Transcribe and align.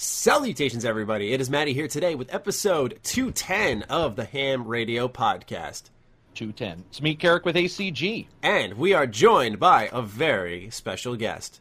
Salutations, 0.00 0.84
everybody. 0.84 1.32
It 1.32 1.40
is 1.40 1.50
Maddie 1.50 1.72
here 1.72 1.88
today 1.88 2.14
with 2.14 2.32
episode 2.32 3.00
210 3.02 3.82
of 3.90 4.14
the 4.14 4.26
Ham 4.26 4.64
Radio 4.64 5.08
Podcast. 5.08 5.90
210. 6.34 6.84
It's 6.88 7.02
me, 7.02 7.16
Carrick, 7.16 7.44
with 7.44 7.56
ACG. 7.56 8.28
And 8.40 8.74
we 8.74 8.94
are 8.94 9.08
joined 9.08 9.58
by 9.58 9.90
a 9.92 10.00
very 10.00 10.70
special 10.70 11.16
guest. 11.16 11.60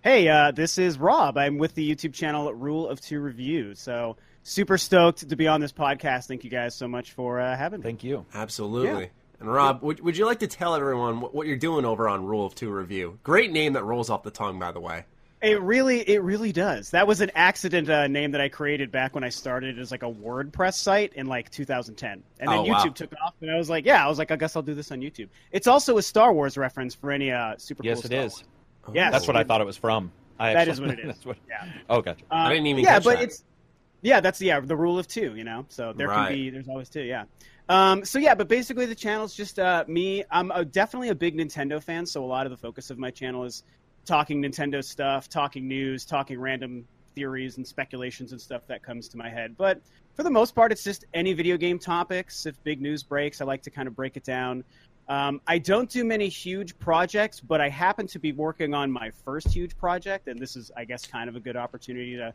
Hey, 0.00 0.26
uh, 0.26 0.50
this 0.50 0.76
is 0.76 0.98
Rob. 0.98 1.38
I'm 1.38 1.56
with 1.56 1.76
the 1.76 1.88
YouTube 1.88 2.14
channel 2.14 2.52
Rule 2.52 2.88
of 2.88 3.00
Two 3.00 3.20
Review. 3.20 3.76
So 3.76 4.16
super 4.42 4.76
stoked 4.76 5.28
to 5.28 5.36
be 5.36 5.46
on 5.46 5.60
this 5.60 5.72
podcast. 5.72 6.26
Thank 6.26 6.42
you 6.42 6.50
guys 6.50 6.74
so 6.74 6.88
much 6.88 7.12
for 7.12 7.38
uh, 7.38 7.56
having 7.56 7.78
me. 7.78 7.84
Thank 7.84 8.02
you. 8.02 8.26
Absolutely. 8.34 9.04
Yeah. 9.04 9.08
And 9.38 9.52
Rob, 9.52 9.82
would, 9.82 10.00
would 10.00 10.16
you 10.16 10.26
like 10.26 10.40
to 10.40 10.48
tell 10.48 10.74
everyone 10.74 11.20
what, 11.20 11.32
what 11.32 11.46
you're 11.46 11.56
doing 11.56 11.84
over 11.84 12.08
on 12.08 12.26
Rule 12.26 12.44
of 12.44 12.56
Two 12.56 12.72
Review? 12.72 13.20
Great 13.22 13.52
name 13.52 13.74
that 13.74 13.84
rolls 13.84 14.10
off 14.10 14.24
the 14.24 14.32
tongue, 14.32 14.58
by 14.58 14.72
the 14.72 14.80
way. 14.80 15.04
It 15.42 15.60
really, 15.60 16.08
it 16.08 16.22
really 16.22 16.52
does. 16.52 16.90
That 16.90 17.06
was 17.06 17.20
an 17.20 17.32
accident 17.34 17.90
uh, 17.90 18.06
name 18.06 18.30
that 18.30 18.40
I 18.40 18.48
created 18.48 18.92
back 18.92 19.14
when 19.14 19.24
I 19.24 19.28
started 19.28 19.78
as 19.78 19.90
like 19.90 20.04
a 20.04 20.10
WordPress 20.10 20.74
site 20.74 21.14
in 21.14 21.26
like 21.26 21.50
2010, 21.50 22.22
and 22.38 22.48
then 22.50 22.58
Oh, 22.58 22.62
YouTube 22.64 22.68
wow. 22.68 22.84
took 22.94 23.12
off, 23.24 23.34
and 23.40 23.50
I 23.50 23.56
was 23.56 23.68
like, 23.68 23.84
yeah, 23.84 24.04
I 24.04 24.08
was 24.08 24.18
like, 24.18 24.30
I 24.30 24.36
guess 24.36 24.54
I'll 24.54 24.62
do 24.62 24.74
this 24.74 24.92
on 24.92 25.00
YouTube. 25.00 25.28
It's 25.50 25.66
also 25.66 25.98
a 25.98 26.02
Star 26.02 26.32
Wars 26.32 26.56
reference 26.56 26.94
for 26.94 27.10
any 27.10 27.32
uh, 27.32 27.54
super. 27.58 27.82
Yes, 27.82 28.02
cool 28.02 28.04
it 28.04 28.14
Star 28.14 28.24
is. 28.26 28.44
Wars. 28.86 28.94
Yeah, 28.96 29.10
That's 29.10 29.26
what 29.26 29.36
I 29.36 29.42
thought 29.44 29.60
it 29.60 29.64
was 29.64 29.76
from. 29.76 30.12
I 30.38 30.52
That 30.52 30.68
actually- 30.68 30.72
is 30.72 30.80
what 30.80 30.90
it 30.90 30.98
is. 31.00 31.06
that's 31.06 31.26
what- 31.26 31.36
Yeah. 31.48 31.72
Oh, 31.90 32.00
gotcha. 32.02 32.24
Uh, 32.30 32.34
I 32.34 32.48
didn't 32.52 32.66
even 32.68 32.84
yeah, 32.84 32.94
catch 32.94 33.04
but 33.04 33.16
that. 33.18 33.24
it's 33.24 33.44
yeah, 34.00 34.20
that's 34.20 34.40
yeah 34.40 34.58
the 34.60 34.76
rule 34.76 34.98
of 34.98 35.06
two, 35.08 35.34
you 35.36 35.44
know. 35.44 35.64
So 35.68 35.92
there 35.92 36.08
Right. 36.08 36.28
can 36.28 36.36
be 36.36 36.50
there's 36.50 36.68
always 36.68 36.88
two, 36.88 37.02
yeah. 37.02 37.24
Um, 37.68 38.04
so 38.04 38.18
yeah, 38.18 38.34
but 38.34 38.48
basically 38.48 38.86
the 38.86 38.94
channel's 38.94 39.34
just 39.34 39.58
uh, 39.58 39.84
me. 39.88 40.24
I'm 40.30 40.50
uh 40.52 40.64
definitely 40.64 41.08
a 41.10 41.14
big 41.14 41.36
Nintendo 41.36 41.80
fan, 41.82 42.06
so 42.06 42.24
a 42.24 42.26
lot 42.26 42.46
of 42.46 42.50
the 42.50 42.56
focus 42.56 42.90
of 42.90 42.98
my 42.98 43.10
channel 43.10 43.44
is 43.44 43.62
talking 44.04 44.42
Nintendo 44.42 44.82
stuff, 44.82 45.28
talking 45.28 45.68
news, 45.68 46.04
talking 46.04 46.40
random 46.40 46.86
theories 47.14 47.56
and 47.56 47.66
speculations 47.66 48.32
and 48.32 48.40
stuff 48.40 48.62
that 48.66 48.82
comes 48.82 49.08
to 49.08 49.16
my 49.16 49.28
head. 49.28 49.56
But 49.56 49.80
for 50.14 50.22
the 50.22 50.30
most 50.30 50.54
part, 50.54 50.72
it's 50.72 50.84
just 50.84 51.04
any 51.14 51.32
video 51.32 51.56
game 51.56 51.78
topics. 51.78 52.46
If 52.46 52.62
big 52.64 52.80
news 52.80 53.02
breaks, 53.02 53.40
I 53.40 53.44
like 53.44 53.62
to 53.62 53.70
kind 53.70 53.88
of 53.88 53.94
break 53.94 54.16
it 54.16 54.24
down. 54.24 54.64
Um, 55.08 55.40
I 55.46 55.58
don't 55.58 55.90
do 55.90 56.04
many 56.04 56.28
huge 56.28 56.78
projects, 56.78 57.40
but 57.40 57.60
I 57.60 57.68
happen 57.68 58.06
to 58.08 58.18
be 58.18 58.32
working 58.32 58.72
on 58.72 58.90
my 58.90 59.10
first 59.24 59.48
huge 59.48 59.76
project, 59.76 60.28
and 60.28 60.38
this 60.40 60.56
is, 60.56 60.70
I 60.76 60.84
guess, 60.84 61.06
kind 61.06 61.28
of 61.28 61.36
a 61.36 61.40
good 61.40 61.56
opportunity 61.56 62.16
to 62.16 62.32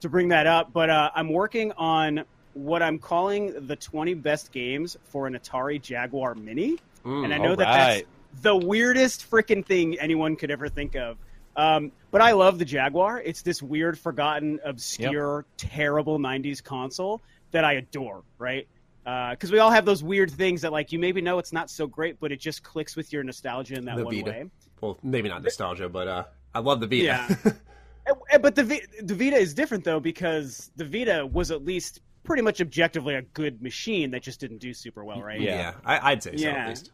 to 0.00 0.08
bring 0.08 0.28
that 0.28 0.46
up. 0.46 0.72
But 0.72 0.90
uh, 0.90 1.10
I'm 1.14 1.28
working 1.28 1.72
on 1.72 2.24
what 2.54 2.82
I'm 2.82 2.98
calling 2.98 3.66
the 3.66 3.76
20 3.76 4.14
best 4.14 4.52
games 4.52 4.96
for 5.04 5.26
an 5.26 5.34
Atari 5.34 5.80
Jaguar 5.80 6.34
Mini, 6.34 6.78
Mm, 7.04 7.24
and 7.24 7.34
I 7.34 7.38
know 7.38 7.56
that 7.56 7.64
right. 7.64 7.76
that's 7.76 8.17
the 8.42 8.56
weirdest 8.56 9.30
freaking 9.30 9.64
thing 9.64 9.98
anyone 9.98 10.36
could 10.36 10.50
ever 10.50 10.68
think 10.68 10.94
of. 10.96 11.16
Um, 11.56 11.92
but 12.10 12.20
I 12.20 12.32
love 12.32 12.58
the 12.58 12.64
Jaguar. 12.64 13.20
It's 13.20 13.42
this 13.42 13.62
weird, 13.62 13.98
forgotten, 13.98 14.60
obscure, 14.64 15.44
terrible 15.56 16.18
'90s 16.18 16.62
console 16.62 17.20
that 17.50 17.64
I 17.64 17.74
adore. 17.74 18.22
Right? 18.38 18.68
Because 19.04 19.50
we 19.50 19.58
all 19.58 19.70
have 19.70 19.86
those 19.86 20.02
weird 20.02 20.30
things 20.30 20.60
that, 20.62 20.70
like, 20.72 20.92
you 20.92 20.98
maybe 20.98 21.22
know 21.22 21.38
it's 21.38 21.52
not 21.52 21.70
so 21.70 21.86
great, 21.86 22.20
but 22.20 22.30
it 22.30 22.38
just 22.40 22.62
clicks 22.62 22.94
with 22.94 23.10
your 23.12 23.22
nostalgia 23.24 23.74
in 23.76 23.86
that 23.86 23.96
The 23.96 24.04
one 24.04 24.14
Vita. 24.14 24.30
way. 24.30 24.44
well, 24.82 24.98
maybe 25.02 25.30
not 25.30 25.42
nostalgia, 25.42 25.88
but 25.88 26.06
uh, 26.08 26.24
I 26.54 26.58
love 26.58 26.80
the 26.80 26.86
Vita. 26.86 27.04
Yeah. 27.04 27.52
But 28.40 28.54
the 28.54 28.64
V- 28.64 28.82
the 29.02 29.14
Vita 29.14 29.36
is 29.36 29.52
different 29.52 29.84
though 29.84 30.00
because 30.00 30.70
the 30.76 30.84
Vita 30.86 31.26
was 31.26 31.50
at 31.50 31.62
least 31.64 32.00
pretty 32.24 32.42
much 32.42 32.60
objectively 32.62 33.14
a 33.14 33.20
good 33.22 33.60
machine 33.60 34.12
that 34.12 34.22
just 34.22 34.40
didn't 34.40 34.58
do 34.58 34.72
super 34.72 35.04
well, 35.04 35.20
right? 35.22 35.38
Yeah. 35.40 35.56
yeah, 35.58 35.72
I, 35.84 36.12
I'd 36.12 36.22
say 36.22 36.34
so 36.36 36.42
Yeah. 36.46 36.54
at 36.54 36.68
least. 36.70 36.90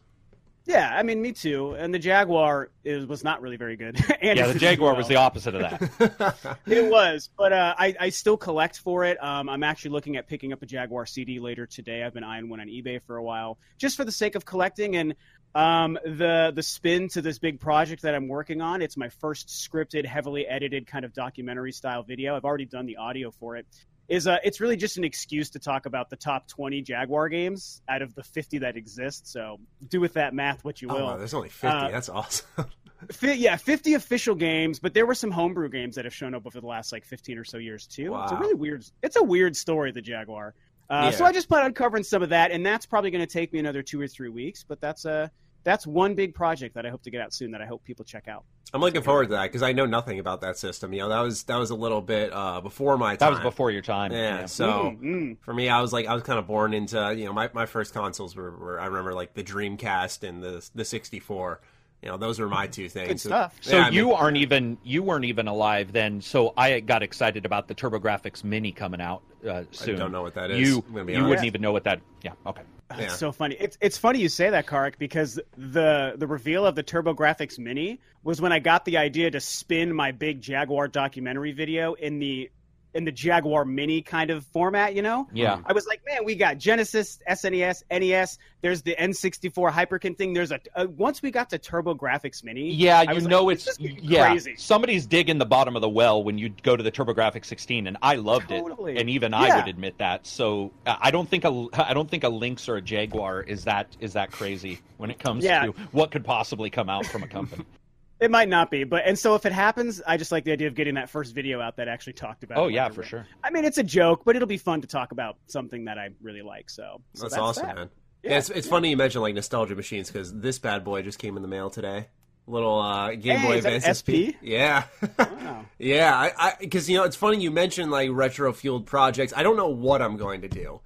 Yeah, 0.65 0.91
I 0.91 1.03
mean, 1.03 1.21
me 1.21 1.31
too. 1.31 1.75
And 1.75 1.93
the 1.93 1.99
Jaguar 1.99 2.71
is, 2.83 3.05
was 3.05 3.23
not 3.23 3.41
really 3.41 3.57
very 3.57 3.75
good. 3.75 3.97
and 4.21 4.37
Yeah, 4.37 4.47
the 4.47 4.57
Jaguar 4.57 4.93
do 4.93 4.97
was 4.97 5.07
the 5.07 5.17
opposite 5.17 5.53
of 5.53 5.61
that. 5.61 6.57
It 6.65 6.89
was, 6.89 7.29
but 7.37 7.53
uh, 7.53 7.75
I, 7.77 7.95
I 7.99 8.09
still 8.09 8.37
collect 8.37 8.79
for 8.79 9.03
it. 9.03 9.23
Um, 9.23 9.47
I'm 9.47 9.63
actually 9.63 9.91
looking 9.91 10.17
at 10.17 10.27
picking 10.27 10.51
up 10.51 10.63
a 10.63 10.65
Jaguar 10.65 11.05
CD 11.05 11.39
later 11.39 11.67
today. 11.67 12.03
I've 12.03 12.13
been 12.13 12.23
eyeing 12.23 12.49
one 12.49 12.59
on 12.59 12.67
eBay 12.67 12.99
for 13.05 13.17
a 13.17 13.23
while, 13.23 13.59
just 13.77 13.95
for 13.95 14.03
the 14.03 14.11
sake 14.11 14.35
of 14.35 14.45
collecting. 14.45 14.95
And 14.95 15.15
um, 15.53 15.97
the 16.03 16.51
the 16.53 16.63
spin 16.63 17.07
to 17.09 17.21
this 17.21 17.39
big 17.39 17.59
project 17.59 18.01
that 18.01 18.13
I'm 18.13 18.27
working 18.27 18.61
on. 18.61 18.81
It's 18.81 18.97
my 18.97 19.09
first 19.09 19.47
scripted, 19.47 20.05
heavily 20.05 20.45
edited 20.45 20.85
kind 20.85 21.05
of 21.05 21.13
documentary 21.13 21.71
style 21.71 22.03
video. 22.03 22.35
I've 22.35 22.43
already 22.43 22.65
done 22.65 22.85
the 22.85 22.97
audio 22.97 23.31
for 23.31 23.55
it. 23.55 23.65
Is 24.07 24.27
uh, 24.27 24.37
it's 24.43 24.59
really 24.61 24.75
just 24.77 24.97
an 24.97 25.03
excuse 25.03 25.49
to 25.51 25.59
talk 25.59 25.87
about 25.87 26.09
the 26.11 26.15
top 26.15 26.47
20 26.47 26.81
Jaguar 26.83 27.27
games 27.29 27.81
out 27.89 28.01
of 28.03 28.13
the 28.13 28.23
50 28.23 28.59
that 28.59 28.77
exist. 28.77 29.27
So 29.31 29.59
do 29.89 29.99
with 29.99 30.13
that 30.13 30.33
math 30.33 30.63
what 30.63 30.79
you 30.81 30.89
Oh, 30.91 30.93
will. 30.95 31.05
wow, 31.07 31.17
there's 31.17 31.33
only 31.33 31.49
50. 31.49 31.67
Uh, 31.67 31.89
That's 31.89 32.09
awesome. 32.09 32.45
Fi- 33.11 33.33
yeah, 33.33 33.55
50 33.55 33.95
official 33.95 34.35
games, 34.35 34.79
but 34.79 34.93
there 34.93 35.05
were 35.05 35.15
some 35.15 35.31
homebrew 35.31 35.69
games 35.69 35.95
that 35.95 36.05
have 36.05 36.13
shown 36.13 36.33
up 36.35 36.45
over 36.45 36.61
the 36.61 36.67
last 36.67 36.91
like 36.91 37.03
15 37.03 37.37
or 37.37 37.43
so 37.43 37.57
years 37.57 37.87
too. 37.87 38.11
Wow. 38.11 38.23
It's 38.23 38.31
a 38.31 38.35
really 38.37 38.53
weird. 38.53 38.85
It's 39.03 39.15
a 39.15 39.23
weird 39.23 39.55
story, 39.55 39.91
the 39.91 40.01
Jaguar. 40.01 40.53
Uh, 40.89 41.09
So 41.11 41.25
I 41.25 41.31
just 41.31 41.47
plan 41.47 41.63
on 41.65 41.73
covering 41.73 42.03
some 42.03 42.21
of 42.21 42.29
that, 42.29 42.51
and 42.51 42.63
that's 42.65 42.85
probably 42.85 43.09
going 43.11 43.25
to 43.25 43.31
take 43.31 43.51
me 43.51 43.57
another 43.59 43.81
two 43.81 43.99
or 43.99 44.07
three 44.07 44.29
weeks. 44.29 44.63
But 44.63 44.79
that's 44.81 45.05
uh, 45.05 45.29
that's 45.65 45.85
one 45.85 46.15
big 46.15 46.33
project 46.33 46.75
that 46.75 46.85
I 46.85 46.89
hope 46.89 47.03
to 47.03 47.11
get 47.11 47.19
out 47.19 47.33
soon 47.33 47.51
that 47.51 47.61
I 47.61 47.65
hope 47.65 47.83
people 47.83 48.05
check 48.05 48.29
out. 48.29 48.45
I'm 48.73 48.79
looking 48.81 49.01
forward 49.01 49.25
to 49.27 49.33
that 49.33 49.43
because 49.43 49.61
I 49.63 49.73
know 49.73 49.85
nothing 49.85 50.19
about 50.19 50.39
that 50.41 50.57
system. 50.57 50.93
You 50.93 50.99
know, 50.99 51.09
that 51.09 51.19
was 51.19 51.43
that 51.43 51.57
was 51.57 51.71
a 51.71 51.75
little 51.75 52.01
bit 52.01 52.31
uh, 52.31 52.61
before 52.61 52.97
my 52.97 53.15
time. 53.17 53.17
That 53.17 53.29
was 53.31 53.39
before 53.41 53.71
your 53.71 53.81
time. 53.81 54.13
Yeah, 54.13 54.45
so 54.45 54.67
Mm, 54.69 55.01
mm. 55.01 55.37
for 55.41 55.53
me, 55.53 55.67
I 55.67 55.81
was 55.81 55.91
like, 55.91 56.07
I 56.07 56.13
was 56.13 56.23
kind 56.23 56.39
of 56.39 56.47
born 56.47 56.73
into, 56.73 57.13
you 57.17 57.25
know, 57.25 57.33
my, 57.33 57.49
my 57.53 57.65
first 57.65 57.93
consoles 57.93 58.35
were, 58.35 58.51
were, 58.51 58.79
I 58.79 58.85
remember 58.85 59.13
like 59.13 59.33
the 59.33 59.43
Dreamcast 59.43 60.27
and 60.27 60.41
the 60.41 60.67
the 60.75 60.85
64. 60.85 61.59
You 62.03 62.11
know, 62.11 62.17
those 62.17 62.39
were 62.39 62.47
my 62.47 62.67
two 62.67 62.87
things. 62.87 63.07
Good 63.07 63.19
stuff. 63.21 63.57
So 63.61 63.77
Yeah, 63.77 63.85
I 63.87 63.89
you 63.89 64.05
mean- 64.07 64.13
aren't 64.15 64.37
even 64.37 64.77
you 64.83 65.01
weren't 65.01 65.25
even 65.25 65.47
alive 65.47 65.91
then. 65.91 66.21
So 66.21 66.53
I 66.55 66.79
got 66.81 67.01
excited 67.01 67.45
about 67.45 67.67
the 67.67 67.73
TurboGrafx 67.75 68.43
Mini 68.43 68.71
coming 68.71 69.01
out 69.01 69.23
uh, 69.49 69.63
soon. 69.71 69.95
I 69.95 69.99
don't 69.99 70.11
know 70.11 70.21
what 70.21 70.35
that 70.35 70.51
is, 70.51 70.59
You 70.69 70.83
I'm 70.95 71.05
be 71.05 71.13
you 71.13 71.17
honest. 71.19 71.29
wouldn't 71.29 71.47
even 71.47 71.61
know 71.61 71.71
what 71.71 71.83
that. 71.85 72.01
Yeah. 72.21 72.33
Okay. 72.45 72.61
It's 72.99 73.13
Yeah. 73.13 73.17
so 73.17 73.31
funny. 73.31 73.55
It's 73.59 73.77
it's 73.81 73.97
funny 73.97 74.19
you 74.19 74.29
say 74.29 74.49
that, 74.49 74.67
Carrick, 74.67 74.97
because 74.97 75.39
the 75.57 76.13
the 76.17 76.27
reveal 76.27 76.65
of 76.65 76.75
the 76.75 76.83
TurboGrafx 76.83 77.59
Mini 77.59 77.99
was 78.23 78.41
when 78.41 78.51
I 78.51 78.59
got 78.59 78.85
the 78.85 78.97
idea 78.97 79.31
to 79.31 79.39
spin 79.39 79.93
my 79.93 80.11
big 80.11 80.41
Jaguar 80.41 80.87
documentary 80.87 81.51
video 81.51 81.93
in 81.93 82.19
the 82.19 82.49
in 82.95 83.03
the 83.05 83.11
Jaguar 83.11 83.65
Mini 83.65 84.01
kind 84.01 84.31
of 84.31 84.45
format. 84.47 84.95
You 84.95 85.01
know, 85.03 85.27
Yeah. 85.33 85.59
I 85.65 85.73
was 85.73 85.85
like, 85.85 86.01
man, 86.05 86.25
we 86.25 86.33
got 86.35 86.57
Genesis, 86.57 87.19
SNES, 87.29 87.83
NES. 87.91 88.37
There's 88.61 88.81
the 88.81 88.95
N64 88.97 89.71
Hyperkin 89.71 90.17
thing. 90.17 90.33
There's 90.33 90.51
a 90.51 90.59
uh, 90.75 90.87
once 90.97 91.21
we 91.21 91.29
got 91.29 91.49
to 91.51 91.59
TurboGrafx 91.59 92.43
Mini. 92.43 92.71
Yeah, 92.71 92.99
I 93.01 93.03
you 93.11 93.15
was 93.15 93.27
know 93.27 93.43
like, 93.43 93.57
it's 93.57 93.77
yeah. 93.79 94.29
crazy. 94.29 94.55
Somebody's 94.57 95.05
digging 95.05 95.37
the 95.37 95.45
bottom 95.45 95.75
of 95.75 95.81
the 95.81 95.89
well 95.89 96.23
when 96.23 96.37
you 96.39 96.49
go 96.63 96.75
to 96.75 96.81
the 96.81 96.91
TurboGrafx 96.91 97.45
16, 97.45 97.85
and 97.85 97.97
I 98.01 98.15
loved 98.15 98.49
Totally. 98.49 98.95
it, 98.95 99.01
and 99.01 99.09
even 99.09 99.33
I 99.33 99.55
would 99.55 99.67
admit 99.67 99.97
that. 99.99 100.25
So 100.25 100.71
uh, 100.87 100.95
I 100.99 101.11
don't 101.11 101.29
think 101.29 101.43
a 101.43 101.67
I 101.73 101.93
don't 101.93 102.09
think 102.09 102.23
a 102.23 102.29
Lynx 102.29 102.67
or 102.67 102.77
a 102.77 102.81
Jaguar 102.81 103.43
is 103.43 103.65
that 103.65 103.95
is 103.99 104.13
that 104.13 104.31
crazy 104.31 104.79
when 104.97 105.11
it 105.11 105.19
comes 105.19 105.43
Yeah. 105.43 105.65
to 105.65 105.71
what 105.91 106.09
could 106.11 106.23
possibly 106.23 106.69
come 106.69 106.89
out 106.89 107.05
from 107.05 107.21
a 107.23 107.27
company. 107.27 107.65
It 108.19 108.31
might 108.31 108.47
not 108.47 108.71
be, 108.71 108.85
but 108.85 109.03
and 109.05 109.19
so 109.19 109.35
if 109.35 109.45
it 109.45 109.51
happens, 109.51 110.01
I 110.05 110.15
just 110.15 110.31
like 110.31 110.45
the 110.45 110.53
idea 110.53 110.67
of 110.67 110.75
getting 110.75 110.95
that 110.95 111.09
first 111.09 111.35
video 111.35 111.59
out 111.59 111.77
that 111.77 111.87
actually 111.87 112.13
talked 112.13 112.43
about. 112.43 112.57
oh 112.57 112.67
yeah, 112.67 112.87
for 112.89 113.03
sure. 113.03 113.27
I 113.43 113.49
mean, 113.49 113.65
it's 113.65 113.77
a 113.77 113.83
joke, 113.83 114.21
but 114.23 114.35
it'll 114.35 114.47
be 114.47 114.57
fun 114.57 114.81
to 114.81 114.87
talk 114.87 115.11
about 115.11 115.37
something 115.47 115.85
that 115.85 115.97
I 115.97 116.09
really 116.21 116.41
like. 116.41 116.69
So, 116.69 117.01
so 117.13 117.23
that's, 117.23 117.37
awesome, 117.37 117.67
that. 117.67 117.75
man. 117.75 117.89
Yeah, 118.23 118.31
Yeah, 118.31 118.37
it's, 118.37 118.49
it's 118.49 118.67
funny 118.67 118.89
you 118.89 118.97
mentioned 118.97 119.21
like 119.21 119.35
nostalgia 119.35 119.75
machines 119.75 120.09
because 120.09 120.33
this 120.33 120.59
bad 120.59 120.85
boy 120.85 121.01
just 121.01 121.19
came 121.19 121.35
in 121.35 121.41
the 121.41 121.49
mail 121.49 121.69
today. 121.69 122.07
Little 122.47 122.79
uh, 122.79 123.15
Game 123.15 123.39
Hey, 123.39 123.47
Boy 123.47 123.57
is 123.57 123.65
Advance 123.65 123.99
SP? 123.99 124.37
Yeah. 124.41 124.85
Wow. 125.17 125.65
Yeah, 125.77 126.31
I 126.37 126.53
because 126.59 126.89
you 126.89 126.97
know 126.97 127.03
it's 127.03 127.17
funny 127.17 127.41
you 127.41 127.51
mentioned 127.51 127.91
like 127.91 128.09
retro 128.13 128.53
fueled 128.53 128.85
projects. 128.85 129.33
I 129.35 129.43
don't 129.43 129.57
know 129.57 129.69
what 129.69 130.01
I'm 130.01 130.15
going 130.15 130.41
to 130.41 130.47
do, 130.47 130.79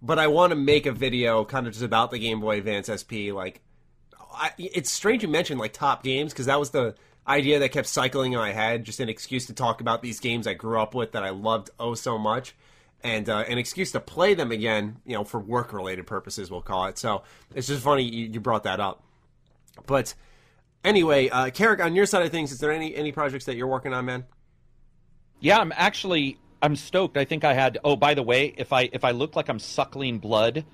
but 0.00 0.18
I 0.18 0.28
want 0.28 0.50
to 0.50 0.56
make 0.56 0.86
a 0.86 0.92
video 0.92 1.44
kind 1.44 1.66
of 1.66 1.72
just 1.72 1.84
about 1.84 2.10
the 2.12 2.18
Game 2.18 2.40
Boy 2.40 2.58
Advance 2.58 2.88
SP. 2.92 3.32
Like, 3.32 3.60
I, 4.36 4.52
it's 4.58 4.90
strange 4.90 5.22
you 5.22 5.28
mentioned 5.28 5.60
like 5.60 5.72
top 5.72 6.02
games 6.02 6.32
because 6.32 6.46
that 6.46 6.60
was 6.60 6.70
the 6.70 6.94
idea 7.26 7.58
that 7.58 7.70
kept 7.70 7.88
cycling 7.88 8.32
in 8.32 8.38
my 8.38 8.52
head, 8.52 8.84
just 8.84 9.00
an 9.00 9.08
excuse 9.08 9.46
to 9.46 9.52
talk 9.52 9.80
about 9.80 10.02
these 10.02 10.20
games 10.20 10.46
I 10.46 10.54
grew 10.54 10.80
up 10.80 10.94
with 10.94 11.12
that 11.12 11.24
I 11.24 11.30
loved 11.30 11.70
oh 11.78 11.94
so 11.94 12.18
much. 12.18 12.54
And 13.02 13.28
uh, 13.28 13.44
an 13.46 13.58
excuse 13.58 13.92
to 13.92 14.00
play 14.00 14.34
them 14.34 14.50
again, 14.50 14.96
you 15.04 15.14
know, 15.14 15.24
for 15.24 15.38
work 15.38 15.72
related 15.72 16.06
purposes, 16.06 16.50
we'll 16.50 16.62
call 16.62 16.86
it. 16.86 16.98
So 16.98 17.22
it's 17.54 17.66
just 17.66 17.82
funny 17.82 18.02
you, 18.02 18.26
you 18.26 18.40
brought 18.40 18.64
that 18.64 18.80
up. 18.80 19.02
But 19.86 20.14
anyway, 20.82 21.28
uh, 21.28 21.50
Carrick, 21.50 21.80
on 21.80 21.94
your 21.94 22.06
side 22.06 22.24
of 22.24 22.32
things, 22.32 22.52
is 22.52 22.58
there 22.58 22.72
any 22.72 22.94
any 22.94 23.12
projects 23.12 23.44
that 23.44 23.56
you're 23.56 23.66
working 23.66 23.92
on, 23.92 24.06
man? 24.06 24.24
Yeah, 25.40 25.58
I'm 25.58 25.72
actually 25.76 26.38
I'm 26.62 26.74
stoked. 26.74 27.16
I 27.16 27.24
think 27.24 27.44
I 27.44 27.54
had. 27.54 27.78
Oh, 27.84 27.96
by 27.96 28.14
the 28.14 28.22
way, 28.22 28.54
if 28.56 28.72
I 28.72 28.88
if 28.92 29.04
I 29.04 29.10
look 29.10 29.36
like 29.36 29.48
I'm 29.48 29.58
suckling 29.58 30.18
blood, 30.18 30.64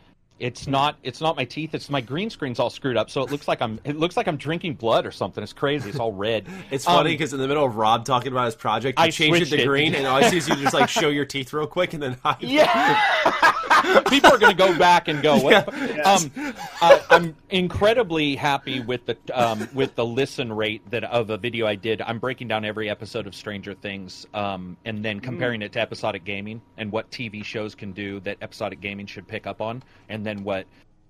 It's 0.43 0.67
not. 0.67 0.97
It's 1.03 1.21
not 1.21 1.37
my 1.37 1.45
teeth. 1.45 1.73
It's 1.75 1.89
my 1.89 2.01
green 2.01 2.29
screen's 2.29 2.59
all 2.59 2.69
screwed 2.69 2.97
up, 2.97 3.09
so 3.11 3.23
it 3.23 3.31
looks 3.31 3.47
like 3.47 3.63
I'm. 3.63 3.79
It 3.85 3.97
looks 3.97 4.17
like 4.17 4.27
I'm 4.27 4.37
drinking 4.37 4.75
blood 4.75 5.07
or 5.07 5.13
something. 5.13 5.43
It's 5.43 5.53
crazy. 5.53 5.89
It's 5.91 5.99
all 6.01 6.13
red. 6.13 6.47
It's 6.73 6.85
funny 6.85 6.99
Um, 7.11 7.15
because 7.15 7.33
in 7.33 7.39
the 7.39 7.47
middle 7.49 7.65
of 7.65 7.77
Rob 7.77 8.05
talking 8.05 8.33
about 8.33 8.47
his 8.47 8.55
project, 8.57 8.99
you 8.99 9.05
I 9.05 9.11
changed 9.11 9.43
it 9.53 9.57
to 9.57 9.63
it. 9.63 9.67
green, 9.67 9.95
and 9.95 10.07
all 10.07 10.17
I 10.17 10.29
see 10.31 10.39
is 10.39 10.49
you 10.49 10.57
just 10.57 10.75
like 10.75 10.89
show 11.01 11.09
your 11.09 11.25
teeth 11.25 11.53
real 11.53 11.67
quick 11.67 11.93
and 11.95 12.03
then 12.03 12.17
hide. 12.25 12.37
Yeah. 12.43 13.01
People 14.09 14.33
are 14.33 14.39
going 14.39 14.57
to 14.57 14.59
go 14.59 14.77
back 14.79 15.09
and 15.09 15.23
go. 15.23 15.39
What? 15.39 15.67
the- 15.67 16.03
Um, 16.09 16.55
uh, 16.81 16.99
I'm 17.11 17.37
incredibly 17.51 18.37
happy 18.37 18.81
with 18.81 19.07
the 19.07 19.17
um, 19.35 19.69
with 19.75 19.95
the 19.97 20.05
listen 20.05 20.53
rate 20.53 20.89
that 20.91 21.05
of 21.05 21.31
a 21.31 21.37
video 21.37 21.67
I 21.67 21.75
did. 21.75 22.01
I'm 22.03 22.19
breaking 22.19 22.49
down 22.49 22.65
every 22.65 22.89
episode 22.89 23.27
of 23.27 23.35
Stranger 23.35 23.75
Things, 23.75 24.27
um, 24.35 24.77
and 24.85 25.05
then 25.05 25.21
comparing 25.21 25.63
it 25.63 25.73
to 25.73 25.81
episodic 25.81 26.25
gaming 26.25 26.61
and 26.79 26.91
what 26.93 27.11
TV 27.11 27.45
shows 27.45 27.75
can 27.75 27.93
do 27.93 28.21
that 28.21 28.39
episodic 28.41 28.81
gaming 28.81 29.07
should 29.07 29.27
pick 29.27 29.47
up 29.47 29.61
on, 29.61 29.83
and 30.09 30.25
then 30.25 30.32
what 30.41 30.67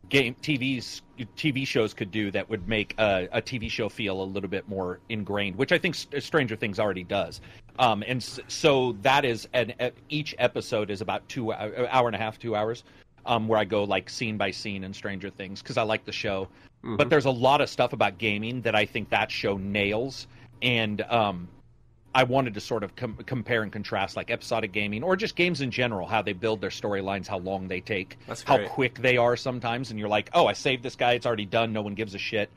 game 0.08 0.34
TVs 0.42 1.00
TV 1.36 1.66
shows 1.66 1.94
could 1.94 2.10
do 2.10 2.30
that 2.30 2.48
would 2.50 2.68
make 2.68 2.94
a, 2.98 3.28
a 3.32 3.40
TV 3.40 3.70
show 3.70 3.88
feel 3.88 4.22
a 4.22 4.24
little 4.24 4.48
bit 4.50 4.68
more 4.68 4.98
ingrained, 5.08 5.56
which 5.56 5.72
I 5.72 5.78
think 5.78 5.94
Stranger 5.94 6.56
Things 6.56 6.78
already 6.78 7.04
does. 7.04 7.40
Um, 7.78 8.02
and 8.06 8.20
s- 8.20 8.40
so 8.48 8.92
that 9.02 9.24
is 9.24 9.48
an 9.54 9.72
each 10.08 10.34
episode 10.38 10.90
is 10.90 11.00
about 11.00 11.26
two 11.28 11.52
hou- 11.52 11.86
hour 11.88 12.08
and 12.08 12.16
a 12.16 12.18
half, 12.18 12.38
two 12.38 12.54
hours, 12.54 12.84
um, 13.24 13.48
where 13.48 13.58
I 13.58 13.64
go 13.64 13.84
like 13.84 14.10
scene 14.10 14.36
by 14.36 14.50
scene 14.50 14.84
in 14.84 14.92
Stranger 14.92 15.30
Things 15.30 15.62
because 15.62 15.78
I 15.78 15.82
like 15.82 16.04
the 16.04 16.12
show. 16.12 16.48
But 16.84 17.08
there's 17.10 17.26
a 17.26 17.30
lot 17.30 17.60
of 17.60 17.70
stuff 17.70 17.92
about 17.92 18.18
gaming 18.18 18.60
that 18.62 18.74
I 18.74 18.84
think 18.84 19.08
that 19.10 19.30
show 19.30 19.56
nails, 19.56 20.26
and 20.62 21.00
um, 21.02 21.46
I 22.14 22.24
wanted 22.24 22.54
to 22.54 22.60
sort 22.60 22.84
of 22.84 22.94
com- 22.94 23.16
compare 23.26 23.62
and 23.62 23.72
contrast 23.72 24.16
like 24.16 24.30
episodic 24.30 24.72
gaming 24.72 25.02
or 25.02 25.16
just 25.16 25.34
games 25.34 25.60
in 25.60 25.70
general, 25.70 26.06
how 26.06 26.22
they 26.22 26.32
build 26.32 26.60
their 26.60 26.70
storylines, 26.70 27.26
how 27.26 27.38
long 27.38 27.68
they 27.68 27.80
take, 27.80 28.18
how 28.44 28.58
quick 28.68 28.98
they 28.98 29.16
are 29.16 29.36
sometimes, 29.36 29.90
and 29.90 29.98
you're 29.98 30.08
like, 30.08 30.30
oh, 30.34 30.46
I 30.46 30.52
saved 30.52 30.82
this 30.82 30.96
guy, 30.96 31.12
it's 31.12 31.26
already 31.26 31.46
done, 31.46 31.72
no 31.72 31.82
one 31.82 31.94
gives 31.94 32.14
a 32.14 32.18
shit 32.18 32.50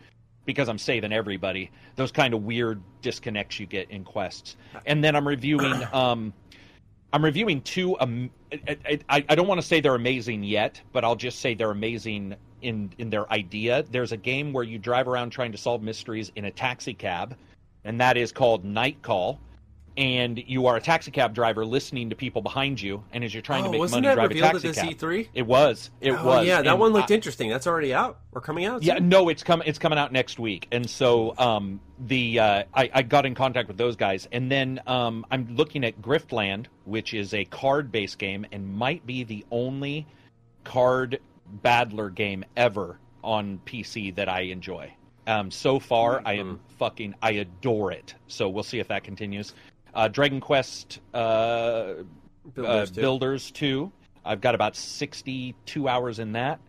because 0.45 0.69
I'm 0.69 0.77
saving 0.77 1.13
everybody. 1.13 1.71
Those 1.95 2.11
kind 2.11 2.33
of 2.33 2.43
weird 2.43 2.81
disconnects 3.01 3.59
you 3.59 3.65
get 3.65 3.89
in 3.89 4.03
quests, 4.03 4.57
and 4.85 5.03
then 5.03 5.15
I'm 5.15 5.27
reviewing. 5.27 5.83
Um, 5.93 6.33
I'm 7.13 7.23
reviewing 7.23 7.61
two. 7.61 7.97
Um, 8.01 8.29
I, 8.51 8.99
I, 9.07 9.25
I 9.29 9.35
don't 9.35 9.47
want 9.47 9.61
to 9.61 9.65
say 9.65 9.79
they're 9.79 9.95
amazing 9.95 10.43
yet, 10.43 10.81
but 10.91 11.05
I'll 11.05 11.15
just 11.15 11.39
say 11.39 11.53
they're 11.53 11.71
amazing 11.71 12.35
in 12.61 12.91
in 12.97 13.09
their 13.09 13.31
idea. 13.31 13.85
There's 13.89 14.11
a 14.11 14.17
game 14.17 14.51
where 14.51 14.65
you 14.65 14.77
drive 14.77 15.07
around 15.07 15.29
trying 15.29 15.53
to 15.53 15.57
solve 15.57 15.81
mysteries 15.81 16.33
in 16.35 16.43
a 16.43 16.51
taxi 16.51 16.93
cab, 16.93 17.37
and 17.85 18.01
that 18.01 18.17
is 18.17 18.31
called 18.33 18.65
Night 18.65 19.01
Call. 19.01 19.39
And 19.97 20.43
you 20.45 20.65
are 20.67 20.75
a 20.75 20.81
taxi 20.81 21.09
cab 21.09 21.33
driver 21.33 21.65
listening 21.65 22.09
to 22.09 22.17
people 22.17 22.41
behind 22.41 22.81
you, 22.81 23.01
and 23.13 23.23
as 23.23 23.33
you're 23.33 23.41
trying 23.41 23.61
Oh, 23.63 23.71
to 23.71 23.79
make 23.79 23.91
money, 23.91 24.01
drive 24.13 24.29
a 24.29 24.33
taxi 24.41 24.73
cab. 24.73 24.89
E3? 24.89 25.29
It 25.33 25.43
was. 25.47 25.89
It 26.01 26.11
Oh, 26.11 26.25
was. 26.25 26.45
yeah, 26.45 26.61
that 26.61 26.71
And 26.71 26.79
one 26.81 26.91
looked 26.91 27.11
I- 27.11 27.13
interesting. 27.13 27.49
That's 27.49 27.65
already 27.65 27.93
out 27.93 28.19
or 28.33 28.41
coming 28.41 28.65
out. 28.65 28.83
yeah, 28.83 28.99
no, 28.99 29.29
it's 29.29 29.41
coming. 29.41 29.65
It's 29.69 29.79
coming 29.79 29.97
out 29.97 30.11
next 30.11 30.37
week, 30.37 30.67
and 30.73 30.89
so 30.89 31.33
um, 31.37 31.79
the 32.07 32.37
uh, 32.39 32.63
I, 32.73 32.89
I 32.93 33.01
got 33.03 33.25
in 33.25 33.35
contact 33.35 33.69
with 33.69 33.77
those 33.77 33.95
guys, 33.95 34.27
and 34.33 34.51
then 34.51 34.81
um, 34.85 35.25
I'm 35.31 35.55
looking 35.55 35.85
at 35.85 36.01
Griftland, 36.01 36.65
which 36.83 37.13
is 37.13 37.33
a 37.33 37.45
card-based 37.45 38.17
game 38.19 38.45
and 38.51 38.67
might 38.75 39.05
be 39.05 39.23
the 39.23 39.45
only 39.49 40.05
card 40.65 41.21
battler 41.61 42.09
game 42.09 42.43
ever 42.57 42.99
on 43.23 43.61
PC 43.65 44.13
that 44.15 44.27
I 44.27 44.41
enjoy. 44.41 44.91
Um, 45.27 45.49
so 45.49 45.79
far, 45.79 46.21
I 46.25 46.33
am 46.33 46.59
fucking 46.77 47.15
I 47.21 47.31
adore 47.31 47.91
it. 47.91 48.13
So 48.27 48.49
we'll 48.49 48.63
see 48.63 48.79
if 48.79 48.87
that 48.89 49.03
continues. 49.03 49.53
Uh, 49.93 50.07
Dragon 50.07 50.39
Quest 50.39 50.99
uh, 51.13 51.93
Builders, 52.53 52.91
uh, 52.91 52.93
too. 52.93 53.01
Builders 53.01 53.51
2. 53.51 53.91
I've 54.23 54.41
got 54.41 54.55
about 54.55 54.75
62 54.75 55.87
hours 55.87 56.19
in 56.19 56.33
that. 56.33 56.59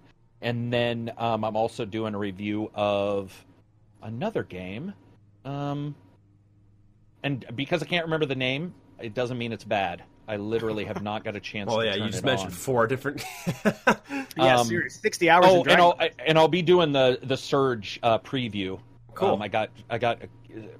And 0.40 0.72
then 0.72 1.12
um, 1.18 1.44
I'm 1.44 1.56
also 1.56 1.84
doing 1.84 2.14
a 2.14 2.18
review 2.18 2.70
of 2.74 3.44
another 4.02 4.42
game. 4.42 4.92
Um, 5.44 5.94
and 7.22 7.44
because 7.54 7.82
I 7.82 7.86
can't 7.86 8.04
remember 8.04 8.26
the 8.26 8.36
name, 8.36 8.74
it 9.00 9.14
doesn't 9.14 9.38
mean 9.38 9.52
it's 9.52 9.64
bad. 9.64 10.02
I 10.28 10.36
literally 10.36 10.84
have 10.84 11.02
not 11.02 11.24
got 11.24 11.36
a 11.36 11.40
chance 11.50 11.68
Well, 11.68 11.78
to 11.80 11.86
yeah, 11.86 11.92
turn 11.94 12.02
you 12.04 12.10
just 12.10 12.24
mentioned 12.24 12.48
on. 12.50 12.56
four 12.56 12.86
different. 12.86 13.24
Yeah, 14.36 14.58
Um, 14.58 14.66
serious. 14.66 14.94
Sixty 14.96 15.30
hours. 15.30 15.46
Oh, 15.48 15.62
and 15.64 15.80
I'll 15.80 15.96
I- 15.98 16.10
and 16.26 16.38
I'll 16.38 16.48
be 16.48 16.62
doing 16.62 16.92
the 16.92 17.18
the 17.22 17.36
Surge 17.36 17.98
uh, 18.02 18.18
preview. 18.18 18.78
Cool. 19.14 19.30
Um, 19.30 19.42
I 19.42 19.48
got 19.48 19.70
I 19.88 19.96
got 19.98 20.18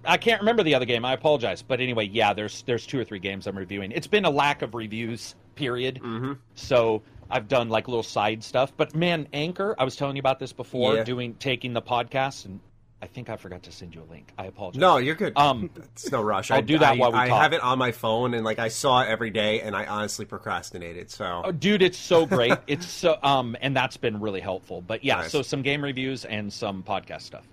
I 0.05 0.17
can't 0.19 0.41
remember 0.41 0.63
the 0.63 0.75
other 0.75 0.85
game. 0.85 1.05
I 1.05 1.13
apologize, 1.15 1.63
but 1.63 1.81
anyway, 1.81 2.07
yeah, 2.07 2.33
there's 2.35 2.63
there's 2.63 2.87
two 2.87 2.99
or 3.01 3.05
three 3.05 3.19
games 3.19 3.47
I'm 3.47 3.57
reviewing. 3.57 3.93
It's 3.93 4.07
been 4.07 4.25
a 4.27 4.31
lack 4.31 4.61
of 4.63 4.75
reviews, 4.75 5.35
period. 5.55 6.01
Mm-hmm. 6.03 6.33
So 6.55 7.03
I've 7.31 7.49
done 7.49 7.69
like 7.71 7.89
little 7.89 8.03
side 8.03 8.45
stuff. 8.45 8.73
But 8.77 8.95
man, 8.95 9.27
Anchor, 9.33 9.75
I 9.79 9.85
was 9.85 9.97
telling 9.97 10.17
you 10.17 10.21
about 10.21 10.39
this 10.39 10.53
before, 10.53 10.97
Yeah. 10.97 11.05
doing 11.05 11.35
taking 11.35 11.73
the 11.73 11.83
podcast, 11.83 12.45
and 12.45 12.61
I 13.03 13.07
think 13.07 13.29
I 13.29 13.37
forgot 13.37 13.63
to 13.65 13.73
send 13.73 13.95
you 13.95 14.03
a 14.03 14.09
link. 14.11 14.33
I 14.39 14.47
apologize. 14.47 14.81
no, 14.81 14.97
you're 14.97 15.15
good. 15.15 15.37
Um, 15.37 15.69
it's 15.77 16.11
no 16.11 16.23
rush. 16.23 16.51
I'll 16.51 16.59
I, 16.59 16.61
do 16.63 16.79
that 16.79 16.95
I, 16.95 16.97
while 16.97 17.13
we 17.13 17.19
I 17.19 17.29
talk. 17.29 17.43
have 17.43 17.53
it 17.53 17.61
on 17.63 17.79
my 17.79 17.93
phone, 17.93 18.33
and 18.33 18.43
like 18.45 18.59
I 18.59 18.69
saw 18.69 19.03
it 19.03 19.09
every 19.09 19.31
day, 19.31 19.61
and 19.61 19.77
I 19.77 19.85
honestly 19.85 20.25
procrastinated. 20.25 21.11
So 21.11 21.43
Oh, 21.45 21.53
dude, 21.53 21.83
it's 21.83 21.99
so 21.99 22.25
great. 22.25 22.55
it's 22.67 22.87
so 22.87 23.19
um, 23.23 23.55
and 23.61 23.77
that's 23.77 23.97
been 23.99 24.21
really 24.21 24.41
helpful. 24.41 24.81
But 24.81 25.05
yeah, 25.05 25.17
Nice. 25.17 25.31
so 25.31 25.43
some 25.43 25.61
game 25.63 25.85
reviews 25.85 26.25
and 26.25 26.51
some 26.53 26.83
podcast 26.83 27.23
stuff. 27.23 27.47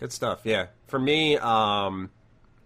Good 0.00 0.12
stuff. 0.12 0.40
Yeah. 0.44 0.66
For 0.86 0.98
me, 0.98 1.36
um, 1.36 2.10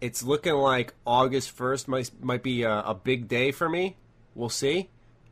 it's 0.00 0.22
looking 0.22 0.54
like 0.54 0.94
August 1.04 1.50
first 1.50 1.88
might 1.88 2.10
might 2.22 2.42
be 2.44 2.62
a, 2.62 2.80
a 2.82 2.94
big 2.94 3.26
day 3.26 3.50
for 3.50 3.68
me. 3.68 3.96
We'll 4.36 4.48
see. 4.48 4.90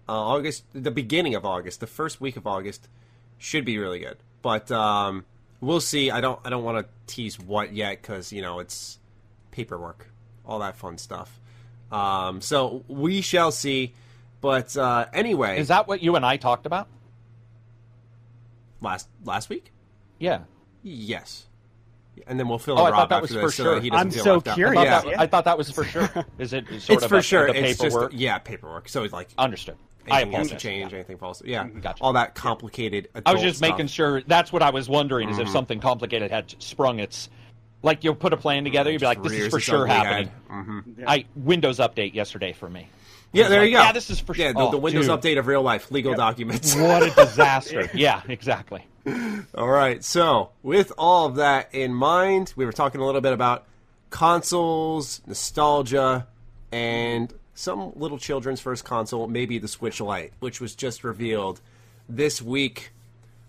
Uh, 0.08 0.12
August, 0.12 0.64
the 0.72 0.90
beginning 0.90 1.36
of 1.36 1.44
August, 1.44 1.78
the 1.78 1.86
first 1.86 2.20
week 2.20 2.36
of 2.36 2.46
August, 2.48 2.88
should 3.38 3.64
be 3.64 3.78
really 3.78 4.00
good. 4.00 4.16
But 4.42 4.70
um, 4.72 5.24
we'll 5.60 5.80
see. 5.80 6.10
I 6.10 6.20
don't 6.20 6.38
I 6.44 6.50
don't 6.50 6.64
want 6.64 6.84
to 6.86 7.12
tease 7.12 7.38
what 7.38 7.72
yet 7.72 8.00
because 8.02 8.32
you 8.32 8.42
know 8.42 8.58
it's 8.60 8.98
paperwork, 9.50 10.06
all 10.44 10.58
that 10.60 10.76
fun 10.76 10.98
stuff. 10.98 11.40
Um, 11.92 12.40
so 12.40 12.84
we 12.88 13.20
shall 13.20 13.50
see. 13.52 13.94
But 14.40 14.74
uh, 14.76 15.06
anyway, 15.12 15.58
Is 15.60 15.68
that 15.68 15.86
what 15.86 16.02
you 16.02 16.16
and 16.16 16.24
I 16.24 16.36
talked 16.38 16.64
about? 16.66 16.88
last 18.80 19.08
last 19.24 19.48
week? 19.48 19.72
Yeah. 20.18 20.40
Yes. 20.82 21.46
And 22.26 22.38
then 22.38 22.48
we'll 22.48 22.58
fill 22.58 22.78
Oh, 22.78 22.86
in 22.86 22.92
I 22.92 22.96
Rob 22.96 22.98
thought 23.00 23.08
that 23.10 23.22
after 23.22 23.22
was 23.22 23.30
this 23.32 23.42
for 23.42 23.50
so 23.50 23.62
sure. 23.64 23.74
that 23.76 23.82
he 23.82 23.90
doesn't 23.90 24.06
I'm 24.06 24.10
feel 24.12 24.24
so 24.24 24.34
left 24.34 24.48
out. 24.48 24.52
I 24.52 24.54
curious. 24.54 24.74
thought, 24.84 24.84
Yeah. 25.06 25.10
that, 25.12 25.20
I 25.20 25.26
thought 25.26 25.44
that 25.44 25.58
was 25.58 25.70
for 25.70 25.84
sure. 25.84 26.10
Is 26.38 26.52
it 26.52 26.66
sort 26.80 26.90
it's 26.90 27.02
of 27.04 27.08
for 27.08 27.16
a- 27.18 27.22
sure. 27.22 27.46
the 27.52 27.58
It's 27.58 27.78
just 27.78 27.82
paperwork? 27.94 28.12
yeah, 28.14 28.38
paperwork. 28.38 28.88
So 28.88 29.02
it's 29.04 29.12
like 29.12 29.28
Understood. 29.38 29.76
I 30.10 30.22
anything 30.22 30.32
has 30.32 30.48
to 30.48 30.54
apologize. 30.54 30.62
change, 30.62 30.92
Yeah. 30.92 30.98
anything 30.98 31.18
falls. 31.18 31.42
Yeah, 31.44 31.66
Gotcha. 31.68 32.02
all 32.02 32.12
that 32.14 32.34
complicated. 32.34 33.08
I 33.26 33.32
was 33.32 33.42
just 33.42 33.58
stuff. 33.58 33.70
making 33.70 33.86
sure. 33.88 34.22
That's 34.26 34.52
what 34.52 34.62
I 34.62 34.70
was 34.70 34.88
wondering 34.88 35.28
is 35.30 35.38
if 35.38 35.44
Mm-hmm. 35.44 35.52
something 35.52 35.80
complicated 35.80 36.30
had 36.30 36.54
sprung 36.62 36.98
its. 37.00 37.28
Like 37.82 38.04
you'll 38.04 38.14
put 38.14 38.32
a 38.34 38.36
plan 38.36 38.64
together, 38.64 38.90
you'd 38.90 39.00
be 39.00 39.06
like, 39.06 39.22
"This 39.22 39.32
is 39.32 39.48
for 39.48 39.58
sure 39.60 39.86
happening." 39.86 40.28
head. 40.50 40.66
Mhm. 40.66 41.04
I 41.06 41.24
Windows 41.34 41.78
update 41.78 42.12
yesterday 42.14 42.52
for 42.52 42.68
me. 42.68 42.88
Yeah, 43.32 43.48
there 43.48 43.60
like, 43.60 43.70
you 43.70 43.76
go. 43.76 43.82
yeah, 43.82 43.92
this 43.92 44.10
is 44.10 44.20
for 44.20 44.34
Yeah, 44.34 44.46
sure. 44.52 44.64
the, 44.64 44.70
the 44.72 44.76
Oh, 44.76 44.80
Windows 44.80 45.06
dude. 45.06 45.18
update 45.20 45.38
of 45.38 45.46
real 45.46 45.62
life, 45.62 45.90
legal 45.90 46.14
documents. 46.14 46.74
What 46.76 47.02
a 47.04 47.10
disaster! 47.24 47.88
yeah, 47.94 48.20
exactly. 48.28 48.84
All 49.56 49.68
right. 49.68 50.04
So, 50.04 50.50
with 50.62 50.92
all 50.98 51.24
of 51.26 51.36
that 51.36 51.72
in 51.72 51.94
mind, 51.94 52.52
we 52.56 52.66
were 52.66 52.72
talking 52.72 53.00
a 53.00 53.06
little 53.06 53.20
bit 53.22 53.32
about 53.32 53.64
consoles, 54.10 55.22
nostalgia, 55.26 56.26
and 56.70 57.32
some 57.60 57.92
little 57.94 58.18
children's 58.18 58.60
first 58.60 58.84
console, 58.84 59.28
maybe 59.28 59.58
the 59.58 59.68
Switch 59.68 60.00
Lite, 60.00 60.32
which 60.40 60.60
was 60.60 60.74
just 60.74 61.04
revealed 61.04 61.60
this 62.08 62.40
week. 62.40 62.92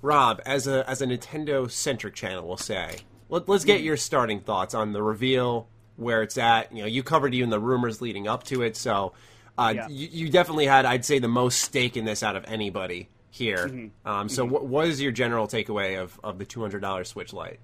Rob, 0.01 0.41
as 0.46 0.68
a 0.68 0.88
as 0.89 1.01
a 1.01 1.06
Nintendo 1.06 1.70
centric 1.70 2.13
channel, 2.15 2.48
we'll 2.48 2.58
say, 2.58 2.98
Let, 3.30 3.48
let's 3.48 3.63
get 3.63 3.82
your 3.82 3.98
starting 3.98 4.41
thoughts 4.41 4.74
on 4.74 4.94
the 4.94 5.01
reveal, 5.01 5.68
where 5.96 6.24
it's 6.24 6.38
at. 6.38 6.72
You 6.75 6.82
know, 6.82 6.88
you 6.88 7.03
covered 7.03 7.34
even 7.34 7.50
the 7.51 7.60
rumors 7.60 8.01
leading 8.01 8.27
up 8.27 8.44
to 8.46 8.63
it, 8.63 8.75
so 8.75 9.13
uh, 9.58 9.74
Yeah. 9.75 9.88
you, 9.88 10.08
you 10.12 10.30
definitely 10.30 10.65
had, 10.65 10.86
I'd 10.86 11.06
say, 11.06 11.20
the 11.20 11.27
most 11.27 11.60
stake 11.60 11.96
in 11.96 12.03
this 12.06 12.24
out 12.24 12.36
of 12.36 12.44
anybody 12.46 13.10
here. 13.30 13.68
Mm-hmm. 13.68 14.08
Um, 14.08 14.27
so, 14.27 14.44
what, 14.44 14.65
what 14.65 14.88
is 14.88 15.00
your 15.01 15.12
general 15.12 15.48
takeaway 15.48 16.01
of, 16.01 16.20
of 16.24 16.38
the 16.39 16.46
two 16.46 16.62
hundred 16.62 16.82
dollars 16.82 17.08
Switch 17.10 17.32
Lite? 17.32 17.60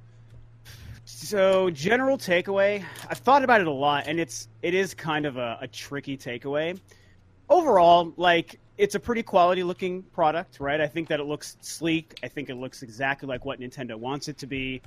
So, 1.20 1.72
general 1.72 2.20
takeaway, 2.20 2.86
I've 3.10 3.18
thought 3.18 3.44
about 3.44 3.60
it 3.60 3.66
a 3.66 3.72
lot, 3.72 4.04
and 4.06 4.20
it's 4.20 4.48
it 4.62 4.76
is 4.76 4.94
kind 4.94 5.26
of 5.26 5.36
a, 5.36 5.58
a 5.62 5.68
tricky 5.68 6.16
takeaway. 6.16 6.80
Overall, 7.50 8.14
like 8.18 8.60
it's 8.78 8.94
a 8.94 9.00
pretty 9.00 9.24
quality 9.24 9.64
looking 9.64 10.04
product, 10.04 10.60
right? 10.60 10.80
I 10.80 10.86
think 10.86 11.08
that 11.08 11.20
it 11.20 11.24
looks 11.24 11.58
sleek. 11.60 12.20
I 12.22 12.28
think 12.28 12.52
it 12.52 12.56
looks 12.56 12.84
exactly 12.84 13.28
like 13.28 13.46
what 13.46 13.60
Nintendo 13.60 13.96
wants 13.96 14.28
it 14.28 14.38
to 14.38 14.46
be. 14.46 14.84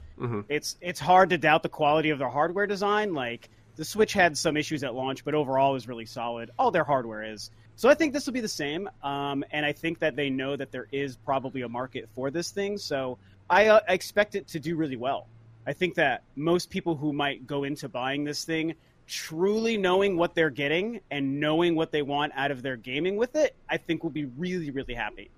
It's 0.48 0.76
it's 0.80 1.00
hard 1.00 1.30
to 1.30 1.36
doubt 1.36 1.64
the 1.64 1.68
quality 1.68 2.10
of 2.10 2.20
their 2.20 2.28
hardware 2.28 2.68
design. 2.68 3.12
Like 3.12 3.50
the 3.74 3.84
Switch 3.84 4.12
had 4.12 4.38
some 4.38 4.56
issues 4.56 4.84
at 4.84 4.94
launch, 4.94 5.24
but 5.24 5.34
overall 5.34 5.74
is 5.74 5.88
really 5.88 6.06
solid. 6.06 6.52
All 6.60 6.70
their 6.70 6.84
hardware 6.84 7.24
is. 7.24 7.50
So 7.74 7.88
I 7.88 7.94
think 7.94 8.12
this 8.12 8.26
will 8.26 8.34
be 8.34 8.40
the 8.40 8.46
same, 8.46 8.88
um, 9.02 9.44
and 9.50 9.66
I 9.66 9.72
think 9.72 9.98
that 9.98 10.14
they 10.14 10.30
know 10.30 10.54
that 10.54 10.70
there 10.70 10.86
is 10.92 11.16
probably 11.16 11.62
a 11.62 11.68
market 11.68 12.08
for 12.14 12.30
this 12.30 12.52
thing. 12.52 12.78
So 12.78 13.18
I, 13.50 13.66
uh, 13.66 13.80
I 13.88 13.94
expect 13.94 14.36
it 14.36 14.46
to 14.48 14.60
do 14.60 14.76
really 14.76 14.96
well. 14.96 15.26
I 15.66 15.72
think 15.72 15.94
that 15.96 16.22
most 16.36 16.70
people 16.70 16.96
who 16.96 17.12
might 17.12 17.46
go 17.46 17.64
into 17.64 17.88
buying 17.88 18.24
this 18.24 18.44
thing, 18.44 18.74
truly 19.06 19.76
knowing 19.76 20.16
what 20.16 20.34
they're 20.34 20.50
getting 20.50 21.00
and 21.10 21.40
knowing 21.40 21.74
what 21.74 21.92
they 21.92 22.02
want 22.02 22.32
out 22.36 22.50
of 22.50 22.62
their 22.62 22.76
gaming 22.76 23.16
with 23.16 23.36
it, 23.36 23.54
I 23.68 23.76
think 23.76 24.02
will 24.02 24.10
be 24.10 24.24
really, 24.24 24.70
really 24.70 24.94
happy. 24.94 25.30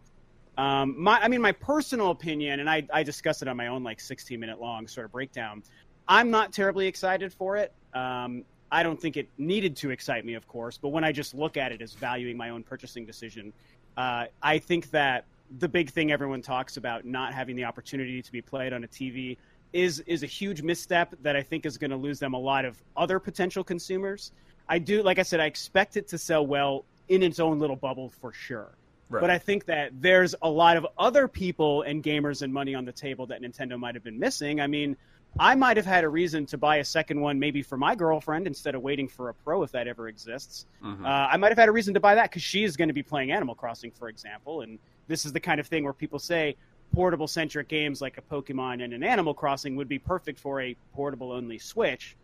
Um, 0.58 0.94
my, 0.98 1.18
I 1.20 1.28
mean, 1.28 1.40
my 1.40 1.52
personal 1.52 2.10
opinion, 2.10 2.60
and 2.60 2.68
I, 2.68 2.86
I 2.92 3.02
discussed 3.02 3.42
it 3.42 3.48
on 3.48 3.56
my 3.56 3.68
own 3.68 3.82
like 3.82 4.00
16 4.00 4.38
minute 4.38 4.60
long 4.60 4.86
sort 4.86 5.06
of 5.06 5.12
breakdown. 5.12 5.62
I'm 6.06 6.30
not 6.30 6.52
terribly 6.52 6.86
excited 6.86 7.32
for 7.32 7.56
it. 7.56 7.72
Um, 7.94 8.44
I 8.70 8.82
don't 8.82 9.00
think 9.00 9.16
it 9.16 9.28
needed 9.38 9.76
to 9.76 9.90
excite 9.90 10.24
me, 10.24 10.34
of 10.34 10.46
course, 10.48 10.78
but 10.78 10.88
when 10.88 11.04
I 11.04 11.12
just 11.12 11.34
look 11.34 11.56
at 11.56 11.72
it 11.72 11.82
as 11.82 11.92
valuing 11.92 12.36
my 12.36 12.50
own 12.50 12.62
purchasing 12.62 13.04
decision, 13.04 13.52
uh, 13.96 14.26
I 14.42 14.58
think 14.58 14.90
that 14.90 15.26
the 15.58 15.68
big 15.68 15.90
thing 15.90 16.10
everyone 16.10 16.40
talks 16.40 16.78
about, 16.78 17.04
not 17.04 17.34
having 17.34 17.56
the 17.56 17.64
opportunity 17.64 18.22
to 18.22 18.32
be 18.32 18.40
played 18.40 18.72
on 18.72 18.84
a 18.84 18.88
TV, 18.88 19.36
is 19.72 20.00
is 20.00 20.22
a 20.22 20.26
huge 20.26 20.62
misstep 20.62 21.14
that 21.22 21.36
I 21.36 21.42
think 21.42 21.66
is 21.66 21.78
going 21.78 21.90
to 21.90 21.96
lose 21.96 22.18
them 22.18 22.34
a 22.34 22.38
lot 22.38 22.64
of 22.64 22.82
other 22.96 23.18
potential 23.18 23.64
consumers. 23.64 24.32
I 24.68 24.78
do, 24.78 25.02
like 25.02 25.18
I 25.18 25.22
said, 25.22 25.40
I 25.40 25.46
expect 25.46 25.96
it 25.96 26.08
to 26.08 26.18
sell 26.18 26.46
well 26.46 26.84
in 27.08 27.22
its 27.22 27.40
own 27.40 27.58
little 27.58 27.76
bubble 27.76 28.10
for 28.20 28.32
sure. 28.32 28.72
Right. 29.08 29.20
But 29.20 29.30
I 29.30 29.38
think 29.38 29.66
that 29.66 29.90
there's 30.00 30.34
a 30.40 30.48
lot 30.48 30.76
of 30.76 30.86
other 30.96 31.28
people 31.28 31.82
and 31.82 32.02
gamers 32.02 32.42
and 32.42 32.52
money 32.52 32.74
on 32.74 32.84
the 32.84 32.92
table 32.92 33.26
that 33.26 33.42
Nintendo 33.42 33.78
might 33.78 33.94
have 33.94 34.04
been 34.04 34.18
missing. 34.18 34.60
I 34.60 34.66
mean, 34.66 34.96
I 35.38 35.54
might 35.54 35.76
have 35.76 35.86
had 35.86 36.04
a 36.04 36.08
reason 36.08 36.46
to 36.46 36.58
buy 36.58 36.76
a 36.76 36.84
second 36.84 37.20
one, 37.20 37.38
maybe 37.38 37.62
for 37.62 37.76
my 37.76 37.94
girlfriend 37.94 38.46
instead 38.46 38.74
of 38.74 38.82
waiting 38.82 39.08
for 39.08 39.28
a 39.28 39.34
pro 39.34 39.62
if 39.62 39.72
that 39.72 39.88
ever 39.88 40.08
exists. 40.08 40.66
Mm-hmm. 40.82 41.04
Uh, 41.04 41.08
I 41.08 41.36
might 41.36 41.48
have 41.48 41.58
had 41.58 41.68
a 41.68 41.72
reason 41.72 41.94
to 41.94 42.00
buy 42.00 42.14
that 42.14 42.30
because 42.30 42.42
she 42.42 42.64
is 42.64 42.76
going 42.76 42.88
to 42.88 42.94
be 42.94 43.02
playing 43.02 43.32
Animal 43.32 43.54
Crossing, 43.54 43.90
for 43.90 44.08
example. 44.08 44.62
And 44.62 44.78
this 45.08 45.24
is 45.24 45.32
the 45.32 45.40
kind 45.40 45.60
of 45.60 45.66
thing 45.66 45.84
where 45.84 45.92
people 45.92 46.18
say 46.18 46.56
portable 46.92 47.28
centric 47.28 47.68
games 47.68 48.00
like 48.00 48.18
a 48.18 48.22
Pokemon 48.22 48.82
and 48.82 48.92
an 48.92 49.02
Animal 49.02 49.34
Crossing 49.34 49.76
would 49.76 49.88
be 49.88 49.98
perfect 49.98 50.38
for 50.38 50.60
a 50.60 50.76
portable 50.94 51.32
only 51.32 51.58
Switch. 51.58 52.16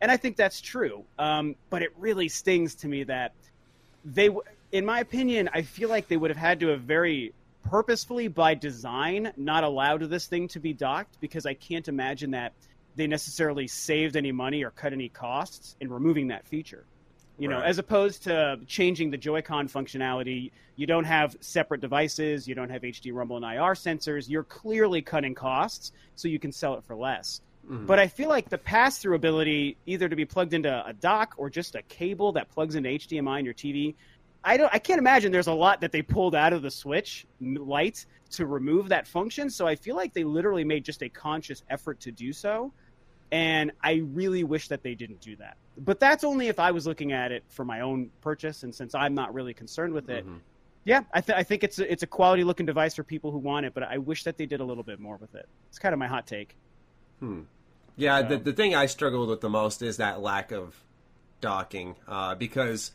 And 0.00 0.10
I 0.10 0.16
think 0.16 0.36
that's 0.36 0.60
true. 0.60 1.04
Um, 1.18 1.56
but 1.70 1.82
it 1.82 1.92
really 1.98 2.28
stings 2.28 2.74
to 2.76 2.88
me 2.88 3.04
that 3.04 3.32
they, 4.04 4.30
in 4.72 4.84
my 4.84 5.00
opinion, 5.00 5.48
I 5.52 5.62
feel 5.62 5.88
like 5.88 6.08
they 6.08 6.16
would 6.16 6.30
have 6.30 6.36
had 6.36 6.60
to 6.60 6.68
have 6.68 6.82
very 6.82 7.32
purposefully 7.62 8.28
by 8.28 8.54
design 8.54 9.32
not 9.36 9.64
allowed 9.64 10.02
this 10.02 10.26
thing 10.26 10.48
to 10.48 10.60
be 10.60 10.72
docked 10.72 11.20
because 11.20 11.46
I 11.46 11.54
can't 11.54 11.88
imagine 11.88 12.30
that 12.32 12.52
they 12.94 13.06
necessarily 13.06 13.66
saved 13.66 14.16
any 14.16 14.32
money 14.32 14.64
or 14.64 14.70
cut 14.70 14.92
any 14.92 15.08
costs 15.08 15.76
in 15.80 15.92
removing 15.92 16.28
that 16.28 16.46
feature. 16.46 16.84
You 17.38 17.50
right. 17.50 17.58
know, 17.58 17.64
as 17.64 17.78
opposed 17.78 18.22
to 18.24 18.58
changing 18.66 19.10
the 19.10 19.18
Joy-Con 19.18 19.68
functionality, 19.68 20.52
you 20.76 20.86
don't 20.86 21.04
have 21.04 21.36
separate 21.40 21.80
devices, 21.80 22.48
you 22.48 22.54
don't 22.54 22.70
have 22.70 22.82
HD 22.82 23.12
Rumble 23.12 23.36
and 23.36 23.44
IR 23.44 23.74
sensors. 23.74 24.28
You're 24.28 24.44
clearly 24.44 25.02
cutting 25.02 25.34
costs, 25.34 25.92
so 26.14 26.28
you 26.28 26.38
can 26.38 26.52
sell 26.52 26.74
it 26.74 26.84
for 26.84 26.96
less. 26.96 27.42
Mm-hmm. 27.70 27.86
But 27.86 27.98
I 27.98 28.06
feel 28.06 28.28
like 28.28 28.48
the 28.48 28.58
pass-through 28.58 29.16
ability, 29.16 29.76
either 29.86 30.08
to 30.08 30.16
be 30.16 30.24
plugged 30.24 30.54
into 30.54 30.86
a 30.86 30.92
dock 30.92 31.34
or 31.36 31.50
just 31.50 31.74
a 31.74 31.82
cable 31.82 32.32
that 32.32 32.48
plugs 32.48 32.74
into 32.74 32.88
HDMI 32.90 33.40
in 33.40 33.44
your 33.44 33.54
TV, 33.54 33.94
I 34.44 34.56
don't. 34.56 34.72
I 34.72 34.78
can't 34.78 35.00
imagine 35.00 35.32
there's 35.32 35.48
a 35.48 35.52
lot 35.52 35.80
that 35.80 35.90
they 35.90 36.02
pulled 36.02 36.36
out 36.36 36.52
of 36.52 36.62
the 36.62 36.70
Switch 36.70 37.26
Lite 37.40 38.06
to 38.30 38.46
remove 38.46 38.88
that 38.90 39.08
function. 39.08 39.50
So 39.50 39.66
I 39.66 39.74
feel 39.74 39.96
like 39.96 40.14
they 40.14 40.22
literally 40.22 40.62
made 40.62 40.84
just 40.84 41.02
a 41.02 41.08
conscious 41.08 41.64
effort 41.68 41.98
to 42.00 42.12
do 42.12 42.32
so, 42.32 42.72
and 43.32 43.72
I 43.82 44.02
really 44.12 44.44
wish 44.44 44.68
that 44.68 44.82
they 44.82 44.94
didn't 44.94 45.20
do 45.20 45.36
that. 45.36 45.56
But 45.78 46.00
that's 46.00 46.24
only 46.24 46.48
if 46.48 46.58
I 46.58 46.70
was 46.70 46.86
looking 46.86 47.12
at 47.12 47.32
it 47.32 47.44
for 47.48 47.64
my 47.64 47.80
own 47.80 48.10
purchase, 48.20 48.62
and 48.62 48.74
since 48.74 48.94
I'm 48.94 49.14
not 49.14 49.34
really 49.34 49.54
concerned 49.54 49.92
with 49.92 50.08
it. 50.08 50.24
Mm-hmm. 50.24 50.38
Yeah, 50.84 51.00
I, 51.12 51.20
th- 51.20 51.36
I 51.36 51.42
think 51.42 51.64
it's 51.64 51.80
a, 51.80 51.90
it's 51.90 52.04
a 52.04 52.06
quality 52.06 52.44
looking 52.44 52.64
device 52.64 52.94
for 52.94 53.02
people 53.02 53.32
who 53.32 53.38
want 53.38 53.66
it, 53.66 53.74
but 53.74 53.82
I 53.82 53.98
wish 53.98 54.22
that 54.22 54.38
they 54.38 54.46
did 54.46 54.60
a 54.60 54.64
little 54.64 54.84
bit 54.84 55.00
more 55.00 55.16
with 55.16 55.34
it. 55.34 55.48
It's 55.68 55.80
kind 55.80 55.92
of 55.92 55.98
my 55.98 56.06
hot 56.06 56.28
take. 56.28 56.56
Hmm. 57.18 57.40
Yeah, 57.96 58.20
so. 58.20 58.28
the 58.28 58.36
the 58.38 58.52
thing 58.52 58.74
I 58.74 58.86
struggled 58.86 59.28
with 59.28 59.40
the 59.40 59.48
most 59.48 59.82
is 59.82 59.96
that 59.96 60.20
lack 60.20 60.52
of 60.52 60.80
docking, 61.40 61.96
uh, 62.06 62.36
because 62.36 62.92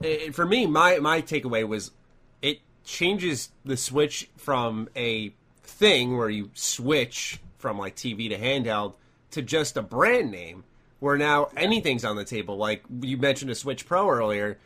it, 0.00 0.34
for 0.34 0.44
me, 0.44 0.66
my 0.66 0.98
my 0.98 1.22
takeaway 1.22 1.66
was 1.66 1.92
it 2.40 2.58
changes 2.84 3.50
the 3.64 3.76
switch 3.76 4.28
from 4.36 4.88
a 4.96 5.32
thing 5.62 6.16
where 6.16 6.30
you 6.30 6.50
switch 6.54 7.40
from 7.58 7.78
like 7.78 7.94
TV 7.94 8.28
to 8.30 8.38
handheld 8.38 8.94
to 9.32 9.42
just 9.42 9.76
a 9.76 9.82
brand 9.82 10.30
name 10.30 10.64
where 11.00 11.18
now 11.18 11.48
anything's 11.56 12.04
on 12.04 12.16
the 12.16 12.24
table. 12.24 12.56
Like 12.56 12.84
you 13.00 13.16
mentioned 13.16 13.50
a 13.50 13.54
Switch 13.54 13.86
Pro 13.86 14.08
earlier. 14.08 14.58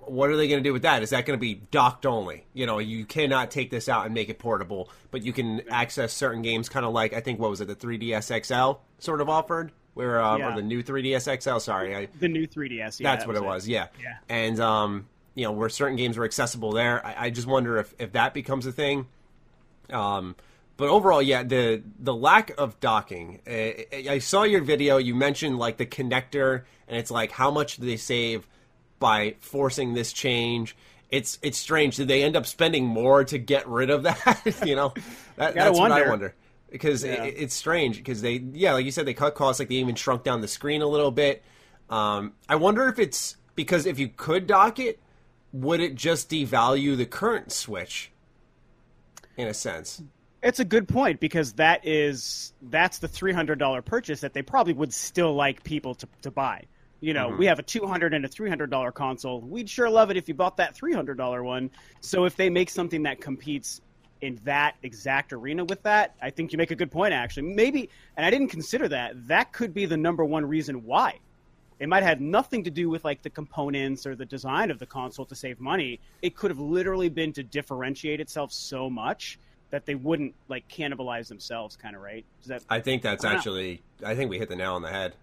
What 0.00 0.30
are 0.30 0.36
they 0.36 0.48
going 0.48 0.62
to 0.62 0.68
do 0.68 0.72
with 0.72 0.82
that? 0.82 1.02
Is 1.02 1.10
that 1.10 1.26
going 1.26 1.38
to 1.38 1.40
be 1.40 1.54
docked 1.70 2.04
only? 2.04 2.44
You 2.52 2.66
know, 2.66 2.78
you 2.78 3.04
cannot 3.04 3.50
take 3.50 3.70
this 3.70 3.88
out 3.88 4.06
and 4.06 4.14
make 4.14 4.28
it 4.28 4.38
portable, 4.38 4.90
but 5.10 5.22
you 5.22 5.32
can 5.32 5.68
access 5.68 6.12
certain 6.12 6.42
games, 6.42 6.68
kind 6.68 6.84
of 6.84 6.92
like 6.92 7.12
I 7.12 7.20
think 7.20 7.38
what 7.38 7.50
was 7.50 7.60
it, 7.60 7.68
the 7.68 7.76
3DS 7.76 8.44
XL 8.44 8.80
sort 8.98 9.20
of 9.20 9.28
offered 9.28 9.72
where 9.94 10.22
um, 10.22 10.40
yeah. 10.40 10.52
or 10.52 10.56
the 10.56 10.62
new 10.62 10.82
3ds 10.82 11.42
XL. 11.42 11.58
Sorry, 11.58 11.94
I, 11.94 12.08
the 12.18 12.28
new 12.28 12.46
3ds. 12.46 13.00
Yeah, 13.00 13.14
that's 13.14 13.26
what 13.26 13.36
it 13.36 13.44
was. 13.44 13.68
Yeah. 13.68 13.88
Yeah. 14.00 14.16
And 14.28 14.60
um, 14.60 15.08
you 15.34 15.44
know, 15.44 15.52
where 15.52 15.68
certain 15.68 15.96
games 15.96 16.16
were 16.16 16.24
accessible 16.24 16.72
there. 16.72 17.04
I, 17.04 17.26
I, 17.26 17.30
just 17.30 17.46
wonder 17.46 17.78
if 17.78 17.94
if 17.98 18.12
that 18.12 18.34
becomes 18.34 18.66
a 18.66 18.72
thing. 18.72 19.06
Um, 19.90 20.36
but 20.80 20.88
overall, 20.88 21.22
yeah, 21.22 21.42
the 21.42 21.82
the 21.98 22.14
lack 22.14 22.52
of 22.58 22.80
docking. 22.80 23.40
Uh, 23.46 24.10
I 24.10 24.18
saw 24.18 24.42
your 24.42 24.62
video. 24.62 24.96
You 24.96 25.14
mentioned 25.14 25.58
like 25.58 25.76
the 25.76 25.86
connector, 25.86 26.64
and 26.88 26.98
it's 26.98 27.10
like 27.10 27.30
how 27.30 27.50
much 27.50 27.76
do 27.76 27.86
they 27.86 27.96
save 27.96 28.48
by 28.98 29.36
forcing 29.40 29.94
this 29.94 30.12
change? 30.12 30.76
It's 31.10 31.38
it's 31.42 31.58
strange. 31.58 31.96
Did 31.96 32.08
they 32.08 32.22
end 32.22 32.34
up 32.34 32.46
spending 32.46 32.86
more 32.86 33.24
to 33.24 33.38
get 33.38 33.68
rid 33.68 33.90
of 33.90 34.04
that? 34.04 34.60
you 34.64 34.74
know, 34.74 34.94
that, 35.36 35.54
that's 35.54 35.78
wonder. 35.78 35.96
what 35.96 36.06
I 36.06 36.08
wonder 36.08 36.34
because 36.70 37.04
yeah. 37.04 37.24
it, 37.24 37.34
it's 37.36 37.54
strange 37.54 37.96
because 37.96 38.22
they 38.22 38.34
yeah 38.52 38.72
like 38.72 38.84
you 38.84 38.90
said 38.90 39.06
they 39.06 39.14
cut 39.14 39.34
costs 39.34 39.58
like 39.58 39.68
they 39.68 39.74
even 39.76 39.94
shrunk 39.94 40.22
down 40.22 40.40
the 40.40 40.48
screen 40.48 40.82
a 40.82 40.86
little 40.86 41.10
bit 41.10 41.42
um, 41.90 42.32
i 42.48 42.54
wonder 42.54 42.88
if 42.88 42.98
it's 42.98 43.36
because 43.56 43.86
if 43.86 43.98
you 43.98 44.08
could 44.08 44.46
dock 44.46 44.78
it 44.78 45.00
would 45.52 45.80
it 45.80 45.94
just 45.94 46.30
devalue 46.30 46.96
the 46.96 47.04
current 47.04 47.50
switch 47.50 48.12
in 49.36 49.48
a 49.48 49.54
sense 49.54 50.02
it's 50.42 50.60
a 50.60 50.64
good 50.64 50.88
point 50.88 51.20
because 51.20 51.54
that 51.54 51.86
is 51.86 52.52
that's 52.62 52.98
the 52.98 53.08
$300 53.08 53.84
purchase 53.84 54.20
that 54.20 54.32
they 54.32 54.42
probably 54.42 54.72
would 54.72 54.92
still 54.92 55.34
like 55.34 55.62
people 55.64 55.94
to, 55.94 56.08
to 56.22 56.30
buy 56.30 56.64
you 57.00 57.14
know, 57.14 57.28
mm-hmm. 57.28 57.38
we 57.38 57.46
have 57.46 57.58
a 57.58 57.62
two 57.62 57.86
hundred 57.86 58.14
and 58.14 58.24
a 58.24 58.28
three 58.28 58.48
hundred 58.48 58.70
dollar 58.70 58.92
console. 58.92 59.40
We'd 59.40 59.68
sure 59.68 59.88
love 59.88 60.10
it 60.10 60.16
if 60.16 60.28
you 60.28 60.34
bought 60.34 60.58
that 60.58 60.74
three 60.74 60.92
hundred 60.92 61.16
dollar 61.16 61.42
one. 61.42 61.70
So 62.00 62.24
if 62.24 62.36
they 62.36 62.50
make 62.50 62.70
something 62.70 63.02
that 63.04 63.20
competes 63.20 63.80
in 64.20 64.38
that 64.44 64.76
exact 64.82 65.32
arena 65.32 65.64
with 65.64 65.82
that, 65.84 66.14
I 66.20 66.28
think 66.28 66.52
you 66.52 66.58
make 66.58 66.70
a 66.70 66.76
good 66.76 66.90
point 66.90 67.14
actually. 67.14 67.54
Maybe 67.54 67.88
and 68.16 68.26
I 68.26 68.30
didn't 68.30 68.48
consider 68.48 68.86
that. 68.88 69.28
That 69.28 69.52
could 69.52 69.72
be 69.72 69.86
the 69.86 69.96
number 69.96 70.24
one 70.24 70.44
reason 70.44 70.84
why. 70.84 71.18
It 71.78 71.88
might 71.88 72.02
have 72.02 72.20
nothing 72.20 72.64
to 72.64 72.70
do 72.70 72.90
with 72.90 73.02
like 73.04 73.22
the 73.22 73.30
components 73.30 74.06
or 74.06 74.14
the 74.14 74.26
design 74.26 74.70
of 74.70 74.78
the 74.78 74.84
console 74.84 75.24
to 75.24 75.34
save 75.34 75.58
money. 75.58 75.98
It 76.20 76.36
could 76.36 76.50
have 76.50 76.60
literally 76.60 77.08
been 77.08 77.32
to 77.32 77.42
differentiate 77.42 78.20
itself 78.20 78.52
so 78.52 78.90
much 78.90 79.38
that 79.70 79.86
they 79.86 79.94
wouldn't 79.94 80.34
like 80.48 80.68
cannibalize 80.68 81.28
themselves 81.28 81.76
kind 81.76 81.96
of 81.96 82.02
right. 82.02 82.24
That, 82.46 82.62
I 82.68 82.80
think 82.80 83.02
that's 83.02 83.24
I 83.24 83.34
actually 83.34 83.82
know. 84.00 84.08
I 84.08 84.14
think 84.14 84.30
we 84.30 84.38
hit 84.38 84.48
the 84.48 84.56
nail 84.56 84.74
on 84.74 84.82
the 84.82 84.90
head. 84.90 85.14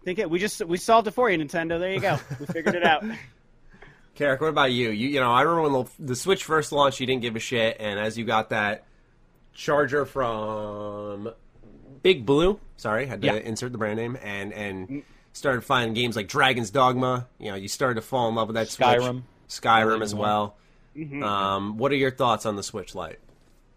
I 0.00 0.04
think 0.04 0.18
it, 0.18 0.30
we 0.30 0.38
just 0.38 0.64
we 0.64 0.78
solved 0.78 1.08
it 1.08 1.12
for 1.12 1.30
you 1.30 1.38
Nintendo. 1.38 1.78
There 1.78 1.92
you 1.92 2.00
go. 2.00 2.18
we 2.40 2.46
figured 2.46 2.74
it 2.74 2.84
out. 2.84 3.04
Carrick, 4.14 4.40
what 4.40 4.48
about 4.48 4.72
you? 4.72 4.90
You 4.90 5.08
you 5.08 5.20
know, 5.20 5.30
I 5.30 5.42
remember 5.42 5.70
when 5.70 5.84
the, 5.84 6.12
the 6.12 6.16
Switch 6.16 6.44
first 6.44 6.72
launched, 6.72 7.00
you 7.00 7.06
didn't 7.06 7.22
give 7.22 7.36
a 7.36 7.40
shit, 7.40 7.76
and 7.80 8.00
as 8.00 8.16
you 8.16 8.24
got 8.24 8.50
that 8.50 8.84
charger 9.52 10.06
from 10.06 11.32
Big 12.02 12.24
Blue, 12.24 12.58
sorry, 12.76 13.06
had 13.06 13.20
to 13.22 13.26
yeah. 13.26 13.34
insert 13.34 13.72
the 13.72 13.78
brand 13.78 13.98
name, 13.98 14.16
and 14.22 14.52
and 14.52 14.88
mm. 14.88 15.02
started 15.32 15.62
finding 15.62 15.92
games 15.92 16.16
like 16.16 16.28
Dragon's 16.28 16.70
Dogma. 16.70 17.26
You 17.38 17.50
know, 17.50 17.56
you 17.56 17.68
started 17.68 17.96
to 17.96 18.00
fall 18.00 18.28
in 18.28 18.34
love 18.34 18.48
with 18.48 18.54
that 18.54 18.68
Skyrim, 18.68 19.22
Switch. 19.48 19.62
Skyrim 19.62 20.02
as 20.02 20.14
well. 20.14 20.56
Mm-hmm. 20.96 21.22
Um, 21.22 21.76
what 21.76 21.92
are 21.92 21.96
your 21.96 22.10
thoughts 22.10 22.46
on 22.46 22.56
the 22.56 22.62
Switch 22.62 22.94
Lite? 22.94 23.18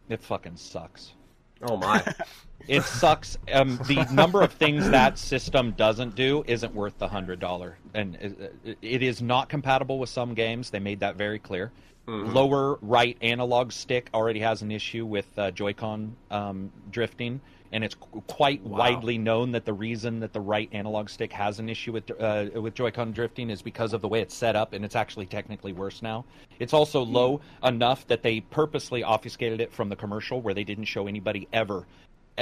It 0.10 0.22
fucking 0.22 0.58
sucks. 0.58 1.13
Oh 1.62 1.78
my. 1.78 2.04
it 2.68 2.84
sucks. 2.84 3.38
Um, 3.51 3.80
the 3.88 4.06
number 4.12 4.42
of 4.42 4.51
things 4.54 4.89
that 4.89 5.18
system 5.18 5.72
doesn't 5.72 6.16
do 6.16 6.44
isn't 6.48 6.74
worth 6.74 6.98
the 6.98 7.08
hundred 7.08 7.39
dollar, 7.39 7.78
and 7.94 8.16
it, 8.16 8.78
it 8.82 9.04
is 9.04 9.22
not 9.22 9.50
compatible 9.50 10.00
with 10.00 10.10
some 10.10 10.34
games. 10.34 10.70
They 10.70 10.80
made 10.80 11.00
that 11.01 11.16
very 11.16 11.39
clear. 11.39 11.72
Mm-hmm. 12.08 12.34
Lower 12.34 12.80
right 12.82 13.18
analog 13.22 13.72
stick 13.72 14.10
already 14.13 14.39
has 14.39 14.63
an 14.63 14.72
issue 14.72 15.06
with 15.06 15.28
uh, 15.38 15.51
Joy-Con 15.51 16.16
um, 16.32 16.72
drifting, 16.89 17.39
and 17.72 17.84
it's 17.84 17.96
quite 18.28 18.62
wow. 18.64 18.80
widely 18.80 19.18
known 19.18 19.52
that 19.52 19.66
the 19.66 19.74
reason 19.74 20.20
that 20.20 20.34
the 20.34 20.42
right 20.42 20.70
analog 20.72 21.10
stick 21.10 21.32
has 21.32 21.60
an 21.60 21.70
issue 21.70 21.92
with 21.92 22.10
uh, 22.20 22.48
with 22.62 22.74
Joy-Con 22.74 23.12
drifting 23.12 23.50
is 23.50 23.62
because 23.62 23.94
of 23.94 24.02
the 24.02 24.08
way 24.08 24.22
it's 24.22 24.36
set 24.36 24.56
up, 24.56 24.74
and 24.74 24.84
it's 24.84 24.96
actually 24.96 25.26
technically 25.26 25.74
worse 25.74 26.02
now. 26.02 26.26
It's 26.60 26.74
also 26.74 27.04
mm-hmm. 27.04 27.16
low 27.16 27.42
enough 27.64 28.08
that 28.08 28.24
they 28.24 28.42
purposely 28.42 29.04
obfuscated 29.04 29.62
it 29.62 29.72
from 29.72 29.90
the 29.90 29.96
commercial, 29.96 30.42
where 30.42 30.54
they 30.54 30.64
didn't 30.64 30.86
show 30.86 31.08
anybody 31.08 31.48
ever 31.54 31.86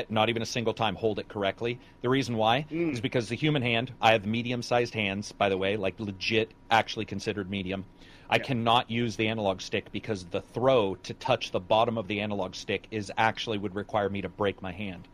not 0.09 0.29
even 0.29 0.41
a 0.41 0.45
single 0.45 0.73
time 0.73 0.95
hold 0.95 1.17
it 1.17 1.27
correctly. 1.27 1.79
The 2.01 2.09
reason 2.09 2.37
why 2.37 2.65
mm. 2.69 2.93
is 2.93 3.01
because 3.01 3.29
the 3.29 3.35
human 3.35 3.61
hand, 3.61 3.91
I 4.01 4.11
have 4.11 4.25
medium 4.27 4.61
sized 4.61 4.93
hands, 4.93 5.31
by 5.31 5.49
the 5.49 5.57
way, 5.57 5.75
like 5.75 5.99
legit, 5.99 6.51
actually 6.69 7.05
considered 7.05 7.49
medium. 7.49 7.85
I 8.29 8.39
cannot 8.39 8.91
use 8.91 9.15
the 9.15 9.27
analog 9.27 9.61
stick 9.61 9.91
because 9.91 10.25
the 10.25 10.41
throw 10.41 10.95
to 10.95 11.13
touch 11.13 11.51
the 11.51 11.61
bottom 11.61 11.97
of 11.97 12.07
the 12.07 12.19
analog 12.19 12.55
stick 12.55 12.87
is 12.91 13.11
actually 13.17 13.57
would 13.57 13.73
require 13.73 14.09
me 14.09 14.21
to 14.21 14.29
break 14.29 14.61
my 14.61 14.71
hand, 14.71 15.07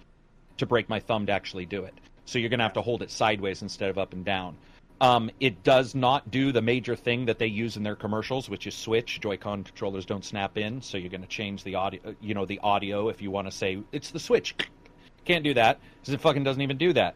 to 0.58 0.66
break 0.66 0.90
my 0.90 1.00
thumb 1.00 1.26
to 1.28 1.32
actually 1.32 1.66
do 1.66 1.84
it. 1.84 1.94
So 2.26 2.40
you're 2.40 2.50
going 2.50 2.60
to 2.60 2.64
have 2.64 2.74
to 2.74 2.82
hold 2.82 3.02
it 3.02 3.12
sideways 3.12 3.62
instead 3.62 3.90
of 3.90 3.98
up 3.98 4.14
and 4.14 4.24
down. 4.24 4.56
Um, 5.02 5.30
it 5.40 5.64
does 5.64 5.96
not 5.96 6.32
do 6.32 6.52
the 6.52 6.62
major 6.62 6.96
thing 6.96 7.26
that 7.26 7.38
they 7.38 7.48
use 7.48 7.76
in 7.76 7.84
their 7.84 7.96
commercials, 7.96 8.50
which 8.50 8.68
is 8.68 8.76
switch. 8.76 9.20
Joy-Con 9.20 9.64
controllers 9.64 10.06
don't 10.06 10.24
snap 10.24 10.58
in, 10.58 10.82
so 10.82 10.98
you're 10.98 11.10
going 11.10 11.22
to 11.22 11.28
change 11.28 11.64
the 11.64 11.76
audio. 11.76 12.16
You 12.22 12.34
know, 12.34 12.46
the 12.46 12.60
audio 12.64 13.10
if 13.10 13.22
you 13.22 13.30
want 13.30 13.48
to 13.48 13.52
say 13.52 13.80
it's 13.92 14.12
the 14.12 14.20
switch. 14.20 14.56
Can't 15.26 15.44
do 15.44 15.54
that 15.56 15.80
because 16.00 16.14
it 16.14 16.22
fucking 16.22 16.44
doesn't 16.44 16.62
even 16.62 16.78
do 16.78 16.94
that. 16.94 17.16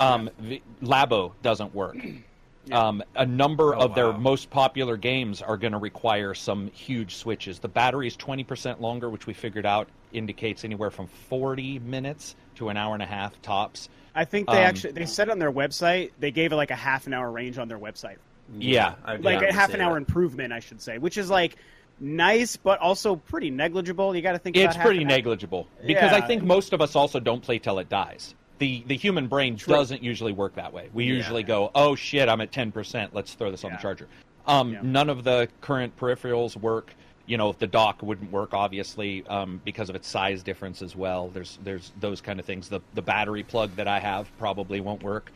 Um, 0.00 0.30
the, 0.40 0.62
Labo 0.82 1.32
doesn't 1.42 1.74
work. 1.74 1.96
Um, 2.72 3.00
a 3.14 3.24
number 3.24 3.76
Oh, 3.76 3.82
of 3.82 3.94
their 3.94 4.12
most 4.12 4.50
popular 4.50 4.96
games 4.96 5.40
are 5.40 5.56
going 5.56 5.72
to 5.72 5.78
require 5.78 6.34
some 6.34 6.66
huge 6.72 7.14
switches. 7.14 7.60
The 7.60 7.68
battery 7.68 8.08
is 8.08 8.16
20% 8.16 8.80
longer, 8.80 9.08
which 9.08 9.24
we 9.24 9.34
figured 9.34 9.64
out 9.66 9.88
indicates 10.12 10.64
anywhere 10.64 10.90
from 10.90 11.06
40 11.06 11.78
minutes 11.78 12.34
to 12.56 12.68
an 12.68 12.76
hour 12.76 12.94
and 12.94 13.02
a 13.02 13.06
half 13.06 13.40
tops. 13.42 13.88
I 14.14 14.24
think 14.24 14.48
they 14.48 14.54
Um, 14.64 14.68
actually 14.68 14.92
they 14.92 15.06
said 15.06 15.28
on 15.28 15.38
their 15.38 15.52
website 15.52 16.10
they 16.18 16.30
gave 16.30 16.52
it 16.52 16.56
like 16.56 16.70
a 16.70 16.76
half 16.76 17.06
an 17.06 17.14
hour 17.14 17.30
range 17.30 17.58
on 17.58 17.68
their 17.68 17.78
website, 17.78 18.16
Yeah. 18.58 18.94
I 19.04 19.16
like 19.16 19.42
a 19.42 19.52
half 19.52 19.74
an 19.74 19.80
hour 19.80 19.92
that. 19.94 19.98
improvement, 19.98 20.52
I 20.52 20.60
should 20.60 20.80
say, 20.80 20.98
which 20.98 21.18
is 21.18 21.30
like 21.30 21.56
nice 22.00 22.56
but 22.56 22.78
also 22.80 23.16
pretty 23.16 23.50
negligible. 23.50 24.14
You 24.16 24.22
got 24.22 24.32
to 24.32 24.38
think 24.38 24.56
It's 24.56 24.74
about 24.74 24.84
pretty 24.84 25.02
an 25.02 25.10
hour. 25.10 25.16
negligible 25.16 25.68
because 25.86 26.12
I 26.12 26.20
think 26.26 26.42
most 26.42 26.72
of 26.72 26.80
us 26.80 26.96
also 26.96 27.20
don't 27.20 27.42
play 27.42 27.58
till 27.58 27.78
it 27.78 27.88
dies. 27.88 28.34
The 28.58 28.82
the 28.86 28.96
human 28.96 29.26
brain 29.26 29.56
doesn't 29.66 30.02
usually 30.02 30.32
work 30.32 30.54
that 30.54 30.72
way. 30.72 30.88
We 30.94 31.04
usually 31.04 31.42
go, 31.42 31.70
"Oh 31.74 31.94
shit, 31.94 32.26
I'm 32.28 32.40
at 32.40 32.50
10%. 32.52 33.10
Let's 33.12 33.34
throw 33.34 33.50
this 33.50 33.64
on 33.64 33.72
the 33.72 33.76
charger." 33.78 34.08
Um, 34.46 34.72
Yeah. 34.72 34.80
None 34.82 35.10
of 35.10 35.24
the 35.24 35.48
current 35.60 35.94
peripherals 35.98 36.56
work. 36.56 36.94
You 37.26 37.36
know, 37.36 37.50
if 37.50 37.58
the 37.58 37.66
dock 37.66 38.02
wouldn't 38.02 38.30
work 38.30 38.54
obviously 38.54 39.26
um, 39.26 39.60
because 39.64 39.88
of 39.88 39.96
its 39.96 40.08
size 40.08 40.42
difference 40.42 40.82
as 40.82 40.94
well. 40.94 41.28
There's 41.28 41.58
there's 41.64 41.92
those 42.00 42.20
kind 42.20 42.38
of 42.38 42.46
things. 42.46 42.68
The 42.68 42.80
the 42.94 43.02
battery 43.02 43.42
plug 43.42 43.74
that 43.76 43.88
I 43.88 43.98
have 43.98 44.30
probably 44.38 44.80
won't 44.80 45.02
work. 45.02 45.32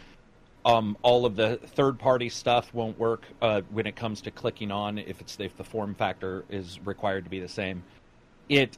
Um, 0.65 0.97
all 1.03 1.25
of 1.25 1.37
the 1.37 1.57
third 1.57 1.99
party 1.99 2.29
stuff 2.29 2.73
won't 2.75 2.99
work 2.99 3.25
uh, 3.41 3.63
when 3.71 3.87
it 3.87 3.97
comes 3.97 4.21
to 4.23 4.31
clicking 4.31 4.71
on 4.71 4.99
if 4.99 5.21
it's 5.21 5.39
if 5.41 5.57
the 5.57 5.65
form 5.65 5.95
factor 5.95 6.45
is 6.51 6.79
required 6.85 7.25
to 7.25 7.31
be 7.31 7.41
the 7.41 7.49
same. 7.49 7.83
It 8.49 8.77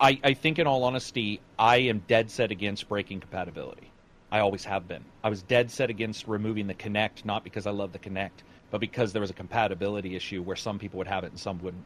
I, 0.00 0.18
I 0.24 0.34
think, 0.34 0.58
in 0.58 0.66
all 0.66 0.84
honesty, 0.84 1.40
I 1.58 1.76
am 1.76 2.02
dead 2.08 2.30
set 2.30 2.50
against 2.50 2.88
breaking 2.88 3.20
compatibility. 3.20 3.90
I 4.32 4.40
always 4.40 4.64
have 4.64 4.88
been. 4.88 5.04
I 5.22 5.28
was 5.28 5.42
dead 5.42 5.70
set 5.70 5.90
against 5.90 6.26
removing 6.26 6.66
the 6.66 6.74
Kinect, 6.74 7.24
not 7.24 7.44
because 7.44 7.66
I 7.66 7.70
love 7.70 7.92
the 7.92 7.98
Kinect, 7.98 8.42
but 8.70 8.78
because 8.78 9.12
there 9.12 9.20
was 9.20 9.30
a 9.30 9.34
compatibility 9.34 10.16
issue 10.16 10.42
where 10.42 10.56
some 10.56 10.78
people 10.78 10.98
would 10.98 11.06
have 11.06 11.22
it 11.22 11.30
and 11.30 11.38
some 11.38 11.60
wouldn't. 11.62 11.84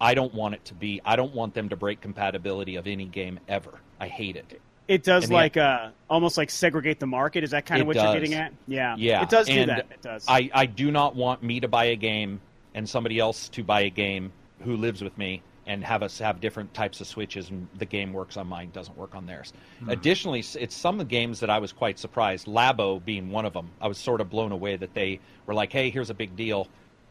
I 0.00 0.14
don't 0.14 0.32
want 0.34 0.54
it 0.54 0.64
to 0.66 0.74
be. 0.74 1.00
I 1.04 1.16
don't 1.16 1.34
want 1.34 1.54
them 1.54 1.68
to 1.68 1.76
break 1.76 2.00
compatibility 2.00 2.76
of 2.76 2.86
any 2.86 3.04
game 3.06 3.38
ever. 3.48 3.78
I 3.98 4.08
hate 4.08 4.36
it. 4.36 4.60
It 4.88 5.04
does 5.04 5.24
And 5.24 5.30
the- 5.30 5.36
like 5.36 5.56
uh 5.56 5.90
almost 6.08 6.36
like 6.36 6.50
segregate 6.50 6.98
the 6.98 7.06
market. 7.06 7.44
Is 7.44 7.50
that 7.50 7.66
kind 7.66 7.80
of 7.80 7.86
what 7.86 7.94
does. 7.94 8.04
you're 8.04 8.14
getting 8.14 8.34
at? 8.34 8.52
Yeah, 8.66 8.96
Yeah, 8.98 9.22
it 9.22 9.28
does 9.28 9.46
do 9.46 9.52
and 9.52 9.70
that. 9.70 9.86
It 9.90 10.02
does. 10.02 10.24
I, 10.26 10.50
I 10.52 10.66
do 10.66 10.90
not 10.90 11.14
want 11.14 11.42
me 11.42 11.60
to 11.60 11.68
buy 11.68 11.84
a 11.86 11.96
game 11.96 12.40
and 12.74 12.88
somebody 12.88 13.18
else 13.18 13.48
to 13.50 13.62
buy 13.62 13.82
a 13.82 13.90
game 13.90 14.32
who 14.62 14.76
lives 14.76 15.02
with 15.02 15.16
me 15.16 15.42
and 15.66 15.84
have 15.84 16.02
us 16.02 16.18
have 16.18 16.40
different 16.40 16.74
types 16.74 17.00
of 17.00 17.06
switches 17.06 17.50
and 17.50 17.68
the 17.78 17.84
game 17.84 18.12
works 18.12 18.36
on 18.36 18.48
mine 18.48 18.70
doesn't 18.72 18.96
work 18.98 19.14
on 19.14 19.26
theirs. 19.26 19.52
Additionally, 19.86 20.42
it's 20.58 20.74
some 20.74 20.96
of 20.96 20.98
the 21.06 21.10
games 21.10 21.38
that 21.40 21.50
I 21.50 21.58
was 21.58 21.72
quite 21.72 21.98
surprised. 21.98 22.46
Labo 22.48 23.04
being 23.04 23.30
one 23.30 23.44
of 23.44 23.52
them. 23.52 23.70
I 23.80 23.86
was 23.86 23.98
sort 23.98 24.20
of 24.20 24.28
blown 24.30 24.50
away 24.50 24.74
that 24.76 24.94
they 24.94 25.20
were 25.46 25.54
like, 25.54 25.72
"Hey, 25.72 25.90
here's 25.90 26.10
a 26.10 26.14
big 26.14 26.34
deal," 26.34 26.66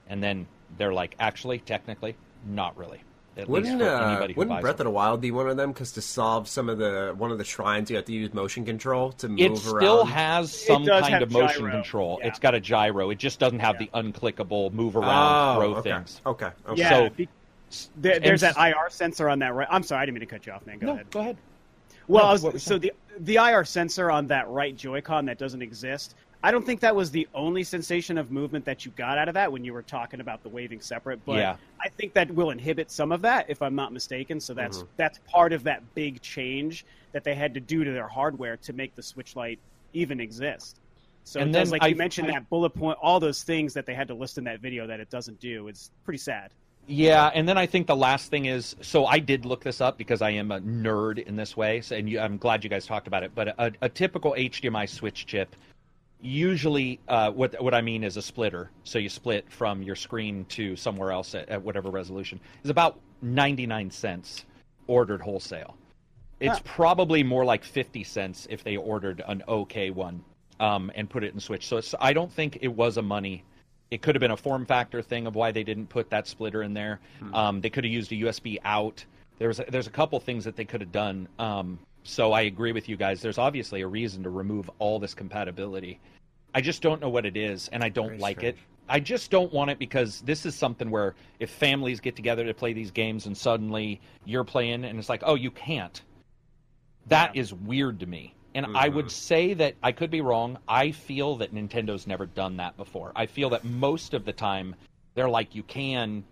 and 0.10 0.22
then 0.22 0.48
they're 0.78 0.94
like, 0.94 1.16
"Actually, 1.20 1.60
technically, 1.60 2.16
not 2.48 2.78
really." 2.78 3.02
At 3.38 3.48
Wouldn't 3.48 3.80
least 3.80 3.88
for 3.88 3.96
uh, 3.96 4.28
who 4.28 4.34
wouldn't 4.34 4.50
buys 4.50 4.62
Breath 4.62 4.78
them. 4.78 4.88
of 4.88 4.92
the 4.92 4.96
Wild 4.96 5.22
be 5.22 5.32
one 5.32 5.48
of 5.48 5.56
them? 5.56 5.72
Because 5.72 5.94
to 5.94 6.02
solve 6.02 6.48
some 6.50 6.68
of 6.68 6.78
the 6.78 7.14
one 7.18 7.32
of 7.32 7.38
the 7.38 7.46
shrines, 7.46 7.90
you 7.90 7.96
have 7.96 8.04
to 8.06 8.12
use 8.12 8.34
motion 8.34 8.66
control 8.66 9.14
to 9.14 9.30
move 9.30 9.40
around. 9.40 9.46
It 9.46 9.50
around. 9.52 9.58
still 9.82 10.06
has 10.06 10.66
some 10.66 10.86
kind 10.86 11.24
of 11.24 11.32
motion 11.32 11.62
gyro, 11.62 11.72
control. 11.72 12.18
yeah. 12.20 12.28
It's 12.28 12.40
got 12.40 12.54
a 12.56 12.60
gyro. 12.60 13.12
It 13.12 13.18
just 13.18 13.40
doesn't 13.40 13.60
have 13.60 13.80
Yeah. 13.80 13.88
the 13.94 14.04
unclickable 14.04 14.74
move 14.74 14.98
around 14.98 15.58
oh, 15.58 15.60
throw 15.60 15.76
okay. 15.76 15.92
things. 15.92 16.22
Okay. 16.26 16.50
okay. 16.68 16.82
yeah, 16.82 16.90
so- 16.90 17.10
be- 17.12 17.30
there, 17.96 18.20
there's 18.20 18.42
that 18.42 18.58
IR 18.58 18.90
sensor 18.90 19.30
on 19.30 19.40
that. 19.40 19.54
Right. 19.54 19.68
I'm 19.70 19.84
sorry, 19.84 20.02
I 20.02 20.06
didn't 20.06 20.16
mean 20.16 20.28
to 20.28 20.36
cut 20.36 20.46
you 20.46 20.52
off, 20.52 20.66
man. 20.66 20.80
Go 20.80 20.88
no, 20.88 20.94
ahead. 20.96 21.12
go 21.12 21.20
ahead. 21.20 21.38
Well, 22.08 22.26
No, 22.26 22.32
was- 22.34 22.42
what 22.42 22.54
were 22.54 22.56
you 22.58 22.60
so 22.60 22.78
the 22.78 22.92
the 23.20 23.36
IR 23.36 23.64
sensor 23.64 24.10
on 24.12 24.28
that 24.28 24.50
right 24.50 24.76
Joy-Con 24.76 25.26
that 25.26 25.38
doesn't 25.38 25.62
exist. 25.62 26.16
I 26.42 26.52
don't 26.52 26.66
think 26.66 26.80
that 26.80 26.96
was 26.96 27.12
the 27.12 27.28
only 27.36 27.64
sensation 27.64 28.18
of 28.18 28.32
movement 28.32 28.64
that 28.66 28.86
you 28.86 28.92
got 28.96 29.18
out 29.18 29.28
of 29.28 29.34
that 29.34 29.52
when 29.52 29.64
you 29.66 29.74
were 29.74 29.82
talking 29.82 30.22
about 30.22 30.42
the 30.42 30.48
waving 30.50 30.80
separate. 30.80 31.20
But 31.26 31.38
Yeah. 31.38 31.58
I 31.82 31.90
think 31.90 32.14
that 32.14 32.32
will 32.32 32.52
inhibit 32.52 32.92
some 32.92 33.12
of 33.12 33.22
that, 33.24 33.50
if 33.50 33.62
I'm 33.62 33.76
not 33.76 33.92
mistaken. 33.92 34.40
So 34.40 34.54
Mm-hmm. 34.54 34.62
that's 34.62 34.84
that's 34.96 35.20
part 35.30 35.52
of 35.52 35.64
that 35.64 35.84
big 35.96 36.22
change 36.22 36.86
that 37.12 37.24
they 37.26 37.36
had 37.36 37.54
to 37.56 37.60
do 37.60 37.84
to 37.84 37.92
their 37.92 38.08
hardware 38.08 38.56
to 38.58 38.72
make 38.74 38.96
the 38.96 39.04
Switch 39.04 39.36
Lite 39.36 39.60
even 39.94 40.22
exist. 40.22 40.78
So 41.26 41.42
And 41.42 41.50
it 41.50 41.54
does, 41.60 41.70
then 41.70 41.72
like 41.74 41.84
I- 41.84 41.88
you 41.88 41.96
mentioned, 41.96 42.30
I- 42.30 42.34
that 42.36 42.50
bullet 42.50 42.70
point, 42.70 42.98
all 43.02 43.20
those 43.20 43.44
things 43.44 43.74
that 43.74 43.86
they 43.86 43.94
had 43.94 44.08
to 44.08 44.14
list 44.14 44.38
in 44.38 44.46
that 44.46 44.62
video 44.62 44.88
that 44.88 45.00
it 45.02 45.10
doesn't 45.10 45.40
do. 45.42 45.68
It's 45.68 45.92
pretty 46.06 46.20
sad. 46.20 46.52
Yeah, 46.88 47.30
and 47.36 47.48
then 47.48 47.56
I 47.58 47.66
think 47.68 47.86
the 47.86 47.96
last 47.96 48.32
thing 48.32 48.46
is 48.46 48.76
so 48.82 49.06
I 49.06 49.20
did 49.20 49.46
look 49.46 49.62
this 49.64 49.80
up 49.82 49.98
because 49.98 50.22
I 50.24 50.32
am 50.32 50.52
a 50.52 50.60
nerd 50.62 51.20
in 51.28 51.36
this 51.36 51.56
way, 51.58 51.82
so, 51.82 51.96
and 51.96 52.10
you, 52.10 52.20
I'm 52.20 52.38
glad 52.38 52.64
you 52.64 52.70
guys 52.70 52.86
talked 52.88 53.06
about 53.08 53.22
it. 53.24 53.32
But 53.36 53.50
a, 53.60 53.72
a 53.82 53.90
typical 53.90 54.32
HDMI 54.36 54.88
switch 54.90 55.28
chip, 55.28 55.56
usually, 56.22 57.00
uh, 57.08 57.32
what 57.32 57.62
what 57.62 57.74
I 57.74 57.82
mean 57.82 58.04
is 58.04 58.18
a 58.18 58.22
splitter. 58.22 58.70
So 58.84 59.00
you 59.00 59.10
split 59.10 59.50
from 59.52 59.82
your 59.82 59.96
screen 59.96 60.46
to 60.50 60.76
somewhere 60.76 61.12
else 61.12 61.36
at, 61.36 61.50
at 61.50 61.62
whatever 61.62 61.90
resolution 61.90 62.40
is 62.64 62.70
about 62.70 63.00
99 63.22 63.92
cents 63.92 64.46
ordered 64.88 65.22
wholesale. 65.22 65.76
It's 66.40 66.58
Huh. 66.58 66.64
probably 66.66 67.24
more 67.24 67.44
like 67.44 67.64
50 67.64 68.04
cents 68.04 68.48
if 68.50 68.64
they 68.64 68.78
ordered 68.78 69.22
an 69.28 69.44
OK 69.48 69.90
one 69.92 70.24
um, 70.60 70.92
and 70.96 71.10
put 71.10 71.24
it 71.24 71.34
in 71.34 71.40
Switch. 71.40 71.68
So 71.68 71.78
it's, 71.78 71.94
I 72.00 72.14
don't 72.14 72.32
think 72.32 72.60
it 72.62 72.70
was 72.70 72.98
a 72.98 73.02
money. 73.02 73.44
It 73.92 74.02
could 74.02 74.16
have 74.16 74.22
been 74.22 74.32
a 74.32 74.38
form 74.38 74.66
factor 74.66 75.02
thing 75.02 75.28
of 75.28 75.36
why 75.36 75.52
they 75.52 75.64
didn't 75.64 75.88
put 75.88 76.10
that 76.12 76.28
splitter 76.28 76.64
in 76.64 76.74
there. 76.74 77.00
Um, 77.34 77.60
they 77.60 77.70
could 77.70 77.84
have 77.84 77.92
used 77.92 78.12
a 78.12 78.16
USB 78.16 78.58
out. 78.64 79.04
There's 79.38 79.60
a, 79.60 79.66
there's 79.70 79.88
a 79.88 79.92
couple 79.92 80.20
things 80.20 80.46
that 80.46 80.56
they 80.56 80.66
could 80.66 80.80
have 80.82 80.92
done. 80.92 81.28
Um, 81.40 81.80
so 82.04 82.34
I 82.34 82.42
agree 82.42 82.72
with 82.72 82.90
you 82.90 82.98
guys. 82.98 83.22
There's 83.22 83.38
obviously 83.38 83.82
a 83.82 83.88
reason 83.88 84.24
to 84.24 84.30
remove 84.30 84.70
all 84.80 85.00
this 85.00 85.14
compatibility. 85.14 86.00
I 86.54 86.62
just 86.62 86.82
don't 86.82 87.02
know 87.02 87.10
what 87.10 87.26
it 87.26 87.38
is, 87.38 87.70
and 87.72 87.84
I 87.84 87.90
don't 87.90 88.08
Very 88.08 88.20
like 88.20 88.38
strange. 88.38 88.58
it. 88.58 88.62
I 88.90 89.00
just 89.00 89.30
don't 89.30 89.54
want 89.54 89.70
it 89.70 89.78
because 89.78 90.22
this 90.22 90.46
is 90.46 90.56
something 90.56 90.90
where 90.90 91.14
if 91.40 91.52
families 91.52 92.00
get 92.00 92.16
together 92.16 92.44
to 92.46 92.54
play 92.54 92.74
these 92.74 92.90
games 92.90 93.28
and 93.28 93.38
suddenly 93.38 94.02
you're 94.26 94.44
playing 94.44 94.84
and 94.84 94.98
it's 94.98 95.10
like, 95.10 95.22
oh, 95.24 95.36
you 95.36 95.52
can't. 95.52 96.02
That 97.06 97.36
is 97.36 97.54
weird 97.54 98.00
to 98.00 98.08
me. 98.08 98.34
And 98.56 98.66
I 98.76 98.90
would 98.90 99.06
mm-hmm. 99.06 99.12
say 99.12 99.54
that 99.54 99.76
I 99.84 99.92
could 99.92 100.10
be 100.10 100.22
wrong. 100.22 100.58
I 100.68 100.90
feel 100.90 101.36
that 101.38 101.54
Nintendo's 101.54 102.08
never 102.08 102.26
done 102.26 102.58
that 102.58 102.78
before. 102.78 103.12
I 103.16 103.28
feel 103.28 103.52
that 103.52 103.64
most 103.64 104.16
of 104.16 104.26
the 104.26 104.34
time 104.34 104.76
they're 105.14 105.30
like, 105.30 105.54
you 105.54 105.62
can, 105.62 106.24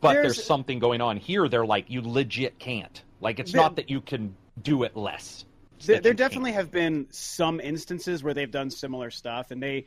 but 0.00 0.12
there's, 0.12 0.36
There's- 0.36 0.44
something 0.44 0.78
going 0.78 1.00
on. 1.00 1.16
Here, 1.16 1.48
they're 1.48 1.66
like, 1.66 1.88
you 1.88 2.02
legit 2.02 2.58
can't. 2.58 3.02
Like, 3.20 3.38
it's 3.38 3.52
There- 3.52 3.62
not 3.62 3.76
that 3.76 3.90
you 3.90 4.00
can 4.00 4.36
do 4.62 4.82
it 4.82 4.96
less. 4.96 5.44
There, 5.84 6.00
there 6.00 6.14
definitely 6.14 6.52
have 6.52 6.70
been 6.70 7.06
some 7.10 7.60
instances 7.60 8.22
where 8.22 8.32
they've 8.32 8.50
done 8.50 8.70
similar 8.70 9.10
stuff, 9.10 9.50
and 9.50 9.62
they, 9.62 9.84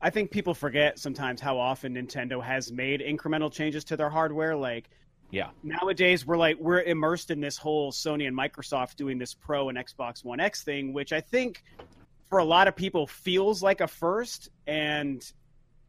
I 0.00 0.10
think 0.10 0.30
people 0.30 0.54
forget 0.54 0.98
sometimes 1.00 1.40
how 1.40 1.58
often 1.58 1.94
Nintendo 1.94 2.42
has 2.42 2.70
made 2.70 3.00
incremental 3.00 3.52
changes 3.52 3.84
to 3.86 3.96
their 3.96 4.08
hardware. 4.10 4.54
Like 4.54 4.88
Yeah. 5.30 5.50
nowadays, 5.64 6.24
we're 6.24 6.36
like 6.36 6.58
we're 6.58 6.82
immersed 6.82 7.30
in 7.32 7.40
this 7.40 7.56
whole 7.56 7.90
Sony 7.90 8.28
and 8.28 8.36
Microsoft 8.36 8.96
doing 8.96 9.18
this 9.18 9.34
Pro 9.34 9.68
and 9.68 9.76
Xbox 9.76 10.24
One 10.24 10.38
X 10.38 10.62
thing, 10.62 10.92
which 10.92 11.12
I 11.12 11.20
think 11.20 11.64
for 12.28 12.38
a 12.38 12.44
lot 12.44 12.68
of 12.68 12.76
people 12.76 13.06
feels 13.08 13.62
like 13.64 13.80
a 13.80 13.88
first, 13.88 14.48
and 14.68 15.24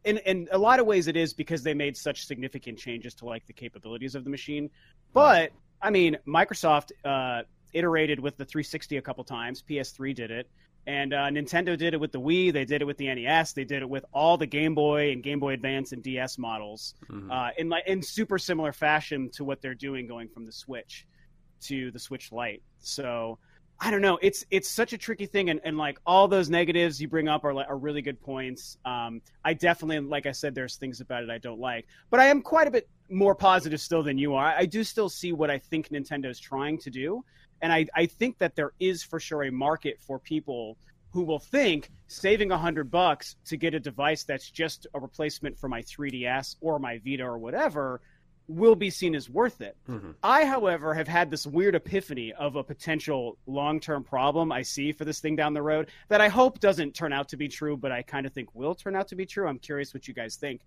in 0.04 0.18
in 0.18 0.48
a 0.50 0.58
lot 0.58 0.80
of 0.80 0.86
ways 0.86 1.06
it 1.06 1.16
is 1.16 1.32
because 1.32 1.62
they 1.62 1.74
made 1.74 1.96
such 1.96 2.26
significant 2.26 2.76
changes 2.78 3.14
to 3.14 3.24
like 3.24 3.46
the 3.46 3.52
capabilities 3.52 4.16
of 4.16 4.24
the 4.24 4.30
machine. 4.30 4.68
But 5.12 5.52
I 5.84 5.90
mean, 5.90 6.16
Microsoft 6.26 6.92
uh, 7.04 7.42
iterated 7.74 8.18
with 8.18 8.38
the 8.38 8.44
360 8.44 8.96
a 8.96 9.02
couple 9.02 9.22
times. 9.22 9.62
PS3 9.68 10.14
did 10.14 10.30
it, 10.30 10.48
and 10.86 11.12
uh, 11.12 11.28
Nintendo 11.28 11.76
did 11.76 11.92
it 11.92 12.00
with 12.00 12.10
the 12.10 12.20
Wii. 12.20 12.54
They 12.54 12.64
did 12.64 12.80
it 12.80 12.86
with 12.86 12.96
the 12.96 13.14
NES. 13.14 13.52
They 13.52 13.64
did 13.64 13.82
it 13.82 13.88
with 13.88 14.06
all 14.12 14.38
the 14.38 14.46
Game 14.46 14.74
Boy 14.74 15.12
and 15.12 15.22
Game 15.22 15.38
Boy 15.38 15.52
Advance 15.52 15.92
and 15.92 16.02
DS 16.02 16.38
models 16.38 16.94
uh, 17.30 17.50
in 17.58 17.68
like 17.68 17.86
in 17.86 18.02
super 18.02 18.38
similar 18.38 18.72
fashion 18.72 19.28
to 19.34 19.44
what 19.44 19.60
they're 19.60 19.74
doing 19.74 20.06
going 20.06 20.26
from 20.28 20.46
the 20.46 20.52
Switch 20.52 21.06
to 21.64 21.90
the 21.90 21.98
Switch 21.98 22.32
Lite. 22.32 22.62
So 22.80 23.38
I 23.80 23.90
don't 23.90 24.00
know. 24.00 24.18
It's 24.22 24.44
it's 24.50 24.68
such 24.68 24.92
a 24.92 24.98
tricky 24.98 25.26
thing, 25.26 25.50
and, 25.50 25.60
and 25.64 25.76
like 25.76 25.98
all 26.06 26.28
those 26.28 26.48
negatives 26.48 27.00
you 27.00 27.08
bring 27.08 27.28
up 27.28 27.44
are 27.44 27.52
are 27.52 27.76
really 27.76 28.02
good 28.02 28.20
points. 28.20 28.78
Um, 28.84 29.20
I 29.44 29.54
definitely, 29.54 30.00
like 30.00 30.26
I 30.26 30.32
said, 30.32 30.54
there's 30.54 30.76
things 30.76 31.00
about 31.00 31.22
it 31.22 31.30
I 31.30 31.38
don't 31.38 31.60
like, 31.60 31.86
but 32.10 32.20
I 32.20 32.26
am 32.26 32.40
quite 32.40 32.68
a 32.68 32.70
bit 32.70 32.88
more 33.10 33.34
positive 33.34 33.80
still 33.80 34.02
than 34.02 34.16
you 34.16 34.34
are. 34.34 34.46
I 34.46 34.66
do 34.66 34.84
still 34.84 35.08
see 35.08 35.32
what 35.32 35.50
I 35.50 35.58
think 35.58 35.88
Nintendo's 35.88 36.38
trying 36.38 36.78
to 36.78 36.90
do, 36.90 37.24
and 37.60 37.72
I 37.72 37.86
I 37.94 38.06
think 38.06 38.38
that 38.38 38.54
there 38.54 38.72
is 38.78 39.02
for 39.02 39.20
sure 39.20 39.44
a 39.44 39.52
market 39.52 40.00
for 40.00 40.18
people 40.18 40.78
who 41.10 41.22
will 41.22 41.38
think 41.38 41.90
saving 42.06 42.50
a 42.52 42.58
hundred 42.58 42.90
bucks 42.90 43.36
to 43.46 43.56
get 43.56 43.74
a 43.74 43.80
device 43.80 44.24
that's 44.24 44.50
just 44.50 44.86
a 44.94 45.00
replacement 45.00 45.56
for 45.58 45.68
my 45.68 45.80
3ds 45.82 46.56
or 46.60 46.80
my 46.80 47.00
Vita 47.04 47.22
or 47.22 47.38
whatever 47.38 48.00
will 48.46 48.74
be 48.74 48.90
seen 48.90 49.14
as 49.14 49.30
worth 49.30 49.60
it. 49.60 49.76
Mm-hmm. 49.88 50.10
I, 50.22 50.44
however, 50.44 50.92
have 50.94 51.08
had 51.08 51.30
this 51.30 51.46
weird 51.46 51.74
epiphany 51.74 52.32
of 52.32 52.56
a 52.56 52.62
potential 52.62 53.38
long 53.46 53.80
term 53.80 54.04
problem 54.04 54.52
I 54.52 54.62
see 54.62 54.92
for 54.92 55.04
this 55.04 55.20
thing 55.20 55.36
down 55.36 55.54
the 55.54 55.62
road 55.62 55.90
that 56.08 56.20
I 56.20 56.28
hope 56.28 56.60
doesn't 56.60 56.94
turn 56.94 57.12
out 57.12 57.28
to 57.28 57.36
be 57.36 57.48
true, 57.48 57.76
but 57.76 57.90
I 57.92 58.02
kind 58.02 58.26
of 58.26 58.32
think 58.32 58.54
will 58.54 58.74
turn 58.74 58.96
out 58.96 59.08
to 59.08 59.16
be 59.16 59.26
true. 59.26 59.48
I'm 59.48 59.58
curious 59.58 59.94
what 59.94 60.06
you 60.06 60.14
guys 60.14 60.36
think. 60.36 60.60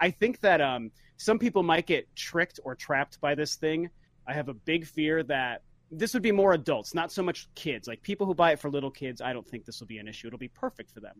I 0.00 0.10
think 0.10 0.40
that 0.40 0.62
um, 0.62 0.90
some 1.18 1.38
people 1.38 1.62
might 1.62 1.86
get 1.86 2.08
tricked 2.16 2.58
or 2.64 2.74
trapped 2.74 3.20
by 3.20 3.34
this 3.34 3.56
thing. 3.56 3.90
I 4.26 4.32
have 4.32 4.48
a 4.48 4.54
big 4.54 4.86
fear 4.86 5.22
that 5.24 5.62
this 5.90 6.14
would 6.14 6.22
be 6.22 6.32
more 6.32 6.54
adults, 6.54 6.94
not 6.94 7.12
so 7.12 7.22
much 7.22 7.48
kids. 7.54 7.86
Like 7.86 8.00
people 8.00 8.26
who 8.26 8.34
buy 8.34 8.52
it 8.52 8.60
for 8.60 8.70
little 8.70 8.90
kids, 8.90 9.20
I 9.20 9.32
don't 9.32 9.46
think 9.46 9.66
this 9.66 9.80
will 9.80 9.88
be 9.88 9.98
an 9.98 10.08
issue. 10.08 10.28
It'll 10.28 10.38
be 10.38 10.48
perfect 10.48 10.90
for 10.92 11.00
them. 11.00 11.16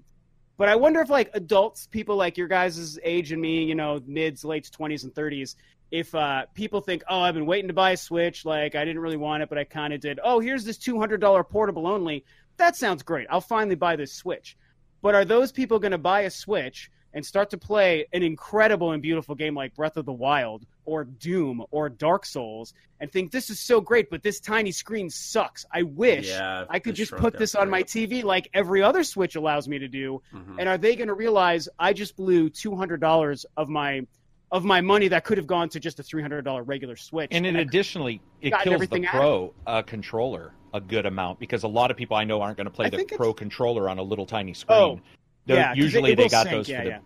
But 0.57 0.69
I 0.69 0.77
wonder 0.77 1.01
if 1.01 1.11
like 1.11 1.31
adults, 1.35 1.87
people 1.87 2.17
like 2.17 2.37
your 2.37 2.49
guys' 2.49 2.99
age 3.03 3.33
and 3.33 3.41
me, 3.41 3.65
you 3.65 3.75
know, 3.75 4.01
mids, 4.07 4.45
late 4.45 4.71
twenties 4.71 5.05
and 5.05 5.15
thirties, 5.15 5.57
if 5.91 6.15
uh, 6.15 6.47
people 6.55 6.81
think, 6.81 7.03
oh, 7.09 7.21
I've 7.21 7.35
been 7.35 7.47
waiting 7.47 7.69
to 7.69 7.75
buy 7.75 7.93
a 7.93 7.97
Switch, 7.97 8.45
like 8.45 8.75
I 8.75 8.85
didn't 8.85 9.03
really 9.03 9.17
want 9.17 9.43
it, 9.43 9.49
but 9.49 9.59
I 9.59 9.65
kind 9.65 9.93
of 9.93 10.01
did. 10.01 10.21
Oh, 10.23 10.41
here's 10.41 10.65
this 10.65 10.79
two 10.79 10.99
hundred 10.99 11.21
dollar 11.21 11.45
portable 11.45 11.87
only. 11.87 12.25
That 12.57 12.77
sounds 12.77 13.03
great. 13.03 13.27
I'll 13.31 13.41
finally 13.41 13.77
buy 13.77 13.97
this 13.97 14.13
Switch. 14.13 14.57
But 15.03 15.15
are 15.15 15.25
those 15.25 15.51
people 15.51 15.79
going 15.79 15.93
to 15.93 15.99
buy 15.99 16.23
a 16.23 16.31
Switch 16.31 16.91
and 17.13 17.25
start 17.25 17.51
to 17.51 17.59
play 17.59 18.07
an 18.13 18.23
incredible 18.23 18.93
and 18.93 19.03
beautiful 19.03 19.35
game 19.35 19.55
like 19.55 19.75
Breath 19.75 19.97
of 19.97 20.05
the 20.05 20.13
Wild 20.13 20.65
or 20.85 21.05
Doom 21.05 21.65
or 21.71 21.89
Dark 21.89 22.25
Souls 22.25 22.73
and 23.01 23.11
think 23.11 23.33
this 23.33 23.51
is 23.51 23.59
so 23.59 23.81
great, 23.81 24.11
but 24.11 24.23
this 24.23 24.41
tiny 24.41 24.71
screen 24.71 25.11
sucks. 25.11 25.65
I 25.73 25.83
wish 25.83 26.29
yeah, 26.29 26.67
I 26.69 26.79
could 26.79 26.95
just 26.95 27.13
put 27.13 27.37
this 27.37 27.55
on 27.55 27.71
my 27.71 27.83
TV 27.83 28.23
like 28.23 28.49
every 28.55 28.83
other 28.83 29.03
Switch 29.03 29.37
allows 29.37 29.67
me 29.67 29.79
to 29.79 29.89
do. 29.89 30.23
Mm-hmm. 30.33 30.61
And 30.61 30.69
are 30.69 30.79
they 30.79 30.95
going 30.97 31.09
to 31.09 31.15
realize 31.15 31.69
I 31.79 31.93
just 31.95 32.17
blew 32.17 32.51
two 32.51 32.77
hundred 32.77 33.01
dollars 33.01 33.47
of 33.57 33.69
my 33.69 34.07
of 34.53 34.65
my 34.65 34.81
money 34.81 35.09
that 35.09 35.25
could 35.25 35.39
have 35.39 35.47
gone 35.47 35.69
to 35.71 35.81
just 35.81 36.01
a 36.01 36.03
three 36.03 36.23
hundred 36.23 36.43
dollar 36.43 36.63
regular 36.63 36.97
Switch? 36.97 37.29
And, 37.33 37.47
and 37.47 37.57
additionally, 37.57 38.21
it 38.41 38.55
kills 38.63 38.89
the 38.89 39.07
Pro 39.11 39.55
uh, 39.67 39.83
controller 39.83 40.53
a 40.73 40.81
good 40.81 41.07
amount 41.07 41.39
because 41.39 41.63
a 41.63 41.69
lot 41.69 41.91
of 41.91 41.97
people 41.97 42.17
I 42.17 42.25
know 42.25 42.41
aren't 42.41 42.57
going 42.57 42.67
to 42.67 42.71
play 42.71 42.87
I 42.87 42.91
the 42.91 43.05
Pro 43.05 43.33
controller 43.33 43.89
on 43.89 43.99
a 43.99 44.03
little 44.03 44.27
tiny 44.27 44.55
screen. 44.55 44.79
Oh, 44.79 45.01
yeah, 45.47 45.75
usually 45.75 46.13
it, 46.13 46.19
it 46.19 46.23
they 46.23 46.29
got 46.29 46.45
sync. 46.45 46.57
those 46.57 46.69
yeah, 46.69 46.79
for 46.79 46.85
the 46.85 46.91
yeah. 46.91 46.99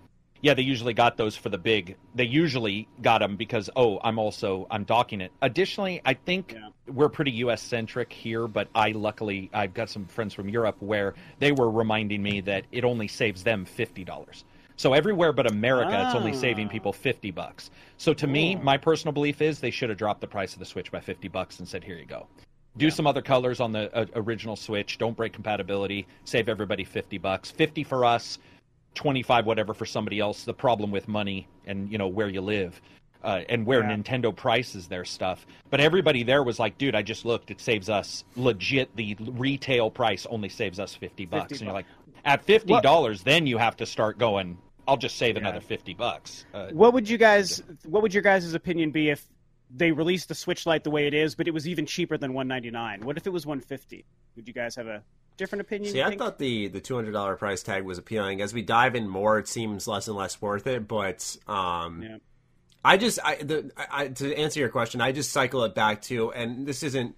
yeah. 0.43 0.55
they 0.55 0.63
usually 0.63 0.95
got 0.95 1.17
those 1.17 1.37
for 1.37 1.49
the 1.49 1.59
big. 1.59 1.97
They 2.15 2.25
usually 2.25 2.89
got 3.01 3.19
them 3.19 3.37
because 3.37 3.71
oh, 3.77 4.01
I'm 4.03 4.19
also 4.19 4.67
I'm 4.71 4.85
docking 4.85 5.21
it. 5.21 5.33
Additionally, 5.41 6.01
I 6.05 6.15
think 6.15 6.53
yeah. 6.53 6.69
we're 6.93 7.09
pretty 7.09 7.31
U.S. 7.33 7.63
centric 7.63 8.13
here, 8.13 8.47
but 8.49 8.69
I 8.75 8.91
luckily 8.91 9.51
I've 9.53 9.73
got 9.73 9.89
some 9.89 10.05
friends 10.07 10.35
from 10.35 10.49
Europe 10.49 10.77
where 10.81 11.15
they 11.39 11.53
were 11.53 11.71
reminding 11.71 12.23
me 12.23 12.41
that 12.43 12.65
it 12.73 12.85
only 12.85 13.09
saves 13.09 13.43
them 13.43 13.65
fifty 13.65 14.05
dollars. 14.05 14.45
So 14.77 14.93
everywhere 14.93 15.33
but 15.33 15.51
America, 15.51 15.93
ah. 15.93 16.07
it's 16.07 16.17
only 16.17 16.35
saving 16.35 16.69
people 16.69 16.93
fifty 16.93 17.31
bucks. 17.31 17.71
So 17.97 18.13
to 18.15 18.27
me, 18.27 18.57
my 18.57 18.77
personal 18.77 19.13
belief 19.13 19.41
is 19.41 19.61
they 19.61 19.71
should 19.71 19.89
have 19.89 19.99
dropped 19.99 20.21
the 20.21 20.27
price 20.27 20.53
of 20.53 20.59
the 20.59 20.65
Switch 20.65 20.91
by 20.91 21.01
fifty 21.01 21.29
bucks 21.29 21.59
and 21.59 21.69
said, 21.69 21.85
"Here 21.85 21.97
you 21.97 22.07
go." 22.07 22.27
Do 22.77 22.87
yeah. 22.87 22.93
some 22.93 23.07
other 23.07 23.23
colors 23.23 23.61
on 23.61 23.71
the 23.71 23.95
uh, 23.97 24.07
original 24.17 24.57
Switch. 24.57 24.99
Don't 24.99 25.17
break 25.17 25.33
compatibility. 25.33 26.07
Save 26.25 26.49
everybody 26.49 26.85
fifty 26.85 27.19
bucks. 27.19 27.51
Fifty 27.51 27.85
for 27.85 28.05
us, 28.05 28.39
25 28.95 29.47
whatever 29.47 29.75
for 29.75 29.87
somebody 29.87 30.21
else 30.21 30.45
the 30.45 30.55
problem 30.55 30.91
with 30.91 31.09
money 31.09 31.49
and 31.67 31.91
you 31.91 31.99
know 31.99 32.07
where 32.07 32.29
you 32.29 32.41
live 32.41 32.81
uh, 33.25 33.41
and 33.49 33.65
where 33.65 33.83
yeah. 33.83 33.97
Nintendo 33.97 34.35
prices 34.35 34.87
their 34.87 35.05
stuff. 35.05 35.47
But 35.71 35.81
everybody 35.81 36.23
there 36.23 36.43
was 36.43 36.59
like, 36.59 36.77
dude, 36.77 36.95
I 36.95 37.03
just 37.03 37.25
looked. 37.25 37.51
It 37.51 37.61
saves 37.61 37.89
us 37.89 38.25
legit. 38.37 38.95
The 38.97 39.17
retail 39.19 39.91
price 39.91 40.27
only 40.27 40.51
saves 40.51 40.79
us 40.79 40.95
50 40.95 41.27
bucks. 41.27 41.45
50 41.45 41.55
and 41.55 41.67
you're 41.67 41.75
like, 41.75 41.87
at 42.25 42.47
$50, 42.47 43.23
then 43.23 43.47
you 43.47 43.59
have 43.59 43.77
to 43.77 43.87
start 43.87 44.19
going, 44.19 44.59
I'll 44.87 44.97
just 44.97 45.17
save 45.17 45.37
yeah. 45.37 45.43
another 45.43 45.61
50 45.61 45.95
bucks. 45.95 46.45
Uh, 46.53 46.69
what 46.73 46.93
would 46.93 47.09
you 47.09 47.19
guys, 47.19 47.63
what 47.85 48.03
would 48.03 48.15
your 48.15 48.23
guys' 48.23 48.53
opinion 48.55 48.91
be 48.91 49.11
if 49.11 49.25
they 49.75 49.93
released 49.93 50.29
the 50.29 50.35
Switch 50.35 50.67
Lite 50.67 50.85
the 50.85 50.91
way 50.91 51.07
it 51.07 51.15
is, 51.15 51.35
but 51.35 51.49
it 51.49 51.55
was 51.55 51.67
even 51.69 51.87
cheaper 51.87 52.17
than 52.17 52.35
199? 52.35 53.05
What 53.05 53.17
if 53.17 53.27
it 53.27 53.31
was 53.31 53.47
150? 53.47 54.05
Would 54.37 54.49
you 54.49 54.55
guys 54.55 54.77
have 54.77 54.87
a 54.87 55.03
different 55.37 55.61
opinion? 55.61 55.93
See, 55.93 56.03
I 56.03 56.17
thought 56.17 56.39
the 56.39 56.69
the 56.69 56.81
two 56.81 56.95
hundred 56.97 57.13
dollar 57.13 57.37
price 57.37 57.63
tag 57.63 57.85
was 57.85 57.99
appealing. 57.99 58.41
As 58.41 58.53
we 58.53 58.63
dive 58.63 58.95
in 58.95 59.09
more, 59.09 59.39
it 59.39 59.49
seems 59.49 59.87
less 59.87 60.09
and 60.09 60.17
less 60.17 60.41
worth 60.41 60.67
it. 60.67 60.89
But 60.89 61.37
um, 61.47 62.03
yeah. 62.03 62.17
I 62.85 62.97
just 62.97 63.19
I, 63.25 63.37
the, 63.37 63.71
I, 63.91 64.09
to 64.09 64.37
answer 64.37 64.61
your 64.61 64.69
question, 64.69 65.01
I 65.01 65.13
just 65.13 65.33
cycle 65.33 65.65
it 65.65 65.75
back 65.75 66.03
to, 66.03 66.33
and 66.33 66.67
this 66.67 66.83
isn't 66.83 67.17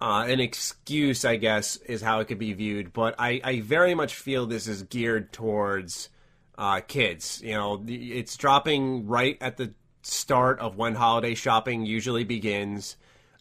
uh, 0.00 0.24
an 0.26 0.40
excuse, 0.40 1.24
I 1.24 1.36
guess, 1.36 1.76
is 1.76 2.00
how 2.00 2.20
it 2.20 2.26
could 2.26 2.38
be 2.38 2.52
viewed. 2.52 2.92
But 2.92 3.14
I, 3.18 3.40
I 3.44 3.60
very 3.60 3.94
much 3.94 4.14
feel 4.14 4.46
this 4.46 4.66
is 4.66 4.82
geared 4.84 5.32
towards 5.32 6.08
uh, 6.56 6.80
kids. 6.80 7.40
You 7.44 7.54
know, 7.54 7.84
it's 7.86 8.36
dropping 8.36 9.06
right 9.06 9.36
at 9.40 9.56
the 9.56 9.74
start 10.02 10.58
of 10.60 10.76
when 10.76 10.94
holiday 10.94 11.34
shopping 11.34 11.84
usually 11.84 12.24
begins. 12.24 12.96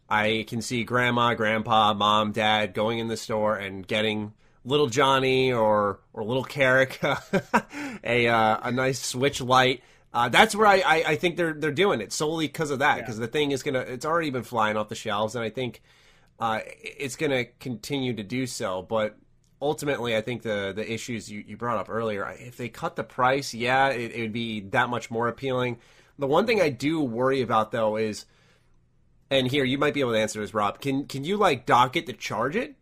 I 0.10 0.45
can 0.48 0.62
see 0.62 0.84
grandma, 0.84 1.34
grandpa, 1.36 1.93
mom, 1.93 2.32
dad 2.32 2.74
going 2.74 3.00
in 3.00 3.08
the 3.08 3.17
store 3.17 3.56
and 3.56 3.88
getting 3.88 4.34
little 4.65 4.88
Johnny 4.88 5.54
or 5.54 6.00
or 6.13 6.24
little 6.24 6.43
Carrick 6.43 7.00
a 8.04 8.28
uh, 8.28 8.60
a 8.63 8.72
nice 8.72 9.00
Switch 9.00 9.39
Lite. 9.39 9.82
Uh, 10.12 10.28
that's 10.28 10.56
where 10.56 10.65
I, 10.65 10.78
I, 10.80 11.04
I, 11.10 11.15
think 11.17 11.38
they're 11.38 11.54
they're 11.54 11.72
doing 11.72 12.02
it 12.02 12.12
solely 12.12 12.48
because 12.48 12.72
of 12.72 12.80
that 12.80 12.98
because 12.98 13.19
yeah. 13.19 13.28
the 13.28 13.32
thing 13.32 13.52
is 13.52 13.62
gonna 13.62 13.82
it's 13.82 14.06
already 14.06 14.32
been 14.32 14.43
flying 14.43 14.76
off 14.76 14.89
the 14.89 14.95
shelves 14.95 15.36
and 15.36 15.45
I 15.45 15.52
think 15.52 15.84
uh, 16.39 16.60
it's 16.65 17.15
gonna 17.15 17.45
continue 17.45 18.13
to 18.13 18.23
do 18.23 18.47
so. 18.47 18.82
But 18.82 19.17
ultimately, 19.62 20.15
I 20.15 20.21
think 20.21 20.41
the 20.41 20.73
the 20.75 20.91
issues 20.91 21.30
you, 21.30 21.43
you 21.45 21.58
brought 21.58 21.78
up 21.78 21.89
earlier, 21.89 22.28
if 22.39 22.58
they 22.58 22.69
cut 22.69 22.95
the 22.95 23.04
price, 23.04 23.54
yeah, 23.54 23.89
it, 23.89 24.12
it 24.13 24.21
would 24.21 24.34
be 24.34 24.62
that 24.71 24.89
much 24.89 25.12
more 25.12 25.28
appealing. 25.28 25.78
The 26.17 26.28
one 26.28 26.45
thing 26.45 26.62
I 26.62 26.69
do 26.69 27.02
worry 27.02 27.41
about 27.41 27.71
though 27.71 27.95
is 27.95 28.25
and 29.32 29.47
here 29.47 29.63
you 29.63 29.78
might 29.78 29.93
be 29.93 29.99
able 29.99 30.13
to 30.13 30.19
answer 30.19 30.39
this, 30.41 30.54
Rob. 30.54 30.82
Can 30.82 31.06
can 31.06 31.23
you 31.23 31.38
like 31.38 31.65
dock 31.65 31.95
it 31.95 32.06
to 32.08 32.13
charge 32.13 32.56
it? 32.56 32.75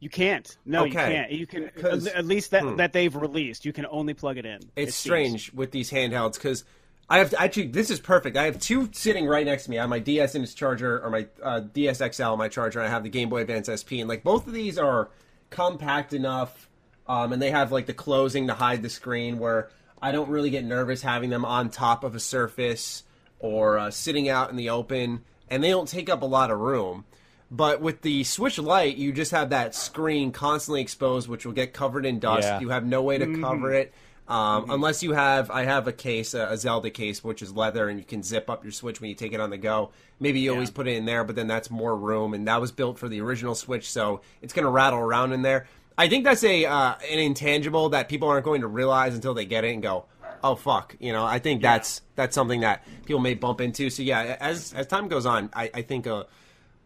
You 0.00 0.08
can't. 0.08 0.56
No, 0.64 0.84
okay. 0.86 1.28
you 1.30 1.46
can't. 1.46 1.70
You 1.70 1.70
can 1.70 2.08
at 2.08 2.24
least 2.24 2.50
that 2.50 2.62
hmm. 2.62 2.76
that 2.76 2.92
they've 2.92 3.14
released. 3.14 3.64
You 3.64 3.72
can 3.72 3.86
only 3.86 4.14
plug 4.14 4.36
it 4.36 4.44
in. 4.44 4.60
It's 4.74 4.90
it 4.90 4.94
strange 4.94 5.46
seems. 5.46 5.54
with 5.54 5.70
these 5.70 5.90
handhelds 5.90 6.34
because 6.34 6.64
I 7.12 7.18
have 7.18 7.28
to, 7.28 7.42
actually 7.42 7.66
this 7.66 7.90
is 7.90 8.00
perfect. 8.00 8.38
I 8.38 8.46
have 8.46 8.58
two 8.58 8.88
sitting 8.92 9.26
right 9.26 9.44
next 9.44 9.64
to 9.64 9.70
me. 9.70 9.76
I 9.76 9.82
have 9.82 9.90
my 9.90 9.98
DS 9.98 10.34
in 10.34 10.42
its 10.42 10.54
charger 10.54 10.98
or 11.04 11.10
my 11.10 11.26
uh, 11.42 11.60
DS 11.60 11.98
XL 11.98 12.36
my 12.36 12.48
charger. 12.48 12.78
And 12.78 12.88
I 12.88 12.90
have 12.90 13.02
the 13.02 13.10
Game 13.10 13.28
Boy 13.28 13.42
Advance 13.42 13.68
SP, 13.68 14.00
and 14.00 14.08
like 14.08 14.24
both 14.24 14.46
of 14.46 14.54
these 14.54 14.78
are 14.78 15.10
compact 15.50 16.14
enough, 16.14 16.70
um, 17.06 17.34
and 17.34 17.42
they 17.42 17.50
have 17.50 17.70
like 17.70 17.84
the 17.84 17.92
closing 17.92 18.46
to 18.46 18.54
hide 18.54 18.80
the 18.80 18.88
screen 18.88 19.38
where 19.38 19.68
I 20.00 20.10
don't 20.10 20.30
really 20.30 20.48
get 20.48 20.64
nervous 20.64 21.02
having 21.02 21.28
them 21.28 21.44
on 21.44 21.68
top 21.68 22.02
of 22.02 22.14
a 22.14 22.20
surface 22.20 23.02
or 23.38 23.78
uh, 23.78 23.90
sitting 23.90 24.30
out 24.30 24.48
in 24.48 24.56
the 24.56 24.70
open, 24.70 25.20
and 25.50 25.62
they 25.62 25.68
don't 25.68 25.88
take 25.88 26.08
up 26.08 26.22
a 26.22 26.26
lot 26.26 26.50
of 26.50 26.60
room. 26.60 27.04
But 27.50 27.82
with 27.82 28.00
the 28.00 28.24
Switch 28.24 28.58
Lite, 28.58 28.96
you 28.96 29.12
just 29.12 29.32
have 29.32 29.50
that 29.50 29.74
screen 29.74 30.32
constantly 30.32 30.80
exposed, 30.80 31.28
which 31.28 31.44
will 31.44 31.52
get 31.52 31.74
covered 31.74 32.06
in 32.06 32.20
dust. 32.20 32.48
Yeah. 32.48 32.60
You 32.60 32.70
have 32.70 32.86
no 32.86 33.02
way 33.02 33.18
to 33.18 33.26
mm-hmm. 33.26 33.44
cover 33.44 33.70
it. 33.74 33.92
Um, 34.32 34.62
mm-hmm. 34.62 34.70
Unless 34.70 35.02
you 35.02 35.12
have, 35.12 35.50
I 35.50 35.64
have 35.64 35.86
a 35.86 35.92
case, 35.92 36.32
a, 36.32 36.56
Zelda 36.56 36.88
case, 36.88 37.22
which 37.22 37.42
is 37.42 37.54
leather, 37.54 37.90
and 37.90 37.98
you 37.98 38.04
can 38.04 38.22
zip 38.22 38.48
up 38.48 38.64
your 38.64 38.72
Switch 38.72 38.98
when 38.98 39.10
you 39.10 39.14
take 39.14 39.34
it 39.34 39.40
on 39.40 39.50
the 39.50 39.58
go. 39.58 39.90
Maybe 40.20 40.40
you 40.40 40.50
yeah. 40.50 40.54
always 40.54 40.70
put 40.70 40.88
it 40.88 40.96
in 40.96 41.04
there, 41.04 41.22
but 41.22 41.36
then 41.36 41.48
that's 41.48 41.70
more 41.70 41.94
room, 41.94 42.32
and 42.32 42.48
that 42.48 42.58
was 42.58 42.72
built 42.72 42.98
for 42.98 43.10
the 43.10 43.20
original 43.20 43.54
Switch, 43.54 43.90
so 43.90 44.22
it's 44.40 44.54
going 44.54 44.64
to 44.64 44.70
rattle 44.70 45.00
around 45.00 45.34
in 45.34 45.42
there. 45.42 45.66
I 45.98 46.08
think 46.08 46.24
that's 46.24 46.42
a 46.44 46.64
uh, 46.64 46.94
an 47.10 47.18
intangible 47.18 47.90
that 47.90 48.08
people 48.08 48.26
aren't 48.26 48.46
going 48.46 48.62
to 48.62 48.68
realize 48.68 49.14
until 49.14 49.34
they 49.34 49.44
get 49.44 49.64
it 49.64 49.74
and 49.74 49.82
go, 49.82 50.06
oh 50.42 50.54
fuck, 50.54 50.96
you 50.98 51.12
know, 51.12 51.26
I 51.26 51.38
think 51.38 51.60
yeah. 51.60 51.74
that's 51.74 52.00
that's 52.16 52.34
something 52.34 52.60
that 52.60 52.86
people 53.04 53.20
may 53.20 53.34
bump 53.34 53.60
into. 53.60 53.90
So 53.90 54.02
yeah, 54.02 54.38
as 54.40 54.72
as 54.72 54.86
time 54.86 55.08
goes 55.08 55.26
on, 55.26 55.50
I, 55.52 55.70
I 55.74 55.82
think 55.82 56.06
uh, 56.06 56.24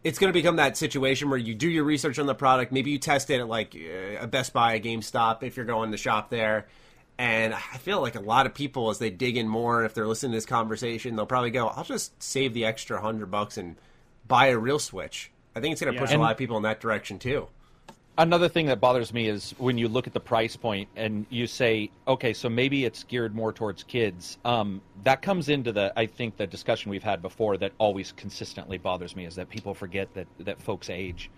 it's 0.03 0.19
going 0.19 0.33
to 0.33 0.37
become 0.37 0.57
that 0.57 0.75
situation 0.75 1.29
where 1.29 1.39
you 1.39 1.55
do 1.55 1.69
your 1.69 1.85
research 1.85 2.19
on 2.19 2.25
the 2.25 2.35
product. 2.35 2.73
Maybe 2.73 2.91
you 2.91 2.99
test 2.99 3.29
it 3.29 3.39
at 3.39 3.47
like 3.47 3.73
uh, 3.73 4.23
a 4.23 4.27
Best 4.27 4.51
Buy, 4.51 4.73
a 4.73 4.81
GameStop, 4.81 5.43
if 5.43 5.55
you're 5.55 5.65
going 5.65 5.91
to 5.91 5.97
shop 5.97 6.29
there. 6.29 6.67
And 7.19 7.53
I 7.53 7.77
feel 7.77 8.01
like 8.01 8.15
a 8.15 8.19
lot 8.19 8.45
of 8.45 8.53
people, 8.53 8.89
as 8.89 8.99
they 8.99 9.09
dig 9.09 9.37
in 9.37 9.47
more, 9.47 9.83
if 9.83 9.93
they're 9.93 10.07
listening 10.07 10.33
to 10.33 10.37
this 10.37 10.45
conversation, 10.45 11.15
they'll 11.15 11.25
probably 11.25 11.49
go, 11.49 11.67
"I'll 11.67 11.83
just 11.83 12.21
save 12.21 12.53
the 12.53 12.65
extra 12.65 13.01
hundred 13.01 13.31
bucks 13.31 13.57
and 13.57 13.75
buy 14.27 14.47
a 14.47 14.57
real 14.57 14.77
Switch." 14.77 15.31
I 15.55 15.59
think 15.59 15.71
it's 15.71 15.81
going 15.81 15.93
to 15.93 15.95
yeah. 15.95 16.01
push 16.01 16.11
and, 16.11 16.21
a 16.21 16.23
lot 16.23 16.31
of 16.31 16.37
people 16.37 16.57
in 16.57 16.63
that 16.63 16.79
direction 16.79 17.17
too 17.17 17.47
another 18.17 18.49
thing 18.49 18.65
that 18.67 18.79
bothers 18.79 19.13
me 19.13 19.27
is 19.27 19.53
when 19.57 19.77
you 19.77 19.87
look 19.87 20.07
at 20.07 20.13
the 20.13 20.19
price 20.19 20.55
point 20.55 20.89
and 20.95 21.25
you 21.29 21.47
say, 21.47 21.89
okay, 22.07 22.33
so 22.33 22.49
maybe 22.49 22.85
it's 22.85 23.03
geared 23.03 23.35
more 23.35 23.53
towards 23.53 23.83
kids. 23.83 24.37
Um, 24.43 24.81
that 25.03 25.21
comes 25.21 25.49
into 25.49 25.71
the, 25.71 25.93
I 25.95 26.07
think, 26.07 26.37
the 26.37 26.47
discussion 26.47 26.89
we've 26.89 27.03
had 27.03 27.21
before 27.21 27.57
that 27.57 27.73
always 27.77 28.11
consistently 28.11 28.77
bothers 28.77 29.15
me 29.15 29.25
is 29.25 29.35
that 29.35 29.49
people 29.49 29.73
forget 29.73 30.13
that 30.15 30.27
that 30.39 30.59
folks 30.61 30.89
age. 30.89 31.29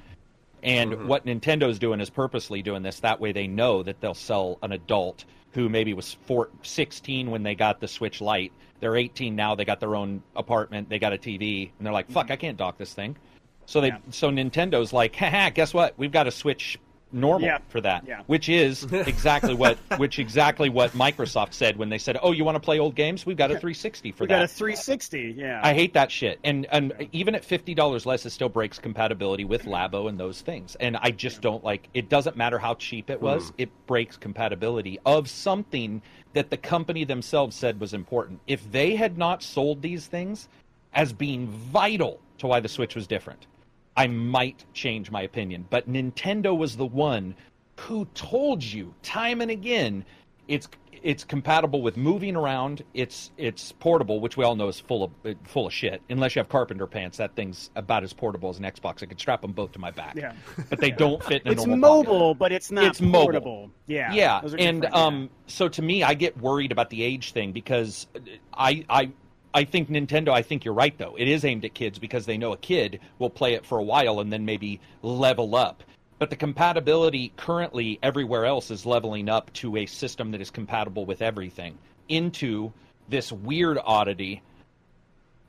And 0.64 0.92
mm-hmm. 0.92 1.08
what 1.08 1.26
Nintendo's 1.26 1.80
doing 1.80 2.02
is 2.02 2.10
purposely 2.10 2.62
doing 2.62 2.84
this. 2.84 3.00
That 3.00 3.20
way 3.20 3.32
they 3.32 3.48
know 3.48 3.84
that 3.84 4.02
they'll 4.02 4.14
sell 4.14 4.58
an 4.62 4.72
adult 4.72 5.26
who 5.52 5.70
maybe 5.70 5.94
was 5.94 6.14
four, 6.26 6.50
16 6.64 7.32
when 7.32 7.44
they 7.44 7.56
got 7.56 7.80
the 7.80 7.88
Switch 7.88 8.22
Lite. 8.22 8.52
They're 8.80 8.96
18 8.96 9.36
now. 9.36 9.56
They 9.56 9.66
got 9.66 9.80
their 9.80 9.96
own 9.96 10.24
apartment. 10.36 10.90
They 10.90 11.00
got 11.00 11.14
a 11.14 11.18
TV. 11.18 11.72
And 11.78 11.86
they're 11.86 11.94
like, 11.94 12.10
fuck, 12.10 12.26
mm-hmm. 12.26 12.34
I 12.34 12.38
can't 12.38 12.58
dock 12.58 12.78
this 12.78 12.94
thing. 12.94 13.18
So 13.66 13.82
they 13.82 13.90
yeah. 13.90 13.98
so 14.10 14.32
Nintendo's 14.32 14.94
like, 14.94 15.16
"Ha 15.18 15.30
ha! 15.30 15.52
guess 15.52 15.76
what? 15.76 15.94
We've 15.96 16.12
got 16.12 16.26
a 16.26 16.32
Switch 16.32 16.80
normal 17.12 17.48
Yeah. 17.48 17.58
for 17.70 17.82
that, 17.82 18.06
Yeah. 18.08 18.22
which 18.28 18.50
is 18.50 18.84
exactly 18.92 19.54
what 19.54 19.78
which 19.98 20.20
exactly 20.20 20.70
what 20.70 20.92
Microsoft 20.92 21.54
said 21.54 21.78
when 21.78 21.90
they 21.90 21.98
said, 21.98 22.18
"Oh, 22.22 22.32
you 22.32 22.44
want 22.44 22.56
to 22.56 22.60
play 22.60 22.80
old 22.80 22.96
games? 22.96 23.26
We've 23.26 23.38
got 23.38 23.52
a 23.52 23.56
360 23.60 24.12
for 24.12 24.24
We 24.24 24.28
that." 24.28 24.36
got 24.36 24.44
a 24.44 24.48
360. 24.48 25.36
Yeah. 25.38 25.62
I 25.64 25.74
hate 25.74 25.94
that 25.94 26.12
shit. 26.12 26.40
And 26.44 26.68
and 26.72 26.94
even 27.12 27.36
at 27.36 27.44
fifty 27.44 27.74
dollars 27.74 28.06
less, 28.06 28.26
it 28.26 28.30
still 28.32 28.50
breaks 28.50 28.78
compatibility 28.80 29.46
with 29.46 29.64
Labo 29.66 30.08
and 30.10 30.20
those 30.20 30.42
things. 30.42 30.76
And 30.80 30.98
I 30.98 31.12
just 31.12 31.42
don't 31.42 31.64
like. 31.64 31.90
It 31.94 32.10
doesn't 32.10 32.38
matter 32.38 32.60
how 32.60 32.76
cheap 32.76 33.10
it 33.10 33.22
was; 33.22 33.46
mm-hmm. 33.46 33.62
it 33.64 33.88
breaks 33.88 34.18
compatibility 34.18 35.00
of 35.06 35.30
something 35.30 36.02
that 36.34 36.50
the 36.52 36.58
company 36.58 37.04
themselves 37.06 37.56
said 37.56 37.80
was 37.80 37.94
important. 37.94 38.40
If 38.46 38.72
they 38.72 38.96
had 38.96 39.18
not 39.18 39.42
sold 39.42 39.82
these 39.82 40.06
things 40.06 40.48
as 40.94 41.12
being 41.14 41.48
vital 41.48 42.20
to 42.38 42.48
why 42.48 42.60
the 42.60 42.70
Switch 42.70 42.96
was 42.96 43.08
different, 43.08 43.48
I 44.00 44.08
might 44.08 44.64
change 44.74 45.12
my 45.12 45.22
opinion. 45.24 45.66
But 45.70 45.90
Nintendo 45.92 46.58
was 46.58 46.78
the 46.78 46.86
one 46.86 47.36
who 47.80 48.06
told 48.14 48.64
you 48.64 48.94
time 49.04 49.42
and 49.42 49.52
again 49.52 50.06
it's 50.48 50.68
it's 51.02 51.24
compatible 51.24 51.82
with 51.82 51.96
moving 51.96 52.36
around. 52.36 52.84
It's 52.94 53.32
it's 53.38 53.72
portable, 53.74 54.20
which 54.20 54.36
we 54.36 54.44
all 54.44 54.56
know 54.56 54.68
is 54.68 54.80
full 54.80 55.04
of 55.04 55.12
full 55.46 55.68
of 55.68 55.74
shit. 55.74 56.02
Unless 56.10 56.36
you 56.36 56.40
have 56.42 56.50
carpenter 56.50 56.88
pants, 56.88 57.18
that 57.18 57.36
thing's 57.36 57.70
about 57.76 58.04
as 58.04 58.12
portable 58.12 58.50
as 58.50 58.58
an 58.58 58.66
Xbox. 58.66 59.02
I 59.04 59.06
could 59.06 59.20
strap 59.20 59.42
them 59.42 59.54
both 59.54 59.72
to 59.74 59.80
my 59.80 59.92
back. 59.92 60.16
Yeah. 60.16 60.34
but 60.70 60.80
they 60.80 60.92
don't 60.92 61.24
fit 61.24 61.44
in 61.44 61.50
a 61.50 61.52
it's 61.54 61.66
normal 61.66 62.04
pocket. 62.04 62.10
mobile, 62.12 62.36
but 62.36 62.52
it's 62.52 62.72
not 62.72 62.84
It's 62.86 63.00
mobile. 63.02 63.22
portable. 63.22 63.72
Yeah. 63.88 64.14
Yeah, 64.14 64.40
and 64.42 64.52
different, 64.52 64.84
yeah. 64.84 64.90
um, 64.92 65.30
so 65.48 65.70
to 65.70 65.82
me, 65.82 66.04
I 66.04 66.14
get 66.16 66.38
worried 66.38 66.72
about 66.74 66.90
the 66.90 67.02
age 67.04 67.32
thing 67.32 67.52
because 67.54 68.08
I 68.54 68.84
I 68.90 69.12
I 69.54 69.64
think 69.64 69.90
Nintendo. 69.90 70.30
I 70.30 70.42
think 70.42 70.64
you're 70.64 70.74
right 70.74 70.98
though. 70.98 71.16
It 71.18 71.28
is 71.28 71.44
aimed 71.44 71.66
at 71.66 71.74
kids 71.74 72.00
because 72.00 72.26
they 72.26 72.38
know 72.38 72.54
a 72.54 72.58
kid 72.58 73.00
will 73.18 73.30
play 73.30 73.54
it 73.54 73.66
for 73.66 73.78
a 73.78 73.84
while 73.84 74.20
and 74.20 74.32
then 74.32 74.46
maybe 74.46 74.80
level 75.02 75.56
up. 75.56 75.84
But 76.20 76.30
the 76.30 76.36
compatibility 76.36 77.32
currently 77.38 77.98
everywhere 78.04 78.46
else 78.46 78.72
is 78.72 78.86
leveling 78.86 79.30
up 79.30 79.52
to 79.54 79.78
a 79.78 79.86
system 79.86 80.32
that 80.32 80.42
is 80.42 80.52
compatible 80.52 81.06
with 81.06 81.22
everything 81.22 81.78
into 82.10 82.74
this 83.08 83.32
weird 83.32 83.80
oddity 83.84 84.42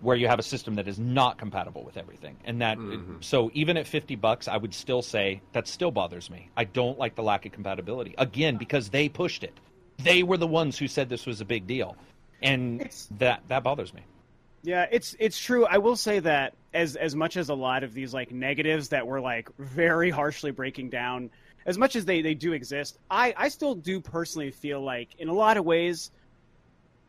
where 0.01 0.17
you 0.17 0.29
have 0.29 0.39
a 0.39 0.43
system 0.43 0.77
that 0.77 0.89
is 0.89 0.99
not 0.99 1.37
compatible 1.37 1.85
with 1.85 1.97
everything. 1.97 2.37
And 2.45 2.63
that 2.63 2.79
mm-hmm. 2.79 3.17
so 3.21 3.51
even 3.53 3.77
at 3.77 3.87
50 3.87 4.17
bucks 4.17 4.49
I 4.49 4.57
would 4.57 4.73
still 4.73 5.03
say 5.03 5.43
that 5.53 5.69
still 5.69 5.91
bothers 5.91 6.31
me. 6.31 6.49
I 6.57 6.65
don't 6.65 6.99
like 6.99 7.17
the 7.17 7.23
lack 7.23 7.45
of 7.45 7.53
compatibility. 7.53 8.15
Again, 8.17 8.57
because 8.57 8.89
they 8.89 9.09
pushed 9.09 9.45
it. 9.45 9.59
They 9.99 10.23
were 10.23 10.39
the 10.39 10.47
ones 10.47 10.79
who 10.79 10.89
said 10.89 11.11
this 11.11 11.27
was 11.27 11.43
a 11.43 11.45
big 11.45 11.67
deal. 11.67 11.97
And 12.43 12.81
It's- 12.81 13.09
that 13.19 13.43
that 13.49 13.63
bothers 13.63 13.93
me. 13.93 14.03
Yeah, 14.63 14.87
it's 14.91 15.17
it's 15.19 15.39
true. 15.39 15.65
I 15.67 15.79
will 15.79 15.97
say 15.97 16.19
that 16.21 16.55
as 16.75 16.97
as 16.97 17.15
much 17.15 17.37
as 17.37 17.49
a 17.49 17.55
lot 17.55 17.83
of 17.83 17.95
these 17.95 18.13
like 18.13 18.31
negatives 18.31 18.91
that 18.91 19.07
were 19.07 19.21
like 19.21 19.49
very 19.59 20.11
harshly 20.11 20.51
breaking 20.51 20.91
down, 20.91 21.31
as 21.65 21.79
much 21.79 21.97
as 21.97 22.05
they 22.05 22.21
they 22.23 22.35
do 22.35 22.53
exist, 22.53 22.99
I 23.11 23.35
I 23.37 23.49
still 23.49 23.75
do 23.75 24.01
personally 24.01 24.51
feel 24.51 24.83
like 24.83 25.09
in 25.19 25.29
a 25.29 25.33
lot 25.33 25.57
of 25.57 25.65
ways 25.65 26.11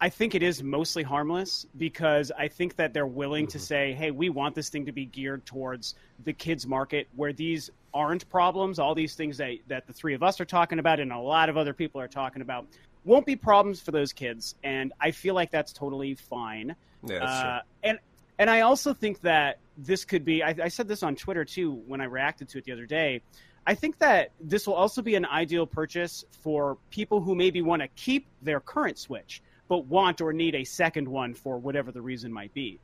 I 0.04 0.10
think 0.10 0.34
it 0.34 0.41
is 0.41 0.63
mostly 0.63 1.04
harmless 1.04 1.67
because 1.78 2.32
I 2.36 2.48
think 2.48 2.76
that 2.78 2.91
they're 2.91 3.06
willing 3.06 3.46
to 3.48 3.60
mm-hmm. 3.60 3.63
say, 3.63 3.94
"Hey, 3.94 4.10
we 4.10 4.30
want 4.30 4.56
this 4.56 4.70
thing 4.70 4.86
to 4.88 4.91
be 4.91 5.06
geared 5.06 5.46
towards 5.46 5.94
the 6.24 6.34
kids 6.34 6.65
market 6.65 7.08
where 7.15 7.34
these 7.34 7.70
aren't 7.94 8.28
problems, 8.30 8.80
all 8.80 8.96
these 8.96 9.13
things 9.13 9.38
that 9.38 9.58
that 9.67 9.86
the 9.86 9.94
three 9.94 10.13
of 10.13 10.24
us 10.24 10.41
are 10.41 10.46
talking 10.46 10.80
about 10.80 11.00
and 11.00 11.12
a 11.12 11.20
lot 11.20 11.50
of 11.50 11.58
other 11.58 11.74
people 11.74 12.02
are 12.02 12.08
talking 12.08 12.41
about 12.41 12.65
won't 13.03 13.25
be 13.25 13.35
problems 13.35 13.81
for 13.81 13.91
those 13.91 14.13
kids." 14.13 14.55
And 14.63 14.93
I 14.99 15.11
feel 15.11 15.35
like 15.35 15.51
that's 15.51 15.73
totally 15.73 16.15
fine. 16.15 16.75
Yeah, 17.05 17.19
that's. 17.19 17.31
Uh, 17.31 17.59
and 17.83 17.99
and 18.39 18.49
I 18.49 18.61
also 18.61 18.93
think 18.93 19.21
that 19.21 19.59
this 19.77 20.05
could 20.05 20.25
be. 20.25 20.43
I, 20.43 20.55
I 20.63 20.67
said 20.67 20.87
this 20.87 21.03
on 21.03 21.15
Twitter 21.15 21.45
too 21.45 21.73
when 21.87 22.01
I 22.01 22.05
reacted 22.05 22.49
to 22.49 22.57
it 22.57 22.65
the 22.65 22.71
other 22.71 22.85
day. 22.85 23.21
I 23.65 23.75
think 23.75 23.99
that 23.99 24.31
this 24.39 24.65
will 24.65 24.73
also 24.73 25.01
be 25.01 25.15
an 25.15 25.25
ideal 25.25 25.67
purchase 25.67 26.25
for 26.41 26.77
people 26.89 27.21
who 27.21 27.35
maybe 27.35 27.61
want 27.61 27.83
to 27.83 27.87
keep 27.89 28.25
their 28.41 28.59
current 28.59 28.97
Switch, 28.97 29.41
but 29.67 29.85
want 29.85 30.19
or 30.19 30.33
need 30.33 30.55
a 30.55 30.63
second 30.63 31.07
one 31.07 31.33
for 31.35 31.59
whatever 31.59 31.91
the 31.91 32.01
reason 32.01 32.33
might 32.33 32.53
be. 32.53 32.79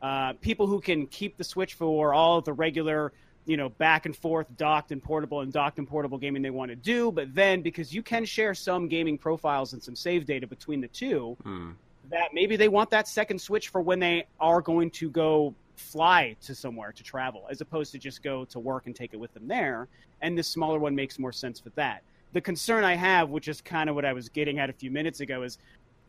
Uh, 0.00 0.32
people 0.40 0.66
who 0.66 0.80
can 0.80 1.06
keep 1.08 1.36
the 1.36 1.44
Switch 1.44 1.74
for 1.74 2.14
all 2.14 2.38
of 2.38 2.44
the 2.44 2.52
regular, 2.52 3.12
you 3.50 3.56
know, 3.56 3.68
back 3.68 4.06
and 4.06 4.16
forth 4.16 4.46
docked 4.56 4.92
and 4.92 5.02
portable 5.02 5.40
and 5.40 5.52
docked 5.52 5.80
and 5.80 5.88
portable 5.88 6.18
gaming 6.18 6.40
they 6.40 6.50
want 6.50 6.70
to 6.70 6.76
do, 6.76 7.10
but 7.10 7.34
then 7.34 7.62
because 7.62 7.92
you 7.92 8.00
can 8.00 8.24
share 8.24 8.54
some 8.54 8.86
gaming 8.86 9.18
profiles 9.18 9.72
and 9.72 9.82
some 9.82 9.96
save 9.96 10.24
data 10.24 10.46
between 10.46 10.80
the 10.80 10.86
two, 10.86 11.36
hmm. 11.42 11.70
that 12.10 12.28
maybe 12.32 12.54
they 12.54 12.68
want 12.68 12.88
that 12.90 13.08
second 13.08 13.40
switch 13.40 13.66
for 13.70 13.80
when 13.80 13.98
they 13.98 14.24
are 14.38 14.60
going 14.60 14.88
to 14.88 15.10
go 15.10 15.52
fly 15.74 16.36
to 16.40 16.54
somewhere 16.54 16.92
to 16.92 17.02
travel 17.02 17.48
as 17.50 17.60
opposed 17.60 17.90
to 17.90 17.98
just 17.98 18.22
go 18.22 18.44
to 18.44 18.60
work 18.60 18.86
and 18.86 18.94
take 18.94 19.14
it 19.14 19.16
with 19.16 19.34
them 19.34 19.48
there 19.48 19.88
and 20.22 20.38
this 20.38 20.46
smaller 20.46 20.78
one 20.78 20.94
makes 20.94 21.18
more 21.18 21.32
sense 21.32 21.58
for 21.58 21.70
that. 21.70 22.04
The 22.32 22.40
concern 22.40 22.84
i 22.84 22.94
have 22.94 23.30
which 23.30 23.48
is 23.48 23.60
kind 23.60 23.88
of 23.88 23.96
what 23.96 24.04
i 24.04 24.12
was 24.12 24.28
getting 24.28 24.60
at 24.60 24.70
a 24.70 24.72
few 24.72 24.92
minutes 24.92 25.18
ago 25.18 25.42
is 25.42 25.58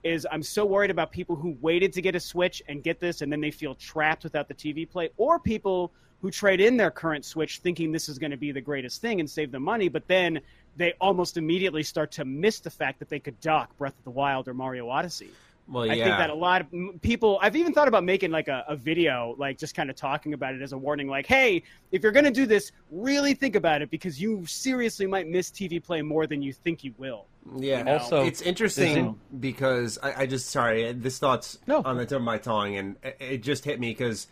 is 0.03 0.27
i'm 0.31 0.43
so 0.43 0.63
worried 0.63 0.91
about 0.91 1.11
people 1.11 1.35
who 1.35 1.57
waited 1.61 1.91
to 1.93 2.01
get 2.03 2.13
a 2.13 2.19
switch 2.19 2.61
and 2.67 2.83
get 2.83 2.99
this 2.99 3.21
and 3.21 3.31
then 3.31 3.41
they 3.41 3.49
feel 3.49 3.73
trapped 3.73 4.23
without 4.23 4.47
the 4.47 4.53
tv 4.53 4.87
play 4.87 5.09
or 5.17 5.39
people 5.39 5.91
who 6.21 6.29
trade 6.31 6.61
in 6.61 6.77
their 6.77 6.91
current 6.91 7.25
switch 7.25 7.59
thinking 7.59 7.91
this 7.91 8.07
is 8.09 8.19
going 8.19 8.31
to 8.31 8.37
be 8.37 8.51
the 8.51 8.61
greatest 8.61 9.01
thing 9.01 9.19
and 9.19 9.29
save 9.29 9.51
them 9.51 9.63
money 9.63 9.89
but 9.89 10.07
then 10.07 10.39
they 10.77 10.93
almost 11.01 11.37
immediately 11.37 11.83
start 11.83 12.11
to 12.11 12.23
miss 12.25 12.59
the 12.59 12.69
fact 12.69 12.99
that 12.99 13.09
they 13.09 13.19
could 13.19 13.39
dock 13.41 13.75
breath 13.77 13.97
of 13.97 14.03
the 14.03 14.09
wild 14.11 14.47
or 14.47 14.53
mario 14.53 14.87
odyssey 14.89 15.29
Well, 15.67 15.85
yeah. 15.85 15.93
I 15.93 15.95
think 15.95 16.17
that 16.17 16.29
a 16.29 16.33
lot 16.33 16.61
of 16.61 17.01
people. 17.01 17.39
I've 17.41 17.55
even 17.55 17.71
thought 17.71 17.87
about 17.87 18.03
making 18.03 18.31
like 18.31 18.49
a, 18.49 18.65
a 18.67 18.75
video, 18.75 19.35
like 19.37 19.57
just 19.57 19.73
kind 19.75 19.89
of 19.89 19.95
talking 19.95 20.33
about 20.33 20.53
it 20.55 20.61
as 20.61 20.73
a 20.73 20.77
warning, 20.77 21.07
like, 21.07 21.27
"Hey, 21.27 21.63
if 21.91 22.01
you're 22.03 22.11
going 22.11 22.25
to 22.25 22.31
do 22.41 22.45
this, 22.45 22.71
really 22.89 23.33
think 23.35 23.55
about 23.55 23.81
it 23.81 23.89
because 23.89 24.19
you 24.19 24.43
seriously 24.47 25.05
might 25.07 25.27
miss 25.29 25.49
TV 25.49 25.81
play 25.81 26.01
more 26.01 26.25
than 26.27 26.41
you 26.41 26.51
think 26.51 26.83
you 26.83 26.93
will." 26.97 27.25
Yeah. 27.55 27.83
Also, 27.93 28.25
it's 28.25 28.41
interesting 28.41 28.91
isn't- 28.91 29.41
because 29.41 29.97
I, 30.01 30.23
I 30.23 30.25
just 30.25 30.49
sorry 30.49 30.91
this 30.93 31.19
thought's 31.19 31.59
No. 31.67 31.81
on 31.85 31.95
the 31.95 32.05
tip 32.05 32.17
of 32.17 32.23
my 32.23 32.39
tongue, 32.39 32.75
and 32.75 32.95
it, 33.03 33.17
it 33.19 33.37
just 33.43 33.63
hit 33.63 33.79
me 33.79 33.91
because 33.91 34.27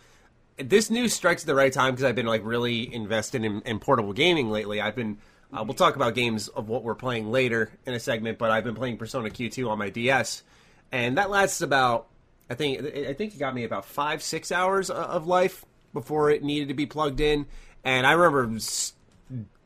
this 0.60 0.90
news 0.90 1.14
strikes 1.14 1.44
at 1.44 1.48
the 1.48 1.56
right 1.56 1.72
time 1.74 1.94
because 1.94 2.04
I've 2.06 2.16
been 2.16 2.26
like 2.26 2.42
really 2.44 2.94
invested 2.94 3.44
in, 3.44 3.62
in 3.62 3.80
portable 3.80 4.14
gaming 4.14 4.50
lately. 4.50 4.82
I've 4.82 4.96
been. 4.96 5.18
Uh, 5.52 5.64
we'll 5.64 5.74
talk 5.74 5.96
about 5.96 6.14
games 6.14 6.48
of 6.50 6.70
what 6.70 6.84
we're 6.84 6.94
playing 6.94 7.32
later 7.32 7.72
in 7.88 7.96
a 7.96 8.00
segment, 8.00 8.38
but 8.38 8.52
I've 8.52 8.64
been 8.64 8.76
playing 8.76 8.98
Persona 8.98 9.30
Q2 9.32 9.68
on 9.68 9.80
my 9.80 9.90
DS, 9.90 10.44
and 10.92 11.18
that 11.18 11.30
lasts 11.30 11.62
about. 11.62 12.08
I 12.52 12.56
think 12.56 12.80
I 12.84 13.14
think 13.14 13.34
it 13.36 13.40
got 13.40 13.54
me 13.56 13.64
about 13.64 13.86
five 13.86 14.22
six 14.22 14.52
hours 14.52 14.90
of 14.90 15.26
life 15.28 15.66
before 15.94 16.30
it 16.30 16.44
needed 16.44 16.68
to 16.68 16.74
be 16.76 16.86
plugged 16.86 17.20
in, 17.20 17.46
and 17.84 18.06
I 18.06 18.12
remember 18.14 18.60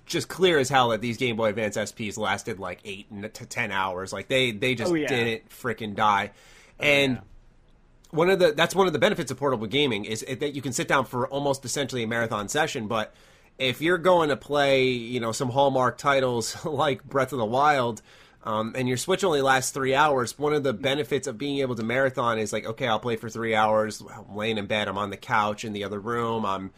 just 0.06 0.28
clear 0.28 0.58
as 0.60 0.70
hell 0.70 0.90
that 0.90 1.02
these 1.02 1.18
Game 1.18 1.36
Boy 1.38 1.50
Advance 1.50 1.78
SPs 1.78 2.18
lasted 2.18 2.60
like 2.60 2.80
eight 2.86 3.08
to 3.34 3.46
ten 3.46 3.72
hours. 3.72 4.12
Like 4.14 4.28
they 4.28 4.52
they 4.52 4.76
just 4.76 4.92
Oh, 4.92 4.96
yeah. 4.96 5.08
didn't 5.08 5.50
freaking 5.50 5.96
die, 5.96 6.32
and 6.80 7.20
one 8.14 8.30
of 8.30 8.40
the 8.40 8.52
that's 8.52 8.76
one 8.76 8.86
of 8.88 8.94
the 8.94 9.00
benefits 9.00 9.32
of 9.32 9.38
portable 9.38 9.68
gaming 9.68 10.06
is 10.06 10.22
that 10.22 10.54
you 10.54 10.62
can 10.62 10.72
sit 10.72 10.88
down 10.88 11.06
for 11.06 11.28
almost 11.28 11.66
essentially 11.66 12.04
a 12.04 12.08
marathon 12.08 12.48
session. 12.48 12.88
But 12.88 13.14
if 13.58 13.82
you're 13.82 13.98
going 13.98 14.30
to 14.30 14.38
play, 14.38 14.90
you 14.90 15.20
know, 15.20 15.32
some 15.32 15.50
Hallmark 15.50 15.98
titles 15.98 16.64
like 16.66 17.04
Breath 17.04 17.34
of 17.34 17.40
the 17.40 17.46
Wild. 17.46 18.02
Um, 18.46 18.74
and 18.76 18.90
your 18.90 18.98
Switch 18.98 19.24
only 19.24 19.42
lasts 19.42 19.72
three 19.72 19.96
hours. 19.96 20.38
One 20.38 20.54
of 20.54 20.64
the 20.64 20.74
benefits 20.74 21.28
of 21.28 21.38
being 21.38 21.60
able 21.60 21.76
to 21.76 21.84
marathon 21.84 22.38
is 22.38 22.52
like, 22.52 22.66
okay, 22.66 22.90
I'll 22.90 23.00
play 23.00 23.16
for 23.16 23.30
three 23.30 23.56
hours. 23.56 24.02
I'm 24.02 24.36
laying 24.36 24.58
in 24.58 24.66
bed. 24.66 24.90
I'm 24.90 24.98
on 24.98 25.12
the 25.12 25.18
couch 25.18 25.64
in 25.64 25.72
the 25.72 25.86
other 25.86 25.98
room. 25.98 26.46
I'm 26.46 26.72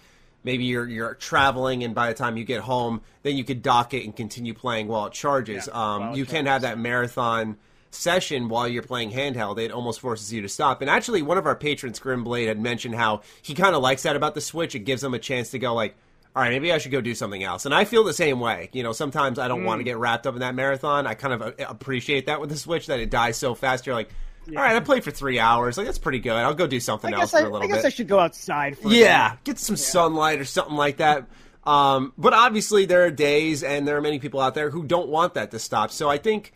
maybe 0.43 0.65
you're 0.65 0.87
you're 0.87 1.15
traveling, 1.15 1.83
and 1.83 1.95
by 1.95 2.09
the 2.09 2.13
time 2.13 2.37
you 2.37 2.45
get 2.45 2.61
home, 2.61 3.01
then 3.23 3.35
you 3.35 3.43
could 3.43 3.63
dock 3.63 3.95
it 3.95 4.05
and 4.05 4.15
continue 4.15 4.53
playing 4.53 4.87
while 4.87 5.07
it 5.07 5.13
charges. 5.13 5.67
Yeah, 5.67 5.73
um, 5.73 6.01
while 6.01 6.13
it 6.13 6.17
you 6.17 6.25
can 6.25 6.45
have 6.45 6.61
that 6.61 6.77
marathon 6.77 7.57
session 7.95 8.49
while 8.49 8.67
you're 8.67 8.83
playing 8.83 9.11
handheld. 9.11 9.57
It 9.59 9.71
almost 9.71 9.99
forces 9.99 10.31
you 10.31 10.41
to 10.41 10.49
stop. 10.49 10.81
And 10.81 10.89
actually, 10.89 11.21
one 11.21 11.37
of 11.37 11.45
our 11.45 11.55
patrons, 11.55 11.99
Grimblade, 11.99 12.47
had 12.47 12.59
mentioned 12.59 12.95
how 12.95 13.21
he 13.41 13.53
kind 13.53 13.75
of 13.75 13.81
likes 13.81 14.03
that 14.03 14.15
about 14.15 14.35
the 14.35 14.41
Switch. 14.41 14.75
It 14.75 14.79
gives 14.79 15.03
him 15.03 15.13
a 15.13 15.19
chance 15.19 15.49
to 15.51 15.59
go 15.59 15.73
like. 15.73 15.95
All 16.35 16.41
right, 16.41 16.51
maybe 16.51 16.73
I 16.73 16.79
should 16.79 16.91
go 16.91 16.99
do 16.99 17.15
something 17.15 17.43
else. 17.45 17.65
And 17.65 17.73
I 17.73 17.85
feel 17.85 18.03
the 18.03 18.11
same 18.13 18.41
way. 18.41 18.69
You 18.73 18.83
know, 18.83 18.91
sometimes 18.91 19.39
I 19.39 19.47
don't 19.47 19.63
want 19.63 19.79
to 19.79 19.83
Mm. 19.83 19.85
get 19.85 19.97
wrapped 19.97 20.27
up 20.27 20.33
in 20.33 20.41
that 20.41 20.53
marathon. 20.53 21.07
I 21.07 21.13
kind 21.13 21.33
of 21.33 21.41
uh, 21.41 21.51
appreciate 21.69 22.25
that 22.25 22.41
with 22.41 22.49
the 22.49 22.57
Switch 22.57 22.87
that 22.87 22.99
it 22.99 23.09
dies 23.09 23.37
so 23.37 23.55
fast. 23.55 23.85
You're 23.85 23.95
like, 23.95 24.09
all 24.49 24.55
right, 24.55 24.75
I 24.75 24.79
played 24.81 25.05
for 25.05 25.11
three 25.11 25.39
hours. 25.39 25.77
Like 25.77 25.85
that's 25.85 25.97
pretty 25.97 26.19
good. 26.19 26.33
I'll 26.33 26.53
go 26.53 26.67
do 26.67 26.81
something 26.81 27.13
else 27.13 27.33
I, 27.33 27.39
for 27.39 27.47
a 27.47 27.49
little 27.49 27.61
bit. 27.61 27.71
I 27.71 27.75
guess 27.77 27.83
bit. 27.83 27.87
I 27.87 27.95
should 27.95 28.07
go 28.09 28.19
outside 28.19 28.77
for 28.77 28.89
Yeah, 28.91 29.29
day. 29.29 29.35
get 29.45 29.59
some 29.59 29.77
sunlight 29.77 30.39
or 30.41 30.43
something 30.43 30.75
like 30.75 30.97
that. 30.97 31.25
Um, 31.63 32.11
but 32.17 32.33
obviously, 32.33 32.85
there 32.85 33.05
are 33.05 33.11
days, 33.11 33.63
and 33.63 33.87
there 33.87 33.95
are 33.95 34.01
many 34.01 34.19
people 34.19 34.41
out 34.41 34.55
there 34.55 34.69
who 34.71 34.83
don't 34.83 35.07
want 35.07 35.35
that 35.35 35.51
to 35.51 35.59
stop. 35.59 35.89
So 35.89 36.09
I 36.09 36.17
think 36.17 36.51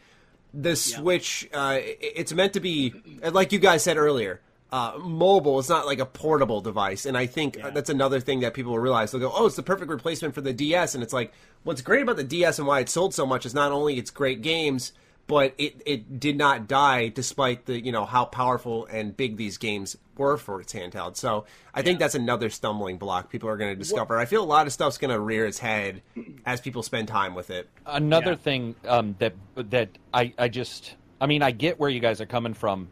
the 0.54 0.76
Switch, 0.76 1.48
uh, 1.54 1.80
it's 1.82 2.34
meant 2.34 2.54
to 2.54 2.60
be, 2.60 2.94
like 3.32 3.52
you 3.52 3.60
guys 3.60 3.84
said 3.84 3.98
earlier, 3.98 4.42
uh, 4.72 4.94
mobile. 5.00 5.60
It's 5.60 5.70
not 5.70 5.86
like 5.86 6.00
a 6.00 6.06
portable 6.06 6.62
device, 6.62 7.06
and 7.06 7.18
I 7.18 7.26
think 7.26 7.64
uh, 7.64 7.72
that's 7.72 7.90
another 7.90 8.20
thing 8.20 8.42
that 8.42 8.54
people 8.54 8.72
will 8.72 8.80
realize. 8.80 9.12
They'll 9.12 9.22
go, 9.22 9.32
"Oh, 9.34 9.46
it's 9.46 9.56
the 9.56 9.64
perfect 9.64 9.90
replacement 9.90 10.34
for 10.34 10.42
the 10.42 10.54
DS," 10.54 10.94
and 10.96 11.04
it's 11.04 11.14
like, 11.14 11.34
what's 11.64 11.82
great 11.82 12.04
about 12.04 12.18
the 12.18 12.24
DS 12.24 12.60
and 12.60 12.68
why 12.68 12.80
it 12.80 12.90
sold 12.90 13.14
so 13.14 13.26
much 13.26 13.46
is 13.46 13.54
not 13.54 13.72
only 13.72 13.98
its 13.98 14.12
great 14.12 14.42
games, 14.42 14.92
but 15.30 15.54
it, 15.60 15.82
it 15.86 16.20
did 16.20 16.36
not 16.38 16.68
die 16.68 17.08
despite 17.08 17.66
the 17.68 17.80
you 17.80 17.92
know 17.94 18.04
how 18.04 18.26
powerful 18.26 18.86
and 18.88 19.16
big 19.16 19.38
these 19.38 19.58
games 19.60 19.96
were 20.18 20.36
for 20.38 20.60
its 20.60 20.74
handheld. 20.74 21.16
So 21.16 21.46
I 21.74 21.84
think 21.84 22.00
that's 22.00 22.16
another 22.16 22.50
stumbling 22.50 22.98
block 22.98 23.30
people 23.30 23.48
are 23.48 23.56
going 23.56 23.72
to 23.72 23.80
discover. 23.80 24.18
I 24.18 24.26
feel 24.26 24.44
a 24.44 24.46
lot 24.46 24.66
of 24.68 24.74
stuff's 24.74 24.98
going 24.98 25.14
to 25.14 25.20
rear 25.20 25.46
its 25.46 25.60
head 25.60 26.02
as 26.46 26.60
people 26.60 26.84
spend 26.84 27.08
time 27.08 27.36
with 27.36 27.52
it. 27.52 27.70
Another 27.86 28.32
Yeah. 28.32 28.36
thing 28.38 28.76
um, 28.86 29.16
that 29.20 29.34
that 29.56 29.90
I, 30.14 30.34
I 30.38 30.50
just 30.50 30.96
I 31.22 31.28
mean 31.28 31.44
I 31.44 31.52
get 31.52 31.80
where 31.80 31.90
you 31.92 32.00
guys 32.00 32.20
are 32.20 32.26
coming 32.26 32.56
from, 32.56 32.90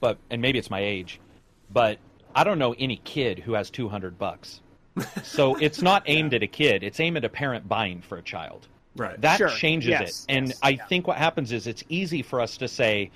but 0.00 0.18
and 0.30 0.40
maybe 0.40 0.58
it's 0.58 0.70
my 0.70 0.80
age, 0.80 1.20
but 1.70 1.98
I 2.34 2.44
don't 2.44 2.58
know 2.60 2.74
any 2.78 2.96
kid 2.98 3.40
who 3.40 3.54
has 3.54 3.70
two 3.70 3.88
hundred 3.88 4.18
bucks. 4.18 4.60
So 5.24 5.56
it's 5.56 5.82
not 5.82 6.04
aimed 6.06 6.32
at 6.32 6.44
a 6.44 6.46
kid; 6.46 6.84
it's 6.84 7.00
aimed 7.00 7.16
at 7.16 7.24
a 7.24 7.28
parent 7.28 7.68
buying 7.68 8.00
for 8.02 8.16
a 8.18 8.22
child. 8.22 8.68
Right. 8.96 9.20
That 9.20 9.38
Sure. 9.38 9.48
changes 9.48 9.88
Yes, 9.90 10.26
it, 10.28 10.36
and 10.36 10.48
yes, 10.48 10.58
I 10.62 10.70
yeah. 10.70 10.86
think 10.86 11.06
what 11.06 11.16
happens 11.16 11.52
is 11.52 11.66
it's 11.66 11.82
easy 11.88 12.22
for 12.22 12.40
us 12.40 12.56
to 12.58 12.68
say 12.68 13.10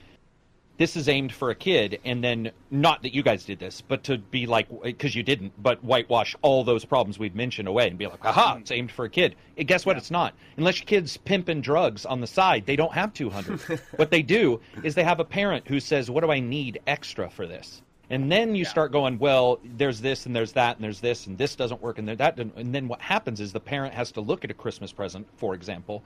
this 0.77 0.97
is 0.97 1.09
aimed 1.09 1.33
for 1.33 1.51
a 1.51 1.55
kid, 1.57 1.99
and 2.05 2.23
then 2.23 2.53
not 2.71 3.03
that 3.03 3.13
you 3.13 3.23
guys 3.23 3.45
did 3.45 3.59
this, 3.59 3.81
but 3.81 4.05
to 4.05 4.17
be 4.19 4.47
like 4.47 4.69
because 4.83 5.15
you 5.15 5.25
didn't, 5.25 5.53
but 5.61 5.83
whitewash 5.83 6.37
all 6.41 6.63
those 6.63 6.85
problems 6.85 7.19
we've 7.19 7.35
mentioned 7.35 7.67
away 7.67 7.89
and 7.89 7.99
be 7.99 8.07
like, 8.07 8.25
aha, 8.25 8.57
it's 8.61 8.71
aimed 8.71 8.93
for 8.93 9.05
a 9.05 9.11
kid. 9.11 9.35
And 9.57 9.67
guess 9.67 9.85
what? 9.85 9.97
It's 9.97 10.11
not. 10.11 10.35
Unless 10.57 10.79
your 10.79 10.87
kid's 10.87 11.17
pimping 11.17 11.61
drugs 11.63 12.07
on 12.07 12.21
the 12.21 12.29
side, 12.29 12.65
they 12.65 12.77
don't 12.77 12.93
have 12.93 13.13
two 13.13 13.29
hundred. 13.29 13.61
what 13.97 14.11
they 14.11 14.23
do 14.23 14.61
is 14.85 14.95
they 14.95 15.03
have 15.05 15.19
a 15.21 15.25
parent 15.25 15.67
who 15.67 15.81
says, 15.81 16.11
"What 16.11 16.23
do 16.23 16.31
I 16.31 16.39
need 16.39 16.81
extra 16.87 17.29
for 17.29 17.47
this?" 17.49 17.83
And 18.11 18.33
then 18.33 18.55
you 18.55 18.65
start 18.65 18.91
going, 18.91 19.19
well, 19.19 19.61
there's 19.77 20.01
this 20.01 20.25
and 20.25 20.35
there's 20.35 20.53
that 20.53 20.77
and 20.77 20.85
there's 20.85 21.01
this 21.01 21.27
and 21.27 21.37
this 21.37 21.55
doesn't 21.55 21.83
work 21.83 21.99
and 21.99 22.09
there 22.09 22.17
that 22.17 22.37
doesn't. 22.37 22.57
And 22.57 22.75
then 22.75 22.89
what 22.89 23.01
happens 23.01 23.41
is 23.41 23.53
the 23.53 23.61
parent 23.61 23.93
has 23.93 24.11
to 24.13 24.21
look 24.21 24.45
at 24.45 24.51
a 24.51 24.55
Christmas 24.55 24.93
present, 24.93 25.27
for 25.37 25.55
example, 25.55 26.03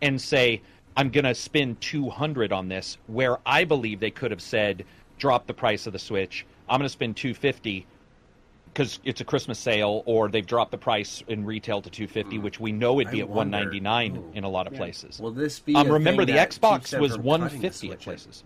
and 0.00 0.20
say, 0.20 0.62
I'm 0.96 1.10
going 1.10 1.24
to 1.24 1.34
spend 1.34 1.80
200 1.80 2.52
on 2.52 2.68
this, 2.68 2.98
where 3.06 3.38
I 3.46 3.64
believe 3.64 4.00
they 4.00 4.10
could 4.10 4.30
have 4.30 4.42
said, 4.42 4.84
drop 5.18 5.46
the 5.46 5.54
price 5.54 5.86
of 5.86 5.92
the 5.92 5.98
Switch. 5.98 6.46
I'm 6.68 6.78
going 6.78 6.86
to 6.86 6.88
spend 6.88 7.16
250 7.16 7.86
because 8.72 9.00
it's 9.04 9.20
a 9.20 9.24
Christmas 9.24 9.58
sale, 9.58 10.02
or 10.06 10.28
they've 10.28 10.46
dropped 10.46 10.70
the 10.70 10.78
price 10.78 11.24
in 11.26 11.44
retail 11.44 11.82
to 11.82 11.90
250, 11.90 12.38
which 12.38 12.60
we 12.60 12.70
know 12.70 13.00
it'd 13.00 13.10
be 13.10 13.18
I 13.20 13.24
at 13.24 13.28
wonder. 13.28 13.56
199 13.56 14.16
Ooh. 14.16 14.30
in 14.34 14.44
a 14.44 14.48
lot 14.48 14.68
of 14.68 14.74
places. 14.74 15.18
Will 15.18 15.32
this 15.32 15.58
be? 15.58 15.74
Um, 15.74 15.88
a 15.88 15.92
remember 15.92 16.24
thing 16.24 16.34
the 16.36 16.38
that 16.38 16.50
Xbox 16.50 16.98
was 16.98 17.12
from 17.16 17.22
cutting 17.22 17.22
the 17.22 17.28
150 17.28 17.66
at 17.66 17.94
Switch? 17.94 18.04
places. 18.04 18.44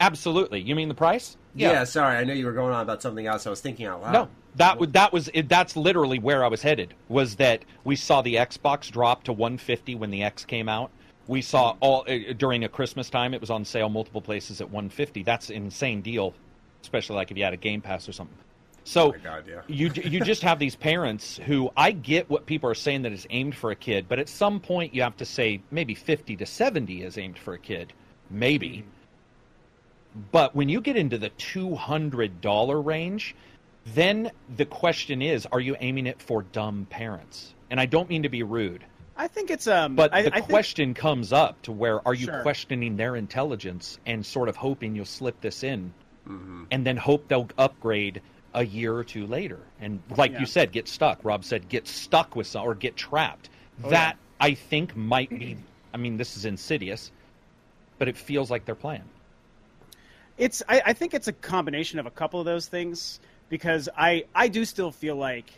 Absolutely. 0.00 0.60
You 0.60 0.74
mean 0.74 0.88
the 0.88 0.94
price? 0.94 1.36
Yeah. 1.54 1.84
sorry, 1.84 2.16
I 2.16 2.24
know 2.24 2.34
you 2.34 2.44
were 2.44 2.52
going 2.52 2.72
on 2.72 2.82
about 2.82 3.02
something 3.02 3.26
else. 3.26 3.46
I 3.46 3.50
was 3.50 3.60
thinking 3.60 3.86
out 3.86 4.02
loud. 4.02 4.12
No, 4.12 4.28
that 4.56 4.78
would 4.78 4.92
that 4.92 5.12
was 5.12 5.28
it, 5.32 5.48
that's 5.48 5.76
literally 5.76 6.18
where 6.18 6.44
I 6.44 6.48
was 6.48 6.62
headed. 6.62 6.94
Was 7.08 7.36
that 7.36 7.64
we 7.84 7.96
saw 7.96 8.22
the 8.22 8.34
Xbox 8.34 8.90
drop 8.90 9.24
to 9.24 9.32
150 9.32 9.94
when 9.94 10.10
the 10.10 10.22
X 10.22 10.44
came 10.44 10.68
out. 10.68 10.90
We 11.26 11.42
saw 11.42 11.76
all 11.80 12.04
uh, 12.08 12.32
during 12.36 12.64
a 12.64 12.68
Christmas 12.68 13.10
time. 13.10 13.34
It 13.34 13.40
was 13.40 13.50
on 13.50 13.64
sale 13.64 13.88
multiple 13.88 14.20
places 14.20 14.60
at 14.60 14.68
150. 14.68 15.22
That's 15.24 15.50
an 15.50 15.56
insane 15.56 16.00
deal, 16.00 16.34
especially 16.82 17.16
like 17.16 17.30
if 17.30 17.36
you 17.36 17.44
had 17.44 17.52
a 17.52 17.58
Game 17.58 17.80
Pass 17.80 18.08
or 18.08 18.12
something. 18.12 18.36
So 18.84 19.08
Oh 19.08 19.16
God, 19.22 19.44
yeah. 19.48 19.62
you 19.66 19.90
you 20.04 20.20
just 20.20 20.42
have 20.42 20.60
these 20.60 20.76
parents 20.76 21.38
who 21.38 21.70
I 21.76 21.90
get 21.90 22.30
what 22.30 22.46
people 22.46 22.70
are 22.70 22.74
saying 22.74 23.02
that 23.02 23.12
it's 23.12 23.26
aimed 23.30 23.56
for 23.56 23.72
a 23.72 23.76
kid, 23.76 24.06
but 24.08 24.20
at 24.20 24.28
some 24.28 24.60
point 24.60 24.94
you 24.94 25.02
have 25.02 25.16
to 25.16 25.24
say 25.24 25.60
maybe 25.72 25.94
50 25.94 26.36
to 26.36 26.46
70 26.46 27.02
is 27.02 27.18
aimed 27.18 27.36
for 27.36 27.54
a 27.54 27.58
kid, 27.58 27.92
maybe. 28.30 28.84
But 30.32 30.54
when 30.54 30.68
you 30.68 30.80
get 30.80 30.96
into 30.96 31.18
the 31.18 31.30
$200 31.30 32.84
range, 32.84 33.34
then 33.94 34.30
the 34.56 34.64
question 34.64 35.22
is 35.22 35.46
are 35.52 35.60
you 35.60 35.76
aiming 35.80 36.06
it 36.06 36.20
for 36.20 36.42
dumb 36.42 36.86
parents? 36.90 37.54
And 37.70 37.80
I 37.80 37.86
don't 37.86 38.08
mean 38.08 38.22
to 38.22 38.28
be 38.28 38.42
rude, 38.42 38.84
I 39.16 39.28
think 39.28 39.50
it's 39.50 39.66
um. 39.66 39.94
but 39.96 40.12
I, 40.12 40.22
the 40.22 40.28
I 40.34 40.40
think, 40.40 40.48
question 40.50 40.94
comes 40.94 41.32
up 41.32 41.60
to 41.62 41.72
where 41.72 42.06
are 42.06 42.14
you 42.14 42.26
Sure. 42.26 42.42
questioning 42.42 42.96
their 42.96 43.16
intelligence 43.16 43.98
and 44.06 44.24
sort 44.24 44.48
of 44.48 44.56
hoping 44.56 44.94
you'll 44.94 45.04
slip 45.04 45.40
this 45.40 45.62
in 45.62 45.92
Mm-hmm. 46.28 46.64
and 46.72 46.84
then 46.84 46.96
hope 46.96 47.28
they'll 47.28 47.48
upgrade 47.56 48.20
a 48.52 48.64
year 48.66 48.92
or 48.96 49.04
two 49.04 49.26
later. 49.28 49.60
And 49.80 50.02
like 50.16 50.32
Yeah. 50.32 50.40
you 50.40 50.46
said, 50.46 50.72
get 50.72 50.88
stuck. 50.88 51.20
Rob 51.24 51.44
said 51.44 51.68
get 51.68 51.86
stuck 51.86 52.34
with 52.34 52.46
some 52.48 52.66
or 52.66 52.74
get 52.74 52.96
trapped. 52.96 53.48
Oh, 53.84 53.90
that 53.90 54.16
I 54.40 54.54
think 54.54 54.96
might 54.96 55.30
be 55.30 55.56
I 55.94 55.98
mean, 55.98 56.16
this 56.16 56.36
is 56.36 56.44
insidious, 56.44 57.10
but 57.98 58.08
it 58.08 58.16
feels 58.16 58.50
like 58.50 58.64
they're 58.64 58.74
playing. 58.74 59.04
It's 60.38 60.62
I, 60.68 60.82
I 60.86 60.92
think 60.92 61.14
it's 61.14 61.28
a 61.28 61.32
combination 61.32 61.98
of 61.98 62.06
a 62.06 62.10
couple 62.10 62.40
of 62.40 62.46
those 62.46 62.66
things 62.66 63.20
because 63.48 63.88
I 63.96 64.24
I 64.34 64.48
do 64.48 64.64
still 64.64 64.90
feel 64.90 65.16
like 65.16 65.50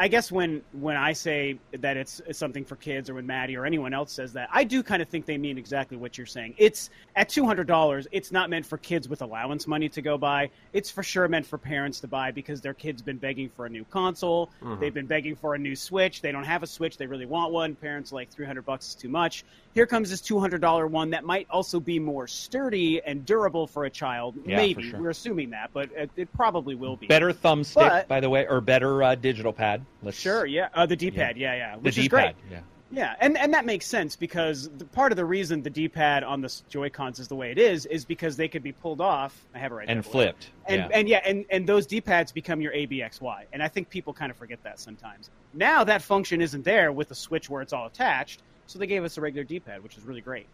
I 0.00 0.08
guess 0.08 0.32
when 0.32 0.62
when 0.72 0.96
I 0.96 1.12
say 1.12 1.58
that 1.72 1.98
it's, 1.98 2.22
it's 2.26 2.38
something 2.38 2.64
for 2.64 2.74
kids 2.76 3.10
or 3.10 3.14
when 3.16 3.26
Maddie 3.26 3.54
or 3.54 3.66
anyone 3.66 3.92
else 3.92 4.12
says 4.12 4.32
that 4.32 4.48
I 4.50 4.64
do 4.64 4.82
kind 4.82 5.02
of 5.02 5.08
think 5.10 5.26
they 5.26 5.36
mean 5.36 5.58
exactly 5.58 5.98
what 5.98 6.16
you're 6.16 6.26
saying. 6.26 6.54
It's 6.56 6.88
at 7.16 7.28
two 7.28 7.44
hundred 7.44 7.66
dollars. 7.66 8.08
It's 8.10 8.32
not 8.32 8.48
meant 8.48 8.64
for 8.64 8.78
kids 8.78 9.10
with 9.10 9.20
allowance 9.20 9.66
money 9.66 9.90
to 9.90 10.00
go 10.00 10.16
buy. 10.16 10.48
It's 10.72 10.90
for 10.90 11.02
sure 11.02 11.28
meant 11.28 11.44
for 11.44 11.58
parents 11.58 12.00
to 12.00 12.08
buy 12.08 12.30
because 12.30 12.62
their 12.62 12.72
kid's 12.72 13.02
been 13.02 13.18
begging 13.18 13.50
for 13.50 13.66
a 13.66 13.68
new 13.68 13.84
console. 13.84 14.48
They've 14.80 14.94
been 14.94 15.06
begging 15.06 15.36
for 15.36 15.54
a 15.54 15.58
new 15.58 15.76
Switch. 15.76 16.22
They 16.22 16.32
don't 16.32 16.44
have 16.44 16.62
a 16.62 16.66
Switch. 16.66 16.96
They 16.96 17.06
really 17.06 17.26
want 17.26 17.52
one. 17.52 17.74
Parents 17.74 18.10
are 18.10 18.14
like 18.14 18.30
three 18.30 18.46
hundred 18.46 18.62
bucks 18.64 18.88
is 18.88 18.94
too 18.94 19.10
much. 19.10 19.44
Here 19.74 19.84
comes 19.86 20.08
this 20.08 20.22
two 20.22 20.40
hundred 20.40 20.62
dollar 20.62 20.86
one 20.86 21.10
that 21.10 21.24
might 21.24 21.46
also 21.50 21.78
be 21.78 21.98
more 21.98 22.26
sturdy 22.26 23.02
and 23.02 23.26
durable 23.26 23.66
for 23.66 23.84
a 23.84 23.90
child. 23.90 24.34
Yeah, 24.46 24.56
Maybe 24.56 24.90
sure. 24.90 24.98
we're 24.98 25.10
assuming 25.10 25.50
that, 25.50 25.70
but 25.74 25.90
it, 25.94 26.10
it 26.16 26.32
probably 26.32 26.74
will 26.74 26.96
be 26.96 27.06
Better 27.06 27.34
thumbstick, 27.34 27.74
But- 27.74 28.08
by 28.08 28.20
the 28.20 28.30
way, 28.30 28.46
or 28.48 28.62
better 28.62 29.02
uh, 29.02 29.14
digital 29.14 29.52
pad. 29.52 29.84
Let's 30.02 30.18
Sure, 30.18 30.46
yeah, 30.46 30.68
uh, 30.74 30.86
the 30.86 30.96
D-pad, 30.96 31.36
yeah, 31.36 31.54
yeah, 31.54 31.74
The 31.74 31.80
which 31.82 31.94
D 31.96 32.02
is 32.02 32.08
great. 32.08 32.34
Yeah. 32.50 32.60
Yeah, 32.92 33.14
and 33.20 33.38
and 33.38 33.54
that 33.54 33.64
makes 33.66 33.86
sense 33.86 34.16
because 34.16 34.68
the, 34.78 34.84
part 34.84 35.12
of 35.12 35.16
the 35.16 35.24
reason 35.24 35.62
the 35.62 35.70
D-pad 35.70 36.24
on 36.24 36.40
the 36.40 36.52
Joy 36.68 36.90
Cons 36.90 37.20
is 37.20 37.28
the 37.28 37.36
way 37.36 37.52
it 37.52 37.58
is 37.58 37.86
is 37.86 38.04
because 38.04 38.36
they 38.36 38.48
could 38.48 38.64
be 38.64 38.72
pulled 38.72 39.00
off. 39.00 39.46
I 39.54 39.58
have 39.58 39.70
it 39.70 39.76
right 39.76 39.88
And 39.88 39.98
there. 40.02 40.10
flipped. 40.10 40.50
And 40.66 40.80
yeah. 40.90 40.98
and 40.98 41.08
yeah, 41.08 41.20
and 41.24 41.44
and 41.50 41.68
those 41.68 41.86
D-pads 41.86 42.32
become 42.32 42.60
your 42.60 42.72
ABXY, 42.72 43.44
and 43.52 43.62
I 43.62 43.68
think 43.68 43.90
people 43.90 44.12
kind 44.12 44.28
of 44.32 44.36
forget 44.36 44.60
that 44.64 44.80
sometimes. 44.80 45.30
Now 45.54 45.84
that 45.84 46.02
function 46.02 46.40
isn't 46.40 46.64
there 46.64 46.90
with 46.90 47.08
the 47.08 47.14
Switch 47.14 47.48
where 47.48 47.62
it's 47.62 47.72
all 47.72 47.86
attached, 47.86 48.42
so 48.66 48.80
they 48.80 48.88
gave 48.88 49.04
us 49.04 49.16
a 49.18 49.20
regular 49.20 49.44
D-pad, 49.44 49.84
which 49.84 49.96
is 49.96 50.02
really 50.02 50.20
great. 50.20 50.46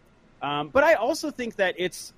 Um, 0.43 0.67
but 0.69 0.83
I 0.83 0.93
also 0.93 1.31
think 1.31 1.55
that 1.55 1.73
it's 1.79 2.13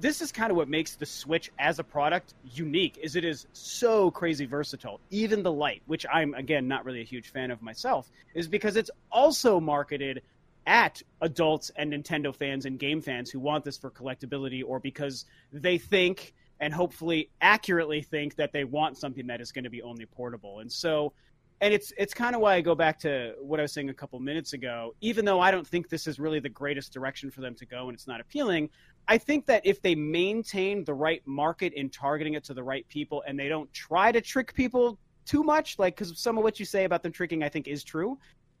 this 0.00 0.20
is 0.20 0.30
kind 0.30 0.50
of 0.50 0.56
what 0.56 0.68
makes 0.68 0.94
the 0.94 1.06
Switch 1.06 1.50
as 1.58 1.78
a 1.78 1.84
product 1.84 2.34
unique 2.54 2.98
is 3.02 3.16
it 3.16 3.24
is 3.24 3.46
so 3.52 4.10
crazy 4.10 4.46
versatile. 4.46 5.00
Even 5.10 5.42
the 5.42 5.52
Lite, 5.52 5.82
which 5.86 6.06
I'm 6.12 6.34
again 6.34 6.68
not 6.68 6.84
really 6.84 7.00
a 7.00 7.04
huge 7.04 7.30
fan 7.30 7.50
of 7.50 7.62
myself, 7.62 8.10
is 8.34 8.48
because 8.48 8.76
it's 8.76 8.90
also 9.10 9.58
marketed 9.60 10.22
at 10.66 11.02
adults 11.22 11.70
and 11.76 11.92
Nintendo 11.92 12.34
fans 12.34 12.66
and 12.66 12.78
game 12.78 13.00
fans 13.00 13.30
who 13.30 13.40
want 13.40 13.64
this 13.64 13.78
for 13.78 13.90
collectability 13.90 14.62
or 14.64 14.78
because 14.78 15.24
they 15.52 15.78
think 15.78 16.34
and 16.60 16.74
hopefully 16.74 17.30
accurately 17.40 18.02
think 18.02 18.36
that 18.36 18.52
they 18.52 18.64
want 18.64 18.98
something 18.98 19.26
that 19.28 19.40
is 19.40 19.50
going 19.50 19.64
to 19.64 19.70
be 19.70 19.82
only 19.82 20.04
portable. 20.06 20.60
And 20.60 20.70
so 20.70 21.12
and 21.60 21.74
it's 21.74 21.92
it's 21.96 22.14
kind 22.14 22.34
of 22.34 22.40
why 22.40 22.54
I 22.54 22.60
go 22.60 22.74
back 22.74 23.00
to 23.00 23.34
what 23.40 23.58
I 23.58 23.62
was 23.62 23.72
saying 23.72 23.88
a 23.88 23.94
couple 23.94 24.20
minutes 24.20 24.52
ago. 24.52 24.94
Even 25.00 25.24
though 25.24 25.40
I 25.40 25.50
don't 25.50 25.66
think 25.66 25.88
this 25.88 26.06
is 26.06 26.18
really 26.18 26.40
the 26.40 26.48
greatest 26.48 26.92
direction 26.92 27.30
for 27.30 27.40
them 27.40 27.54
to 27.56 27.66
go 27.66 27.88
and 27.88 27.94
it's 27.94 28.06
not 28.06 28.20
appealing, 28.20 28.70
I 29.08 29.16
think 29.16 29.46
that 29.46 29.62
if 29.64 29.80
they 29.80 29.94
maintain 29.94 30.84
the 30.84 30.92
right 30.92 31.22
market 31.26 31.72
in 31.72 31.88
targeting 31.88 32.34
it 32.34 32.44
to 32.44 32.54
the 32.54 32.62
right 32.62 32.86
people 32.88 33.24
and 33.26 33.38
they 33.38 33.48
don't 33.48 33.72
try 33.72 34.12
to 34.12 34.20
trick 34.20 34.52
people 34.52 34.98
too 35.24 35.42
much, 35.42 35.78
like 35.78 35.96
because 35.96 36.18
some 36.20 36.36
of 36.36 36.44
what 36.44 36.60
you 36.60 36.66
say 36.66 36.84
about 36.84 37.02
them 37.02 37.10
tricking, 37.10 37.42
I 37.42 37.48
think 37.48 37.68
is 37.68 37.82
true. 37.82 38.18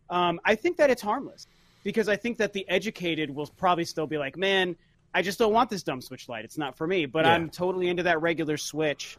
Um, 0.08 0.40
I 0.46 0.54
think 0.54 0.78
that 0.78 0.88
it's 0.88 1.02
harmless 1.02 1.46
because 1.84 2.08
I 2.08 2.16
think 2.16 2.38
that 2.38 2.54
the 2.54 2.66
educated 2.68 3.28
will 3.28 3.46
probably 3.58 3.84
still 3.84 4.06
be 4.06 4.16
like, 4.16 4.38
man, 4.38 4.74
I 5.14 5.20
just 5.20 5.38
don't 5.38 5.52
want 5.52 5.68
this 5.68 5.82
dumb 5.82 6.00
Switch 6.00 6.30
Lite. 6.30 6.46
It's 6.46 6.58
not 6.58 6.76
for 6.76 6.86
me. 6.86 7.04
But 7.04 7.26
Yeah. 7.26 7.34
I'm 7.34 7.50
totally 7.50 7.88
into 7.88 8.02
that 8.04 8.22
regular 8.22 8.56
Switch. 8.56 9.18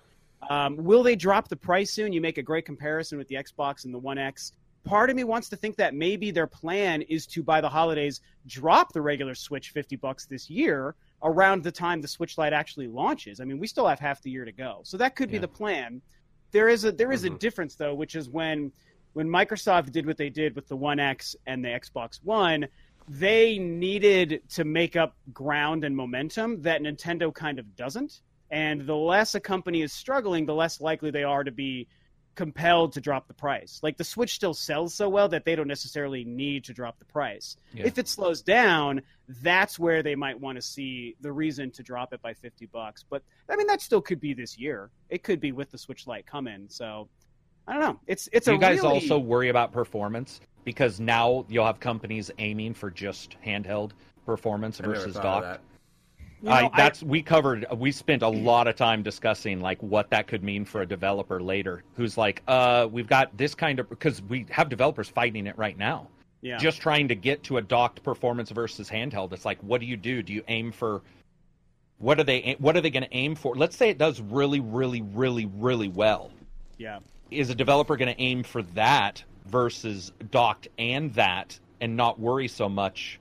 Um, 0.50 0.78
will 0.78 1.04
they 1.04 1.16
drop 1.16 1.48
the 1.48 1.56
price 1.56 1.92
soon? 1.92 2.12
You 2.12 2.22
make 2.22 2.40
a 2.40 2.44
great 2.44 2.66
comparison 2.66 3.20
with 3.20 3.28
the 3.28 3.36
Xbox 3.36 3.86
and 3.86 3.94
the 3.94 4.00
One 4.00 4.18
X. 4.18 4.54
Part 4.84 5.10
of 5.12 5.16
me 5.16 5.26
wants 5.26 5.50
to 5.50 5.56
think 5.56 5.76
that 5.76 5.94
maybe 5.94 6.32
their 6.32 6.48
plan 6.48 7.04
is 7.04 7.28
to, 7.28 7.44
by 7.44 7.62
the 7.62 7.70
holidays, 7.70 8.22
drop 8.48 8.94
the 8.94 9.02
regular 9.02 9.36
Switch 9.36 9.72
50 9.72 9.96
bucks 9.98 10.26
this 10.26 10.50
year 10.50 10.96
around 11.24 11.64
the 11.64 11.72
time 11.72 12.02
the 12.02 12.08
Switch 12.08 12.38
Lite 12.38 12.54
actually 12.54 12.88
launches. 12.88 13.40
I 13.40 13.46
mean, 13.46 13.60
we 13.60 13.68
still 13.68 13.88
have 13.88 14.00
half 14.00 14.22
the 14.22 14.32
year 14.32 14.46
to 14.46 14.52
go. 14.52 14.82
So 14.84 14.98
that 14.98 15.16
could 15.16 15.30
be 15.30 15.38
the 15.38 15.48
plan. 15.48 16.02
There 16.52 16.70
is 16.70 16.86
a 16.86 16.92
there 16.92 17.12
is 17.12 17.26
a 17.26 17.28
mm-hmm. 17.28 17.38
difference 17.38 17.76
though, 17.76 17.94
which 17.94 18.16
is 18.16 18.30
when 18.30 18.72
when 19.14 19.28
Microsoft 19.28 19.92
did 19.92 20.06
what 20.06 20.18
they 20.18 20.30
did 20.30 20.56
with 20.56 20.68
the 20.68 20.76
One 20.76 21.00
X 21.00 21.36
and 21.46 21.64
the 21.64 21.70
Xbox 21.70 22.20
One, 22.24 22.68
they 23.08 23.58
needed 23.58 24.42
to 24.50 24.64
make 24.64 24.96
up 24.96 25.16
ground 25.34 25.84
and 25.84 25.96
momentum 25.96 26.62
that 26.62 26.82
Nintendo 26.82 27.34
kind 27.34 27.60
of 27.60 27.76
doesn't. 27.76 28.22
And 28.52 28.86
the 28.86 28.96
less 28.96 29.36
a 29.36 29.40
company 29.40 29.82
is 29.82 29.94
struggling, 29.94 30.46
the 30.46 30.56
less 30.56 30.82
likely 30.82 31.12
they 31.12 31.24
are 31.24 31.44
to 31.44 31.52
be 31.52 31.88
compelled 32.40 32.94
to 32.94 33.02
drop 33.02 33.28
the 33.28 33.34
price. 33.34 33.82
Like 33.84 33.98
the 33.98 34.04
Switch 34.06 34.34
still 34.34 34.54
sells 34.54 34.94
so 34.94 35.10
well 35.10 35.28
that 35.28 35.44
they 35.44 35.58
don't 35.58 35.68
necessarily 35.68 36.24
need 36.24 36.64
to 36.64 36.74
drop 36.74 36.98
the 36.98 37.04
price. 37.04 37.58
Yeah. 37.74 37.86
If 37.86 37.98
it 37.98 38.08
slows 38.08 38.42
down, 38.42 39.02
that's 39.42 39.78
where 39.78 40.02
they 40.02 40.16
might 40.16 40.40
want 40.40 40.56
to 40.56 40.62
see 40.62 41.18
the 41.20 41.34
reason 41.34 41.70
to 41.72 41.84
drop 41.84 42.14
it 42.14 42.22
by 42.22 42.34
50 42.34 42.68
bucks. 42.68 43.04
But 43.10 43.24
I 43.50 43.58
mean 43.58 43.68
that 43.68 43.82
still 43.82 44.00
could 44.00 44.22
be 44.22 44.34
this 44.34 44.58
year. 44.58 44.90
It 45.10 45.22
could 45.22 45.42
be 45.42 45.52
with 45.52 45.70
the 45.70 45.78
Switch 45.78 46.08
Lite 46.08 46.26
coming. 46.26 46.68
So 46.70 47.10
I 47.68 47.74
don't 47.74 47.82
know. 47.82 48.00
It's 48.08 48.30
it's 48.32 48.46
Do 48.46 48.52
a 48.52 48.56
you 48.56 48.62
guys 48.62 48.78
really... 48.78 48.94
also 48.94 49.20
worry 49.20 49.50
about 49.50 49.74
performance 49.74 50.40
because 50.64 51.02
now 51.02 51.46
you'll 51.50 51.66
have 51.66 51.82
companies 51.82 52.32
aiming 52.38 52.74
for 52.74 52.90
just 52.90 53.36
handheld 53.46 53.92
performance 54.26 54.80
I 54.80 54.84
never 54.84 54.96
versus 54.96 55.16
thought 55.16 55.42
docked. 55.42 55.44
that. 55.44 55.62
You 56.42 56.50
know, 56.50 56.56
I, 56.56 56.66
I- 56.72 56.78
that's 56.78 57.04
we 57.04 57.22
covered. 57.22 57.66
We 57.76 57.92
spent 57.92 58.22
a 58.24 58.28
lot 58.30 58.68
of 58.68 58.76
time 58.76 59.04
discussing 59.04 59.60
like 59.62 59.82
what 59.84 60.10
that 60.12 60.28
could 60.28 60.44
mean 60.44 60.66
for 60.66 60.82
a 60.82 60.86
developer 60.86 61.42
later, 61.42 61.84
who's 61.96 62.18
like, 62.18 62.42
uh, 62.48 62.88
we've 62.92 63.08
got 63.08 63.36
this 63.38 63.54
kind 63.56 63.80
of 63.80 63.90
because 63.90 64.22
we 64.24 64.46
have 64.50 64.70
developers 64.70 65.10
fighting 65.10 65.48
it 65.48 65.58
right 65.58 65.78
now, 65.78 66.08
yeah. 66.42 66.58
just 66.58 66.80
trying 66.82 67.08
to 67.10 67.16
get 67.16 67.44
to 67.44 67.58
a 67.58 67.62
docked 67.62 68.04
performance 68.04 68.52
versus 68.52 68.90
handheld. 68.90 69.34
It's 69.34 69.46
like, 69.46 69.60
what 69.62 69.82
do 69.82 69.88
you 69.88 69.98
do? 69.98 70.24
Do 70.24 70.32
you 70.34 70.44
aim 70.48 70.72
for? 70.72 71.02
What 71.98 72.20
are 72.20 72.24
they? 72.24 72.56
What 72.60 72.78
are 72.78 72.82
they 72.82 72.90
going 72.90 73.04
to 73.04 73.14
aim 73.14 73.36
for? 73.36 73.56
Let's 73.56 73.76
say 73.76 73.90
it 73.90 73.98
does 73.98 74.22
really, 74.22 74.62
really, 74.62 75.02
really, 75.02 75.46
really 75.46 75.90
well. 75.90 76.32
yeah. 76.78 77.00
Is 77.32 77.52
a 77.52 77.56
developer 77.56 77.96
going 77.96 78.12
to 78.16 78.20
aim 78.20 78.42
for 78.42 78.64
that 78.74 79.24
versus 79.46 80.12
docked 80.32 80.68
and 80.80 81.14
that, 81.14 81.60
and 81.80 81.96
not 81.96 82.20
worry 82.20 82.48
so 82.48 82.68
much? 82.68 83.20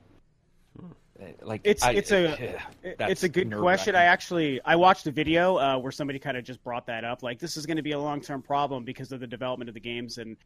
Like 1.41 1.61
It's 1.63 1.83
I- 1.83 1.91
it's 1.91 2.11
a 2.11 2.57
that's 2.97 3.11
it's 3.11 3.23
a 3.23 3.29
good 3.29 3.51
question. 3.53 3.95
I 3.95 4.05
actually 4.05 4.61
I 4.63 4.75
watched 4.75 5.07
a 5.07 5.11
video 5.11 5.57
uh, 5.57 5.77
where 5.77 5.91
somebody 5.91 6.19
kind 6.19 6.37
of 6.37 6.43
just 6.43 6.63
brought 6.63 6.85
that 6.87 7.03
up. 7.03 7.23
Like 7.23 7.39
this 7.39 7.57
is 7.57 7.65
going 7.65 7.77
to 7.77 7.83
be 7.83 7.91
a 7.91 7.99
long 7.99 8.21
term 8.21 8.41
problem 8.41 8.83
because 8.83 9.11
of 9.11 9.19
the 9.19 9.27
development 9.27 9.69
of 9.69 9.73
the 9.73 9.81
games 9.81 10.17
and 10.17 10.37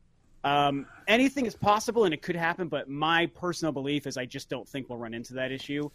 um, 0.44 0.86
anything 1.08 1.46
is 1.46 1.56
possible 1.56 2.04
and 2.04 2.14
it 2.14 2.22
could 2.22 2.36
happen. 2.36 2.68
But 2.68 2.90
my 2.90 3.28
personal 3.28 3.72
belief 3.72 4.06
is 4.08 4.18
I 4.18 4.26
just 4.26 4.50
don't 4.50 4.68
think 4.68 4.90
we'll 4.90 4.98
run 4.98 5.14
into 5.14 5.34
that 5.36 5.52
issue. 5.52 5.90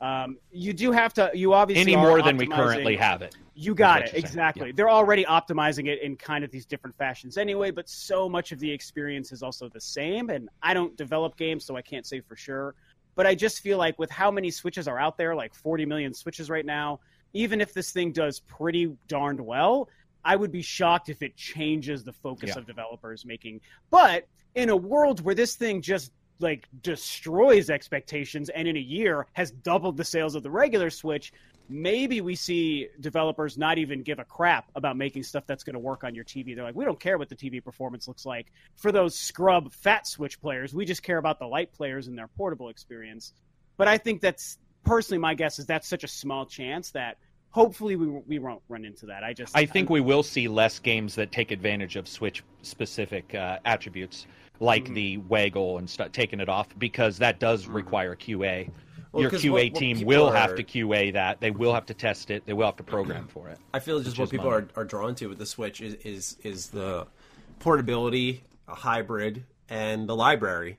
Um, 0.00 0.38
you 0.52 0.72
do 0.72 0.92
have 0.92 1.12
to. 1.14 1.30
You 1.34 1.52
obviously 1.52 1.82
any 1.82 1.96
more 1.96 2.22
than 2.22 2.36
we 2.36 2.46
currently 2.46 2.96
have 2.96 3.22
it. 3.22 3.36
You 3.54 3.74
got 3.74 4.02
it 4.02 4.14
exactly. 4.14 4.68
Yeah. 4.68 4.72
They're 4.76 4.90
already 4.90 5.24
optimizing 5.24 5.88
it 5.88 6.00
in 6.00 6.16
kind 6.16 6.44
of 6.44 6.50
these 6.50 6.64
different 6.64 6.96
fashions 6.96 7.36
anyway. 7.36 7.72
But 7.72 7.88
so 7.88 8.28
much 8.28 8.52
of 8.52 8.60
the 8.60 8.70
experience 8.70 9.32
is 9.32 9.42
also 9.42 9.68
the 9.68 9.80
same. 9.80 10.30
And 10.30 10.48
I 10.62 10.74
don't 10.74 10.96
develop 10.96 11.36
games, 11.36 11.64
so 11.64 11.76
I 11.76 11.82
can't 11.82 12.06
say 12.06 12.20
for 12.20 12.36
sure. 12.36 12.74
But 13.18 13.26
I 13.26 13.34
just 13.34 13.62
feel 13.62 13.78
like 13.78 13.98
with 13.98 14.12
how 14.12 14.30
many 14.30 14.52
switches 14.52 14.86
are 14.86 14.96
out 14.96 15.18
there, 15.18 15.34
like 15.34 15.52
40 15.52 15.84
million 15.86 16.14
switches 16.14 16.48
right 16.48 16.64
now, 16.64 17.00
even 17.32 17.60
if 17.60 17.74
this 17.74 17.90
thing 17.90 18.12
does 18.12 18.38
pretty 18.38 18.96
darned 19.08 19.40
well, 19.40 19.88
I 20.24 20.36
would 20.36 20.52
be 20.52 20.62
shocked 20.62 21.08
if 21.08 21.20
it 21.20 21.34
changes 21.34 22.04
the 22.04 22.12
focus 22.12 22.50
Yeah. 22.54 22.60
of 22.60 22.66
developers 22.68 23.24
making. 23.26 23.60
But 23.90 24.28
in 24.54 24.68
a 24.68 24.76
world 24.76 25.20
where 25.22 25.34
this 25.34 25.56
thing 25.56 25.82
just 25.82 26.12
like 26.38 26.68
destroys 26.80 27.70
expectations 27.70 28.50
and 28.50 28.68
in 28.68 28.76
a 28.76 28.80
year 28.80 29.26
has 29.32 29.50
doubled 29.50 29.96
the 29.96 30.04
sales 30.04 30.36
of 30.36 30.44
the 30.44 30.50
regular 30.52 30.88
Switch, 30.88 31.32
maybe 31.68 32.20
we 32.20 32.34
see 32.34 32.88
developers 33.00 33.58
not 33.58 33.78
even 33.78 34.02
give 34.02 34.18
a 34.18 34.24
crap 34.24 34.70
about 34.74 34.96
making 34.96 35.22
stuff 35.22 35.44
that's 35.46 35.64
going 35.64 35.74
to 35.74 35.80
work 35.80 36.04
on 36.04 36.14
your 36.14 36.24
TV. 36.24 36.54
They're 36.54 36.64
like, 36.64 36.74
we 36.74 36.84
don't 36.84 36.98
care 36.98 37.18
what 37.18 37.28
the 37.28 37.36
TV 37.36 37.62
performance 37.62 38.08
looks 38.08 38.24
like 38.24 38.46
for 38.76 38.90
those 38.92 39.18
scrub 39.18 39.72
fat 39.72 40.06
Switch 40.06 40.40
players. 40.40 40.74
We 40.74 40.84
just 40.84 41.02
care 41.02 41.18
about 41.18 41.38
the 41.38 41.46
Lite 41.46 41.72
players 41.72 42.08
and 42.08 42.16
their 42.16 42.28
portable 42.28 42.68
experience. 42.68 43.32
But 43.76 43.88
I 43.88 43.98
think 43.98 44.20
that's 44.20 44.58
personally 44.84 45.18
my 45.18 45.34
guess 45.34 45.58
is 45.58 45.66
that's 45.66 45.86
such 45.88 46.04
a 46.04 46.08
small 46.08 46.46
chance 46.46 46.90
that 46.92 47.16
hopefully 47.50 47.96
we 47.96 48.06
we 48.06 48.38
won't 48.38 48.62
run 48.68 48.84
into 48.84 49.06
that. 49.06 49.22
I 49.24 49.32
just 49.32 49.56
I 49.56 49.66
think 49.66 49.90
we 49.90 50.00
will 50.00 50.22
see 50.22 50.48
less 50.48 50.78
games 50.78 51.14
that 51.16 51.32
take 51.32 51.50
advantage 51.50 51.96
of 51.96 52.08
Switch 52.08 52.42
specific 52.62 53.34
uh, 53.34 53.58
attributes, 53.64 54.26
like 54.60 54.84
Mm-hmm. 54.84 54.94
the 54.94 55.16
waggle 55.18 55.78
and 55.78 55.88
stuff, 55.88 56.12
taking 56.12 56.40
it 56.40 56.48
off 56.48 56.68
because 56.78 57.18
that 57.18 57.38
does 57.40 57.66
require 57.66 58.16
QA. 58.16 58.70
Well, 59.18 59.22
Your 59.22 59.30
'cause 59.30 59.42
QA 59.42 59.50
what- 59.66 59.72
what 59.72 59.78
team 59.80 60.00
will 60.06 60.28
are- 60.28 60.34
have 60.36 60.54
to 60.56 60.62
QA 60.62 61.10
that. 61.12 61.40
They 61.40 61.50
will 61.50 61.74
have 61.74 61.86
to 61.86 61.94
test 61.94 62.30
it. 62.30 62.46
They 62.46 62.52
will 62.52 62.66
have 62.66 62.76
to 62.76 62.82
program 62.84 63.26
for 63.28 63.48
it. 63.48 63.58
I 63.74 63.80
feel 63.80 64.00
just 64.00 64.18
what 64.18 64.30
people 64.30 64.50
money. 64.50 64.66
are, 64.76 64.82
are 64.82 64.84
drawn 64.84 65.14
to 65.16 65.26
with 65.28 65.38
the 65.38 65.46
Switch 65.46 65.80
is, 65.80 65.94
is 66.04 66.36
is 66.42 66.68
the 66.68 67.06
portability, 67.58 68.44
a 68.68 68.74
hybrid, 68.74 69.44
and 69.68 70.08
the 70.08 70.16
library. 70.16 70.78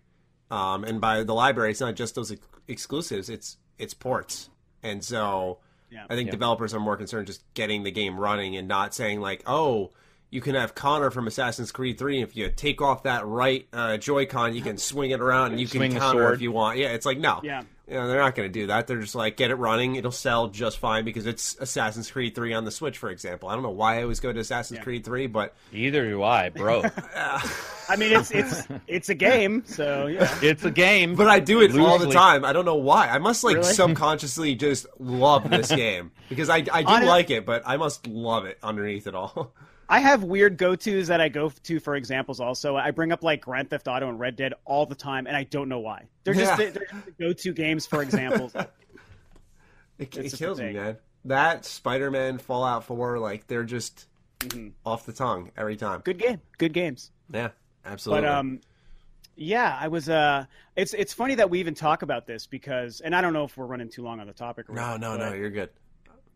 Um, 0.51 0.83
and 0.83 0.99
by 0.99 1.23
the 1.23 1.33
library, 1.33 1.71
it's 1.71 1.81
not 1.81 1.95
just 1.95 2.15
those 2.15 2.31
ex- 2.31 2.41
exclusives; 2.67 3.29
it's 3.29 3.57
it's 3.77 3.93
ports. 3.93 4.49
And 4.83 5.03
so, 5.03 5.59
Yeah. 5.91 6.05
I 6.09 6.15
think 6.15 6.27
Yeah. 6.27 6.31
developers 6.31 6.73
are 6.73 6.79
more 6.79 6.95
concerned 6.97 7.27
just 7.27 7.43
getting 7.53 7.83
the 7.83 7.91
game 7.91 8.19
running 8.19 8.55
and 8.55 8.67
not 8.67 8.93
saying 8.93 9.19
like, 9.21 9.43
"Oh, 9.47 9.91
you 10.31 10.41
can 10.41 10.53
have 10.55 10.75
Connor 10.75 11.09
from 11.11 11.27
Assassin's 11.27 11.71
Creed 11.71 11.97
Three. 11.97 12.21
If 12.21 12.35
you 12.35 12.49
take 12.55 12.81
off 12.81 13.03
that 13.03 13.25
right 13.25 13.67
uh, 13.73 13.97
Joy-Con, 13.97 14.55
you 14.55 14.61
can 14.61 14.77
swing 14.77 15.11
it 15.11 15.19
around 15.19 15.51
and 15.51 15.59
you 15.59 15.65
Swing 15.67 15.89
can 15.91 15.93
the 15.95 15.99
counter 15.99 16.19
sword. 16.23 16.33
if 16.35 16.41
you 16.41 16.51
want." 16.51 16.77
Yeah, 16.77 16.89
it's 16.89 17.05
like 17.05 17.17
no, 17.17 17.39
Yeah. 17.43 17.63
You 17.89 17.95
know, 17.95 18.07
they're 18.07 18.19
not 18.21 18.35
going 18.35 18.47
to 18.47 18.53
do 18.53 18.67
that. 18.67 18.85
They're 18.87 19.01
just 19.01 19.15
like, 19.15 19.35
get 19.35 19.49
it 19.51 19.55
running. 19.55 19.95
It'll 19.95 20.11
sell 20.11 20.47
just 20.47 20.77
fine 20.77 21.03
because 21.05 21.25
it's 21.25 21.55
Assassin's 21.59 22.11
Creed 22.11 22.35
3 22.35 22.53
on 22.53 22.63
the 22.65 22.71
Switch, 22.71 22.97
for 22.99 23.09
example. 23.09 23.49
I 23.49 23.53
don't 23.55 23.63
know 23.63 23.71
why 23.71 23.99
I 23.99 24.03
always 24.03 24.19
go 24.19 24.31
to 24.31 24.39
Assassin's 24.39 24.77
Yeah. 24.77 24.83
Creed 24.83 25.03
3, 25.03 25.27
but 25.27 25.55
Either 25.73 26.07
do 26.07 26.21
I, 26.23 26.49
bro. 26.49 26.83
I 27.15 27.95
mean 27.97 28.11
it's 28.13 28.29
it's 28.29 28.67
it's 28.87 29.09
a 29.09 29.15
game, 29.15 29.63
so 29.65 30.05
yeah. 30.05 30.29
it's 30.43 30.63
a 30.63 30.69
game. 30.69 31.15
but 31.15 31.27
I 31.27 31.39
do 31.39 31.61
it 31.61 31.75
all 31.77 31.97
the 31.97 32.11
time. 32.11 32.45
I 32.45 32.53
don't 32.53 32.65
know 32.65 32.75
why. 32.75 33.07
I 33.09 33.17
must 33.17 33.43
like 33.43 33.55
Really? 33.57 33.73
subconsciously 33.73 34.53
just 34.53 34.85
love 34.99 35.49
this 35.49 35.69
game 35.75 36.11
because 36.29 36.49
I, 36.49 36.57
I 36.71 36.83
do 36.83 36.87
On 36.89 37.05
like 37.05 37.31
it, 37.31 37.47
but 37.47 37.63
I 37.65 37.77
must 37.77 38.05
love 38.05 38.45
it 38.45 38.59
underneath 38.61 39.07
it 39.07 39.15
all. 39.15 39.53
I 39.91 39.99
have 40.01 40.23
weird 40.23 40.57
go 40.57 40.75
tos 40.75 41.07
that 41.07 41.19
I 41.19 41.29
go 41.29 41.49
to 41.49 41.79
for 41.79 41.95
examples. 41.95 42.39
Also, 42.39 42.77
I 42.77 42.91
bring 42.91 43.11
up 43.11 43.23
like 43.23 43.41
Grand 43.41 43.69
Theft 43.71 43.87
Auto 43.87 44.07
and 44.07 44.19
Red 44.19 44.35
Dead 44.35 44.53
all 44.63 44.85
the 44.85 44.93
time, 44.95 45.25
and 45.25 45.35
I 45.35 45.43
don't 45.45 45.67
know 45.67 45.79
why. 45.79 46.07
They're 46.23 46.35
just 46.35 46.59
Yeah. 46.59 46.69
they're 46.69 46.85
just 46.91 47.05
the 47.05 47.11
go 47.19 47.33
to 47.33 47.53
games 47.53 47.85
for 47.85 48.01
examples. 48.01 48.53
It, 49.97 50.15
it 50.15 50.31
kills 50.33 50.61
me, 50.61 50.71
man. 50.71 50.95
That 51.25 51.65
Spider 51.65 52.09
Man, 52.09 52.37
Fallout 52.37 52.85
4, 52.85 53.19
like 53.19 53.47
they're 53.47 53.65
just 53.65 54.05
Mhm. 54.39 54.71
off 54.85 55.05
the 55.05 55.11
tongue 55.11 55.51
every 55.57 55.75
time. 55.75 55.99
Good 56.05 56.17
game, 56.19 56.39
good 56.57 56.71
games. 56.71 57.11
Yeah, 57.29 57.49
absolutely. 57.85 58.21
But 58.21 58.33
um, 58.33 58.61
yeah, 59.35 59.77
I 59.77 59.89
was. 59.89 60.07
Uh, 60.07 60.45
it's 60.77 60.93
it's 60.93 61.11
funny 61.13 61.35
that 61.35 61.49
we 61.49 61.59
even 61.59 61.73
talk 61.75 62.01
about 62.01 62.25
this 62.25 62.47
because, 62.47 63.01
and 63.01 63.13
I 63.13 63.19
don't 63.19 63.33
know 63.33 63.43
if 63.43 63.57
we're 63.57 63.65
running 63.65 63.89
too 63.89 64.03
long 64.03 64.21
on 64.21 64.27
the 64.27 64.33
topic. 64.33 64.69
Or 64.69 64.73
no, 64.75 64.95
no, 64.95 65.17
no, 65.17 65.33
you're 65.33 65.49
good. 65.49 65.69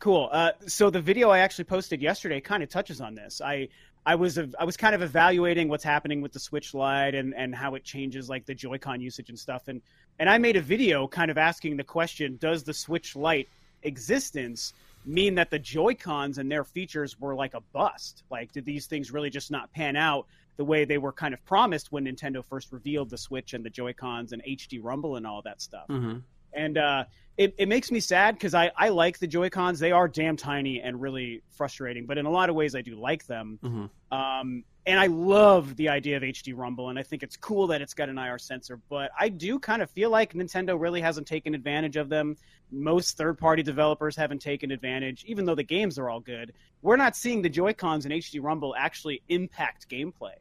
Cool. 0.04 0.28
Uh, 0.34 0.52
so 0.68 0.90
the 0.90 1.00
video 1.00 1.30
I 1.30 1.40
actually 1.40 1.64
posted 1.64 2.02
yesterday 2.02 2.42
kind 2.42 2.62
of 2.62 2.68
touches 2.68 3.00
on 3.00 3.16
this. 3.16 3.40
I 3.40 3.70
I 4.06 4.16
was 4.16 4.38
I 4.38 4.66
was 4.66 4.76
kind 4.76 4.94
of 4.94 5.02
evaluating 5.02 5.70
what's 5.70 5.86
happening 5.86 6.20
with 6.20 6.34
the 6.34 6.42
Switch 6.42 6.74
Lite 6.74 7.16
and 7.16 7.34
and 7.34 7.56
how 7.56 7.76
it 7.76 7.86
changes 7.86 8.28
like 8.28 8.46
the 8.46 8.54
Joy-Con 8.54 9.00
usage 9.00 9.30
and 9.30 9.40
stuff. 9.40 9.70
And 9.70 9.82
and 10.20 10.30
I 10.30 10.40
made 10.40 10.58
a 10.58 10.62
video 10.62 11.08
kind 11.08 11.32
of 11.32 11.38
asking 11.38 11.78
the 11.78 11.86
question: 11.86 12.36
Does 12.36 12.64
the 12.64 12.74
Switch 12.74 13.16
Lite 13.16 13.48
existence 13.84 14.74
mean 15.06 15.36
that 15.36 15.50
the 15.50 15.60
Joy-Cons 15.60 16.38
and 16.38 16.52
their 16.52 16.66
features 16.66 17.18
were 17.18 17.34
like 17.34 17.54
a 17.54 17.62
bust? 17.72 18.24
Like, 18.30 18.52
did 18.52 18.66
these 18.66 18.88
things 18.88 19.10
really 19.14 19.30
just 19.30 19.52
not 19.52 19.72
pan 19.72 19.96
out 19.96 20.28
the 20.58 20.66
way 20.66 20.84
they 20.84 20.98
were 20.98 21.14
kind 21.14 21.34
of 21.34 21.46
promised 21.46 21.94
when 21.94 22.08
Nintendo 22.08 22.44
first 22.44 22.74
revealed 22.74 23.10
the 23.10 23.18
Switch 23.18 23.54
and 23.54 23.64
the 23.64 23.70
Joy-Cons 23.70 24.34
and 24.34 24.44
HD 24.44 24.84
Rumble 24.84 25.16
and 25.16 25.26
all 25.26 25.42
that 25.44 25.62
stuff? 25.62 25.88
Mm-hmm. 25.88 26.18
And 26.56 26.78
uh, 26.78 27.06
it, 27.38 27.56
it 27.58 27.68
makes 27.68 27.92
me 27.92 28.00
sad 28.00 28.36
because 28.36 28.54
I, 28.54 28.72
I 28.78 28.90
like 28.90 29.20
the 29.20 29.28
Joy 29.28 29.50
Cons. 29.50 29.80
They 29.80 29.92
are 29.92 30.08
damn 30.08 30.38
tiny 30.38 30.82
and 30.82 31.02
really 31.02 31.42
frustrating, 31.52 32.06
but 32.06 32.18
in 32.18 32.26
a 32.26 32.30
lot 32.30 32.50
of 32.50 32.56
ways 32.56 32.76
I 32.76 32.82
do 32.82 32.96
like 32.96 33.26
them. 33.26 33.60
Mhm. 33.64 33.90
Um, 34.12 34.64
and 34.86 35.00
I 35.00 35.08
love 35.08 35.78
the 35.78 35.88
idea 35.90 36.18
of 36.18 36.24
HD 36.24 36.54
Rumble, 36.56 36.90
and 36.90 37.00
I 37.00 37.04
think 37.04 37.24
it's 37.24 37.38
cool 37.38 37.68
that 37.68 37.82
it's 37.82 37.94
got 37.94 38.10
an 38.10 38.18
IR 38.18 38.38
sensor. 38.38 38.80
But 38.90 39.12
I 39.18 39.30
do 39.30 39.58
kind 39.58 39.82
of 39.82 39.90
feel 39.90 40.10
like 40.10 40.34
Nintendo 40.34 40.80
really 40.80 41.00
hasn't 41.00 41.26
taken 41.26 41.56
advantage 41.56 41.96
of 41.96 42.10
them. 42.10 42.36
Most 42.70 43.16
third 43.18 43.38
party 43.38 43.64
developers 43.64 44.16
haven't 44.16 44.40
taken 44.42 44.72
advantage, 44.72 45.24
even 45.26 45.46
though 45.46 45.56
the 45.56 45.64
games 45.64 45.98
are 45.98 46.10
all 46.10 46.20
good. 46.20 46.52
We're 46.82 46.98
not 46.98 47.16
seeing 47.16 47.42
the 47.42 47.50
Joy 47.50 47.74
Cons 47.74 48.04
and 48.06 48.14
HD 48.14 48.44
Rumble 48.44 48.76
actually 48.78 49.22
impact 49.30 49.90
gameplay. 49.90 50.34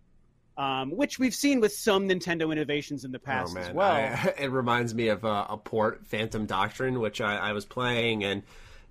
Um, 0.57 0.90
which 0.90 1.18
we've 1.18 1.34
seen 1.34 1.61
with 1.61 1.72
some 1.72 2.09
Nintendo 2.09 2.53
innovations 2.53 3.05
in 3.05 3.12
the 3.12 3.18
past 3.18 3.57
oh, 3.57 3.61
as 3.61 3.72
well. 3.72 3.90
I- 3.90 4.34
it 4.38 4.50
reminds 4.50 4.94
me 4.94 5.09
of 5.09 5.24
uh, 5.24 5.46
a 5.48 5.57
port, 5.57 6.07
Phantom 6.07 6.44
Doctrine, 6.44 7.00
which 7.00 7.22
I, 7.22 7.36
I 7.36 7.53
was 7.53 7.64
playing 7.64 8.22
and 8.22 8.42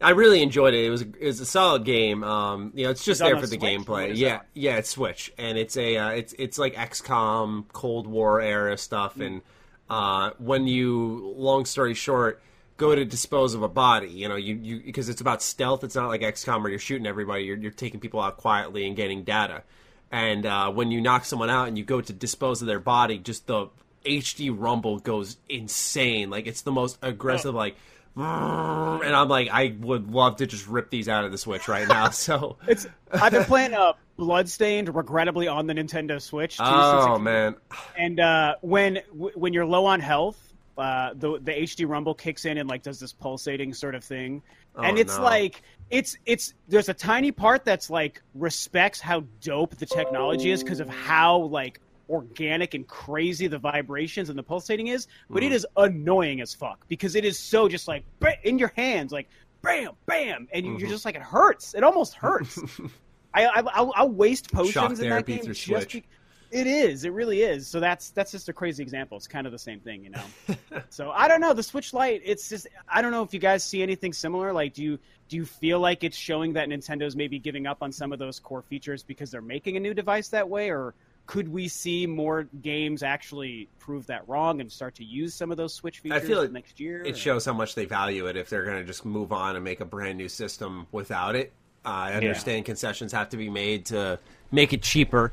I 0.02 0.12
really 0.12 0.42
enjoyed 0.42 0.74
it. 0.74 0.84
It 0.84 0.90
was 0.90 1.02
it 1.02 1.22
was 1.22 1.40
a 1.40 1.46
solid 1.46 1.86
game. 1.86 2.24
Um, 2.24 2.72
you 2.76 2.86
know, 2.86 2.90
it's 2.90 3.06
just 3.06 3.20
that 3.20 3.28
there 3.28 3.36
for 3.36 3.42
the 3.46 3.60
Switch? 3.60 3.62
gameplay. 3.62 4.18
Yeah, 4.18 4.30
that? 4.30 4.46
yeah, 4.54 4.78
it's 4.78 4.90
Switch, 4.90 5.32
and 5.38 5.58
it's 5.58 5.78
a 5.78 5.98
uh, 5.98 6.10
it's 6.10 6.34
it's 6.40 6.58
like 6.58 6.74
XCOM, 6.74 7.66
Cold 7.72 8.08
War 8.08 8.42
era 8.42 8.78
stuff. 8.78 9.16
Mm. 9.16 9.26
And 9.28 9.42
uh, 9.90 10.32
when 10.40 10.68
you, 10.68 11.34
long 11.38 11.66
story 11.66 11.94
short, 11.94 12.42
go 12.78 12.96
to 12.96 13.06
dispose 13.06 13.54
of 13.54 13.62
a 13.62 13.70
body, 13.70 14.10
you 14.10 14.28
know, 14.28 14.36
you 14.36 14.56
you 14.56 14.80
because 14.80 15.08
it's 15.08 15.22
about 15.22 15.44
stealth. 15.44 15.84
It's 15.84 15.96
not 15.96 16.08
like 16.08 16.22
XCOM 16.22 16.62
where 16.62 16.72
you're 16.72 16.80
shooting 16.80 17.06
everybody. 17.06 17.44
You're 17.44 17.58
you're 17.58 17.72
taking 17.72 18.00
people 18.00 18.22
out 18.22 18.38
quietly 18.38 18.88
and 18.88 18.96
getting 18.96 19.24
data. 19.24 19.64
And 20.12 20.46
uh, 20.46 20.72
when 20.72 20.92
you 20.92 21.00
knock 21.02 21.26
someone 21.26 21.50
out 21.50 21.68
and 21.68 21.78
you 21.78 21.84
go 21.86 22.02
to 22.02 22.12
dispose 22.14 22.62
of 22.62 22.68
their 22.68 22.80
body, 22.80 23.18
just 23.18 23.48
the 23.48 23.68
HD 24.06 24.54
rumble 24.56 25.00
goes 25.00 25.38
insane. 25.48 26.30
Like 26.30 26.48
it's 26.48 26.62
the 26.64 26.72
most 26.72 26.98
aggressive, 27.02 27.56
like, 27.56 27.76
and 28.16 29.16
I'm 29.16 29.30
like, 29.30 29.48
I 29.50 29.74
would 29.80 30.12
love 30.12 30.38
to 30.38 30.48
just 30.48 30.68
rip 30.68 30.90
these 30.90 31.08
out 31.08 31.24
of 31.24 31.32
the 31.32 31.38
Switch 31.38 31.68
right 31.68 31.88
now. 31.88 32.10
So, 32.12 32.58
It's 32.68 32.86
I've 33.14 33.32
been 33.32 33.46
playing 33.46 33.74
uh, 33.74 33.94
Bloodstained, 34.18 34.94
regrettably 34.94 35.48
on 35.48 35.66
the 35.66 35.74
Nintendo 35.74 36.22
Switch. 36.22 36.58
too, 36.58 36.64
oh 36.66 37.18
man, 37.18 37.56
And 37.98 38.20
uh, 38.20 38.56
when 38.62 39.00
w- 39.14 39.32
when 39.36 39.54
you're 39.54 39.66
low 39.66 39.86
on 39.86 40.00
health, 40.02 40.38
uh, 40.78 41.12
the 41.16 41.40
the 41.40 41.52
HD 41.54 41.88
Rumble 41.88 42.14
kicks 42.14 42.44
in 42.46 42.58
and 42.58 42.68
like 42.68 42.84
does 42.84 43.00
this 43.00 43.14
pulsating 43.14 43.74
sort 43.74 43.96
of 43.96 44.04
thing, 44.04 44.42
and 44.76 44.98
Oh, 44.98 45.00
it's 45.02 45.18
no. 45.18 45.24
like 45.24 45.62
it's 45.90 46.18
it's 46.26 46.54
there's 46.68 46.90
a 46.90 46.94
tiny 46.94 47.32
part 47.32 47.66
that's 47.66 47.90
like 47.90 48.22
respects 48.36 49.00
how 49.02 49.24
dope 49.42 49.76
the 49.76 49.86
technology 49.86 50.52
is 50.52 50.64
because 50.64 50.80
of 50.80 50.88
how 50.90 51.38
like 51.38 51.80
organic 52.10 52.74
and 52.74 52.88
crazy 52.88 53.48
the 53.48 53.58
vibrations 53.58 54.30
and 54.30 54.38
the 54.38 54.44
pulsating 54.44 54.88
is, 54.88 55.08
but 55.30 55.44
Mm. 55.44 55.48
it 55.48 55.52
is 55.54 55.66
annoying 55.78 56.42
as 56.42 56.54
fuck 56.54 56.86
because 56.88 57.16
it 57.16 57.24
is 57.26 57.38
so 57.40 57.68
just 57.70 57.88
like 57.88 58.04
in 58.44 58.58
your 58.60 58.72
hands, 58.76 59.12
like 59.12 59.30
bam, 59.62 59.92
bam, 60.06 60.48
and 60.54 60.66
you, 60.66 60.72
Mm-hmm. 60.74 60.80
you're 60.82 60.90
just 60.90 61.06
like 61.06 61.16
it 61.16 61.22
hurts. 61.22 61.74
It 61.74 61.84
almost 61.84 62.14
hurts. 62.16 62.60
I, 63.34 63.46
I 63.46 63.62
I'll, 63.74 63.94
I'll 63.96 64.10
waste 64.10 64.52
potions 64.52 64.74
Shock 64.74 64.90
in 64.92 64.96
that 64.98 65.04
therapy 65.04 65.36
game 65.36 65.44
through 65.46 65.54
just 65.54 65.90
be- 65.92 66.04
it 66.52 66.68
is. 66.68 67.06
It 67.06 67.14
really 67.14 67.42
is. 67.42 67.68
So 67.68 67.80
that's 67.80 68.10
that's 68.12 68.32
just 68.32 68.50
a 68.50 68.54
crazy 68.54 68.84
example. 68.84 69.18
It's 69.18 69.28
kind 69.28 69.46
of 69.46 69.52
the 69.52 69.60
same 69.60 69.80
thing, 69.80 70.04
you 70.04 70.12
know. 70.12 70.82
so 70.90 71.12
I 71.12 71.28
don't 71.28 71.42
know. 71.42 71.54
The 71.54 71.64
Switch 71.64 71.94
Lite. 71.94 72.22
It's 72.24 72.50
just 72.50 72.68
I 72.88 73.02
don't 73.02 73.12
know 73.12 73.24
if 73.24 73.34
you 73.34 73.40
guys 73.40 73.64
see 73.64 73.82
anything 73.82 74.14
similar. 74.14 74.54
Like, 74.54 74.74
do 74.74 74.84
you 74.84 75.00
do 75.30 75.38
you 75.38 75.46
feel 75.46 75.80
like 75.80 76.04
it's 76.04 76.18
showing 76.18 76.54
that 76.54 76.68
Nintendo's 76.68 77.16
maybe 77.16 77.40
giving 77.40 77.66
up 77.66 77.82
on 77.82 77.92
some 77.92 78.12
of 78.12 78.20
those 78.20 78.40
core 78.40 78.62
features 78.62 79.04
because 79.04 79.32
they're 79.32 79.42
making 79.42 79.78
a 79.78 79.80
new 79.80 79.94
device 79.94 80.28
that 80.30 80.48
way, 80.50 80.70
or 80.70 80.94
could 81.26 81.48
we 81.48 81.68
see 81.70 82.06
more 82.06 82.44
games 82.62 83.04
actually 83.04 83.70
prove 83.80 84.06
that 84.08 84.28
wrong 84.28 84.60
and 84.60 84.70
start 84.70 84.96
to 84.96 85.04
use 85.06 85.34
some 85.34 85.50
of 85.52 85.56
those 85.58 85.74
Switch 85.74 86.00
features 86.00 86.24
feel 86.24 86.42
it- 86.42 86.52
next 86.52 86.80
year? 86.80 87.04
It 87.04 87.14
or- 87.14 87.18
shows 87.18 87.46
how 87.46 87.54
much 87.54 87.76
they 87.76 87.86
value 87.86 88.28
it 88.28 88.36
if 88.36 88.50
they're 88.50 88.66
going 88.66 88.78
to 88.80 88.84
just 88.84 89.06
move 89.06 89.32
on 89.32 89.56
and 89.56 89.64
make 89.64 89.80
a 89.80 89.86
brand 89.86 90.18
new 90.18 90.28
system 90.28 90.88
without 90.92 91.36
it. 91.36 91.54
Uh, 91.86 91.90
I 91.90 92.14
understand 92.14 92.66
concessions 92.66 93.12
have 93.12 93.30
to 93.30 93.38
be 93.38 93.50
made 93.50 93.88
to 93.88 94.20
make 94.52 94.74
it 94.74 94.84
cheaper. 94.84 95.32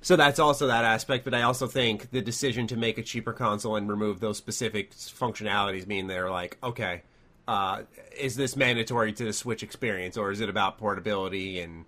So 0.00 0.16
that's 0.16 0.38
also 0.38 0.68
that 0.68 0.84
aspect, 0.84 1.24
but 1.24 1.34
I 1.34 1.42
also 1.42 1.66
think 1.66 2.10
the 2.10 2.20
decision 2.20 2.66
to 2.68 2.76
make 2.76 2.98
a 2.98 3.02
cheaper 3.02 3.32
console 3.32 3.76
and 3.76 3.88
remove 3.88 4.20
those 4.20 4.38
specific 4.38 4.92
functionalities 4.92 5.86
mean 5.86 6.06
they're 6.06 6.30
like, 6.30 6.56
okay, 6.62 7.02
uh, 7.48 7.82
is 8.16 8.36
this 8.36 8.56
mandatory 8.56 9.12
to 9.14 9.24
the 9.24 9.32
Switch 9.32 9.62
experience, 9.62 10.16
or 10.16 10.30
is 10.30 10.40
it 10.40 10.48
about 10.48 10.78
portability 10.78 11.60
and 11.60 11.84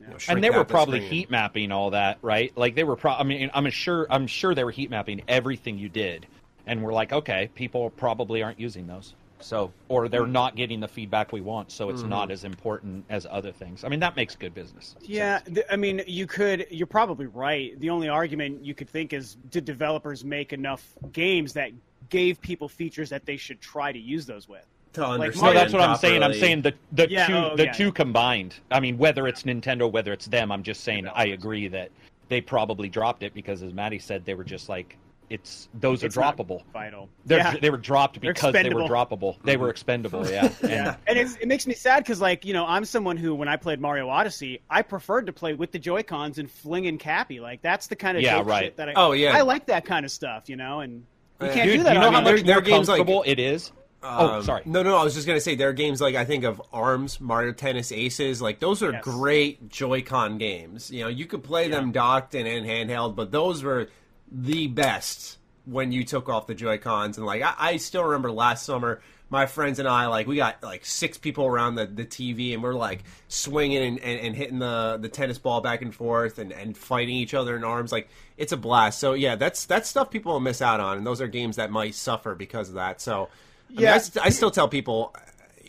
you 0.00 0.06
know, 0.08 0.16
and 0.28 0.42
they 0.42 0.50
were 0.50 0.60
out 0.60 0.68
the 0.68 0.72
probably 0.72 1.00
heat 1.00 1.30
mapping 1.30 1.70
all 1.70 1.90
that, 1.90 2.18
right? 2.22 2.56
Like 2.56 2.74
they 2.74 2.84
were. 2.84 2.96
Pro- 2.96 3.12
I 3.12 3.22
mean, 3.22 3.50
I'm 3.54 3.68
sure. 3.70 4.06
I'm 4.10 4.26
sure 4.26 4.54
they 4.54 4.64
were 4.64 4.70
heat 4.70 4.90
mapping 4.90 5.22
everything 5.28 5.78
you 5.78 5.88
did, 5.88 6.26
and 6.66 6.82
we're 6.82 6.92
like, 6.92 7.12
okay, 7.12 7.50
people 7.54 7.90
probably 7.90 8.42
aren't 8.42 8.58
using 8.58 8.86
those, 8.86 9.14
so 9.44 9.72
or 9.88 10.08
they're 10.08 10.24
hmm. 10.24 10.32
not 10.32 10.56
getting 10.56 10.80
the 10.80 10.88
feedback 10.88 11.32
we 11.32 11.40
want, 11.40 11.70
so 11.70 11.90
it's 11.90 12.02
not 12.02 12.28
hmm. 12.28 12.32
as 12.32 12.44
important 12.44 13.04
as 13.10 13.26
other 13.30 13.52
things. 13.52 13.84
I 13.84 13.88
mean, 13.88 14.00
that 14.00 14.16
makes 14.16 14.34
good 14.34 14.54
business. 14.54 14.96
Yeah, 15.02 15.40
th- 15.40 15.66
I 15.70 15.76
mean, 15.76 16.02
you 16.06 16.26
could. 16.26 16.66
You're 16.70 16.86
probably 16.86 17.26
right. 17.26 17.78
The 17.80 17.90
only 17.90 18.08
argument 18.08 18.64
you 18.64 18.74
could 18.74 18.88
think 18.88 19.12
is, 19.12 19.36
did 19.50 19.64
developers 19.64 20.24
make 20.24 20.52
enough 20.52 20.84
games 21.12 21.52
that 21.54 21.70
gave 22.08 22.40
people 22.40 22.68
features 22.68 23.10
that 23.10 23.26
they 23.26 23.36
should 23.36 23.60
try 23.60 23.92
to 23.92 23.98
use 23.98 24.26
those 24.26 24.48
with? 24.48 24.64
to 24.94 25.02
Like, 25.02 25.20
understand. 25.20 25.54
No, 25.54 25.60
that's 25.60 25.72
what 25.72 25.82
I'm 25.82 25.96
saying. 25.96 26.22
I'm 26.22 26.34
saying 26.34 26.62
the 26.62 26.74
the 26.92 27.10
Yeah, 27.10 27.26
two 27.26 27.34
oh, 27.34 27.56
the 27.56 27.64
yeah, 27.64 27.72
two 27.72 27.86
yeah. 27.86 27.90
combined. 27.90 28.54
I 28.70 28.80
mean, 28.80 28.96
whether 28.96 29.26
it's 29.26 29.42
Nintendo, 29.42 29.90
whether 29.90 30.12
it's 30.12 30.26
them, 30.26 30.50
I'm 30.50 30.62
just 30.62 30.82
saying 30.82 31.06
I 31.08 31.26
agree 31.26 31.68
that 31.68 31.90
they 32.28 32.40
probably 32.40 32.88
dropped 32.88 33.22
it 33.22 33.34
because, 33.34 33.62
as 33.62 33.74
Maddie 33.74 33.98
said, 33.98 34.24
they 34.24 34.34
were 34.34 34.44
just 34.44 34.68
like, 34.68 34.96
it's 35.34 35.68
those 35.74 36.02
It's 36.02 36.16
are 36.16 36.20
not 36.20 36.36
droppable. 36.38 36.62
Vital. 36.72 37.08
They're, 37.26 37.38
yeah. 37.38 37.56
They 37.60 37.70
were 37.70 37.76
dropped 37.76 38.20
because 38.20 38.52
they 38.52 38.62
were 38.70 38.82
expendable. 38.82 38.88
droppable. 38.88 39.42
They 39.44 39.56
were 39.56 39.68
expendable. 39.70 40.26
Yeah. 40.30 40.50
And- 40.62 40.70
yeah, 40.70 40.96
and 41.06 41.18
it's, 41.18 41.36
it 41.36 41.48
makes 41.48 41.66
me 41.66 41.74
sad 41.74 42.02
because, 42.04 42.20
like, 42.20 42.44
you 42.44 42.52
know, 42.54 42.64
I'm 42.66 42.84
someone 42.84 43.16
who, 43.16 43.34
when 43.34 43.48
I 43.48 43.56
played 43.56 43.80
Mario 43.80 44.08
Odyssey, 44.08 44.60
I 44.70 44.82
preferred 44.82 45.26
to 45.26 45.32
play 45.32 45.52
with 45.54 45.72
the 45.72 45.78
Joy 45.78 46.02
Cons 46.02 46.38
and 46.38 46.50
flinging 46.50 46.98
Cappy. 46.98 47.40
Like, 47.40 47.60
that's 47.62 47.88
the 47.88 47.96
kind 47.96 48.16
of 48.16 48.22
Yeah, 48.22 48.42
right. 48.44 48.64
shit 48.64 48.76
that 48.78 48.88
I. 48.88 48.92
Oh, 48.96 49.12
yeah. 49.12 49.36
I 49.36 49.42
like 49.42 49.66
that 49.66 49.84
kind 49.84 50.04
of 50.06 50.10
stuff, 50.10 50.48
you 50.48 50.56
know, 50.56 50.80
and 50.80 51.04
you 51.40 51.48
can't 51.48 51.64
Dude, 51.68 51.76
do 51.78 51.82
that. 51.84 51.94
you 51.94 52.00
know 52.00 52.10
how 52.10 52.18
the- 52.20 52.22
much 52.22 52.24
there- 52.24 52.36
there 52.44 52.54
more 52.54 52.58
are 52.58 52.60
games 52.62 52.88
like- 52.88 52.98
comfortable 52.98 53.24
it 53.26 53.38
is? 53.38 53.72
oh, 54.06 54.36
Um, 54.36 54.42
sorry. 54.42 54.62
No, 54.66 54.82
no, 54.82 54.96
I 54.98 55.02
was 55.04 55.14
just 55.14 55.26
gonna 55.26 55.40
say 55.40 55.54
there 55.54 55.70
are 55.70 55.72
games 55.72 55.98
like 56.00 56.14
I 56.14 56.26
think 56.26 56.44
of 56.44 56.60
Arms, 56.74 57.20
Mario 57.22 57.52
Tennis 57.52 57.90
Aces. 57.90 58.42
Like 58.42 58.60
those 58.60 58.82
are 58.82 58.92
Yes. 58.92 59.02
great 59.02 59.70
Joy-Con 59.70 60.36
games. 60.36 60.90
You 60.90 61.04
know, 61.04 61.08
you 61.08 61.24
could 61.24 61.42
play 61.42 61.68
them 61.68 61.90
docked 61.90 62.34
and 62.34 62.46
in 62.46 62.64
handheld, 62.64 63.14
but 63.16 63.30
those 63.32 63.62
were 63.62 63.88
the 64.30 64.66
best 64.66 65.38
when 65.66 65.92
you 65.92 66.04
took 66.04 66.28
off 66.28 66.46
the 66.46 66.54
Joy-Cons. 66.54 67.16
And 67.16 67.26
like 67.26 67.42
I, 67.42 67.54
I 67.58 67.76
still 67.78 68.04
remember 68.04 68.30
last 68.30 68.64
summer, 68.66 69.00
my 69.30 69.46
friends 69.46 69.78
and 69.78 69.88
I 69.88 70.06
like 70.06 70.26
we 70.26 70.36
got 70.36 70.62
like 70.62 70.84
six 70.84 71.16
people 71.18 71.46
around 71.46 71.76
the, 71.76 71.86
the 71.86 72.04
TV, 72.04 72.52
and 72.54 72.62
we're 72.62 72.74
like 72.74 73.04
swinging 73.28 73.82
and, 73.82 73.98
and, 74.00 74.20
and 74.20 74.36
hitting 74.36 74.58
the 74.58 74.98
the 75.00 75.08
tennis 75.08 75.38
ball 75.38 75.60
back 75.60 75.80
and 75.82 75.94
forth 75.94 76.38
and, 76.38 76.52
and 76.52 76.76
fighting 76.76 77.14
each 77.16 77.34
other 77.34 77.56
in 77.56 77.64
arms. 77.64 77.90
Like 77.92 78.08
it's 78.36 78.52
a 78.52 78.56
blast. 78.56 78.98
So 78.98 79.14
yeah, 79.14 79.36
that's 79.36 79.64
that's 79.66 79.88
stuff 79.88 80.10
people 80.10 80.32
will 80.32 80.40
miss 80.40 80.60
out 80.62 80.80
on, 80.80 80.98
and 80.98 81.06
those 81.06 81.20
are 81.20 81.28
games 81.28 81.56
that 81.56 81.70
might 81.70 81.94
suffer 81.94 82.34
because 82.34 82.68
of 82.68 82.74
that. 82.76 83.00
So. 83.00 83.28
I 83.70 83.72
mean, 83.72 83.80
Yeah. 83.82 83.98
I, 84.22 84.26
I 84.26 84.28
still 84.28 84.50
tell 84.52 84.68
people, 84.68 85.16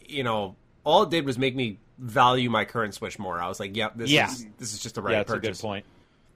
you 0.06 0.22
know, 0.24 0.58
all 0.84 1.03
it 1.03 1.10
did 1.10 1.26
was 1.26 1.39
make 1.39 1.56
me 1.56 1.80
value 1.97 2.49
my 2.51 2.66
current 2.66 2.93
Switch 2.93 3.18
more. 3.18 3.39
I 3.41 3.47
was 3.47 3.60
like, 3.60 3.76
yep, 3.76 3.93
this 3.95 4.12
Yeah. 4.12 4.30
is 4.30 4.45
this 4.60 4.74
is 4.74 4.80
just 4.80 4.95
the 4.95 5.01
right 5.01 5.14
yeah, 5.14 5.18
that's 5.20 5.32
purchase. 5.32 5.60
a 5.60 5.62
good 5.62 5.68
point. 5.68 5.86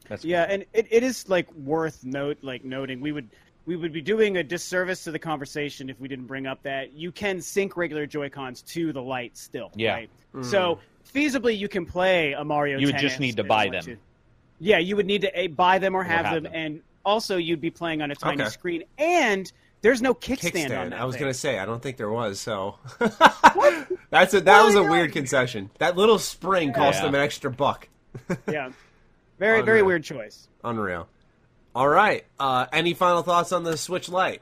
That's 0.10 0.26
Yeah, 0.26 0.44
and 0.50 0.66
it, 0.74 0.88
it 0.90 1.04
is 1.04 1.30
like 1.30 1.52
worth 1.54 2.04
note 2.04 2.38
like 2.42 2.66
noting 2.66 3.00
we 3.00 3.12
would 3.14 3.30
we 3.66 3.76
would 3.76 3.94
be 3.94 4.02
doing 4.02 4.38
a 4.38 4.44
disservice 4.44 5.04
to 5.04 5.12
the 5.12 5.20
conversation 5.20 5.90
if 5.90 6.00
we 6.00 6.08
didn't 6.08 6.26
bring 6.26 6.48
up 6.48 6.62
that 6.64 6.92
you 6.94 7.12
can 7.12 7.40
sync 7.42 7.78
regular 7.78 8.06
Joy 8.08 8.30
Cons 8.30 8.62
to 8.64 8.92
the 8.92 9.02
Lite 9.02 9.38
still. 9.38 9.72
Yeah. 9.76 9.94
Right? 9.94 10.10
Mm. 10.36 10.46
So 10.46 10.80
feasibly 11.14 11.58
you 11.58 11.68
can 11.70 11.86
play 11.86 12.34
a 12.34 12.44
Mario. 12.44 12.80
You 12.80 12.88
would 12.88 12.96
Tennis 12.96 13.12
just 13.12 13.20
need 13.20 13.38
to 13.38 13.44
buy 13.44 13.70
them. 13.70 13.84
to. 13.84 13.98
Yeah, 14.60 14.80
you 14.80 14.96
would 14.96 15.06
need 15.06 15.22
to 15.22 15.40
a, 15.40 15.48
buy 15.48 15.78
them 15.78 15.96
or 15.96 16.04
have, 16.04 16.26
have 16.26 16.34
them, 16.36 16.44
them. 16.44 16.52
and 16.56 16.82
also 17.06 17.38
you'd 17.38 17.62
be 17.62 17.70
playing 17.70 18.02
on 18.02 18.12
a 18.12 18.16
tiny 18.16 18.42
Okay. 18.42 18.50
screen, 18.50 18.84
and 18.98 19.50
there's 19.82 20.02
no 20.02 20.14
kickstand, 20.14 20.46
on 20.46 20.52
Kickstand. 20.52 20.90
that. 20.90 20.94
I 21.00 21.06
was 21.06 21.16
thing. 21.16 21.22
gonna 21.24 21.34
say 21.34 21.60
I 21.60 21.66
don't 21.66 21.82
think 21.82 21.96
there 21.98 22.10
was. 22.10 22.40
So 22.42 22.76
that's 24.10 24.34
a 24.34 24.42
that 24.42 24.66
was 24.66 24.76
a 24.76 24.80
Why 24.82 24.88
not? 24.88 24.92
weird 24.92 25.14
concession. 25.14 25.70
That 25.78 25.96
little 25.96 26.20
spring 26.20 26.74
cost 26.74 27.00
Yeah. 27.00 27.06
them 27.06 27.16
an 27.16 27.22
extra 27.22 27.52
buck. 27.52 27.88
yeah, 28.52 28.72
very 29.40 29.62
very 29.62 29.82
weird 29.82 30.04
choice. 30.04 30.48
Unreal. 30.64 31.08
All 31.74 31.88
right. 31.88 32.26
Uh, 32.40 32.66
any 32.74 32.94
final 32.94 33.24
thoughts 33.24 33.52
on 33.52 33.64
the 33.64 33.78
Switch 33.78 34.10
Lite? 34.10 34.42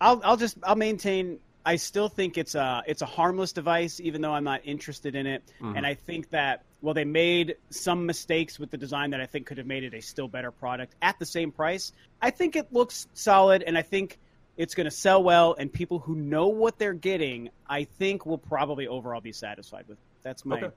I'll 0.00 0.20
I'll 0.24 0.36
just 0.36 0.58
I'll 0.62 0.76
maintain. 0.76 1.38
I 1.64 1.76
still 1.76 2.08
think 2.08 2.38
it's 2.38 2.56
a 2.56 2.82
it's 2.86 3.02
a 3.02 3.06
harmless 3.06 3.52
device, 3.52 4.00
even 4.00 4.20
though 4.20 4.32
I'm 4.32 4.44
not 4.44 4.62
interested 4.64 5.14
in 5.14 5.26
it. 5.26 5.42
And 5.60 5.86
I 5.86 5.94
think 5.94 6.30
that 6.30 6.64
well, 6.80 6.94
they 6.94 7.04
made 7.04 7.56
some 7.70 8.06
mistakes 8.06 8.58
with 8.58 8.70
the 8.70 8.76
design 8.76 9.10
that 9.10 9.20
I 9.20 9.26
think 9.26 9.46
could 9.46 9.58
have 9.58 9.66
made 9.68 9.84
it 9.84 9.94
a 9.94 10.02
still 10.02 10.26
better 10.26 10.50
product 10.50 10.96
at 11.00 11.18
the 11.20 11.26
same 11.26 11.52
price. 11.52 11.92
I 12.20 12.30
think 12.30 12.56
it 12.56 12.72
looks 12.72 13.06
solid, 13.14 13.62
and 13.62 13.78
I 13.78 13.82
think 13.82 14.18
it's 14.56 14.74
going 14.74 14.86
to 14.86 14.90
sell 14.90 15.22
well. 15.22 15.54
And 15.56 15.72
people 15.72 16.00
who 16.00 16.16
know 16.16 16.48
what 16.48 16.78
they're 16.78 16.92
getting, 16.92 17.50
I 17.68 17.84
think, 17.84 18.26
will 18.26 18.38
probably 18.38 18.88
overall 18.88 19.20
be 19.20 19.32
satisfied 19.32 19.84
with. 19.86 19.98
It. 19.98 20.04
That's 20.24 20.44
my 20.44 20.56
Okay. 20.56 20.74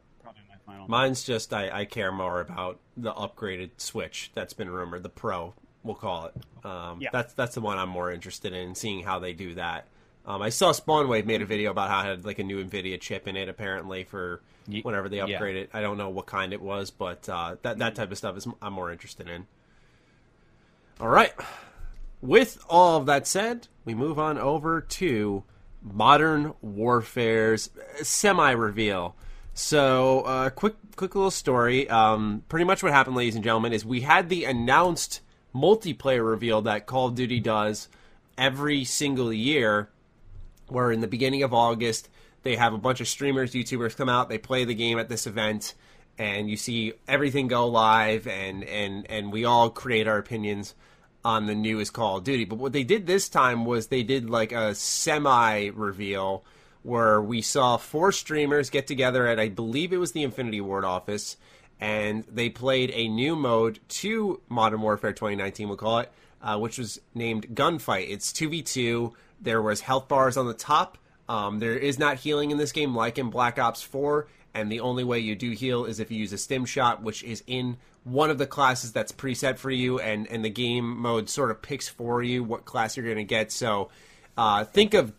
Probably 0.65 0.81
my 0.81 0.87
final. 0.87 0.87
Mine's 0.87 1.23
just 1.23 1.53
I, 1.53 1.69
I 1.81 1.85
care 1.85 2.11
more 2.11 2.41
about 2.41 2.79
the 2.97 3.13
upgraded 3.13 3.71
Switch 3.77 4.31
that's 4.33 4.53
been 4.53 4.69
rumored, 4.69 5.03
the 5.03 5.09
Pro, 5.09 5.53
we'll 5.83 5.95
call 5.95 6.25
it. 6.25 6.65
Um, 6.65 6.99
Yeah. 7.01 7.09
That's 7.11 7.33
that's 7.33 7.55
the 7.55 7.61
one 7.61 7.77
I'm 7.77 7.89
more 7.89 8.11
interested 8.11 8.53
in 8.53 8.75
seeing 8.75 9.03
how 9.03 9.19
they 9.19 9.33
do 9.33 9.55
that. 9.55 9.87
Um, 10.27 10.41
I 10.41 10.49
saw 10.49 10.71
Spawnwave 10.71 11.25
made 11.25 11.43
a 11.43 11.45
video 11.45 11.69
about 11.69 11.89
how 11.89 12.01
it 12.01 12.05
had 12.05 12.25
like 12.25 12.39
a 12.39 12.43
new 12.43 12.63
Nvidia 12.63 12.99
chip 12.99 13.27
in 13.27 13.35
it, 13.35 13.47
apparently 13.47 14.03
for 14.03 14.41
whenever 14.81 15.07
they 15.07 15.17
yeah. 15.17 15.25
upgrade 15.25 15.55
it. 15.55 15.69
I 15.71 15.81
don't 15.81 15.97
know 15.97 16.09
what 16.09 16.25
kind 16.25 16.51
it 16.51 16.61
was, 16.61 16.89
but 16.89 17.29
uh, 17.29 17.57
that 17.61 17.77
that 17.77 17.95
type 17.95 18.11
of 18.11 18.17
stuff 18.17 18.35
is 18.35 18.47
I'm 18.61 18.73
more 18.73 18.91
interested 18.91 19.29
in. 19.29 19.45
All 20.99 21.09
right. 21.09 21.33
With 22.21 22.63
all 22.67 22.97
of 22.97 23.05
that 23.05 23.27
said, 23.27 23.67
we 23.83 23.93
move 23.93 24.17
on 24.17 24.39
over 24.39 24.81
to 24.81 25.43
Modern 25.83 26.55
Warfare's 26.61 27.69
semi 28.01 28.51
reveal. 28.51 29.15
So, 29.57 30.21
uh, 30.23 30.49
quick, 30.49 30.75
quick 30.97 31.15
little 31.15 31.31
story. 31.31 31.89
Um, 31.89 32.43
pretty 32.49 32.65
much 32.65 32.83
what 32.83 32.91
happened, 32.91 33.15
ladies 33.15 33.35
and 33.35 33.43
gentlemen, 33.43 33.71
is 33.71 33.85
we 33.85 34.01
had 34.01 34.27
the 34.27 34.43
announced 34.43 35.21
multiplayer 35.55 36.29
reveal 36.29 36.61
that 36.63 36.85
Call 36.85 37.07
of 37.07 37.15
Duty 37.15 37.39
does 37.39 37.87
every 38.37 38.83
single 38.83 39.31
year, 39.31 39.87
where 40.67 40.91
in 40.91 40.99
the 40.99 41.07
beginning 41.07 41.41
of 41.41 41.53
August 41.53 42.09
they 42.43 42.57
have 42.57 42.73
a 42.73 42.77
bunch 42.77 42.99
of 42.99 43.07
streamers, 43.07 43.53
YouTubers 43.53 43.95
come 43.95 44.09
out, 44.09 44.27
they 44.27 44.37
play 44.37 44.65
the 44.65 44.75
game 44.75 44.99
at 44.99 45.07
this 45.07 45.25
event, 45.25 45.73
and 46.17 46.49
you 46.49 46.57
see 46.57 46.91
everything 47.07 47.47
go 47.47 47.65
live, 47.65 48.27
and 48.27 48.65
and 48.65 49.09
and 49.09 49.31
we 49.31 49.45
all 49.45 49.69
create 49.69 50.05
our 50.05 50.17
opinions 50.17 50.75
on 51.23 51.45
the 51.45 51.55
newest 51.55 51.93
Call 51.93 52.17
of 52.17 52.25
Duty. 52.25 52.43
But 52.43 52.59
what 52.59 52.73
they 52.73 52.83
did 52.83 53.07
this 53.07 53.29
time 53.29 53.63
was 53.63 53.87
they 53.87 54.03
did 54.03 54.29
like 54.29 54.51
a 54.51 54.75
semi 54.75 55.67
reveal 55.67 56.43
where 56.85 57.19
we 57.19 57.41
saw 57.41 57.77
four 57.77 58.11
streamers 58.11 58.69
get 58.69 58.85
together 58.85 59.25
at 59.25 59.39
I 59.39 59.49
believe 59.49 59.91
it 59.91 59.97
was 59.97 60.11
the 60.11 60.23
Infinity 60.23 60.61
Ward 60.61 60.85
office 60.85 61.35
and 61.79 62.23
they 62.31 62.49
played 62.49 62.91
a 62.91 63.07
new 63.07 63.35
mode 63.35 63.79
to 63.89 64.39
Modern 64.47 64.81
Warfare 64.81 65.11
2019 65.11 65.67
we'll 65.67 65.77
call 65.77 65.99
it 65.99 66.11
uh, 66.43 66.59
which 66.59 66.77
was 66.77 67.01
named 67.15 67.47
Gunfight. 67.55 68.07
It's 68.09 68.31
2v2. 68.31 69.13
There 69.41 69.63
was 69.63 69.81
health 69.81 70.07
bars 70.07 70.37
on 70.37 70.45
the 70.45 70.53
top. 70.53 70.99
Um, 71.27 71.57
there 71.57 71.75
is 71.75 71.97
not 71.97 72.17
healing 72.17 72.51
in 72.51 72.57
this 72.57 72.71
game 72.71 72.95
like 72.95 73.17
in 73.17 73.31
Black 73.31 73.57
Ops 73.57 73.81
4 73.81 74.27
and 74.53 74.71
the 74.71 74.79
only 74.79 75.03
way 75.03 75.19
you 75.19 75.35
do 75.35 75.51
heal 75.51 75.85
is 75.85 75.99
if 75.99 76.11
you 76.11 76.19
use 76.19 76.33
a 76.33 76.37
stim 76.37 76.65
shot 76.65 77.01
which 77.01 77.23
is 77.23 77.43
in 77.47 77.77
one 78.03 78.29
of 78.29 78.37
the 78.37 78.45
classes 78.45 78.91
that's 78.91 79.11
preset 79.11 79.57
for 79.57 79.71
you 79.71 79.99
and, 79.99 80.27
and 80.27 80.45
the 80.45 80.49
game 80.51 80.97
mode 80.97 81.27
sort 81.29 81.49
of 81.49 81.63
picks 81.63 81.89
for 81.89 82.21
you 82.21 82.43
what 82.43 82.63
class 82.63 82.95
you're 82.95 83.05
going 83.05 83.17
to 83.17 83.23
get. 83.23 83.51
So 83.51 83.89
uh, 84.37 84.63
think 84.65 84.93
of 84.93 85.13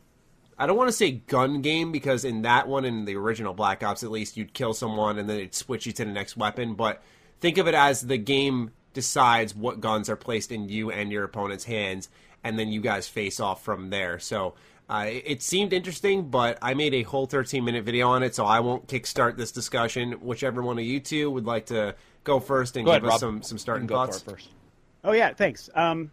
I 0.58 0.66
don't 0.66 0.76
want 0.76 0.88
to 0.88 0.92
say 0.92 1.10
gun 1.12 1.60
game 1.62 1.92
because 1.92 2.24
in 2.24 2.42
that 2.42 2.66
one, 2.68 2.84
in 2.84 3.04
the 3.04 3.16
original 3.16 3.52
Black 3.52 3.82
Ops, 3.82 4.02
at 4.02 4.10
least 4.10 4.36
you'd 4.36 4.54
kill 4.54 4.72
someone 4.72 5.18
and 5.18 5.28
then 5.28 5.36
it'd 5.38 5.54
switch 5.54 5.86
you 5.86 5.92
to 5.92 6.04
the 6.04 6.10
next 6.12 6.36
weapon. 6.36 6.74
But 6.74 7.02
think 7.40 7.58
of 7.58 7.68
it 7.68 7.74
as 7.74 8.00
the 8.00 8.16
game 8.18 8.70
decides 8.94 9.54
what 9.54 9.80
guns 9.80 10.08
are 10.08 10.16
placed 10.16 10.50
in 10.50 10.68
you 10.70 10.90
and 10.90 11.12
your 11.12 11.24
opponent's 11.24 11.64
hands, 11.64 12.08
and 12.42 12.58
then 12.58 12.68
you 12.68 12.80
guys 12.80 13.06
face 13.06 13.38
off 13.40 13.62
from 13.62 13.90
there. 13.90 14.18
So 14.18 14.54
uh, 14.88 15.06
it 15.08 15.42
seemed 15.42 15.72
interesting, 15.74 16.30
but 16.30 16.56
I 16.62 16.72
made 16.72 16.94
a 16.94 17.02
whole 17.02 17.26
13 17.26 17.62
minute 17.62 17.84
video 17.84 18.08
on 18.08 18.22
it, 18.22 18.34
so 18.34 18.46
I 18.46 18.60
won't 18.60 18.86
kickstart 18.86 19.36
this 19.36 19.52
discussion. 19.52 20.12
Whichever 20.12 20.62
one 20.62 20.78
of 20.78 20.84
you 20.84 21.00
two 21.00 21.30
would 21.30 21.44
like 21.44 21.66
to 21.66 21.94
go 22.24 22.40
first 22.40 22.76
and 22.76 22.86
Go 22.86 22.92
give 22.94 23.02
ahead, 23.02 23.14
us 23.16 23.22
Rob. 23.22 23.30
some 23.30 23.42
some 23.42 23.58
starting 23.58 23.86
Go 23.86 23.96
thoughts. 23.96 24.22
first. 24.22 24.48
Oh 25.04 25.12
yeah, 25.12 25.34
thanks. 25.34 25.68
Um, 25.74 26.10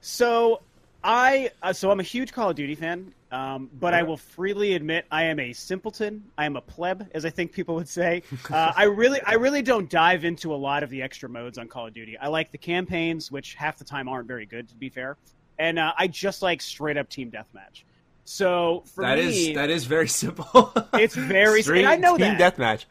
so 0.00 0.60
I 1.02 1.50
uh, 1.62 1.72
so 1.72 1.90
I'm 1.90 2.00
a 2.00 2.04
huge 2.04 2.32
Call 2.32 2.50
of 2.50 2.56
Duty 2.56 2.74
fan, 2.74 3.14
um, 3.32 3.68
but 3.80 3.92
I 3.94 4.02
will 4.04 4.16
freely 4.16 4.74
admit 4.74 5.04
I 5.10 5.24
am 5.24 5.40
a 5.40 5.52
simpleton. 5.52 6.22
I 6.38 6.44
am 6.46 6.56
a 6.56 6.60
pleb, 6.60 7.08
as 7.12 7.24
I 7.24 7.30
think 7.30 7.52
people 7.52 7.74
would 7.74 7.88
say. 7.88 8.22
Uh, 8.50 8.72
I 8.76 8.84
really 8.84 9.20
I 9.22 9.34
really 9.34 9.62
don't 9.62 9.90
dive 9.90 10.24
into 10.24 10.54
a 10.54 10.56
lot 10.56 10.82
of 10.82 10.90
the 10.90 11.02
extra 11.02 11.28
modes 11.28 11.58
on 11.58 11.66
Call 11.68 11.86
of 11.88 11.94
Duty. 11.94 12.16
I 12.18 12.28
like 12.28 12.52
the 12.52 12.58
campaigns, 12.58 13.32
which 13.32 13.54
half 13.54 13.78
the 13.78 13.84
time 13.84 14.08
aren't 14.08 14.28
very 14.28 14.46
good, 14.46 14.68
to 14.68 14.74
be 14.76 14.88
fair, 14.88 15.16
and 15.58 15.78
uh, 15.78 15.92
I 15.98 16.06
just 16.06 16.40
like 16.42 16.60
straight 16.62 16.96
up 16.96 17.08
team 17.08 17.30
deathmatch. 17.30 17.82
So 18.24 18.82
for 18.94 19.02
That 19.04 19.18
is 19.18 19.34
me, 19.34 19.54
that 19.54 19.70
is 19.70 19.84
very 19.84 20.08
simple. 20.22 20.72
It's 20.94 21.14
very- 21.14 21.62
Straight 21.62 21.86
I 21.86 21.96
know 21.96 22.16
that. 22.16 22.28
team 22.28 22.38
that. 22.38 22.56
deathmatch. 22.56 22.84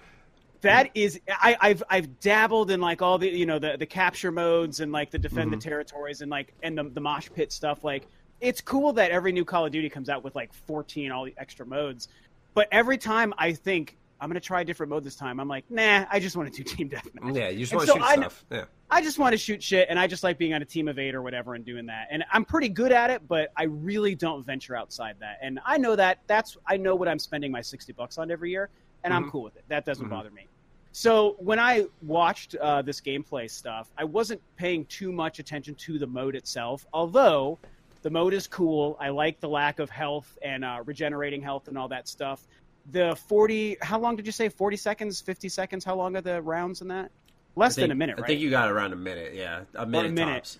that 0.61 0.89
is 0.95 1.19
I, 1.29 1.55
I've 1.61 1.83
I've 1.89 2.19
dabbled 2.19 2.71
in 2.71 2.81
like 2.81 3.01
all 3.01 3.17
the 3.17 3.29
you 3.29 3.45
know 3.45 3.59
the 3.59 3.75
the 3.77 3.85
capture 3.85 4.31
modes 4.31 4.79
and 4.79 4.91
like 4.91 5.11
the 5.11 5.19
defend 5.19 5.51
Mm-hmm. 5.51 5.59
the 5.59 5.63
territories 5.63 6.21
and 6.21 6.31
like 6.31 6.53
and 6.63 6.77
the 6.77 6.83
the 6.85 7.01
mosh 7.01 7.29
pit 7.33 7.51
stuff. 7.51 7.83
Like 7.83 8.07
it's 8.41 8.61
cool 8.61 8.93
that 8.93 9.11
every 9.11 9.31
new 9.31 9.45
Call 9.45 9.65
of 9.65 9.71
Duty 9.71 9.89
comes 9.89 10.09
out 10.09 10.23
with 10.23 10.35
like 10.35 10.53
14 10.53 11.11
all 11.11 11.25
the 11.25 11.33
extra 11.37 11.65
modes, 11.65 12.07
but 12.53 12.67
every 12.71 12.97
time 12.97 13.33
I 13.37 13.53
think 13.53 13.97
I'm 14.19 14.29
gonna 14.29 14.39
try 14.39 14.61
a 14.61 14.65
different 14.65 14.89
mode 14.89 15.03
this 15.03 15.15
time, 15.15 15.39
I'm 15.39 15.47
like, 15.47 15.65
nah, 15.69 16.05
I 16.09 16.19
just 16.19 16.37
want 16.37 16.53
to 16.53 16.63
do 16.63 16.75
team 16.75 16.89
deathmatch. 16.91 17.35
Yeah, 17.35 17.49
you 17.49 17.59
just 17.59 17.73
want 17.73 17.85
to 17.87 17.91
so 17.93 17.97
shoot 17.97 18.03
I 18.03 18.15
stuff. 18.15 18.45
Yeah. 18.51 18.65
I 18.89 19.01
just 19.01 19.19
want 19.19 19.33
to 19.33 19.37
shoot 19.37 19.61
shit, 19.61 19.87
and 19.89 19.99
I 19.99 20.07
just 20.07 20.23
like 20.23 20.37
being 20.37 20.53
on 20.53 20.61
a 20.61 20.65
team 20.65 20.87
of 20.87 20.97
eight 20.99 21.15
or 21.15 21.21
whatever 21.21 21.55
and 21.55 21.65
doing 21.65 21.85
that. 21.87 22.07
And 22.11 22.23
I'm 22.31 22.45
pretty 22.45 22.69
good 22.69 22.91
at 22.91 23.09
it, 23.09 23.27
but 23.27 23.51
I 23.57 23.63
really 23.63 24.15
don't 24.15 24.45
venture 24.45 24.75
outside 24.75 25.15
that. 25.19 25.39
And 25.41 25.59
I 25.65 25.77
know 25.77 25.95
that 25.95 26.19
that's 26.27 26.57
I 26.67 26.77
know 26.77 26.95
what 26.95 27.07
I'm 27.07 27.19
spending 27.19 27.51
my 27.51 27.61
sixty 27.61 27.93
bucks 27.93 28.17
on 28.17 28.31
every 28.31 28.51
year, 28.51 28.69
and 29.03 29.13
I'm 29.13 29.25
Mhm. 29.25 29.31
cool 29.31 29.43
with 29.43 29.55
it. 29.57 29.63
That 29.67 29.85
doesn't 29.85 30.05
Mhm. 30.07 30.11
bother 30.11 30.31
me. 30.31 30.47
So 30.93 31.35
when 31.39 31.59
I 31.59 31.85
watched 32.03 32.55
uh, 32.55 32.81
this 32.81 33.01
gameplay 33.01 33.49
stuff, 33.49 33.89
I 33.97 34.05
wasn't 34.05 34.41
paying 34.55 34.85
too 34.85 35.11
much 35.11 35.39
attention 35.39 35.75
to 35.75 35.99
the 35.99 36.07
mode 36.07 36.35
itself, 36.35 36.85
although 36.93 37.59
the 38.05 38.11
mode 38.11 38.35
is 38.35 38.45
cool. 38.45 38.95
I 38.99 39.09
like 39.09 39.39
the 39.39 39.49
lack 39.49 39.79
of 39.79 39.89
health 39.89 40.37
and 40.43 40.63
uh, 40.63 40.83
regenerating 40.85 41.41
health 41.41 41.67
and 41.67 41.75
all 41.75 41.87
that 41.87 42.07
stuff. 42.07 42.47
The 42.91 43.15
40, 43.27 43.77
how 43.81 43.97
long 43.99 44.15
did 44.15 44.27
you 44.27 44.31
say? 44.31 44.47
40 44.47 44.77
seconds, 44.77 45.19
50 45.21 45.49
seconds? 45.49 45.83
How 45.83 45.95
long 45.95 46.15
are 46.15 46.21
the 46.21 46.39
rounds 46.39 46.83
in 46.83 46.87
that? 46.89 47.09
Less 47.55 47.73
think- 47.73 47.85
than 47.85 47.91
a 47.91 47.95
minute, 47.95 48.19
I 48.21 48.27
think 48.27 48.41
you 48.41 48.51
got 48.51 48.69
around 48.69 48.93
a 48.93 48.95
minute. 48.95 49.33
Yeah, 49.33 49.61
a 49.73 49.87
minute, 49.87 50.11
minute. 50.11 50.35
tops. 50.35 50.59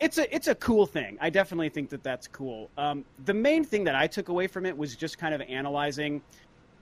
it's 0.00 0.18
a 0.18 0.34
it's 0.34 0.48
a 0.48 0.54
cool 0.56 0.84
thing. 0.84 1.16
I 1.20 1.30
definitely 1.30 1.68
think 1.68 1.90
that 1.90 2.02
that's 2.02 2.26
cool. 2.26 2.68
Um, 2.76 3.04
the 3.24 3.34
main 3.34 3.62
thing 3.62 3.84
that 3.84 3.94
I 3.94 4.08
took 4.08 4.28
away 4.28 4.48
from 4.48 4.66
it 4.66 4.76
was 4.76 4.96
just 4.96 5.16
kind 5.16 5.32
of 5.32 5.42
analyzing 5.42 6.20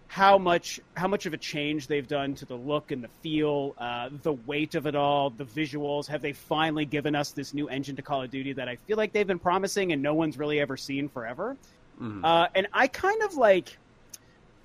how 0.09 0.39
much 0.39 0.81
how 0.95 1.07
much 1.07 1.27
of 1.27 1.35
a 1.35 1.37
change 1.37 1.87
they've 1.87 2.09
done 2.09 2.35
to 2.35 2.47
the 2.47 2.57
look 2.57 2.91
and 2.91 3.05
the 3.05 3.09
feel, 3.23 3.75
uh, 3.79 4.09
the 4.23 4.33
weight 4.33 4.75
of 4.75 4.87
it 4.87 4.97
all, 4.97 5.31
the 5.31 5.45
visuals. 5.45 6.07
Have 6.07 6.23
they 6.23 6.33
finally 6.33 6.87
given 6.87 7.15
us 7.15 7.31
this 7.31 7.55
new 7.55 7.69
engine 7.69 7.95
to 7.97 8.03
Call 8.03 8.23
of 8.23 8.31
Duty 8.31 8.55
that 8.55 8.69
I 8.69 8.77
feel 8.77 8.97
like 8.97 9.13
they've 9.13 9.27
been 9.27 9.39
promising 9.39 9.93
and 9.93 10.03
no 10.03 10.15
one's 10.15 10.39
really 10.39 10.61
ever 10.61 10.77
seen 10.77 11.09
forever? 11.09 11.57
Mhm. 12.01 12.25
Uh, 12.25 12.49
and 12.55 12.67
I 12.73 12.89
kind 12.89 13.23
of 13.23 13.37
like. 13.37 13.79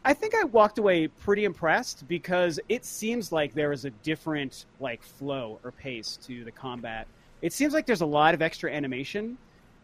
I 0.05 0.13
think 0.13 0.35
I 0.35 0.43
walked 0.43 0.79
away 0.79 1.07
pretty 1.07 1.45
impressed 1.45 2.05
because 2.09 2.59
it 2.67 2.83
seems 2.83 3.31
like 3.31 3.53
there 3.53 3.71
is 3.71 3.85
a 3.85 3.89
different 3.89 4.65
like 4.81 5.01
flow 5.01 5.59
or 5.63 5.71
pace 5.71 6.17
to 6.27 6.43
the 6.43 6.51
combat. 6.51 7.07
It 7.41 7.53
seems 7.53 7.73
like 7.73 7.85
there's 7.85 8.01
a 8.01 8.05
lot 8.05 8.33
of 8.33 8.41
extra 8.41 8.69
animation, 8.69 9.37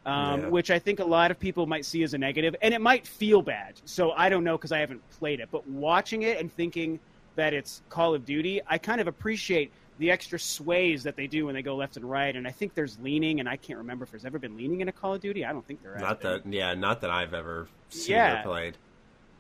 um, 0.10 0.41
Yeah. 0.41 0.47
which 0.49 0.72
I 0.72 0.80
think 0.80 0.99
a 0.99 1.03
lot 1.05 1.32
of 1.32 1.39
people 1.39 1.66
might 1.68 1.86
see 1.86 2.03
as 2.03 2.14
a 2.14 2.18
negative, 2.18 2.55
and 2.62 2.74
it 2.74 2.82
might 2.82 3.05
feel 3.05 3.41
bad. 3.41 3.74
So 3.86 4.12
I 4.12 4.30
don't 4.30 4.43
know 4.43 4.57
because 4.57 4.72
I 4.72 4.80
haven't 4.80 5.01
played 5.12 5.39
it, 5.39 5.49
but 5.51 5.68
watching 5.70 6.24
it 6.24 6.39
and 6.39 6.51
thinking 6.51 6.99
that 7.36 7.53
it's 7.53 7.82
Call 7.89 8.14
of 8.16 8.26
Duty, 8.26 8.62
I 8.68 8.78
kind 8.78 8.99
of 8.99 9.07
appreciate 9.07 9.72
the 9.99 10.12
extra 10.12 10.39
sways 10.39 11.03
that 11.03 11.16
they 11.18 11.28
do 11.28 11.45
when 11.45 11.55
they 11.55 11.62
go 11.62 11.76
left 11.76 11.97
and 11.97 12.10
right. 12.10 12.34
And 12.36 12.47
I 12.47 12.51
think 12.51 12.74
there's 12.74 12.97
leaning, 12.99 13.39
and 13.41 13.49
I 13.49 13.57
can't 13.57 13.78
remember 13.80 14.03
if 14.05 14.12
there's 14.12 14.26
ever 14.26 14.39
been 14.39 14.55
leaning 14.57 14.82
in 14.82 14.88
a 14.88 14.91
Call 14.93 15.14
of 15.14 15.22
Duty. 15.22 15.43
I 15.45 15.51
don't 15.51 15.66
think 15.68 15.82
there. 15.84 15.97
Not 15.99 16.22
been. 16.22 16.32
that, 16.43 16.53
yeah, 16.53 16.74
not 16.74 17.01
that 17.01 17.10
I've 17.10 17.34
ever 17.34 17.68
seen 17.89 18.16
Yeah. 18.16 18.39
or 18.39 18.43
played. 18.43 18.78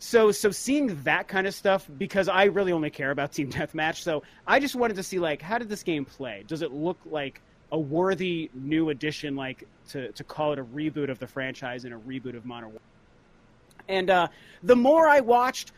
So 0.01 0.31
so 0.31 0.49
seeing 0.51 1.01
that 1.03 1.27
kind 1.27 1.45
of 1.45 1.53
stuff 1.53 1.85
because 1.97 2.29
I 2.29 2.45
really 2.45 2.71
only 2.71 2.89
care 2.89 3.11
about 3.11 3.31
team 3.37 3.49
deathmatch. 3.51 3.97
So 3.97 4.23
I 4.47 4.59
just 4.59 4.75
wanted 4.75 4.95
to 4.95 5.03
see 5.03 5.19
like 5.19 5.41
how 5.41 5.57
did 5.57 5.67
this 5.67 5.83
game 5.83 6.05
play? 6.05 6.43
Does 6.47 6.61
it 6.61 6.71
look 6.71 6.97
like 7.05 7.41
a 7.71 7.79
worthy 7.79 8.49
new 8.53 8.89
addition 8.89 9.35
like 9.35 9.67
to 9.89 10.11
to 10.13 10.23
call 10.23 10.53
it 10.53 10.59
a 10.59 10.63
reboot 10.63 11.09
of 11.09 11.19
the 11.19 11.27
franchise 11.27 11.85
and 11.85 11.93
a 11.93 11.97
reboot 11.97 12.35
of 12.35 12.45
Modern 12.45 12.69
Warfare? 12.69 12.81
And 13.87 14.09
uh, 14.09 14.27
the 14.63 14.75
more 14.75 15.07
I 15.07 15.19
watched, 15.21 15.71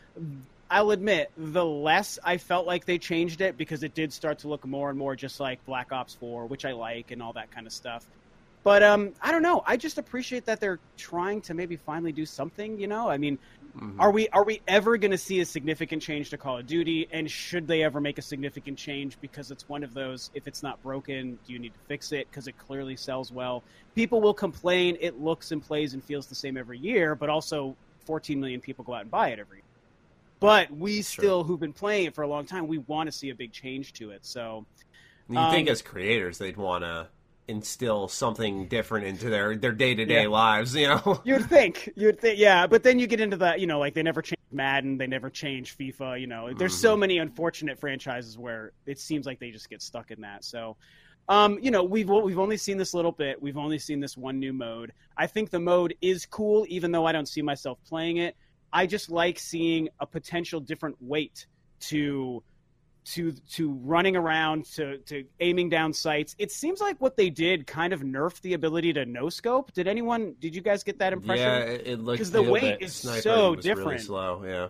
I'll 0.70 0.90
admit, 0.90 1.30
the 1.36 1.64
less 1.64 2.18
I 2.24 2.36
felt 2.36 2.66
like 2.66 2.84
they 2.84 2.98
changed 2.98 3.40
it 3.40 3.56
because 3.56 3.82
it 3.82 3.94
did 3.94 4.12
start 4.12 4.38
to 4.40 4.48
look 4.48 4.66
more 4.66 4.90
and 4.90 4.98
more 4.98 5.16
just 5.16 5.40
like 5.40 5.64
Black 5.66 5.92
Ops 5.92 6.14
4, 6.14 6.46
which 6.46 6.64
I 6.64 6.72
like 6.72 7.10
and 7.10 7.22
all 7.22 7.32
that 7.34 7.50
kind 7.50 7.66
of 7.66 7.72
stuff. 7.72 8.06
But 8.64 8.82
um, 8.82 9.12
I 9.20 9.32
don't 9.32 9.42
know. 9.42 9.62
I 9.66 9.76
just 9.76 9.98
appreciate 9.98 10.44
that 10.44 10.60
they're 10.60 10.78
trying 10.96 11.40
to 11.42 11.54
maybe 11.54 11.76
finally 11.76 12.12
do 12.12 12.24
something. 12.24 12.78
You 12.78 12.86
know, 12.86 13.08
I 13.08 13.18
mean, 13.18 13.38
Mhm. 13.76 13.96
are 13.98 14.10
we 14.10 14.28
are 14.28 14.44
we 14.44 14.60
ever 14.68 14.98
going 14.98 15.12
to 15.12 15.18
see 15.18 15.40
a 15.40 15.46
significant 15.46 16.02
change 16.02 16.30
to 16.30 16.36
Call 16.38 16.58
of 16.58 16.66
Duty? 16.66 17.08
And 17.10 17.30
should 17.30 17.66
they 17.66 17.82
ever 17.82 18.00
make 18.00 18.18
a 18.18 18.22
significant 18.22 18.78
change? 18.78 19.18
Because 19.20 19.50
it's 19.50 19.68
one 19.68 19.82
of 19.82 19.94
those. 19.94 20.30
If 20.34 20.46
it's 20.46 20.62
not 20.62 20.82
broken, 20.82 21.38
do 21.46 21.52
you 21.52 21.58
need 21.58 21.72
to 21.74 21.80
fix 21.80 22.12
it? 22.12 22.28
Because 22.30 22.48
it 22.48 22.58
clearly 22.58 22.96
sells 22.96 23.32
well. 23.32 23.64
People 23.94 24.20
will 24.20 24.34
complain. 24.34 24.96
It 25.00 25.18
looks 25.20 25.52
and 25.52 25.62
plays 25.62 25.94
and 25.94 26.04
feels 26.04 26.26
the 26.26 26.34
same 26.34 26.56
every 26.58 26.78
year, 26.78 27.14
but 27.14 27.30
also 27.30 27.76
14 28.04 28.38
million 28.40 28.60
people 28.60 28.84
go 28.84 28.94
out 28.94 29.02
and 29.02 29.10
buy 29.10 29.30
it 29.30 29.38
every 29.38 29.58
year. 29.58 29.64
But 30.40 30.70
we 30.70 30.96
True. 30.96 31.02
still, 31.02 31.44
who've 31.44 31.60
been 31.60 31.72
playing 31.72 32.06
it 32.06 32.14
for 32.14 32.22
a 32.22 32.28
long 32.28 32.44
time, 32.46 32.66
we 32.66 32.78
want 32.78 33.06
to 33.06 33.12
see 33.12 33.30
a 33.30 33.34
big 33.34 33.52
change 33.52 33.92
to 33.94 34.10
it. 34.10 34.26
So 34.26 34.66
You 35.28 35.46
think 35.50 35.68
Um, 35.68 35.72
as 35.72 35.82
creators 35.82 36.38
they'd 36.38 36.56
want 36.56 36.82
to 36.84 37.08
instill 37.48 38.08
something 38.08 38.68
different 38.68 39.06
into 39.06 39.28
their 39.28 39.56
their 39.56 39.72
day 39.72 39.94
to 39.94 40.04
day 40.04 40.26
lives, 40.26 40.74
you 40.74 40.86
know? 40.86 41.20
You'd 41.24 41.46
think, 41.46 41.90
you'd 41.96 42.20
think, 42.20 42.38
yeah. 42.38 42.66
But 42.66 42.82
then 42.82 42.98
you 42.98 43.06
get 43.06 43.20
into 43.20 43.36
the, 43.36 43.54
you 43.58 43.66
know, 43.66 43.78
like 43.78 43.94
they 43.94 44.02
never 44.02 44.22
change 44.22 44.38
Madden, 44.50 44.98
they 44.98 45.06
never 45.06 45.30
change 45.30 45.76
FIFA. 45.76 46.20
You 46.20 46.26
know, 46.26 46.52
there's 46.52 46.74
so 46.74 46.96
many 46.96 47.18
unfortunate 47.18 47.78
franchises 47.78 48.38
where 48.38 48.72
it 48.86 48.98
seems 48.98 49.26
like 49.26 49.40
they 49.40 49.50
just 49.50 49.68
get 49.68 49.82
stuck 49.82 50.10
in 50.10 50.20
that. 50.20 50.44
So, 50.44 50.76
um, 51.28 51.58
you 51.62 51.70
know, 51.70 51.82
we've 51.82 52.08
we've 52.08 52.38
only 52.38 52.56
seen 52.56 52.76
this 52.76 52.94
little 52.94 53.12
bit. 53.12 53.40
We've 53.40 53.56
only 53.56 53.78
seen 53.78 54.00
this 54.00 54.16
one 54.16 54.38
new 54.38 54.52
mode. 54.52 54.92
I 55.16 55.26
think 55.26 55.50
the 55.50 55.60
mode 55.60 55.94
is 56.00 56.26
cool, 56.26 56.66
even 56.68 56.92
though 56.92 57.06
I 57.06 57.12
don't 57.12 57.28
see 57.28 57.42
myself 57.42 57.78
playing 57.86 58.18
it. 58.18 58.36
I 58.72 58.86
just 58.86 59.10
like 59.10 59.38
seeing 59.38 59.88
a 60.00 60.06
potential 60.06 60.60
different 60.60 60.96
weight 61.00 61.46
to 61.80 62.42
to 63.04 63.32
to 63.32 63.72
running 63.82 64.16
around 64.16 64.64
to 64.66 64.98
to 64.98 65.24
aiming 65.40 65.68
down 65.70 65.92
sights. 65.92 66.34
It 66.38 66.52
seems 66.52 66.80
like 66.80 67.00
what 67.00 67.16
they 67.16 67.30
did 67.30 67.66
kind 67.66 67.92
of 67.92 68.00
nerfed 68.02 68.40
the 68.42 68.54
ability 68.54 68.92
to 68.94 69.04
no 69.06 69.28
scope. 69.28 69.72
Did 69.72 69.88
anyone? 69.88 70.34
Did 70.40 70.54
you 70.54 70.62
guys 70.62 70.84
get 70.84 70.98
that 71.00 71.12
impression? 71.12 71.46
Yeah, 71.48 71.58
it, 71.64 71.86
it 71.86 72.00
looks 72.00 72.18
'Cause 72.18 72.30
the 72.30 72.42
weight 72.42 72.78
is 72.80 72.94
so 72.94 73.54
was 73.54 73.70
really 73.72 73.98
different. 73.98 74.00
slow, 74.00 74.44
yeah. 74.44 74.68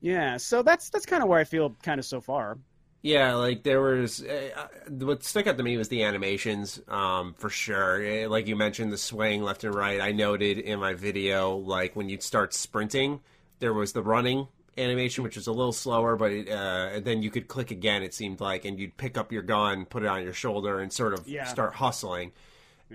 Yeah, 0.00 0.36
so 0.38 0.62
that's 0.62 0.90
that's 0.90 1.06
kind 1.06 1.22
of 1.22 1.28
where 1.28 1.40
I 1.40 1.44
feel 1.44 1.76
kind 1.82 1.98
of 1.98 2.04
so 2.06 2.20
far. 2.20 2.58
Yeah, 3.02 3.34
like 3.34 3.62
there 3.62 3.80
was 3.80 4.20
uh, 4.22 4.68
what 4.88 5.22
stuck 5.22 5.46
out 5.46 5.56
to 5.58 5.62
me 5.62 5.76
was 5.76 5.88
the 5.88 6.02
animations, 6.02 6.80
um, 6.88 7.34
for 7.34 7.48
sure. 7.48 8.02
Eh, 8.02 8.26
Like 8.26 8.48
you 8.48 8.56
mentioned, 8.56 8.92
the 8.92 8.98
swaying 8.98 9.42
left 9.42 9.62
and 9.64 9.74
right. 9.74 10.00
I 10.00 10.10
noted 10.12 10.58
in 10.58 10.80
my 10.80 10.94
video, 10.94 11.54
like 11.56 11.94
when 11.94 12.08
you'd 12.08 12.22
start 12.24 12.52
sprinting, 12.52 13.20
there 13.60 13.72
was 13.72 13.92
the 13.92 14.02
running 14.02 14.48
animation, 14.78 15.24
which 15.24 15.36
was 15.36 15.46
a 15.46 15.52
little 15.52 15.72
slower, 15.72 16.16
but 16.16 16.32
it, 16.32 16.48
uh, 16.50 17.00
then 17.00 17.22
you 17.22 17.30
could 17.30 17.48
click 17.48 17.70
again. 17.70 18.02
It 18.02 18.14
seemed 18.14 18.40
like, 18.40 18.64
and 18.64 18.78
you'd 18.78 18.96
pick 18.96 19.16
up 19.16 19.32
your 19.32 19.42
gun, 19.42 19.86
put 19.86 20.02
it 20.02 20.06
on 20.06 20.22
your 20.22 20.32
shoulder, 20.32 20.80
and 20.80 20.92
sort 20.92 21.12
of 21.14 21.26
Yeah. 21.26 21.44
start 21.44 21.74
hustling. 21.74 22.32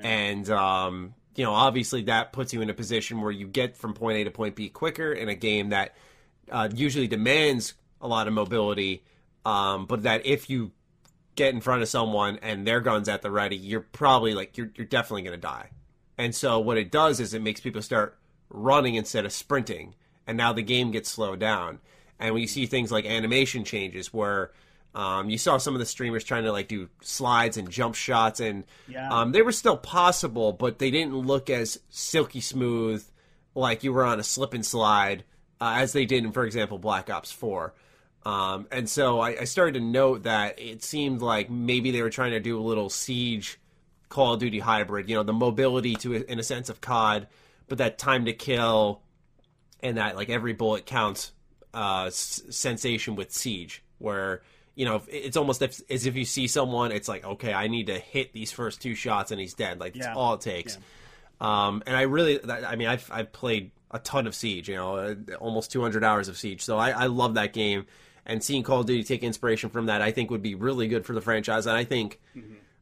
And 0.02 0.50
um, 0.50 1.14
you 1.36 1.44
know, 1.44 1.54
obviously, 1.54 2.04
that 2.04 2.34
puts 2.34 2.54
you 2.54 2.62
in 2.62 2.70
a 2.70 2.74
position 2.74 3.22
where 3.22 3.32
you 3.32 3.48
get 3.48 3.76
from 3.78 3.94
point 3.94 4.18
A 4.20 4.24
to 4.26 4.32
point 4.32 4.56
B 4.56 4.70
quicker 4.70 5.12
in 5.12 5.28
a 5.30 5.36
game 5.36 5.70
that 5.70 5.96
uh, 6.50 6.70
usually 6.74 7.08
demands 7.08 7.74
a 8.02 8.08
lot 8.08 8.28
of 8.28 8.34
mobility. 8.34 9.04
Um, 9.46 9.86
but 9.86 10.04
that 10.04 10.26
if 10.26 10.50
you 10.50 10.72
get 11.36 11.54
in 11.54 11.62
front 11.62 11.82
of 11.82 11.88
someone 11.90 12.38
and 12.42 12.66
their 12.68 12.80
gun's 12.82 13.10
at 13.10 13.22
the 13.22 13.32
ready, 13.32 13.56
you're 13.58 13.82
probably 13.82 14.34
like 14.34 14.58
you're 14.58 14.72
you're 14.76 14.86
definitely 14.88 15.24
going 15.24 15.36
to 15.38 15.42
die. 15.42 15.70
And 16.18 16.36
so 16.36 16.60
what 16.60 16.78
it 16.78 16.92
does 16.92 17.20
is 17.20 17.34
it 17.34 17.42
makes 17.42 17.60
people 17.60 17.82
start 17.82 18.18
running 18.50 18.96
instead 18.96 19.26
of 19.26 19.32
sprinting, 19.34 19.96
and 20.32 20.38
now 20.38 20.54
the 20.54 20.64
game 20.64 20.92
gets 20.92 21.10
slowed 21.10 21.40
down. 21.40 21.80
And 22.20 22.34
we 22.34 22.48
see 22.48 22.66
things 22.66 22.92
like 22.92 23.06
animation 23.06 23.64
changes, 23.64 24.14
where 24.14 24.52
um, 24.96 25.30
you 25.30 25.38
saw 25.38 25.58
some 25.58 25.74
of 25.76 25.80
the 25.80 25.86
streamers 25.86 26.24
trying 26.24 26.44
to 26.44 26.52
like 26.52 26.68
do 26.68 26.90
slides 27.02 27.58
and 27.58 27.70
jump 27.70 27.96
shots, 27.96 28.40
and 28.40 28.64
Yeah. 28.88 29.10
um, 29.12 29.32
they 29.32 29.42
were 29.42 29.52
still 29.52 29.78
possible, 29.78 30.54
but 30.54 30.80
they 30.80 30.92
didn't 30.92 31.16
look 31.18 31.50
as 31.50 31.80
silky 31.90 32.42
smooth 32.42 33.04
like 33.56 33.84
you 33.84 33.92
were 33.94 34.04
on 34.06 34.20
a 34.20 34.24
slip 34.24 34.54
and 34.54 34.66
slide 34.66 35.24
uh, 35.60 35.74
as 35.78 35.94
they 35.94 36.06
did 36.06 36.24
in, 36.24 36.32
for 36.32 36.46
example, 36.46 36.78
Black 36.78 37.10
Ops 37.10 37.32
Four. 37.32 37.74
Um, 38.24 38.68
and 38.72 38.88
so 38.88 39.20
I, 39.20 39.42
I 39.42 39.44
started 39.46 39.74
to 39.74 39.80
note 39.86 40.24
that 40.24 40.60
it 40.60 40.84
seemed 40.84 41.22
like 41.22 41.50
maybe 41.50 41.92
they 41.92 42.02
were 42.04 42.10
trying 42.12 42.32
to 42.32 42.40
do 42.40 42.58
a 42.60 42.62
little 42.62 42.90
siege 42.90 43.60
Call 44.10 44.34
of 44.36 44.40
Duty 44.40 44.60
hybrid. 44.60 45.10
You 45.10 45.16
know, 45.16 45.24
the 45.24 45.34
mobility 45.34 45.96
to 45.96 46.14
in 46.14 46.38
a 46.38 46.44
sense 46.44 46.70
of 46.70 46.82
COD, 46.82 47.28
but 47.68 47.78
that 47.80 47.98
time 47.98 48.26
to 48.26 48.34
kill 48.34 49.02
and 49.84 49.98
that 49.98 50.16
like 50.16 50.30
every 50.30 50.54
bullet 50.54 50.86
counts 50.86 51.32
uh, 51.74 52.06
s- 52.08 52.42
sensation 52.50 53.16
with 53.16 53.32
siege, 53.32 53.84
where 54.00 54.42
you 54.76 54.86
know 54.86 55.02
it's 55.08 55.38
almost 55.38 55.62
as 55.62 56.06
if 56.06 56.16
you 56.16 56.26
see 56.26 56.48
someone, 56.48 56.92
it's 56.92 57.08
like 57.08 57.26
okay, 57.26 57.54
I 57.54 57.68
need 57.68 57.88
to 57.88 57.98
hit 58.00 58.34
these 58.34 58.52
first 58.52 58.82
two 58.82 58.96
shots 58.96 59.32
and 59.32 59.40
he's 59.40 59.54
dead. 59.54 59.80
Like 59.80 59.96
Yeah. 59.96 60.04
that's 60.06 60.18
all 60.18 60.34
it 60.36 60.42
takes. 60.42 60.78
Um, 61.40 61.82
and 61.88 61.96
I 61.98 62.04
really, 62.04 62.40
I 62.50 62.76
mean, 62.76 62.88
I've 62.88 63.10
I've 63.12 63.32
played 63.32 63.72
a 63.90 64.00
ton 64.00 64.28
of 64.28 64.36
Siege, 64.36 64.70
you 64.70 64.76
know, 64.76 64.96
uh, 64.96 65.16
almost 65.40 65.72
200 65.72 66.04
hours 66.04 66.28
of 66.28 66.38
Siege. 66.38 66.62
So 66.62 66.78
I, 66.78 66.92
I 66.92 67.06
love 67.08 67.34
that 67.34 67.52
game, 67.52 67.88
and 68.26 68.44
seeing 68.44 68.64
Call 68.64 68.82
of 68.82 68.86
Duty 68.86 69.04
take 69.04 69.24
inspiration 69.24 69.70
from 69.70 69.88
that, 69.88 70.02
I 70.02 70.12
think 70.12 70.30
would 70.30 70.44
be 70.44 70.56
really 70.56 70.88
good 70.88 71.06
for 71.06 71.14
the 71.14 71.22
franchise. 71.22 71.66
And 71.66 71.76
I 71.76 71.84
think, 71.84 72.20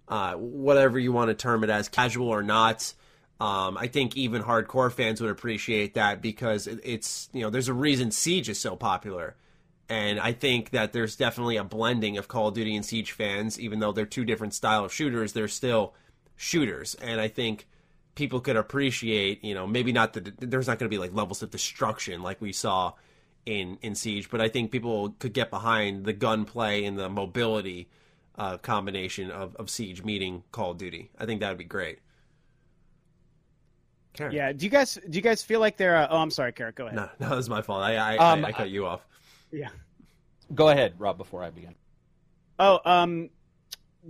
uh, 0.09 0.33
whatever 0.33 0.99
you 0.99 1.11
want 1.13 1.29
to 1.29 1.33
term 1.35 1.63
it 1.63 1.69
as, 1.69 1.87
casual 1.89 2.27
or 2.27 2.43
not. 2.43 2.93
Um, 3.39 3.77
I 3.77 3.87
think 3.87 4.17
even 4.17 4.43
hardcore 4.43 4.91
fans 4.91 5.21
would 5.21 5.29
appreciate 5.29 5.93
that 5.93 6.21
because 6.21 6.67
it, 6.67 6.79
it's 6.83 7.29
you 7.31 7.41
know 7.41 7.49
there's 7.49 7.69
a 7.69 7.73
reason 7.73 8.11
Siege 8.11 8.49
is 8.49 8.59
so 8.59 8.75
popular, 8.75 9.35
and 9.87 10.19
I 10.19 10.33
think 10.33 10.71
that 10.71 10.91
there's 10.91 11.15
definitely 11.15 11.55
a 11.55 11.63
blending 11.63 12.17
of 12.17 12.27
Call 12.27 12.49
of 12.49 12.53
Duty 12.53 12.75
and 12.75 12.85
Siege 12.85 13.13
fans, 13.13 13.57
even 13.59 13.79
though 13.79 13.93
they're 13.93 14.05
two 14.05 14.25
different 14.25 14.53
style 14.53 14.83
of 14.83 14.93
shooters. 14.93 15.31
They're 15.31 15.47
still 15.47 15.93
shooters, 16.35 16.95
and 16.95 17.21
I 17.21 17.29
think 17.29 17.67
people 18.15 18.41
could 18.41 18.57
appreciate 18.57 19.43
you 19.45 19.53
know 19.53 19.65
maybe 19.65 19.93
not 19.93 20.11
the 20.13 20.33
there's 20.39 20.67
not 20.67 20.77
going 20.77 20.89
to 20.89 20.93
be 20.93 20.99
like 20.99 21.13
levels 21.13 21.41
of 21.41 21.49
destruction 21.49 22.21
like 22.21 22.41
we 22.41 22.51
saw 22.51 22.91
in 23.45 23.77
in 23.81 23.95
Siege, 23.95 24.29
but 24.29 24.41
I 24.41 24.49
think 24.49 24.69
people 24.69 25.15
could 25.19 25.31
get 25.33 25.49
behind 25.49 26.03
the 26.03 26.13
gunplay 26.13 26.83
and 26.83 26.99
the 26.99 27.09
mobility 27.09 27.87
uh, 28.37 28.57
combination 28.57 29.31
of, 29.31 29.55
of 29.55 29.69
Siege 29.69 30.03
meeting 30.03 30.43
Call 30.51 30.71
of 30.71 30.77
Duty. 30.77 31.09
I 31.17 31.25
think 31.25 31.39
that 31.39 31.49
would 31.49 31.57
be 31.57 31.63
great. 31.63 31.99
Carrick. 34.13 34.33
Yeah. 34.33 34.51
Do 34.51 34.65
you 34.65 34.71
guys 34.71 34.97
do 35.09 35.17
you 35.17 35.21
guys 35.21 35.43
feel 35.43 35.59
like 35.59 35.77
they're? 35.77 35.95
Uh, 35.95 36.07
oh, 36.09 36.17
I'm 36.17 36.31
sorry, 36.31 36.51
Carrick. 36.51 36.75
Go 36.75 36.87
ahead. 36.87 36.95
No, 36.95 37.09
no, 37.19 37.29
that 37.29 37.35
was 37.35 37.49
my 37.49 37.61
fault. 37.61 37.81
I 37.83 37.95
I, 37.95 38.17
Um, 38.17 38.43
I, 38.43 38.49
I 38.49 38.51
cut 38.51 38.69
you 38.69 38.85
off. 38.85 39.05
Yeah. 39.51 39.69
Go 40.53 40.69
ahead, 40.69 40.95
Rob. 40.97 41.17
Before 41.17 41.43
I 41.43 41.49
begin. 41.51 41.75
Oh, 42.57 42.79
um, 42.85 43.29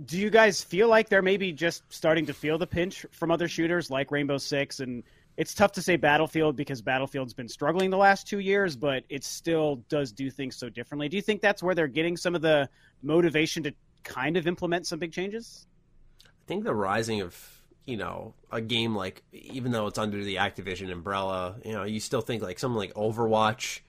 do 0.06 0.18
you 0.18 0.30
guys 0.30 0.62
feel 0.62 0.88
like 0.88 1.08
they're 1.08 1.22
maybe 1.22 1.52
just 1.52 1.82
starting 1.92 2.26
to 2.26 2.34
feel 2.34 2.58
the 2.58 2.66
pinch 2.66 3.06
from 3.10 3.30
other 3.30 3.46
shooters 3.48 3.90
like 3.90 4.10
Rainbow 4.10 4.38
Six? 4.38 4.80
And 4.80 5.02
it's 5.36 5.54
tough 5.54 5.72
to 5.72 5.82
say 5.82 5.96
Battlefield 5.96 6.56
because 6.56 6.82
Battlefield's 6.82 7.34
been 7.34 7.48
struggling 7.48 7.90
the 7.90 7.96
last 7.96 8.26
two 8.26 8.40
years, 8.40 8.76
but 8.76 9.04
it 9.08 9.22
still 9.24 9.76
does 9.88 10.12
do 10.12 10.30
things 10.30 10.56
so 10.56 10.68
differently. 10.68 11.08
Do 11.08 11.16
you 11.16 11.22
think 11.22 11.40
that's 11.40 11.62
where 11.62 11.74
they're 11.74 11.86
getting 11.88 12.16
some 12.16 12.34
of 12.34 12.42
the 12.42 12.68
motivation 13.02 13.62
to 13.64 13.72
kind 14.02 14.36
of 14.36 14.46
implement 14.46 14.86
some 14.86 14.98
big 14.98 15.12
changes? 15.12 15.66
I 16.24 16.28
think 16.46 16.64
the 16.64 16.74
rising 16.74 17.20
of 17.20 17.59
you 17.90 17.96
know 17.96 18.34
a 18.50 18.60
game 18.60 18.94
like 18.94 19.22
even 19.32 19.72
though 19.72 19.86
it's 19.86 19.98
under 19.98 20.22
the 20.22 20.36
Activision 20.36 20.90
umbrella, 20.92 21.56
you 21.64 21.72
know, 21.72 21.84
you 21.84 22.00
still 22.00 22.20
think 22.20 22.42
like 22.42 22.58
something 22.58 22.78
like 22.78 22.94
Overwatch 22.94 23.80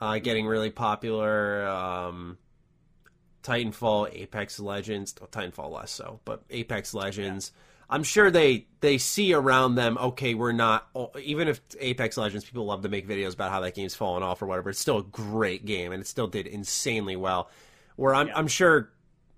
uh, 0.00 0.18
getting 0.18 0.46
really 0.46 0.70
popular. 0.70 1.66
Um, 1.66 2.38
Titanfall, 3.42 4.08
Apex 4.12 4.58
Legends, 4.58 5.14
well, 5.20 5.28
Titanfall 5.28 5.70
less 5.70 5.90
so, 5.90 6.20
but 6.24 6.42
Apex 6.50 6.94
Legends. 6.94 7.52
I'm 7.88 8.02
sure 8.02 8.30
they 8.30 8.66
they 8.80 8.98
see 8.98 9.34
around 9.34 9.74
them. 9.74 9.98
Okay, 9.98 10.34
we're 10.34 10.52
not 10.52 10.88
even 11.22 11.48
if 11.48 11.60
Apex 11.78 12.16
Legends 12.16 12.44
people 12.44 12.64
love 12.64 12.82
to 12.82 12.88
make 12.88 13.06
videos 13.06 13.34
about 13.34 13.50
how 13.50 13.60
that 13.60 13.74
game's 13.74 13.94
fallen 13.94 14.22
off 14.22 14.40
or 14.40 14.46
whatever. 14.46 14.70
It's 14.70 14.80
still 14.80 14.98
a 14.98 15.04
great 15.04 15.64
game 15.66 15.92
and 15.92 16.00
it 16.00 16.06
still 16.06 16.26
did 16.26 16.46
insanely 16.46 17.16
well. 17.16 17.50
Where 17.96 18.14
I'm 18.14 18.30
I'm 18.34 18.48
sure 18.48 18.90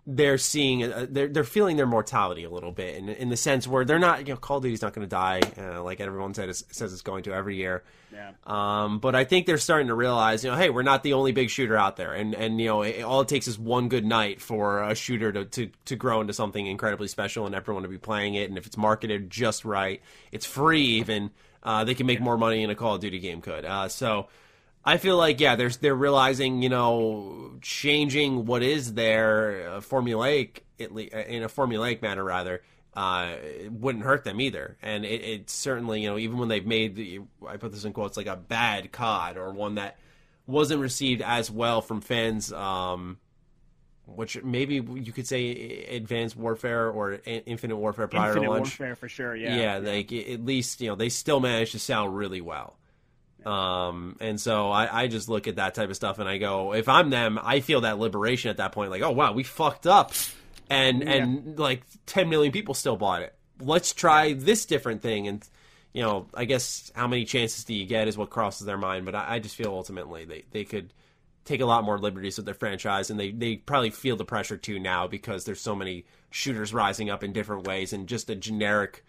they're 0.06 0.38
seeing 0.38 0.84
uh, 0.84 1.06
they're 1.08 1.26
they're 1.26 1.44
feeling 1.44 1.76
their 1.76 1.86
mortality 1.86 2.44
a 2.44 2.50
little 2.50 2.70
bit 2.70 2.94
in 2.94 3.08
in 3.08 3.28
the 3.28 3.36
sense 3.36 3.66
where 3.66 3.84
they're 3.84 3.98
not 3.98 4.26
you 4.26 4.32
know 4.32 4.38
Call 4.38 4.58
of 4.58 4.62
Duty's 4.62 4.82
not 4.82 4.92
going 4.92 5.04
to 5.06 5.10
die 5.10 5.40
uh, 5.58 5.82
like 5.82 6.00
everyone 6.00 6.32
said 6.32 6.48
it's, 6.48 6.62
says 6.70 6.92
it's 6.92 7.02
going 7.02 7.24
to 7.24 7.32
every 7.32 7.56
year. 7.56 7.82
Yeah. 8.12 8.30
Um, 8.46 9.00
but 9.00 9.16
I 9.16 9.24
think 9.24 9.46
they're 9.46 9.58
starting 9.58 9.88
to 9.88 9.94
realize, 9.94 10.44
you 10.44 10.50
know, 10.50 10.56
hey, 10.56 10.70
we're 10.70 10.82
not 10.82 11.02
the 11.02 11.14
only 11.14 11.32
big 11.32 11.50
shooter 11.50 11.76
out 11.76 11.96
there, 11.96 12.12
and 12.12 12.34
and 12.34 12.60
you 12.60 12.68
know, 12.68 12.82
it, 12.82 13.02
all 13.02 13.20
it 13.20 13.28
takes 13.28 13.48
is 13.48 13.58
one 13.58 13.88
good 13.88 14.04
night 14.04 14.40
for 14.40 14.82
a 14.82 14.94
shooter 14.94 15.32
to, 15.32 15.44
to 15.44 15.70
to 15.86 15.96
grow 15.96 16.20
into 16.20 16.32
something 16.32 16.66
incredibly 16.66 17.08
special, 17.08 17.46
and 17.46 17.54
everyone 17.54 17.82
to 17.82 17.88
be 17.88 17.98
playing 17.98 18.34
it. 18.34 18.48
And 18.48 18.56
if 18.56 18.66
it's 18.66 18.76
marketed 18.76 19.28
just 19.28 19.64
right, 19.64 20.00
it's 20.30 20.46
free. 20.46 20.82
Even 20.82 21.30
uh, 21.64 21.82
they 21.82 21.94
can 21.94 22.06
make 22.06 22.20
more 22.20 22.38
money 22.38 22.62
in 22.62 22.70
a 22.70 22.76
Call 22.76 22.94
of 22.94 23.00
Duty 23.00 23.18
game 23.18 23.40
could. 23.40 23.64
Uh, 23.64 23.88
so. 23.88 24.28
I 24.86 24.98
feel 24.98 25.16
like 25.16 25.40
yeah, 25.40 25.56
there's 25.56 25.78
they're 25.78 25.94
realizing 25.94 26.62
you 26.62 26.68
know 26.68 27.58
changing 27.60 28.46
what 28.46 28.62
is 28.62 28.94
there 28.94 29.68
uh, 29.68 29.80
formulaic 29.80 30.60
at 30.78 30.92
le- 30.92 31.02
in 31.02 31.42
a 31.42 31.48
formulaic 31.48 32.00
manner 32.02 32.22
rather 32.22 32.62
uh, 32.94 33.34
it 33.42 33.70
wouldn't 33.72 34.04
hurt 34.04 34.24
them 34.24 34.40
either. 34.40 34.78
And 34.80 35.04
it, 35.04 35.20
it 35.22 35.50
certainly 35.50 36.02
you 36.02 36.08
know 36.08 36.18
even 36.18 36.38
when 36.38 36.48
they've 36.48 36.66
made 36.66 36.94
the 36.94 37.20
I 37.46 37.56
put 37.58 37.72
this 37.72 37.84
in 37.84 37.92
quotes 37.92 38.16
like 38.16 38.26
a 38.26 38.36
bad 38.36 38.92
COD 38.92 39.36
or 39.36 39.52
one 39.52 39.74
that 39.74 39.98
wasn't 40.46 40.80
received 40.80 41.20
as 41.20 41.50
well 41.50 41.82
from 41.82 42.00
fans. 42.00 42.52
Um, 42.52 43.18
which 44.06 44.40
maybe 44.44 44.76
you 44.76 45.12
could 45.12 45.26
say 45.26 45.84
Advanced 45.90 46.36
Warfare 46.36 46.88
or 46.88 47.18
Infinite 47.24 47.76
Warfare 47.76 48.06
prior 48.06 48.28
Infinite 48.28 48.46
to 48.46 48.50
launch. 48.52 48.78
Warfare 48.78 48.94
for 48.94 49.08
sure. 49.08 49.34
Yeah. 49.34 49.56
Yeah, 49.56 49.78
like 49.78 50.12
at 50.12 50.44
least 50.44 50.80
you 50.80 50.88
know 50.88 50.94
they 50.94 51.08
still 51.08 51.40
managed 51.40 51.72
to 51.72 51.80
sound 51.80 52.16
really 52.16 52.40
well. 52.40 52.78
Um, 53.46 54.16
and 54.18 54.40
so 54.40 54.72
I, 54.72 55.02
I 55.02 55.06
just 55.06 55.28
look 55.28 55.46
at 55.46 55.56
that 55.56 55.74
type 55.74 55.88
of 55.88 55.94
stuff 55.94 56.18
and 56.18 56.28
I 56.28 56.38
go, 56.38 56.74
if 56.74 56.88
I'm 56.88 57.10
them, 57.10 57.38
I 57.40 57.60
feel 57.60 57.82
that 57.82 57.96
liberation 57.96 58.50
at 58.50 58.56
that 58.56 58.72
point. 58.72 58.90
Like, 58.90 59.02
oh 59.02 59.12
wow, 59.12 59.32
we 59.32 59.44
fucked 59.44 59.86
up, 59.86 60.12
and 60.68 61.02
and 61.04 61.56
like 61.56 61.82
10 62.06 62.28
million 62.28 62.52
people 62.52 62.74
still 62.74 62.96
bought 62.96 63.22
it. 63.22 63.34
Let's 63.60 63.94
try 63.94 64.32
this 64.32 64.66
different 64.66 65.00
thing, 65.00 65.28
and 65.28 65.48
you 65.92 66.02
know, 66.02 66.26
I 66.34 66.44
guess 66.44 66.90
how 66.96 67.06
many 67.06 67.24
chances 67.24 67.62
do 67.62 67.72
you 67.72 67.86
get 67.86 68.08
is 68.08 68.18
what 68.18 68.30
crosses 68.30 68.66
their 68.66 68.76
mind. 68.76 69.06
But 69.06 69.14
I, 69.14 69.36
I 69.36 69.38
just 69.38 69.54
feel 69.54 69.68
ultimately 69.68 70.24
they 70.24 70.42
they 70.50 70.64
could 70.64 70.92
take 71.44 71.60
a 71.60 71.66
lot 71.66 71.84
more 71.84 72.00
liberties 72.00 72.36
with 72.38 72.46
their 72.46 72.54
franchise, 72.54 73.10
and 73.10 73.20
they 73.20 73.30
they 73.30 73.56
probably 73.58 73.90
feel 73.90 74.16
the 74.16 74.24
pressure 74.24 74.56
too 74.56 74.80
now 74.80 75.06
because 75.06 75.44
there's 75.44 75.60
so 75.60 75.76
many 75.76 76.04
shooters 76.30 76.74
rising 76.74 77.10
up 77.10 77.22
in 77.22 77.32
different 77.32 77.64
ways, 77.68 77.92
and 77.92 78.08
just 78.08 78.28
a 78.28 78.34
generic, 78.34 79.04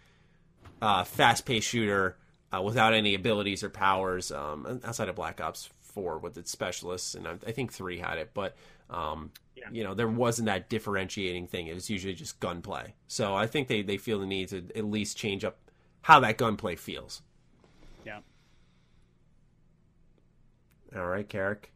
uh, 0.79 1.03
fast-paced 1.03 1.67
shooter 1.67 2.17
uh, 2.53 2.61
without 2.61 2.93
any 2.93 3.13
abilities 3.15 3.63
or 3.63 3.69
powers 3.69 4.31
um, 4.31 4.79
outside 4.83 5.09
of 5.09 5.15
Black 5.15 5.41
Ops 5.41 5.69
Four 5.81 6.19
with 6.19 6.37
its 6.37 6.51
specialists, 6.51 7.15
and 7.15 7.27
I, 7.27 7.33
I 7.45 7.51
think 7.51 7.73
Three 7.73 7.97
had 7.97 8.17
it, 8.19 8.31
but 8.33 8.55
um, 8.89 9.31
Yeah. 9.55 9.65
you 9.71 9.83
know 9.83 9.93
there 9.93 10.07
wasn't 10.07 10.45
that 10.45 10.69
differentiating 10.69 11.47
thing. 11.47 11.67
It 11.67 11.73
was 11.73 11.89
usually 11.89 12.13
just 12.13 12.39
gunplay. 12.39 12.93
So 13.07 13.35
I 13.35 13.47
think 13.47 13.67
they 13.67 13.81
they 13.81 13.97
feel 13.97 14.19
the 14.19 14.25
need 14.27 14.49
to 14.49 14.63
at 14.75 14.85
least 14.85 15.17
change 15.17 15.43
up 15.43 15.57
how 16.03 16.19
that 16.21 16.37
gunplay 16.37 16.75
feels. 16.75 17.21
Yeah. 18.05 18.19
All 20.95 21.05
right, 21.07 21.27
Carrick. 21.27 21.71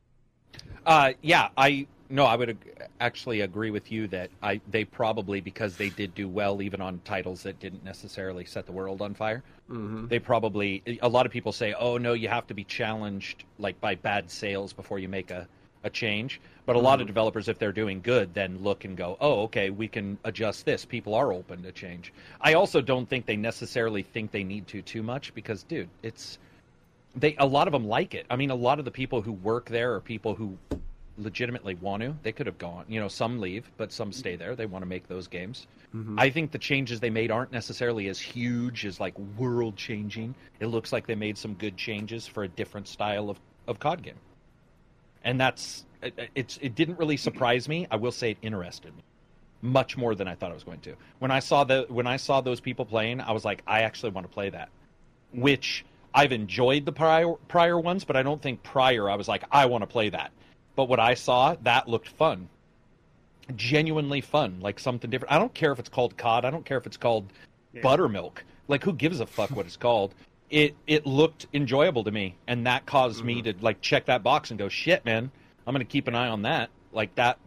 Uh, 0.85 1.13
yeah, 1.21 1.49
I 1.57 1.87
no, 2.09 2.25
I 2.25 2.35
would 2.35 2.49
ag- 2.49 2.87
actually 2.99 3.41
agree 3.41 3.71
with 3.71 3.91
you 3.91 4.07
that 4.09 4.29
I 4.41 4.61
they 4.69 4.83
probably 4.85 5.41
because 5.41 5.77
they 5.77 5.89
did 5.89 6.13
do 6.15 6.27
well 6.27 6.61
even 6.61 6.81
on 6.81 6.99
titles 7.05 7.43
that 7.43 7.59
didn't 7.59 7.83
necessarily 7.83 8.45
set 8.45 8.65
the 8.65 8.71
world 8.71 9.01
on 9.01 9.13
fire. 9.13 9.43
Mm-hmm. 9.71 10.07
They 10.07 10.19
probably 10.19 10.99
a 11.01 11.07
lot 11.07 11.25
of 11.25 11.31
people 11.31 11.53
say, 11.53 11.73
"Oh 11.73 11.97
no, 11.97 12.13
you 12.13 12.27
have 12.27 12.45
to 12.47 12.53
be 12.53 12.65
challenged 12.65 13.45
like 13.57 13.79
by 13.79 13.95
bad 13.95 14.29
sales 14.29 14.73
before 14.73 14.99
you 14.99 15.07
make 15.07 15.31
a 15.31 15.47
a 15.83 15.89
change." 15.89 16.41
But 16.65 16.75
a 16.75 16.79
lot 16.79 17.01
of 17.01 17.07
developers, 17.07 17.47
if 17.47 17.57
they're 17.57 17.71
doing 17.71 18.01
good, 18.01 18.33
then 18.33 18.61
look 18.61 18.83
and 18.83 18.97
go, 18.97 19.17
"Oh, 19.21 19.43
okay, 19.43 19.69
we 19.69 19.87
can 19.87 20.17
adjust 20.25 20.65
this. 20.65 20.83
People 20.83 21.15
are 21.15 21.31
open 21.31 21.63
to 21.63 21.71
change." 21.71 22.11
I 22.41 22.53
also 22.53 22.81
don't 22.81 23.07
think 23.07 23.25
they 23.25 23.37
necessarily 23.37 24.03
think 24.03 24.31
they 24.31 24.43
need 24.43 24.67
to 24.67 24.81
too 24.81 25.03
much 25.03 25.33
because, 25.33 25.63
dude, 25.63 25.89
it's 26.03 26.37
they 27.15 27.35
a 27.37 27.45
lot 27.45 27.67
of 27.67 27.71
them 27.71 27.87
like 27.87 28.13
it. 28.13 28.25
I 28.29 28.35
mean, 28.35 28.51
a 28.51 28.55
lot 28.55 28.77
of 28.77 28.85
the 28.85 28.91
people 28.91 29.21
who 29.21 29.31
work 29.31 29.69
there 29.69 29.93
are 29.95 30.01
people 30.01 30.35
who 30.35 30.57
legitimately 31.17 31.75
want 31.75 32.03
to. 32.03 32.15
They 32.23 32.31
could 32.31 32.45
have 32.45 32.57
gone. 32.57 32.85
You 32.87 32.99
know, 32.99 33.07
some 33.07 33.39
leave, 33.39 33.69
but 33.77 33.91
some 33.91 34.11
stay 34.11 34.35
there. 34.35 34.55
They 34.55 34.65
want 34.65 34.83
to 34.83 34.87
make 34.87 35.07
those 35.07 35.27
games. 35.27 35.67
Mm-hmm. 35.95 36.19
I 36.19 36.29
think 36.29 36.51
the 36.51 36.57
changes 36.57 36.99
they 36.99 37.09
made 37.09 37.31
aren't 37.31 37.51
necessarily 37.51 38.07
as 38.07 38.19
huge 38.19 38.85
as 38.85 38.99
like 38.99 39.17
world 39.37 39.75
changing. 39.75 40.35
It 40.59 40.67
looks 40.67 40.93
like 40.93 41.05
they 41.07 41.15
made 41.15 41.37
some 41.37 41.53
good 41.55 41.77
changes 41.77 42.27
for 42.27 42.43
a 42.43 42.47
different 42.47 42.87
style 42.87 43.29
of 43.29 43.39
of 43.67 43.79
COD 43.79 44.01
game, 44.01 44.19
and 45.23 45.39
that's 45.39 45.85
it, 46.01 46.29
it's 46.35 46.57
it 46.61 46.75
didn't 46.75 46.97
really 46.97 47.17
surprise 47.17 47.67
me. 47.67 47.87
I 47.91 47.97
will 47.97 48.11
say 48.11 48.31
it 48.31 48.37
interested 48.41 48.95
me 48.95 49.03
much 49.61 49.95
more 49.95 50.15
than 50.15 50.27
I 50.27 50.35
thought 50.35 50.51
it 50.51 50.55
was 50.55 50.63
going 50.63 50.79
to. 50.81 50.95
When 51.19 51.31
I 51.31 51.39
saw 51.39 51.63
the 51.63 51.85
when 51.89 52.07
I 52.07 52.17
saw 52.17 52.41
those 52.41 52.59
people 52.59 52.85
playing, 52.85 53.21
I 53.21 53.31
was 53.31 53.45
like, 53.45 53.61
I 53.67 53.81
actually 53.81 54.11
want 54.11 54.27
to 54.27 54.33
play 54.33 54.49
that. 54.49 54.69
Which 55.33 55.85
I've 56.13 56.31
enjoyed 56.31 56.85
the 56.85 56.91
prior 56.91 57.33
prior 57.47 57.79
ones, 57.79 58.03
but 58.03 58.15
I 58.15 58.23
don't 58.23 58.41
think 58.41 58.63
prior 58.63 59.09
I 59.09 59.15
was 59.15 59.27
like, 59.27 59.43
I 59.51 59.65
want 59.67 59.83
to 59.83 59.87
play 59.87 60.09
that. 60.09 60.31
But 60.75 60.85
what 60.85 60.99
I 60.99 61.13
saw, 61.13 61.55
that 61.63 61.87
looked 61.87 62.07
fun. 62.07 62.49
Genuinely 63.55 64.21
fun, 64.21 64.59
like 64.61 64.79
something 64.79 65.09
different. 65.09 65.33
I 65.33 65.39
don't 65.39 65.53
care 65.53 65.71
if 65.71 65.79
it's 65.79 65.89
called 65.89 66.15
COD. 66.17 66.45
I 66.45 66.49
don't 66.49 66.65
care 66.65 66.77
if 66.77 66.87
it's 66.87 66.97
called 66.97 67.31
buttermilk. 67.81 68.43
Like 68.67 68.83
who 68.83 68.93
gives 68.93 69.19
a 69.19 69.25
fuck 69.25 69.51
what 69.51 69.65
it's 69.65 69.77
called? 69.77 70.13
It 70.51 70.75
it 70.85 71.05
looked 71.05 71.47
enjoyable 71.53 72.03
to 72.03 72.11
me, 72.11 72.35
and 72.45 72.67
that 72.67 72.85
caused 72.85 73.23
me 73.23 73.35
mm-hmm. 73.35 73.57
to 73.57 73.63
like 73.63 73.79
check 73.79 74.03
that 74.07 74.21
box 74.21 74.49
and 74.49 74.59
go, 74.59 74.67
shit, 74.67 75.05
man. 75.05 75.31
I'm 75.65 75.73
going 75.73 75.85
to 75.85 75.89
keep 75.89 76.09
an 76.09 76.15
eye 76.15 76.27
on 76.27 76.41
that. 76.41 76.69
Like 76.91 77.15
that, 77.15 77.39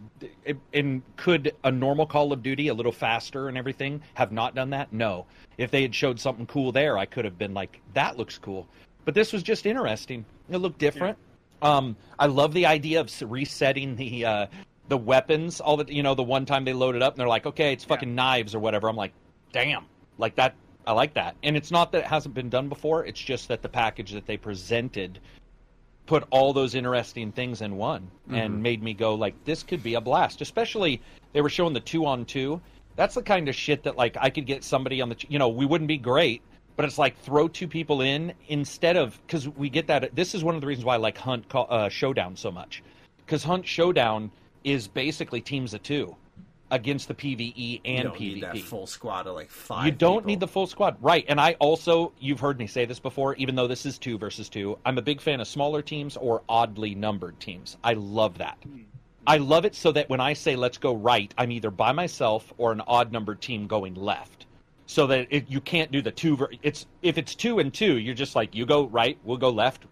it, 0.45 0.57
and 0.73 1.03
could 1.19 1.55
a 1.65 1.71
normal 1.71 2.07
Call 2.07 2.33
of 2.33 2.43
Duty, 2.43 2.69
a 2.69 2.75
little 2.75 2.93
faster 2.93 3.49
and 3.49 3.59
everything, 3.59 4.01
have 4.15 4.33
not 4.33 4.55
done 4.55 4.71
that? 4.71 4.91
No. 4.91 5.27
If 5.59 5.71
they 5.71 5.83
had 5.83 5.95
showed 5.95 6.19
something 6.19 6.47
cool 6.47 6.73
there, 6.73 6.97
I 6.97 7.05
could 7.05 7.27
have 7.27 7.37
been 7.37 7.53
like, 7.53 7.81
that 7.93 8.17
looks 8.17 8.39
cool. 8.39 8.67
But 9.05 9.15
this 9.15 9.35
was 9.35 9.43
just 9.43 9.67
interesting. 9.67 10.25
It 10.49 10.57
looked 10.59 10.79
different. 10.79 11.19
Yeah. 11.19 11.34
Um, 11.65 11.97
I 12.19 12.27
love 12.27 12.53
the 12.53 12.67
idea 12.67 13.01
of 13.01 13.11
resetting 13.23 13.97
the 13.97 14.25
uh, 14.25 14.47
the 14.89 14.99
weapons. 14.99 15.61
All 15.61 15.77
the 15.77 15.93
you 15.93 16.03
know, 16.03 16.15
the 16.15 16.23
one 16.23 16.47
time 16.47 16.65
they 16.65 16.73
load 16.73 16.95
it 16.95 17.03
up 17.03 17.15
and 17.15 17.21
they're 17.21 17.29
like, 17.29 17.47
okay, 17.47 17.73
it's 17.73 17.85
fucking 17.85 18.11
yeah. 18.11 18.15
knives 18.15 18.55
or 18.55 18.61
whatever. 18.61 18.89
I'm 18.89 18.97
like, 18.97 19.13
damn, 19.53 19.87
like 20.19 20.37
that. 20.37 20.55
I 20.87 20.93
like 20.93 21.15
that. 21.15 21.35
And 21.43 21.57
it's 21.57 21.71
not 21.71 21.93
that 21.93 21.99
it 22.01 22.07
hasn't 22.07 22.35
been 22.35 22.51
done 22.51 22.69
before. 22.69 23.07
It's 23.07 23.19
just 23.19 23.49
that 23.49 23.63
the 23.63 23.71
package 23.71 24.13
that 24.13 24.27
they 24.27 24.37
presented 24.37 25.19
put 26.07 26.25
all 26.31 26.53
those 26.53 26.75
interesting 26.75 27.33
things 27.33 27.63
in 27.63 27.77
one 27.77 28.03
mm-hmm. 28.03 28.35
and 28.35 28.63
made 28.63 28.83
me 28.83 28.93
go 28.93 29.15
like 29.15 29.35
this 29.45 29.63
could 29.63 29.83
be 29.83 29.95
a 29.95 30.01
blast 30.01 30.41
especially 30.41 31.01
they 31.33 31.41
were 31.41 31.49
showing 31.49 31.73
the 31.73 31.81
two 31.81 32.05
on 32.05 32.25
two 32.25 32.61
that's 32.97 33.15
the 33.15 33.23
kind 33.23 33.49
of 33.49 33.55
shit 33.55 33.83
that 33.83 33.97
like 33.97 34.17
i 34.21 34.29
could 34.29 34.47
get 34.47 34.63
somebody 34.63 35.01
on 35.01 35.09
the 35.09 35.17
you 35.29 35.39
know 35.39 35.49
we 35.49 35.65
wouldn't 35.65 35.89
be 35.89 35.97
great 35.97 36.43
but 36.77 36.85
it's 36.85 36.99
like 36.99 37.19
throw 37.19 37.49
two 37.49 37.69
people 37.69 38.01
in 38.01 38.33
instead 38.49 38.97
of 38.97 39.21
because 39.27 39.49
we 39.49 39.69
get 39.69 39.87
that 39.87 40.15
this 40.15 40.35
is 40.35 40.43
one 40.43 40.55
of 40.55 40.61
the 40.61 40.67
reasons 40.67 40.85
why 40.85 40.95
i 40.95 40.99
like 40.99 41.17
hunt 41.17 41.45
uh, 41.55 41.89
showdown 41.89 42.37
so 42.37 42.51
much 42.51 42.83
because 43.25 43.43
hunt 43.43 43.67
showdown 43.67 44.31
is 44.65 44.89
basically 44.89 45.41
teams 45.41 45.75
of 45.75 45.83
two 45.83 46.15
against 46.71 47.09
the 47.09 47.15
PVE 47.15 47.81
and 47.85 48.09
PvP. 48.09 48.41
that 48.41 48.59
full 48.59 48.87
squad 48.87 49.27
of 49.27 49.35
like 49.35 49.51
five. 49.51 49.85
You 49.85 49.93
don't 49.93 50.19
people. 50.19 50.27
need 50.27 50.41
the 50.41 50.49
full 50.49 50.67
squad, 50.67 50.97
right? 51.01 51.25
And 51.29 51.41
I 51.41 51.53
also, 51.61 52.13
you've 52.19 52.41
heard 52.41 52.59
me 52.59 52.67
say 52.67 52.85
this 52.85 52.99
before, 52.99 53.37
even 53.37 53.55
though 53.55 53.69
this 53.69 53.87
is 53.87 53.99
two 53.99 54.19
versus 54.19 54.49
two. 54.49 54.79
I'm 54.85 54.99
a 54.99 55.03
big 55.03 55.21
fan 55.21 55.41
of 55.41 55.47
smaller 55.47 55.83
teams 55.83 56.17
or 56.17 56.43
oddly 56.49 56.95
numbered 56.95 57.39
teams. 57.39 57.77
I 57.85 57.93
love 57.93 58.39
that. 58.39 58.59
I 59.27 59.39
love 59.39 59.65
it 59.65 59.75
so 59.75 59.93
that 59.93 60.09
when 60.11 60.21
I 60.21 60.33
say 60.33 60.57
let's 60.57 60.79
go 60.79 60.95
right, 60.95 61.33
I'm 61.39 61.53
either 61.53 61.71
by 61.71 61.93
myself 61.93 62.53
or 62.59 62.73
an 62.73 62.83
odd 62.87 63.13
numbered 63.13 63.41
team 63.41 63.67
going 63.67 63.95
left. 63.95 64.47
So 64.87 65.07
that 65.07 65.29
it, 65.31 65.49
you 65.49 65.61
can't 65.61 65.91
do 65.91 66.03
the 66.03 66.11
two. 66.11 66.37
Ver- 66.37 66.51
it's 66.63 66.87
if 67.03 67.17
it's 67.19 67.35
two 67.35 67.59
and 67.59 67.73
two, 67.73 67.99
you're 67.99 68.15
just 68.15 68.37
like 68.37 68.55
you 68.55 68.67
go 68.67 68.87
right, 68.87 69.19
we'll 69.25 69.39
go 69.39 69.51
left. 69.51 69.85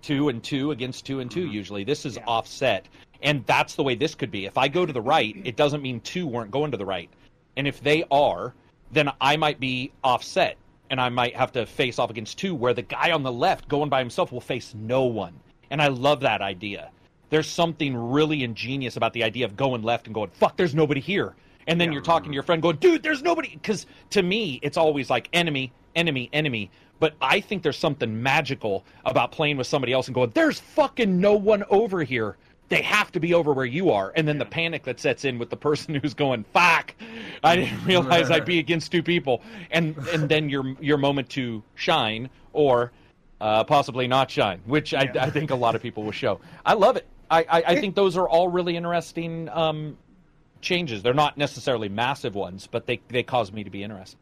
Two 0.00 0.28
and 0.28 0.42
two 0.44 0.70
against 0.70 1.04
two 1.04 1.18
and 1.18 1.28
2 1.28 1.40
mm-hmm. 1.40 1.52
Usually, 1.52 1.82
this 1.82 2.06
is 2.06 2.16
yeah. 2.16 2.24
offset 2.26 2.86
and 3.22 3.44
that's 3.46 3.74
the 3.74 3.82
way 3.82 3.94
this 3.94 4.14
could 4.14 4.30
be. 4.30 4.46
If 4.46 4.56
I 4.56 4.68
go 4.68 4.86
to 4.86 4.92
the 4.92 5.00
right, 5.00 5.36
it 5.44 5.56
doesn't 5.56 5.82
mean 5.82 6.00
two 6.00 6.26
weren't 6.26 6.50
going 6.50 6.70
to 6.70 6.76
the 6.76 6.86
right. 6.86 7.10
And 7.56 7.66
if 7.66 7.80
they 7.80 8.04
are, 8.10 8.54
then 8.92 9.10
I 9.20 9.36
might 9.36 9.58
be 9.58 9.92
offset 10.04 10.56
and 10.90 11.00
I 11.00 11.08
might 11.08 11.36
have 11.36 11.52
to 11.52 11.66
face 11.66 11.98
off 11.98 12.10
against 12.10 12.38
two 12.38 12.54
where 12.54 12.74
the 12.74 12.82
guy 12.82 13.10
on 13.10 13.22
the 13.22 13.32
left 13.32 13.68
going 13.68 13.90
by 13.90 13.98
himself 13.98 14.32
will 14.32 14.40
face 14.40 14.74
no 14.74 15.04
one. 15.04 15.34
And 15.70 15.82
I 15.82 15.88
love 15.88 16.20
that 16.20 16.40
idea. 16.40 16.90
There's 17.30 17.48
something 17.48 17.94
really 17.94 18.42
ingenious 18.42 18.96
about 18.96 19.12
the 19.12 19.24
idea 19.24 19.44
of 19.44 19.56
going 19.56 19.82
left 19.82 20.06
and 20.06 20.14
going, 20.14 20.30
fuck, 20.30 20.56
there's 20.56 20.74
nobody 20.74 21.00
here. 21.00 21.34
And 21.68 21.80
then 21.80 21.88
yeah. 21.88 21.94
you're 21.94 22.02
talking 22.02 22.32
to 22.32 22.34
your 22.34 22.42
friend 22.42 22.60
going, 22.60 22.76
dude, 22.76 23.02
there's 23.02 23.22
nobody. 23.22 23.50
Because 23.50 23.86
to 24.10 24.22
me, 24.22 24.58
it's 24.62 24.76
always 24.76 25.08
like 25.10 25.28
enemy, 25.32 25.70
enemy, 25.94 26.28
enemy. 26.32 26.70
But 26.98 27.14
I 27.20 27.40
think 27.40 27.62
there's 27.62 27.78
something 27.78 28.22
magical 28.22 28.84
about 29.04 29.30
playing 29.30 29.58
with 29.58 29.68
somebody 29.68 29.92
else 29.92 30.08
and 30.08 30.14
going, 30.14 30.30
there's 30.34 30.58
fucking 30.58 31.20
no 31.20 31.34
one 31.34 31.62
over 31.70 32.02
here. 32.02 32.36
They 32.70 32.82
have 32.82 33.12
to 33.12 33.20
be 33.20 33.34
over 33.34 33.52
where 33.52 33.66
you 33.66 33.90
are. 33.90 34.12
And 34.16 34.26
then 34.26 34.38
the 34.38 34.44
panic 34.44 34.82
that 34.84 34.98
sets 34.98 35.24
in 35.24 35.38
with 35.38 35.50
the 35.50 35.56
person 35.56 35.94
who's 36.02 36.14
going 36.14 36.44
fuck. 36.52 36.94
I 37.44 37.56
didn't 37.56 37.84
realize 37.86 38.30
i'd 38.30 38.44
be 38.44 38.58
against 38.58 38.90
two 38.90 39.02
people. 39.02 39.42
And 39.70 39.96
and 40.12 40.28
then 40.28 40.48
your 40.48 40.74
your 40.80 40.98
moment 40.98 41.28
to 41.30 41.62
shine 41.76 42.28
or 42.52 42.92
uh, 43.40 43.62
possibly 43.62 44.08
not 44.08 44.28
shine 44.28 44.60
which 44.66 44.92
I, 44.92 45.08
I, 45.20 45.30
think 45.30 45.50
a 45.50 45.54
lot 45.54 45.76
of 45.76 45.82
people 45.82 46.02
will 46.02 46.10
show. 46.10 46.40
I 46.66 46.74
love 46.74 46.96
it. 46.96 47.06
I 47.30 47.46
i, 47.48 47.62
I 47.68 47.80
think 47.80 47.94
those 47.94 48.16
are 48.16 48.28
all 48.28 48.48
really 48.48 48.76
interesting 48.76 49.48
um, 49.50 49.96
changes 50.60 51.02
they're 51.02 51.14
not 51.14 51.36
necessarily 51.36 51.88
massive 51.88 52.34
ones 52.34 52.68
but 52.70 52.86
they 52.86 53.00
they 53.08 53.22
cause 53.22 53.52
me 53.52 53.64
to 53.64 53.70
be 53.70 53.82
interested 53.82 54.18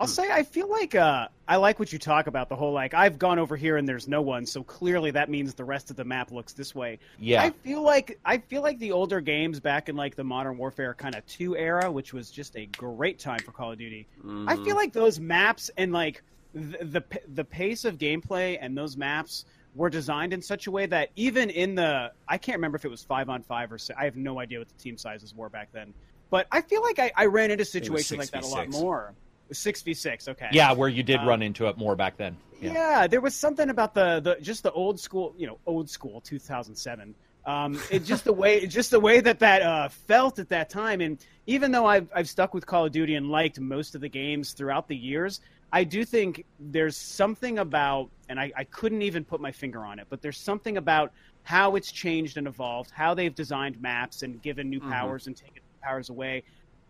I'll 0.00 0.08
say 0.08 0.28
I 0.30 0.42
feel 0.42 0.68
like 0.68 0.94
uh, 0.96 1.28
I 1.46 1.56
like 1.56 1.78
what 1.78 1.92
you 1.92 2.00
talk 2.00 2.26
about 2.26 2.48
the 2.48 2.56
whole 2.56 2.72
like 2.72 2.94
I've 2.94 3.18
gone 3.18 3.38
over 3.38 3.56
here 3.56 3.76
and 3.76 3.88
there's 3.88 4.08
no 4.08 4.22
one, 4.22 4.44
so 4.44 4.64
clearly 4.64 5.12
that 5.12 5.30
means 5.30 5.54
the 5.54 5.64
rest 5.64 5.90
of 5.90 5.96
the 5.96 6.04
map 6.04 6.32
looks 6.32 6.52
this 6.52 6.74
way. 6.74 6.98
Yeah, 7.20 7.42
I 7.42 7.50
feel 7.50 7.80
like 7.80 8.18
I 8.24 8.38
feel 8.38 8.60
like 8.60 8.78
the 8.80 8.90
older 8.90 9.20
games 9.20 9.60
back 9.60 9.88
in 9.88 9.94
like 9.94 10.16
the 10.16 10.24
Modern 10.24 10.58
Warfare 10.58 10.94
kind 10.94 11.14
of 11.14 11.24
two 11.26 11.56
era, 11.56 11.92
which 11.92 12.12
was 12.12 12.30
just 12.30 12.56
a 12.56 12.66
great 12.66 13.20
time 13.20 13.38
for 13.38 13.52
Call 13.52 13.70
of 13.70 13.78
Duty. 13.78 14.08
Mm-hmm. 14.18 14.48
I 14.48 14.56
feel 14.56 14.74
like 14.74 14.92
those 14.92 15.20
maps 15.20 15.70
and 15.76 15.92
like 15.92 16.22
the, 16.52 16.84
the 16.84 17.20
the 17.32 17.44
pace 17.44 17.84
of 17.84 17.96
gameplay 17.96 18.58
and 18.60 18.76
those 18.76 18.96
maps 18.96 19.44
were 19.74 19.90
designed 19.90 20.32
in 20.32 20.40
such 20.40 20.66
a 20.66 20.70
way 20.70 20.86
that 20.86 21.10
even 21.16 21.50
in 21.50 21.74
the 21.74 22.12
I 22.28 22.38
can't 22.38 22.56
remember 22.56 22.76
if 22.76 22.84
it 22.84 22.90
was 22.90 23.02
five 23.02 23.28
on 23.28 23.42
five 23.42 23.72
or 23.72 23.78
six, 23.78 23.98
I 23.98 24.04
have 24.04 24.16
no 24.16 24.38
idea 24.38 24.58
what 24.58 24.68
the 24.68 24.82
team 24.82 24.96
sizes 24.96 25.34
were 25.34 25.48
back 25.48 25.68
then. 25.72 25.92
But 26.30 26.46
I 26.50 26.62
feel 26.62 26.82
like 26.82 26.98
I, 26.98 27.12
I 27.16 27.26
ran 27.26 27.50
into 27.50 27.64
situations 27.64 28.18
like 28.18 28.30
that 28.30 28.44
a 28.44 28.46
lot 28.46 28.68
more. 28.70 29.14
Six 29.52 29.82
v 29.82 29.94
six. 29.94 30.26
Okay. 30.28 30.48
Yeah, 30.52 30.72
where 30.72 30.88
you 30.88 31.02
did 31.02 31.20
um, 31.20 31.28
run 31.28 31.42
into 31.42 31.68
it 31.68 31.76
more 31.76 31.94
back 31.96 32.16
then. 32.16 32.36
Yeah. 32.60 32.72
yeah. 32.72 33.06
there 33.06 33.20
was 33.20 33.34
something 33.34 33.68
about 33.68 33.94
the 33.94 34.20
the 34.20 34.36
just 34.40 34.62
the 34.62 34.72
old 34.72 34.98
school, 34.98 35.34
you 35.36 35.46
know, 35.46 35.58
old 35.66 35.90
school 35.90 36.20
2007. 36.22 37.14
Um, 37.46 37.78
it 37.90 38.04
just 38.04 38.24
the 38.24 38.32
way 38.32 38.66
just 38.66 38.90
the 38.90 39.00
way 39.00 39.20
that 39.20 39.40
that 39.40 39.62
uh, 39.62 39.88
felt 39.88 40.38
at 40.38 40.48
that 40.48 40.70
time, 40.70 41.02
and 41.02 41.18
even 41.46 41.72
though 41.72 41.84
I've 41.84 42.08
I've 42.14 42.28
stuck 42.28 42.54
with 42.54 42.64
Call 42.64 42.86
of 42.86 42.92
Duty 42.92 43.16
and 43.16 43.28
liked 43.28 43.60
most 43.60 43.94
of 43.94 44.00
the 44.00 44.08
games 44.08 44.52
throughout 44.52 44.88
the 44.88 44.96
years, 44.96 45.40
I 45.74 45.82
do 45.82 46.04
think 46.04 46.44
there's 46.60 46.96
something 46.96 47.58
about, 47.58 48.08
and 48.28 48.38
I, 48.38 48.52
I 48.56 48.64
couldn't 48.64 49.02
even 49.02 49.24
put 49.24 49.40
my 49.40 49.50
finger 49.50 49.84
on 49.84 49.98
it, 49.98 50.06
but 50.08 50.22
there's 50.22 50.38
something 50.38 50.76
about 50.76 51.12
how 51.42 51.74
it's 51.74 51.90
changed 51.90 52.36
and 52.36 52.46
evolved, 52.46 52.92
how 52.92 53.12
they've 53.14 53.34
designed 53.34 53.82
maps 53.82 54.22
and 54.22 54.40
given 54.40 54.70
new 54.70 54.78
mm-hmm. 54.78 54.92
powers 54.92 55.26
and 55.26 55.36
taken 55.36 55.62
powers 55.82 56.10
away 56.10 56.44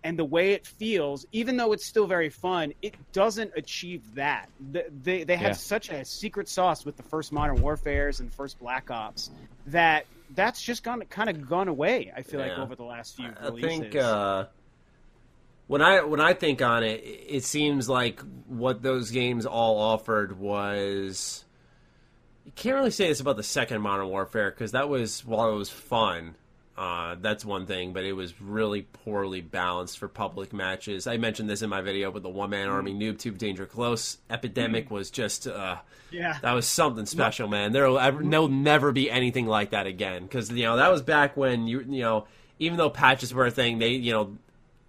and 0.04 0.18
the 0.18 0.24
way 0.24 0.52
it 0.52 0.66
feels, 0.66 1.24
even 1.32 1.56
though 1.56 1.72
it's 1.72 1.86
still 1.86 2.06
very 2.06 2.28
fun, 2.28 2.74
it 2.82 2.94
doesn't 3.12 3.50
achieve 3.56 4.02
that. 4.14 4.50
They 4.60 5.24
they 5.24 5.36
had 5.36 5.48
yeah. 5.48 5.52
such 5.52 5.88
a 5.88 6.04
secret 6.04 6.48
sauce 6.48 6.84
with 6.84 6.98
the 6.98 7.02
first 7.02 7.32
Modern 7.32 7.60
Warfare's 7.62 8.20
and 8.20 8.32
first 8.32 8.58
Black 8.58 8.90
Ops 8.90 9.30
that 9.68 10.04
that's 10.34 10.60
just 10.62 10.84
gone 10.84 11.02
kind 11.08 11.30
of 11.30 11.48
gone 11.48 11.68
away. 11.68 12.12
I 12.14 12.20
feel 12.20 12.40
yeah. 12.40 12.48
like 12.48 12.58
over 12.58 12.76
the 12.76 12.84
last 12.84 13.16
few 13.16 13.26
I 13.26 13.46
releases. 13.46 13.78
think 13.78 13.96
uh, 13.96 14.44
when 15.66 15.82
I 15.82 16.02
when 16.02 16.20
I 16.20 16.34
think 16.34 16.62
on 16.62 16.82
it, 16.82 17.02
it 17.04 17.44
seems 17.44 17.88
like 17.88 18.20
what 18.46 18.82
those 18.82 19.10
games 19.10 19.46
all 19.46 19.78
offered 19.78 20.38
was. 20.38 21.44
You 22.44 22.52
can't 22.54 22.76
really 22.76 22.90
say 22.90 23.08
this 23.08 23.20
about 23.20 23.36
the 23.36 23.42
second 23.42 23.80
Modern 23.80 24.08
Warfare 24.08 24.50
because 24.50 24.72
that 24.72 24.88
was 24.88 25.24
while 25.24 25.50
it 25.50 25.56
was 25.56 25.70
fun 25.70 26.34
uh, 26.76 27.14
that's 27.20 27.44
one 27.44 27.66
thing, 27.66 27.92
but 27.92 28.04
it 28.04 28.14
was 28.14 28.40
really 28.40 28.82
poorly 28.82 29.40
balanced 29.40 29.98
for 29.98 30.08
public 30.08 30.52
matches. 30.52 31.06
I 31.06 31.18
mentioned 31.18 31.48
this 31.48 31.62
in 31.62 31.70
my 31.70 31.82
video, 31.82 32.10
but 32.10 32.24
the 32.24 32.28
one 32.28 32.50
man 32.50 32.68
army 32.68 32.92
mm. 32.92 33.00
noob 33.00 33.18
tube 33.18 33.38
danger 33.38 33.64
close 33.64 34.18
epidemic 34.28 34.88
mm. 34.88 34.90
was 34.90 35.10
just 35.10 35.46
uh, 35.46 35.76
yeah 36.10 36.38
that 36.42 36.52
was 36.52 36.66
something 36.66 37.06
special, 37.06 37.46
man. 37.46 37.72
There 37.72 37.88
will 37.88 38.48
never 38.48 38.90
be 38.90 39.08
anything 39.08 39.46
like 39.46 39.70
that 39.70 39.86
again 39.86 40.24
because 40.24 40.50
you 40.50 40.64
know 40.64 40.76
that 40.76 40.90
was 40.90 41.02
back 41.02 41.36
when 41.36 41.68
you 41.68 41.80
you 41.80 42.02
know 42.02 42.26
even 42.58 42.76
though 42.76 42.90
patches 42.90 43.32
were 43.32 43.46
a 43.46 43.52
thing, 43.52 43.78
they 43.78 43.90
you 43.90 44.12
know 44.12 44.36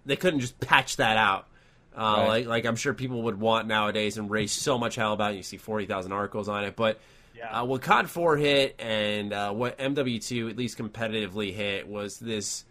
they 0.06 0.16
couldn't 0.16 0.40
just 0.40 0.58
patch 0.60 0.96
that 0.96 1.16
out. 1.16 1.46
Uh, 1.94 2.00
right. 2.00 2.28
Like 2.28 2.46
like 2.46 2.64
I'm 2.64 2.76
sure 2.76 2.94
people 2.94 3.22
would 3.22 3.38
want 3.38 3.68
nowadays 3.68 4.18
and 4.18 4.30
raise 4.30 4.52
so 4.52 4.78
much 4.78 4.94
hell 4.94 5.12
about. 5.12 5.34
It. 5.34 5.36
You 5.36 5.42
see 5.42 5.56
forty 5.56 5.86
thousand 5.86 6.12
articles 6.12 6.48
on 6.48 6.64
it, 6.64 6.76
but 6.76 7.00
yeah. 7.36 7.60
Uh, 7.60 7.64
what 7.64 7.82
COD 7.82 8.08
4 8.08 8.36
hit 8.38 8.76
and 8.78 9.32
uh, 9.32 9.52
what 9.52 9.78
MW2 9.78 10.50
at 10.50 10.56
least 10.56 10.78
competitively 10.78 11.52
hit 11.52 11.86
was 11.86 12.18
this 12.18 12.64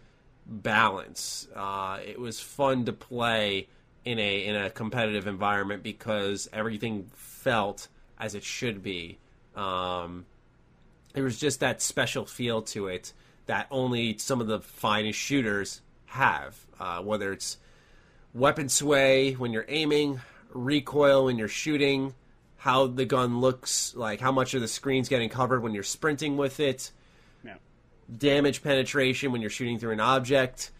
balance. 0.44 1.46
Uh, 1.54 2.00
it 2.04 2.18
was 2.18 2.40
fun 2.40 2.84
to 2.86 2.92
play 2.92 3.68
in 4.04 4.18
a 4.18 4.44
in 4.44 4.56
a 4.56 4.70
competitive 4.70 5.26
environment 5.26 5.82
because 5.82 6.48
everything 6.52 7.08
felt 7.14 7.88
as 8.18 8.34
it 8.34 8.42
should 8.42 8.82
be. 8.82 9.18
Um, 9.54 10.26
there 11.12 11.24
was 11.24 11.38
just 11.38 11.60
that 11.60 11.80
special 11.80 12.26
feel 12.26 12.62
to 12.62 12.88
it 12.88 13.12
that 13.46 13.66
only 13.70 14.18
some 14.18 14.40
of 14.40 14.48
the 14.48 14.60
finest 14.60 15.18
shooters 15.18 15.80
have. 16.06 16.65
Uh, 16.78 17.00
whether 17.02 17.32
it's 17.32 17.58
weapon 18.34 18.68
sway 18.68 19.32
when 19.32 19.52
you're 19.52 19.64
aiming, 19.68 20.20
recoil 20.52 21.24
when 21.26 21.38
you're 21.38 21.48
shooting 21.48 22.14
how 22.56 22.86
the 22.86 23.04
gun 23.04 23.40
looks, 23.40 23.94
like 23.94 24.20
how 24.20 24.32
much 24.32 24.54
of 24.54 24.60
the 24.60 24.68
screen's 24.68 25.08
getting 25.08 25.28
covered 25.28 25.62
when 25.62 25.72
you're 25.72 25.82
sprinting 25.82 26.36
with 26.36 26.58
it, 26.58 26.90
yeah. 27.44 27.54
damage 28.18 28.62
penetration 28.62 29.30
when 29.30 29.40
you're 29.40 29.50
shooting 29.50 29.78
through 29.78 29.92
an 29.92 30.00
object, 30.00 30.72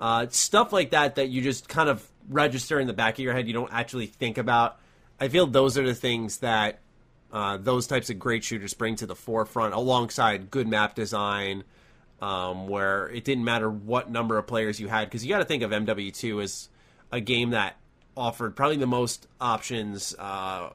uh, 0.00 0.26
stuff 0.30 0.72
like 0.72 0.90
that 0.90 1.16
that 1.16 1.28
you 1.28 1.42
just 1.42 1.68
kind 1.68 1.88
of 1.88 2.06
register 2.28 2.80
in 2.80 2.86
the 2.86 2.92
back 2.92 3.14
of 3.14 3.20
your 3.20 3.34
head. 3.34 3.46
You 3.46 3.52
don't 3.52 3.72
actually 3.72 4.06
think 4.06 4.38
about. 4.38 4.78
I 5.20 5.28
feel 5.28 5.46
those 5.46 5.76
are 5.76 5.86
the 5.86 5.94
things 5.94 6.38
that 6.38 6.80
uh, 7.32 7.58
those 7.58 7.86
types 7.86 8.10
of 8.10 8.18
great 8.18 8.42
shooters 8.44 8.74
bring 8.74 8.96
to 8.96 9.06
the 9.06 9.16
forefront, 9.16 9.74
alongside 9.74 10.50
good 10.50 10.68
map 10.68 10.94
design. 10.94 11.64
Um, 12.24 12.68
where 12.68 13.08
it 13.10 13.24
didn't 13.24 13.44
matter 13.44 13.68
what 13.68 14.10
number 14.10 14.38
of 14.38 14.46
players 14.46 14.80
you 14.80 14.88
had, 14.88 15.04
because 15.04 15.26
you 15.26 15.28
got 15.28 15.40
to 15.40 15.44
think 15.44 15.62
of 15.62 15.72
MW2 15.72 16.42
as 16.42 16.70
a 17.12 17.20
game 17.20 17.50
that 17.50 17.76
offered 18.16 18.56
probably 18.56 18.78
the 18.78 18.86
most 18.86 19.26
options 19.42 20.14
uh, 20.18 20.70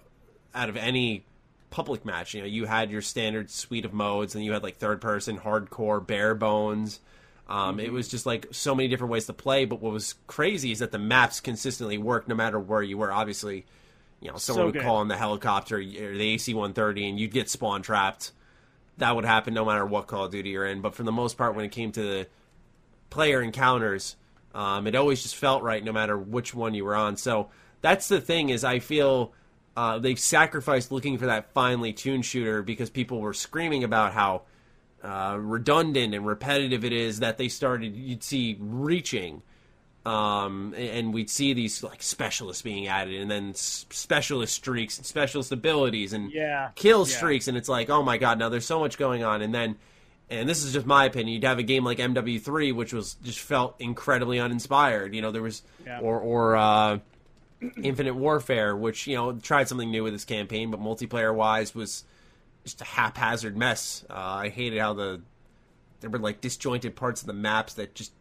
out 0.53 0.69
of 0.69 0.77
any 0.77 1.25
public 1.71 2.05
match. 2.05 2.35
You 2.35 2.41
know, 2.41 2.47
you 2.47 2.65
had 2.65 2.91
your 2.91 3.01
standard 3.01 3.49
suite 3.49 3.85
of 3.85 3.93
modes, 3.93 4.35
and 4.35 4.45
you 4.45 4.51
had 4.51 4.61
like 4.61 4.77
third 4.77 5.01
person, 5.01 5.39
hardcore, 5.39 6.05
bare 6.05 6.35
bones. 6.35 6.99
Um, 7.47 7.77
Mm-hmm. 7.77 7.79
It 7.79 7.91
was 7.91 8.07
just 8.07 8.27
like 8.27 8.45
so 8.51 8.75
many 8.75 8.87
different 8.87 9.11
ways 9.11 9.25
to 9.25 9.33
play. 9.33 9.65
But 9.65 9.81
what 9.81 9.91
was 9.91 10.13
crazy 10.27 10.71
is 10.71 10.79
that 10.79 10.91
the 10.91 10.99
maps 10.99 11.39
consistently 11.39 11.97
worked 11.97 12.27
no 12.27 12.35
matter 12.35 12.59
where 12.59 12.83
you 12.83 12.95
were. 12.99 13.11
Obviously, 13.11 13.65
you 14.21 14.29
know, 14.29 14.37
someone 14.37 14.67
So 14.67 14.71
would 14.71 14.83
call 14.83 15.01
in 15.01 15.07
the 15.07 15.17
helicopter 15.17 15.77
or 15.77 15.81
the 15.81 16.29
AC 16.29 16.53
130, 16.53 17.09
and 17.09 17.19
you'd 17.19 17.31
get 17.31 17.49
spawn 17.49 17.81
trapped. 17.81 18.33
That 18.99 19.15
would 19.15 19.25
happen 19.25 19.53
no 19.53 19.65
matter 19.65 19.85
what 19.85 20.07
Call 20.07 20.25
of 20.25 20.31
Duty 20.31 20.51
you're 20.51 20.65
in. 20.65 20.81
But 20.81 20.95
for 20.95 21.03
the 21.03 21.11
most 21.11 21.37
part, 21.37 21.55
when 21.55 21.65
it 21.65 21.71
came 21.71 21.91
to 21.93 22.01
the 22.01 22.27
player 23.09 23.41
encounters, 23.41 24.15
um, 24.53 24.87
it 24.87 24.95
always 24.95 25.21
just 25.21 25.35
felt 25.35 25.63
right 25.63 25.83
no 25.83 25.91
matter 25.91 26.17
which 26.17 26.53
one 26.53 26.73
you 26.73 26.85
were 26.85 26.95
on. 26.95 27.17
So 27.17 27.49
that's 27.81 28.07
the 28.07 28.21
thing 28.21 28.49
is 28.49 28.63
I 28.63 28.79
feel 28.79 29.33
uh, 29.75 29.99
they've 29.99 30.19
sacrificed 30.19 30.91
looking 30.91 31.17
for 31.17 31.27
that 31.27 31.53
finely 31.53 31.93
tuned 31.93 32.25
shooter 32.25 32.61
because 32.61 32.89
people 32.89 33.19
were 33.19 33.33
screaming 33.33 33.83
about 33.83 34.13
how 34.13 34.43
uh, 35.03 35.37
redundant 35.39 36.13
and 36.13 36.25
repetitive 36.25 36.83
it 36.83 36.91
is 36.91 37.19
that 37.19 37.37
they 37.37 37.47
started 37.47 37.95
you'd 37.95 38.23
see 38.23 38.57
reaching 38.59 39.41
um, 40.05 40.73
and 40.77 41.13
we'd 41.13 41.29
see 41.29 41.53
these 41.53 41.83
like 41.83 42.01
specialists 42.01 42.61
being 42.61 42.87
added 42.87 43.19
and 43.21 43.29
then 43.29 43.49
s- 43.49 43.85
specialist 43.89 44.53
streaks 44.53 44.97
and 44.97 45.05
specialist 45.05 45.51
abilities 45.51 46.13
and 46.13 46.31
Yeah. 46.31 46.69
kill 46.75 47.07
Yeah. 47.07 47.15
streaks 47.17 47.47
and 47.47 47.57
it's 47.57 47.69
like 47.69 47.89
oh 47.89 48.01
my 48.01 48.17
god 48.17 48.39
now 48.39 48.49
there's 48.49 48.65
so 48.65 48.79
much 48.79 48.97
going 48.97 49.23
on 49.23 49.41
and 49.41 49.53
then 49.53 49.75
and 50.29 50.47
this 50.47 50.63
is 50.63 50.71
just 50.73 50.85
my 50.85 51.05
opinion 51.05 51.33
you'd 51.33 51.43
have 51.43 51.59
a 51.59 51.63
game 51.63 51.83
like 51.83 51.97
mw3 51.97 52.73
which 52.73 52.93
was 52.93 53.15
just 53.23 53.39
felt 53.39 53.75
incredibly 53.79 54.39
uninspired 54.39 55.13
you 55.13 55.21
know 55.21 55.31
there 55.31 55.41
was 55.41 55.63
Yeah. 55.85 55.99
or 55.99 56.19
or 56.19 56.55
uh 56.55 56.99
infinite 57.83 58.15
warfare 58.15 58.75
which 58.75 59.05
you 59.05 59.15
know 59.17 59.33
tried 59.33 59.67
something 59.67 59.91
new 59.91 60.03
with 60.03 60.13
this 60.13 60.23
campaign 60.25 60.71
but 60.71 60.79
multiplayer 60.79 61.35
wise 61.35 61.75
was 61.75 62.05
just 62.63 62.79
a 62.81 62.85
haphazard 62.85 63.57
mess 63.57 64.05
uh, 64.09 64.13
i 64.13 64.49
hated 64.49 64.79
how 64.79 64.93
the 64.93 65.19
there 65.99 66.09
were 66.09 66.19
like 66.19 66.39
disjointed 66.39 66.95
parts 66.95 67.19
of 67.21 67.27
the 67.27 67.33
maps 67.33 67.73
that 67.73 67.93
just 67.95 68.13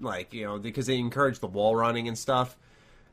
like 0.00 0.32
you 0.34 0.44
know 0.44 0.58
because 0.58 0.86
they 0.86 0.98
encourage 0.98 1.38
the 1.38 1.46
wall 1.46 1.74
running 1.76 2.08
and 2.08 2.18
stuff 2.18 2.56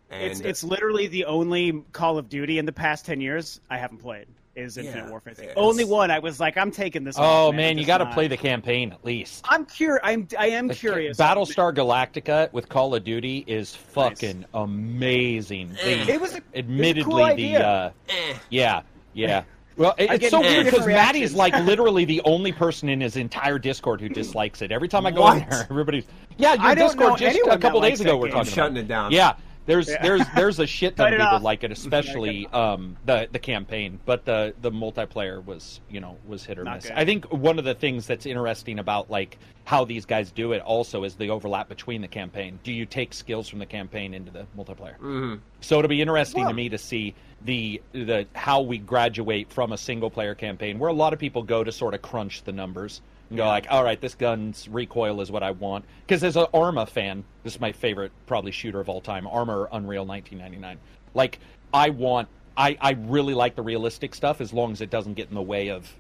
and 0.09 0.23
It's 0.31 0.39
it's 0.41 0.63
literally 0.63 1.07
the 1.07 1.25
only 1.25 1.83
Call 1.93 2.17
of 2.17 2.27
Duty 2.29 2.57
in 2.57 2.65
the 2.65 2.73
past 2.73 3.05
ten 3.05 3.21
years 3.21 3.61
I 3.69 3.77
haven't 3.77 3.99
played 3.99 4.27
is 4.53 4.77
Infinite 4.77 5.05
Yeah, 5.05 5.09
Warfare. 5.09 5.33
The 5.33 5.43
it's- 5.43 5.57
only 5.57 5.85
one 5.85 6.11
I 6.11 6.19
was 6.19 6.37
like, 6.41 6.57
I'm 6.57 6.71
taking 6.71 7.05
this. 7.05 7.17
Oh 7.17 7.21
off, 7.49 7.55
man, 7.55 7.77
you 7.77 7.85
got 7.85 7.99
to 7.99 8.07
play 8.07 8.27
the 8.27 8.35
campaign 8.35 8.91
at 8.91 9.05
least. 9.05 9.45
I'm 9.47 9.65
curious. 9.65 10.01
I'm 10.03 10.27
I 10.37 10.47
am 10.47 10.69
curious. 10.69 11.17
Battlestar 11.17 11.73
Galactica 11.73 12.51
with 12.51 12.67
Call 12.67 12.93
of 12.93 13.05
Duty 13.05 13.45
is 13.47 13.73
fucking 13.73 14.43
amazing. 14.53 15.77
They- 15.81 16.01
It 16.01 16.19
was 16.19 16.35
a, 16.35 16.41
admittedly 16.53 16.99
it 17.01 17.05
was 17.05 17.05
a 17.05 17.09
cool 17.09 17.35
the 17.35 17.55
uh, 17.57 17.89
eh. 18.09 18.33
yeah 18.49 18.81
yeah. 19.13 19.43
Well, 19.81 19.95
it- 19.97 20.11
it's 20.11 20.29
so 20.29 20.41
two 20.41 20.47
weird 20.47 20.65
because 20.65 20.85
different 20.85 21.15
is 21.17 21.33
like 21.33 21.53
literally 21.65 22.05
the 22.05 22.21
only 22.23 22.51
person 22.51 22.87
in 22.89 23.01
his 23.01 23.17
entire 23.17 23.57
Discord 23.59 23.99
who 24.01 24.09
dislikes 24.09 24.61
it. 24.61 24.71
Every 24.71 24.87
time 24.87 25.05
I 25.05 25.11
go 25.11 25.21
What? 25.21 25.41
in 25.41 25.49
there, 25.49 25.67
everybody's 25.69 26.05
yeah. 26.37 26.53
Your 26.53 26.63
I 26.63 26.75
Discord 26.75 27.19
just 27.19 27.39
a 27.47 27.57
couple 27.57 27.81
days 27.81 27.99
ago 28.01 28.11
that 28.11 28.17
we're 28.17 28.29
talking 28.29 28.51
shutting 28.51 28.77
about 28.77 28.83
it 28.85 28.87
down. 28.87 29.11
Yeah, 29.11 29.33
there's 29.65 29.89
Yeah. 29.89 30.01
there's 30.01 30.21
there's 30.35 30.59
a 30.59 30.67
shit 30.67 30.95
ton 30.97 31.13
of 31.13 31.19
people 31.19 31.35
off. 31.35 31.41
like 31.43 31.63
it, 31.63 31.71
especially 31.79 32.47
um, 32.47 32.97
the 33.05 33.27
the 33.31 33.39
campaign. 33.39 33.99
But 34.05 34.25
the 34.25 34.53
the 34.61 34.71
multiplayer 34.71 35.43
was 35.45 35.81
you 35.89 35.99
know 35.99 36.17
was 36.27 36.43
hit 36.45 36.57
or 36.59 36.63
Not 36.63 36.75
miss. 36.77 36.83
good. 36.85 36.93
I 36.97 37.05
think 37.05 37.31
one 37.31 37.59
of 37.59 37.65
the 37.65 37.75
things 37.75 38.07
that's 38.07 38.25
interesting 38.25 38.79
about 38.79 39.09
like 39.09 39.37
how 39.65 39.85
these 39.85 40.05
guys 40.05 40.31
do 40.31 40.53
it 40.53 40.61
also 40.63 41.03
is 41.03 41.15
the 41.15 41.29
overlap 41.29 41.69
between 41.69 42.01
the 42.01 42.07
campaign. 42.07 42.59
Do 42.63 42.71
you 42.71 42.85
take 42.85 43.13
skills 43.13 43.47
from 43.47 43.59
the 43.59 43.65
campaign 43.65 44.13
into 44.13 44.31
the 44.31 44.45
multiplayer? 44.57 44.97
Mm-hmm. 44.97 45.35
So 45.61 45.77
it'll 45.79 45.89
be 45.89 46.01
interesting 46.01 46.41
Well- 46.41 46.49
to 46.51 46.55
me 46.55 46.69
to 46.69 46.77
see 46.77 47.13
the 47.43 47.81
the 47.93 48.27
how 48.33 48.61
we 48.61 48.77
graduate 48.77 49.51
from 49.51 49.71
a 49.71 49.77
single 49.77 50.09
player 50.09 50.35
campaign, 50.35 50.77
where 50.79 50.89
a 50.89 50.93
lot 50.93 51.13
of 51.13 51.19
people 51.19 51.43
go 51.43 51.63
to 51.63 51.71
sort 51.71 51.93
of 51.93 52.01
crunch 52.01 52.43
the 52.43 52.51
numbers 52.51 53.01
and 53.31 53.37
go 53.37 53.45
like, 53.45 53.67
all 53.69 53.83
right, 53.83 53.99
this 53.99 54.13
gun's 54.13 54.67
recoil 54.67 55.21
is 55.21 55.31
what 55.31 55.41
I 55.41 55.51
want. 55.51 55.85
Because 56.05 56.21
as 56.23 56.35
an 56.35 56.47
Arma 56.53 56.85
fan, 56.85 57.23
this 57.43 57.55
is 57.55 57.61
my 57.61 57.71
favorite 57.71 58.11
probably 58.27 58.51
shooter 58.51 58.81
of 58.81 58.89
all 58.89 58.99
time, 58.99 59.25
Arma 59.25 59.69
Unreal 59.71 60.05
1999. 60.05 60.77
Like 61.13 61.39
I 61.73 61.91
want, 61.91 62.27
I 62.57 62.77
I 62.81 62.91
really 62.91 63.33
like 63.33 63.55
the 63.55 63.61
realistic 63.61 64.13
stuff 64.13 64.41
as 64.41 64.51
long 64.51 64.73
as 64.73 64.81
it 64.81 64.89
doesn't 64.89 65.13
get 65.13 65.29
in 65.29 65.35
the 65.35 65.41
way 65.41 65.69
of. 65.69 65.91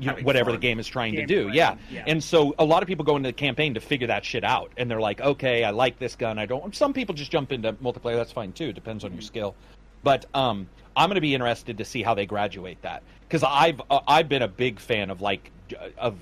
You 0.00 0.12
know, 0.12 0.18
whatever 0.22 0.52
the 0.52 0.58
game 0.58 0.78
is 0.78 0.86
trying 0.86 1.14
to 1.16 1.26
do, 1.26 1.50
yeah. 1.52 1.74
yeah. 1.90 2.04
And 2.06 2.22
so 2.22 2.54
a 2.56 2.64
lot 2.64 2.84
of 2.84 2.86
people 2.86 3.04
go 3.04 3.16
into 3.16 3.30
the 3.30 3.32
campaign 3.32 3.74
to 3.74 3.80
figure 3.80 4.06
that 4.06 4.24
shit 4.24 4.44
out, 4.44 4.70
and 4.76 4.88
they're 4.88 5.00
like, 5.00 5.20
okay, 5.20 5.64
I 5.64 5.70
like 5.70 5.98
this 5.98 6.14
gun. 6.14 6.38
I 6.38 6.46
don't. 6.46 6.72
Some 6.76 6.92
people 6.92 7.16
just 7.16 7.32
jump 7.32 7.50
into 7.50 7.72
multiplayer. 7.72 8.14
That's 8.14 8.30
fine 8.30 8.52
too. 8.52 8.72
Depends 8.72 9.02
on 9.02 9.12
your 9.12 9.22
skill. 9.22 9.56
But 10.04 10.26
um, 10.34 10.68
I'm 10.96 11.08
going 11.08 11.16
to 11.16 11.20
be 11.20 11.34
interested 11.34 11.78
to 11.78 11.84
see 11.84 12.04
how 12.04 12.14
they 12.14 12.26
graduate 12.26 12.80
that 12.82 13.02
because 13.22 13.42
I've 13.42 13.80
uh, 13.90 13.98
I've 14.06 14.28
been 14.28 14.42
a 14.42 14.48
big 14.48 14.78
fan 14.78 15.10
of 15.10 15.20
like 15.20 15.50
of 15.96 16.16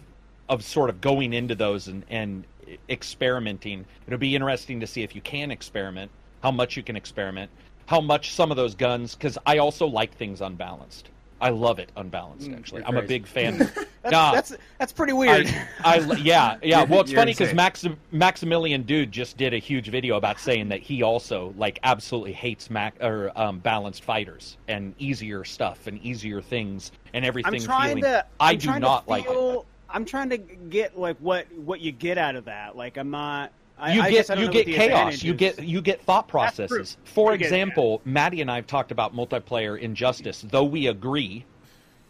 of 0.49 0.65
sort 0.65 0.91
of 0.91 1.01
going 1.01 1.33
into 1.33 1.55
those 1.55 1.89
and 1.89 2.05
and 2.11 2.45
experimenting. 2.89 3.85
It'll 4.07 4.19
be 4.19 4.35
interesting 4.35 4.81
to 4.81 4.87
see 4.87 5.03
if 5.03 5.15
you 5.15 5.21
can 5.21 5.51
experiment, 5.51 6.11
how 6.43 6.51
much 6.51 6.77
you 6.77 6.83
can 6.83 6.97
experiment, 6.97 7.51
how 7.87 8.01
much 8.01 8.33
some 8.33 8.51
of 8.51 8.57
those 8.57 8.75
guns. 8.75 9.15
Because 9.15 9.39
I 9.47 9.59
also 9.59 9.87
like 9.87 10.15
things 10.15 10.41
unbalanced. 10.41 11.11
I 11.41 11.51
love 11.51 11.79
it 11.79 11.93
unbalanced. 11.97 12.51
Actually, 12.51 12.81
you're 12.81 12.89
I'm 12.89 12.97
a 12.97 13.03
big 13.03 13.27
fan. 13.27 13.59
That's, 13.59 13.87
Nah. 14.13 14.33
that's 14.33 14.57
that's 14.79 14.93
pretty 14.93 15.13
weird. 15.13 15.49
I, 15.85 15.99
I 15.99 16.15
yeah 16.19 16.59
yeah. 16.63 16.85
Well, 16.85 17.01
it's 17.01 17.13
funny 17.13 17.33
because. 17.33 17.53
Maxim, 17.53 17.97
Maximilian 18.13 18.83
Dood 18.83 19.11
just 19.11 19.37
did 19.37 19.53
a 19.53 19.59
huge 19.59 19.89
video 19.89 20.17
about 20.17 20.39
saying 20.39 20.69
that 20.69 20.81
he 20.81 21.03
also 21.03 21.53
like 21.59 21.81
absolutely 21.83 22.33
hates 22.33 22.71
Mac 22.71 22.95
or 23.03 23.33
um, 23.35 23.59
balanced 23.59 24.05
fighters 24.05 24.59
and 24.69 24.95
easier 25.01 25.45
stuff 25.45 25.89
and 25.89 26.01
easier 26.03 26.41
things 26.41 26.93
and 27.15 27.25
everything. 27.25 27.55
I'm 27.55 27.61
trying 27.67 27.97
feeling, 27.97 28.03
to. 28.05 28.27
I 28.39 28.53
I'm 28.53 28.59
do 28.59 28.79
not 28.79 29.07
to 29.07 29.11
like 29.11 29.27
it. 29.29 29.67
Feel, 29.87 29.97
I'm 29.97 30.05
trying 30.05 30.31
to 30.31 30.39
get 30.39 30.99
like 30.99 31.17
what 31.19 31.47
what 31.55 31.81
you 31.81 31.93
get 31.93 32.19
out 32.19 32.37
of 32.37 32.47
that. 32.47 32.77
Like 32.77 32.97
I'm 32.97 33.11
not. 33.11 33.53
I, 33.79 33.95
you 33.95 34.03
get 34.03 34.11
guess 34.11 34.31
I 34.31 34.35
you 34.37 34.49
get 34.49 34.67
chaos. 34.67 35.23
You 35.23 35.35
get 35.35 35.63
you 35.63 35.83
get 35.83 36.03
thought 36.03 36.29
processes. 36.29 36.97
For 37.05 37.33
I 37.33 37.37
get 37.37 37.45
example, 37.47 38.01
Maddie 38.05 38.41
and 38.41 38.51
I 38.51 38.57
have 38.57 38.67
talked 38.67 38.91
about 38.91 39.15
multiplayer 39.15 39.79
injustice. 39.79 40.45
Though 40.49 40.65
we 40.65 40.87
agree 40.87 41.45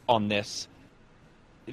on 0.08 0.28
this, 0.28 0.68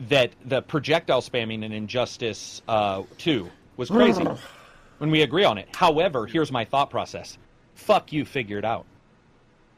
that 0.09 0.31
the 0.45 0.61
projectile 0.61 1.21
spamming 1.21 1.63
in 1.63 1.71
Injustice 1.71 2.61
uh, 2.67 3.03
Two 3.17 3.49
was 3.77 3.89
crazy. 3.89 4.25
when 4.97 5.11
we 5.11 5.21
agree 5.21 5.43
on 5.43 5.57
it. 5.57 5.67
However, 5.75 6.25
here's 6.25 6.51
my 6.51 6.65
thought 6.65 6.89
process: 6.89 7.37
fuck 7.75 8.11
you, 8.11 8.25
figure 8.25 8.57
it 8.57 8.65
out. 8.65 8.85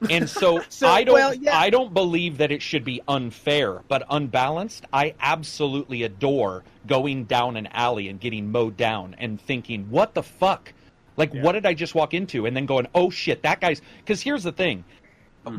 And 0.10 0.30
so, 0.30 0.62
So, 0.70 0.88
I 0.88 1.03
don't 1.03 1.14
well, 1.14 1.34
yeah. 1.34 1.58
I 1.58 1.70
don't 1.70 1.93
believe 1.93 2.38
that 2.38 2.51
it 2.51 2.62
should 2.62 2.84
be 2.84 3.01
unfair, 3.08 3.82
but 3.88 4.03
unbalanced. 4.10 4.86
I 4.91 5.14
absolutely 5.20 6.03
adore 6.03 6.64
going 6.88 7.26
down 7.26 7.58
an 7.58 7.68
alley 7.68 8.10
and 8.10 8.20
getting 8.20 8.51
mowed 8.51 8.78
down 8.78 9.16
and 9.20 9.39
thinking, 9.39 9.89
"What 9.89 10.14
the 10.14 10.24
fuck? 10.24 10.74
Like 11.18 11.34
what 11.34 11.53
did 11.53 11.66
I 11.66 11.74
just 11.74 11.95
walk 11.95 12.14
into?" 12.14 12.45
And 12.45 12.56
then 12.56 12.66
going, 12.66 12.88
"Oh 12.93 13.10
shit, 13.10 13.41
that 13.43 13.62
guy's." 13.62 13.82
Because 13.99 14.22
here's 14.22 14.43
the 14.43 14.51
thing: 14.51 14.84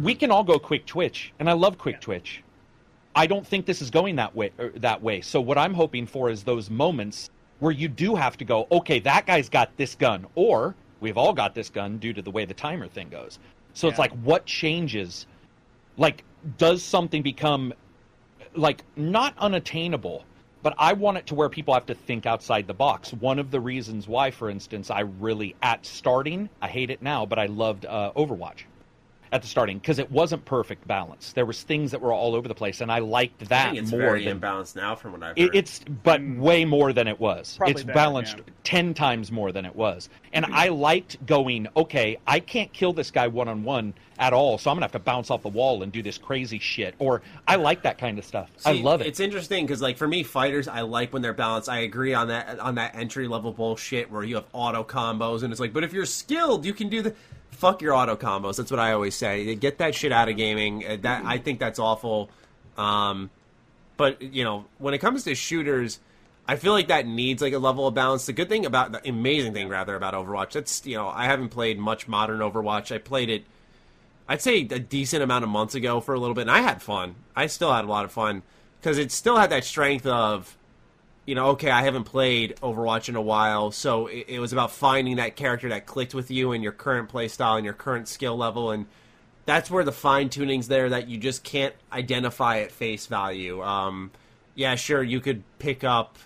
we 0.00 0.14
can 0.14 0.30
all 0.30 0.44
go 0.44 0.58
quick 0.58 0.86
twitch, 0.86 1.32
and 1.38 1.48
I 1.48 1.52
love 1.52 1.78
quick 1.78 2.00
twitch. 2.00 2.42
I 3.14 3.26
don't 3.26 3.46
think 3.46 3.64
this 3.64 3.80
is 3.80 3.90
going 3.90 4.16
that 4.16 4.34
way. 4.34 4.52
er, 4.58 4.72
That 4.76 5.02
way. 5.02 5.20
So 5.20 5.40
what 5.40 5.56
I'm 5.56 5.72
hoping 5.72 6.06
for 6.06 6.28
is 6.28 6.44
those 6.44 6.68
moments 6.68 7.30
where 7.60 7.72
you 7.72 7.88
do 7.88 8.14
have 8.14 8.36
to 8.38 8.44
go. 8.44 8.66
Okay, 8.70 8.98
that 9.00 9.26
guy's 9.26 9.48
got 9.48 9.74
this 9.76 9.94
gun, 9.94 10.26
or 10.34 10.74
we've 11.00 11.16
all 11.16 11.32
got 11.32 11.54
this 11.54 11.70
gun 11.70 11.98
due 11.98 12.12
to 12.12 12.20
the 12.20 12.30
way 12.30 12.44
the 12.44 12.54
timer 12.54 12.86
thing 12.86 13.08
goes. 13.08 13.38
So 13.76 13.88
it's 13.88 13.98
like, 13.98 14.12
what 14.12 14.46
changes? 14.46 15.26
Like, 15.98 16.24
does 16.56 16.82
something 16.82 17.20
become 17.20 17.74
like 18.54 18.82
not 18.96 19.34
unattainable? 19.36 20.24
But 20.62 20.74
I 20.78 20.94
want 20.94 21.18
it 21.18 21.26
to 21.26 21.34
where 21.34 21.50
people 21.50 21.74
have 21.74 21.84
to 21.86 21.94
think 21.94 22.24
outside 22.24 22.66
the 22.66 22.74
box. 22.74 23.12
One 23.12 23.38
of 23.38 23.50
the 23.50 23.60
reasons 23.60 24.08
why, 24.08 24.30
for 24.30 24.48
instance, 24.48 24.90
I 24.90 25.00
really 25.00 25.54
at 25.62 25.84
starting, 25.84 26.48
I 26.62 26.68
hate 26.68 26.88
it 26.88 27.02
now, 27.02 27.26
but 27.26 27.38
I 27.38 27.46
loved 27.46 27.84
uh, 27.84 28.12
Overwatch 28.16 28.64
at 29.32 29.42
the 29.42 29.48
starting 29.48 29.78
because 29.78 29.98
it 29.98 30.10
wasn't 30.10 30.44
perfect 30.44 30.86
balance. 30.86 31.32
There 31.32 31.46
was 31.46 31.62
things 31.62 31.90
that 31.90 32.00
were 32.00 32.12
all 32.12 32.34
over 32.34 32.48
the 32.48 32.54
place, 32.54 32.80
and 32.80 32.90
I 32.90 33.00
liked 33.00 33.42
I 33.42 33.46
that 33.46 33.64
think 33.70 33.82
it's 33.82 33.90
more 33.90 34.00
very 34.00 34.24
than 34.24 34.40
imbalanced 34.40 34.76
now 34.76 34.94
from 34.94 35.12
what 35.12 35.22
I've 35.22 35.36
heard. 35.36 35.38
it, 35.38 35.50
it's 35.54 35.80
but 36.02 36.20
way 36.22 36.64
more 36.64 36.92
than 36.92 37.08
it 37.08 37.18
was. 37.18 37.56
Probably 37.56 37.72
it's 37.72 37.82
better, 37.82 37.94
balanced 37.94 38.36
yeah. 38.38 38.52
ten 38.64 38.94
times 38.94 39.32
more 39.32 39.52
than 39.52 39.64
it 39.64 39.74
was, 39.74 40.08
and 40.32 40.44
mm-hmm. 40.44 40.54
I 40.54 40.68
liked 40.68 41.24
going. 41.26 41.66
Okay, 41.76 42.18
I 42.26 42.40
can't 42.40 42.72
kill 42.72 42.92
this 42.92 43.10
guy 43.10 43.26
one 43.28 43.48
on 43.48 43.64
one 43.64 43.94
at 44.18 44.32
all, 44.32 44.58
so 44.58 44.70
I'm 44.70 44.76
gonna 44.76 44.84
have 44.84 44.92
to 44.92 44.98
bounce 44.98 45.30
off 45.30 45.42
the 45.42 45.48
wall 45.48 45.82
and 45.82 45.92
do 45.92 46.02
this 46.02 46.18
crazy 46.18 46.58
shit. 46.58 46.94
Or 46.98 47.22
I 47.46 47.56
like 47.56 47.82
that 47.82 47.98
kind 47.98 48.18
of 48.18 48.24
stuff. 48.24 48.50
I 48.64 48.72
love 48.72 49.00
it. 49.00 49.06
It's 49.06 49.20
interesting 49.20 49.66
because, 49.66 49.82
like, 49.82 49.96
for 49.96 50.08
me, 50.08 50.22
fighters, 50.22 50.68
I 50.68 50.80
like 50.82 51.12
when 51.12 51.22
they're 51.22 51.32
balanced. 51.32 51.68
I 51.68 51.80
agree 51.80 52.14
on 52.14 52.28
that 52.28 52.58
on 52.58 52.76
that 52.76 52.94
entry 52.94 53.28
level 53.28 53.52
bullshit 53.52 54.10
where 54.10 54.22
you 54.22 54.36
have 54.36 54.46
auto 54.52 54.84
combos, 54.84 55.42
and 55.42 55.52
it's 55.52 55.60
like, 55.60 55.72
but 55.72 55.84
if 55.84 55.92
you're 55.92 56.06
skilled, 56.06 56.64
you 56.64 56.72
can 56.72 56.88
do 56.88 57.02
the 57.02 57.14
fuck 57.50 57.82
your 57.82 57.94
auto 57.94 58.16
combos. 58.16 58.56
That's 58.56 58.70
what 58.70 58.80
I 58.80 58.92
always 58.92 59.14
say. 59.14 59.54
Get 59.54 59.78
that 59.78 59.94
shit 59.94 60.12
out 60.12 60.28
of 60.28 60.36
gaming. 60.36 60.86
Uh, 60.86 60.96
That 61.00 61.24
I 61.24 61.38
think 61.38 61.58
that's 61.58 61.78
awful. 61.78 62.30
Um, 62.78 63.30
but 63.96 64.20
you 64.22 64.44
know, 64.44 64.66
when 64.78 64.94
it 64.94 64.98
comes 64.98 65.24
to 65.24 65.34
shooters. 65.34 66.00
I 66.48 66.54
feel 66.54 66.70
like 66.70 66.86
that 66.86 67.08
needs 67.08 67.42
like 67.42 67.54
a 67.54 67.58
level 67.58 67.88
of 67.88 67.94
balance. 67.94 68.26
The 68.26 68.32
good 68.32 68.48
thing 68.48 68.66
about 68.66 68.92
the 68.92 69.08
amazing 69.08 69.52
thing 69.52 69.68
rather 69.68 69.96
about 69.96 70.14
Overwatch, 70.14 70.52
that's 70.52 70.86
you 70.86 70.94
know, 70.96 71.08
I 71.08 71.24
haven't 71.24 71.48
played 71.48 71.76
much 71.76 72.06
modern 72.06 72.38
Overwatch. 72.38 72.94
I 72.94 72.98
played 72.98 73.30
it 73.30 73.44
I'd 74.28 74.42
say 74.42 74.60
a 74.60 74.78
decent 74.78 75.22
amount 75.22 75.44
of 75.44 75.50
months 75.50 75.74
ago 75.74 76.00
for 76.00 76.14
a 76.14 76.18
little 76.18 76.34
bit, 76.34 76.42
and 76.42 76.50
I 76.50 76.60
had 76.60 76.82
fun. 76.82 77.14
I 77.34 77.46
still 77.46 77.72
had 77.72 77.84
a 77.84 77.88
lot 77.88 78.04
of 78.04 78.12
fun 78.12 78.42
because 78.80 78.98
it 78.98 79.12
still 79.12 79.36
had 79.36 79.50
that 79.50 79.64
strength 79.64 80.06
of, 80.06 80.56
you 81.26 81.34
know, 81.34 81.48
okay, 81.50 81.70
I 81.70 81.82
haven't 81.82 82.04
played 82.04 82.56
Overwatch 82.62 83.08
in 83.08 83.16
a 83.16 83.22
while, 83.22 83.70
so 83.70 84.08
it, 84.08 84.26
it 84.28 84.38
was 84.40 84.52
about 84.52 84.72
finding 84.72 85.16
that 85.16 85.36
character 85.36 85.68
that 85.68 85.86
clicked 85.86 86.14
with 86.14 86.30
you 86.30 86.52
and 86.52 86.62
your 86.62 86.72
current 86.72 87.08
play 87.08 87.28
style 87.28 87.56
and 87.56 87.64
your 87.64 87.74
current 87.74 88.08
skill 88.08 88.36
level, 88.36 88.70
and 88.70 88.86
that's 89.44 89.70
where 89.70 89.84
the 89.84 89.92
fine 89.92 90.28
tuning's 90.28 90.66
there 90.66 90.88
that 90.90 91.08
you 91.08 91.18
just 91.18 91.44
can't 91.44 91.74
identify 91.92 92.58
at 92.58 92.72
face 92.72 93.06
value. 93.06 93.62
Um, 93.62 94.10
yeah, 94.56 94.74
sure, 94.74 95.02
you 95.02 95.20
could 95.20 95.44
pick 95.60 95.84
up 95.84 96.18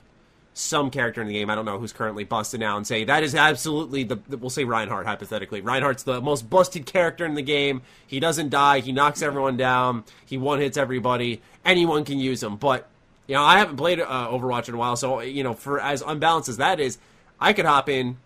some 0.53 0.91
character 0.91 1.21
in 1.21 1.29
the 1.29 1.33
game. 1.33 1.49
I 1.49 1.55
don't 1.55 1.65
know 1.65 1.79
who's 1.79 1.93
currently 1.93 2.25
busted 2.25 2.61
now 2.61 2.77
and 2.77 2.87
say 2.87 3.05
that 3.05 3.23
is 3.23 3.35
absolutely 3.35 4.05
the, 4.05 4.19
we'll 4.37 4.51
say 4.51 4.65
Reinhardt 4.65 5.07
hypothetically. 5.07 5.61
Reinhardt's 5.61 6.03
the 6.03 6.21
most 6.21 6.51
busted 6.51 6.87
character 6.87 7.25
in 7.25 7.35
the 7.35 7.43
game. 7.43 7.83
He 8.07 8.21
doesn't 8.21 8.51
die. 8.51 8.81
He 8.81 8.93
knocks 8.93 9.23
everyone 9.23 9.57
down. 9.57 10.05
He 10.27 10.37
one 10.37 10.61
hits 10.61 10.77
everybody. 10.77 11.41
Anyone 11.65 12.05
can 12.05 12.19
use 12.19 12.43
him. 12.43 12.57
But 12.57 12.89
you 13.27 13.35
know, 13.37 13.43
I 13.43 13.59
haven't 13.59 13.77
played 13.77 14.01
uh, 14.01 14.29
Overwatch 14.29 14.69
in 14.69 14.75
a 14.75 14.79
while, 14.79 14.97
so 14.97 15.21
you 15.21 15.45
know, 15.45 15.55
for 15.55 15.81
as 15.81 16.03
unbalanced 16.03 16.49
as 16.49 16.57
that 16.57 16.81
is, 16.81 16.99
I 17.39 17.53
could 17.53 17.65
hop 17.65 17.89
in 17.89 18.19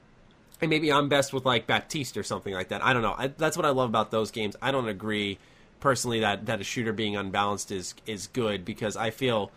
and 0.60 0.70
maybe 0.70 0.90
I'm 0.90 1.08
best 1.08 1.32
with 1.32 1.44
like 1.44 1.66
Baptiste 1.66 2.16
or 2.16 2.22
something 2.22 2.54
like 2.54 2.68
that. 2.68 2.82
I 2.82 2.92
don't 2.92 3.02
know. 3.02 3.14
I, 3.16 3.28
that's 3.28 3.56
what 3.56 3.66
I 3.66 3.70
love 3.70 3.88
about 3.88 4.10
those 4.10 4.30
games. 4.30 4.56
I 4.62 4.70
don't 4.70 4.88
agree 4.88 5.38
personally 5.80 6.20
that 6.20 6.46
that 6.46 6.60
a 6.60 6.64
shooter 6.64 6.92
being 6.92 7.16
unbalanced 7.16 7.70
is 7.70 7.94
is 8.06 8.26
good 8.28 8.64
because 8.64 8.96
I 8.96 9.10
feel 9.10 9.50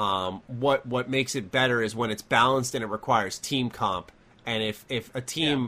um, 0.00 0.40
what 0.46 0.86
what 0.86 1.10
makes 1.10 1.34
it 1.34 1.52
better 1.52 1.82
is 1.82 1.94
when 1.94 2.10
it's 2.10 2.22
balanced 2.22 2.74
and 2.74 2.82
it 2.82 2.86
requires 2.86 3.38
team 3.38 3.68
comp. 3.68 4.10
And 4.46 4.62
if 4.62 4.86
if 4.88 5.14
a 5.14 5.20
team 5.20 5.60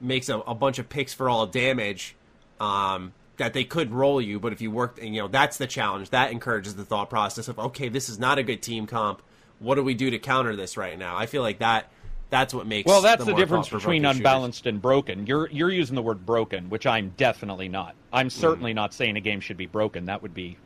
yeah. 0.00 0.06
makes 0.06 0.28
a, 0.28 0.38
a, 0.38 0.54
bunch 0.54 0.78
of 0.78 0.88
picks 0.88 1.12
for 1.12 1.28
all 1.28 1.48
damage, 1.48 2.14
um, 2.60 3.12
that 3.38 3.54
they 3.54 3.64
could 3.64 3.90
roll 3.90 4.20
you. 4.20 4.38
But 4.38 4.52
if 4.52 4.60
you 4.60 4.70
work, 4.70 5.02
you 5.02 5.20
know, 5.20 5.26
that's 5.26 5.56
the 5.56 5.66
challenge. 5.66 6.10
That 6.10 6.30
encourages 6.30 6.76
the 6.76 6.84
thought 6.84 7.10
process 7.10 7.48
of 7.48 7.58
okay, 7.58 7.88
this 7.88 8.08
is 8.08 8.20
not 8.20 8.38
a 8.38 8.44
good 8.44 8.62
team 8.62 8.86
comp. 8.86 9.20
What 9.58 9.74
do 9.74 9.82
we 9.82 9.94
do 9.94 10.10
to 10.10 10.18
counter 10.20 10.54
this 10.54 10.76
right 10.76 10.96
now? 10.96 11.16
I 11.16 11.26
feel 11.26 11.42
like 11.42 11.58
that 11.58 11.90
that's 12.30 12.54
what 12.54 12.68
makes 12.68 12.88
well 12.88 13.02
that's 13.02 13.24
the, 13.24 13.32
the 13.32 13.36
difference 13.36 13.68
between 13.68 14.04
unbalanced 14.04 14.60
shooters. 14.60 14.74
and 14.74 14.82
broken 14.82 15.26
you're 15.28 15.48
you're 15.50 15.70
using 15.70 15.94
the 15.94 16.02
word 16.02 16.26
broken 16.26 16.68
which 16.68 16.84
i'm 16.84 17.10
definitely 17.16 17.68
not 17.68 17.94
i'm 18.12 18.28
certainly 18.28 18.72
mm. 18.72 18.74
not 18.74 18.92
saying 18.92 19.16
a 19.16 19.20
game 19.20 19.38
should 19.38 19.56
be 19.56 19.66
broken 19.66 20.06
that 20.06 20.22
would 20.22 20.34
be 20.34 20.56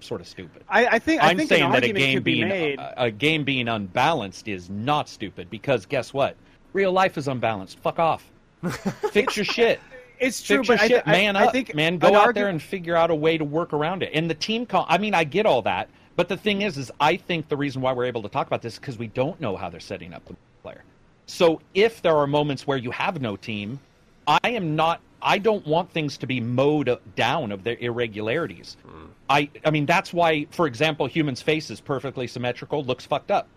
sort 0.00 0.20
of 0.20 0.28
stupid. 0.28 0.62
I, 0.68 0.86
I 0.86 0.98
think 0.98 1.22
I 1.22 1.30
am 1.30 1.36
think 1.36 1.48
saying 1.48 1.70
that 1.72 1.84
a 1.84 1.92
game 1.92 2.22
being 2.22 2.48
be 2.48 2.76
a, 2.78 2.94
a, 2.96 3.10
game 3.10 3.44
being 3.44 3.68
unbalanced 3.68 4.48
is 4.48 4.70
not 4.70 5.08
stupid 5.08 5.50
because 5.50 5.86
guess 5.86 6.12
what? 6.12 6.36
Real 6.72 6.92
life 6.92 7.18
is 7.18 7.28
unbalanced. 7.28 7.78
Fuck 7.80 7.98
off. 7.98 8.24
Fix 9.12 9.36
your 9.36 9.44
shit. 9.44 9.80
It's 10.20 10.42
true, 10.42 10.64
Fix 10.64 10.68
your 10.68 10.78
but 10.78 10.88
shit. 10.88 11.02
I, 11.06 11.12
man 11.12 11.36
I, 11.36 11.44
up, 11.44 11.52
think 11.52 11.76
man. 11.76 11.96
Go 11.96 12.12
out 12.16 12.34
there 12.34 12.48
and 12.48 12.60
figure 12.60 12.96
out 12.96 13.12
a 13.12 13.14
way 13.14 13.38
to 13.38 13.44
work 13.44 13.72
around 13.72 14.02
it. 14.02 14.10
And 14.12 14.28
the 14.28 14.34
team, 14.34 14.66
call, 14.66 14.84
I 14.88 14.98
mean, 14.98 15.14
I 15.14 15.22
get 15.22 15.46
all 15.46 15.62
that, 15.62 15.88
but 16.16 16.28
the 16.28 16.36
thing 16.36 16.62
is, 16.62 16.76
is 16.76 16.90
I 16.98 17.14
think 17.14 17.48
the 17.48 17.56
reason 17.56 17.80
why 17.82 17.92
we're 17.92 18.06
able 18.06 18.22
to 18.22 18.28
talk 18.28 18.48
about 18.48 18.60
this 18.60 18.72
is 18.72 18.78
because 18.80 18.98
we 18.98 19.06
don't 19.06 19.40
know 19.40 19.54
how 19.54 19.70
they're 19.70 19.78
setting 19.78 20.12
up 20.12 20.24
the 20.24 20.34
player. 20.64 20.82
So 21.26 21.60
if 21.72 22.02
there 22.02 22.16
are 22.16 22.26
moments 22.26 22.66
where 22.66 22.78
you 22.78 22.90
have 22.90 23.20
no 23.20 23.36
team, 23.36 23.78
I 24.26 24.40
am 24.42 24.74
not 24.74 25.00
I 25.20 25.38
don't 25.38 25.66
want 25.66 25.90
things 25.90 26.16
to 26.18 26.26
be 26.26 26.40
mowed 26.40 26.96
down 27.16 27.52
of 27.52 27.64
their 27.64 27.76
irregularities. 27.76 28.76
Mm. 28.86 29.08
I 29.28 29.50
I 29.64 29.70
mean 29.70 29.86
that's 29.86 30.12
why, 30.12 30.46
for 30.50 30.66
example, 30.66 31.06
humans' 31.06 31.42
face 31.42 31.70
is 31.70 31.80
perfectly 31.80 32.26
symmetrical, 32.26 32.84
looks 32.84 33.04
fucked 33.04 33.30
up. 33.30 33.48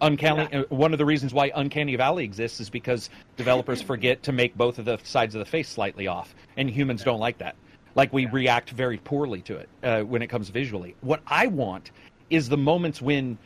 Uncanny. 0.00 0.48
Yeah. 0.52 0.60
Uh, 0.60 0.64
one 0.68 0.92
of 0.92 0.98
the 0.98 1.06
reasons 1.06 1.32
why 1.32 1.50
Uncanny 1.54 1.96
Valley 1.96 2.24
exists 2.24 2.60
is 2.60 2.68
because 2.68 3.08
developers 3.36 3.80
forget 3.92 4.22
to 4.24 4.32
make 4.32 4.56
both 4.56 4.78
of 4.78 4.84
the 4.84 4.98
sides 5.04 5.34
of 5.34 5.38
the 5.38 5.46
face 5.46 5.68
slightly 5.68 6.06
off, 6.06 6.34
and 6.56 6.68
humans 6.68 7.00
yeah. 7.00 7.06
don't 7.06 7.20
like 7.20 7.38
that. 7.38 7.56
Like 7.94 8.12
we 8.12 8.24
yeah. 8.24 8.30
react 8.32 8.70
very 8.70 8.98
poorly 8.98 9.40
to 9.42 9.56
it 9.56 9.68
uh, 9.82 10.02
when 10.02 10.20
it 10.20 10.26
comes 10.26 10.50
visually. 10.50 10.94
What 11.00 11.22
I 11.26 11.46
want 11.46 11.92
is 12.28 12.48
the 12.48 12.58
moments 12.58 13.00
when 13.00 13.38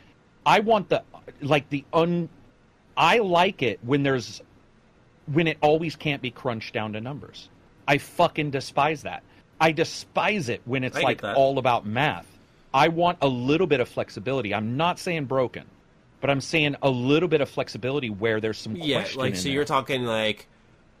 I 0.45 0.59
want 0.59 0.89
the 0.89 1.03
like 1.41 1.69
the 1.69 1.85
un. 1.93 2.29
I 2.97 3.19
like 3.19 3.63
it 3.63 3.79
when 3.83 4.03
there's 4.03 4.41
when 5.27 5.47
it 5.47 5.57
always 5.61 5.95
can't 5.95 6.21
be 6.21 6.31
crunched 6.31 6.73
down 6.73 6.93
to 6.93 7.01
numbers. 7.01 7.49
I 7.87 7.97
fucking 7.97 8.51
despise 8.51 9.03
that. 9.03 9.23
I 9.59 9.71
despise 9.71 10.49
it 10.49 10.61
when 10.65 10.83
it's 10.83 10.99
like 10.99 11.23
all 11.23 11.59
about 11.59 11.85
math. 11.85 12.25
I 12.73 12.87
want 12.87 13.19
a 13.21 13.27
little 13.27 13.67
bit 13.67 13.79
of 13.79 13.89
flexibility. 13.89 14.53
I'm 14.53 14.77
not 14.77 14.97
saying 14.97 15.25
broken, 15.25 15.65
but 16.19 16.29
I'm 16.29 16.41
saying 16.41 16.77
a 16.81 16.89
little 16.89 17.29
bit 17.29 17.41
of 17.41 17.49
flexibility 17.49 18.09
where 18.09 18.39
there's 18.39 18.57
some 18.57 18.75
yeah, 18.75 19.05
like 19.15 19.35
so 19.35 19.43
there. 19.43 19.51
you're 19.51 19.65
talking 19.65 20.03
like 20.03 20.47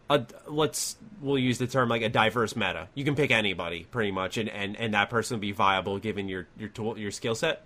a 0.09 0.25
let's 0.47 0.97
we'll 1.21 1.37
use 1.37 1.57
the 1.57 1.67
term 1.67 1.89
like 1.89 2.01
a 2.01 2.09
diverse 2.09 2.55
meta. 2.55 2.87
You 2.93 3.05
can 3.05 3.15
pick 3.15 3.31
anybody 3.31 3.87
pretty 3.89 4.11
much, 4.11 4.37
and 4.37 4.49
and, 4.49 4.77
and 4.77 4.93
that 4.93 5.09
person 5.09 5.37
will 5.37 5.41
be 5.41 5.53
viable 5.53 5.97
given 5.99 6.27
your 6.27 6.47
your 6.57 6.69
tool 6.69 6.97
your 6.97 7.11
skill 7.11 7.35
set. 7.35 7.63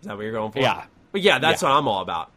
Is 0.00 0.06
that 0.06 0.16
what 0.16 0.22
you're 0.22 0.32
going 0.32 0.52
for? 0.52 0.60
Yeah, 0.60 0.84
but 1.12 1.20
yeah, 1.20 1.38
that's 1.38 1.62
yeah. 1.62 1.68
what 1.68 1.76
I'm 1.76 1.86
all 1.88 2.02
about. 2.02 2.30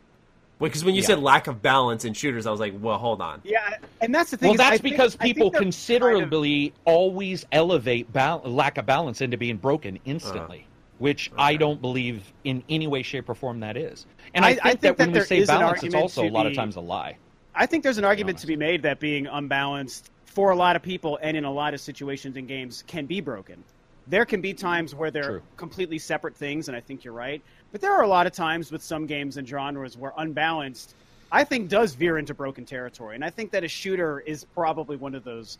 Because 0.61 0.85
when 0.85 0.95
you 0.95 1.01
yeah. 1.01 1.07
said 1.07 1.19
lack 1.19 1.47
of 1.47 1.61
balance 1.61 2.05
in 2.05 2.13
shooters, 2.13 2.45
I 2.45 2.51
was 2.51 2.59
like, 2.59 2.73
well, 2.79 2.97
hold 2.97 3.21
on. 3.21 3.41
Yeah, 3.43 3.77
and 3.99 4.13
that's 4.13 4.31
the 4.31 4.37
thing. 4.37 4.49
Well, 4.49 4.57
that's 4.57 4.81
think, 4.81 4.93
because 4.93 5.15
people 5.15 5.51
considerably 5.51 6.69
kind 6.69 6.79
of... 6.85 6.93
always 6.93 7.45
elevate 7.51 8.13
ba- 8.13 8.41
lack 8.43 8.77
of 8.77 8.85
balance 8.85 9.21
into 9.21 9.37
being 9.37 9.57
broken 9.57 9.99
instantly. 10.05 10.59
Uh, 10.59 10.67
which 10.99 11.31
okay. 11.31 11.41
I 11.41 11.55
don't 11.55 11.81
believe 11.81 12.31
in 12.43 12.63
any 12.69 12.85
way, 12.85 13.01
shape, 13.01 13.27
or 13.27 13.33
form 13.33 13.61
that 13.61 13.75
is. 13.75 14.05
And 14.35 14.45
I, 14.45 14.49
I 14.49 14.53
think, 14.53 14.65
I 14.65 14.69
think 14.69 14.81
that, 14.81 14.97
that 14.97 15.07
when 15.07 15.13
we 15.13 15.21
say 15.21 15.45
balance, 15.45 15.81
it's 15.81 15.95
also 15.95 16.23
a 16.23 16.29
lot 16.29 16.43
be, 16.43 16.49
of 16.49 16.55
times 16.55 16.75
a 16.75 16.79
lie. 16.79 17.17
I 17.55 17.65
think 17.65 17.81
there's 17.83 17.97
an 17.97 18.05
argument 18.05 18.37
to 18.37 18.47
be 18.47 18.55
made 18.55 18.83
that 18.83 18.99
being 18.99 19.25
unbalanced 19.25 20.11
for 20.25 20.51
a 20.51 20.55
lot 20.55 20.75
of 20.75 20.83
people 20.83 21.17
and 21.19 21.35
in 21.35 21.43
a 21.43 21.51
lot 21.51 21.73
of 21.73 21.81
situations 21.81 22.37
in 22.37 22.45
games 22.45 22.83
can 22.85 23.07
be 23.07 23.19
broken. 23.19 23.63
There 24.05 24.25
can 24.25 24.41
be 24.41 24.53
times 24.53 24.93
where 24.93 25.09
they're 25.09 25.23
True. 25.23 25.41
completely 25.57 25.97
separate 25.97 26.35
things, 26.35 26.67
and 26.67 26.77
I 26.77 26.81
think 26.81 27.03
you're 27.03 27.15
right. 27.15 27.41
But 27.71 27.81
there 27.81 27.93
are 27.93 28.03
a 28.03 28.07
lot 28.07 28.27
of 28.27 28.33
times 28.33 28.71
with 28.71 28.83
some 28.83 29.05
games 29.05 29.37
and 29.37 29.47
genres 29.47 29.97
where 29.97 30.13
unbalanced, 30.17 30.95
I 31.31 31.43
think, 31.43 31.69
does 31.69 31.95
veer 31.95 32.17
into 32.17 32.33
broken 32.33 32.65
territory. 32.65 33.15
And 33.15 33.23
I 33.23 33.29
think 33.29 33.51
that 33.51 33.63
a 33.63 33.67
shooter 33.67 34.19
is 34.19 34.43
probably 34.43 34.97
one 34.97 35.15
of 35.15 35.23
those 35.23 35.57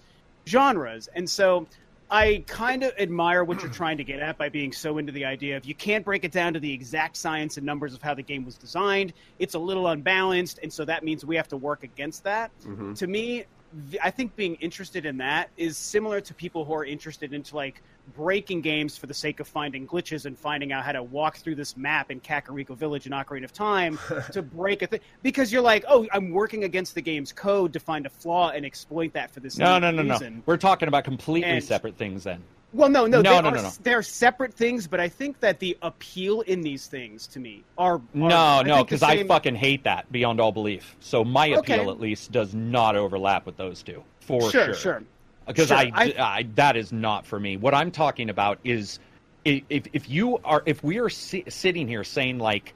genres. 0.48 1.08
And 1.16 1.30
so 1.30 1.68
I 2.10 2.44
kind 2.46 2.84
of 2.84 2.92
admire 3.00 3.44
what 3.46 3.62
you're 3.62 3.72
trying 3.72 3.98
to 3.98 4.04
get 4.04 4.20
at 4.20 4.38
by 4.38 4.50
being 4.50 4.74
so 4.74 4.98
into 4.98 5.14
the 5.14 5.24
idea 5.24 5.56
of 5.56 5.64
you 5.64 5.74
can't 5.74 6.04
break 6.04 6.26
it 6.26 6.34
down 6.34 6.54
to 6.54 6.60
the 6.60 6.74
exact 6.74 7.16
science 7.16 7.56
and 7.56 7.66
numbers 7.66 7.94
of 7.94 8.02
how 8.02 8.14
the 8.14 8.22
game 8.22 8.44
was 8.44 8.56
designed. 8.56 9.14
It's 9.40 9.54
a 9.54 9.60
little 9.60 9.88
unbalanced, 9.88 10.60
and 10.62 10.74
so 10.74 10.84
that 10.84 11.06
means 11.06 11.24
we 11.24 11.38
have 11.38 11.48
to 11.48 11.58
work 11.58 11.84
against 11.84 12.26
that. 12.26 12.52
Mm-hmm. 12.66 12.96
To 12.96 13.08
me, 13.08 13.46
I 14.04 14.12
think 14.12 14.36
being 14.36 14.56
interested 14.56 15.06
in 15.06 15.20
that 15.20 15.52
is 15.56 15.78
similar 15.78 16.20
to 16.20 16.34
people 16.34 16.66
who 16.66 16.74
are 16.74 16.84
interested 16.84 17.32
into 17.32 17.56
like 17.56 17.82
breaking 18.16 18.62
games 18.62 18.98
for 18.98 19.08
the 19.08 19.14
sake 19.14 19.40
of 19.40 19.48
finding 19.48 19.88
glitches 19.88 20.26
and 20.26 20.38
finding 20.38 20.72
out 20.72 20.84
how 20.84 20.92
to 20.92 21.04
walk 21.04 21.38
through 21.38 21.56
this 21.56 21.78
map 21.78 22.12
in 22.12 22.20
Kakariko 22.20 22.76
Village 22.76 23.06
in 23.06 23.12
Ocarina 23.12 23.46
of 23.46 23.54
Time 23.54 24.00
to 24.32 24.42
break 24.42 24.82
a 24.82 24.88
thing 24.88 25.00
because 25.24 25.52
you're 25.52 25.62
like, 25.62 25.84
oh, 25.88 26.08
I'm 26.12 26.32
working 26.32 26.64
against 26.64 26.96
the 26.96 27.02
game's 27.02 27.32
code 27.32 27.74
to 27.74 27.80
find 27.80 28.06
a 28.06 28.10
flaw 28.10 28.50
and 28.50 28.66
exploit 28.66 29.14
that 29.14 29.32
for 29.32 29.40
this. 29.40 29.58
No, 29.58 29.80
no, 29.80 29.92
no, 29.92 30.04
reason. 30.04 30.36
no. 30.38 30.44
We're 30.46 30.58
talking 30.58 30.88
about 30.88 31.04
completely 31.04 31.50
and, 31.50 31.64
separate 31.64 31.98
things 31.98 32.24
then. 32.24 32.44
Well, 32.74 32.90
no, 32.90 33.06
no, 33.06 33.22
no, 33.22 33.36
they 33.36 33.42
no, 33.42 33.50
are, 33.50 33.56
no, 33.56 33.62
no. 33.64 33.72
They're 33.84 34.02
separate 34.02 34.54
things, 34.54 34.88
but 34.88 35.02
I 35.02 35.10
think 35.10 35.42
that 35.42 35.60
the 35.60 35.78
appeal 35.82 36.42
in 36.42 36.62
these 36.62 36.88
things 36.88 37.28
to 37.28 37.40
me 37.40 37.64
are, 37.78 37.96
are 37.96 38.02
no, 38.14 38.62
no, 38.62 38.84
because 38.84 39.04
I 39.04 39.26
fucking 39.26 39.56
hate 39.56 39.84
that 39.84 40.10
beyond 40.10 40.40
all 40.40 40.54
belief. 40.54 40.96
So 41.02 41.26
my 41.26 41.48
appeal, 41.48 41.82
okay. 41.82 41.90
at 41.90 42.00
least, 42.00 42.32
does 42.32 42.54
not 42.54 42.96
overlap 42.96 43.46
with 43.46 43.58
those 43.58 43.84
two 43.84 44.04
for 44.22 44.50
sure. 44.50 44.66
Sure, 44.68 44.74
sure 44.74 45.04
because 45.48 45.70
sure, 45.70 45.78
I, 45.78 45.92
I, 45.94 46.14
I, 46.18 46.44
that 46.56 46.76
is 46.76 46.92
not 46.92 47.26
for 47.26 47.40
me. 47.40 47.58
What 47.58 47.74
I'm 47.74 47.92
talking 47.92 48.30
about 48.30 48.60
is 48.64 49.00
if 49.46 49.64
if 49.94 50.10
you 50.10 50.38
are 50.44 50.64
if 50.66 50.84
we 50.84 51.00
are 51.00 51.10
si- 51.10 51.46
sitting 51.50 51.88
here 51.88 52.04
saying 52.04 52.38
like 52.40 52.74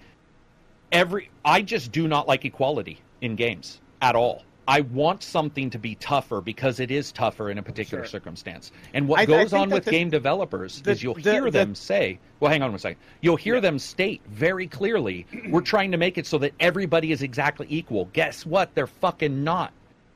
every 0.92 1.30
I 1.44 1.62
just 1.62 1.92
do 1.92 2.08
not 2.08 2.28
like 2.28 2.46
equality 2.46 3.00
in 3.22 3.36
games 3.36 3.82
at 4.02 4.16
all. 4.16 4.44
I 4.68 4.82
want 4.82 5.22
something 5.22 5.70
to 5.70 5.78
be 5.78 5.94
tougher 5.96 6.42
because 6.42 6.80
it 6.80 6.90
is 6.90 7.12
tougher 7.12 7.52
in 7.52 7.60
a 7.60 7.64
particular 7.64 8.04
sure. 8.04 8.10
circumstance. 8.10 8.72
And 8.96 9.08
what 9.08 9.20
I, 9.20 9.26
goes 9.26 9.54
on 9.54 9.70
with 9.70 9.86
the, 9.86 9.92
game 9.92 10.10
developers 10.10 10.82
the, 10.82 10.92
is 10.92 11.04
you'll 11.04 11.14
the, 11.14 11.34
hear 11.34 11.52
them 11.52 11.76
say, 11.76 12.18
well, 12.40 12.52
hang 12.52 12.64
on 12.64 12.72
one 12.72 12.80
second. 12.80 13.00
You'll 13.22 13.36
hear 13.36 13.56
yeah. 13.56 13.62
them 13.62 13.78
state 13.78 14.22
very 14.28 14.66
clearly, 14.66 15.28
we're 15.50 15.62
trying 15.62 15.92
to 15.92 15.98
make 15.98 16.18
it 16.18 16.26
so 16.26 16.40
that 16.40 16.54
everybody 16.60 17.12
is 17.12 17.22
exactly 17.22 17.68
equal. 17.70 18.06
Guess 18.14 18.44
what? 18.46 18.74
They're 18.74 18.88
fucking 18.88 19.44
not 19.44 19.72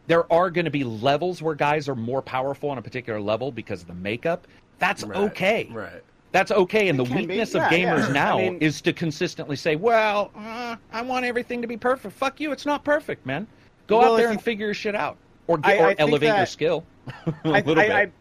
there 0.10 0.32
are 0.34 0.50
going 0.50 0.66
to 0.66 0.72
be 0.72 0.84
levels 0.84 1.40
where 1.40 1.54
guys 1.54 1.88
are 1.88 1.96
more 1.96 2.22
powerful 2.22 2.72
on 2.72 2.80
a 2.80 2.82
particular 2.82 3.22
level 3.22 3.52
because 3.52 3.82
of 3.82 3.88
the 3.88 3.94
makeup. 3.94 4.48
That's 4.80 5.04
right, 5.04 5.18
okay. 5.18 5.70
Right. 5.72 6.04
That's 6.32 6.50
okay. 6.50 6.90
And 6.90 7.00
it 7.00 7.08
the 7.08 7.16
weakness 7.16 7.54
of 7.54 7.62
gamers 7.64 8.08
yeah. 8.08 8.14
now 8.14 8.40
I 8.40 8.50
mean, 8.50 8.58
is 8.58 8.82
to 8.82 8.94
consistently 8.94 9.56
say, 9.56 9.76
well, 9.76 10.32
uh, 10.36 10.78
I 10.92 11.04
want 11.04 11.26
everything 11.26 11.62
to 11.62 11.68
be 11.68 11.78
perfect. 11.78 12.16
Fuck 12.16 12.40
you. 12.40 12.52
It's 12.52 12.66
not 12.66 12.84
perfect, 12.84 13.24
man. 13.28 13.46
Go 13.86 14.00
well, 14.00 14.14
out 14.14 14.18
there 14.18 14.32
and 14.32 14.42
figure 14.42 14.66
your 14.66 14.74
shit 14.74 14.96
out 14.96 15.16
or, 15.46 15.60
get, 15.60 15.80
I, 15.80 15.92
or 15.92 15.96
elevate 16.00 16.36
your 16.36 16.46
skill 16.48 16.84
a 17.44 17.52
little 17.52 17.76
bit. 17.76 18.12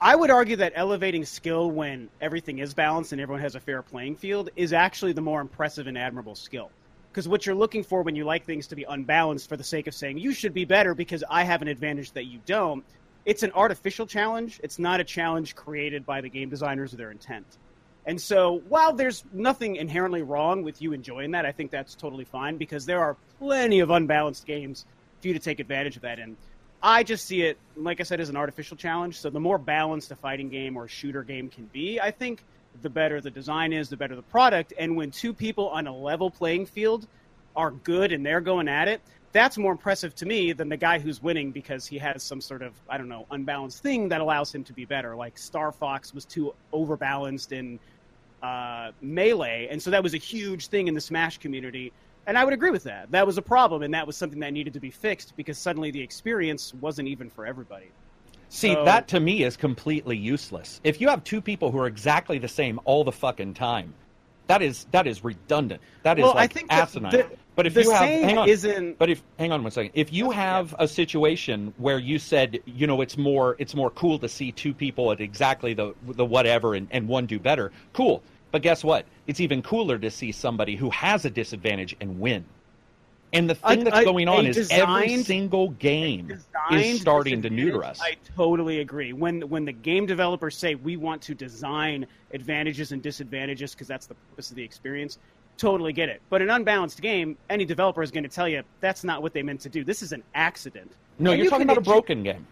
I 0.00 0.16
would 0.16 0.30
argue 0.30 0.56
that 0.56 0.72
elevating 0.74 1.24
skill 1.24 1.70
when 1.70 2.10
everything 2.20 2.58
is 2.58 2.74
balanced 2.74 3.12
and 3.12 3.20
everyone 3.20 3.40
has 3.40 3.54
a 3.54 3.60
fair 3.60 3.82
playing 3.82 4.16
field 4.16 4.50
is 4.56 4.72
actually 4.72 5.12
the 5.12 5.22
more 5.22 5.40
impressive 5.40 5.86
and 5.86 5.96
admirable 5.96 6.34
skill. 6.34 6.70
Because 7.16 7.28
what 7.28 7.46
you're 7.46 7.54
looking 7.54 7.82
for 7.82 8.02
when 8.02 8.14
you 8.14 8.24
like 8.26 8.44
things 8.44 8.66
to 8.66 8.76
be 8.76 8.84
unbalanced 8.84 9.48
for 9.48 9.56
the 9.56 9.64
sake 9.64 9.86
of 9.86 9.94
saying 9.94 10.18
you 10.18 10.34
should 10.34 10.52
be 10.52 10.66
better 10.66 10.94
because 10.94 11.24
I 11.30 11.44
have 11.44 11.62
an 11.62 11.68
advantage 11.68 12.12
that 12.12 12.26
you 12.26 12.40
don't, 12.44 12.84
it's 13.24 13.42
an 13.42 13.52
artificial 13.52 14.06
challenge. 14.06 14.60
It's 14.62 14.78
not 14.78 15.00
a 15.00 15.04
challenge 15.04 15.56
created 15.56 16.04
by 16.04 16.20
the 16.20 16.28
game 16.28 16.50
designers 16.50 16.92
or 16.92 16.98
their 16.98 17.10
intent. 17.10 17.46
And 18.04 18.20
so, 18.20 18.60
while 18.68 18.92
there's 18.92 19.24
nothing 19.32 19.76
inherently 19.76 20.20
wrong 20.20 20.62
with 20.62 20.82
you 20.82 20.92
enjoying 20.92 21.30
that, 21.30 21.46
I 21.46 21.52
think 21.52 21.70
that's 21.70 21.94
totally 21.94 22.26
fine 22.26 22.58
because 22.58 22.84
there 22.84 23.00
are 23.00 23.16
plenty 23.38 23.80
of 23.80 23.88
unbalanced 23.88 24.44
games 24.44 24.84
for 25.22 25.28
you 25.28 25.32
to 25.32 25.40
take 25.40 25.58
advantage 25.58 25.96
of 25.96 26.02
that 26.02 26.18
in. 26.18 26.36
I 26.82 27.02
just 27.02 27.24
see 27.24 27.40
it, 27.44 27.56
like 27.78 27.98
I 27.98 28.02
said, 28.02 28.20
as 28.20 28.28
an 28.28 28.36
artificial 28.36 28.76
challenge. 28.76 29.18
So, 29.18 29.30
the 29.30 29.40
more 29.40 29.56
balanced 29.56 30.10
a 30.10 30.16
fighting 30.16 30.50
game 30.50 30.76
or 30.76 30.84
a 30.84 30.88
shooter 30.88 31.22
game 31.22 31.48
can 31.48 31.64
be, 31.72 31.98
I 31.98 32.10
think 32.10 32.44
the 32.82 32.90
better 32.90 33.20
the 33.20 33.30
design 33.30 33.72
is, 33.72 33.88
the 33.88 33.96
better 33.96 34.16
the 34.16 34.22
product. 34.22 34.72
And 34.78 34.96
when 34.96 35.10
two 35.10 35.32
people 35.32 35.68
on 35.68 35.86
a 35.86 35.96
level 35.96 36.30
playing 36.30 36.66
field 36.66 37.06
are 37.54 37.70
good 37.70 38.12
and 38.12 38.24
they're 38.24 38.40
going 38.40 38.68
at 38.68 38.88
it, 38.88 39.00
that's 39.32 39.58
more 39.58 39.72
impressive 39.72 40.14
to 40.14 40.26
me 40.26 40.52
than 40.52 40.68
the 40.68 40.76
guy 40.76 40.98
who's 40.98 41.22
winning 41.22 41.50
because 41.50 41.86
he 41.86 41.98
has 41.98 42.22
some 42.22 42.40
sort 42.40 42.62
of 42.62 42.72
I 42.88 42.96
don't 42.96 43.08
know 43.08 43.26
unbalanced 43.30 43.82
thing 43.82 44.08
that 44.08 44.20
allows 44.20 44.54
him 44.54 44.64
to 44.64 44.72
be 44.72 44.84
better. 44.84 45.14
Like 45.14 45.36
Star 45.36 45.72
Fox 45.72 46.14
was 46.14 46.24
too 46.24 46.54
overbalanced 46.72 47.52
in 47.52 47.78
uh, 48.42 48.92
melee, 49.02 49.68
and 49.70 49.82
so 49.82 49.90
that 49.90 50.02
was 50.02 50.14
a 50.14 50.18
huge 50.18 50.68
thing 50.68 50.88
in 50.88 50.94
the 50.94 51.00
Smash 51.00 51.38
community. 51.38 51.92
And 52.26 52.36
I 52.36 52.44
would 52.44 52.54
agree 52.54 52.70
with 52.70 52.84
that. 52.84 53.10
That 53.12 53.26
was 53.26 53.38
a 53.38 53.42
problem, 53.42 53.82
and 53.82 53.94
that 53.94 54.06
was 54.06 54.16
something 54.16 54.40
that 54.40 54.52
needed 54.52 54.72
to 54.72 54.80
be 54.80 54.90
fixed 54.90 55.36
because 55.36 55.58
suddenly 55.58 55.90
the 55.90 56.02
experience 56.02 56.74
wasn't 56.74 57.08
even 57.08 57.30
for 57.30 57.46
everybody. 57.46 57.90
See, 58.56 58.72
so, 58.72 58.86
that 58.86 59.06
to 59.08 59.20
me 59.20 59.44
is 59.44 59.54
completely 59.54 60.16
useless. 60.16 60.80
If 60.82 60.98
you 60.98 61.08
have 61.08 61.22
two 61.24 61.42
people 61.42 61.70
who 61.70 61.78
are 61.78 61.86
exactly 61.86 62.38
the 62.38 62.48
same 62.48 62.80
all 62.86 63.04
the 63.04 63.12
fucking 63.12 63.52
time, 63.52 63.92
that 64.46 64.62
is 64.62 64.86
that 64.92 65.06
is 65.06 65.22
redundant. 65.22 65.82
That 66.04 66.18
is 66.18 66.22
well, 66.22 66.34
like 66.34 66.52
I 66.52 66.54
think 66.54 66.72
asinine. 66.72 67.12
The, 67.12 67.26
but 67.54 67.66
if 67.66 67.74
the 67.74 67.82
you 67.82 67.90
have, 67.90 68.08
hang 68.08 68.38
on, 68.38 68.48
isn't. 68.48 68.98
But 68.98 69.10
if 69.10 69.22
hang 69.38 69.52
on 69.52 69.62
one 69.62 69.72
second, 69.72 69.90
if 69.92 70.10
you 70.10 70.30
have 70.30 70.74
a 70.78 70.88
situation 70.88 71.74
where 71.76 71.98
you 71.98 72.18
said, 72.18 72.60
you 72.64 72.86
know, 72.86 73.02
it's 73.02 73.18
more 73.18 73.56
it's 73.58 73.74
more 73.74 73.90
cool 73.90 74.18
to 74.20 74.28
see 74.28 74.52
two 74.52 74.72
people 74.72 75.12
at 75.12 75.20
exactly 75.20 75.74
the 75.74 75.94
the 76.02 76.24
whatever 76.24 76.74
and, 76.76 76.88
and 76.92 77.06
one 77.06 77.26
do 77.26 77.38
better, 77.38 77.72
cool. 77.92 78.22
But 78.52 78.62
guess 78.62 78.82
what? 78.82 79.04
It's 79.26 79.40
even 79.40 79.60
cooler 79.60 79.98
to 79.98 80.10
see 80.10 80.32
somebody 80.32 80.76
who 80.76 80.88
has 80.88 81.26
a 81.26 81.30
disadvantage 81.30 81.94
and 82.00 82.18
win. 82.18 82.46
And 83.32 83.50
the 83.50 83.54
thing 83.56 83.84
that's 83.84 84.04
going 84.04 84.28
on 84.28 84.46
is 84.46 84.56
designed, 84.56 84.82
every 84.82 85.22
single 85.22 85.70
game 85.70 86.38
is 86.70 87.00
starting 87.00 87.42
to 87.42 87.50
neuter 87.50 87.84
us. 87.84 88.00
I 88.00 88.16
totally 88.36 88.80
agree. 88.80 89.12
When 89.12 89.42
when 89.48 89.64
the 89.64 89.72
game 89.72 90.06
developers 90.06 90.56
say 90.56 90.74
we 90.76 90.96
want 90.96 91.20
to 91.22 91.34
design 91.34 92.06
advantages 92.32 92.92
and 92.92 93.02
disadvantages 93.02 93.74
because 93.74 93.88
that's 93.88 94.06
the 94.06 94.14
purpose 94.14 94.50
of 94.50 94.56
the 94.56 94.62
experience, 94.62 95.18
totally 95.58 95.92
get 95.92 96.08
it. 96.08 96.22
But 96.30 96.40
an 96.40 96.50
unbalanced 96.50 97.02
game, 97.02 97.36
any 97.50 97.64
developer 97.64 98.02
is 98.02 98.10
going 98.10 98.24
to 98.24 98.28
tell 98.30 98.48
you 98.48 98.62
that's 98.80 99.04
not 99.04 99.22
what 99.22 99.32
they 99.32 99.42
meant 99.42 99.60
to 99.62 99.68
do. 99.68 99.82
This 99.84 100.02
is 100.02 100.12
an 100.12 100.22
accident. 100.34 100.92
No, 101.18 101.30
And 101.32 101.38
you're 101.38 101.44
you 101.44 101.50
talking 101.50 101.64
about 101.66 101.78
a 101.78 101.82
broken 101.82 102.22
game. 102.22 102.46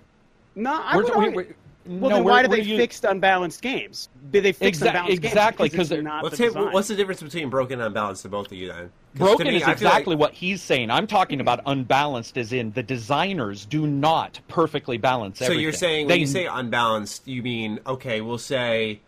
No, 0.56 0.72
I 0.82 0.96
We're- 0.96 1.04
would 1.10 1.16
we- 1.18 1.24
argue- 1.24 1.36
we- 1.38 1.54
well, 1.86 2.10
no, 2.10 2.16
then 2.16 2.24
why 2.24 2.42
do 2.42 2.48
they 2.48 2.62
u- 2.62 2.76
fix 2.76 3.02
unbalanced 3.04 3.60
games? 3.62 4.08
Did 4.30 4.42
they 4.44 4.52
fix 4.52 4.78
Exa- 4.78 4.86
unbalanced 4.88 5.22
games? 5.22 5.32
exactly, 5.32 5.68
because 5.68 5.88
'cause 5.88 5.90
it's 5.92 6.00
it- 6.00 6.04
not 6.04 6.24
Let's 6.24 6.38
the 6.38 6.50
say 6.50 6.60
what's 6.60 6.88
the 6.88 6.94
difference 6.96 7.22
between 7.22 7.50
broken 7.50 7.80
and 7.80 7.86
unbalanced 7.88 8.22
to 8.22 8.28
both 8.28 8.46
of 8.46 8.52
you 8.54 8.68
then? 8.68 8.90
Broken 9.14 9.46
me, 9.46 9.56
is 9.56 9.62
I 9.62 9.66
feel 9.66 9.68
like- 9.68 9.76
exactly 9.82 10.16
what 10.16 10.32
he's 10.32 10.62
saying. 10.62 10.90
I'm 10.90 11.06
talking 11.06 11.40
about 11.40 11.60
unbalanced, 11.66 12.36
as 12.38 12.52
in 12.52 12.72
the 12.72 12.82
designers 12.82 13.66
do 13.66 13.86
not 13.86 14.40
perfectly 14.48 14.96
balance 14.98 15.38
So 15.38 15.52
you're 15.52 15.72
saying 15.72 16.08
they, 16.08 16.14
when 16.14 16.20
you 16.20 16.26
say 16.26 16.46
unbalanced, 16.46 17.28
you 17.28 17.42
mean 17.42 17.80
okay? 17.86 18.20
We'll 18.20 18.38
say 18.38 19.00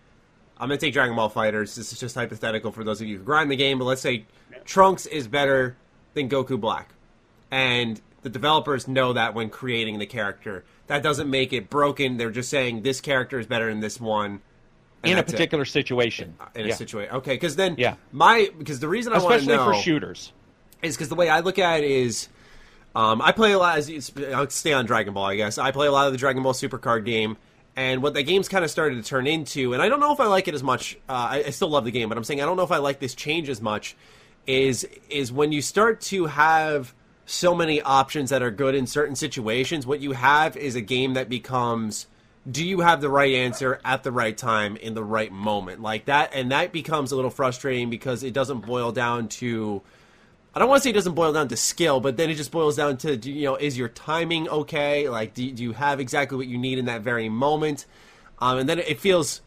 I'm 0.58 0.68
gonna 0.68 0.78
take 0.78 0.92
Dragon 0.92 1.16
Ball 1.16 1.30
FighterZ. 1.30 1.74
This 1.74 1.92
is 1.92 1.98
just 2.00 2.14
hypothetical 2.14 2.72
for 2.72 2.84
those 2.84 3.00
of 3.00 3.06
you 3.08 3.18
who 3.18 3.24
grind 3.24 3.50
the 3.50 3.56
game, 3.56 3.78
but 3.78 3.84
let's 3.84 4.00
say 4.00 4.24
Trunks 4.64 5.06
is 5.06 5.28
better 5.28 5.76
than 6.14 6.28
Goku 6.28 6.58
Black, 6.60 6.90
and 7.50 8.00
the 8.26 8.30
developers 8.30 8.88
know 8.88 9.12
that 9.12 9.34
when 9.34 9.48
creating 9.48 10.00
the 10.00 10.06
character. 10.06 10.64
That 10.88 11.00
doesn't 11.00 11.30
make 11.30 11.52
it 11.52 11.70
broken. 11.70 12.16
They're 12.16 12.32
just 12.32 12.50
saying 12.50 12.82
this 12.82 13.00
character 13.00 13.38
is 13.38 13.46
better 13.46 13.68
than 13.68 13.78
this 13.78 14.00
one. 14.00 14.40
in 15.04 15.12
a 15.12 15.14
that's 15.16 15.30
it. 15.32 15.36
particular 15.36 15.64
situation. 15.64 16.34
in 16.56 16.64
a 16.64 16.68
Yeah. 16.70 16.74
situation. 16.74 17.14
Okay, 17.16 17.34
because 17.34 17.54
then 17.54 17.76
Yeah. 17.78 17.94
my 18.10 18.50
because 18.58 18.80
the 18.80 18.88
reason 18.88 19.12
I 19.12 19.18
want 19.18 19.28
to 19.28 19.34
especially 19.36 19.56
know 19.56 19.72
for 19.72 19.80
shooters. 19.80 20.32
is 20.82 20.96
because 20.96 21.08
the 21.08 21.14
way 21.14 21.28
I 21.28 21.38
look 21.40 21.60
at 21.60 21.84
it 21.84 21.88
is, 21.88 22.28
um, 22.96 23.22
I 23.22 23.30
play 23.30 23.52
a 23.52 23.58
lot. 23.58 23.78
As 23.78 24.10
I'll 24.34 24.50
stay 24.50 24.72
on 24.72 24.86
Dragon 24.86 25.14
Ball, 25.14 25.26
I 25.26 25.36
guess. 25.36 25.58
I 25.58 25.70
play 25.70 25.86
a 25.86 25.92
lot 25.92 26.08
of 26.08 26.12
the 26.12 26.18
Dragon 26.18 26.42
Ball 26.42 26.54
Super 26.54 26.78
Card 26.78 27.04
game, 27.04 27.36
and 27.76 28.02
what 28.02 28.14
the 28.14 28.24
game's 28.24 28.48
kind 28.48 28.64
of 28.64 28.70
started 28.72 28.96
to 28.96 29.08
turn 29.08 29.28
into, 29.28 29.72
and 29.74 29.80
I 29.80 29.88
don't 29.88 30.00
know 30.00 30.12
if 30.12 30.18
I 30.18 30.26
like 30.26 30.48
it 30.48 30.54
as 30.54 30.64
much. 30.64 30.96
Uh, 31.08 31.12
I, 31.12 31.44
I 31.46 31.50
still 31.50 31.68
love 31.68 31.84
the 31.84 31.92
game, 31.92 32.08
but 32.08 32.18
I'm 32.18 32.24
saying 32.24 32.40
I 32.42 32.44
don't 32.44 32.56
know 32.56 32.64
if 32.64 32.72
I 32.72 32.78
like 32.78 32.98
this 32.98 33.14
change 33.14 33.48
as 33.48 33.60
much. 33.62 33.94
Is 34.48 34.88
is 35.08 35.30
when 35.30 35.52
you 35.52 35.62
start 35.62 36.00
to 36.12 36.26
have 36.26 36.94
so 37.26 37.54
many 37.54 37.82
options 37.82 38.30
that 38.30 38.42
are 38.42 38.52
good 38.52 38.74
in 38.74 38.86
certain 38.86 39.16
situations. 39.16 39.86
What 39.86 40.00
you 40.00 40.12
have 40.12 40.56
is 40.56 40.76
a 40.76 40.80
game 40.80 41.14
that 41.14 41.28
becomes 41.28 42.06
do 42.48 42.64
you 42.64 42.80
have 42.80 43.00
the 43.00 43.10
right 43.10 43.34
answer 43.34 43.80
at 43.84 44.04
the 44.04 44.12
right 44.12 44.38
time 44.38 44.76
in 44.76 44.94
the 44.94 45.02
right 45.02 45.32
moment 45.32 45.82
like 45.82 46.04
that 46.04 46.32
and 46.32 46.52
that 46.52 46.70
becomes 46.70 47.10
a 47.10 47.16
little 47.16 47.30
frustrating 47.30 47.90
because 47.90 48.22
it 48.22 48.32
doesn't 48.32 48.64
boil 48.64 48.92
down 48.92 49.26
to 49.26 49.82
I 50.54 50.60
don't 50.60 50.68
want 50.68 50.80
to 50.80 50.84
say 50.84 50.90
it 50.90 50.94
doesn't 50.94 51.14
boil 51.14 51.34
down 51.34 51.48
to 51.48 51.56
skill, 51.56 52.00
but 52.00 52.16
then 52.16 52.30
it 52.30 52.36
just 52.36 52.50
boils 52.50 52.76
down 52.76 52.96
to 52.98 53.16
you 53.16 53.44
know 53.44 53.56
is 53.56 53.76
your 53.76 53.88
timing 53.88 54.48
okay? 54.48 55.08
Like 55.08 55.34
do, 55.34 55.50
do 55.50 55.62
you 55.62 55.72
have 55.72 55.98
exactly 55.98 56.38
what 56.38 56.46
you 56.46 56.56
need 56.56 56.78
in 56.78 56.84
that 56.84 57.02
very 57.02 57.28
moment? 57.28 57.84
Um, 58.38 58.58
and 58.58 58.68
then 58.68 58.78
it 58.78 59.00
feels 59.00 59.40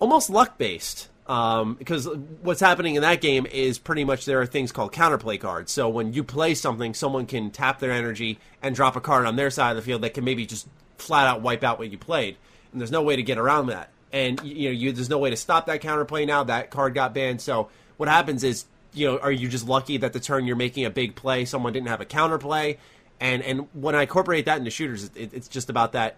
almost 0.00 0.30
luck 0.30 0.56
based 0.58 1.10
um, 1.28 1.74
because 1.74 2.08
what's 2.42 2.60
happening 2.60 2.94
in 2.94 3.02
that 3.02 3.20
game 3.20 3.46
is 3.46 3.78
pretty 3.78 4.04
much 4.04 4.24
there 4.24 4.40
are 4.40 4.46
things 4.46 4.70
called 4.72 4.92
counterplay 4.92 5.40
cards. 5.40 5.72
So 5.72 5.88
when 5.88 6.12
you 6.12 6.22
play 6.22 6.54
something, 6.54 6.94
someone 6.94 7.26
can 7.26 7.50
tap 7.50 7.80
their 7.80 7.90
energy 7.90 8.38
and 8.62 8.74
drop 8.74 8.96
a 8.96 9.00
card 9.00 9.26
on 9.26 9.36
their 9.36 9.50
side 9.50 9.70
of 9.70 9.76
the 9.76 9.82
field 9.82 10.02
that 10.02 10.14
can 10.14 10.24
maybe 10.24 10.46
just 10.46 10.68
flat 10.98 11.26
out 11.26 11.42
wipe 11.42 11.64
out 11.64 11.78
what 11.78 11.90
you 11.90 11.98
played, 11.98 12.36
and 12.72 12.80
there's 12.80 12.92
no 12.92 13.02
way 13.02 13.16
to 13.16 13.22
get 13.22 13.38
around 13.38 13.66
that. 13.66 13.90
And 14.12 14.40
you 14.42 14.68
know, 14.68 14.72
you, 14.72 14.92
there's 14.92 15.10
no 15.10 15.18
way 15.18 15.30
to 15.30 15.36
stop 15.36 15.66
that 15.66 15.82
counterplay 15.82 16.26
now. 16.26 16.44
That 16.44 16.70
card 16.70 16.94
got 16.94 17.12
banned. 17.12 17.40
So 17.40 17.68
what 17.96 18.08
happens 18.08 18.44
is, 18.44 18.64
you 18.94 19.06
know, 19.06 19.18
are 19.18 19.32
you 19.32 19.48
just 19.48 19.66
lucky 19.66 19.96
that 19.98 20.12
the 20.12 20.20
turn 20.20 20.46
you're 20.46 20.56
making 20.56 20.84
a 20.84 20.90
big 20.90 21.16
play, 21.16 21.44
someone 21.44 21.72
didn't 21.72 21.88
have 21.88 22.00
a 22.00 22.06
counterplay? 22.06 22.78
And 23.20 23.42
and 23.42 23.68
when 23.72 23.94
I 23.94 24.02
incorporate 24.02 24.44
that 24.44 24.58
into 24.58 24.70
shooters, 24.70 25.10
it, 25.14 25.34
it's 25.34 25.48
just 25.48 25.70
about 25.70 25.92
that. 25.92 26.16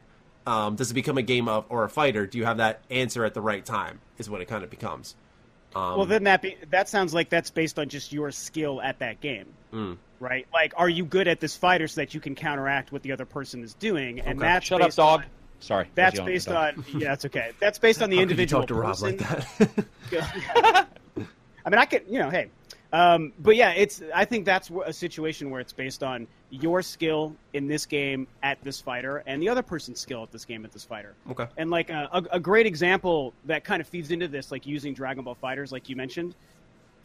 Um, 0.48 0.76
does 0.76 0.90
it 0.90 0.94
become 0.94 1.18
a 1.18 1.22
game 1.22 1.46
of 1.48 1.66
or 1.68 1.84
a 1.84 1.88
fighter? 1.90 2.26
Do 2.26 2.38
you 2.38 2.44
have 2.46 2.56
that 2.56 2.80
answer 2.90 3.24
at 3.24 3.34
the 3.34 3.40
right 3.40 3.64
time? 3.64 4.00
Is 4.18 4.30
what 4.30 4.40
it 4.40 4.46
kind 4.46 4.64
of 4.64 4.70
becomes. 4.70 5.14
Um, 5.76 5.98
well, 5.98 6.06
then 6.06 6.24
that 6.24 6.40
be, 6.40 6.56
that 6.70 6.88
sounds 6.88 7.12
like 7.12 7.28
that's 7.28 7.50
based 7.50 7.78
on 7.78 7.88
just 7.90 8.12
your 8.12 8.30
skill 8.30 8.80
at 8.80 9.00
that 9.00 9.20
game, 9.20 9.46
Mm. 9.74 9.98
right? 10.18 10.46
Like, 10.52 10.72
are 10.76 10.88
you 10.88 11.04
good 11.04 11.28
at 11.28 11.40
this 11.40 11.54
fighter 11.56 11.86
so 11.86 12.00
that 12.00 12.14
you 12.14 12.20
can 12.20 12.34
counteract 12.34 12.90
what 12.90 13.02
the 13.02 13.12
other 13.12 13.26
person 13.26 13.62
is 13.62 13.74
doing? 13.74 14.20
And 14.20 14.38
Okay. 14.38 14.48
that's 14.48 14.66
Shut 14.66 14.80
up, 14.80 14.86
based 14.86 14.96
dog. 14.96 15.20
on- 15.20 15.26
Sorry. 15.60 15.88
That's 15.94 16.18
based 16.20 16.48
on 16.48 16.84
yeah, 16.94 17.08
that's 17.10 17.24
okay. 17.26 17.50
That's 17.60 17.78
based 17.78 18.00
on 18.00 18.08
the 18.10 18.16
how 18.16 18.22
could 18.22 18.28
you 18.30 18.32
individual 18.32 18.62
talk 18.62 18.68
to 18.68 18.74
Rob 18.74 18.98
like 19.00 19.18
that? 19.18 19.46
I 21.66 21.70
mean, 21.70 21.78
I 21.78 21.84
could, 21.84 22.04
you 22.08 22.18
know, 22.20 22.30
hey, 22.30 22.48
um, 22.92 23.32
but 23.40 23.54
yeah, 23.56 23.70
it's. 23.72 24.02
I 24.14 24.24
think 24.24 24.44
that's 24.44 24.70
a 24.86 24.92
situation 24.92 25.50
where 25.50 25.60
it's 25.60 25.72
based 25.72 26.02
on 26.02 26.26
your 26.50 26.80
skill 26.80 27.34
in 27.52 27.66
this 27.68 27.84
game 27.84 28.26
at 28.42 28.62
this 28.62 28.80
fighter 28.80 29.22
and 29.26 29.42
the 29.42 29.48
other 29.50 29.60
person's 29.62 30.00
skill 30.00 30.22
at 30.22 30.32
this 30.32 30.46
game 30.46 30.64
at 30.64 30.72
this 30.72 30.84
fighter. 30.84 31.14
okay. 31.30 31.46
And 31.58 31.68
like 31.70 31.90
a, 31.90 32.08
a, 32.12 32.24
a 32.32 32.40
great 32.40 32.64
example 32.64 33.34
that 33.44 33.64
kind 33.64 33.82
of 33.82 33.86
feeds 33.88 34.10
into 34.10 34.28
this, 34.28 34.50
like 34.50 34.66
using 34.66 34.94
Dragon 34.94 35.22
Ball 35.24 35.36
FighterZ, 35.42 35.72
like 35.72 35.88
you 35.88 35.96
mentioned. 35.96 36.34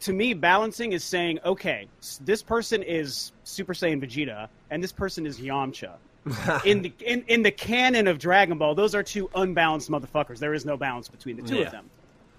To 0.00 0.12
me, 0.12 0.34
balancing 0.34 0.92
is 0.92 1.04
saying, 1.04 1.38
okay, 1.44 1.86
this 2.22 2.42
person 2.42 2.82
is 2.82 3.32
Super 3.44 3.72
Saiyan 3.74 4.02
Vegeta, 4.04 4.48
and 4.70 4.82
this 4.82 4.92
person 4.92 5.26
is 5.26 5.38
Yamcha. 5.38 5.92
in 6.64 6.80
the 6.80 6.92
in, 7.04 7.22
in 7.28 7.42
the 7.42 7.50
canon 7.50 8.06
of 8.08 8.18
Dragon 8.18 8.56
Ball, 8.56 8.74
those 8.74 8.94
are 8.94 9.02
two 9.02 9.28
unbalanced 9.34 9.90
motherfuckers. 9.90 10.38
There 10.38 10.54
is 10.54 10.64
no 10.64 10.76
balance 10.78 11.08
between 11.08 11.36
the 11.36 11.42
two 11.42 11.56
Yeah. 11.56 11.66
of 11.66 11.72
them. 11.72 11.90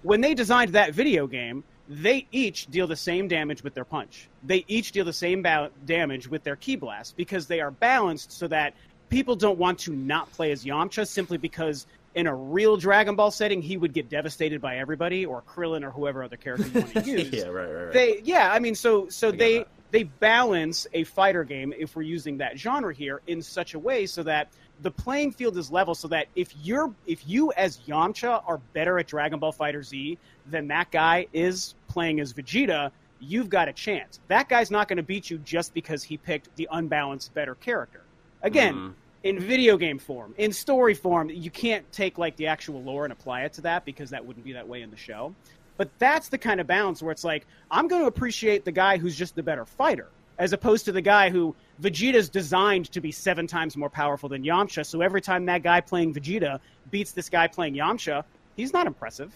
When 0.02 0.20
they 0.20 0.34
designed 0.34 0.72
that 0.72 0.92
video 0.92 1.26
game, 1.28 1.62
they 1.88 2.26
each 2.32 2.66
deal 2.66 2.86
the 2.86 2.96
same 2.96 3.28
damage 3.28 3.62
with 3.62 3.74
their 3.74 3.84
punch. 3.84 4.28
They 4.44 4.64
each 4.68 4.92
deal 4.92 5.04
the 5.04 5.12
same 5.12 5.42
ba- 5.42 5.70
damage 5.84 6.28
with 6.28 6.42
their 6.44 6.56
ki 6.56 6.76
blast 6.76 7.16
because 7.16 7.46
they 7.46 7.60
are 7.60 7.70
balanced 7.70 8.32
so 8.32 8.48
that 8.48 8.74
people 9.08 9.36
don't 9.36 9.58
want 9.58 9.78
to 9.80 9.92
not 9.92 10.30
play 10.32 10.50
as 10.52 10.64
Yamcha 10.64 11.06
simply 11.06 11.38
because 11.38 11.86
in 12.16 12.26
a 12.26 12.34
real 12.34 12.76
Dragon 12.76 13.14
Ball 13.14 13.30
setting 13.30 13.62
he 13.62 13.76
would 13.76 13.92
get 13.92 14.08
devastated 14.08 14.60
by 14.60 14.78
everybody 14.78 15.26
or 15.26 15.42
Krillin 15.42 15.84
or 15.84 15.90
whoever 15.90 16.24
other 16.24 16.36
character 16.36 16.66
you 16.66 16.80
want 16.80 16.92
to 16.94 17.00
use. 17.10 17.30
yeah, 17.30 17.44
right, 17.44 17.66
right, 17.70 17.84
right. 17.84 17.92
They 17.92 18.20
yeah, 18.24 18.50
I 18.52 18.58
mean 18.58 18.74
so 18.74 19.08
so 19.08 19.30
they 19.30 19.58
that. 19.58 19.68
they 19.92 20.02
balance 20.04 20.86
a 20.92 21.04
fighter 21.04 21.44
game 21.44 21.72
if 21.78 21.94
we're 21.94 22.02
using 22.02 22.38
that 22.38 22.58
genre 22.58 22.92
here 22.94 23.20
in 23.26 23.42
such 23.42 23.74
a 23.74 23.78
way 23.78 24.06
so 24.06 24.22
that 24.24 24.48
the 24.82 24.90
playing 24.90 25.32
field 25.32 25.56
is 25.56 25.70
level 25.70 25.94
so 25.94 26.08
that 26.08 26.26
if 26.34 26.54
you're 26.62 26.92
if 27.06 27.26
you 27.26 27.52
as 27.52 27.78
Yamcha 27.88 28.42
are 28.46 28.58
better 28.74 28.98
at 28.98 29.06
Dragon 29.06 29.38
Ball 29.38 29.52
Fighter 29.52 29.82
Z 29.82 30.18
than 30.50 30.68
that 30.68 30.90
guy 30.90 31.26
is 31.32 31.74
playing 31.88 32.20
as 32.20 32.32
Vegeta, 32.32 32.90
you've 33.20 33.48
got 33.48 33.68
a 33.68 33.72
chance. 33.72 34.20
That 34.28 34.48
guy's 34.48 34.70
not 34.70 34.88
going 34.88 34.98
to 34.98 35.02
beat 35.02 35.30
you 35.30 35.38
just 35.38 35.72
because 35.72 36.02
he 36.02 36.16
picked 36.18 36.54
the 36.56 36.68
unbalanced 36.70 37.32
better 37.32 37.54
character. 37.54 38.02
Again, 38.42 38.74
Mhm. 38.74 38.92
in 39.24 39.40
video 39.40 39.76
game 39.78 39.98
form, 39.98 40.34
in 40.36 40.52
story 40.52 40.94
form, 40.94 41.30
you 41.30 41.50
can't 41.50 41.90
take 41.90 42.18
like 42.18 42.36
the 42.36 42.48
actual 42.48 42.82
lore 42.82 43.04
and 43.04 43.12
apply 43.12 43.42
it 43.44 43.54
to 43.54 43.62
that 43.62 43.84
because 43.86 44.10
that 44.10 44.24
wouldn't 44.26 44.44
be 44.44 44.52
that 44.52 44.68
way 44.68 44.82
in 44.82 44.90
the 44.90 44.96
show. 44.96 45.34
But 45.78 45.90
that's 45.98 46.28
the 46.28 46.38
kind 46.38 46.60
of 46.60 46.66
balance 46.66 47.02
where 47.02 47.12
it's 47.12 47.24
like 47.24 47.46
I'm 47.70 47.88
going 47.88 48.02
to 48.02 48.08
appreciate 48.08 48.64
the 48.64 48.72
guy 48.72 48.98
who's 48.98 49.16
just 49.16 49.34
the 49.34 49.42
better 49.42 49.64
fighter. 49.64 50.08
As 50.38 50.52
opposed 50.52 50.84
to 50.84 50.92
the 50.92 51.00
guy 51.00 51.30
who 51.30 51.54
Vegeta's 51.80 52.28
designed 52.28 52.90
to 52.92 53.00
be 53.00 53.12
seven 53.12 53.46
times 53.46 53.76
more 53.76 53.90
powerful 53.90 54.28
than 54.28 54.42
Yamcha. 54.42 54.84
So 54.84 55.00
every 55.00 55.20
time 55.20 55.46
that 55.46 55.62
guy 55.62 55.80
playing 55.80 56.14
Vegeta 56.14 56.60
beats 56.90 57.12
this 57.12 57.28
guy 57.28 57.46
playing 57.46 57.74
Yamcha, 57.74 58.24
he's 58.56 58.72
not 58.72 58.86
impressive. 58.86 59.32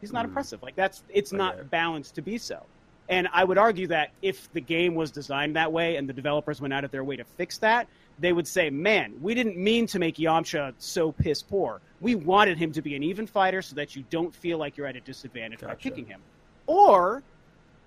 He's 0.00 0.12
not 0.12 0.24
mm. 0.24 0.28
impressive. 0.28 0.62
Like 0.62 0.76
that's 0.76 1.02
it's 1.08 1.32
not 1.32 1.70
balanced 1.70 2.16
to 2.16 2.22
be 2.22 2.38
so. 2.38 2.62
And 3.08 3.28
I 3.32 3.44
would 3.44 3.58
argue 3.58 3.88
that 3.88 4.10
if 4.22 4.50
the 4.52 4.60
game 4.60 4.94
was 4.94 5.10
designed 5.10 5.56
that 5.56 5.72
way 5.72 5.96
and 5.96 6.08
the 6.08 6.12
developers 6.12 6.60
went 6.60 6.72
out 6.72 6.84
of 6.84 6.90
their 6.90 7.04
way 7.04 7.16
to 7.16 7.24
fix 7.24 7.58
that, 7.58 7.88
they 8.18 8.32
would 8.32 8.46
say, 8.46 8.70
"Man, 8.70 9.14
we 9.20 9.34
didn't 9.34 9.56
mean 9.56 9.86
to 9.88 9.98
make 9.98 10.16
Yamcha 10.16 10.74
so 10.78 11.12
piss 11.12 11.42
poor. 11.42 11.80
We 12.00 12.14
wanted 12.14 12.58
him 12.58 12.72
to 12.72 12.82
be 12.82 12.94
an 12.94 13.02
even 13.02 13.26
fighter 13.26 13.60
so 13.60 13.74
that 13.76 13.96
you 13.96 14.04
don't 14.08 14.34
feel 14.34 14.58
like 14.58 14.76
you're 14.76 14.86
at 14.86 14.96
a 14.96 15.00
disadvantage 15.00 15.60
gotcha. 15.60 15.74
by 15.74 15.76
kicking 15.76 16.06
him." 16.06 16.20
Or 16.66 17.22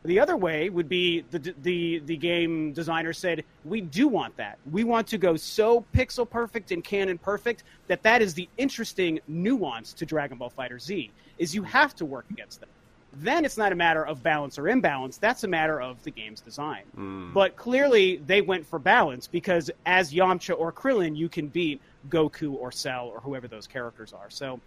the 0.06 0.20
other 0.20 0.38
way 0.38 0.70
would 0.70 0.90
be 0.90 1.22
the 1.32 1.54
the 1.62 2.00
the 2.06 2.18
game 2.18 2.74
designer 2.74 3.14
said, 3.14 3.44
"We 3.64 3.82
do 3.82 4.08
want 4.08 4.36
that. 4.38 4.58
We 4.72 4.84
want 4.84 5.08
to 5.08 5.18
go 5.18 5.36
so 5.36 5.86
pixel 5.94 6.30
perfect 6.30 6.72
and 6.72 6.84
canon 6.84 7.18
perfect 7.18 7.64
that 7.88 8.04
that 8.04 8.22
is 8.22 8.34
the 8.34 8.48
interesting 8.58 9.20
nuance 9.28 9.94
to 9.94 10.06
Dragon 10.06 10.38
Ball 10.38 10.50
Fighter 10.50 10.80
Z. 10.80 11.12
Is 11.38 11.54
you 11.54 11.64
have 11.64 11.96
to 11.96 12.06
work 12.06 12.26
against 12.30 12.60
them. 12.60 12.70
Then 13.18 13.46
it's 13.46 13.58
not 13.58 13.72
a 13.72 13.76
matter 13.76 14.06
of 14.06 14.22
balance 14.22 14.60
or 14.60 14.68
imbalance. 14.68 15.18
That's 15.18 15.46
a 15.46 15.48
matter 15.48 15.82
of 15.82 16.04
the 16.04 16.12
game's 16.12 16.42
design. 16.42 16.84
Mm. 16.98 17.34
But 17.34 17.56
clearly, 17.56 18.18
they 18.18 18.42
went 18.42 18.66
for 18.66 18.78
balance 18.78 19.28
because 19.28 19.72
as 19.86 20.12
Yamcha 20.14 20.58
or 20.58 20.72
Krillin, 20.72 21.16
you 21.16 21.30
can 21.30 21.48
beat 21.48 21.82
Goku 22.10 22.54
or 22.54 22.72
Cell 22.72 23.08
or 23.08 23.22
whoever 23.22 23.48
those 23.48 23.68
characters 23.68 24.12
are. 24.12 24.30
So 24.30 24.60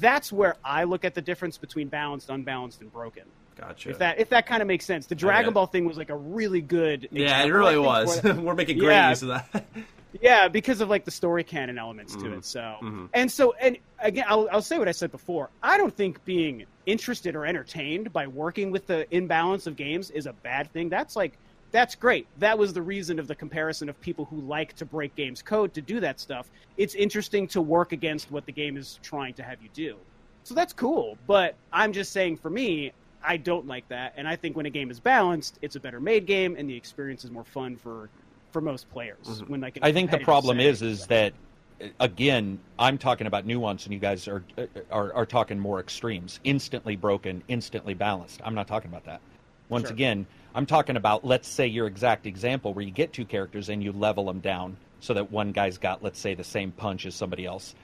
that's 0.00 0.32
where 0.32 0.56
I 0.64 0.84
look 0.84 1.04
at 1.04 1.14
the 1.14 1.22
difference 1.22 1.56
between 1.56 1.88
balanced, 1.88 2.28
unbalanced, 2.28 2.80
and 2.80 2.92
broken. 2.92 3.24
Gotcha. 3.56 3.90
If 3.90 3.98
that 3.98 4.18
if 4.18 4.30
that 4.30 4.46
kind 4.46 4.62
of 4.62 4.68
makes 4.68 4.84
sense, 4.84 5.06
the 5.06 5.14
Dragon 5.14 5.52
Ball 5.52 5.66
thing 5.66 5.84
was 5.84 5.96
like 5.96 6.10
a 6.10 6.16
really 6.16 6.60
good. 6.60 7.08
Yeah, 7.10 7.42
it 7.42 7.50
really 7.50 7.78
was. 7.78 8.22
We're 8.24 8.54
making 8.54 8.78
great 8.78 8.94
yeah, 8.94 9.10
use 9.10 9.22
of 9.22 9.28
that. 9.28 9.66
yeah, 10.20 10.48
because 10.48 10.80
of 10.80 10.88
like 10.88 11.04
the 11.04 11.10
story 11.10 11.44
canon 11.44 11.78
elements 11.78 12.16
mm-hmm. 12.16 12.32
to 12.32 12.36
it. 12.38 12.44
So 12.44 12.60
mm-hmm. 12.60 13.06
and 13.14 13.30
so 13.30 13.54
and 13.60 13.78
again, 14.00 14.24
I'll, 14.28 14.48
I'll 14.50 14.62
say 14.62 14.78
what 14.78 14.88
I 14.88 14.92
said 14.92 15.12
before. 15.12 15.50
I 15.62 15.76
don't 15.78 15.94
think 15.94 16.24
being 16.24 16.66
interested 16.86 17.36
or 17.36 17.46
entertained 17.46 18.12
by 18.12 18.26
working 18.26 18.70
with 18.70 18.86
the 18.86 19.06
imbalance 19.14 19.66
of 19.66 19.76
games 19.76 20.10
is 20.10 20.26
a 20.26 20.32
bad 20.32 20.72
thing. 20.72 20.88
That's 20.88 21.14
like 21.14 21.38
that's 21.70 21.94
great. 21.94 22.26
That 22.38 22.58
was 22.58 22.72
the 22.72 22.82
reason 22.82 23.18
of 23.18 23.26
the 23.26 23.34
comparison 23.34 23.88
of 23.88 24.00
people 24.00 24.24
who 24.26 24.40
like 24.40 24.74
to 24.76 24.84
break 24.84 25.16
games 25.16 25.42
code 25.42 25.74
to 25.74 25.80
do 25.80 26.00
that 26.00 26.20
stuff. 26.20 26.48
It's 26.76 26.94
interesting 26.94 27.48
to 27.48 27.60
work 27.60 27.92
against 27.92 28.30
what 28.30 28.46
the 28.46 28.52
game 28.52 28.76
is 28.76 29.00
trying 29.02 29.34
to 29.34 29.42
have 29.42 29.60
you 29.62 29.68
do. 29.74 29.96
So 30.44 30.54
that's 30.54 30.72
cool. 30.72 31.18
But 31.26 31.56
I'm 31.72 31.92
just 31.92 32.12
saying 32.12 32.36
for 32.36 32.50
me, 32.50 32.92
I 33.24 33.36
don't 33.36 33.66
like 33.66 33.88
that. 33.88 34.14
And 34.16 34.28
I 34.28 34.36
think 34.36 34.56
when 34.56 34.66
a 34.66 34.70
game 34.70 34.90
is 34.90 35.00
balanced, 35.00 35.58
it's 35.62 35.76
a 35.76 35.80
better 35.80 36.00
made 36.00 36.26
game 36.26 36.56
and 36.58 36.68
the 36.68 36.76
experience 36.76 37.24
is 37.24 37.30
more 37.30 37.44
fun 37.44 37.76
for 37.76 38.08
for 38.52 38.60
most 38.60 38.90
players. 38.90 39.26
Mm-hmm. 39.26 39.52
When 39.52 39.60
like 39.60 39.78
I 39.82 39.92
think 39.92 40.10
the 40.10 40.18
problem 40.18 40.60
is 40.60 40.82
is 40.82 41.06
that 41.06 41.32
uh, 41.80 41.86
again, 42.00 42.60
I'm 42.78 42.98
talking 42.98 43.26
about 43.26 43.46
nuance, 43.46 43.84
and 43.84 43.92
you 43.92 44.00
guys 44.00 44.28
are, 44.28 44.44
uh, 44.56 44.62
uh, 44.62 44.80
are 44.90 45.12
are 45.14 45.26
talking 45.26 45.58
more 45.58 45.80
extremes. 45.80 46.40
Instantly 46.44 46.96
broken, 46.96 47.42
instantly 47.48 47.94
balanced. 47.94 48.40
I'm 48.44 48.54
not 48.54 48.68
talking 48.68 48.90
about 48.90 49.04
that. 49.06 49.20
Once 49.68 49.86
sure. 49.86 49.92
again, 49.92 50.26
I'm 50.54 50.66
talking 50.66 50.96
about 50.96 51.24
let's 51.24 51.48
say 51.48 51.66
your 51.66 51.86
exact 51.86 52.26
example 52.26 52.74
where 52.74 52.84
you 52.84 52.92
get 52.92 53.12
two 53.12 53.24
characters 53.24 53.68
and 53.68 53.82
you 53.82 53.92
level 53.92 54.26
them 54.26 54.40
down 54.40 54.76
so 55.00 55.14
that 55.14 55.30
one 55.30 55.52
guy's 55.52 55.78
got 55.78 56.02
let's 56.02 56.20
say 56.20 56.34
the 56.34 56.44
same 56.44 56.70
punch 56.70 57.06
as 57.06 57.14
somebody 57.14 57.44
else. 57.44 57.74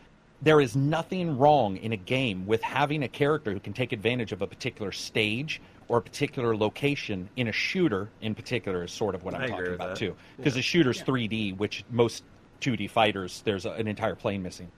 There 0.43 0.61
is 0.61 0.75
nothing 0.75 1.37
wrong 1.39 1.77
in 1.77 1.93
a 1.93 1.97
game 1.97 2.47
with 2.47 2.63
having 2.63 3.03
a 3.03 3.09
character 3.09 3.53
who 3.53 3.61
can 3.61 3.73
take 3.73 3.93
advantage 3.93 4.33
of 4.33 4.41
a 4.43 4.47
particular 4.47 4.91
stage 4.91 5.61
or 5.89 5.99
a 5.99 6.03
particular 6.03 6.57
location 6.57 7.29
in 7.37 7.49
a 7.49 7.53
shooter 7.53 8.09
in 8.23 8.35
particular 8.35 8.85
is 8.85 8.93
sort 8.93 9.15
of 9.15 9.25
what 9.25 9.35
I'm 9.35 9.51
talking 9.51 9.75
about 9.75 9.89
that. 9.91 9.97
too. 9.97 10.15
Because 10.37 10.55
yeah. 10.55 10.59
the 10.59 10.63
shooter's 10.63 10.99
yeah. 10.99 11.05
3D, 11.05 11.57
which 11.59 11.85
most 11.91 12.23
2D 12.61 12.89
fighters, 12.89 13.43
there's 13.45 13.67
a, 13.67 13.73
an 13.73 13.89
entire 13.89 14.15
plane 14.15 14.43
missing. 14.43 14.71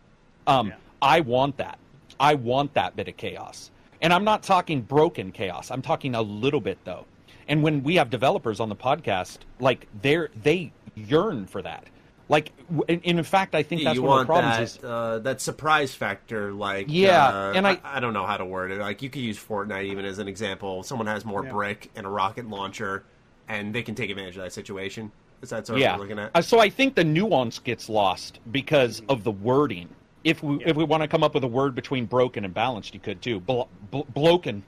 Um, 0.47 0.69
yeah. 0.69 0.75
I 1.01 1.21
want 1.21 1.57
that. 1.59 1.79
I 2.19 2.35
want 2.35 2.73
that 2.75 2.97
bit 2.97 3.09
of 3.09 3.17
chaos. 3.17 3.71
And 4.01 4.13
I'm 4.13 4.25
not 4.25 4.43
talking 4.43 4.81
broken 4.81 5.31
chaos. 5.31 5.71
I'm 5.71 5.83
talking 5.83 6.15
a 6.15 6.23
little 6.23 6.61
bit 6.61 6.79
though. 6.85 7.07
And 7.47 7.63
when 7.63 7.83
we 7.83 7.97
have 7.97 8.11
developers 8.11 8.59
on 8.59 8.69
the 8.69 8.77
podcast, 8.77 9.39
like 9.61 9.87
they're 10.01 10.31
they 10.43 10.73
yearn 10.95 11.47
for 11.47 11.63
that. 11.63 11.87
Like, 12.33 12.51
and 12.89 13.03
in 13.05 13.23
fact, 13.25 13.55
I 13.55 13.63
think 13.63 13.85
that's 13.85 13.97
you 13.97 14.03
one 14.03 14.23
of 14.23 14.27
the 14.27 14.33
problems 14.33 14.57
that, 14.57 14.63
is 14.63 14.79
uh, 14.83 15.19
that 15.19 15.43
surprise 15.43 15.95
factor. 15.95 16.51
Like, 16.51 16.87
yeah, 16.89 17.29
uh, 17.29 17.53
and 17.55 17.67
I, 17.67 17.73
I, 17.85 17.99
I 17.99 18.01
don't 18.01 18.15
know 18.15 18.25
how 18.25 18.39
to 18.39 18.47
word 18.47 18.71
it. 18.71 18.79
Like, 18.79 19.03
you 19.03 19.11
could 19.11 19.21
use 19.21 19.39
Fortnite 19.39 19.85
even 19.85 20.07
as 20.07 20.19
an 20.19 20.29
example. 20.29 20.83
Someone 20.83 21.09
has 21.09 21.27
more 21.27 21.45
yeah. 21.45 21.53
brick 21.53 21.91
and 21.95 22.07
a 22.07 22.09
rocket 22.09 22.49
launcher, 22.49 23.05
and 23.49 23.75
they 23.75 23.83
can 23.83 23.95
take 23.95 24.09
advantage 24.09 24.39
of 24.39 24.45
that 24.45 24.55
situation. 24.55 25.13
Is 25.43 25.51
that 25.51 25.67
sort 25.67 25.81
yeah. 25.81 25.93
of 25.93 26.01
looking 26.01 26.19
at? 26.19 26.31
Uh, 26.35 26.41
so 26.41 26.59
I 26.59 26.71
think 26.71 26.95
the 26.95 27.05
nuance 27.05 27.59
gets 27.59 27.91
lost 27.91 28.41
because 28.51 29.03
of 29.11 29.25
the 29.25 29.33
wording. 29.33 29.91
If 30.25 30.43
we 30.43 30.59
yeah. 30.61 30.71
if 30.71 30.77
we 30.77 30.85
want 30.85 31.03
to 31.03 31.09
come 31.09 31.23
up 31.23 31.35
with 31.35 31.45
a 31.45 31.49
word 31.49 31.75
between 31.75 32.07
broken 32.07 32.47
and 32.47 32.55
balanced, 32.55 32.95
you 32.95 33.01
could 33.01 33.21
too. 33.21 33.41
Blo- 33.41 33.69
blo- 33.91 34.07
bloken, 34.15 34.63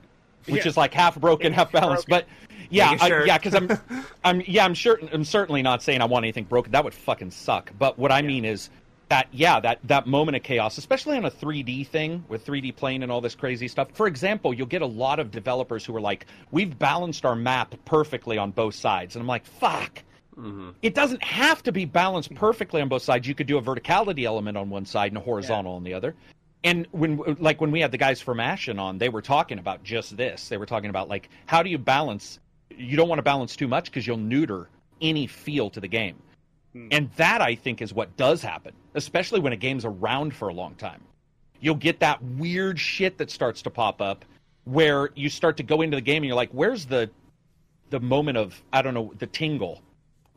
which 0.47 0.65
yeah. 0.65 0.69
is 0.69 0.77
like 0.77 0.95
half 0.95 1.21
broken, 1.21 1.53
half 1.55 1.73
balanced. 1.73 2.09
Broken. 2.09 2.27
But 2.29 2.55
yeah, 2.71 2.97
I, 3.01 3.25
yeah, 3.25 3.39
because 3.39 3.55
I'm, 3.55 4.05
I'm, 4.25 4.43
yeah, 4.47 4.65
I'm 4.65 4.75
sure, 4.75 4.99
I'm 5.13 5.25
certainly 5.25 5.63
not 5.63 5.83
saying 5.83 6.01
I 6.01 6.07
want 6.07 6.25
anything 6.25 6.45
broken. 6.45 6.73
That 6.73 6.85
would 6.85 6.95
fucking 6.95 7.31
suck. 7.31 7.73
But 7.79 7.99
what 7.99 8.11
I 8.11 8.21
yeah. 8.21 8.27
mean 8.27 8.45
is 8.45 8.71
that, 9.09 9.29
yeah, 9.33 9.61
that 9.61 9.81
that 9.85 10.07
moment 10.07 10.37
of 10.37 10.43
chaos, 10.43 10.79
especially 10.79 11.17
on 11.17 11.25
a 11.25 11.31
3D 11.31 11.87
thing 11.87 12.25
with 12.29 12.45
3D 12.47 12.75
plane 12.75 13.03
and 13.03 13.13
all 13.13 13.21
this 13.21 13.35
crazy 13.35 13.69
stuff. 13.69 13.89
For 13.93 14.07
example, 14.07 14.55
you'll 14.55 14.67
get 14.67 14.83
a 14.83 14.87
lot 14.87 15.19
of 15.19 15.31
developers 15.31 15.85
who 15.85 15.95
are 15.95 16.01
like, 16.01 16.27
"We've 16.51 16.77
balanced 16.79 17.25
our 17.25 17.37
map 17.37 17.75
perfectly 17.85 18.39
on 18.39 18.51
both 18.51 18.75
sides," 18.75 19.15
and 19.15 19.23
I'm 19.23 19.29
like, 19.29 19.45
"Fuck." 19.45 20.03
Mm-hmm. 20.37 20.71
It 20.83 20.95
doesn't 20.97 21.23
have 21.23 21.63
to 21.63 21.71
be 21.71 21.85
balanced 21.85 22.35
perfectly 22.35 22.83
on 22.83 22.89
both 22.89 23.03
sides. 23.03 23.29
You 23.29 23.37
could 23.37 23.47
do 23.47 23.57
a 23.57 23.63
verticality 23.63 24.25
element 24.25 24.57
on 24.57 24.69
one 24.69 24.85
side 24.85 25.13
and 25.13 25.19
a 25.19 25.21
horizontal 25.21 25.73
yeah. 25.73 25.77
on 25.77 25.85
the 25.85 25.95
other 25.95 26.17
and 26.65 26.89
when 26.93 27.37
like 27.39 27.61
when 27.61 27.71
we 27.71 27.81
had 27.81 27.93
the 27.93 27.99
guys 27.99 28.21
from 28.21 28.41
Ashen 28.41 28.79
on, 28.79 28.99
they 28.99 29.11
were 29.11 29.23
talking 29.23 29.59
about 29.59 29.85
just 29.85 30.17
this. 30.17 30.49
They 30.49 30.57
were 30.57 30.67
talking 30.67 30.91
about 30.91 31.09
like 31.09 31.29
how 31.47 31.63
do 31.63 31.71
you 31.71 31.79
balance 31.79 32.41
you 32.77 32.97
don't 32.97 33.09
want 33.09 33.19
to 33.19 33.23
balance 33.23 33.55
too 33.55 33.69
much 33.69 33.87
because 33.87 34.07
you'll 34.07 34.17
neuter 34.17 34.69
any 35.01 35.27
feel 35.27 35.71
to 35.71 35.81
the 35.81 35.89
game. 35.89 36.17
Hmm. 36.73 36.89
And 36.91 37.11
that 37.17 37.41
I 37.41 37.55
think 37.55 37.83
is 37.83 37.93
what 37.93 38.17
does 38.17 38.43
happen, 38.43 38.73
especially 38.95 39.41
when 39.41 39.53
a 39.53 39.57
game's 39.57 39.85
around 39.85 40.35
for 40.35 40.49
a 40.49 40.55
long 40.55 40.75
time. 40.75 41.03
You'll 41.61 41.77
get 41.77 42.01
that 42.01 42.23
weird 42.23 42.81
shit 42.81 43.19
that 43.19 43.31
starts 43.31 43.63
to 43.63 43.71
pop 43.71 44.01
up 44.01 44.25
where 44.65 45.11
you 45.15 45.29
start 45.29 45.59
to 45.59 45.63
go 45.63 45.83
into 45.83 45.97
the 45.97 46.01
game 46.01 46.23
and 46.23 46.27
you're 46.27 46.37
like, 46.37 46.51
where's 46.51 46.87
the 46.87 47.11
the 47.91 48.01
moment 48.01 48.39
of 48.39 48.61
I 48.73 48.83
don't 48.83 48.95
know, 48.95 49.13
the 49.19 49.27
tingle? 49.27 49.83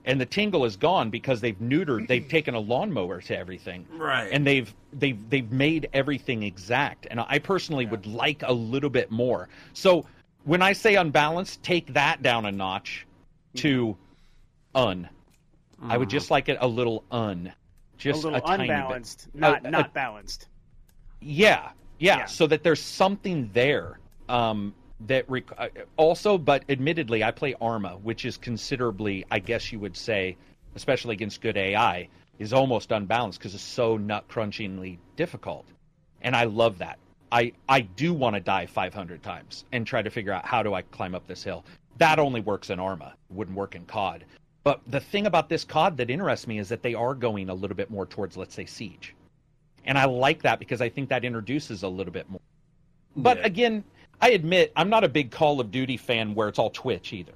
And 0.07 0.19
the 0.19 0.25
tingle 0.25 0.63
is 0.63 0.77
gone 0.77 1.09
because 1.09 1.41
they've 1.41 1.59
neutered, 1.59 2.07
they've 2.07 2.27
taken 2.38 2.55
a 2.55 2.59
lawnmower 2.59 3.21
to 3.21 3.38
everything. 3.38 3.85
Right. 3.91 4.29
And 4.31 4.47
they've 4.47 4.73
they've 4.93 5.29
they've 5.29 5.51
made 5.51 5.89
everything 5.93 6.43
exact. 6.43 7.07
And 7.11 7.19
I 7.19 7.38
personally 7.39 7.84
yeah. 7.84 7.91
would 7.91 8.05
like 8.07 8.41
a 8.43 8.53
little 8.53 8.89
bit 8.89 9.11
more. 9.11 9.49
So 9.73 10.05
when 10.45 10.61
I 10.61 10.71
say 10.73 10.95
unbalanced, 10.95 11.61
take 11.61 11.93
that 11.93 12.23
down 12.23 12.45
a 12.45 12.51
notch 12.51 13.05
to 13.57 13.97
un. 14.73 15.09
Mm. 15.84 15.91
I 15.91 15.97
would 15.97 16.09
just 16.09 16.31
like 16.31 16.47
it 16.47 16.57
a 16.61 16.67
little 16.67 17.03
un, 17.11 17.53
just 17.97 18.23
a 18.23 18.29
little 18.29 18.47
a 18.47 18.53
unbalanced, 18.53 19.27
not 19.34 19.63
not 19.63 19.93
balanced. 19.93 20.47
Yeah, 21.19 21.71
yeah, 21.99 22.19
yeah, 22.19 22.25
so 22.25 22.47
that 22.47 22.63
there's 22.63 22.81
something 22.81 23.49
there. 23.53 23.99
Um, 24.29 24.73
that 25.02 25.30
rec- 25.30 25.57
uh, 25.57 25.69
also, 25.95 26.38
but 26.38 26.64
admittedly, 26.69 27.24
I 27.24 27.32
play 27.32 27.56
Arma, 27.61 27.98
which 27.98 28.26
is 28.26 28.38
considerably, 28.38 29.26
I 29.30 29.40
guess 29.40 29.72
you 29.72 29.80
would 29.80 29.95
say, 29.95 30.36
especially 30.76 31.14
against 31.14 31.41
good 31.41 31.57
AI, 31.57 32.10
is 32.40 32.53
almost 32.53 32.91
unbalanced 32.91 33.40
because 33.40 33.53
it's 33.53 33.64
so 33.64 33.98
nut 33.98 34.28
crunchingly 34.28 34.98
difficult, 35.15 35.65
and 36.22 36.36
I 36.36 36.45
love 36.45 36.78
that. 36.80 36.98
I 37.32 37.52
I 37.68 37.82
do 37.82 38.14
want 38.14 38.36
to 38.36 38.40
die 38.40 38.65
500 38.65 39.22
times 39.22 39.65
and 39.72 39.86
try 39.86 40.02
to 40.02 40.10
figure 40.10 40.32
out 40.32 40.45
how 40.45 40.64
do 40.64 40.74
I 40.74 40.82
climb 40.84 41.14
up 41.14 41.28
this 41.28 41.44
hill. 41.44 41.65
That 41.98 42.19
only 42.19 42.41
works 42.41 42.69
in 42.69 42.80
Arma, 42.80 43.15
wouldn't 43.30 43.57
work 43.57 43.76
in 43.76 43.86
COD. 43.86 44.24
But 44.64 44.82
the 44.88 44.99
thing 44.99 45.26
about 45.26 45.49
this 45.49 45.64
COD 45.64 45.98
that 45.98 46.10
interests 46.10 46.48
me 46.48 46.60
is 46.60 46.69
that 46.69 46.84
they 46.84 46.94
are 46.94 47.15
going 47.15 47.49
a 47.49 47.53
little 47.53 47.76
bit 47.76 47.90
more 47.90 48.06
towards, 48.06 48.38
let's 48.38 48.53
say, 48.53 48.65
Siege, 48.65 49.15
and 49.86 49.98
I 49.98 50.06
like 50.06 50.41
that 50.44 50.60
because 50.60 50.82
I 50.82 50.90
think 50.90 51.10
that 51.10 51.26
introduces 51.26 51.84
a 51.84 51.88
little 51.88 52.14
bit 52.14 52.30
more. 52.30 52.41
But 53.15 53.40
yeah. 53.40 53.45
again, 53.45 53.84
I 54.22 54.31
admit 54.31 54.72
I'm 54.76 54.89
not 54.89 55.03
a 55.03 55.10
big 55.10 55.31
Call 55.31 55.60
of 55.60 55.72
Duty 55.72 55.98
fan 55.98 56.34
where 56.34 56.48
it's 56.48 56.60
all 56.60 56.69
Twitch 56.69 57.14
either. 57.14 57.34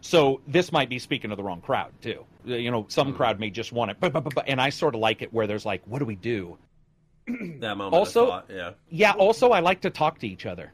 So 0.00 0.40
this 0.48 0.72
might 0.72 0.88
be 0.88 0.98
speaking 0.98 1.30
to 1.30 1.36
the 1.36 1.42
wrong 1.42 1.60
crowd 1.60 1.92
too. 2.02 2.24
You 2.44 2.70
know, 2.70 2.86
some 2.88 3.12
mm. 3.12 3.16
crowd 3.16 3.38
may 3.38 3.50
just 3.50 3.72
want 3.72 3.92
it, 3.92 3.98
but, 4.00 4.12
but, 4.12 4.34
but, 4.34 4.48
and 4.48 4.60
I 4.60 4.70
sort 4.70 4.94
of 4.94 5.00
like 5.00 5.22
it 5.22 5.32
where 5.32 5.46
there's 5.46 5.64
like, 5.64 5.82
what 5.86 6.00
do 6.00 6.04
we 6.04 6.16
do? 6.16 6.58
that 7.26 7.76
moment. 7.76 7.94
Also, 7.94 8.26
thought, 8.26 8.50
yeah, 8.52 8.72
yeah. 8.90 9.12
Also, 9.12 9.50
I 9.50 9.60
like 9.60 9.80
to 9.82 9.90
talk 9.90 10.18
to 10.18 10.28
each 10.28 10.44
other, 10.44 10.72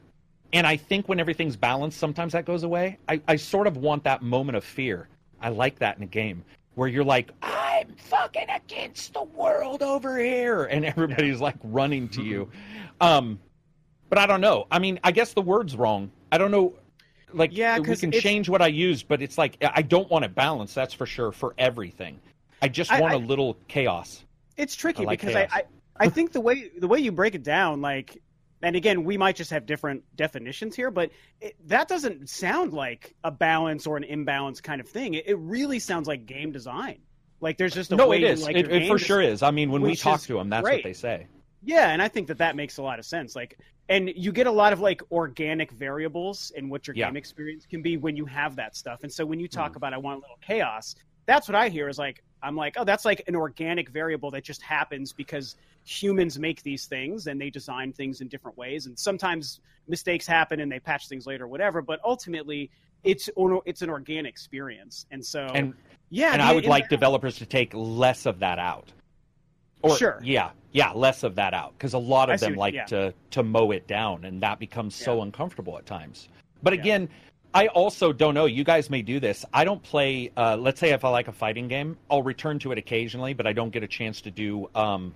and 0.51 0.65
I 0.65 0.77
think 0.77 1.07
when 1.07 1.19
everything's 1.19 1.55
balanced, 1.55 1.99
sometimes 1.99 2.33
that 2.33 2.45
goes 2.45 2.63
away. 2.63 2.97
I, 3.07 3.21
I 3.27 3.35
sort 3.35 3.67
of 3.67 3.77
want 3.77 4.03
that 4.05 4.23
moment 4.23 4.57
of 4.57 4.63
fear. 4.63 5.07
I 5.41 5.49
like 5.49 5.77
that 5.79 5.97
in 5.97 6.03
a 6.03 6.07
game 6.07 6.43
where 6.73 6.87
you're 6.87 7.03
like, 7.03 7.31
I'm 7.43 7.93
fucking 7.95 8.47
against 8.49 9.13
the 9.13 9.23
world 9.23 9.83
over 9.83 10.17
here, 10.17 10.65
and 10.65 10.85
everybody's 10.85 11.39
like 11.39 11.57
running 11.63 12.09
to 12.09 12.23
you. 12.23 12.49
Um, 13.01 13.39
but 14.09 14.17
I 14.17 14.25
don't 14.25 14.41
know. 14.41 14.67
I 14.71 14.79
mean, 14.79 14.99
I 15.03 15.11
guess 15.11 15.33
the 15.33 15.41
word's 15.41 15.75
wrong. 15.75 16.11
I 16.31 16.37
don't 16.37 16.51
know. 16.51 16.75
like 17.33 17.55
Yeah, 17.55 17.77
we 17.79 17.95
can 17.95 18.09
it's- 18.09 18.23
change 18.23 18.49
what 18.49 18.61
I 18.61 18.67
use, 18.67 19.03
but 19.03 19.21
it's 19.21 19.37
like 19.37 19.57
I 19.61 19.81
don't 19.81 20.09
want 20.09 20.25
it 20.25 20.33
balance. 20.35 20.73
That's 20.73 20.93
for 20.93 21.05
sure 21.05 21.31
for 21.31 21.53
everything. 21.57 22.19
I 22.61 22.67
just 22.67 22.91
want 22.91 23.13
I- 23.13 23.15
a 23.15 23.19
little 23.19 23.57
chaos. 23.67 24.23
It's 24.57 24.75
tricky 24.75 25.03
I 25.03 25.05
like 25.07 25.21
because 25.21 25.35
I, 25.35 25.45
chaos. 25.45 25.61
I 25.99 26.05
I 26.05 26.09
think 26.09 26.31
the 26.31 26.41
way 26.41 26.69
the 26.77 26.87
way 26.87 26.99
you 26.99 27.11
break 27.11 27.35
it 27.35 27.43
down, 27.43 27.81
like, 27.81 28.17
and 28.61 28.75
again, 28.75 29.03
we 29.03 29.17
might 29.17 29.35
just 29.35 29.51
have 29.51 29.65
different 29.65 30.03
definitions 30.15 30.75
here, 30.75 30.91
but 30.91 31.11
it, 31.39 31.55
that 31.67 31.87
doesn't 31.87 32.29
sound 32.29 32.73
like 32.73 33.15
a 33.23 33.31
balance 33.31 33.85
or 33.87 33.95
an 33.97 34.03
imbalance 34.03 34.59
kind 34.61 34.81
of 34.81 34.87
thing. 34.89 35.13
It, 35.13 35.27
it 35.27 35.35
really 35.37 35.79
sounds 35.79 36.07
like 36.07 36.25
game 36.25 36.51
design. 36.51 36.99
Like 37.41 37.57
there's 37.57 37.73
just 37.73 37.91
a 37.91 37.95
No, 37.95 38.07
way 38.09 38.21
it 38.23 38.37
you 38.39 38.43
like 38.43 38.55
it 38.55 38.69
it 38.71 38.87
for 38.87 38.97
sure 38.97 39.21
is. 39.21 39.43
I 39.43 39.51
mean, 39.51 39.71
when 39.71 39.81
we 39.81 39.95
talk 39.95 40.21
to 40.21 40.33
them, 40.33 40.49
that's 40.49 40.63
great. 40.63 40.77
what 40.77 40.83
they 40.83 40.93
say. 40.93 41.27
Yeah, 41.63 41.89
and 41.89 42.01
I 42.01 42.07
think 42.07 42.27
that 42.27 42.39
that 42.39 42.55
makes 42.55 42.77
a 42.77 42.81
lot 42.81 42.99
of 42.99 43.05
sense. 43.05 43.35
Like, 43.35 43.57
and 43.89 44.11
you 44.15 44.31
get 44.31 44.47
a 44.47 44.51
lot 44.51 44.71
of 44.71 44.79
like 44.79 45.01
organic 45.11 45.71
variables 45.71 46.51
in 46.51 46.69
what 46.69 46.87
your 46.87 46.95
Yeah. 46.95 47.07
game 47.07 47.17
experience 47.17 47.65
can 47.65 47.81
be 47.81 47.97
when 47.97 48.15
you 48.15 48.25
have 48.25 48.55
that 48.55 48.75
stuff. 48.75 49.03
And 49.03 49.11
so 49.11 49.25
when 49.25 49.39
you 49.39 49.47
talk 49.47 49.71
mm-hmm. 49.71 49.77
about 49.77 49.93
I 49.93 49.97
want 49.97 50.19
a 50.19 50.21
little 50.21 50.39
chaos, 50.41 50.95
that's 51.25 51.47
what 51.47 51.55
I 51.55 51.69
hear 51.69 51.89
is 51.89 51.97
like 51.97 52.23
I'm 52.41 52.55
like, 52.55 52.75
oh, 52.77 52.85
that's 52.85 53.03
like 53.03 53.23
an 53.27 53.35
organic 53.35 53.89
variable 53.89 54.31
that 54.31 54.43
just 54.43 54.61
happens 54.61 55.11
because 55.11 55.57
humans 55.83 56.39
make 56.39 56.63
these 56.63 56.85
things 56.85 57.27
and 57.27 57.41
they 57.41 57.49
design 57.49 57.91
things 57.91 58.21
in 58.21 58.27
different 58.29 58.57
ways. 58.57 58.85
And 58.85 58.97
sometimes 58.97 59.59
mistakes 59.87 60.25
happen 60.25 60.61
and 60.61 60.71
they 60.71 60.79
patch 60.79 61.09
things 61.09 61.27
later, 61.27 61.43
or 61.45 61.47
whatever. 61.47 61.81
But 61.81 61.99
ultimately, 62.05 62.69
it's 63.03 63.29
it's 63.65 63.81
an 63.81 63.89
organic 63.89 64.29
experience. 64.29 65.05
And 65.11 65.25
so 65.25 65.47
And 65.53 65.73
yeah, 66.09 66.31
and 66.33 66.41
I 66.41 66.53
would 66.53 66.65
like 66.65 66.89
developers 66.89 67.37
to 67.37 67.45
take 67.45 67.73
less 67.73 68.25
of 68.25 68.39
that 68.39 68.59
out. 68.59 68.91
Or, 69.81 69.95
Sure. 69.97 70.19
Yeah, 70.23 70.51
yeah, 70.71 70.91
less 70.91 71.23
of 71.23 71.35
that 71.35 71.53
out 71.53 71.73
because 71.77 71.93
a 71.93 71.97
lot 71.97 72.29
of 72.29 72.39
see 72.39 72.47
them 72.47 72.55
what- 72.55 72.59
like 72.65 72.73
yeah. 72.73 72.85
to 72.85 73.13
to 73.31 73.43
mow 73.43 73.71
it 73.71 73.87
down, 73.87 74.25
and 74.25 74.41
that 74.43 74.59
becomes 74.59 74.93
so 74.95 75.17
Yeah. 75.17 75.23
uncomfortable 75.23 75.77
at 75.77 75.85
times. 75.85 76.27
But 76.63 76.73
Yeah. 76.73 76.79
again, 76.81 77.09
I 77.53 77.67
also 77.67 78.11
don't 78.13 78.33
know. 78.35 78.45
You 78.45 78.63
guys 78.63 78.89
may 78.89 79.01
do 79.01 79.19
this. 79.19 79.43
I 79.53 79.63
don't 79.63 79.81
play. 79.81 80.31
Uh, 80.37 80.55
let's 80.57 80.79
say 80.79 80.91
if 80.91 81.03
I 81.03 81.09
like 81.09 81.27
a 81.27 81.31
fighting 81.31 81.67
game, 81.67 81.97
I'll 82.09 82.21
return 82.21 82.59
to 82.59 82.71
it 82.71 82.77
occasionally, 82.77 83.33
but 83.33 83.47
I 83.47 83.53
don't 83.53 83.71
get 83.71 83.81
a 83.83 83.87
chance 83.87 84.21
to 84.21 84.29
do 84.31 84.69
um, 84.75 85.15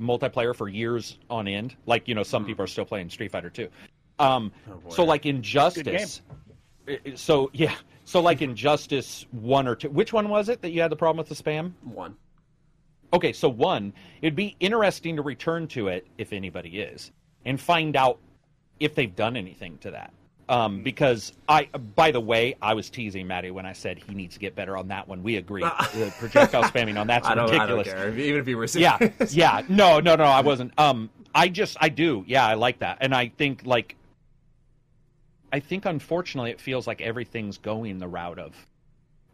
multiplayer 0.00 0.54
for 0.54 0.68
years 0.68 1.18
on 1.28 1.48
end. 1.48 1.74
Like 1.86 2.06
you 2.08 2.14
know, 2.14 2.22
some 2.22 2.44
people 2.44 2.64
are 2.64 2.68
still 2.68 2.84
playing 2.84 3.10
Street 3.10 3.30
Fighter 3.32 3.50
2. 3.50 3.68
Um, 4.18 4.52
Oh, 4.70 4.74
boy. 4.76 4.90
so 4.90 5.04
like 5.04 5.26
Injustice. 5.26 6.22
i- 6.88 6.98
i- 7.04 7.14
So 7.14 7.50
yeah, 7.52 7.74
so 8.04 8.20
like 8.20 8.40
Injustice 8.40 9.26
one 9.32 9.66
or 9.68 9.74
two. 9.74 9.90
Which 9.90 10.12
one 10.12 10.28
was 10.28 10.48
it 10.48 10.62
that 10.62 10.70
you 10.70 10.80
had 10.80 10.90
the 10.92 10.96
problem 10.96 11.18
with 11.18 11.28
the 11.28 11.34
spam? 11.42 11.72
One. 11.82 12.16
Okay, 13.12 13.32
so 13.32 13.48
one, 13.48 13.92
it'd 14.20 14.36
be 14.36 14.56
interesting 14.60 15.16
to 15.16 15.22
return 15.22 15.68
to 15.68 15.88
it 15.88 16.06
if 16.18 16.32
anybody 16.32 16.80
is, 16.80 17.12
and 17.44 17.60
find 17.60 17.96
out 17.96 18.18
if 18.80 18.94
they've 18.94 19.14
done 19.14 19.36
anything 19.36 19.78
to 19.78 19.90
that. 19.92 20.12
Um, 20.48 20.82
because 20.84 21.32
I, 21.48 21.64
by 21.96 22.12
the 22.12 22.20
way, 22.20 22.54
I 22.62 22.74
was 22.74 22.88
teasing 22.88 23.26
Maddie 23.26 23.50
when 23.50 23.66
I 23.66 23.72
said 23.72 23.98
he 23.98 24.14
needs 24.14 24.34
to 24.34 24.40
get 24.40 24.54
better 24.54 24.76
on 24.76 24.88
that 24.88 25.08
one. 25.08 25.24
We 25.24 25.36
agree. 25.36 25.62
the 25.62 26.14
projectile 26.20 26.62
spamming 26.64 27.00
on 27.00 27.06
that's 27.08 27.26
I 27.26 27.34
don't, 27.34 27.50
I 27.50 27.66
don't 27.66 27.78
ridiculous. 27.78 27.88
care. 27.88 28.16
Even 28.16 28.40
if 28.40 28.48
you 28.48 28.56
were 28.56 28.66
Yeah, 28.74 28.98
yeah. 29.30 29.62
No, 29.68 29.98
no, 29.98 30.14
no. 30.14 30.24
I 30.24 30.42
wasn't. 30.42 30.72
Um, 30.78 31.10
I 31.34 31.48
just, 31.48 31.76
I 31.80 31.88
do. 31.88 32.24
Yeah, 32.28 32.46
I 32.46 32.54
like 32.54 32.78
that, 32.78 32.98
and 33.00 33.12
I 33.12 33.28
think 33.28 33.62
like, 33.64 33.96
I 35.52 35.58
think 35.58 35.84
unfortunately 35.84 36.50
it 36.50 36.60
feels 36.60 36.86
like 36.86 37.00
everything's 37.00 37.58
going 37.58 37.98
the 37.98 38.08
route 38.08 38.38
of, 38.38 38.54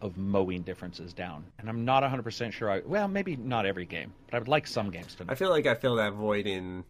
of 0.02 0.18
mowing 0.18 0.62
differences 0.62 1.14
down, 1.14 1.44
and 1.58 1.68
I'm 1.68 1.84
not 1.84 2.02
100 2.02 2.22
percent 2.22 2.52
sure. 2.52 2.70
I 2.70 2.82
well, 2.84 3.08
maybe 3.08 3.36
not 3.36 3.64
every 3.64 3.86
game, 3.86 4.12
but 4.26 4.36
I 4.36 4.38
would 4.40 4.48
like 4.48 4.66
some 4.66 4.90
games 4.90 5.14
to. 5.14 5.24
I 5.28 5.34
feel 5.34 5.48
like 5.48 5.66
I 5.66 5.74
fill 5.74 5.96
that 5.96 6.12
void 6.12 6.46
in, 6.46 6.84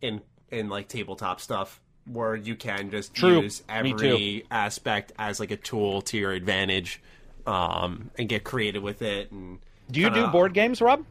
in 0.00 0.20
in 0.50 0.68
like 0.68 0.88
tabletop 0.88 1.40
stuff 1.40 1.80
where 2.10 2.34
you 2.34 2.56
can 2.56 2.90
just 2.90 3.14
True. 3.14 3.42
use 3.42 3.62
every 3.68 4.44
aspect 4.50 5.12
as 5.18 5.38
like 5.38 5.50
a 5.50 5.56
tool 5.56 6.00
to 6.02 6.16
your 6.16 6.32
advantage, 6.32 7.00
um, 7.46 8.10
and 8.18 8.28
get 8.28 8.44
creative 8.44 8.82
with 8.82 9.02
it. 9.02 9.30
And 9.30 9.58
Do 9.90 10.00
you 10.00 10.10
do 10.10 10.26
board 10.28 10.54
games, 10.54 10.80
Rob? 10.80 11.04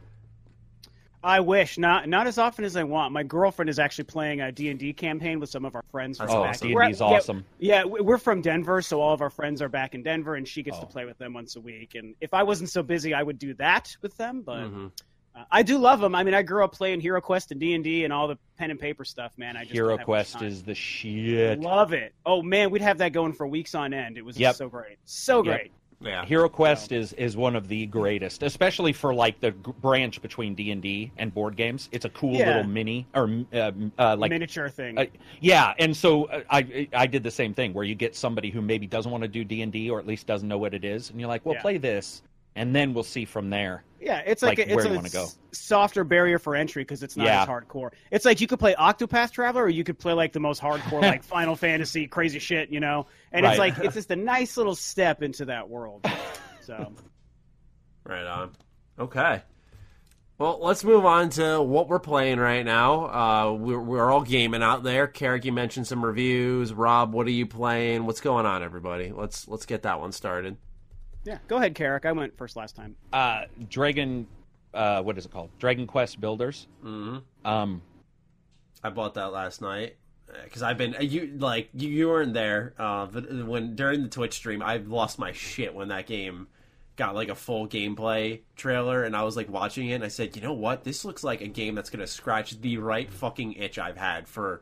I 1.23 1.39
wish 1.39 1.77
not 1.77 2.07
not 2.07 2.27
as 2.27 2.37
often 2.37 2.63
as 2.63 2.75
I 2.75 2.83
want. 2.83 3.11
My 3.11 3.23
girlfriend 3.23 3.69
is 3.69 3.79
actually 3.79 4.03
playing 4.05 4.39
a 4.41 4.51
D 4.51 4.69
and 4.69 4.79
D 4.79 4.93
campaign 4.93 5.39
with 5.39 5.49
some 5.49 5.65
of 5.65 5.75
our 5.75 5.83
friends. 5.91 6.17
From 6.19 6.29
Oh, 6.29 6.43
back. 6.43 6.59
D 6.59 6.73
and 6.73 6.91
D's 6.91 7.01
awesome. 7.01 7.43
Yeah, 7.59 7.83
we- 7.85 8.01
we're 8.01 8.17
from 8.19 8.41
Denver, 8.41 8.81
so 8.81 9.01
all 9.01 9.13
of 9.13 9.21
our 9.21 9.29
friends 9.31 9.61
are 9.61 9.69
back 9.69 9.95
in 9.95 10.03
Denver, 10.03 10.35
and 10.35 10.47
she 10.47 10.61
gets 10.63 10.77
to 10.79 10.85
Oh. 10.85 10.87
play 10.87 11.05
with 11.05 11.17
them 11.17 11.33
once 11.33 11.55
a 11.55 11.61
week. 11.61 11.95
And 11.95 12.15
if 12.21 12.33
I 12.33 12.43
wasn't 12.43 12.69
so 12.69 12.83
busy, 12.83 13.13
I 13.13 13.23
would 13.23 13.39
do 13.39 13.53
that 13.55 13.97
with 14.01 14.15
them. 14.17 14.41
But 14.41 14.65
Mhm. 14.71 14.91
uh, 15.35 15.43
I 15.51 15.63
do 15.63 15.79
love 15.79 15.99
them. 16.01 16.13
I 16.15 16.23
mean, 16.23 16.33
I 16.35 16.43
grew 16.43 16.63
up 16.63 16.73
playing 16.73 17.01
Hero 17.01 17.19
Quest 17.19 17.51
and 17.51 17.59
D 17.59 17.73
and 17.73 17.83
D 17.83 18.03
and 18.03 18.13
all 18.13 18.27
the 18.27 18.37
pen 18.57 18.69
and 18.71 18.79
paper 18.79 19.03
stuff. 19.03 19.33
Man, 19.37 19.57
I 19.57 19.61
just 19.63 19.73
Hero 19.73 19.89
don't 19.89 19.99
have 19.99 20.07
much 20.07 20.31
Quest 20.31 20.41
is 20.43 20.63
the 20.63 20.75
shit. 20.75 21.59
love 21.59 21.93
it. 21.93 22.13
Oh 22.25 22.41
man, 22.43 22.69
we'd 22.69 22.81
have 22.83 22.99
that 22.99 23.11
going 23.11 23.33
for 23.33 23.47
weeks 23.47 23.73
on 23.75 23.91
end. 23.93 24.17
It 24.19 24.23
was 24.25 24.37
Yep. 24.39 24.55
so 24.55 24.69
great, 24.69 24.97
so 25.05 25.43
Yep. 25.43 25.67
Great. 26.01 26.11
Yeah. 26.11 26.25
Hero 26.25 26.49
Quest 26.49 26.91
is 26.91 27.13
is 27.13 27.35
one 27.37 27.55
of 27.55 27.67
the 27.67 27.85
greatest, 27.87 28.43
especially 28.43 28.93
for 28.93 29.13
like 29.13 29.39
the 29.39 29.51
g- 29.51 29.71
branch 29.81 30.21
between 30.21 30.55
D 30.55 30.71
and 30.71 30.81
D 30.81 31.11
and 31.17 31.33
board 31.33 31.55
games. 31.55 31.89
It's 31.91 32.05
a 32.05 32.09
cool 32.09 32.33
Yeah. 32.35 32.47
little 32.47 32.63
mini 32.63 33.05
or 33.13 33.29
uh, 33.53 33.71
uh, 33.97 34.15
like 34.17 34.29
Miniature 34.29 34.69
thing. 34.69 34.97
Uh, 34.97 35.05
yeah, 35.41 35.73
and 35.79 35.95
so 35.95 36.25
uh, 36.25 36.41
I 36.49 36.87
I 36.93 37.07
did 37.07 37.23
the 37.23 37.31
same 37.31 37.53
thing 37.53 37.73
where 37.73 37.83
you 37.85 37.95
get 37.95 38.15
somebody 38.15 38.49
who 38.49 38.61
maybe 38.61 38.87
doesn't 38.87 39.11
want 39.11 39.23
to 39.23 39.27
do 39.27 39.43
D 39.43 39.61
and 39.61 39.71
D 39.71 39.89
or 39.89 39.99
at 39.99 40.07
least 40.07 40.27
doesn't 40.27 40.47
know 40.47 40.57
what 40.57 40.73
it 40.73 40.83
is, 40.85 41.09
and 41.09 41.19
you're 41.19 41.29
like, 41.29 41.45
well, 41.45 41.55
Yeah. 41.55 41.61
play 41.61 41.77
this, 41.77 42.21
and 42.57 42.75
then 42.75 42.93
we'll 42.93 43.03
see 43.03 43.25
from 43.25 43.49
there. 43.49 43.83
Yeah, 43.99 44.21
it's 44.25 44.41
like, 44.43 44.57
like 44.59 44.67
a, 44.67 44.71
it's 44.71 44.75
where 44.75 44.85
a 44.85 44.89
you 44.89 44.95
wanna 44.95 45.09
go. 45.09 45.27
softer 45.51 46.03
barrier 46.03 46.37
for 46.39 46.55
entry 46.55 46.83
because 46.83 47.01
it's 47.03 47.17
not 47.17 47.25
Yeah. 47.25 47.41
as 47.43 47.47
hardcore. 47.49 47.91
It's 48.11 48.25
like 48.25 48.39
you 48.41 48.47
could 48.47 48.59
play 48.59 48.75
Octopath 48.75 49.31
Traveler 49.31 49.63
or 49.63 49.69
you 49.69 49.83
could 49.83 49.97
play 49.97 50.13
like 50.13 50.33
the 50.33 50.39
most 50.39 50.61
hardcore 50.61 51.01
like 51.01 51.23
Final 51.23 51.55
Fantasy 51.55 52.07
crazy 52.07 52.39
shit, 52.39 52.69
you 52.69 52.79
know. 52.79 53.07
And 53.31 53.45
it's 53.45 53.57
like 53.57 53.77
it's 53.79 53.95
just 53.95 54.11
a 54.11 54.15
nice 54.15 54.55
little 54.57 54.75
step 54.75 55.23
into 55.23 55.45
that 55.45 55.67
world. 55.69 56.05
So 56.61 56.93
Right 58.05 58.25
on. 58.25 58.51
Okay. 58.99 59.41
Well, 60.37 60.59
let's 60.61 60.83
move 60.83 61.03
on 61.03 61.29
to 61.31 61.59
what 61.61 61.89
we're 61.89 61.97
playing 61.99 62.39
right 62.39 62.63
now. 62.63 63.05
Uh, 63.07 63.53
we're, 63.53 63.79
we're 63.79 64.11
all 64.11 64.21
gaming 64.21 64.61
out 64.61 64.83
there. 64.83 65.07
Carrick, 65.07 65.45
you 65.45 65.51
mentioned 65.51 65.87
some 65.87 66.05
reviews. 66.05 66.71
Rob, 66.71 67.11
what 67.11 67.25
are 67.25 67.31
you 67.31 67.47
playing? 67.47 68.05
What's 68.05 68.21
going 68.21 68.45
on, 68.45 68.61
everybody? 68.61 69.11
Let's 69.11 69.47
let's 69.47 69.65
get 69.65 69.81
that 69.83 69.99
one 69.99 70.11
started. 70.11 70.57
Yeah, 71.27 71.39
go 71.49 71.57
ahead, 71.57 71.75
Carrick. 71.75 72.05
I 72.05 72.11
went 72.13 72.37
first 72.37 72.55
last 72.55 72.75
time. 72.75 72.95
Uh, 73.11 73.41
Dragon, 73.69 74.27
uh, 74.73 75.01
what 75.03 75.17
is 75.17 75.25
it 75.25 75.31
called? 75.31 75.49
Dragon 75.59 75.85
Quest 75.85 76.21
Builders. 76.21 76.67
hmm 76.81 77.17
Um, 77.43 77.81
I 78.81 78.89
bought 78.89 79.15
that 79.15 79.33
last 79.33 79.61
night 79.61 79.97
because 80.45 80.63
I've 80.63 80.77
been 80.77 80.95
you 81.01 81.35
like 81.37 81.69
you, 81.73 81.89
you 81.89 82.07
weren't 82.07 82.33
there. 82.33 82.73
Uh, 82.79 83.07
but 83.07 83.29
when 83.45 83.75
during 83.75 84.03
the 84.03 84.09
Twitch 84.09 84.35
stream, 84.35 84.61
I 84.61 84.77
lost 84.77 85.19
my 85.19 85.33
shit 85.33 85.75
when 85.75 85.89
that 85.89 86.05
game 86.07 86.47
got 86.95 87.13
like 87.13 87.29
a 87.29 87.35
full 87.35 87.67
gameplay 87.67 88.41
trailer, 88.55 89.03
and 89.03 89.15
I 89.15 89.23
was 89.23 89.35
like 89.35 89.49
watching 89.49 89.89
it, 89.89 89.95
and 89.95 90.03
I 90.03 90.07
said, 90.07 90.35
you 90.35 90.41
know 90.41 90.53
what, 90.53 90.83
this 90.83 91.03
looks 91.05 91.23
like 91.23 91.41
a 91.41 91.47
game 91.47 91.75
that's 91.75 91.89
gonna 91.89 92.07
scratch 92.07 92.59
the 92.61 92.77
right 92.77 93.11
fucking 93.11 93.53
itch 93.53 93.77
I've 93.77 93.97
had 93.97 94.27
for 94.27 94.61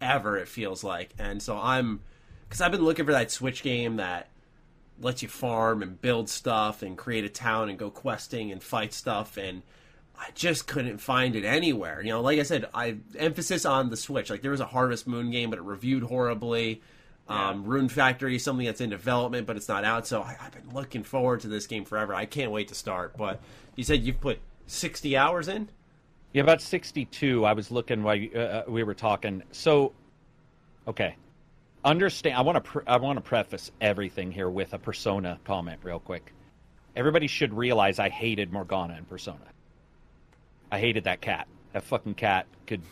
ever. 0.00 0.38
It 0.38 0.48
feels 0.48 0.82
like, 0.82 1.10
and 1.18 1.42
so 1.42 1.58
I'm 1.58 2.00
because 2.48 2.60
I've 2.60 2.72
been 2.72 2.84
looking 2.84 3.04
for 3.04 3.12
that 3.12 3.30
Switch 3.30 3.62
game 3.62 3.96
that 3.96 4.28
lets 5.00 5.22
you 5.22 5.28
farm 5.28 5.82
and 5.82 6.00
build 6.00 6.28
stuff 6.28 6.82
and 6.82 6.96
create 6.96 7.24
a 7.24 7.28
town 7.28 7.68
and 7.68 7.78
go 7.78 7.90
questing 7.90 8.50
and 8.50 8.62
fight 8.62 8.92
stuff 8.92 9.36
and 9.36 9.62
I 10.18 10.30
just 10.34 10.66
couldn't 10.66 10.98
find 10.98 11.36
it 11.36 11.44
anywhere. 11.44 12.00
You 12.02 12.10
know, 12.10 12.20
like 12.22 12.38
I 12.38 12.42
said, 12.42 12.68
I 12.72 12.96
emphasis 13.18 13.66
on 13.66 13.90
the 13.90 13.96
Switch. 13.96 14.30
Like 14.30 14.42
there 14.42 14.50
was 14.50 14.60
a 14.60 14.66
Harvest 14.66 15.06
Moon 15.06 15.30
game, 15.30 15.50
but 15.50 15.58
it 15.58 15.62
reviewed 15.62 16.02
horribly. 16.02 16.80
Um, 17.28 17.64
Rune 17.64 17.88
Factory 17.88 18.36
is 18.36 18.44
something 18.44 18.64
that's 18.64 18.80
in 18.80 18.88
development, 18.88 19.46
but 19.46 19.56
it's 19.56 19.68
not 19.68 19.84
out. 19.84 20.06
So 20.06 20.22
I, 20.22 20.36
I've 20.40 20.52
been 20.52 20.72
looking 20.72 21.02
forward 21.02 21.40
to 21.40 21.48
this 21.48 21.66
game 21.66 21.84
forever. 21.84 22.14
I 22.14 22.24
can't 22.24 22.52
wait 22.52 22.68
to 22.68 22.74
start. 22.74 23.16
But 23.16 23.40
you 23.74 23.84
said 23.84 24.04
you've 24.04 24.20
put 24.20 24.38
sixty 24.66 25.16
hours 25.16 25.48
in. 25.48 25.68
Yeah, 26.32 26.42
about 26.42 26.60
62. 26.60 27.46
I 27.46 27.54
was 27.54 27.70
looking 27.70 28.02
while 28.02 28.14
you, 28.14 28.30
uh, 28.34 28.38
uh, 28.38 28.62
we 28.68 28.82
were 28.82 28.92
talking. 28.92 29.42
So, 29.52 29.92
okay, 30.86 31.16
understand. 31.86 32.36
I 32.36 32.42
want 32.42 32.56
to 32.56 32.60
pre- 32.60 32.82
I 32.86 32.96
want 32.98 33.16
to 33.16 33.20
preface 33.22 33.70
everything 33.80 34.30
here 34.32 34.50
with 34.50 34.74
a 34.74 34.78
Persona 34.78 35.38
comment, 35.44 35.80
real 35.82 36.00
quick. 36.00 36.32
Everybody 36.94 37.26
should 37.26 37.54
realize 37.54 37.98
I 37.98 38.08
hated 38.08 38.52
Morgana 38.52 38.96
in 38.96 39.04
Persona. 39.04 39.44
I 40.70 40.78
hated 40.78 41.04
that 41.04 41.20
cat. 41.20 41.46
That 41.72 41.84
fucking 41.84 42.14
cat 42.14 42.46
could 42.66 42.82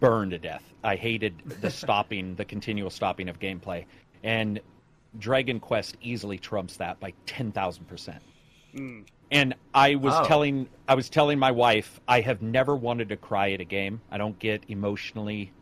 burn 0.00 0.30
to 0.30 0.38
death. 0.38 0.62
I 0.82 0.96
hated 0.96 1.34
the 1.60 1.70
stopping, 1.82 2.34
the 2.34 2.44
continual 2.44 2.90
stopping 2.90 3.28
of 3.28 3.38
gameplay, 3.38 3.84
and 4.24 4.60
Dragon 5.18 5.60
Quest 5.60 5.96
easily 6.00 6.38
trumps 6.38 6.76
that 6.78 6.98
by 7.00 7.12
ten 7.26 7.52
thousand 7.52 7.84
percent. 7.86 8.22
Hmm. 8.74 9.00
And 9.30 9.54
I 9.74 9.94
was 9.94 10.14
Oh. 10.16 10.24
telling 10.26 10.68
I 10.88 10.94
was 10.94 11.08
telling 11.08 11.38
my 11.38 11.50
wife 11.50 12.00
I 12.08 12.20
have 12.20 12.42
never 12.42 12.76
wanted 12.76 13.08
to 13.10 13.16
cry 13.16 13.52
at 13.52 13.60
a 13.60 13.64
game. 13.64 14.00
I 14.10 14.18
don't 14.18 14.38
get 14.38 14.64
emotionally 14.68 15.52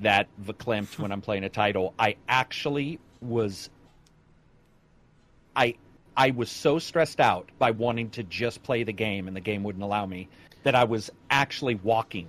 that 0.00 0.28
verklempt 0.42 0.98
when 0.98 1.12
I'm 1.12 1.20
playing 1.20 1.44
a 1.44 1.48
title. 1.48 1.94
I 1.98 2.16
actually 2.28 2.98
was 3.20 3.70
I 5.56 5.74
I 6.16 6.30
was 6.30 6.50
so 6.50 6.78
stressed 6.78 7.20
out 7.20 7.50
by 7.58 7.70
wanting 7.70 8.10
to 8.10 8.22
just 8.24 8.62
play 8.62 8.82
the 8.84 8.92
game 8.92 9.26
and 9.28 9.36
the 9.36 9.40
game 9.40 9.62
wouldn't 9.62 9.84
allow 9.84 10.06
me 10.06 10.28
that 10.62 10.74
I 10.74 10.84
was 10.84 11.10
actually 11.30 11.74
walking 11.76 12.26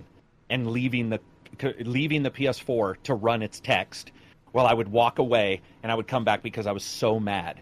and 0.50 0.72
leaving 0.72 1.10
the 1.10 1.20
leaving 1.80 2.24
the 2.24 2.32
PS4 2.32 2.96
to 3.04 3.14
run 3.16 3.42
its 3.42 3.60
text 3.60 4.12
Well, 4.54 4.66
I 4.68 4.74
would 4.74 4.88
walk 4.90 5.20
away 5.20 5.62
and 5.84 5.92
I 5.92 5.96
would 5.96 6.08
come 6.08 6.24
back 6.24 6.44
because 6.44 6.68
I 6.68 6.72
was 6.72 6.84
so 6.84 7.20
mad. 7.20 7.60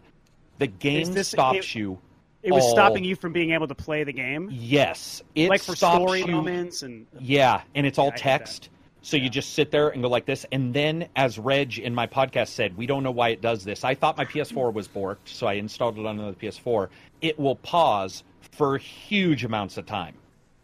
The 0.60 0.68
game 0.68 1.12
this- 1.14 1.30
stops 1.30 1.60
it- 1.60 1.76
you. 1.76 2.00
It 2.44 2.52
was 2.52 2.66
all- 2.66 2.72
stopping 2.72 3.06
you 3.06 3.16
from 3.16 3.32
being 3.32 3.52
able 3.52 3.70
to 3.70 3.76
play 3.76 4.04
the 4.04 4.12
game, 4.12 4.50
Yes, 4.52 5.24
it 5.34 5.48
like 5.48 5.62
for 5.62 5.78
stops 5.78 5.96
story 5.96 6.20
you. 6.22 6.28
moments 6.28 6.84
and 6.84 7.08
Yeah, 7.22 7.62
and 7.74 7.86
it's 7.88 7.98
all 7.98 8.12
I 8.12 8.16
text. 8.18 8.68
So 9.06 9.18
you 9.18 9.30
just 9.30 9.54
sit 9.54 9.70
there 9.70 9.90
and 9.90 10.02
go 10.02 10.08
like 10.08 10.26
this. 10.26 10.46
And 10.54 10.74
then, 10.74 11.10
as 11.18 11.38
Reg 11.38 11.78
in 11.78 11.94
my 11.94 12.08
podcast 12.08 12.48
said, 12.48 12.76
we 12.78 12.88
don't 12.88 13.04
know 13.04 13.12
why 13.12 13.30
it 13.30 13.42
does 13.42 13.66
this. 13.66 13.84
I 13.84 13.96
thought 13.96 14.16
my 14.16 14.24
PS4 14.24 14.74
was 14.74 14.88
borked, 14.88 15.26
so 15.26 15.46
I 15.46 15.54
installed 15.54 16.00
it 16.00 16.06
on 16.06 16.20
another 16.20 16.38
PS4. 16.38 16.88
It 17.22 17.38
will 17.38 17.58
pause 17.58 18.24
for 18.54 18.78
huge 18.78 19.44
amounts 19.44 19.78
of 19.78 19.86
time. 19.86 20.16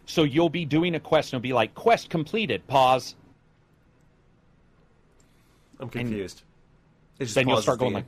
So 0.06 0.24
you'll 0.24 0.50
be 0.50 0.64
doing 0.64 0.96
a 0.96 1.02
quest 1.02 1.34
and 1.34 1.40
it'll 1.40 1.44
be 1.44 1.54
like, 1.54 1.76
quest 1.76 2.10
completed, 2.10 2.66
pause. 2.66 3.16
I'm 5.82 5.90
confused. 5.90 6.44
Then 7.20 7.50
you'll 7.50 7.62
start 7.62 7.80
going 7.80 7.94
like, 7.94 8.06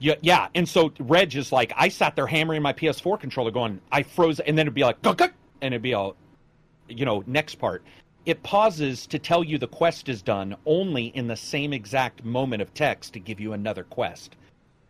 yeah, 0.00 0.16
yeah. 0.20 0.48
And 0.54 0.68
so 0.68 0.92
Reg 0.98 1.34
is 1.34 1.50
like, 1.50 1.72
I 1.76 1.88
sat 1.88 2.14
there 2.14 2.26
hammering 2.26 2.60
my 2.60 2.74
PS4 2.74 3.18
controller, 3.18 3.50
going, 3.50 3.80
I 3.90 4.02
froze, 4.02 4.38
and 4.38 4.56
then 4.56 4.64
it'd 4.64 4.74
be 4.74 4.84
like, 4.84 4.98
and 5.02 5.32
it'd 5.62 5.80
be 5.80 5.94
all, 5.94 6.14
you 6.88 7.06
know, 7.06 7.24
next 7.26 7.54
part. 7.54 7.82
It 8.26 8.42
pauses 8.42 9.06
to 9.08 9.18
tell 9.18 9.42
you 9.42 9.58
the 9.58 9.66
quest 9.66 10.08
is 10.08 10.20
done 10.22 10.56
only 10.66 11.06
in 11.06 11.26
the 11.26 11.36
same 11.36 11.72
exact 11.72 12.24
moment 12.24 12.60
of 12.62 12.72
text 12.74 13.14
to 13.14 13.20
give 13.20 13.40
you 13.40 13.52
another 13.54 13.84
quest. 13.84 14.36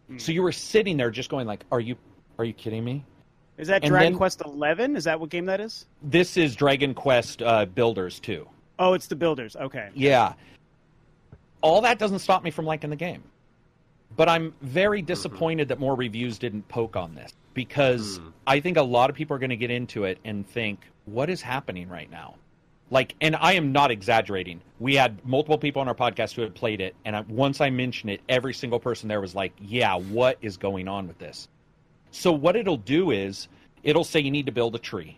Hmm. 0.08 0.18
So 0.18 0.32
you 0.32 0.42
were 0.42 0.52
sitting 0.52 0.96
there 0.96 1.10
just 1.10 1.30
going 1.30 1.46
like, 1.46 1.64
Are 1.70 1.80
you, 1.80 1.96
are 2.38 2.44
you 2.44 2.52
kidding 2.52 2.84
me? 2.84 3.04
is 3.58 3.68
that 3.68 3.82
And 3.82 3.90
Dragon 3.90 4.12
then- 4.12 4.18
Quest 4.18 4.40
Eleven? 4.44 4.96
Is 4.96 5.04
that 5.04 5.20
what 5.20 5.28
game 5.30 5.44
that 5.46 5.60
is? 5.60 5.86
This 6.02 6.36
is 6.36 6.56
Dragon 6.56 6.94
Quest 6.94 7.42
uh, 7.42 7.66
Builders 7.66 8.18
Two. 8.18 8.48
Oh, 8.78 8.94
it's 8.94 9.06
the 9.06 9.16
Builders. 9.16 9.54
Okay. 9.54 9.90
Yeah. 9.94 10.32
All 11.60 11.82
that 11.82 11.98
doesn't 11.98 12.20
stop 12.20 12.42
me 12.42 12.50
from 12.50 12.64
liking 12.64 12.88
the 12.90 12.96
game. 12.96 13.22
But 14.16 14.28
I'm 14.28 14.54
very 14.62 15.02
disappointed 15.02 15.68
that 15.68 15.78
more 15.78 15.94
reviews 15.94 16.38
didn't 16.38 16.66
poke 16.68 16.96
on 16.96 17.14
this 17.14 17.32
because 17.54 18.18
I 18.46 18.58
think 18.60 18.76
a 18.76 18.82
lot 18.82 19.10
of 19.10 19.14
people 19.16 19.36
are 19.36 19.38
going 19.38 19.50
to 19.50 19.56
get 19.56 19.70
into 19.70 20.04
it 20.04 20.18
and 20.24 20.48
think, 20.48 20.80
what 21.04 21.28
is 21.30 21.42
happening 21.42 21.88
right 21.88 22.10
now? 22.10 22.34
Like, 22.92 23.14
and 23.20 23.36
I 23.36 23.52
am 23.52 23.70
not 23.70 23.90
exaggerating. 23.92 24.60
We 24.80 24.96
had 24.96 25.24
multiple 25.24 25.58
people 25.58 25.80
on 25.80 25.86
our 25.88 25.94
podcast 25.94 26.34
who 26.34 26.42
had 26.42 26.54
played 26.54 26.80
it, 26.80 26.96
and 27.04 27.14
I, 27.14 27.20
once 27.22 27.60
I 27.60 27.70
mentioned 27.70 28.10
it, 28.10 28.20
every 28.28 28.52
single 28.52 28.80
person 28.80 29.08
there 29.08 29.20
was 29.20 29.34
like, 29.34 29.52
yeah, 29.60 29.94
what 29.94 30.38
is 30.42 30.56
going 30.56 30.88
on 30.88 31.06
with 31.06 31.18
this? 31.18 31.48
So, 32.10 32.32
what 32.32 32.56
it'll 32.56 32.76
do 32.76 33.12
is 33.12 33.46
it'll 33.84 34.02
say 34.04 34.18
you 34.18 34.32
need 34.32 34.46
to 34.46 34.52
build 34.52 34.74
a 34.74 34.78
tree. 34.80 35.16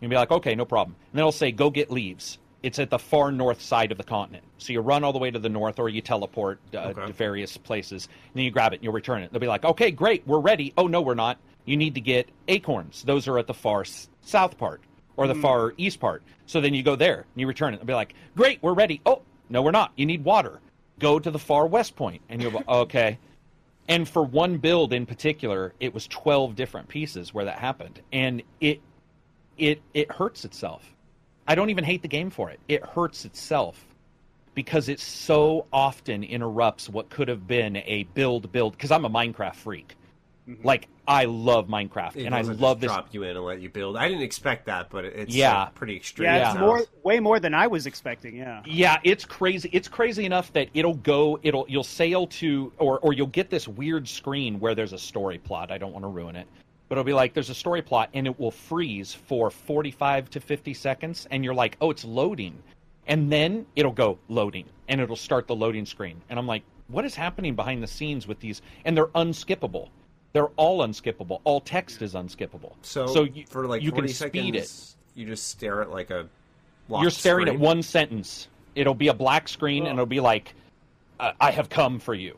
You'll 0.00 0.10
be 0.10 0.16
like, 0.16 0.30
okay, 0.30 0.54
no 0.54 0.64
problem. 0.64 0.94
And 1.10 1.14
then 1.14 1.20
it'll 1.20 1.32
say, 1.32 1.50
go 1.50 1.68
get 1.70 1.90
leaves. 1.90 2.38
It's 2.62 2.78
at 2.78 2.90
the 2.90 2.98
far 2.98 3.30
north 3.32 3.60
side 3.60 3.90
of 3.92 3.98
the 3.98 4.04
continent. 4.04 4.44
So 4.58 4.72
you 4.72 4.80
run 4.80 5.02
all 5.04 5.12
the 5.12 5.18
way 5.18 5.30
to 5.30 5.38
the 5.38 5.48
north 5.48 5.78
or 5.78 5.88
you 5.88 6.00
teleport 6.00 6.60
uh, 6.74 6.78
Okay. 6.78 7.06
to 7.08 7.12
various 7.12 7.56
places. 7.58 8.06
And 8.06 8.34
then 8.36 8.44
you 8.44 8.50
grab 8.50 8.72
it 8.72 8.76
and 8.76 8.84
you'll 8.84 8.92
return 8.94 9.22
it. 9.22 9.30
They'll 9.32 9.40
be 9.40 9.46
like, 9.48 9.64
okay, 9.64 9.90
great, 9.90 10.26
we're 10.26 10.38
ready. 10.40 10.72
Oh, 10.78 10.86
no, 10.86 11.02
we're 11.02 11.14
not. 11.14 11.38
You 11.66 11.76
need 11.76 11.94
to 11.96 12.00
get 12.00 12.28
acorns. 12.48 13.02
Those 13.02 13.28
are 13.28 13.38
at 13.38 13.46
the 13.48 13.54
far 13.54 13.82
s- 13.82 14.08
south 14.22 14.56
part 14.56 14.80
or 15.16 15.26
the 15.26 15.34
mm. 15.34 15.42
far 15.42 15.74
east 15.76 16.00
part. 16.00 16.22
So 16.46 16.60
then 16.60 16.74
you 16.74 16.82
go 16.82 16.96
there 16.96 17.18
and 17.18 17.40
you 17.40 17.46
return 17.46 17.74
it. 17.74 17.78
They'll 17.78 17.86
be 17.86 17.94
like, 17.94 18.14
great, 18.36 18.62
we're 18.62 18.74
ready. 18.74 19.00
Oh, 19.06 19.22
no, 19.48 19.62
we're 19.62 19.70
not. 19.70 19.92
You 19.96 20.06
need 20.06 20.24
water. 20.24 20.60
Go 20.98 21.18
to 21.18 21.30
the 21.30 21.38
far 21.38 21.66
west 21.66 21.96
point. 21.96 22.22
And 22.28 22.42
you'll 22.42 22.52
go, 22.52 22.62
okay. 22.68 23.18
And 23.88 24.08
for 24.08 24.22
one 24.22 24.58
build 24.58 24.92
in 24.92 25.06
particular, 25.06 25.74
it 25.80 25.92
was 25.92 26.06
12 26.08 26.56
different 26.56 26.88
pieces 26.88 27.34
where 27.34 27.44
that 27.44 27.58
happened. 27.58 28.00
And 28.12 28.42
it 28.60 28.80
it 29.56 29.82
it 29.92 30.10
hurts 30.10 30.44
itself. 30.44 30.94
I 31.46 31.54
don't 31.54 31.70
even 31.70 31.84
hate 31.84 32.02
the 32.02 32.08
game 32.08 32.30
for 32.30 32.50
it. 32.50 32.58
It 32.68 32.84
hurts 32.84 33.24
itself 33.24 33.84
because 34.54 34.88
it 34.88 35.00
so 35.00 35.66
often 35.72 36.24
interrupts 36.24 36.88
what 36.88 37.10
could 37.10 37.28
have 37.28 37.46
been 37.46 37.76
a 37.76 38.04
build 38.14 38.50
build 38.52 38.72
because 38.72 38.90
I'm 38.90 39.04
a 39.04 39.10
Minecraft 39.10 39.56
freak. 39.56 39.96
Like 40.62 40.88
I 41.08 41.24
love 41.24 41.68
Minecraft 41.68 42.16
It 42.16 42.24
and 42.26 42.34
I 42.34 42.40
doesn't 42.40 42.60
love 42.60 42.76
just 42.78 42.82
this 42.82 42.90
drop 42.92 43.08
you 43.14 43.22
in 43.22 43.30
and 43.36 43.44
let 43.44 43.60
you 43.60 43.70
build. 43.70 43.96
I 43.96 44.08
didn't 44.08 44.22
expect 44.24 44.66
that, 44.66 44.90
but 44.90 45.04
it's 45.06 45.34
Yeah. 45.34 45.62
uh, 45.62 45.66
pretty 45.70 45.96
extreme. 45.96 46.26
Yeah, 46.26 46.36
Yeah. 46.36 46.46
it's 46.50 46.54
now. 46.56 46.66
more, 46.66 46.82
way 47.02 47.18
more 47.20 47.40
than 47.40 47.54
I 47.54 47.66
was 47.66 47.86
expecting. 47.86 48.36
Yeah. 48.36 48.62
Yeah, 48.66 48.98
it's 49.04 49.24
crazy. 49.24 49.70
It's 49.72 49.88
crazy 49.88 50.26
enough 50.26 50.52
that 50.52 50.68
it'll 50.74 50.94
go. 50.94 51.38
It'll 51.42 51.64
you'll 51.68 51.82
sail 51.82 52.26
to 52.26 52.72
or 52.78 52.98
or 53.00 53.14
you'll 53.14 53.26
get 53.28 53.48
this 53.48 53.66
weird 53.66 54.06
screen 54.06 54.60
where 54.60 54.74
there's 54.74 54.92
a 54.92 54.98
story 54.98 55.38
plot. 55.38 55.70
I 55.70 55.78
don't 55.78 55.92
want 55.92 56.04
to 56.04 56.08
ruin 56.08 56.36
it, 56.36 56.46
but 56.88 56.96
it'll 56.96 57.04
be 57.04 57.14
like 57.14 57.32
there's 57.32 57.50
a 57.50 57.54
story 57.54 57.80
plot 57.80 58.10
and 58.12 58.26
it 58.26 58.38
will 58.38 58.50
freeze 58.50 59.14
for 59.14 59.50
45 59.50 60.28
to 60.30 60.40
50 60.40 60.74
seconds, 60.74 61.26
and 61.30 61.42
you're 61.42 61.54
like, 61.54 61.78
oh, 61.80 61.90
it's 61.90 62.04
loading, 62.04 62.62
and 63.06 63.32
then 63.32 63.64
it'll 63.76 63.92
go 63.92 64.18
loading, 64.28 64.66
and 64.88 65.00
it'll 65.00 65.16
start 65.16 65.46
the 65.46 65.56
loading 65.56 65.86
screen, 65.86 66.20
and 66.28 66.38
I'm 66.38 66.46
like, 66.46 66.64
what 66.88 67.06
is 67.06 67.14
happening 67.14 67.54
behind 67.54 67.82
the 67.82 67.86
scenes 67.86 68.26
with 68.28 68.40
these? 68.40 68.60
And 68.84 68.94
they're 68.94 69.06
unskippable. 69.06 69.88
They're 70.34 70.48
all 70.56 70.80
unskippable. 70.80 71.40
All 71.44 71.60
text 71.60 72.02
is 72.02 72.14
unskippable. 72.14 72.72
So, 72.82 73.22
you, 73.22 73.46
for 73.46 73.66
like 73.66 73.82
you 73.82 73.90
40 73.90 74.08
can 74.08 74.14
seconds, 74.14 74.42
speed 74.42 74.56
it. 74.56 74.94
you 75.14 75.26
just 75.26 75.48
stare 75.48 75.80
at 75.80 75.90
like 75.90 76.10
a. 76.10 76.28
locked 76.88 77.02
You're 77.02 77.10
staring 77.12 77.46
screen. 77.46 77.54
at 77.54 77.60
one 77.60 77.82
sentence. 77.82 78.48
It'll 78.74 78.94
be 78.94 79.08
a 79.08 79.14
black 79.14 79.48
screen, 79.48 79.86
and 79.86 79.94
it'll 79.94 80.06
be 80.06 80.18
like, 80.18 80.54
uh, 81.20 81.32
"I 81.40 81.52
have 81.52 81.68
come 81.68 82.00
for 82.00 82.14
you." 82.14 82.36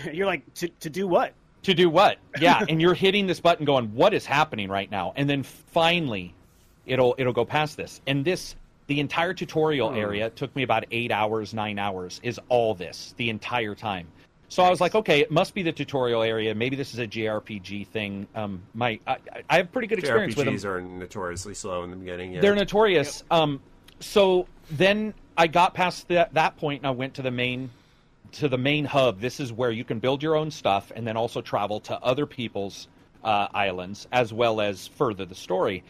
You're 0.12 0.26
like 0.26 0.52
to 0.54 0.68
to 0.68 0.88
do 0.88 1.06
what? 1.06 1.34
To 1.64 1.74
do 1.74 1.90
what? 1.90 2.16
Yeah, 2.40 2.64
and 2.68 2.80
you're 2.80 2.94
hitting 2.94 3.26
this 3.26 3.40
button, 3.40 3.66
going, 3.66 3.86
"What 3.94 4.14
is 4.14 4.24
happening 4.24 4.70
right 4.70 4.90
now?" 4.90 5.12
And 5.16 5.28
then 5.28 5.42
finally, 5.42 6.32
it'll 6.86 7.14
it'll 7.18 7.34
go 7.34 7.44
past 7.44 7.76
this. 7.76 8.00
And 8.06 8.24
this, 8.24 8.56
the 8.86 9.00
entire 9.00 9.34
tutorial 9.34 9.92
area 9.92 10.30
took 10.30 10.54
me 10.56 10.62
about 10.62 10.84
eight 10.92 11.12
hours, 11.12 11.52
nine 11.52 11.78
hours. 11.78 12.20
Is 12.22 12.40
all 12.48 12.74
this 12.74 13.14
the 13.18 13.28
entire 13.28 13.74
time? 13.74 14.06
So 14.48 14.62
I 14.62 14.70
was 14.70 14.80
like, 14.80 14.94
okay, 14.94 15.20
it 15.20 15.30
must 15.30 15.54
be 15.54 15.62
the 15.62 15.72
tutorial 15.72 16.22
area. 16.22 16.54
Maybe 16.54 16.76
this 16.76 16.94
is 16.94 17.00
a 17.00 17.06
JRPG 17.06 17.88
thing. 17.88 18.28
Um, 18.34 18.62
my 18.74 19.00
I, 19.06 19.16
I 19.50 19.56
have 19.56 19.72
pretty 19.72 19.88
good 19.88 19.98
experience 19.98 20.36
with 20.36 20.46
them. 20.46 20.54
JRPGs 20.54 20.64
are 20.64 20.80
notoriously 20.80 21.54
slow 21.54 21.82
in 21.82 21.90
the 21.90 21.96
beginning. 21.96 22.32
Yeah. 22.32 22.40
They're 22.40 22.54
notorious. 22.54 23.24
Um, 23.30 23.60
so 24.00 24.46
then 24.70 25.14
I 25.36 25.46
got 25.46 25.74
past 25.74 26.08
that 26.08 26.34
that 26.34 26.56
point 26.56 26.80
and 26.80 26.86
I 26.86 26.90
went 26.90 27.14
to 27.14 27.22
the 27.22 27.30
main 27.30 27.70
to 28.32 28.48
the 28.48 28.58
main 28.58 28.84
hub. 28.84 29.20
This 29.20 29.40
is 29.40 29.52
where 29.52 29.70
you 29.70 29.84
can 29.84 29.98
build 29.98 30.22
your 30.22 30.36
own 30.36 30.50
stuff 30.50 30.92
and 30.94 31.06
then 31.06 31.16
also 31.16 31.40
travel 31.40 31.80
to 31.80 31.98
other 32.00 32.26
people's 32.26 32.88
uh, 33.24 33.48
islands 33.52 34.06
as 34.12 34.32
well 34.32 34.60
as 34.60 34.86
further 34.86 35.24
the 35.24 35.34
story. 35.34 35.82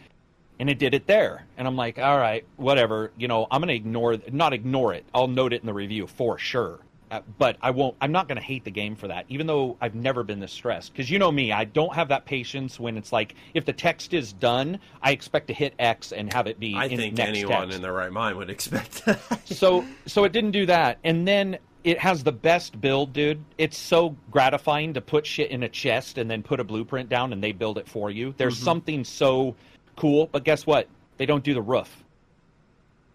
And 0.59 0.71
it 0.71 0.79
did 0.79 0.95
it 0.95 1.05
there, 1.05 1.45
and 1.55 1.67
I'm 1.67 1.75
like, 1.75 1.99
all 1.99 2.17
right, 2.17 2.43
whatever. 2.55 3.11
You 3.15 3.27
know, 3.27 3.45
I'm 3.51 3.61
gonna 3.61 3.73
ignore 3.73 4.17
not 4.31 4.53
ignore 4.53 4.95
it. 4.95 5.05
I'll 5.13 5.27
note 5.27 5.53
it 5.53 5.61
in 5.61 5.67
the 5.67 5.73
review 5.73 6.07
for 6.07 6.39
sure. 6.39 6.79
Uh, 7.09 7.21
but 7.37 7.57
I 7.61 7.71
won't. 7.71 7.95
I'm 8.01 8.11
not 8.11 8.27
going 8.27 8.37
to 8.37 8.43
hate 8.43 8.65
the 8.65 8.71
game 8.71 8.95
for 8.95 9.07
that, 9.07 9.25
even 9.29 9.47
though 9.47 9.77
I've 9.79 9.95
never 9.95 10.23
been 10.23 10.39
this 10.39 10.51
stressed. 10.51 10.91
Because 10.91 11.09
you 11.09 11.19
know 11.19 11.31
me, 11.31 11.53
I 11.53 11.63
don't 11.63 11.95
have 11.95 12.09
that 12.09 12.25
patience 12.25 12.79
when 12.79 12.97
it's 12.97 13.13
like 13.13 13.35
if 13.53 13.63
the 13.65 13.71
text 13.71 14.13
is 14.13 14.33
done, 14.33 14.79
I 15.01 15.11
expect 15.11 15.47
to 15.47 15.53
hit 15.53 15.73
X 15.79 16.11
and 16.11 16.31
have 16.33 16.47
it 16.47 16.59
be. 16.59 16.75
I 16.75 16.85
in 16.85 16.97
think 16.97 17.19
anyone 17.19 17.61
text. 17.61 17.75
in 17.75 17.81
their 17.81 17.93
right 17.93 18.11
mind 18.11 18.37
would 18.37 18.49
expect 18.49 19.05
that. 19.05 19.47
so 19.47 19.85
so 20.05 20.25
it 20.25 20.33
didn't 20.33 20.51
do 20.51 20.65
that, 20.65 20.97
and 21.03 21.25
then 21.25 21.59
it 21.87 21.99
has 21.99 22.23
the 22.23 22.33
best 22.33 22.81
build, 22.81 23.13
dude. 23.13 23.41
It's 23.57 23.77
so 23.77 24.17
gratifying 24.29 24.93
to 24.95 25.01
put 25.01 25.25
shit 25.25 25.51
in 25.51 25.63
a 25.63 25.69
chest 25.69 26.17
and 26.17 26.29
then 26.29 26.43
put 26.43 26.59
a 26.59 26.65
blueprint 26.65 27.07
down 27.07 27.31
and 27.31 27.41
they 27.41 27.53
build 27.53 27.77
it 27.77 27.87
for 27.87 28.11
you. 28.11 28.33
There's 28.35 28.57
something 28.57 29.05
so 29.05 29.55
cool, 29.95 30.27
but 30.29 30.43
guess 30.43 30.65
what? 30.65 30.89
They 31.15 31.25
don't 31.25 31.45
do 31.45 31.53
the 31.53 31.61
roof. 31.61 32.03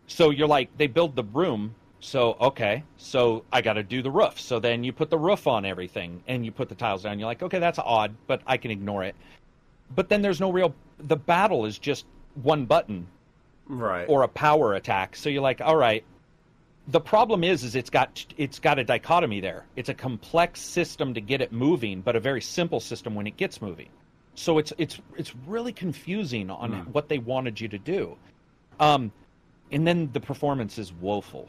So 0.06 0.30
you're 0.30 0.48
like, 0.48 0.76
they 0.78 0.86
build 0.86 1.16
the 1.16 1.22
room. 1.24 1.74
So 2.04 2.36
okay, 2.40 2.82
so 2.96 3.44
I 3.52 3.62
got 3.62 3.74
to 3.74 3.84
do 3.84 4.02
the 4.02 4.10
roof. 4.10 4.40
So 4.40 4.58
then 4.58 4.82
you 4.82 4.92
put 4.92 5.08
the 5.08 5.16
roof 5.16 5.46
on 5.46 5.64
everything 5.64 6.22
and 6.26 6.44
you 6.44 6.50
put 6.50 6.68
the 6.68 6.74
tiles 6.74 7.04
down. 7.04 7.20
You're 7.20 7.26
like, 7.26 7.42
okay, 7.44 7.60
that's 7.60 7.78
odd, 7.78 8.14
but 8.26 8.42
I 8.44 8.56
can 8.56 8.72
ignore 8.72 9.04
it. 9.04 9.14
But 9.94 10.08
then 10.08 10.20
there's 10.20 10.40
no 10.40 10.50
real. 10.50 10.74
The 10.98 11.16
battle 11.16 11.64
is 11.64 11.78
just 11.78 12.04
one 12.42 12.66
button 12.66 13.06
right. 13.66 14.04
or 14.08 14.24
a 14.24 14.28
power 14.28 14.74
attack. 14.74 15.14
So 15.14 15.28
you're 15.28 15.42
like, 15.42 15.60
all 15.60 15.76
right. 15.76 16.04
The 16.88 17.00
problem 17.00 17.44
is, 17.44 17.62
is 17.62 17.76
it's 17.76 17.90
got 17.90 18.26
it's 18.36 18.58
got 18.58 18.80
a 18.80 18.84
dichotomy 18.84 19.40
there. 19.40 19.64
It's 19.76 19.88
a 19.88 19.94
complex 19.94 20.60
system 20.60 21.14
to 21.14 21.20
get 21.20 21.40
it 21.40 21.52
moving, 21.52 22.00
but 22.00 22.16
a 22.16 22.20
very 22.20 22.40
simple 22.40 22.80
system 22.80 23.14
when 23.14 23.28
it 23.28 23.36
gets 23.36 23.62
moving. 23.62 23.88
So 24.34 24.58
it's 24.58 24.72
it's 24.76 24.98
it's 25.16 25.32
really 25.46 25.72
confusing 25.72 26.50
on 26.50 26.72
what 26.92 27.08
they 27.08 27.18
wanted 27.18 27.60
you 27.60 27.68
to 27.68 27.78
do. 27.78 28.16
Um, 28.80 29.12
and 29.70 29.86
then 29.86 30.10
the 30.12 30.20
performance 30.20 30.78
is 30.78 30.92
woeful. 30.92 31.48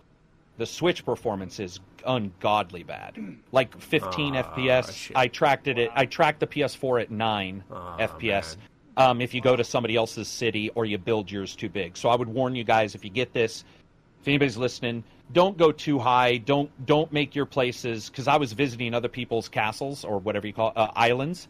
The 0.57 0.65
Switch 0.65 1.03
performance 1.05 1.59
is 1.59 1.79
ungodly 2.05 2.83
bad. 2.83 3.17
Like 3.51 3.79
15 3.79 4.35
Ah, 4.35 4.43
FPS. 4.43 4.91
shit. 4.95 5.15
I 5.17 5.27
tracked 5.27 5.67
it. 5.67 5.77
At, 5.77 5.91
I 5.95 6.05
tracked 6.05 6.39
the 6.39 6.47
PS4 6.47 7.03
at 7.03 7.11
9 7.11 7.63
Ah, 7.71 7.97
FPS. 7.99 8.57
Um, 8.97 9.21
if 9.21 9.33
you 9.33 9.41
go 9.41 9.55
to 9.55 9.63
somebody 9.63 9.95
else's 9.95 10.27
city 10.27 10.69
or 10.75 10.85
you 10.85 10.97
build 10.97 11.29
yours 11.31 11.55
too 11.55 11.69
big. 11.69 11.95
So 11.97 12.09
I 12.09 12.15
would 12.15 12.27
warn 12.27 12.55
you 12.55 12.63
guys 12.63 12.93
if 12.95 13.03
you 13.03 13.09
get 13.09 13.33
this, 13.33 13.63
if 14.21 14.27
anybody's 14.27 14.57
listening, 14.57 15.03
don't 15.33 15.57
go 15.57 15.71
too 15.71 15.97
high. 15.99 16.37
Don't 16.37 16.69
don't 16.85 17.11
make 17.11 17.33
your 17.35 17.45
places 17.45 18.09
because 18.09 18.27
I 18.27 18.37
was 18.37 18.53
visiting 18.53 18.93
other 18.93 19.07
people's 19.07 19.49
castles 19.49 20.03
or 20.03 20.17
whatever 20.19 20.45
you 20.47 20.53
call 20.53 20.69
it, 20.69 20.77
uh, 20.77 20.91
islands, 20.95 21.47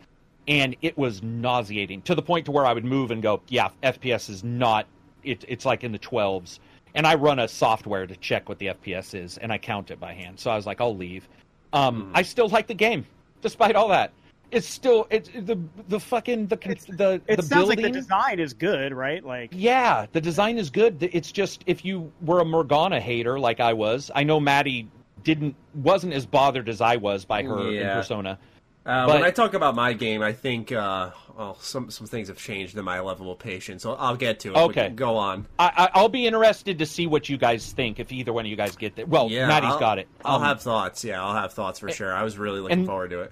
and 0.48 0.76
it 0.82 0.98
was 0.98 1.22
nauseating 1.24 2.02
to 2.04 2.16
the 2.16 2.22
point 2.22 2.46
to 2.46 2.52
where 2.52 2.66
I 2.66 2.74
would 2.74 2.86
move 2.86 3.12
and 3.12 3.22
go, 3.22 3.42
yeah, 3.50 3.70
FPS 3.84 4.30
is 4.30 4.44
not. 4.44 4.88
It, 5.24 5.44
it's 5.48 5.66
like 5.66 5.84
in 5.84 5.92
the 5.94 6.00
12s. 6.00 6.60
And 6.96 7.08
I 7.08 7.16
run 7.16 7.40
a 7.40 7.48
software 7.48 8.06
to 8.08 8.16
check 8.18 8.50
what 8.50 8.60
the 8.60 8.68
FPS 8.68 9.16
is, 9.16 9.38
and 9.38 9.52
I 9.52 9.58
count 9.58 9.92
it 9.92 10.00
by 10.00 10.14
hand. 10.14 10.40
So 10.40 10.52
I 10.52 10.56
was 10.56 10.66
like, 10.66 10.82
I'll 10.82 10.96
leave. 10.96 11.28
Um, 11.74 12.12
I 12.14 12.22
still 12.22 12.48
like 12.50 12.68
the 12.68 12.74
game, 12.74 13.06
despite 13.42 13.76
all 13.76 13.88
that. 13.90 14.12
It's 14.52 14.68
still 14.68 15.08
it's 15.10 15.30
the 15.30 15.58
the 15.88 16.00
fucking 16.00 16.46
the 16.46 16.58
the 16.90 17.20
It 17.28 17.38
the 17.38 17.42
sounds 17.42 17.70
like 17.70 17.82
the 17.82 17.90
design 17.90 18.40
is 18.40 18.54
good, 18.54 18.94
right? 18.94 19.26
Like, 19.26 19.50
Yeah, 19.52 20.06
the 20.12 20.22
design 20.22 20.60
is 20.60 20.70
good. 20.70 21.10
It's 21.12 21.32
just 21.32 21.64
if 21.66 21.84
you 21.84 22.12
were 22.22 22.40
a 22.40 22.46
Morgana 22.46 23.00
hater 23.00 23.40
like 23.40 23.60
I 23.60 23.74
was, 23.74 24.12
I 24.14 24.24
know 24.24 24.40
Maddie 24.40 24.88
didn't 25.24 25.56
wasn't 25.74 26.14
as 26.14 26.28
bothered 26.28 26.70
as 26.70 26.82
I 26.82 26.98
was 26.98 27.26
by 27.26 27.42
her 27.42 27.68
in 27.74 27.90
Persona. 27.96 28.38
Uh, 28.86 29.06
But- 29.08 29.16
when 29.16 29.24
I 29.24 29.32
talk 29.32 29.54
about 29.54 29.76
my 29.76 29.94
game, 29.94 30.22
I 30.22 30.34
think 30.34 30.72
uh, 30.72 31.12
well, 31.38 31.58
some 31.62 31.90
some 31.90 32.06
things 32.06 32.28
have 32.28 32.38
changed 32.38 32.78
in 32.78 32.84
my 32.84 33.00
level 33.00 33.32
of 33.32 33.40
patience. 33.40 33.84
So 33.84 33.94
I'll 33.94 34.16
get 34.18 34.42
to 34.42 34.50
it. 34.50 34.58
Okay. 34.58 34.90
go 34.90 35.16
on. 35.16 35.48
I, 35.58 35.72
I, 35.94 36.00
I'll 36.00 36.10
be 36.10 36.28
interested 36.28 36.80
to 36.80 36.86
see 36.86 37.08
what 37.08 37.30
you 37.30 37.38
guys 37.38 37.72
think 37.72 38.00
if 38.00 38.12
either 38.12 38.34
one 38.34 38.46
of 38.46 38.50
you 38.50 38.58
guys 38.58 38.76
get 38.76 39.00
it. 39.00 39.08
Well, 39.08 39.30
Yeah, 39.30 39.48
Maddie's 39.48 39.72
I'll- 39.72 39.80
got 39.80 40.00
it. 40.00 40.08
I'll 40.26 40.36
Um, 40.38 40.44
have 40.44 40.62
thoughts. 40.62 41.04
Yeah, 41.04 41.24
I'll 41.24 41.34
have 41.36 41.54
thoughts 41.54 41.80
for 41.80 41.90
sure. 41.92 42.14
I 42.14 42.24
was 42.24 42.38
really 42.38 42.60
looking 42.60 42.80
and- 42.80 42.86
forward 42.88 43.12
to 43.12 43.22
it. 43.22 43.32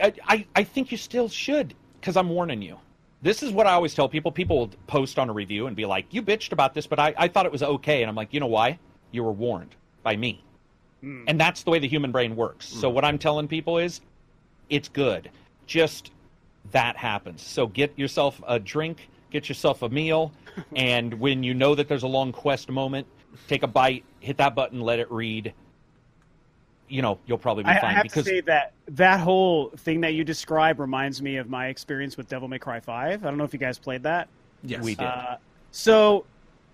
I, 0.00 0.12
I, 0.26 0.46
I 0.56 0.64
think 0.64 0.90
you 0.92 0.96
still 0.96 1.28
should 1.28 1.74
because 2.00 2.16
I'm 2.16 2.28
warning 2.30 2.62
you. 2.62 2.78
This 3.20 3.42
is 3.42 3.50
what 3.50 3.66
I 3.66 3.72
always 3.72 3.94
tell 3.94 4.08
people. 4.08 4.30
People 4.30 4.58
will 4.58 4.70
post 4.86 5.18
on 5.18 5.28
a 5.28 5.32
review 5.32 5.66
and 5.66 5.74
be 5.74 5.84
like, 5.86 6.06
"You 6.14 6.22
bitched 6.22 6.52
about 6.52 6.72
this, 6.72 6.86
but 6.86 7.00
I, 7.00 7.12
I 7.18 7.26
thought 7.28 7.46
it 7.46 7.52
was 7.52 7.64
okay." 7.64 8.02
And 8.02 8.08
I'm 8.08 8.14
like, 8.14 8.32
you 8.32 8.38
know 8.38 8.46
why? 8.46 8.78
You 9.10 9.24
were 9.24 9.32
warned 9.32 9.74
by 10.04 10.14
me, 10.14 10.44
and 11.02 11.38
that's 11.40 11.64
the 11.64 11.72
way 11.72 11.80
the 11.80 11.88
human 11.88 12.12
brain 12.12 12.36
works. 12.36 12.68
So 12.68 12.88
what 12.88 13.04
I'm 13.04 13.18
telling 13.18 13.48
people 13.48 13.78
is, 13.78 14.00
it's 14.70 14.88
good. 14.88 15.30
Just 15.66 16.10
that 16.72 16.96
happens. 16.96 17.42
So 17.42 17.66
get 17.66 17.98
yourself 17.98 18.40
a 18.46 18.58
drink, 18.58 19.08
get 19.30 19.48
yourself 19.48 19.82
a 19.82 19.88
meal, 19.88 20.32
and 20.76 21.14
when 21.14 21.42
you 21.42 21.54
know 21.54 21.74
that 21.74 21.88
there's 21.88 22.02
a 22.02 22.08
long 22.08 22.32
quest 22.32 22.70
moment, 22.70 23.06
take 23.46 23.62
a 23.62 23.66
bite, 23.66 24.04
hit 24.20 24.36
that 24.38 24.54
button, 24.54 24.80
let 24.80 24.98
it 24.98 25.10
read. 25.10 25.52
You 26.90 27.02
know, 27.02 27.18
you'll 27.26 27.36
probably 27.38 27.64
be 27.64 27.70
I, 27.70 27.76
I 27.76 27.80
fine 27.80 27.94
have 27.96 28.02
because 28.04 28.24
to 28.24 28.30
say 28.30 28.40
that 28.42 28.72
that 28.88 29.20
whole 29.20 29.68
thing 29.76 30.00
that 30.00 30.14
you 30.14 30.24
describe 30.24 30.80
reminds 30.80 31.20
me 31.20 31.36
of 31.36 31.50
my 31.50 31.66
experience 31.68 32.16
with 32.16 32.28
Devil 32.28 32.48
May 32.48 32.58
Cry 32.58 32.80
Five. 32.80 33.24
I 33.24 33.28
don't 33.28 33.36
know 33.36 33.44
if 33.44 33.52
you 33.52 33.58
guys 33.58 33.78
played 33.78 34.02
that. 34.04 34.28
Yes, 34.62 34.82
we 34.82 34.94
did. 34.94 35.04
Uh, 35.04 35.36
so 35.70 36.24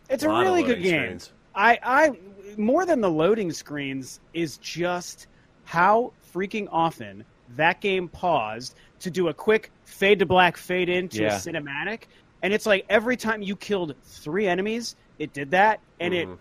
it's 0.09 0.23
a, 0.23 0.31
A 0.31 0.41
really 0.41 0.63
good 0.63 0.83
game. 0.83 1.19
screens. 1.19 1.33
I, 1.57 1.79
I 1.83 2.19
more 2.57 2.87
than 2.87 3.01
the 3.01 3.11
loading 3.11 3.51
screens 3.51 4.21
is 4.35 4.59
just 4.59 5.27
how 5.65 6.13
freaking 6.33 6.69
often 6.71 7.25
that 7.57 7.81
game 7.81 8.09
paused 8.09 8.75
to 9.01 9.11
do 9.11 9.29
a 9.29 9.35
quick 9.35 9.71
fade 9.85 10.19
to 10.21 10.27
black, 10.27 10.57
fade 10.57 10.89
into 10.89 11.23
Yeah. 11.23 11.37
a 11.37 11.39
cinematic, 11.39 12.03
and 12.43 12.53
it's 12.53 12.67
like 12.67 12.85
every 12.89 13.17
time 13.17 13.43
you 13.43 13.57
killed 13.57 13.95
three 14.05 14.47
enemies, 14.47 14.97
it 15.19 15.33
did 15.33 15.51
that, 15.53 15.81
and 16.01 16.13
it 16.15 16.29
Mhm. 16.29 16.39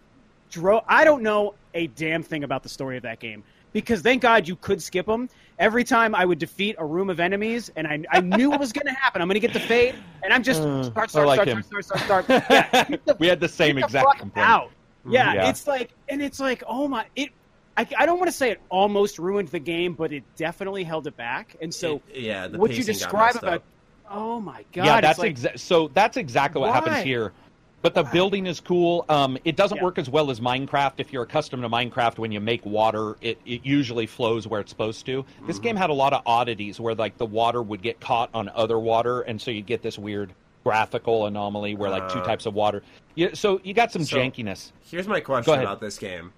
drove. 0.51 0.83
I 0.87 1.03
don't 1.03 1.23
know 1.23 1.55
a 1.73 1.87
damn 1.87 2.23
thing 2.23 2.43
about 2.43 2.63
the 2.63 2.69
story 2.69 2.97
of 2.97 3.03
that 3.03 3.19
game 3.19 3.43
because 3.73 4.01
thank 4.01 4.21
God 4.21 4.47
you 4.47 4.55
could 4.55 4.81
skip 4.81 5.05
them. 5.05 5.29
Every 5.59 5.83
time 5.83 6.13
I 6.15 6.25
would 6.25 6.39
defeat 6.39 6.75
a 6.79 6.85
room 6.85 7.09
of 7.09 7.19
enemies, 7.19 7.71
and 7.75 7.87
I, 7.87 7.99
I 8.11 8.21
knew 8.21 8.49
what 8.49 8.59
was 8.59 8.71
going 8.73 8.85
to 8.87 8.93
happen. 8.93 9.21
I'm 9.21 9.27
going 9.27 9.35
to 9.35 9.39
get 9.39 9.53
the 9.53 9.59
fade, 9.59 9.95
and 10.23 10.33
I'm 10.33 10.43
just 10.43 10.61
Uh, 10.61 10.83
start, 10.83 11.09
start, 11.09 11.27
like 11.27 11.35
start, 11.37 11.47
him. 11.47 11.61
start, 11.63 11.85
start, 11.85 12.01
start, 12.01 12.25
start. 12.25 12.43
Yeah, 12.49 12.83
the 13.05 13.15
we 13.19 13.27
had 13.27 13.39
the 13.39 13.47
same 13.49 13.75
get 13.75 13.81
the 13.81 13.85
exact 13.85 14.05
fuck 14.07 14.17
complaint. 14.19 14.47
out. 14.49 14.71
Yeah, 15.09 15.33
Yeah. 15.33 15.49
it's 15.49 15.67
like, 15.67 15.91
and 16.09 16.21
it's 16.21 16.39
like, 16.39 16.63
oh 16.67 16.87
my, 16.87 17.05
it. 17.15 17.29
I, 17.75 17.87
I 17.97 18.05
don't 18.05 18.19
want 18.19 18.29
to 18.29 18.37
say 18.37 18.51
it 18.51 18.61
almost 18.69 19.17
ruined 19.17 19.47
the 19.49 19.59
game, 19.59 19.93
but 19.93 20.11
it 20.13 20.23
definitely 20.35 20.83
held 20.83 21.07
it 21.07 21.17
back. 21.17 21.55
And 21.61 21.73
so, 21.73 22.01
It- 22.13 22.21
yeah, 22.21 22.47
the 22.47 22.57
what 22.59 22.71
you 22.71 22.77
pacing 22.77 22.93
describe 22.93 23.35
about, 23.35 23.53
up. 23.55 23.63
oh 24.11 24.39
my 24.39 24.63
god, 24.73 24.85
yeah, 24.85 25.01
that's 25.01 25.19
like, 25.19 25.35
exa- 25.37 25.59
so. 25.59 25.87
That's 25.93 26.17
exactly 26.17 26.61
what 26.61 26.73
happens 26.73 27.03
here. 27.03 27.33
But 27.81 27.95
the 27.95 28.03
building 28.03 28.45
is 28.47 28.61
cool. 28.61 29.03
Um, 29.09 29.37
it 29.43 29.57
doesn't 29.57 29.75
Yeah. 29.77 29.83
work 29.83 29.97
as 29.97 30.09
well 30.09 30.31
as 30.31 30.39
Minecraft. 30.39 30.93
If 30.99 31.11
you're 31.11 31.23
accustomed 31.23 31.63
to 31.63 31.69
Minecraft, 31.69 32.17
when 32.17 32.31
you 32.31 32.39
make 32.39 32.65
water, 32.65 33.17
it, 33.19 33.37
it 33.45 33.65
usually 33.65 34.05
flows 34.05 34.47
where 34.47 34.61
it's 34.61 34.69
supposed 34.69 35.05
to. 35.07 35.25
This 35.47 35.57
Mm-hmm. 35.57 35.63
game 35.63 35.75
had 35.75 35.89
a 35.89 35.93
lot 35.93 36.13
of 36.13 36.21
oddities 36.25 36.79
where 36.79 36.95
like 36.95 37.17
the 37.17 37.25
water 37.25 37.61
would 37.61 37.81
get 37.81 37.99
caught 37.99 38.29
on 38.33 38.47
other 38.55 38.79
water, 38.79 39.21
and 39.21 39.41
so 39.41 39.51
you'd 39.51 39.65
get 39.65 39.81
this 39.81 39.99
weird 39.99 40.33
graphical 40.63 41.25
anomaly 41.25 41.75
where 41.75 41.89
like 41.89 42.07
two 42.07 42.19
Uh. 42.19 42.23
types 42.25 42.45
of 42.45 42.53
water. 42.53 42.83
Yeah, 43.15 43.29
so 43.33 43.59
you 43.65 43.73
got 43.73 43.91
some 43.91 44.05
So- 44.05 44.15
jankiness. 44.15 44.71
Here's 44.89 45.07
my 45.07 45.19
Go 45.19 45.25
question 45.25 45.53
ahead. 45.55 45.65
about 45.65 45.81
this 45.81 45.97
game. 45.97 46.31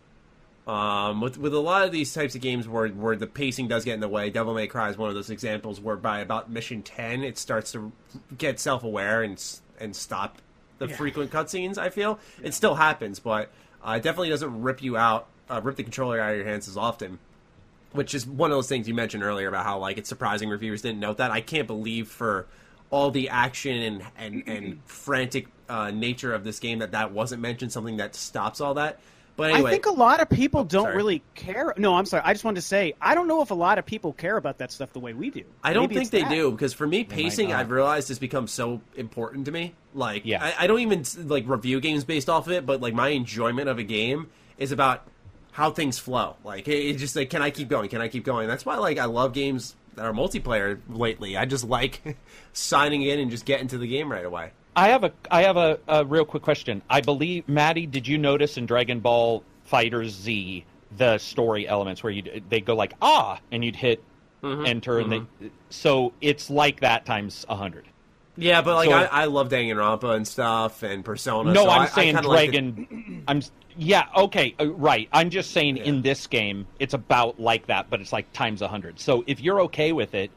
Um, 0.67 1.21
with 1.21 1.37
with 1.37 1.53
a 1.53 1.59
lot 1.59 1.85
of 1.85 1.91
these 1.91 2.11
types 2.13 2.33
of 2.33 2.41
games 2.41 2.67
where 2.67 2.87
where 2.89 3.15
the 3.15 3.27
pacing 3.27 3.67
does 3.67 3.85
get 3.85 3.93
in 3.93 3.99
the 3.99 4.07
way, 4.09 4.31
Devil 4.31 4.55
May 4.55 4.65
Cry 4.65 4.89
is 4.89 4.97
one 4.97 5.09
of 5.09 5.15
those 5.15 5.29
examples 5.29 5.79
where 5.79 5.95
by 5.95 6.19
about 6.19 6.49
mission 6.49 6.81
ten, 6.81 7.23
it 7.23 7.37
starts 7.37 7.71
to 7.73 7.91
get 8.37 8.59
self 8.59 8.83
aware 8.83 9.21
and 9.21 9.43
and 9.79 9.95
stop 9.95 10.39
the 10.79 10.87
Yeah. 10.87 10.95
frequent 10.95 11.31
cutscenes. 11.31 11.77
I 11.77 11.89
feel 11.89 12.17
it 12.41 12.53
still 12.55 12.75
happens, 12.75 13.19
but 13.19 13.51
uh, 13.85 13.91
it 13.91 14.03
definitely 14.03 14.29
doesn't 14.29 14.61
rip 14.63 14.81
you 14.81 14.97
out, 14.97 15.27
uh, 15.51 15.61
rip 15.63 15.75
the 15.75 15.83
controller 15.83 16.19
out 16.19 16.31
of 16.31 16.37
your 16.37 16.47
hands 16.47 16.67
as 16.67 16.77
often. 16.77 17.19
Which 17.91 18.15
is 18.15 18.25
one 18.25 18.49
of 18.51 18.57
those 18.57 18.67
things 18.67 18.87
you 18.87 18.93
mentioned 18.95 19.21
earlier 19.23 19.47
about 19.47 19.65
how 19.65 19.77
like 19.77 19.97
it's 19.99 20.09
surprising 20.09 20.49
reviewers 20.49 20.81
didn't 20.81 20.99
note 20.99 21.17
that. 21.17 21.29
I 21.29 21.41
can't 21.41 21.67
believe 21.67 22.07
for 22.07 22.47
all 22.89 23.11
the 23.11 23.29
action 23.29 23.77
and 23.83 24.03
and, 24.17 24.43
and 24.47 24.81
frantic 24.87 25.47
uh, 25.69 25.91
nature 25.91 26.33
of 26.33 26.43
this 26.43 26.59
game 26.59 26.79
that 26.79 26.91
that 26.91 27.11
wasn't 27.11 27.41
mentioned. 27.43 27.71
Something 27.71 27.97
that 27.97 28.15
stops 28.15 28.59
all 28.61 28.73
that. 28.73 28.99
But 29.37 29.51
anyway, 29.51 29.69
I 29.69 29.73
think 29.73 29.85
a 29.85 29.91
lot 29.91 30.21
of 30.21 30.29
people 30.29 30.63
don't 30.63 30.83
sorry. 30.85 30.95
really 30.95 31.21
care. 31.33 31.73
No, 31.77 31.95
I'm 31.95 32.05
sorry. 32.05 32.23
I 32.25 32.31
just 32.33 32.45
wanted 32.45 32.61
to 32.61 32.67
say 32.67 32.93
I 33.01 33.15
don't 33.15 33.27
know 33.27 33.41
if 33.41 33.51
a 33.51 33.55
lot 33.55 33.77
of 33.77 33.85
people 33.85 34.13
care 34.13 34.37
about 34.37 34.59
that 34.59 34.71
stuff 34.71 34.93
the 34.93 34.99
way 34.99 35.13
we 35.13 35.29
do. 35.29 35.43
I 35.63 35.73
don't 35.73 35.89
Maybe 35.89 35.95
think 35.95 36.11
they 36.11 36.21
that. 36.21 36.29
do 36.29 36.51
because 36.51 36.73
for 36.73 36.87
me, 36.87 37.03
pacing. 37.03 37.51
I've 37.51 37.69
realized 37.69 38.07
has 38.07 38.19
become 38.19 38.47
so 38.47 38.81
important 38.95 39.45
to 39.45 39.51
me. 39.51 39.73
Like, 39.93 40.25
Yeah. 40.25 40.43
I, 40.43 40.63
I 40.63 40.67
don't 40.67 40.79
even 40.79 41.03
like 41.27 41.47
review 41.47 41.81
games 41.81 42.03
based 42.05 42.29
off 42.29 42.47
of 42.47 42.53
it, 42.53 42.65
but 42.65 42.79
like 42.81 42.93
my 42.93 43.09
enjoyment 43.09 43.67
of 43.67 43.77
a 43.77 43.83
game 43.83 44.29
is 44.57 44.71
about 44.71 45.05
how 45.51 45.71
things 45.71 45.97
flow. 45.99 46.35
Like, 46.43 46.67
it, 46.67 46.73
it's 46.77 46.99
just 46.99 47.15
like, 47.15 47.29
can 47.29 47.41
I 47.41 47.49
keep 47.49 47.67
going? 47.67 47.89
Can 47.89 48.01
I 48.01 48.07
keep 48.07 48.23
going? 48.23 48.47
That's 48.47 48.65
why 48.65 48.77
like 48.77 48.97
I 48.97 49.05
love 49.05 49.33
games 49.33 49.75
that 49.95 50.05
are 50.05 50.13
multiplayer 50.13 50.79
lately. 50.89 51.35
I 51.37 51.45
just 51.45 51.63
like 51.65 52.17
signing 52.53 53.01
in 53.01 53.19
and 53.19 53.31
just 53.31 53.45
getting 53.45 53.67
to 53.69 53.77
the 53.77 53.87
game 53.87 54.09
right 54.11 54.25
away. 54.25 54.51
I 54.75 54.89
have 54.89 55.03
a 55.03 55.11
I 55.31 55.43
have 55.43 55.57
a, 55.57 55.79
a 55.87 56.05
real 56.05 56.25
quick 56.25 56.43
question. 56.43 56.81
I 56.89 57.01
believe 57.01 57.47
Maddie, 57.47 57.85
did 57.87 58.07
you 58.07 58.17
notice 58.17 58.57
in 58.57 58.65
Dragon 58.65 58.99
Ball 58.99 59.43
FighterZ 59.71 60.63
the 60.97 61.17
story 61.17 61.67
elements 61.67 62.03
where 62.03 62.11
you 62.11 62.41
they 62.49 62.61
go 62.61 62.75
like 62.75 62.93
ah 63.01 63.39
and 63.51 63.63
you'd 63.63 63.75
hit 63.75 64.03
Mm-hmm. 64.43 64.65
enter 64.67 64.99
and 64.99 65.11
they 65.11 65.21
so 65.71 66.13
it's 66.21 66.51
like 66.51 66.81
that 66.81 67.03
times 67.07 67.47
a 67.49 67.55
hundred. 67.55 67.85
Yeah, 68.37 68.61
but 68.61 68.75
like 68.75 68.89
So- 68.89 68.95
I, 68.95 69.23
I 69.23 69.25
love 69.25 69.49
Danganronpa 69.49 70.15
and 70.15 70.27
stuff 70.27 70.83
and 70.83 71.03
Persona. 71.03 71.51
No, 71.51 71.63
so 71.63 71.69
I- 71.69 71.75
I'm 71.77 71.81
I 71.81 71.85
saying 71.87 72.13
kinda 72.15 72.29
like 72.29 72.51
the- 72.51 72.61
Dragon. 72.61 73.23
I'm 73.27 73.41
yeah 73.75 74.05
okay 74.15 74.53
uh, 74.59 74.67
right. 74.73 75.09
I'm 75.11 75.31
just 75.31 75.49
saying 75.49 75.77
in 75.77 76.03
this 76.03 76.27
game 76.27 76.67
it's 76.79 76.93
about 76.93 77.39
like 77.39 77.65
that, 77.67 77.89
but 77.89 78.01
it's 78.01 78.13
like 78.13 78.31
times 78.33 78.61
a 78.61 78.67
hundred. 78.67 78.99
So 78.99 79.23
if 79.25 79.39
you're 79.39 79.61
okay 79.61 79.93
with 79.93 80.13
it, 80.13 80.29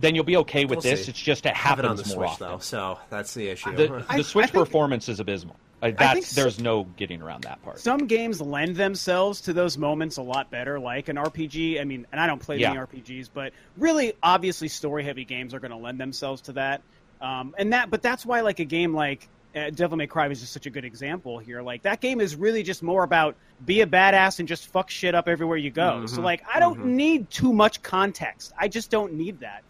then 0.00 0.14
you'll 0.14 0.24
be 0.24 0.36
okay 0.38 0.64
with 0.64 0.78
We'll 0.78 0.80
this. 0.92 1.04
see. 1.04 1.10
It's 1.10 1.20
just 1.20 1.46
it 1.46 1.54
have 1.54 1.78
happens 1.78 1.84
it 1.86 1.90
on 1.90 1.96
the 1.96 2.02
more 2.16 2.26
Switch 2.26 2.30
often. 2.42 2.48
though, 2.48 2.58
so 2.58 2.98
that's 3.10 3.34
the 3.34 3.48
issue. 3.48 3.74
The, 3.76 4.04
the 4.16 4.22
Switch 4.24 4.44
I 4.44 4.46
think- 4.48 4.64
performance 4.64 5.08
is 5.08 5.20
abysmal. 5.20 5.56
Uh, 5.82 5.92
that's 5.98 6.28
so- 6.28 6.42
there's 6.42 6.60
no 6.60 6.84
getting 6.96 7.22
around 7.22 7.44
that 7.44 7.62
part. 7.62 7.78
Some 7.80 8.06
games 8.06 8.40
lend 8.40 8.76
themselves 8.76 9.40
to 9.42 9.52
those 9.54 9.78
moments 9.78 10.18
a 10.18 10.22
lot 10.22 10.50
better, 10.50 10.78
like 10.78 11.08
an 11.08 11.16
RPG. 11.16 11.80
I 11.80 11.84
mean, 11.84 12.06
and 12.12 12.20
I 12.20 12.26
don't 12.26 12.40
play 12.40 12.58
Yeah. 12.58 12.74
many 12.74 12.80
RPGs, 12.80 13.30
but 13.32 13.52
really, 13.78 14.12
obviously, 14.22 14.68
story-heavy 14.68 15.24
games 15.24 15.54
are 15.54 15.60
going 15.60 15.70
to 15.70 15.78
lend 15.78 15.98
themselves 15.98 16.42
to 16.42 16.52
that. 16.52 16.82
Um, 17.22 17.54
and 17.58 17.72
that, 17.72 17.88
but 17.90 18.02
that's 18.02 18.26
why, 18.26 18.40
like 18.42 18.60
a 18.60 18.64
game 18.66 18.92
like 18.94 19.26
uh, 19.56 19.70
Devil 19.70 19.96
May 19.96 20.06
Cry 20.06 20.28
was 20.28 20.40
just 20.40 20.52
such 20.52 20.66
a 20.66 20.70
good 20.70 20.84
example 20.84 21.38
here. 21.38 21.60
Like 21.62 21.82
that 21.82 22.00
game 22.00 22.20
is 22.20 22.36
really 22.36 22.62
just 22.62 22.82
more 22.82 23.02
about 23.02 23.34
be 23.64 23.80
a 23.80 23.86
badass 23.86 24.38
and 24.38 24.46
just 24.46 24.66
fuck 24.68 24.90
shit 24.90 25.14
up 25.14 25.28
everywhere 25.28 25.56
you 25.56 25.70
go. 25.70 26.04
So, 26.06 26.20
like, 26.20 26.42
I 26.52 26.60
don't 26.60 26.84
need 26.84 27.30
too 27.30 27.52
much 27.52 27.82
context. 27.82 28.52
I 28.58 28.68
just 28.68 28.90
don't 28.90 29.14
need 29.14 29.40
that. 29.40 29.62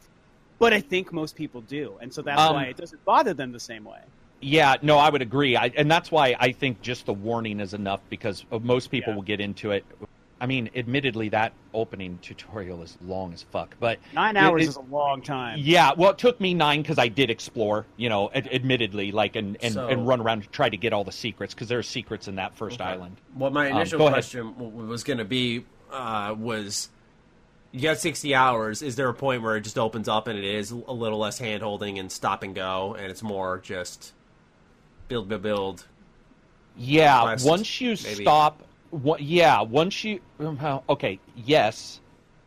But 0.60 0.74
I 0.74 0.80
think 0.80 1.10
most 1.12 1.34
people 1.36 1.62
do, 1.62 1.94
and 2.02 2.12
so 2.12 2.20
that's 2.20 2.38
Um, 2.40 2.54
why 2.54 2.64
it 2.64 2.76
doesn't 2.76 3.02
bother 3.06 3.32
them 3.32 3.50
the 3.50 3.58
same 3.58 3.82
way. 3.82 4.00
Yeah, 4.42 4.76
no, 4.82 4.98
I 4.98 5.08
would 5.08 5.22
agree, 5.22 5.56
I, 5.56 5.72
and 5.74 5.90
that's 5.90 6.10
why 6.12 6.36
I 6.38 6.52
think 6.52 6.82
just 6.82 7.06
the 7.06 7.14
warning 7.14 7.60
is 7.60 7.72
enough 7.74 8.00
because 8.10 8.44
uh, 8.52 8.58
most 8.58 8.90
people 8.90 9.12
Yeah. 9.12 9.16
will 9.16 9.22
get 9.22 9.40
into 9.40 9.70
it. 9.70 9.84
I 10.42 10.46
mean, 10.46 10.68
admittedly, 10.74 11.30
that 11.30 11.52
opening 11.74 12.18
tutorial 12.22 12.82
is 12.82 12.96
long 13.02 13.32
as 13.32 13.42
fuck, 13.42 13.74
but 13.80 13.98
Nine 14.14 14.36
it- 14.36 14.40
hours 14.40 14.62
it- 14.64 14.68
is 14.68 14.76
a 14.76 14.80
long 14.82 15.22
time. 15.22 15.58
Yeah, 15.62 15.92
well, 15.96 16.10
it 16.10 16.18
took 16.18 16.38
me 16.40 16.52
nine 16.52 16.82
because 16.82 16.98
I 16.98 17.08
did 17.08 17.30
explore, 17.30 17.86
you 17.96 18.10
know, 18.10 18.30
ad- 18.34 18.48
admittedly, 18.52 19.12
like 19.12 19.36
and 19.36 19.56
and, 19.62 19.74
So- 19.74 19.88
and 19.88 20.06
run 20.06 20.20
around 20.20 20.42
to 20.42 20.48
try 20.50 20.68
to 20.68 20.76
get 20.76 20.92
all 20.92 21.04
the 21.04 21.12
secrets 21.12 21.54
because 21.54 21.68
there 21.68 21.78
are 21.78 21.82
secrets 21.82 22.28
in 22.28 22.36
that 22.36 22.54
first 22.54 22.80
island. 22.82 23.16
What 23.34 23.52
my 23.54 23.70
Um, 23.70 23.76
initial 23.78 23.98
go 23.98 24.04
ahead. 24.06 24.14
question 24.16 24.52
w- 24.58 24.86
was 24.86 25.04
going 25.04 25.18
to 25.18 25.24
be 25.24 25.64
uh, 25.92 26.34
was 26.38 26.88
you 27.72 27.80
got 27.82 27.98
60 27.98 28.34
hours. 28.34 28.82
Is 28.82 28.96
there 28.96 29.08
a 29.08 29.14
point 29.14 29.42
where 29.42 29.56
it 29.56 29.62
just 29.62 29.78
opens 29.78 30.08
up 30.08 30.26
and 30.26 30.38
it 30.38 30.44
is 30.44 30.70
a 30.70 30.92
little 30.92 31.18
less 31.18 31.38
hand 31.38 31.62
holding 31.62 31.98
and 31.98 32.10
stop 32.10 32.42
and 32.42 32.54
go, 32.54 32.94
and 32.94 33.06
it's 33.10 33.22
more 33.22 33.58
just 33.58 34.12
build, 35.08 35.28
build, 35.28 35.42
build? 35.42 35.86
Yeah, 36.76 37.22
Quest, 37.22 37.46
once 37.46 37.80
you 37.80 37.96
maybe. 38.04 38.22
stop, 38.24 38.62
wha- 38.90 39.16
yeah, 39.18 39.60
once 39.60 40.02
you 40.04 40.20
okay, 40.88 41.18
yes, 41.36 42.00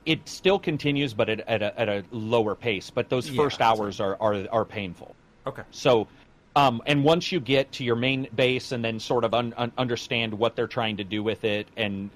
it 0.06 0.28
still 0.28 0.60
continues, 0.60 1.14
but 1.14 1.30
at, 1.30 1.42
at, 1.42 1.62
a, 1.62 1.80
at 1.80 1.90
a 1.90 2.04
lower 2.12 2.56
pace. 2.56 2.90
But 2.90 3.10
those 3.10 3.30
first 3.30 3.60
that's 3.60 3.80
hours 3.80 4.00
are, 4.00 4.18
are 4.20 4.46
are 4.52 4.66
painful. 4.66 5.16
Okay. 5.46 5.64
So 5.72 6.08
Um, 6.56 6.82
and 6.86 7.04
once 7.04 7.32
you 7.32 7.40
get 7.40 7.72
to 7.74 7.84
your 7.84 7.96
main 7.96 8.28
base 8.36 8.72
and 8.74 8.84
then 8.84 9.00
sort 9.00 9.24
of 9.24 9.34
un- 9.34 9.54
un- 9.58 9.72
understand 9.78 10.34
what 10.34 10.56
they're 10.56 10.68
trying 10.68 10.98
to 10.98 11.04
do 11.04 11.24
with 11.24 11.44
it, 11.44 11.68
and 11.78 12.10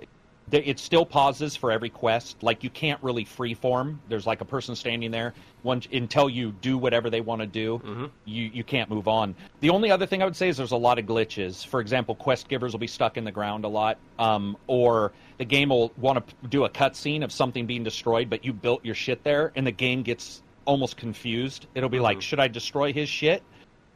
it 0.52 0.80
still 0.80 1.06
pauses 1.06 1.56
for 1.56 1.72
every 1.72 1.90
quest. 1.90 2.42
Like 2.42 2.64
you 2.64 2.70
can't 2.70 3.02
really 3.04 3.26
freeform. 3.26 3.98
There's 4.08 4.26
like 4.26 4.42
a 4.42 4.46
person 4.46 4.76
standing 4.76 5.12
there. 5.12 5.34
Once 5.64 5.88
until 5.92 6.30
you 6.30 6.54
do 6.62 6.78
whatever 6.78 7.10
they 7.10 7.20
want 7.22 7.42
to 7.42 7.48
do, 7.48 8.10
you 8.26 8.50
you 8.54 8.64
can't 8.64 8.90
move 8.90 9.08
on. 9.08 9.36
The 9.60 9.70
only 9.72 9.92
other 9.92 10.06
thing 10.06 10.22
I 10.22 10.26
would 10.26 10.36
say 10.36 10.48
is 10.48 10.56
there's 10.58 10.72
a 10.72 10.78
lot 10.78 11.00
of 11.00 11.06
glitches. 11.06 11.66
For 11.66 11.82
example, 11.82 12.16
quest 12.16 12.48
givers 12.48 12.72
will 12.72 12.80
be 12.80 12.88
stuck 12.88 13.18
in 13.18 13.24
the 13.26 13.32
ground 13.32 13.66
a 13.66 13.68
lot, 13.68 13.98
um, 14.20 14.56
or 14.68 15.12
the 15.38 15.46
game 15.46 15.70
will 15.70 15.92
want 15.98 16.26
to 16.26 16.48
do 16.48 16.64
a 16.64 16.70
cutscene 16.70 17.24
of 17.24 17.32
something 17.32 17.66
being 17.66 17.84
destroyed, 17.84 18.30
but 18.30 18.46
you 18.46 18.54
built 18.54 18.86
your 18.86 18.96
shit 18.96 19.24
there, 19.24 19.52
and 19.56 19.68
the 19.68 19.72
game 19.72 20.04
gets 20.04 20.42
almost 20.66 20.96
confused. 20.98 21.68
It'll 21.76 21.90
be 21.90 22.00
like, 22.00 22.22
should 22.22 22.40
I 22.40 22.48
destroy 22.48 22.94
his 22.94 23.10
shit? 23.10 23.44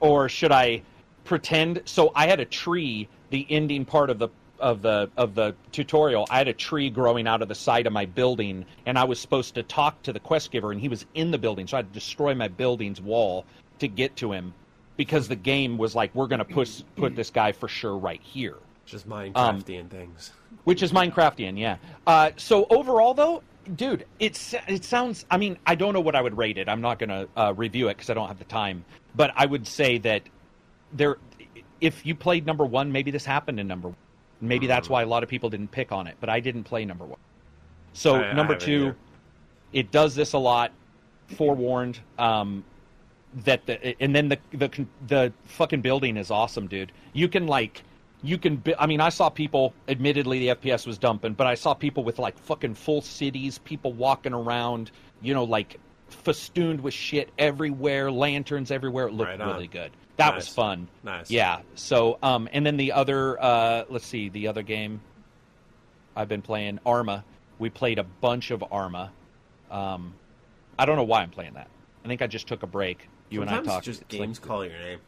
or 0.02 0.28
should 0.28 0.52
I 0.52 0.82
pretend? 1.24 1.84
So 1.86 2.12
I 2.16 2.28
had 2.28 2.40
a 2.40 2.46
tree. 2.46 3.08
The 3.30 3.46
ending 3.50 3.86
part 3.86 4.10
of 4.10 4.20
the 4.20 4.28
of 4.62 4.82
the 4.82 5.10
of 5.18 5.36
the 5.36 5.56
tutorial, 5.72 6.28
I 6.30 6.38
had 6.38 6.48
a 6.48 6.54
tree 6.54 6.90
growing 6.90 7.28
out 7.28 7.42
of 7.42 7.48
the 7.48 7.56
side 7.56 7.88
of 7.88 7.94
my 7.94 8.06
building, 8.06 8.66
and 8.86 8.98
I 8.98 9.04
was 9.04 9.20
supposed 9.20 9.56
to 9.56 9.64
talk 9.64 10.02
to 10.04 10.14
the 10.14 10.20
quest 10.20 10.52
giver, 10.52 10.72
and 10.72 10.80
he 10.80 10.88
was 10.88 11.06
in 11.14 11.32
the 11.32 11.38
building, 11.38 11.68
so 11.68 11.78
I 11.78 11.80
had 11.80 11.88
to 11.88 11.94
destroy 11.94 12.34
my 12.36 12.48
building's 12.48 13.02
wall 13.02 13.46
to 13.80 13.88
get 13.88 14.16
to 14.18 14.32
him, 14.32 14.54
because 14.96 15.28
the 15.28 15.36
game 15.36 15.78
was 15.78 15.96
like, 15.96 16.14
we're 16.14 16.28
going 16.28 16.40
to 16.40 16.46
push 16.46 16.84
put 16.96 17.16
this 17.16 17.30
guy 17.30 17.52
for 17.52 17.68
sure 17.68 17.98
right 17.98 18.22
here 18.22 18.58
Just 18.86 19.10
Minecraftian 19.10 19.90
things. 19.90 20.32
which 20.64 20.84
is 20.84 20.92
Minecraftian, 20.92 21.58
yeah. 21.58 21.78
Uh, 22.06 22.32
so 22.38 22.68
overall, 22.70 23.14
though, 23.14 23.42
dude, 23.76 24.06
it's 24.20 24.54
it 24.68 24.84
sounds. 24.86 25.26
I 25.32 25.38
mean, 25.38 25.58
I 25.66 25.76
don't 25.76 25.94
know 25.94 26.02
what 26.02 26.16
I 26.16 26.22
would 26.22 26.38
rate 26.38 26.58
it. 26.58 26.70
I'm 26.70 26.82
not 26.82 27.00
going 27.00 27.10
to 27.10 27.28
uh, 27.36 27.54
review 27.56 27.88
it 27.88 27.98
because 27.98 28.10
I 28.10 28.14
don't 28.14 28.28
have 28.28 28.40
the 28.40 28.46
time. 28.46 28.86
But 29.16 29.32
I 29.36 29.46
would 29.46 29.68
say 29.68 29.98
that 30.00 30.24
there, 30.94 31.18
if 31.80 32.06
you 32.06 32.16
played 32.16 32.46
number 32.46 32.66
one, 32.66 32.92
maybe 32.92 33.12
this 33.12 33.26
happened 33.26 33.60
in 33.60 33.68
number 33.68 33.90
one. 33.90 33.98
Maybe 34.42 34.68
that's 34.68 34.90
why 34.90 35.04
a 35.04 35.06
lot 35.06 35.24
of 35.24 35.30
people 35.30 35.50
didn't 35.50 35.72
pick 35.72 35.92
on 35.92 36.08
it. 36.08 36.18
But 36.20 36.30
I 36.30 36.40
didn't 36.40 36.64
play 36.64 36.84
number 36.86 37.06
one. 37.06 37.20
So 37.94 38.16
I- 38.16 38.30
I 38.30 38.34
number 38.34 38.54
haven't 38.54 38.66
two, 38.66 38.82
either. 38.88 38.96
it 39.74 39.92
does 39.92 40.16
this 40.16 40.34
a 40.34 40.38
lot. 40.40 40.72
Forewarned. 41.38 42.00
Um, 42.18 42.64
that 43.46 43.66
the 43.66 44.02
and 44.02 44.14
then 44.14 44.28
the 44.28 44.38
the 44.52 44.86
the 45.08 45.34
fucking 45.46 45.82
building 45.82 46.18
is 46.18 46.32
awesome, 46.32 46.68
dude. 46.68 46.92
You 47.14 47.30
can 47.30 47.48
like 47.48 47.84
you 48.24 48.38
can 48.38 48.62
I 48.78 48.88
mean 48.88 49.00
I 49.00 49.08
saw 49.10 49.30
people 49.30 49.74
admittedly 49.88 50.40
the 50.40 50.48
FPS 50.56 50.86
was 50.86 50.98
dumping, 50.98 51.34
but 51.34 51.48
I 51.48 51.56
saw 51.56 51.74
people 51.74 52.04
with 52.04 52.20
like 52.20 52.38
fucking 52.38 52.74
full 52.76 53.02
cities, 53.02 53.58
people 53.60 53.94
walking 53.94 54.34
around, 54.34 54.92
you 55.22 55.34
know, 55.34 55.46
like 55.46 55.80
festooned 56.10 56.82
with 56.82 56.94
shit 56.94 57.30
everywhere, 57.38 58.12
lanterns 58.12 58.70
everywhere. 58.70 59.08
It 59.08 59.14
looked 59.14 59.30
Right 59.30 59.40
really 59.40 59.68
good. 59.68 59.92
That 60.30 60.36
was 60.36 60.48
fun. 60.48 60.88
Nice. 61.04 61.30
Yeah. 61.32 61.62
So 61.76 62.18
um 62.24 62.48
and 62.52 62.66
then 62.66 62.78
the 62.78 62.92
other 62.94 63.42
uh 63.42 63.86
let's 63.90 64.06
see, 64.06 64.30
the 64.30 64.48
other 64.48 64.62
game 64.64 65.02
I've 66.16 66.28
been 66.28 66.42
playing 66.42 66.80
Arma. 66.86 67.24
We 67.60 67.70
played 67.70 68.00
a 68.00 68.04
bunch 68.04 68.52
of 68.52 68.64
Arma. 68.72 69.12
Um 69.70 70.14
I 70.80 70.86
don't 70.86 70.96
know 70.96 71.04
why 71.04 71.22
I'm 71.22 71.30
playing 71.30 71.54
that. 71.54 71.68
I 72.04 72.08
think 72.08 72.22
I 72.22 72.28
just 72.28 72.48
took 72.48 72.64
a 72.64 72.68
break. 72.68 73.08
You 73.30 73.40
Sometimes 73.42 73.60
and 73.60 73.70
I 73.70 73.74
talked. 73.74 73.86
just 73.86 74.02
It's 74.02 74.14
like- 74.14 74.22
games 74.22 74.40
call 74.40 74.66
your 74.66 74.74
name. 74.78 75.00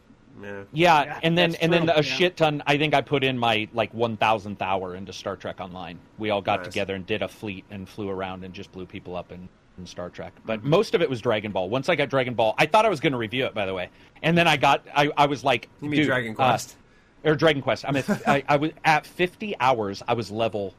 Yeah. 0.41 0.63
yeah, 0.73 1.03
Yeah, 1.03 1.19
and 1.21 1.37
then 1.37 1.51
that's 1.51 1.61
and 1.63 1.71
then 1.73 1.89
a 1.89 1.95
yeah. 1.97 2.01
shit 2.01 2.37
ton. 2.37 2.63
I 2.65 2.77
think 2.79 2.95
I 2.95 3.01
put 3.01 3.23
in 3.23 3.37
my 3.37 3.67
like 3.71 3.93
one 3.93 4.17
thousandth 4.17 4.63
hour 4.63 4.95
into 4.95 5.13
Star 5.13 5.35
Trek 5.35 5.59
Online. 5.61 5.99
We 6.17 6.31
all 6.31 6.41
got 6.41 6.61
Nice. 6.61 6.69
together 6.69 6.95
and 6.95 7.05
did 7.05 7.21
a 7.21 7.27
fleet 7.27 7.65
and 7.69 7.87
flew 7.87 8.09
around 8.09 8.43
and 8.43 8.51
just 8.51 8.71
blew 8.71 8.87
people 8.87 9.15
up 9.15 9.31
in, 9.31 9.47
in 9.77 9.85
Star 9.85 10.09
Trek. 10.09 10.33
But 10.45 10.63
most 10.63 10.93
of 10.95 11.01
it 11.01 11.09
was 11.09 11.21
Dragon 11.21 11.51
Ball. 11.51 11.69
Once 11.69 11.89
I 11.89 11.95
got 11.95 12.09
Dragon 12.09 12.33
Ball, 12.35 12.53
I 12.57 12.65
thought 12.65 12.85
I 12.85 12.89
was 12.89 12.99
going 12.99 13.13
to 13.13 13.17
review 13.17 13.45
it, 13.45 13.53
by 13.53 13.65
the 13.65 13.73
way, 13.73 13.89
and 14.21 14.37
then 14.37 14.47
I 14.47 14.57
got 14.57 14.85
I, 14.95 15.09
I 15.17 15.25
was 15.25 15.43
like, 15.43 15.69
You 15.81 15.89
mean 15.89 16.05
Dragon 16.05 16.33
uh, 16.33 16.35
Quest? 16.35 16.75
or 17.23 17.35
Dragon 17.35 17.61
Quest. 17.61 17.85
I'm 17.87 17.95
at, 17.95 18.09
I, 18.27 18.43
I 18.47 18.55
was 18.57 18.71
at 18.85 19.05
50 19.05 19.55
hours. 19.59 20.03
I 20.07 20.13
was 20.13 20.29
level 20.31 20.73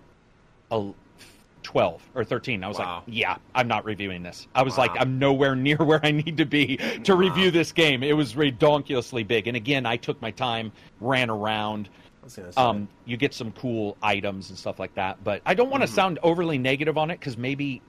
12 1.62 2.03
or 2.15 2.25
13. 2.25 2.62
I 2.62 2.69
was 2.69 2.79
Wow. 2.79 2.97
like, 2.97 3.03
yeah, 3.07 3.37
I'm 3.55 3.66
not 3.69 3.85
reviewing 3.85 4.23
this. 4.23 4.47
I 4.55 4.62
was 4.62 4.77
Wow. 4.77 4.85
like, 4.85 4.91
I'm 5.01 5.19
nowhere 5.19 5.57
near 5.57 5.79
where 5.79 6.01
I 6.05 6.11
need 6.11 6.37
to 6.37 6.45
be 6.45 6.77
to 7.05 7.15
review 7.15 7.51
this 7.51 7.73
game. 7.73 8.03
It 8.03 8.12
was 8.12 8.35
redonkulously 8.35 9.27
big. 9.27 9.47
And 9.49 9.57
again, 9.57 9.87
I 9.87 9.97
took 9.97 10.21
my 10.21 10.31
time, 10.31 10.73
ran 11.01 11.31
around. 11.31 11.89
I 12.23 12.25
was 12.25 12.37
gonna 12.37 12.53
say. 12.53 12.61
Um, 12.61 12.89
you 13.07 13.16
get 13.16 13.33
some 13.35 13.51
cool 13.53 13.97
items 14.03 14.51
and 14.51 14.59
stuff 14.59 14.79
like 14.79 14.95
that. 14.95 15.23
But 15.25 15.41
I 15.47 15.55
don't 15.55 15.71
want 15.71 15.83
to 15.83 15.87
Mm-hmm. 15.87 15.95
sound 15.95 16.19
overly 16.23 16.59
negative 16.59 16.97
on 16.99 17.11
it 17.11 17.19
because 17.19 17.37
maybe. 17.39 17.83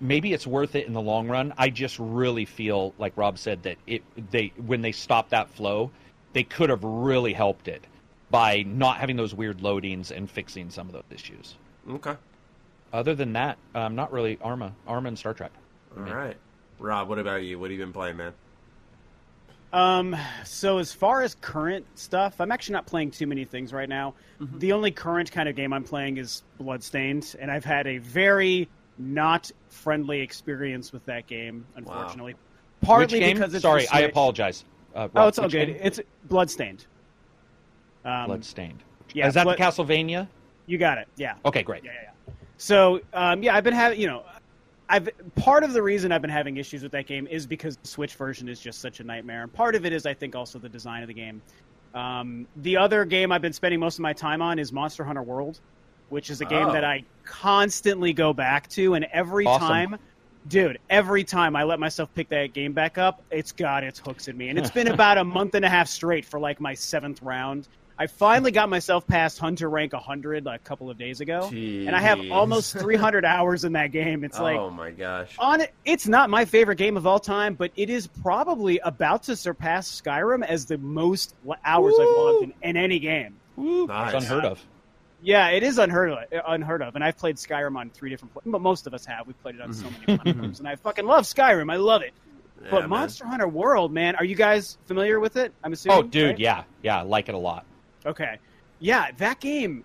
Maybe 0.00 0.32
it's 0.32 0.46
worth 0.46 0.74
it 0.74 0.86
in 0.86 0.94
the 0.94 1.00
long 1.00 1.28
run. 1.28 1.52
I 1.58 1.68
just 1.68 1.98
really 1.98 2.44
feel 2.44 2.94
like 2.98 3.12
Rob 3.16 3.38
said 3.38 3.62
that 3.64 3.76
it 3.86 4.02
they 4.30 4.52
when 4.64 4.80
they 4.80 4.92
stopped 4.92 5.30
that 5.30 5.50
flow, 5.50 5.90
they 6.32 6.42
could 6.42 6.70
have 6.70 6.82
really 6.82 7.32
helped 7.32 7.68
it 7.68 7.86
by 8.30 8.62
not 8.62 8.96
having 8.98 9.16
those 9.16 9.34
weird 9.34 9.58
loadings 9.58 10.10
and 10.10 10.30
fixing 10.30 10.70
some 10.70 10.86
of 10.86 10.92
those 10.92 11.04
issues. 11.10 11.56
okay. 11.90 12.14
Other 12.92 13.14
than 13.14 13.32
that, 13.34 13.56
um, 13.74 13.94
not 13.94 14.12
really 14.12 14.36
Arma, 14.42 14.72
Arma 14.86 15.08
and 15.08 15.18
Star 15.18 15.32
Trek. 15.32 15.52
All 15.96 16.02
right. 16.02 16.36
Rob, 16.80 17.08
what 17.08 17.18
about 17.20 17.42
you? 17.42 17.58
What 17.58 17.70
have 17.70 17.78
you 17.78 17.84
been 17.84 17.92
playing, 17.92 18.16
man? 18.16 18.32
Um, 19.72 20.16
so 20.44 20.78
as 20.78 20.92
far 20.92 21.22
as 21.22 21.36
current 21.36 21.86
stuff, 21.94 22.40
I'm 22.40 22.50
actually 22.50 22.72
not 22.72 22.86
playing 22.86 23.12
too 23.12 23.26
many 23.26 23.44
things 23.44 23.72
right 23.72 23.88
now. 23.88 24.14
Mm-hmm. 24.40 24.58
The 24.58 24.72
only 24.72 24.90
current 24.90 25.30
kind 25.30 25.48
of 25.48 25.54
game 25.54 25.72
I'm 25.72 25.84
playing 25.84 26.16
is 26.16 26.42
Bloodstained, 26.58 27.36
and 27.38 27.50
I've 27.50 27.64
had 27.64 27.86
a 27.86 27.98
very 27.98 28.68
not 29.00 29.50
friendly 29.68 30.20
experience 30.20 30.92
with 30.92 31.04
that 31.06 31.26
game, 31.26 31.66
unfortunately. 31.76 32.34
Partly 32.82 33.18
Which 33.18 33.26
game? 33.26 33.36
because 33.36 33.54
it's 33.54 33.62
Sorry, 33.62 33.86
I 33.88 34.00
apologize. 34.00 34.64
Uh, 34.94 35.08
Oh, 35.14 35.28
it's 35.28 35.38
all 35.38 35.44
which 35.44 35.52
good. 35.52 35.66
game? 35.68 35.78
It's 35.82 36.00
Bloodstained. 36.24 36.86
Um, 38.04 38.26
Bloodstained. 38.26 38.82
yeah, 39.14 39.28
Is 39.28 39.34
that 39.34 39.44
Blood- 39.44 39.58
the 39.58 39.62
Castlevania? 39.62 40.28
You 40.66 40.78
got 40.78 40.98
it. 40.98 41.08
Yeah. 41.16 41.34
Okay, 41.44 41.62
great. 41.62 41.84
Yeah, 41.84 41.92
yeah, 41.94 42.10
yeah. 42.28 42.32
So, 42.56 43.00
um, 43.12 43.42
yeah, 43.42 43.54
I've 43.56 43.64
been 43.64 43.74
having, 43.74 44.00
you 44.00 44.06
know, 44.06 44.22
I've 44.88 45.08
part 45.36 45.62
of 45.64 45.72
the 45.72 45.82
reason 45.82 46.10
I've 46.12 46.20
been 46.22 46.30
having 46.30 46.56
issues 46.56 46.82
with 46.82 46.92
that 46.92 47.06
game 47.06 47.26
is 47.28 47.46
because 47.46 47.76
the 47.76 47.86
Switch 47.88 48.14
version 48.14 48.48
is 48.48 48.60
just 48.60 48.80
such 48.80 49.00
a 49.00 49.04
nightmare, 49.04 49.42
and 49.42 49.52
part 49.52 49.74
of 49.74 49.84
it 49.86 49.92
is 49.92 50.04
I 50.06 50.14
think 50.14 50.34
also 50.34 50.58
the 50.58 50.68
design 50.68 51.02
of 51.02 51.08
the 51.08 51.14
game. 51.14 51.40
Um, 51.94 52.46
the 52.56 52.76
other 52.76 53.04
game 53.04 53.32
I've 53.32 53.42
been 53.42 53.52
spending 53.52 53.80
most 53.80 53.98
of 53.98 54.02
my 54.02 54.12
time 54.12 54.42
on 54.42 54.58
is 54.58 54.72
Monster 54.72 55.04
Hunter 55.04 55.22
World, 55.22 55.60
which 56.10 56.28
is 56.30 56.40
a 56.40 56.44
game 56.44 56.66
Oh. 56.68 56.72
that 56.72 56.84
I 56.84 57.04
constantly 57.24 58.12
go 58.12 58.32
back 58.32 58.68
to, 58.70 58.94
and 58.94 59.06
every 59.12 59.46
Awesome. 59.46 59.66
time. 59.68 59.96
Dude, 60.48 60.78
every 60.88 61.22
time 61.24 61.54
I 61.54 61.64
let 61.64 61.78
myself 61.78 62.08
pick 62.14 62.30
that 62.30 62.54
game 62.54 62.72
back 62.72 62.96
up, 62.98 63.22
it's 63.30 63.52
got 63.52 63.84
its 63.84 63.98
hooks 63.98 64.26
in 64.26 64.36
me. 64.38 64.48
And 64.48 64.58
it's 64.58 64.70
been 64.70 64.88
about 65.00 65.18
a 65.18 65.24
month 65.24 65.54
and 65.54 65.64
a 65.64 65.68
half 65.68 65.86
straight 65.88 66.24
for 66.24 66.40
like 66.40 66.60
my 66.60 66.72
seventh 66.74 67.20
round. 67.22 67.68
I 67.98 68.06
finally 68.06 68.50
got 68.50 68.70
myself 68.70 69.06
past 69.06 69.38
Hunter 69.38 69.68
rank 69.68 69.92
100 69.92 70.46
like, 70.46 70.62
a 70.62 70.64
couple 70.64 70.88
of 70.88 70.96
days 70.96 71.20
ago. 71.20 71.48
And 71.52 71.90
I 71.94 72.00
have 72.00 72.18
almost 72.30 72.74
300 72.78 73.26
hours 73.26 73.64
in 73.64 73.74
that 73.74 73.92
game. 73.92 74.24
It's 74.24 74.40
like, 74.40 74.56
oh 74.56 74.70
my 74.70 74.90
gosh. 74.90 75.36
on 75.38 75.60
it, 75.60 75.74
it's 75.84 76.08
not 76.08 76.30
my 76.30 76.46
favorite 76.46 76.76
game 76.76 76.96
of 76.96 77.06
all 77.06 77.20
time, 77.20 77.52
but 77.52 77.70
it 77.76 77.90
is 77.90 78.06
probably 78.06 78.78
about 78.78 79.24
to 79.24 79.36
surpass 79.36 80.00
Skyrim 80.00 80.42
as 80.46 80.64
the 80.64 80.78
most 80.78 81.34
l- 81.46 81.56
hours 81.62 81.92
I've 82.00 82.08
logged 82.16 82.44
in, 82.44 82.54
in 82.62 82.76
any 82.78 82.98
game. 82.98 83.36
Nice. 83.58 84.14
It's 84.14 84.24
unheard 84.24 84.46
of. 84.46 84.64
Yeah, 85.22 85.48
it 85.48 85.62
is 85.62 85.78
unheard 85.78 86.10
of, 86.10 86.18
unheard 86.46 86.82
of. 86.82 86.94
And 86.94 87.04
I've 87.04 87.16
played 87.16 87.36
Skyrim 87.36 87.76
on 87.76 87.90
three 87.90 88.10
different, 88.10 88.32
pla- 88.32 88.42
but 88.46 88.60
most 88.60 88.86
of 88.86 88.94
us 88.94 89.04
have. 89.06 89.26
We've 89.26 89.40
played 89.42 89.56
it 89.56 89.60
on 89.60 89.72
so 89.72 89.86
many 89.90 90.18
platforms, 90.18 90.58
and 90.60 90.68
I 90.68 90.76
fucking 90.76 91.04
love 91.04 91.24
Skyrim. 91.24 91.70
I 91.72 91.76
love 91.76 92.02
it. 92.02 92.12
Yeah, 92.62 92.68
but 92.70 92.80
man. 92.80 92.90
Monster 92.90 93.26
Hunter 93.26 93.48
World, 93.48 93.92
man, 93.92 94.16
are 94.16 94.24
you 94.24 94.34
guys 94.34 94.78
familiar 94.86 95.20
with 95.20 95.36
it? 95.36 95.52
I'm 95.64 95.72
assuming. 95.72 95.98
Oh, 95.98 96.02
dude, 96.02 96.30
right? 96.30 96.38
yeah, 96.38 96.64
yeah, 96.82 96.98
I 96.98 97.02
like 97.02 97.28
it 97.28 97.34
a 97.34 97.38
lot. 97.38 97.64
Okay. 98.04 98.38
Yeah, 98.78 99.10
that 99.18 99.40
game 99.40 99.84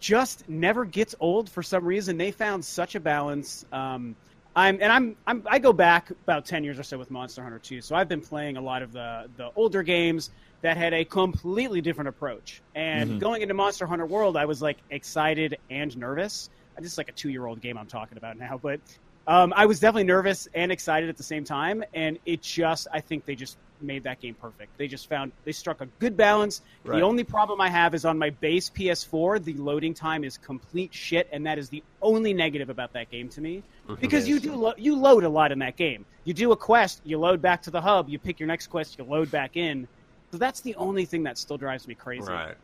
just 0.00 0.48
never 0.48 0.84
gets 0.84 1.14
old 1.20 1.48
for 1.48 1.62
some 1.62 1.84
reason. 1.84 2.18
They 2.18 2.30
found 2.30 2.64
such 2.64 2.94
a 2.94 3.00
balance. 3.00 3.64
Um, 3.72 4.16
I'm 4.54 4.82
and 4.82 4.92
I'm, 4.92 5.16
I'm 5.26 5.42
I 5.46 5.58
go 5.58 5.72
back 5.72 6.10
about 6.10 6.44
ten 6.44 6.64
years 6.64 6.78
or 6.78 6.82
so 6.82 6.98
with 6.98 7.10
Monster 7.10 7.42
Hunter 7.42 7.58
2, 7.58 7.80
so 7.80 7.94
I've 7.94 8.08
been 8.08 8.20
playing 8.20 8.58
a 8.58 8.60
lot 8.60 8.82
of 8.82 8.92
the 8.92 9.30
the 9.36 9.50
older 9.56 9.82
games 9.82 10.30
that 10.62 10.76
had 10.76 10.94
a 10.94 11.04
completely 11.04 11.80
different 11.80 12.08
approach. 12.08 12.62
And 12.74 13.20
going 13.20 13.42
into 13.42 13.54
Monster 13.54 13.86
Hunter 13.86 14.06
World, 14.06 14.36
I 14.36 14.46
was 14.46 14.62
like 14.62 14.78
excited 14.90 15.58
and 15.70 15.96
nervous. 15.96 16.48
This 16.78 16.92
is 16.92 16.98
like 16.98 17.08
a 17.08 17.12
two 17.12 17.28
year 17.28 17.46
old 17.46 17.60
game 17.60 17.76
I'm 17.76 17.86
talking 17.86 18.16
about 18.16 18.38
now, 18.38 18.58
but 18.60 18.80
um, 19.26 19.52
I 19.54 19.66
was 19.66 19.78
definitely 19.78 20.04
nervous 20.04 20.48
and 20.54 20.72
excited 20.72 21.08
at 21.08 21.16
the 21.16 21.22
same 21.22 21.44
time, 21.44 21.84
and 21.94 22.18
it 22.26 22.42
just 22.42 22.88
I 22.92 23.00
think 23.00 23.24
they 23.24 23.34
just 23.34 23.56
made 23.80 24.04
that 24.04 24.20
game 24.20 24.34
perfect. 24.34 24.76
They 24.78 24.88
just 24.88 25.08
found 25.08 25.32
they 25.44 25.52
struck 25.52 25.80
a 25.80 25.86
good 25.98 26.16
balance. 26.16 26.62
Right. 26.84 26.98
The 26.98 27.04
only 27.04 27.24
problem 27.24 27.60
I 27.60 27.68
have 27.68 27.94
is 27.94 28.04
on 28.04 28.18
my 28.18 28.30
base 28.30 28.70
PS4, 28.70 29.42
the 29.42 29.54
loading 29.54 29.94
time 29.94 30.24
is 30.24 30.38
complete 30.38 30.94
shit, 30.94 31.28
and 31.32 31.46
that 31.46 31.58
is 31.58 31.68
the 31.68 31.82
only 32.00 32.32
negative 32.32 32.70
about 32.70 32.92
that 32.94 33.10
game 33.10 33.28
to 33.30 33.40
me. 33.40 33.62
Because 34.00 34.28
you 34.28 34.40
do 34.40 34.54
lo- 34.54 34.74
you 34.76 34.96
load 34.96 35.24
a 35.24 35.28
lot 35.28 35.52
in 35.52 35.58
that 35.60 35.76
game. 35.76 36.04
You 36.24 36.34
do 36.34 36.52
a 36.52 36.56
quest, 36.56 37.00
you 37.04 37.18
load 37.18 37.42
back 37.42 37.62
to 37.62 37.70
the 37.70 37.80
hub, 37.80 38.08
you 38.08 38.18
pick 38.18 38.40
your 38.40 38.46
next 38.46 38.68
quest, 38.68 38.98
you 38.98 39.04
load 39.04 39.30
back 39.30 39.56
in. 39.56 39.88
So 40.32 40.38
that's 40.38 40.62
the 40.62 40.74
only 40.76 41.04
thing 41.04 41.22
that 41.24 41.36
still 41.36 41.58
drives 41.58 41.86
me 41.86 41.94
crazy. 41.94 42.32
Right. 42.32 42.56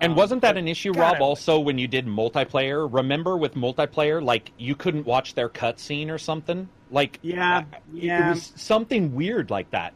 And 0.00 0.12
Um, 0.12 0.16
wasn't 0.16 0.42
that 0.42 0.56
an 0.56 0.68
issue, 0.68 0.92
God, 0.94 1.14
Rob? 1.14 1.20
Also, 1.22 1.58
when 1.58 1.76
you 1.76 1.88
did 1.88 2.06
multiplayer, 2.06 2.88
remember 2.92 3.36
with 3.36 3.56
multiplayer, 3.56 4.22
like 4.22 4.52
you 4.56 4.76
couldn't 4.76 5.04
watch 5.04 5.34
their 5.34 5.48
cutscene 5.48 6.10
or 6.10 6.18
something. 6.18 6.68
Like, 6.92 7.18
Yeah, 7.22 7.64
yeah. 7.92 8.26
it 8.28 8.34
was 8.34 8.52
something 8.54 9.12
weird 9.16 9.50
like 9.50 9.68
that. 9.72 9.94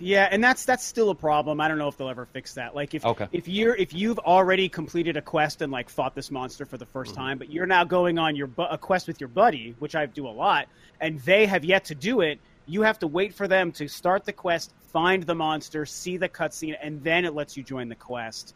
Yeah, 0.00 0.28
and 0.30 0.42
that's 0.42 0.64
that's 0.64 0.84
still 0.86 1.10
a 1.10 1.14
problem. 1.14 1.60
I 1.60 1.68
don't 1.68 1.76
know 1.76 1.88
if 1.88 1.96
they'll 1.98 2.08
ever 2.08 2.24
fix 2.24 2.54
that. 2.54 2.74
Like 2.74 2.94
if 2.94 3.04
Okay. 3.04 3.26
if 3.32 3.46
you're 3.48 3.74
if 3.74 3.92
you've 3.92 4.20
already 4.20 4.68
completed 4.68 5.16
a 5.18 5.22
quest 5.22 5.60
and 5.60 5.70
like 5.72 5.90
fought 5.90 6.14
this 6.14 6.30
monster 6.30 6.64
for 6.64 6.78
the 6.78 6.86
1st 6.86 7.08
Mm-hmm. 7.08 7.14
time, 7.14 7.38
but 7.38 7.50
you're 7.50 7.66
now 7.66 7.84
going 7.84 8.16
on 8.16 8.36
your 8.36 8.46
bu- 8.46 8.62
a 8.70 8.78
quest 8.78 9.06
with 9.08 9.20
your 9.20 9.28
buddy, 9.28 9.74
which 9.80 9.94
I 9.96 10.06
do 10.06 10.26
a 10.26 10.30
lot, 10.30 10.68
and 11.00 11.18
they 11.20 11.46
have 11.46 11.64
yet 11.64 11.84
to 11.86 11.94
do 11.96 12.20
it, 12.20 12.38
you 12.68 12.82
have 12.82 12.98
to 12.98 13.06
wait 13.06 13.34
for 13.34 13.48
them 13.48 13.72
to 13.72 13.88
start 13.88 14.26
the 14.26 14.32
quest, 14.32 14.74
find 14.92 15.22
the 15.22 15.34
monster, 15.34 15.86
see 15.86 16.18
the 16.18 16.28
cutscene, 16.28 16.74
and 16.82 17.02
then 17.02 17.24
it 17.24 17.32
lets 17.32 17.56
you 17.56 17.64
join 17.64 17.88
the 17.88 17.96
quest. 17.96 18.54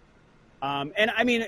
Um, 0.61 0.93
and 0.99 1.11
I 1.17 1.25
mean, 1.25 1.47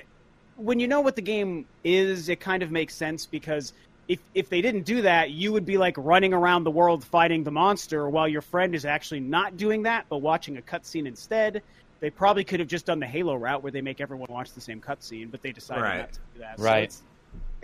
when 0.55 0.79
you 0.79 0.87
know 0.87 0.99
what 0.99 1.15
the 1.15 1.21
game 1.21 1.67
is, 1.83 2.27
it 2.27 2.39
kind 2.39 2.63
of 2.63 2.71
makes 2.71 2.97
sense 2.97 3.27
because 3.27 3.71
if 4.07 4.19
if 4.33 4.49
they 4.49 4.61
didn't 4.61 4.83
do 4.85 5.03
that, 5.03 5.29
you 5.29 5.53
would 5.53 5.65
be 5.65 5.77
like 5.77 5.95
running 5.97 6.33
around 6.33 6.63
the 6.63 6.71
world 6.71 7.05
fighting 7.05 7.43
the 7.43 7.51
monster 7.51 8.09
while 8.09 8.27
your 8.27 8.41
friend 8.41 8.73
is 8.73 8.83
actually 8.83 9.19
not 9.19 9.57
doing 9.57 9.83
that 9.83 10.05
but 10.09 10.19
watching 10.19 10.57
a 10.57 10.61
cutscene 10.61 11.07
instead. 11.07 11.61
They 12.01 12.09
probably 12.09 12.43
could 12.43 12.59
have 12.59 12.69
just 12.69 12.87
done 12.87 12.99
the 12.99 13.05
Halo 13.05 13.35
route 13.35 13.61
where 13.61 13.71
they 13.71 13.81
make 13.81 14.01
everyone 14.01 14.27
watch 14.29 14.53
the 14.53 14.61
same 14.61 14.81
cutscene, 14.81 15.29
but 15.31 15.41
they 15.43 15.51
decided 15.51 15.83
Right. 15.83 15.99
not 15.99 16.13
to 16.13 16.19
do 16.33 16.39
that. 16.39 16.59
So 16.59 16.63
Right. 16.63 16.83
it's, 16.83 17.03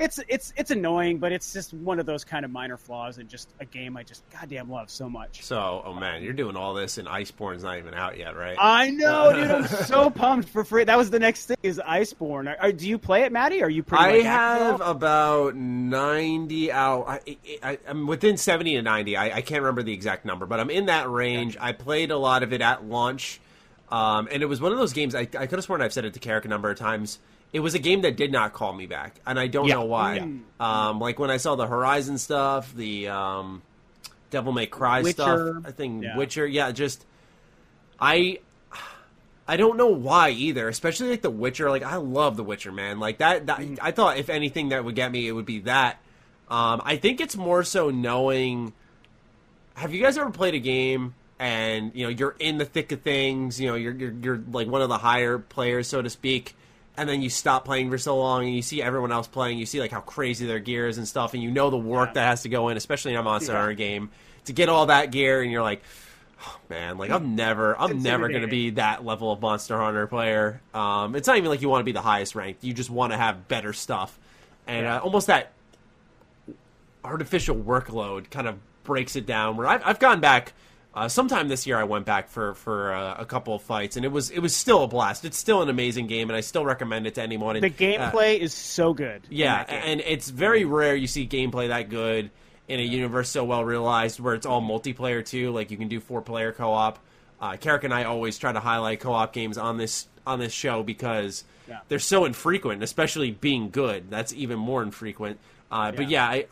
it's 0.01 0.19
it's 0.27 0.53
it's 0.57 0.71
annoying, 0.71 1.19
but 1.19 1.31
it's 1.31 1.53
just 1.53 1.73
one 1.73 1.99
of 1.99 2.05
those 2.05 2.23
kind 2.23 2.43
of 2.43 2.51
minor 2.51 2.77
flaws 2.77 3.19
in 3.19 3.27
just 3.27 3.53
a 3.59 3.65
game 3.65 3.95
I 3.95 4.03
just 4.03 4.23
goddamn 4.31 4.69
love 4.69 4.89
so 4.89 5.07
much. 5.07 5.43
So, 5.43 5.83
oh 5.85 5.93
man, 5.93 6.23
you're 6.23 6.33
doing 6.33 6.55
all 6.55 6.73
this, 6.73 6.97
and 6.97 7.07
Iceborne's 7.07 7.63
not 7.63 7.77
even 7.77 7.93
out 7.93 8.17
yet, 8.17 8.35
right? 8.35 8.57
I 8.59 8.89
know, 8.89 9.31
dude. 9.35 9.51
I'm 9.51 9.67
so 9.67 10.09
pumped 10.09 10.49
for 10.49 10.63
free. 10.63 10.83
That 10.83 10.97
was 10.97 11.09
the 11.09 11.19
next 11.19 11.45
thing 11.45 11.57
is 11.63 11.79
Iceborne. 11.79 12.49
Are, 12.49 12.57
are- 12.59 12.71
do 12.71 12.87
you 12.87 12.97
play 12.97 13.23
it, 13.23 13.31
Maddie? 13.31 13.61
Are 13.61 13.69
you 13.69 13.83
pretty? 13.83 14.03
I 14.03 14.11
like, 14.13 14.23
have 14.23 14.81
about 14.81 15.55
90 15.55 16.71
out. 16.71 17.05
I, 17.07 17.37
I, 17.61 17.77
I'm 17.87 18.07
within 18.07 18.37
70 18.37 18.75
to 18.75 18.81
90. 18.81 19.17
I, 19.17 19.37
I 19.37 19.41
can't 19.41 19.61
remember 19.61 19.83
the 19.83 19.93
exact 19.93 20.25
number, 20.25 20.45
but 20.45 20.59
I'm 20.59 20.69
in 20.69 20.87
that 20.87 21.09
range. 21.09 21.57
I 21.59 21.73
played 21.73 22.11
a 22.11 22.17
lot 22.17 22.43
of 22.43 22.53
it 22.53 22.61
at 22.61 22.85
launch, 22.85 23.39
um, 23.91 24.27
and 24.31 24.41
it 24.41 24.47
was 24.47 24.59
one 24.59 24.71
of 24.71 24.77
those 24.79 24.93
games. 24.93 25.13
I, 25.13 25.21
I 25.21 25.25
could 25.25 25.51
have 25.51 25.63
sworn 25.63 25.81
I've 25.81 25.93
said 25.93 26.05
it 26.05 26.13
to 26.13 26.19
Carrick 26.19 26.45
a 26.45 26.47
number 26.47 26.71
of 26.71 26.77
times. 26.79 27.19
It 27.53 27.59
was 27.59 27.73
a 27.73 27.79
game 27.79 28.01
that 28.01 28.15
did 28.15 28.31
not 28.31 28.53
call 28.53 28.71
me 28.73 28.85
back, 28.85 29.19
and 29.25 29.37
I 29.39 29.47
don't 29.47 29.67
Yeah. 29.67 29.75
know 29.75 29.83
why. 29.85 30.15
Yeah. 30.15 30.27
Um, 30.89 30.99
like 30.99 31.19
when 31.19 31.29
I 31.29 31.37
saw 31.37 31.55
the 31.55 31.67
Horizon 31.67 32.17
stuff, 32.17 32.73
the 32.73 33.09
um, 33.09 33.61
Devil 34.29 34.53
May 34.53 34.67
Cry 34.67 35.01
Witcher. 35.01 35.13
stuff. 35.13 35.63
I 35.65 35.71
think 35.71 36.03
Yeah. 36.03 36.15
Witcher. 36.17 36.47
Yeah, 36.47 36.71
just 36.71 37.05
I 37.99 38.39
I 39.47 39.57
don't 39.57 39.75
know 39.75 39.87
why 39.87 40.29
either, 40.29 40.69
especially 40.69 41.09
like 41.09 41.21
The 41.23 41.29
Witcher. 41.29 41.69
Like 41.69 41.83
I 41.83 41.97
love 41.97 42.37
The 42.37 42.43
Witcher, 42.43 42.71
man. 42.71 42.99
Like 42.99 43.17
that. 43.17 43.47
that 43.47 43.59
Mm. 43.59 43.79
I 43.81 43.91
thought 43.91 44.17
if 44.17 44.29
anything 44.29 44.69
that 44.69 44.85
would 44.85 44.95
get 44.95 45.11
me, 45.11 45.27
it 45.27 45.33
would 45.33 45.45
be 45.45 45.59
that. 45.61 45.99
Um, 46.49 46.81
I 46.85 46.95
think 46.95 47.19
it's 47.19 47.35
more 47.35 47.63
so 47.63 47.89
knowing. 47.89 48.71
Have 49.75 49.93
you 49.93 50.01
guys 50.01 50.17
ever 50.17 50.29
played 50.31 50.53
a 50.53 50.59
game 50.59 51.15
and 51.39 51.91
you 51.95 52.03
know 52.03 52.09
you're 52.09 52.35
in 52.39 52.59
the 52.59 52.65
thick 52.65 52.91
of 52.93 53.01
things? 53.01 53.59
You 53.59 53.67
know 53.67 53.75
you're 53.75 53.93
you're, 53.93 54.13
you're 54.21 54.41
like 54.51 54.67
one 54.69 54.81
of 54.81 54.87
the 54.89 54.99
higher 54.99 55.37
players, 55.37 55.87
so 55.87 56.01
to 56.01 56.09
speak. 56.09 56.55
And 56.97 57.07
then 57.09 57.21
you 57.21 57.29
stop 57.29 57.63
playing 57.65 57.89
for 57.89 57.97
so 57.97 58.17
long, 58.17 58.43
and 58.45 58.53
you 58.55 58.61
see 58.61 58.81
everyone 58.81 59.11
else 59.11 59.27
playing. 59.27 59.57
You 59.57 59.65
see 59.65 59.79
like 59.79 59.91
how 59.91 60.01
crazy 60.01 60.45
their 60.45 60.59
gear 60.59 60.87
is 60.87 60.97
and 60.97 61.07
stuff, 61.07 61.33
and 61.33 61.41
you 61.41 61.49
know 61.49 61.69
the 61.69 61.77
work 61.77 62.09
Yeah. 62.09 62.13
that 62.15 62.27
has 62.27 62.41
to 62.43 62.49
go 62.49 62.69
in, 62.69 62.77
especially 62.77 63.13
in 63.13 63.17
a 63.17 63.23
Monster 63.23 63.53
Yeah. 63.53 63.59
Hunter 63.59 63.73
game, 63.73 64.09
to 64.45 64.53
get 64.53 64.67
all 64.69 64.87
that 64.87 65.09
gear. 65.11 65.41
And 65.41 65.49
you're 65.51 65.61
like, 65.63 65.81
oh, 66.45 66.57
man, 66.69 66.97
like 66.97 67.09
I'm 67.09 67.35
never, 67.35 67.79
I'm 67.79 67.91
It's 67.93 68.03
never 68.03 68.27
going 68.27 68.41
to 68.41 68.47
be 68.47 68.71
that 68.71 69.05
level 69.05 69.31
of 69.31 69.41
Monster 69.41 69.77
Hunter 69.79 70.05
player. 70.05 70.59
Um, 70.73 71.15
it's 71.15 71.27
not 71.27 71.37
even 71.37 71.49
like 71.49 71.61
you 71.61 71.69
want 71.69 71.79
to 71.79 71.85
be 71.85 71.93
the 71.93 72.01
highest 72.01 72.35
ranked. 72.35 72.63
You 72.63 72.73
just 72.73 72.89
want 72.89 73.13
to 73.13 73.17
have 73.17 73.47
better 73.47 73.71
stuff, 73.73 74.17
and 74.67 74.83
Yeah. 74.85 74.97
uh, 74.97 74.99
almost 74.99 75.27
that 75.27 75.53
artificial 77.03 77.55
workload 77.55 78.29
kind 78.29 78.47
of 78.47 78.57
breaks 78.83 79.15
it 79.15 79.25
down. 79.25 79.57
Where 79.57 79.67
I've, 79.67 79.81
I've 79.85 79.99
gone 79.99 80.19
back. 80.19 80.53
Uh, 80.93 81.07
sometime 81.07 81.47
this 81.47 81.65
year, 81.65 81.77
I 81.77 81.85
went 81.85 82.05
back 82.05 82.27
for 82.29 82.53
for 82.53 82.93
uh, 82.93 83.15
a 83.17 83.25
couple 83.25 83.55
of 83.55 83.61
fights, 83.61 83.95
and 83.95 84.03
it 84.05 84.11
was 84.11 84.29
it 84.29 84.39
was 84.39 84.53
still 84.55 84.83
a 84.83 84.87
blast. 84.87 85.23
It's 85.23 85.37
still 85.37 85.61
an 85.61 85.69
amazing 85.69 86.07
game, 86.07 86.29
and 86.29 86.35
I 86.35 86.41
still 86.41 86.65
recommend 86.65 87.07
it 87.07 87.15
to 87.15 87.21
anyone. 87.21 87.55
The 87.59 87.67
And, 87.67 88.01
uh, 88.01 88.11
gameplay 88.11 88.37
is 88.39 88.53
so 88.53 88.93
good. 88.93 89.21
yeah, 89.29 89.61
and 89.69 90.01
it's 90.01 90.29
very 90.29 90.65
rare 90.65 90.93
you 90.95 91.07
see 91.07 91.25
gameplay 91.27 91.69
that 91.69 91.89
good 91.89 92.29
in 92.67 92.79
a 92.79 92.83
universe 92.83 93.29
so 93.29 93.43
well 93.45 93.63
realized 93.63 94.19
where 94.19 94.33
it's 94.35 94.45
all 94.45 94.61
multiplayer 94.61 95.25
too. 95.25 95.51
Like 95.51 95.71
you 95.71 95.77
can 95.77 95.87
do 95.87 95.99
four 96.01 96.21
player 96.21 96.51
co 96.51 96.71
op. 96.73 96.99
Uh, 97.39 97.55
Carrick 97.57 97.85
and 97.85 97.93
I 97.93 98.03
always 98.03 98.37
try 98.37 98.51
to 98.51 98.59
highlight 98.59 98.99
co 98.99 99.13
op 99.13 99.31
games 99.31 99.57
on 99.57 99.77
this 99.77 100.07
on 100.27 100.39
this 100.39 100.51
show 100.53 100.83
because 100.83 101.45
Yeah. 101.69 101.79
they're 101.87 101.99
so 101.99 102.25
infrequent, 102.25 102.83
especially 102.83 103.31
being 103.31 103.69
good. 103.69 104.09
That's 104.11 104.33
even 104.33 104.59
more 104.59 104.83
infrequent. 104.83 105.39
Uh, 105.71 105.93
But 105.93 106.09
yeah, 106.09 106.25
I, 106.27 106.45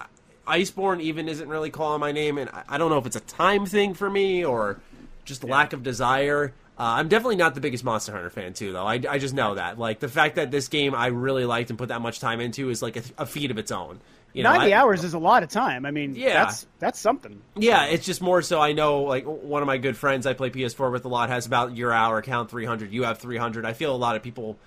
Iceborne 0.50 1.02
even 1.02 1.28
isn't 1.30 1.48
really 1.48 1.70
calling 1.70 2.00
my 2.00 2.12
name, 2.12 2.38
and 2.38 2.50
I, 2.50 2.64
I 2.70 2.78
don't 2.78 2.90
know 2.90 2.98
if 2.98 3.06
it's 3.06 3.16
a 3.16 3.20
time 3.22 3.66
thing 3.66 3.94
for 3.94 4.10
me 4.10 4.44
or 4.44 4.80
just 5.26 5.44
lack 5.44 5.74
of 5.74 5.84
desire. 5.84 6.54
Uh, 6.78 6.84
I'm 6.98 7.08
definitely 7.10 7.36
not 7.36 7.56
the 7.56 7.62
biggest 7.62 7.84
Monster 7.84 8.14
Hunter 8.14 8.30
fan 8.30 8.54
too, 8.54 8.72
though. 8.72 8.86
I, 8.86 9.02
I 9.10 9.18
just 9.20 9.34
know 9.34 9.56
that. 9.56 9.78
Like 9.78 10.00
the 10.00 10.08
fact 10.08 10.36
that 10.36 10.50
this 10.50 10.68
game 10.70 10.96
I 10.96 11.08
really 11.08 11.46
liked 11.46 11.70
and 11.70 11.78
put 11.78 11.90
that 11.90 12.02
much 12.02 12.20
time 12.20 12.40
into 12.40 12.70
is 12.70 12.82
like 12.82 12.96
a, 12.98 13.02
a 13.20 13.26
feat 13.26 13.52
of 13.52 13.58
its 13.58 13.72
own. 13.72 14.00
You 14.32 14.44
know, 14.44 14.54
ninety 14.54 14.74
I- 14.74 14.80
hours 14.82 15.04
is 15.04 15.14
a 15.14 15.20
lot 15.20 15.42
of 15.44 15.50
time. 15.50 15.86
I 15.86 15.92
mean, 15.92 16.16
Yeah. 16.16 16.46
that's 16.46 16.66
that's 16.80 17.00
something. 17.00 17.42
yeah, 17.56 17.86
it's 17.86 18.06
just 18.06 18.22
more 18.22 18.42
so 18.42 18.62
I 18.62 18.72
know 18.74 19.02
like 19.02 19.26
one 19.26 19.62
of 19.62 19.68
my 19.68 19.78
good 19.78 19.98
friends 19.98 20.26
I 20.28 20.34
play 20.34 20.52
PS4 20.52 20.92
with 20.92 21.04
a 21.04 21.08
lot 21.10 21.30
has 21.30 21.46
about 21.48 21.76
your 21.76 21.92
hour 21.92 22.22
count 22.22 22.50
300. 22.50 22.94
You 22.94 23.04
have 23.04 23.18
300. 23.18 23.66
I 23.66 23.74
feel 23.74 23.94
a 23.94 23.98
lot 23.98 24.16
of 24.16 24.24
people 24.24 24.58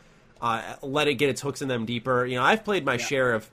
uh, 0.41 0.61
let 0.83 1.07
it 1.09 1.15
get 1.15 1.31
its 1.31 1.41
hooks 1.41 1.63
in 1.63 1.69
them 1.69 1.87
deeper. 1.87 2.27
You 2.27 2.37
know, 2.37 2.43
I've 2.43 2.65
played 2.65 2.85
my 2.85 2.97
share 2.99 3.33
of 3.35 3.49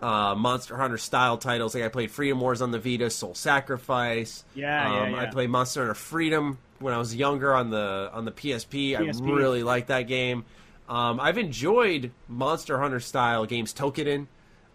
uh, 0.00 0.34
Monster 0.34 0.76
Hunter 0.76 0.98
style 0.98 1.38
titles. 1.38 1.74
Like 1.74 1.84
I 1.84 1.88
played 1.88 2.10
Freedom 2.10 2.40
Wars 2.40 2.60
on 2.62 2.70
the 2.70 2.78
Vita, 2.78 3.10
Soul 3.10 3.34
Sacrifice. 3.34 4.44
Yeah, 4.54 4.92
yeah, 4.92 5.02
um, 5.02 5.14
I 5.14 5.26
played 5.26 5.50
Monster 5.50 5.80
Hunter 5.80 5.94
Freedom 5.94 6.58
when 6.78 6.92
I 6.92 6.98
was 6.98 7.14
younger 7.14 7.54
on 7.54 7.70
the 7.70 8.10
on 8.12 8.24
the 8.24 8.32
PSP. 8.32 8.96
I 8.96 9.24
really 9.24 9.62
liked 9.62 9.88
that 9.88 10.02
game. 10.02 10.44
Um, 10.88 11.18
I've 11.18 11.38
enjoyed 11.38 12.12
Monster 12.28 12.78
Hunter 12.78 13.00
style 13.00 13.46
games. 13.46 13.72
Toukiden. 13.72 14.26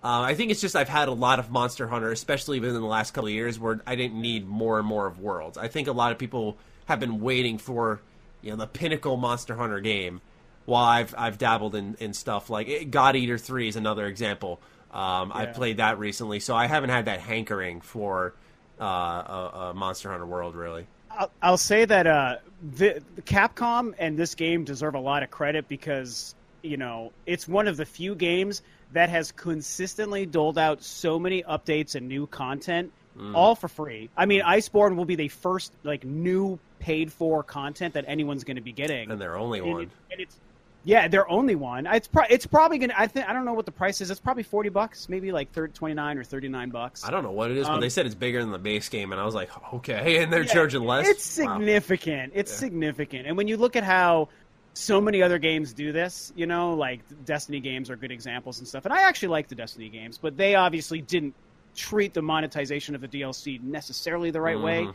Uh, 0.04 0.22
I 0.22 0.34
think 0.34 0.50
it's 0.50 0.62
just 0.62 0.76
I've 0.76 0.90
had 0.90 1.08
a 1.10 1.14
lot 1.14 1.38
of 1.38 1.52
Monster 1.52 1.88
Hunter, 1.88 2.12
especially 2.12 2.60
within 2.60 2.82
the 2.82 2.88
last 2.88 3.12
couple 3.14 3.28
of 3.28 3.34
years, 3.34 3.60
where 3.60 3.82
I 3.86 3.96
didn't 3.96 4.20
need 4.20 4.48
more 4.48 4.80
and 4.80 4.88
more 4.88 5.06
of 5.06 5.20
Worlds. 5.20 5.60
I 5.60 5.68
think 5.68 5.88
a 5.88 5.92
lot 5.92 6.12
of 6.12 6.18
people 6.18 6.58
have 6.86 7.00
been 7.00 7.22
waiting 7.22 7.60
for 7.60 8.02
you 8.42 8.50
know 8.50 8.58
the 8.58 8.68
pinnacle 8.68 9.16
Monster 9.16 9.56
Hunter 9.56 9.80
game, 9.80 10.22
while 10.66 10.86
I've 10.86 11.14
I've 11.16 11.38
dabbled 11.38 11.76
in, 11.76 11.96
in 12.00 12.14
stuff 12.14 12.50
like 12.50 12.90
God 12.90 13.16
Eater 13.16 13.38
Three 13.38 13.68
is 13.68 13.76
another 13.76 14.08
example. 14.08 14.60
Um, 14.92 15.32
I 15.34 15.46
played 15.46 15.78
that 15.78 16.00
recently, 16.00 16.40
so 16.40 16.56
I 16.56 16.68
haven't 16.68 16.90
had 16.90 17.06
that 17.06 17.20
hankering 17.22 17.82
for 17.82 18.34
uh, 18.80 18.84
a, 18.86 19.52
a 19.70 19.74
Monster 19.74 20.10
Hunter 20.12 20.26
World 20.26 20.56
really. 20.56 20.86
I'll, 21.10 21.32
I'll 21.42 21.58
say 21.58 21.86
that 21.86 22.08
uh, 22.08 22.38
the, 22.76 23.02
the 23.16 23.22
Capcom 23.22 23.94
and 24.00 24.18
this 24.18 24.36
game 24.36 24.64
deserve 24.64 24.96
a 24.96 25.00
lot 25.00 25.24
of 25.24 25.32
credit 25.32 25.68
because 25.68 26.36
you 26.62 26.78
know 26.78 27.12
it's 27.26 27.48
one 27.48 27.68
of 27.68 27.78
the 27.78 27.86
few 27.86 28.16
games 28.16 28.62
that 28.94 29.10
has 29.10 29.32
consistently 29.32 30.26
doled 30.26 30.58
out 30.58 30.84
so 30.84 31.18
many 31.18 31.44
updates 31.44 31.96
and 31.96 32.08
new 32.08 32.28
content, 32.28 32.92
Mm. 33.18 33.36
all 33.36 33.56
for 33.56 33.68
free. 33.68 34.10
I 34.16 34.26
mean, 34.26 34.42
Iceborne 34.42 34.96
will 34.96 35.04
be 35.04 35.16
the 35.16 35.28
first 35.28 35.74
like 35.84 36.06
new 36.06 36.58
paid 36.80 37.12
for 37.12 37.44
content 37.44 37.96
that 37.96 38.06
anyone's 38.08 38.46
going 38.46 38.56
to 38.56 38.62
be 38.62 38.72
getting, 38.72 39.12
And 39.12 39.20
their 39.20 39.36
only 39.36 39.60
And 39.60 39.70
one. 39.70 39.82
it- 39.82 39.90
and 40.12 40.22
it's 40.22 40.38
yeah, 40.84 41.08
their 41.08 41.30
only 41.30 41.56
one. 41.56 41.86
It's 41.88 42.08
pro- 42.08 42.26
it's 42.30 42.46
probably 42.46 42.78
gonna. 42.80 42.94
I 42.98 43.08
think 43.08 43.28
I 43.30 43.34
don't 43.34 43.46
know 43.46 43.54
what 43.54 43.66
the 43.66 43.72
price 43.72 44.02
is. 44.02 44.10
It's 44.10 44.20
probably 44.20 44.44
forty 44.44 44.70
bucks, 44.70 45.10
maybe 45.10 45.32
like 45.32 45.52
thir- 45.52 45.68
twenty 45.68 45.94
nine 45.96 46.18
or 46.18 46.24
thirty 46.24 46.48
nine 46.48 46.70
bucks. 46.70 47.04
I 47.06 47.12
don't 47.12 47.24
know 47.24 47.32
what 47.32 47.52
it 47.52 47.58
is, 47.58 47.68
but 47.68 47.76
Um, 47.76 47.82
they 47.82 47.90
said 47.90 48.06
it's 48.06 48.16
bigger 48.16 48.42
than 48.42 48.52
the 48.52 48.58
base 48.60 48.90
game, 48.90 49.12
and 49.12 49.22
I 49.22 49.26
was 49.26 49.36
like, 49.36 49.50
okay, 49.76 50.18
and 50.24 50.32
they're 50.34 50.44
Yeah, 50.44 50.54
charging 50.54 50.84
less. 50.86 51.08
It's 51.08 51.40
Wow. 51.40 51.56
significant. 51.58 52.34
It's 52.36 52.52
Yeah. 52.52 52.58
significant. 52.58 53.28
And 53.28 53.38
when 53.38 53.48
you 53.48 53.58
look 53.58 53.76
at 53.76 53.84
how 53.84 54.30
so 54.74 55.02
many 55.02 55.22
other 55.22 55.38
games 55.38 55.74
do 55.74 55.92
this, 55.92 56.32
you 56.36 56.46
know, 56.46 56.74
like 56.76 57.02
Destiny 57.26 57.60
games 57.60 57.90
are 57.90 57.96
good 57.96 58.12
examples 58.12 58.60
and 58.60 58.68
stuff. 58.68 58.86
And 58.86 58.94
I 58.94 59.02
actually 59.02 59.28
like 59.30 59.50
the 59.50 59.56
Destiny 59.56 59.90
games, 59.90 60.18
but 60.18 60.38
they 60.38 60.56
obviously 60.56 61.02
didn't 61.02 61.36
treat 61.76 62.14
the 62.14 62.22
monetization 62.22 62.96
of 62.96 63.02
the 63.02 63.08
DLC 63.08 63.62
necessarily 63.62 64.32
the 64.32 64.42
right 64.42 64.60
way. 64.60 64.88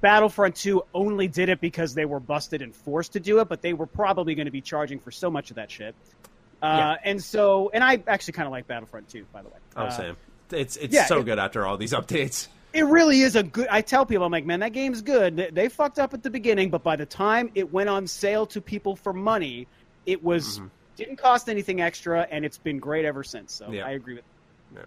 Battlefront 0.00 0.56
2 0.56 0.82
only 0.94 1.28
did 1.28 1.48
it 1.48 1.60
because 1.60 1.94
they 1.94 2.04
were 2.04 2.20
busted 2.20 2.62
and 2.62 2.74
forced 2.74 3.12
to 3.14 3.20
do 3.20 3.40
it, 3.40 3.48
but 3.48 3.62
they 3.62 3.72
were 3.72 3.86
probably 3.86 4.34
going 4.34 4.46
to 4.46 4.50
be 4.52 4.60
charging 4.60 4.98
for 4.98 5.10
so 5.10 5.30
much 5.30 5.50
of 5.50 5.56
that 5.56 5.70
shit. 5.70 5.94
Uh, 6.62 6.66
Yeah. 6.66 6.96
And 7.04 7.22
so, 7.22 7.70
and 7.72 7.82
I 7.84 8.02
actually 8.06 8.32
kind 8.34 8.46
of 8.46 8.52
like 8.52 8.66
Battlefront 8.66 9.08
2, 9.08 9.26
by 9.32 9.42
the 9.42 9.48
way. 9.48 9.56
Oh, 9.76 9.84
Uh, 9.84 9.90
Sam. 9.90 10.16
It's 10.52 10.76
it's 10.76 10.94
yeah, 10.94 11.06
so 11.06 11.18
it- 11.20 11.24
good 11.24 11.38
after 11.38 11.66
all 11.66 11.76
these 11.76 11.92
updates. 11.92 12.46
it 12.72 12.84
really 12.84 13.20
is 13.22 13.34
a 13.36 13.42
good. 13.42 13.66
I 13.68 13.80
tell 13.80 14.06
people, 14.06 14.24
I'm 14.24 14.30
like, 14.32 14.44
man, 14.46 14.60
that 14.60 14.72
game's 14.72 15.02
good. 15.02 15.36
They, 15.36 15.50
they 15.50 15.68
fucked 15.68 15.98
up 15.98 16.14
at 16.14 16.22
the 16.22 16.30
beginning, 16.30 16.70
but 16.70 16.82
by 16.84 16.94
the 16.96 17.06
time 17.06 17.50
it 17.54 17.72
went 17.72 17.88
on 17.88 18.06
sale 18.06 18.46
to 18.48 18.60
people 18.60 18.94
for 18.96 19.12
money, 19.12 19.66
it 20.04 20.22
was 20.22 20.58
Mm-hmm. 20.58 20.66
didn't 20.96 21.16
cost 21.16 21.48
anything 21.48 21.80
extra, 21.80 22.26
and 22.30 22.44
it's 22.44 22.58
been 22.58 22.78
great 22.78 23.04
ever 23.04 23.24
since. 23.24 23.52
So 23.54 23.70
Yeah. 23.72 23.86
I 23.86 23.90
agree 23.92 24.14
with. 24.14 24.24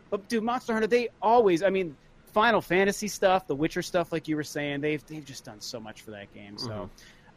But 0.10 0.28
dude, 0.30 0.44
Monster 0.44 0.74
Hunter, 0.74 0.88
they 0.88 1.10
always. 1.22 1.62
I 1.64 1.70
mean, 1.72 1.96
Final 2.32 2.62
Fantasy 2.62 3.08
stuff, 3.08 3.48
The 3.48 3.56
Witcher 3.56 3.82
stuff, 3.82 4.12
like 4.12 4.28
you 4.28 4.36
were 4.36 4.44
saying, 4.44 4.82
they've 4.82 5.06
they've 5.08 5.26
just 5.26 5.46
done 5.46 5.60
so 5.62 5.80
much 5.80 6.02
for 6.02 6.12
that 6.12 6.34
game. 6.34 6.58
So. 6.58 6.70
Mhm. 6.70 6.90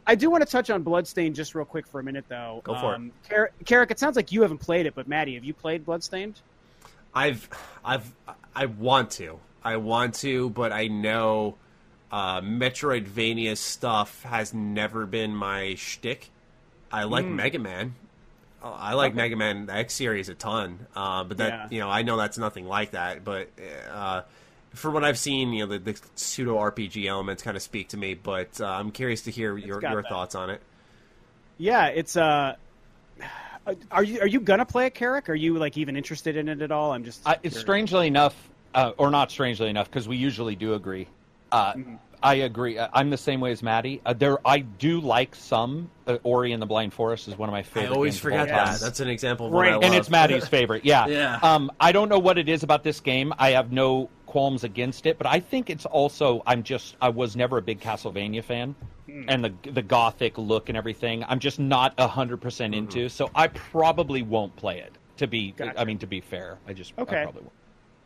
I 0.05 0.15
do 0.15 0.29
want 0.29 0.43
to 0.45 0.51
touch 0.51 0.69
on 0.69 0.83
Bloodstained 0.83 1.33
just 1.33 1.55
real 1.55 1.63
quick 1.63 1.87
for 1.87 2.01
a 2.01 2.03
minute, 2.03 2.25
though. 2.27 2.59
Go 2.65 2.75
for 2.77 2.91
it. 2.91 2.95
um, 2.95 3.11
Car- 3.29 3.51
Carrick, 3.63 3.89
it 3.89 3.99
sounds 3.99 4.17
like 4.17 4.33
you 4.33 4.41
haven't 4.41 4.57
played 4.57 4.85
it, 4.85 4.95
but 4.95 5.07
Maddie, 5.07 5.35
have 5.35 5.45
you 5.45 5.53
played 5.53 5.85
Bloodstained? 5.85 6.41
I've 7.13 7.47
I've 7.85 8.11
I 8.53 8.65
want 8.65 9.11
to. 9.11 9.39
I 9.63 9.77
want 9.77 10.15
to, 10.15 10.49
but 10.49 10.71
I 10.73 10.87
know 10.87 11.55
Uh, 12.11 12.41
Metroidvania 12.41 13.57
stuff 13.57 14.21
has 14.23 14.53
never 14.53 15.05
been 15.07 15.33
my 15.35 15.73
shtick. 15.75 16.29
I 16.91 17.05
like 17.05 17.25
Mega 17.25 17.57
Man. 17.59 17.95
I 18.61 18.93
like. 18.93 19.11
Okay. 19.13 19.17
Mega 19.17 19.35
Man 19.35 19.67
X 19.69 19.93
series 19.95 20.29
a 20.29 20.35
ton, 20.35 20.85
uh, 20.95 21.23
but 21.23 21.37
that 21.37 21.49
Yeah. 21.51 21.67
you 21.71 21.79
know 21.79 21.89
I 21.89 22.01
know 22.03 22.17
that's 22.17 22.37
nothing 22.37 22.67
like 22.67 22.91
that. 22.91 23.23
But 23.23 23.47
uh, 23.91 24.21
for 24.73 24.91
what 24.91 25.03
I've 25.03 25.17
seen, 25.17 25.53
you 25.53 25.65
know 25.65 25.77
the, 25.77 25.79
the 25.79 25.99
pseudo 26.15 26.57
RPG 26.57 27.05
elements 27.05 27.43
kind 27.43 27.55
of 27.55 27.63
speak 27.63 27.89
to 27.89 27.97
me. 27.97 28.13
But 28.15 28.59
uh, 28.59 28.65
I'm 28.65 28.91
curious 28.91 29.21
to 29.23 29.31
hear 29.31 29.57
your, 29.57 29.81
your 29.81 30.01
that. 30.01 30.09
thoughts 30.09 30.35
on 30.35 30.49
it. 30.49 30.61
Yeah, 31.57 31.87
it's 31.87 32.17
uh. 32.17 32.55
Are 33.91 34.03
you 34.03 34.19
are 34.19 34.27
you 34.27 34.41
gonna 34.41 34.65
play 34.65 34.87
a 34.87 34.89
Carrick? 34.89 35.29
Are 35.29 35.35
you 35.35 35.57
like 35.57 35.77
even 35.77 35.95
interested 35.95 36.35
in 36.35 36.49
it 36.49 36.61
at 36.61 36.71
all? 36.71 36.91
I'm 36.91 37.05
just. 37.05 37.21
I, 37.25 37.37
it's 37.43 37.57
strangely 37.57 38.07
enough, 38.07 38.35
uh, 38.75 38.91
or 38.97 39.09
not 39.09 39.31
strangely 39.31 39.69
enough, 39.69 39.89
because 39.89 40.05
we 40.07 40.17
usually 40.17 40.55
do 40.55 40.73
agree. 40.73 41.07
Uh, 41.51 41.73
Mm-hmm. 41.73 41.95
I 42.23 42.35
agree. 42.35 42.77
Uh, 42.77 42.87
I'm 42.93 43.09
the 43.09 43.17
same 43.17 43.41
way 43.41 43.51
as 43.51 43.61
Maddie. 43.61 44.01
Uh, 44.05 44.13
there, 44.13 44.37
I 44.47 44.59
do 44.59 45.01
like 45.01 45.35
some. 45.35 45.89
Uh, 46.07 46.17
Ori 46.23 46.51
and 46.53 46.61
the 46.61 46.65
Blind 46.65 46.93
Forest 46.93 47.27
is 47.27 47.37
one 47.37 47.49
of 47.49 47.53
my 47.53 47.63
favorites. 47.63 47.91
I 47.91 47.95
always 47.95 48.13
games 48.13 48.17
of 48.17 48.21
forget 48.23 48.47
that. 48.47 48.79
That's 48.79 48.99
an 48.99 49.07
example 49.09 49.47
of 49.47 49.51
what 49.53 49.59
Great. 49.61 49.69
I 49.71 49.73
love. 49.75 49.83
and 49.83 49.93
it's 49.95 50.09
Maddie's 50.09 50.47
favorite. 50.47 50.85
Yeah. 50.85 51.07
Yeah. 51.13 51.39
Um, 51.43 51.71
I 51.79 51.91
don't 51.91 52.09
know 52.09 52.19
what 52.19 52.37
it 52.37 52.49
is 52.49 52.63
about 52.63 52.83
this 52.83 52.99
game. 53.01 53.33
I 53.37 53.51
have 53.51 53.71
no 53.71 54.09
qualms 54.25 54.63
against 54.63 55.05
it, 55.05 55.17
but 55.17 55.27
I 55.27 55.39
think 55.41 55.69
it's 55.69 55.85
also 55.85 56.41
I'm 56.47 56.63
just 56.63 56.95
I 57.01 57.09
was 57.09 57.35
never 57.35 57.57
a 57.57 57.61
big 57.61 57.79
Castlevania 57.81 58.43
fan, 58.43 58.75
Hmm. 59.05 59.25
and 59.27 59.43
the 59.43 59.53
the 59.71 59.81
gothic 59.81 60.37
look 60.37 60.69
and 60.69 60.77
everything. 60.77 61.23
I'm 61.27 61.39
just 61.39 61.59
not 61.59 61.99
hundred 61.99 62.37
percent 62.41 62.73
into. 62.73 63.09
So 63.09 63.29
I 63.35 63.47
probably 63.47 64.21
won't 64.21 64.55
play 64.55 64.79
it. 64.79 64.93
To 65.17 65.27
be, 65.27 65.53
I 65.77 65.85
mean, 65.85 65.99
to 65.99 66.07
be 66.07 66.21
fair, 66.21 66.57
I 66.67 66.73
just 66.73 66.93
I 66.97 67.01
Okay. 67.03 67.21
probably 67.23 67.41
won't. 67.41 67.53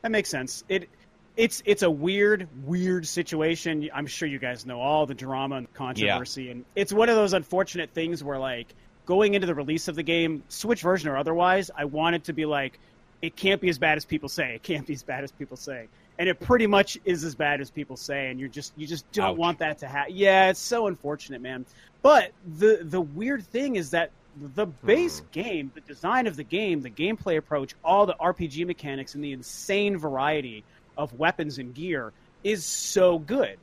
That 0.01 0.11
makes 0.11 0.29
sense. 0.29 0.63
It 0.67 0.89
it's 1.37 1.61
it's 1.65 1.83
a 1.83 1.89
weird 1.89 2.47
weird 2.65 3.07
situation. 3.07 3.89
I'm 3.93 4.07
sure 4.07 4.27
you 4.27 4.39
guys 4.39 4.65
know 4.65 4.81
all 4.81 5.05
the 5.05 5.13
drama 5.13 5.57
and 5.57 5.73
controversy, 5.73 6.49
and 6.49 6.65
it's 6.75 6.91
one 6.91 7.09
of 7.09 7.15
those 7.15 7.33
unfortunate 7.33 7.91
things 7.91 8.23
where 8.23 8.39
like 8.39 8.73
going 9.05 9.35
into 9.35 9.47
the 9.47 9.55
release 9.55 9.87
of 9.87 9.95
the 9.95 10.03
game, 10.03 10.43
Switch 10.49 10.81
version 10.81 11.09
or 11.09 11.15
otherwise, 11.15 11.71
I 11.75 11.85
wanted 11.85 12.25
to 12.25 12.33
be 12.33 12.45
like 12.45 12.79
it 13.21 13.35
can't 13.35 13.61
be 13.61 13.69
as 13.69 13.77
bad 13.77 13.97
as 13.97 14.05
people 14.05 14.29
say. 14.29 14.55
It 14.55 14.63
can't 14.63 14.85
be 14.85 14.93
as 14.93 15.03
bad 15.03 15.23
as 15.23 15.31
people 15.31 15.57
say. 15.57 15.87
And 16.19 16.27
it 16.27 16.39
pretty 16.39 16.67
much 16.67 16.97
is 17.05 17.23
as 17.23 17.35
bad 17.35 17.61
as 17.61 17.69
people 17.69 17.95
say, 17.95 18.29
and 18.29 18.39
you're 18.39 18.49
just 18.49 18.73
you 18.75 18.87
just 18.87 19.09
don't 19.11 19.31
Ouch. 19.31 19.37
want 19.37 19.59
that 19.59 19.77
to 19.79 19.87
happen. 19.87 20.15
Yeah, 20.15 20.49
it's 20.49 20.59
so 20.59 20.87
unfortunate, 20.87 21.41
man. 21.41 21.65
But 22.01 22.31
the 22.57 22.79
the 22.81 23.01
weird 23.01 23.45
thing 23.45 23.75
is 23.75 23.91
that 23.91 24.09
the 24.55 24.65
hmm. 24.65 24.87
base 24.87 25.21
game, 25.31 25.71
the 25.75 25.81
design 25.81 26.25
of 26.25 26.35
the 26.35 26.43
game, 26.43 26.81
the 26.81 26.89
gameplay 26.89 27.37
approach, 27.37 27.75
all 27.83 28.07
the 28.07 28.15
RPG 28.19 28.65
mechanics, 28.65 29.13
and 29.13 29.23
the 29.23 29.33
insane 29.33 29.97
variety 29.97 30.63
of 30.97 31.13
weapons 31.17 31.57
and 31.59 31.73
gear 31.73 32.11
is 32.43 32.65
so 32.65 33.19
good. 33.19 33.57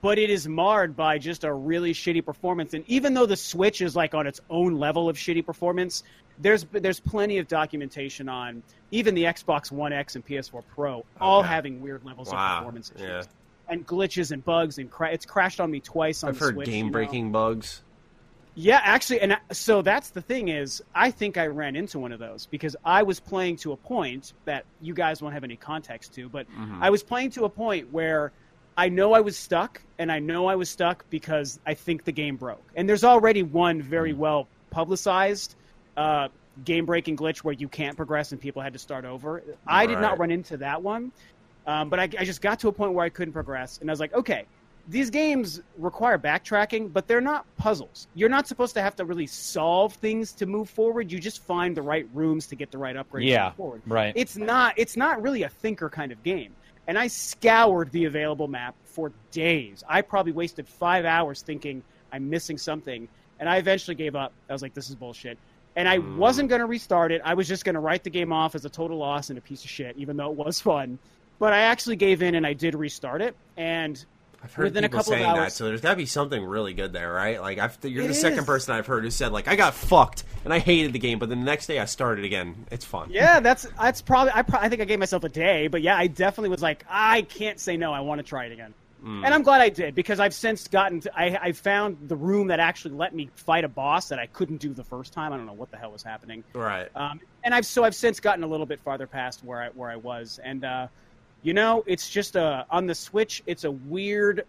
But 0.00 0.18
it 0.18 0.30
is 0.30 0.48
marred 0.48 0.96
by 0.96 1.18
just 1.18 1.44
a 1.44 1.52
really 1.52 1.92
shitty 1.92 2.24
performance. 2.24 2.72
And 2.72 2.82
even 2.88 3.12
though 3.12 3.26
the 3.26 3.36
Switch 3.36 3.82
is 3.82 3.94
like 3.94 4.14
on 4.14 4.26
its 4.26 4.40
own 4.48 4.78
level 4.78 5.08
of 5.08 5.16
shitty 5.16 5.44
performance, 5.44 6.02
there's 6.38 6.64
there's 6.72 6.98
plenty 6.98 7.36
of 7.38 7.46
documentation 7.46 8.26
on 8.28 8.62
even 8.90 9.14
the 9.14 9.24
Xbox 9.24 9.70
One 9.70 9.92
X 9.92 10.16
and 10.16 10.26
PS4 10.26 10.62
Pro 10.74 11.04
all 11.20 11.42
having 11.42 11.82
weird 11.82 12.04
levels 12.06 12.30
Wow. 12.32 12.52
of 12.54 12.58
performance 12.60 12.90
issues. 12.96 13.06
Yeah. 13.06 13.22
And 13.68 13.86
glitches 13.86 14.32
and 14.32 14.42
bugs 14.42 14.78
and 14.78 14.90
cra- 14.90 15.12
it's 15.12 15.26
crashed 15.26 15.60
on 15.60 15.70
me 15.70 15.80
twice 15.80 16.22
on 16.24 16.30
I've 16.30 16.38
the 16.38 16.44
heard 16.46 16.54
Switch. 16.54 16.68
you 16.68 16.74
know? 16.74 16.82
game 16.84 16.90
breaking 16.92 17.32
bugs. 17.32 17.82
Yeah, 18.54 18.80
actually, 18.82 19.20
and 19.20 19.38
so 19.50 19.80
that's 19.80 20.10
the 20.10 20.20
thing 20.20 20.48
is, 20.48 20.82
I 20.94 21.10
think 21.10 21.38
I 21.38 21.46
ran 21.46 21.74
into 21.74 21.98
one 21.98 22.12
of 22.12 22.18
those 22.18 22.46
because 22.46 22.76
I 22.84 23.02
was 23.02 23.18
playing 23.18 23.56
to 23.58 23.72
a 23.72 23.76
point 23.76 24.34
that 24.44 24.66
you 24.82 24.92
guys 24.92 25.22
won't 25.22 25.32
have 25.32 25.44
any 25.44 25.56
context 25.56 26.12
to, 26.14 26.28
but 26.28 26.46
I 26.82 26.90
was 26.90 27.02
playing 27.02 27.30
to 27.30 27.44
a 27.44 27.48
point 27.48 27.92
where 27.92 28.30
I 28.76 28.90
know 28.90 29.14
I 29.14 29.20
was 29.20 29.38
stuck, 29.38 29.80
and 29.98 30.12
I 30.12 30.18
know 30.18 30.46
I 30.46 30.56
was 30.56 30.68
stuck 30.68 31.08
because 31.08 31.60
I 31.64 31.74
think 31.74 32.04
the 32.04 32.12
game 32.12 32.36
broke. 32.36 32.62
And 32.74 32.88
there's 32.88 33.04
already 33.04 33.42
one 33.42 33.80
very 33.80 34.12
well 34.12 34.48
publicized 34.70 35.54
uh, 35.96 36.28
game 36.64 36.84
breaking 36.84 37.16
glitch 37.16 37.38
where 37.38 37.54
you 37.54 37.68
can't 37.68 37.96
progress 37.96 38.32
and 38.32 38.40
people 38.40 38.60
had 38.60 38.74
to 38.74 38.78
start 38.78 39.04
over. 39.06 39.42
I 39.66 39.86
did 39.86 39.98
not 39.98 40.18
run 40.18 40.30
into 40.30 40.58
that 40.58 40.82
one, 40.82 41.12
um, 41.66 41.88
but 41.88 41.98
I, 42.00 42.04
I 42.04 42.24
just 42.24 42.42
got 42.42 42.60
to 42.60 42.68
a 42.68 42.72
point 42.72 42.92
where 42.92 43.04
I 43.04 43.08
couldn't 43.08 43.32
progress, 43.32 43.78
and 43.80 43.88
I 43.88 43.92
was 43.92 44.00
like, 44.00 44.12
okay, 44.12 44.44
these 44.88 45.10
games 45.10 45.60
require 45.78 46.18
backtracking, 46.18 46.92
but 46.92 47.06
they're 47.06 47.20
not 47.20 47.46
puzzles. 47.56 48.08
You're 48.14 48.28
not 48.28 48.48
supposed 48.48 48.74
to 48.74 48.82
have 48.82 48.96
to 48.96 49.04
really 49.04 49.26
solve 49.26 49.94
things 49.94 50.32
to 50.32 50.46
move 50.46 50.68
forward. 50.68 51.12
You 51.12 51.18
just 51.18 51.42
find 51.44 51.76
the 51.76 51.82
right 51.82 52.06
rooms 52.12 52.46
to 52.48 52.56
get 52.56 52.70
the 52.70 52.78
right 52.78 52.96
upgrades 52.96 53.20
to 53.20 53.26
Yeah, 53.26 53.44
move 53.46 53.54
forward. 53.54 53.82
right. 53.86 54.12
It's 54.16 54.36
not. 54.36 54.74
It's 54.76 54.96
not 54.96 55.22
really 55.22 55.44
a 55.44 55.48
thinker 55.48 55.88
kind 55.88 56.10
of 56.10 56.22
game. 56.22 56.52
And 56.88 56.98
I 56.98 57.06
scoured 57.06 57.92
the 57.92 58.06
available 58.06 58.48
map 58.48 58.74
for 58.84 59.12
days. 59.30 59.84
I 59.88 60.02
probably 60.02 60.32
wasted 60.32 60.66
five 60.66 61.04
hours 61.04 61.42
thinking 61.42 61.82
I'm 62.12 62.28
missing 62.28 62.58
something, 62.58 63.08
and 63.38 63.48
I 63.48 63.58
eventually 63.58 63.94
gave 63.94 64.16
up. 64.16 64.32
I 64.50 64.52
was 64.52 64.62
like, 64.62 64.74
this 64.74 64.90
is 64.90 64.96
bullshit. 64.96 65.38
And 65.76 65.88
I 65.88 65.98
hmm. 65.98 66.18
wasn't 66.18 66.48
going 66.48 66.60
to 66.60 66.66
restart 66.66 67.12
it. 67.12 67.22
I 67.24 67.34
was 67.34 67.46
just 67.46 67.64
going 67.64 67.74
to 67.74 67.80
write 67.80 68.02
the 68.04 68.10
game 68.10 68.32
off 68.32 68.54
as 68.54 68.64
a 68.64 68.70
total 68.70 68.98
loss 68.98 69.30
and 69.30 69.38
a 69.38 69.42
piece 69.42 69.62
of 69.64 69.70
shit, 69.70 69.96
even 69.96 70.16
though 70.16 70.30
it 70.30 70.36
was 70.36 70.60
fun. 70.60 70.98
But 71.38 71.52
I 71.52 71.60
actually 71.60 71.96
gave 71.96 72.22
in 72.22 72.34
and 72.34 72.46
I 72.46 72.52
did 72.52 72.74
restart 72.74 73.22
it. 73.22 73.34
And 73.56 74.04
I've 74.44 74.52
heard 74.54 74.64
Within 74.64 74.84
a 74.84 74.88
people 74.88 74.98
couple 75.00 75.12
of 75.14 75.18
saying 75.20 75.34
that, 75.36 75.52
so 75.52 75.66
there's 75.66 75.80
got 75.80 75.90
to 75.90 75.96
be 75.96 76.06
something 76.06 76.44
really 76.44 76.74
good 76.74 76.92
there, 76.92 77.12
right? 77.12 77.40
Like, 77.40 77.58
I've, 77.58 77.78
you're 77.84 78.04
It 78.04 78.08
the 78.08 78.14
second 78.14 78.40
is. 78.40 78.44
person 78.44 78.74
I've 78.74 78.86
heard 78.86 79.04
who 79.04 79.10
said 79.10 79.30
like, 79.30 79.46
I 79.46 79.54
got 79.54 79.72
fucked 79.74 80.24
and 80.44 80.52
I 80.52 80.58
hated 80.58 80.92
the 80.92 80.98
game, 80.98 81.18
but 81.20 81.28
then 81.28 81.38
the 81.38 81.44
next 81.44 81.66
day 81.68 81.78
I 81.78 81.84
started 81.84 82.24
again. 82.24 82.66
It's 82.72 82.84
fun. 82.84 83.08
Yeah, 83.12 83.38
that's 83.40 83.66
that's 83.80 84.02
probably 84.02 84.32
I, 84.34 84.42
pro- 84.42 84.58
I 84.58 84.68
think 84.68 84.82
I 84.82 84.84
gave 84.84 84.98
myself 84.98 85.22
a 85.22 85.28
day, 85.28 85.68
but 85.68 85.80
yeah, 85.82 85.96
I 85.96 86.08
definitely 86.08 86.48
was 86.50 86.60
like 86.62 86.84
I 86.90 87.22
can't 87.22 87.60
say 87.60 87.76
no. 87.76 87.92
I 87.92 88.00
want 88.00 88.18
to 88.18 88.24
try 88.24 88.46
it 88.46 88.52
again, 88.52 88.74
and 89.04 89.26
I'm 89.26 89.42
glad 89.42 89.60
I 89.60 89.68
did 89.68 89.94
because 89.94 90.18
I've 90.18 90.34
since 90.34 90.66
gotten 90.66 91.00
to, 91.02 91.16
I 91.18 91.38
I 91.40 91.52
found 91.52 91.98
the 92.08 92.16
room 92.16 92.48
that 92.48 92.58
actually 92.58 92.94
let 92.94 93.14
me 93.14 93.30
fight 93.36 93.62
a 93.62 93.68
boss 93.68 94.08
that 94.08 94.18
I 94.18 94.26
couldn't 94.26 94.56
do 94.58 94.74
the 94.74 94.84
first 94.84 95.12
time. 95.12 95.32
I 95.32 95.36
don't 95.36 95.46
know 95.46 95.52
what 95.52 95.70
the 95.70 95.76
hell 95.76 95.92
was 95.92 96.02
happening, 96.02 96.42
Right. 96.52 96.88
um, 96.96 97.20
and 97.44 97.54
I've 97.54 97.66
so 97.66 97.84
I've 97.84 97.94
since 97.94 98.18
gotten 98.18 98.42
a 98.42 98.48
little 98.48 98.66
bit 98.66 98.80
farther 98.80 99.06
past 99.06 99.44
where 99.44 99.62
I 99.62 99.68
where 99.68 99.90
I 99.90 99.96
was, 99.96 100.40
and 100.42 100.64
uh, 100.64 100.88
you 101.42 101.54
know, 101.54 101.82
it's 101.86 102.08
just 102.08 102.36
a 102.36 102.66
on 102.70 102.86
the 102.86 102.94
Switch. 102.94 103.42
It's 103.46 103.64
a 103.64 103.70
weird 103.70 104.44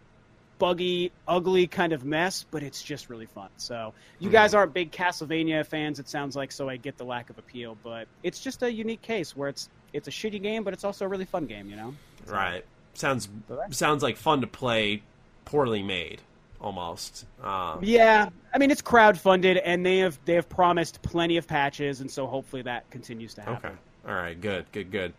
buggy, 0.60 1.12
ugly 1.28 1.68
kind 1.68 1.92
of 1.94 2.06
mess, 2.06 2.46
but 2.50 2.64
it's 2.64 2.82
just 2.82 3.10
really 3.10 3.26
fun. 3.26 3.50
So 3.58 3.94
you 4.20 4.30
guys 4.30 4.54
aren't 4.54 4.74
big 4.74 4.92
Castlevania 4.92 5.66
fans, 5.66 6.00
it 6.00 6.08
sounds 6.08 6.36
like, 6.36 6.52
so 6.52 6.70
I 6.70 6.78
get 6.78 6.98
the 6.98 7.04
lack 7.04 7.30
of 7.30 7.38
appeal. 7.38 7.78
But 7.84 8.08
it's 8.22 8.40
just 8.40 8.64
a 8.64 8.72
unique 8.72 9.02
case 9.02 9.36
where 9.36 9.50
it's 9.50 9.70
it's 9.92 10.08
a 10.08 10.12
shitty 10.12 10.42
game, 10.42 10.64
but 10.64 10.74
it's 10.74 10.84
also 10.84 11.06
a 11.06 11.08
really 11.08 11.26
fun 11.26 11.46
game. 11.48 11.70
You 11.70 11.76
know? 11.76 11.94
Right. 12.28 12.64
Sounds 12.94 13.28
Right. 13.50 13.74
sounds 13.74 14.04
like 14.04 14.18
fun 14.18 14.42
to 14.42 14.48
play, 14.48 15.02
poorly 15.46 15.82
made, 15.84 16.22
almost. 16.62 17.26
Um, 17.44 17.80
Yeah, 17.82 18.30
I 18.54 18.58
mean 18.60 18.70
it's 18.72 18.82
crowdfunded, 18.84 19.60
and 19.66 19.86
they 19.86 19.98
have 19.98 20.18
they 20.26 20.36
have 20.36 20.48
promised 20.48 21.02
plenty 21.02 21.38
of 21.38 21.48
patches, 21.48 22.00
and 22.02 22.10
so 22.10 22.28
hopefully 22.28 22.62
that 22.62 22.90
continues 22.92 23.34
to 23.34 23.42
happen. 23.42 23.72
Okay. 23.72 23.76
All 24.08 24.14
right. 24.16 24.40
Good. 24.40 24.66
Good. 24.72 24.92
Good. 24.92 25.14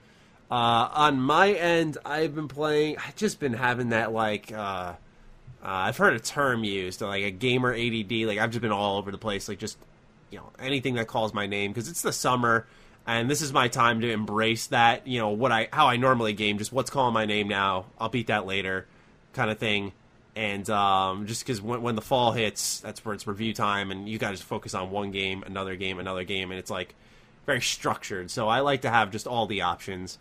Uh, 0.51 0.89
on 0.93 1.21
my 1.21 1.53
end, 1.53 1.99
I've 2.05 2.35
been 2.35 2.49
playing. 2.49 2.99
I've 2.99 3.17
just 3.17 3.41
been 3.41 3.55
having 3.55 3.91
that 3.91 4.13
like. 4.13 4.53
Uh, 4.53 4.95
uh, 5.63 5.69
I've 5.69 5.97
heard 5.97 6.15
a 6.15 6.21
term 6.21 6.63
used 6.63 7.01
like 7.01 7.23
a 7.23 7.31
gamer 7.31 7.73
ADD. 7.73 8.13
Like 8.27 8.39
I've 8.39 8.51
just 8.51 8.61
been 8.61 8.73
all 8.73 8.99
over 8.99 9.11
the 9.11 9.19
place. 9.19 9.49
Like 9.49 9.59
just 9.59 9.79
you 10.31 10.39
know 10.39 10.51
anything 10.59 10.95
that 10.95 11.07
calls 11.07 11.33
my 11.33 11.47
name 11.47 11.73
because 11.73 11.89
it's 11.89 12.03
the 12.03 12.13
summer 12.13 12.67
and 13.07 13.31
this 13.31 13.43
is 13.43 13.53
my 13.53 13.69
time 13.69 14.01
to 14.01 14.11
embrace 14.11 14.69
that. 14.69 15.07
You 15.07 15.19
know 15.19 15.31
what 15.31 15.53
I 15.53 15.69
how 15.73 15.87
I 15.87 15.97
normally 15.97 16.33
game. 16.33 16.59
Just 16.59 16.73
what's 16.73 16.91
calling 16.91 17.15
my 17.15 17.27
name 17.27 17.49
now. 17.49 17.87
I'll 17.99 18.09
beat 18.09 18.29
that 18.29 18.47
later, 18.47 18.87
kind 19.33 19.51
of 19.51 19.59
thing. 19.59 19.93
And 20.37 20.69
um, 20.69 21.27
just 21.27 21.45
because 21.45 21.63
when, 21.63 21.83
when 21.83 21.95
the 21.95 22.03
fall 22.03 22.33
hits, 22.33 22.81
that's 22.81 23.05
where 23.05 23.15
it's 23.15 23.27
review 23.27 23.55
time, 23.55 23.91
and 23.91 24.09
you 24.09 24.19
to 24.37 24.37
focus 24.37 24.75
on 24.75 24.91
one 24.91 25.13
game, 25.13 25.45
another 25.45 25.77
game, 25.77 25.99
another 25.99 26.25
game, 26.25 26.51
and 26.51 26.59
it's 26.59 26.71
like 26.71 26.95
very 27.47 27.61
structured. 27.61 28.31
So 28.31 28.49
I 28.49 28.61
like 28.61 28.83
to 28.83 28.91
have 28.91 29.11
just 29.11 29.27
all 29.27 29.47
the 29.47 29.63
options. 29.63 30.19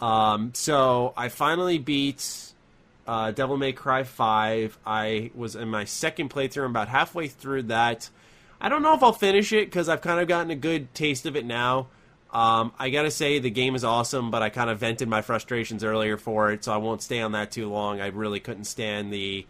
Um, 0.00 0.52
so 0.54 1.14
I 1.16 1.28
finally 1.28 1.78
beat 1.78 2.52
uh, 3.06 3.30
Devil 3.30 3.56
May 3.56 3.72
Cry 3.72 4.02
5. 4.02 4.78
I 4.86 5.30
was 5.34 5.56
in 5.56 5.68
my 5.68 5.84
second 5.84 6.30
playthrough. 6.30 6.66
About 6.66 6.88
halfway 6.88 7.28
through 7.28 7.64
that. 7.64 8.10
I 8.60 8.68
don't 8.68 8.82
know 8.82 8.94
if 8.94 9.02
I'll 9.02 9.12
finish 9.12 9.52
it 9.52 9.66
because 9.66 9.88
I've 9.88 10.00
kind 10.00 10.20
of 10.20 10.28
gotten 10.28 10.50
a 10.50 10.56
good 10.56 10.94
taste 10.94 11.26
of 11.26 11.36
it 11.36 11.44
now. 11.44 11.88
Um, 12.32 12.72
I 12.78 12.90
gotta 12.90 13.10
say 13.10 13.38
the 13.38 13.50
game 13.50 13.74
is 13.74 13.84
awesome, 13.84 14.30
but 14.30 14.42
I 14.42 14.50
kind 14.50 14.68
of 14.68 14.78
vented 14.78 15.08
my 15.08 15.22
frustrations 15.22 15.84
earlier 15.84 16.16
for 16.16 16.50
it, 16.50 16.64
so 16.64 16.72
I 16.72 16.76
won't 16.76 17.00
stay 17.00 17.20
on 17.20 17.32
that 17.32 17.50
too 17.50 17.70
long. 17.70 18.00
I 18.00 18.08
really 18.08 18.40
couldn't 18.40 18.64
stand 18.64 19.12
the 19.12 19.46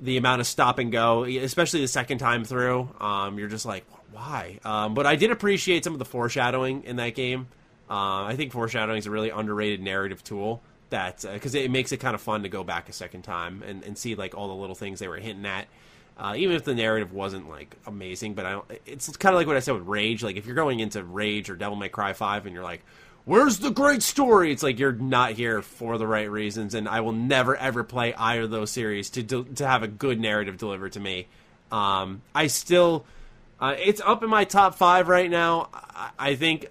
the 0.00 0.16
amount 0.16 0.40
of 0.40 0.46
stop 0.46 0.78
and 0.78 0.92
go, 0.92 1.24
especially 1.24 1.80
the 1.80 1.88
second 1.88 2.18
time 2.18 2.44
through. 2.44 2.88
Um, 3.00 3.38
you're 3.38 3.48
just 3.48 3.64
like, 3.64 3.84
why? 4.14 4.60
Um, 4.64 4.94
but 4.94 5.06
I 5.06 5.16
did 5.16 5.30
appreciate 5.30 5.84
some 5.84 5.92
of 5.92 5.98
the 5.98 6.04
foreshadowing 6.04 6.84
in 6.84 6.96
that 6.96 7.14
game. 7.14 7.48
Uh, 7.90 8.24
I 8.24 8.34
think 8.36 8.52
foreshadowing 8.52 8.98
is 8.98 9.06
a 9.06 9.10
really 9.10 9.30
underrated 9.30 9.82
narrative 9.82 10.22
tool 10.22 10.62
that 10.90 11.24
because 11.32 11.54
it 11.54 11.70
makes 11.70 11.92
it 11.92 11.98
kind 11.98 12.14
of 12.14 12.20
fun 12.20 12.44
to 12.44 12.48
go 12.48 12.62
back 12.62 12.88
a 12.88 12.92
second 12.92 13.22
time 13.22 13.62
and, 13.66 13.82
and 13.82 13.98
see 13.98 14.14
like 14.14 14.34
all 14.34 14.48
the 14.48 14.54
little 14.54 14.76
things 14.76 15.00
they 15.00 15.08
were 15.08 15.16
hinting 15.16 15.44
at. 15.44 15.66
Uh, 16.16 16.34
even 16.36 16.54
if 16.54 16.62
the 16.62 16.74
narrative 16.74 17.12
wasn't 17.12 17.48
like 17.48 17.76
amazing, 17.86 18.34
but 18.34 18.46
I 18.46 18.52
don't. 18.52 18.64
It's 18.86 19.14
kind 19.16 19.34
of 19.34 19.38
like 19.40 19.48
what 19.48 19.56
I 19.56 19.60
said 19.60 19.74
with 19.74 19.86
Rage. 19.86 20.22
Like 20.22 20.36
if 20.36 20.46
you're 20.46 20.54
going 20.54 20.78
into 20.78 21.02
Rage 21.02 21.50
or 21.50 21.56
Devil 21.56 21.76
May 21.76 21.88
Cry 21.88 22.12
Five 22.12 22.46
and 22.46 22.54
you're 22.54 22.62
like, 22.62 22.84
where's 23.24 23.58
the 23.58 23.70
great 23.70 24.02
story? 24.02 24.52
It's 24.52 24.62
like 24.62 24.78
you're 24.78 24.92
not 24.92 25.32
here 25.32 25.60
for 25.60 25.98
the 25.98 26.06
right 26.06 26.30
reasons, 26.30 26.74
and 26.74 26.88
I 26.88 27.00
will 27.00 27.12
never 27.12 27.56
ever 27.56 27.82
play 27.82 28.14
either 28.14 28.42
of 28.42 28.50
those 28.50 28.70
series 28.70 29.10
to 29.10 29.24
to 29.24 29.66
have 29.66 29.82
a 29.82 29.88
good 29.88 30.20
narrative 30.20 30.56
delivered 30.56 30.92
to 30.92 31.00
me. 31.00 31.26
Um, 31.72 32.22
I 32.32 32.46
still, 32.46 33.04
uh, 33.60 33.74
it's 33.78 34.00
up 34.00 34.22
in 34.22 34.30
my 34.30 34.44
top 34.44 34.74
five 34.74 35.08
right 35.08 35.30
now. 35.30 35.68
I, 35.72 36.10
I 36.18 36.34
think 36.36 36.66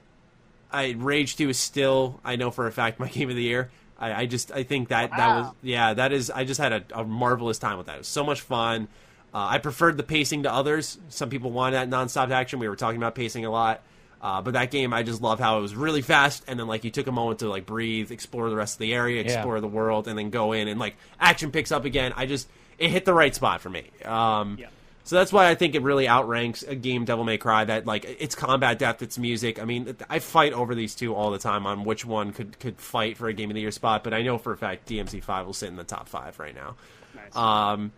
I 0.71 0.91
Rage 0.97 1.35
Two 1.35 1.49
is 1.49 1.57
still, 1.59 2.19
I 2.23 2.35
know 2.35 2.51
for 2.51 2.67
a 2.67 2.71
fact, 2.71 2.99
my 2.99 3.07
game 3.09 3.29
of 3.29 3.35
the 3.35 3.43
year. 3.43 3.71
I, 3.99 4.23
I 4.23 4.25
just, 4.25 4.51
I 4.51 4.63
think 4.63 4.89
that 4.89 5.11
that 5.11 5.35
was, 5.41 5.53
yeah, 5.61 5.93
that 5.93 6.11
is. 6.11 6.29
I 6.29 6.43
just 6.43 6.59
had 6.59 6.73
a, 6.73 6.83
a 6.93 7.03
marvelous 7.03 7.57
time 7.59 7.77
with 7.77 7.87
that. 7.87 7.95
It 7.95 7.99
was 7.99 8.07
so 8.07 8.23
much 8.23 8.41
fun. 8.41 8.87
Uh, 9.33 9.47
I 9.51 9.57
preferred 9.59 9.97
the 9.97 10.03
pacing 10.03 10.43
to 10.43 10.53
others. 10.53 10.97
Some 11.09 11.29
people 11.29 11.51
wanted 11.51 11.75
that 11.77 11.89
nonstop 11.89 12.29
action. 12.31 12.59
We 12.59 12.67
were 12.69 12.75
talking 12.75 12.97
about 12.97 13.15
pacing 13.15 13.45
a 13.45 13.49
lot. 13.51 13.81
Uh, 14.21 14.41
but 14.41 14.53
that 14.53 14.71
game, 14.71 14.93
I 14.93 15.03
just 15.03 15.21
love 15.21 15.39
how 15.39 15.57
it 15.59 15.61
was 15.61 15.75
really 15.75 16.01
fast, 16.01 16.43
and 16.47 16.57
then 16.57 16.65
like 16.65 16.85
you 16.85 16.91
took 16.91 17.07
a 17.07 17.11
moment 17.11 17.39
to 17.39 17.49
like 17.49 17.65
breathe, 17.65 18.09
explore 18.09 18.49
the 18.49 18.55
rest 18.55 18.75
of 18.75 18.79
the 18.79 18.93
area, 18.93 19.21
explore 19.21 19.55
Yeah. 19.57 19.61
the 19.61 19.67
world, 19.67 20.07
and 20.07 20.17
then 20.17 20.29
go 20.29 20.53
in 20.53 20.69
and 20.69 20.79
like 20.79 20.95
action 21.19 21.51
picks 21.51 21.71
up 21.73 21.83
again. 21.83 22.13
I 22.15 22.25
just 22.25 22.47
it 22.77 22.89
hit 22.89 23.03
the 23.05 23.13
right 23.13 23.35
spot 23.35 23.59
for 23.59 23.69
me. 23.69 23.83
Um, 24.05 24.57
Yeah. 24.59 24.67
So 25.05 25.17
that's 25.17 25.33
why 25.33 25.49
I 25.49 25.55
think 25.55 25.75
it 25.75 25.81
really 25.81 26.07
outranks 26.07 26.63
a 26.63 26.75
game 26.75 27.03
Devil 27.03 27.25
May 27.25 27.37
Cry. 27.37 27.65
That 27.65 27.85
like 27.85 28.05
it's 28.05 28.35
combat 28.35 28.79
depth, 28.79 29.01
it's 29.01 29.17
music. 29.17 29.61
I 29.61 29.65
mean, 29.65 29.97
I 30.09 30.19
fight 30.19 30.53
over 30.53 30.75
these 30.75 30.95
two 30.95 31.13
all 31.13 31.31
the 31.31 31.39
time 31.39 31.65
on 31.65 31.83
which 31.83 32.05
one 32.05 32.31
could 32.31 32.57
could 32.59 32.79
fight 32.79 33.17
for 33.17 33.27
a 33.27 33.33
game 33.33 33.49
of 33.49 33.55
the 33.55 33.61
year 33.61 33.71
spot. 33.71 34.03
But 34.03 34.13
I 34.13 34.21
know 34.21 34.37
for 34.37 34.53
a 34.53 34.57
fact 34.57 34.87
DMC 34.87 35.21
Five 35.21 35.45
will 35.45 35.53
sit 35.53 35.67
in 35.67 35.75
the 35.75 35.83
top 35.83 36.07
five 36.07 36.39
right 36.39 36.55
now. 36.55 36.75
Nice. 37.15 37.35
Um, 37.35 37.91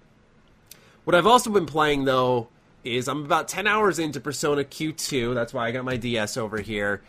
what 1.04 1.16
I've 1.16 1.28
also 1.28 1.52
been 1.52 1.68
playing 1.68 2.06
though 2.06 2.48
is 2.84 3.08
I'm 3.08 3.24
about 3.24 3.48
ten 3.50 3.68
hours 3.68 4.00
into 4.00 4.20
Persona 4.20 4.64
Q2. 4.64 5.36
That's 5.36 5.54
why 5.54 5.68
I 5.68 5.72
got 5.72 5.86
my 5.86 5.98
DS 5.98 6.38
over 6.38 6.60
here. 6.60 7.04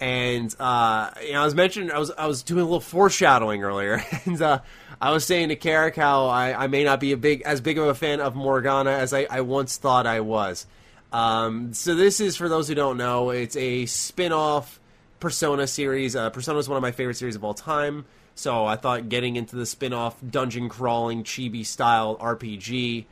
And 0.00 0.54
uh, 0.58 1.10
you 1.22 1.34
know, 1.34 1.42
I 1.42 1.44
was 1.44 1.54
mentioning 1.54 1.90
I 1.90 1.98
was 1.98 2.10
I 2.10 2.26
was 2.26 2.42
doing 2.42 2.62
a 2.62 2.64
little 2.64 2.80
foreshadowing 2.80 3.62
earlier, 3.62 4.02
and 4.24 4.40
uh, 4.40 4.60
I 5.02 5.10
was 5.10 5.26
saying 5.26 5.48
to 5.48 5.56
Carrick 5.56 5.96
how 5.96 6.26
I, 6.26 6.64
I 6.64 6.66
may 6.68 6.84
not 6.84 7.00
be 7.00 7.10
a 7.10 7.16
big 7.16 7.42
as 7.42 7.60
big 7.60 7.76
of 7.76 7.88
a 7.88 7.94
fan 7.94 8.20
of 8.20 8.36
Morgana 8.36 8.92
as 8.92 9.12
I, 9.12 9.26
I 9.28 9.40
once 9.40 9.76
thought 9.76 10.06
I 10.06 10.20
was. 10.20 10.64
Um, 11.12 11.74
so 11.74 11.96
this 11.96 12.20
is 12.20 12.36
for 12.36 12.48
those 12.48 12.68
who 12.68 12.76
don't 12.76 12.96
know, 12.96 13.30
it's 13.30 13.56
a 13.56 13.86
spin-off 13.86 14.78
Persona 15.18 15.66
series. 15.66 16.14
Uh, 16.14 16.30
Persona 16.30 16.60
is 16.60 16.68
one 16.68 16.76
of 16.76 16.82
my 16.82 16.92
favorite 16.92 17.16
series 17.16 17.34
of 17.34 17.42
all 17.42 17.52
time. 17.52 18.04
So 18.36 18.64
I 18.64 18.76
thought 18.76 19.08
getting 19.08 19.34
into 19.34 19.56
the 19.56 19.66
spin-off 19.66 20.16
dungeon 20.30 20.68
crawling 20.68 21.24
chibi 21.24 21.66
style 21.66 22.16
RPG, 22.18 23.06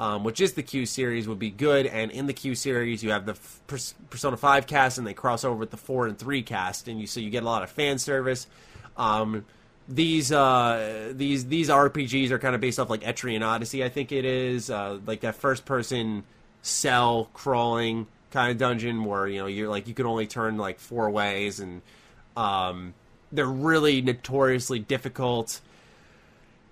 um, 0.00 0.24
which 0.24 0.40
is 0.40 0.54
the 0.54 0.64
Q 0.64 0.84
series, 0.84 1.28
would 1.28 1.38
be 1.38 1.50
good. 1.50 1.86
And 1.86 2.10
in 2.10 2.26
the 2.26 2.32
Q 2.32 2.56
series, 2.56 3.04
you 3.04 3.12
have 3.12 3.24
the 3.24 3.32
f- 3.32 3.94
Persona 4.10 4.36
Five 4.36 4.66
cast, 4.66 4.98
and 4.98 5.06
they 5.06 5.14
cross 5.14 5.44
over 5.44 5.54
with 5.54 5.70
the 5.70 5.76
four 5.76 6.08
and 6.08 6.18
three 6.18 6.42
cast, 6.42 6.88
and 6.88 7.00
you 7.00 7.06
so 7.06 7.20
you 7.20 7.30
get 7.30 7.44
a 7.44 7.46
lot 7.46 7.62
of 7.62 7.70
fan 7.70 7.98
service. 7.98 8.48
Um, 8.96 9.44
these 9.88 10.32
uh, 10.32 11.12
these 11.14 11.46
these 11.46 11.68
RPGs 11.68 12.30
are 12.30 12.38
kind 12.38 12.54
of 12.54 12.60
based 12.60 12.78
off 12.78 12.90
like 12.90 13.02
Etrian 13.02 13.46
Odyssey, 13.46 13.84
I 13.84 13.88
think 13.88 14.12
it 14.12 14.24
is, 14.24 14.70
uh, 14.70 14.98
like 15.06 15.20
that 15.20 15.36
first 15.36 15.64
person 15.64 16.24
cell 16.62 17.30
crawling 17.32 18.06
kind 18.32 18.50
of 18.50 18.58
dungeon 18.58 19.04
where 19.04 19.28
you 19.28 19.38
know 19.38 19.46
you're 19.46 19.68
like 19.68 19.86
you 19.86 19.94
can 19.94 20.06
only 20.06 20.26
turn 20.26 20.56
like 20.58 20.80
four 20.80 21.08
ways 21.10 21.60
and 21.60 21.82
um, 22.36 22.94
they're 23.32 23.46
really 23.46 24.02
notoriously 24.02 24.78
difficult. 24.78 25.60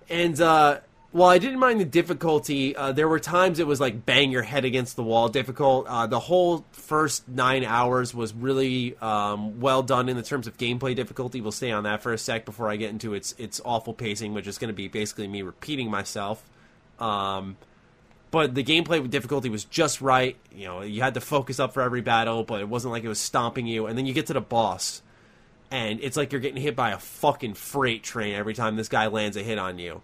And 0.09 0.39
uh, 0.39 0.79
while 1.15 1.29
I 1.29 1.37
didn't 1.37 1.59
mind 1.59 1.79
the 1.79 1.85
difficulty, 1.85 2.75
uh, 2.75 2.91
there 2.91 3.07
were 3.07 3.19
times 3.19 3.59
it 3.59 3.67
was 3.67 3.79
like 3.79 4.05
bang 4.05 4.31
your 4.31 4.41
head 4.41 4.65
against 4.65 4.97
the 4.97 5.03
wall 5.03 5.29
difficult. 5.29 5.87
Uh, 5.87 6.07
the 6.07 6.19
whole 6.19 6.65
first 6.73 7.25
nine 7.29 7.63
hours 7.63 8.13
was 8.13 8.33
really 8.33 8.97
um, 8.97 9.61
well 9.61 9.81
done 9.81 10.09
in 10.09 10.17
the 10.17 10.23
terms 10.23 10.45
of 10.45 10.57
gameplay 10.57 10.93
difficulty. 10.93 11.39
We'll 11.39 11.53
stay 11.53 11.71
on 11.71 11.85
that 11.85 12.03
for 12.03 12.11
a 12.11 12.17
sec 12.17 12.43
before 12.43 12.69
I 12.69 12.75
get 12.75 12.89
into 12.89 13.13
its 13.13 13.33
its 13.37 13.61
awful 13.63 13.93
pacing, 13.93 14.33
which 14.33 14.45
is 14.45 14.57
going 14.57 14.67
to 14.67 14.73
be 14.73 14.89
basically 14.89 15.29
me 15.29 15.41
repeating 15.41 15.89
myself. 15.89 16.43
Um, 16.99 17.55
but 18.29 18.53
the 18.53 18.63
gameplay 18.65 19.09
difficulty 19.09 19.47
was 19.47 19.63
just 19.63 20.01
right. 20.01 20.35
You 20.53 20.65
know, 20.65 20.81
you 20.81 21.01
had 21.01 21.13
to 21.13 21.21
focus 21.21 21.61
up 21.61 21.73
for 21.73 21.81
every 21.81 22.01
battle, 22.01 22.43
but 22.43 22.59
it 22.59 22.67
wasn't 22.67 22.91
like 22.91 23.05
it 23.05 23.07
was 23.07 23.19
stomping 23.19 23.67
you. 23.67 23.85
And 23.85 23.97
then 23.97 24.05
you 24.05 24.13
get 24.13 24.25
to 24.25 24.33
the 24.33 24.41
boss, 24.41 25.01
and 25.71 26.01
it's 26.01 26.17
like 26.17 26.33
you're 26.33 26.41
getting 26.41 26.61
hit 26.61 26.75
by 26.75 26.91
a 26.91 26.99
fucking 26.99 27.53
freight 27.53 28.03
train 28.03 28.35
every 28.35 28.53
time 28.53 28.75
this 28.75 28.89
guy 28.89 29.07
lands 29.07 29.37
a 29.37 29.43
hit 29.43 29.57
on 29.57 29.79
you. 29.79 30.01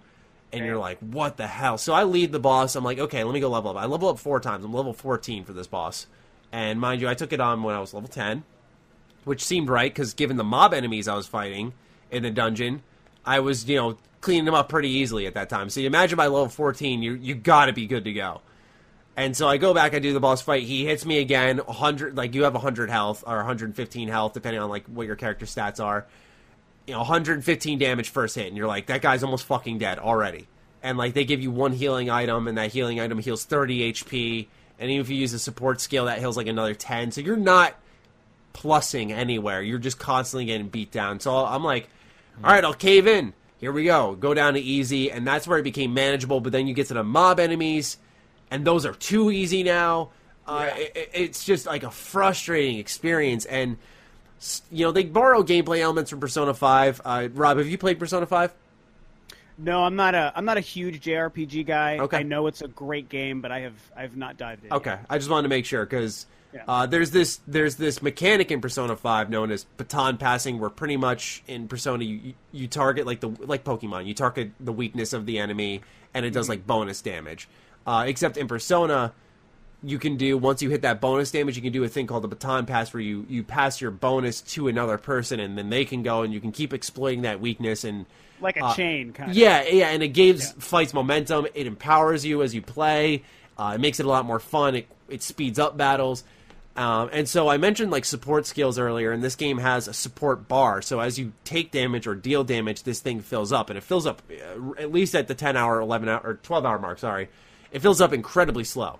And 0.53 0.65
you're 0.65 0.77
like, 0.77 0.99
what 0.99 1.37
the 1.37 1.47
hell? 1.47 1.77
So 1.77 1.93
I 1.93 2.03
lead 2.03 2.31
the 2.31 2.39
boss. 2.39 2.75
I'm 2.75 2.83
like, 2.83 2.99
okay, 2.99 3.23
let 3.23 3.33
me 3.33 3.39
go 3.39 3.49
level 3.49 3.71
up. 3.71 3.77
I 3.77 3.85
level 3.85 4.09
up 4.09 4.19
four 4.19 4.39
times. 4.39 4.65
I'm 4.65 4.73
level 4.73 4.93
14 4.93 5.45
for 5.45 5.53
this 5.53 5.67
boss. 5.67 6.07
And 6.51 6.79
mind 6.79 7.01
you, 7.01 7.07
I 7.07 7.13
took 7.13 7.31
it 7.31 7.39
on 7.39 7.63
when 7.63 7.73
I 7.73 7.79
was 7.79 7.93
level 7.93 8.09
10, 8.09 8.43
which 9.23 9.43
seemed 9.43 9.69
right 9.69 9.91
because 9.91 10.13
given 10.13 10.35
the 10.35 10.43
mob 10.43 10.73
enemies 10.73 11.07
I 11.07 11.15
was 11.15 11.27
fighting 11.27 11.73
in 12.09 12.23
the 12.23 12.31
dungeon, 12.31 12.83
I 13.25 13.39
was, 13.39 13.67
you 13.69 13.77
know, 13.77 13.97
cleaning 14.19 14.45
them 14.45 14.53
up 14.53 14.67
pretty 14.67 14.89
easily 14.89 15.25
at 15.25 15.33
that 15.35 15.49
time. 15.49 15.69
So 15.69 15.79
you 15.79 15.87
imagine 15.87 16.17
by 16.17 16.27
level 16.27 16.49
14, 16.49 17.01
you 17.01 17.13
you 17.13 17.35
got 17.35 17.67
to 17.67 17.73
be 17.73 17.87
good 17.87 18.03
to 18.03 18.13
go. 18.13 18.41
And 19.17 19.35
so 19.35 19.47
I 19.47 19.57
go 19.57 19.73
back, 19.73 19.93
I 19.93 19.99
do 19.99 20.13
the 20.13 20.19
boss 20.19 20.41
fight. 20.41 20.63
He 20.63 20.85
hits 20.85 21.05
me 21.05 21.19
again, 21.19 21.57
100, 21.57 22.15
like 22.15 22.33
you 22.33 22.43
have 22.43 22.53
100 22.53 22.89
health 22.89 23.23
or 23.27 23.37
115 23.37 24.07
health, 24.07 24.33
depending 24.33 24.61
on 24.61 24.69
like 24.69 24.85
what 24.85 25.05
your 25.05 25.17
character 25.17 25.45
stats 25.45 25.83
are. 25.83 26.05
You 26.87 26.93
know, 26.93 26.99
115 26.99 27.77
damage 27.79 28.09
first 28.09 28.35
hit, 28.35 28.47
and 28.47 28.57
you're 28.57 28.67
like, 28.67 28.87
that 28.87 29.01
guy's 29.01 29.23
almost 29.23 29.45
fucking 29.45 29.77
dead 29.77 29.99
already. 29.99 30.47
And 30.83 30.97
like 30.97 31.13
they 31.13 31.25
give 31.25 31.41
you 31.41 31.51
one 31.51 31.73
healing 31.73 32.09
item, 32.09 32.47
and 32.47 32.57
that 32.57 32.71
healing 32.71 32.99
item 32.99 33.19
heals 33.19 33.45
30 33.45 33.93
HP. 33.93 34.47
And 34.79 34.89
even 34.89 35.01
if 35.01 35.09
you 35.09 35.15
use 35.15 35.31
a 35.33 35.39
support 35.39 35.79
skill, 35.79 36.05
that 36.05 36.17
heals 36.19 36.35
like 36.37 36.47
another 36.47 36.73
10. 36.73 37.11
So 37.11 37.21
you're 37.21 37.37
not 37.37 37.75
plussing 38.53 39.11
anywhere. 39.11 39.61
You're 39.61 39.77
just 39.79 39.99
constantly 39.99 40.45
getting 40.45 40.67
beat 40.69 40.91
down. 40.91 41.19
So 41.19 41.35
I'm 41.45 41.63
like, 41.63 41.87
all 42.43 42.51
right, 42.51 42.65
I'll 42.65 42.73
cave 42.73 43.05
in. 43.07 43.33
Here 43.59 43.71
we 43.71 43.83
go. 43.83 44.15
Go 44.15 44.33
down 44.33 44.55
to 44.55 44.59
easy, 44.59 45.11
and 45.11 45.25
that's 45.25 45.47
where 45.47 45.59
it 45.59 45.63
became 45.63 45.93
manageable. 45.93 46.39
But 46.39 46.51
then 46.51 46.65
you 46.65 46.73
get 46.73 46.87
to 46.87 46.95
the 46.95 47.03
mob 47.03 47.39
enemies, 47.39 47.97
and 48.49 48.65
those 48.65 48.85
are 48.87 48.93
too 48.95 49.29
easy 49.29 49.61
now. 49.61 50.09
Uh, 50.47 50.65
Yeah. 50.75 50.77
it- 50.95 51.09
it's 51.13 51.45
just 51.45 51.67
like 51.67 51.83
a 51.83 51.91
frustrating 51.91 52.79
experience, 52.79 53.45
and 53.45 53.77
you 54.71 54.85
know 54.85 54.91
they 54.91 55.03
borrow 55.03 55.43
gameplay 55.43 55.79
elements 55.79 56.09
from 56.09 56.19
Persona 56.19 56.53
Five. 56.53 56.99
Uh, 57.05 57.27
Rob, 57.33 57.57
have 57.57 57.67
you 57.67 57.77
played 57.77 57.99
Persona 57.99 58.25
Five? 58.25 58.53
No, 59.57 59.83
I'm 59.83 59.95
not 59.95 60.15
a 60.15 60.31
I'm 60.35 60.45
not 60.45 60.57
a 60.57 60.61
huge 60.61 61.01
JRPG 61.03 61.65
guy. 61.67 61.99
Okay. 61.99 62.17
I 62.17 62.23
know 62.23 62.47
it's 62.47 62.61
a 62.61 62.67
great 62.67 63.09
game, 63.09 63.41
but 63.41 63.51
I 63.51 63.59
have 63.61 63.73
I've 63.95 64.17
not 64.17 64.37
dived 64.37 64.65
in. 64.65 64.71
Okay, 64.73 64.91
yet. 64.91 65.05
I 65.09 65.17
just 65.17 65.29
wanted 65.29 65.43
to 65.43 65.49
make 65.49 65.65
sure 65.65 65.85
because 65.85 66.25
Yeah. 66.53 66.63
uh, 66.67 66.85
there's 66.87 67.11
this 67.11 67.39
there's 67.47 67.75
this 67.75 68.01
mechanic 68.01 68.49
in 68.51 68.59
Persona 68.61 68.95
Five 68.95 69.29
known 69.29 69.51
as 69.51 69.65
baton 69.77 70.17
passing, 70.17 70.59
where 70.59 70.69
pretty 70.71 70.97
much 70.97 71.43
in 71.47 71.67
Persona 71.67 72.03
you, 72.03 72.33
you- 72.51 72.67
target 72.67 73.05
like 73.05 73.19
the 73.19 73.29
like 73.29 73.63
Pokemon, 73.63 74.05
you 74.07 74.13
target 74.15 74.51
the 74.59 74.73
weakness 74.73 75.13
of 75.13 75.25
the 75.27 75.37
enemy, 75.37 75.81
and 76.13 76.25
it 76.25 76.31
does 76.31 76.49
like 76.49 76.65
bonus 76.65 77.01
damage. 77.01 77.47
Uh, 77.85 78.05
except 78.07 78.37
in 78.37 78.47
Persona, 78.47 79.13
you 79.83 79.97
can 79.99 80.15
do 80.17 80.37
once 80.37 80.61
you 80.61 80.69
hit 80.69 80.83
that 80.83 81.01
bonus 81.01 81.31
damage, 81.31 81.55
you 81.55 81.61
can 81.61 81.71
do 81.73 81.83
a 81.83 81.87
thing 81.87 82.07
called 82.07 82.23
the 82.23 82.27
baton 82.27 82.65
pass, 82.65 82.93
where 82.93 83.01
you 83.01 83.25
you 83.29 83.43
pass 83.43 83.81
your 83.81 83.91
bonus 83.91 84.41
to 84.41 84.67
another 84.67 84.97
person, 84.97 85.39
and 85.39 85.57
then 85.57 85.69
they 85.69 85.85
can 85.85 86.03
go 86.03 86.21
and 86.21 86.33
you 86.33 86.39
can 86.39 86.51
keep 86.51 86.73
exploiting 86.73 87.23
that 87.23 87.39
weakness 87.41 87.83
and 87.83 88.05
Like 88.39 88.57
a 88.57 88.65
Uh, 88.65 88.73
chain 88.75 89.13
kind 89.13 89.31
of. 89.31 89.37
yeah, 89.37 89.63
yeah, 89.63 89.89
and 89.89 90.01
it 90.03 90.09
gives 90.09 90.45
Yeah. 90.49 90.53
fights 90.59 90.93
momentum. 90.93 91.47
It 91.53 91.67
empowers 91.67 92.25
you 92.25 92.41
as 92.43 92.53
you 92.55 92.61
play. 92.61 93.23
Uh, 93.57 93.73
it 93.75 93.81
makes 93.81 93.99
it 93.99 94.05
a 94.05 94.09
lot 94.09 94.25
more 94.25 94.39
fun. 94.39 94.75
It, 94.75 94.87
it 95.09 95.21
speeds 95.21 95.59
up 95.59 95.77
battles. 95.77 96.23
Um, 96.77 97.09
and 97.11 97.27
so 97.27 97.49
I 97.49 97.57
mentioned 97.57 97.91
like 97.91 98.05
support 98.05 98.45
skills 98.47 98.79
earlier, 98.79 99.11
and 99.11 99.21
this 99.21 99.35
game 99.35 99.57
has 99.57 99.87
a 99.89 99.93
support 99.93 100.47
bar. 100.47 100.81
So 100.81 100.99
as 101.01 101.19
you 101.19 101.33
take 101.43 101.69
damage 101.71 102.07
or 102.07 102.15
deal 102.15 102.43
damage, 102.45 102.83
this 102.83 102.99
thing 103.01 103.19
fills 103.19 103.51
up, 103.51 103.69
and 103.69 103.77
it 103.77 103.83
fills 103.83 104.07
up 104.07 104.21
uh, 104.31 104.71
at 104.79 104.91
least 104.91 105.13
at 105.13 105.27
the 105.27 105.35
ten 105.35 105.57
hour, 105.57 105.79
eleven 105.81 106.07
hour, 106.07 106.21
or 106.23 106.33
twelve 106.35 106.65
hour 106.65 106.79
mark. 106.79 106.97
Sorry, 106.99 107.27
it 107.73 107.81
fills 107.81 107.99
up 107.99 108.13
incredibly 108.13 108.63
slow. 108.63 108.99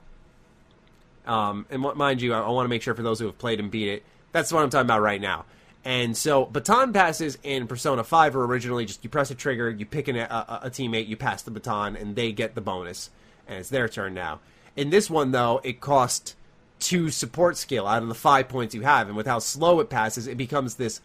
Um, 1.25 1.65
and 1.69 1.81
mind 1.81 2.21
you, 2.21 2.33
I, 2.33 2.41
I 2.41 2.49
want 2.49 2.65
to 2.65 2.69
make 2.69 2.81
sure 2.81 2.93
for 2.93 3.03
those 3.03 3.19
who 3.19 3.25
have 3.25 3.37
played 3.37 3.59
and 3.59 3.69
beat 3.69 3.89
it, 3.89 4.03
that's 4.31 4.51
what 4.51 4.63
I'm 4.63 4.69
talking 4.69 4.87
about 4.87 5.01
right 5.01 5.21
now. 5.21 5.45
And 5.83 6.15
so, 6.15 6.45
baton 6.45 6.93
passes 6.93 7.37
in 7.43 7.67
Persona 7.67 8.03
5 8.03 8.35
were 8.35 8.45
originally 8.45 8.85
just 8.85 9.03
you 9.03 9.09
press 9.09 9.31
a 9.31 9.35
trigger, 9.35 9.69
you 9.69 9.85
pick 9.85 10.07
an, 10.07 10.15
a, 10.15 10.59
a, 10.63 10.69
teammate, 10.69 11.07
you 11.07 11.17
pass 11.17 11.41
the 11.41 11.49
baton, 11.49 11.95
and 11.95 12.15
they 12.15 12.31
get 12.31 12.53
the 12.53 12.61
bonus. 12.61 13.09
And 13.47 13.59
it's 13.59 13.69
their 13.69 13.89
turn 13.89 14.13
now. 14.13 14.39
In 14.75 14.91
this 14.91 15.09
one, 15.09 15.31
though, 15.31 15.59
it 15.63 15.81
cost 15.81 16.35
two 16.79 17.09
support 17.09 17.57
skill 17.57 17.87
out 17.87 18.03
of 18.03 18.09
the 18.09 18.15
five 18.15 18.47
points 18.47 18.75
you 18.75 18.81
have. 18.81 19.07
And 19.07 19.17
with 19.17 19.25
how 19.25 19.39
slow 19.39 19.79
it 19.79 19.89
passes, 19.89 20.27
it 20.27 20.37
becomes 20.37 20.75
this 20.75 21.01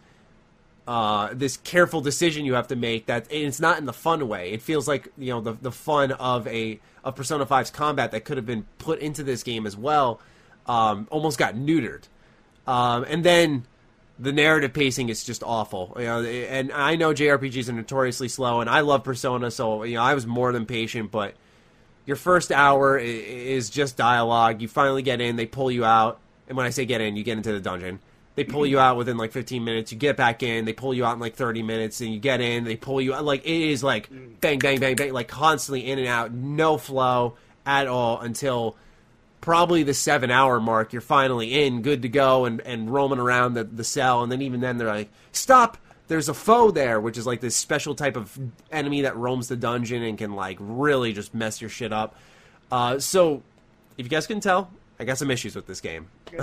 uh, 0.87 1.33
this 1.33 1.57
careful 1.57 1.99
decision 1.99 2.45
you 2.45 2.53
have 2.53 2.69
to 2.69 2.75
make 2.75 3.07
that 3.07 3.27
it's 3.29 3.59
not 3.59 3.77
in 3.77 3.85
the 3.85 3.93
fun 3.93 4.27
way. 4.27 4.51
It 4.51 4.61
feels 4.61 4.87
like 4.87 5.09
you 5.17 5.33
know 5.33 5.41
the 5.41 5.53
the 5.53 5.71
fun 5.71 6.13
of 6.13 6.47
a 6.47 6.79
of 7.03 7.15
Persona 7.15 7.45
5's 7.45 7.71
combat 7.71 8.11
that 8.11 8.25
could 8.25 8.37
have 8.37 8.45
been 8.45 8.65
put 8.79 8.99
into 8.99 9.23
this 9.23 9.43
game 9.43 9.65
as 9.67 9.75
well, 9.75 10.21
um, 10.65 11.07
almost 11.11 11.37
got 11.37 11.55
neutered. 11.55 12.03
Um, 12.65 13.05
and 13.07 13.23
then 13.23 13.65
the 14.19 14.31
narrative 14.31 14.73
pacing 14.73 15.09
is 15.09 15.23
just 15.23 15.43
awful. 15.43 15.93
You 15.97 16.05
know, 16.05 16.23
and 16.23 16.71
I 16.71 16.95
know 16.95 17.13
JRPGs 17.13 17.69
are 17.69 17.73
notoriously 17.73 18.29
slow, 18.29 18.61
and 18.61 18.69
I 18.69 18.79
love 18.79 19.03
Persona, 19.03 19.51
so 19.51 19.83
you 19.83 19.95
know 19.95 20.01
I 20.01 20.13
was 20.13 20.25
more 20.25 20.53
than 20.53 20.65
patient. 20.65 21.11
But 21.11 21.35
your 22.05 22.15
first 22.15 22.49
hour 22.49 22.97
is 22.97 23.69
just 23.69 23.97
dialogue. 23.97 24.61
You 24.61 24.69
finally 24.69 25.01
get 25.01 25.19
in, 25.19 25.35
they 25.35 25.45
pull 25.45 25.69
you 25.69 25.83
out, 25.83 26.19
and 26.47 26.55
when 26.55 26.65
I 26.65 26.69
say 26.69 26.85
get 26.85 27.01
in, 27.01 27.17
you 27.17 27.23
get 27.25 27.37
into 27.37 27.51
the 27.51 27.59
dungeon, 27.59 27.99
they 28.37 28.43
pull 28.43 28.67
you 28.67 28.77
out 28.77 28.97
within 28.97 29.17
like 29.17 29.31
15 29.31 29.63
minutes. 29.63 29.91
You 29.91 29.97
get 29.97 30.15
back 30.15 30.43
in, 30.43 30.65
they 30.65 30.71
pull 30.71 30.93
you 30.93 31.03
out 31.03 31.13
in 31.15 31.19
like 31.19 31.35
30 31.35 31.63
minutes, 31.63 32.01
and 32.01 32.13
you 32.13 32.19
get 32.19 32.39
in, 32.39 32.65
they 32.65 32.75
pull 32.75 33.01
you 33.01 33.15
out. 33.15 33.25
Like 33.25 33.43
it 33.43 33.49
is 33.71 33.83
like 33.83 34.09
bang, 34.39 34.59
bang, 34.59 34.79
bang, 34.79 34.95
bang, 34.95 35.11
like 35.11 35.27
constantly 35.27 35.89
in 35.89 35.97
and 35.97 36.07
out, 36.07 36.31
no 36.31 36.77
flow 36.77 37.35
at 37.65 37.87
all 37.87 38.19
until 38.19 38.77
probably 39.41 39.81
the 39.81 39.95
seven 39.95 40.29
hour 40.29 40.59
mark. 40.59 40.93
You're 40.93 41.01
finally 41.01 41.65
in, 41.65 41.81
good 41.81 42.03
to 42.03 42.09
go, 42.09 42.45
and 42.45 42.61
and 42.61 42.93
roaming 42.93 43.17
around 43.17 43.55
the 43.55 43.63
the 43.63 43.83
cell. 43.83 44.21
And 44.21 44.31
then 44.31 44.43
even 44.43 44.59
then, 44.59 44.77
they're 44.77 44.87
like, 44.87 45.09
stop. 45.31 45.79
There's 46.07 46.29
a 46.29 46.33
foe 46.35 46.69
there, 46.69 47.01
which 47.01 47.17
is 47.17 47.25
like 47.25 47.41
this 47.41 47.55
special 47.55 47.95
type 47.95 48.15
of 48.15 48.37
enemy 48.71 49.01
that 49.01 49.17
roams 49.17 49.47
the 49.47 49.57
dungeon 49.57 50.03
and 50.03 50.15
can 50.15 50.35
like 50.35 50.57
really 50.61 51.11
just 51.11 51.33
mess 51.33 51.59
your 51.59 51.71
shit 51.71 51.91
up. 51.91 52.15
Uh, 52.71 52.99
so, 52.99 53.41
if 53.97 54.05
you 54.05 54.09
guys 54.09 54.27
can 54.27 54.39
tell, 54.39 54.69
I 54.99 55.05
got 55.05 55.17
some 55.17 55.31
issues 55.31 55.55
with 55.55 55.65
this 55.65 55.81
game, 55.81 56.07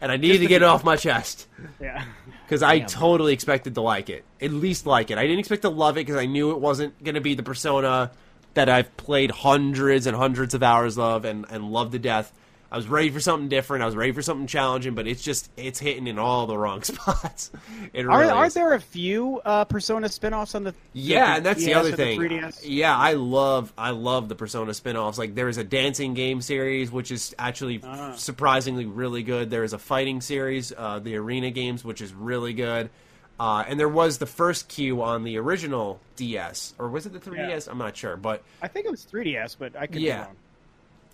and 0.00 0.10
I 0.12 0.16
needed 0.16 0.38
to 0.38 0.46
get 0.46 0.62
it 0.62 0.64
off 0.66 0.84
my 0.84 0.96
chest 0.96 1.46
Yeah. 1.80 2.04
because 2.44 2.62
I 2.62 2.80
totally 2.80 3.32
expected 3.32 3.74
to 3.74 3.80
like 3.80 4.08
it, 4.10 4.24
at 4.40 4.50
least 4.52 4.86
like 4.86 5.10
it. 5.10 5.18
I 5.18 5.22
didn't 5.22 5.38
expect 5.40 5.62
to 5.62 5.68
love 5.70 5.96
it 5.96 6.06
because 6.06 6.16
I 6.16 6.26
knew 6.26 6.50
it 6.52 6.60
wasn't 6.60 7.02
going 7.02 7.14
to 7.16 7.20
be 7.20 7.34
the 7.34 7.42
Persona 7.42 8.10
that 8.54 8.68
I've 8.68 8.96
played 8.96 9.30
hundreds 9.30 10.06
and 10.06 10.16
hundreds 10.16 10.54
of 10.54 10.62
hours 10.62 10.98
of 10.98 11.24
and 11.24 11.44
and 11.50 11.70
loved 11.70 11.92
to 11.92 11.98
death. 11.98 12.32
I 12.70 12.76
was 12.76 12.88
ready 12.88 13.10
for 13.10 13.20
something 13.20 13.48
different. 13.48 13.84
I 13.84 13.86
was 13.86 13.94
ready 13.94 14.10
for 14.10 14.22
something 14.22 14.48
challenging, 14.48 14.94
but 14.96 15.06
it's 15.06 15.22
just 15.22 15.50
it's 15.56 15.78
hitting 15.78 16.08
in 16.08 16.18
all 16.18 16.46
the 16.48 16.58
wrong 16.58 16.82
spots. 16.82 17.52
It 17.92 18.06
Are, 18.06 18.18
really 18.18 18.32
aren't 18.32 18.54
there 18.54 18.74
a 18.74 18.80
few 18.80 19.40
uh, 19.44 19.64
Persona 19.66 20.08
spin-offs 20.08 20.54
on 20.56 20.64
the 20.64 20.74
Yeah, 20.92 21.26
the 21.32 21.36
and 21.36 21.46
that's 21.46 21.64
the 21.64 21.70
3DS 21.72 21.76
other 21.76 21.88
or 21.88 21.90
the 21.92 22.50
thing. 22.52 22.52
Yeah, 22.64 22.96
I 22.96 23.12
love 23.12 23.72
I 23.78 23.90
love 23.90 24.28
the 24.28 24.34
Persona 24.34 24.74
spin-offs. 24.74 25.16
Like 25.16 25.34
there 25.36 25.48
is 25.48 25.58
a 25.58 25.64
dancing 25.64 26.14
game 26.14 26.40
series 26.42 26.90
which 26.90 27.12
is 27.12 27.34
actually 27.38 27.80
Ah. 27.84 28.14
surprisingly 28.16 28.84
really 28.84 29.22
good. 29.22 29.48
There 29.48 29.62
is 29.64 29.72
a 29.72 29.78
fighting 29.78 30.20
series, 30.20 30.72
uh, 30.76 30.98
the 30.98 31.14
Arena 31.16 31.52
games, 31.52 31.84
which 31.84 32.00
is 32.00 32.12
really 32.12 32.52
good. 32.52 32.90
Uh, 33.38 33.64
and 33.68 33.78
there 33.78 33.88
was 33.88 34.18
the 34.18 34.26
first 34.26 34.66
Q 34.68 35.02
on 35.02 35.22
the 35.22 35.36
original 35.36 36.00
DS, 36.16 36.74
or 36.78 36.88
was 36.88 37.04
it 37.06 37.12
the 37.12 37.20
3DS? 37.20 37.68
I'm 37.68 37.76
not 37.78 37.94
sure, 37.96 38.16
but 38.16 38.42
I 38.62 38.66
think 38.68 38.86
it 38.86 38.90
was 38.90 39.04
3DS, 39.04 39.56
but 39.58 39.76
I 39.76 39.86
could 39.86 40.00
Yeah. 40.02 40.24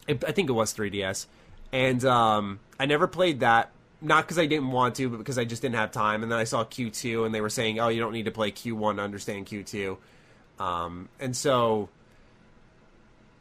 be 0.08 0.14
wrong. 0.14 0.18
I 0.28 0.32
think 0.32 0.48
it 0.48 0.52
was 0.52 0.72
3DS, 0.72 1.26
and 1.72 2.04
um, 2.04 2.60
I 2.78 2.86
never 2.86 3.06
played 3.06 3.40
that. 3.40 3.70
Not 4.00 4.24
because 4.24 4.38
I 4.38 4.46
didn't 4.46 4.72
want 4.72 4.96
to, 4.96 5.08
but 5.08 5.18
because 5.18 5.38
I 5.38 5.44
just 5.44 5.62
didn't 5.62 5.76
have 5.76 5.92
time. 5.92 6.22
And 6.22 6.32
then 6.32 6.38
I 6.38 6.44
saw 6.44 6.64
Q2, 6.64 7.24
and 7.24 7.34
they 7.34 7.40
were 7.40 7.48
saying, 7.48 7.78
"Oh, 7.78 7.88
you 7.88 8.00
don't 8.00 8.12
need 8.12 8.24
to 8.24 8.32
play 8.32 8.50
Q1 8.50 8.96
to 8.96 9.02
understand 9.02 9.46
Q2." 9.46 9.96
Um, 10.58 11.08
and 11.20 11.36
so, 11.36 11.88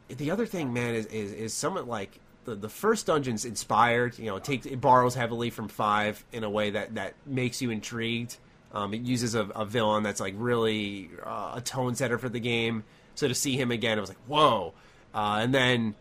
the 0.08 0.30
other 0.30 0.46
thing, 0.46 0.72
man, 0.72 0.94
is 0.94 1.06
is, 1.06 1.32
is 1.32 1.52
somewhat 1.54 1.88
like 1.88 2.20
the 2.44 2.54
the 2.54 2.68
first 2.68 3.06
dungeon's 3.06 3.44
inspired. 3.44 4.18
You 4.18 4.26
know, 4.26 4.36
it 4.36 4.44
takes 4.44 4.66
it 4.66 4.80
borrows 4.80 5.16
heavily 5.16 5.50
from 5.50 5.68
five 5.68 6.24
in 6.32 6.44
a 6.44 6.50
way 6.50 6.70
that 6.70 6.94
that 6.94 7.14
makes 7.26 7.60
you 7.60 7.70
intrigued. 7.70 8.36
Um, 8.72 8.94
it 8.94 9.02
uses 9.02 9.34
a, 9.34 9.42
a 9.42 9.66
villain 9.66 10.02
that's 10.02 10.20
like 10.20 10.34
really 10.36 11.10
uh, 11.24 11.54
a 11.56 11.60
tone 11.60 11.94
setter 11.94 12.18
for 12.18 12.28
the 12.28 12.40
game. 12.40 12.84
So 13.14 13.28
to 13.28 13.34
see 13.34 13.56
him 13.56 13.70
again, 13.70 13.98
it 13.98 14.00
was 14.00 14.10
like 14.10 14.24
whoa. 14.26 14.74
Uh, 15.14 15.40
and 15.42 15.52
then 15.52 15.94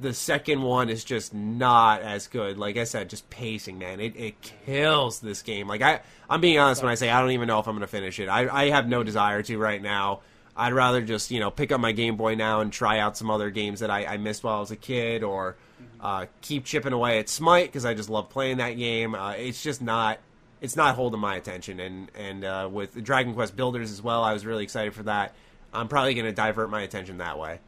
the 0.00 0.14
second 0.14 0.62
one 0.62 0.90
is 0.90 1.04
just 1.04 1.34
not 1.34 2.02
as 2.02 2.28
good. 2.28 2.56
Like 2.56 2.76
I 2.76 2.84
said, 2.84 3.10
just 3.10 3.28
pacing, 3.30 3.78
man. 3.78 4.00
It, 4.00 4.16
it 4.16 4.40
kills 4.40 5.20
this 5.20 5.42
game. 5.42 5.66
Like 5.66 5.82
I, 5.82 6.00
I'm 6.30 6.40
being 6.40 6.58
honest 6.58 6.82
when 6.82 6.92
I 6.92 6.94
say 6.94 7.10
I 7.10 7.20
don't 7.20 7.32
even 7.32 7.48
know 7.48 7.58
if 7.58 7.66
I'm 7.66 7.74
going 7.74 7.80
to 7.80 7.86
finish 7.86 8.18
it. 8.20 8.28
I, 8.28 8.48
I 8.48 8.70
have 8.70 8.88
no 8.88 9.02
desire 9.02 9.42
to 9.42 9.58
right 9.58 9.82
now. 9.82 10.20
I'd 10.56 10.72
rather 10.72 11.02
just 11.02 11.30
you 11.30 11.40
know 11.40 11.50
pick 11.50 11.72
up 11.72 11.80
my 11.80 11.92
Game 11.92 12.16
Boy 12.16 12.34
now 12.34 12.60
and 12.60 12.72
try 12.72 12.98
out 12.98 13.16
some 13.16 13.30
other 13.30 13.50
games 13.50 13.80
that 13.80 13.90
I, 13.90 14.04
I 14.06 14.16
missed 14.16 14.42
while 14.44 14.56
I 14.56 14.60
was 14.60 14.70
a 14.70 14.76
kid, 14.76 15.22
or 15.22 15.56
uh, 16.00 16.26
keep 16.40 16.64
chipping 16.64 16.92
away 16.92 17.18
at 17.18 17.28
Smite 17.28 17.66
because 17.66 17.84
I 17.84 17.94
just 17.94 18.10
love 18.10 18.28
playing 18.28 18.58
that 18.58 18.72
game. 18.72 19.14
Uh, 19.14 19.32
it's 19.32 19.62
just 19.62 19.80
not. 19.82 20.18
It's 20.60 20.74
not 20.74 20.96
holding 20.96 21.20
my 21.20 21.36
attention, 21.36 21.78
and 21.78 22.10
and 22.16 22.44
uh, 22.44 22.68
with 22.70 23.02
Dragon 23.04 23.34
Quest 23.34 23.54
Builders 23.56 23.92
as 23.92 24.02
well, 24.02 24.24
I 24.24 24.32
was 24.32 24.44
really 24.44 24.64
excited 24.64 24.94
for 24.94 25.04
that. 25.04 25.34
I'm 25.72 25.86
probably 25.86 26.14
going 26.14 26.26
to 26.26 26.32
divert 26.32 26.70
my 26.70 26.82
attention 26.82 27.18
that 27.18 27.38
way. 27.38 27.60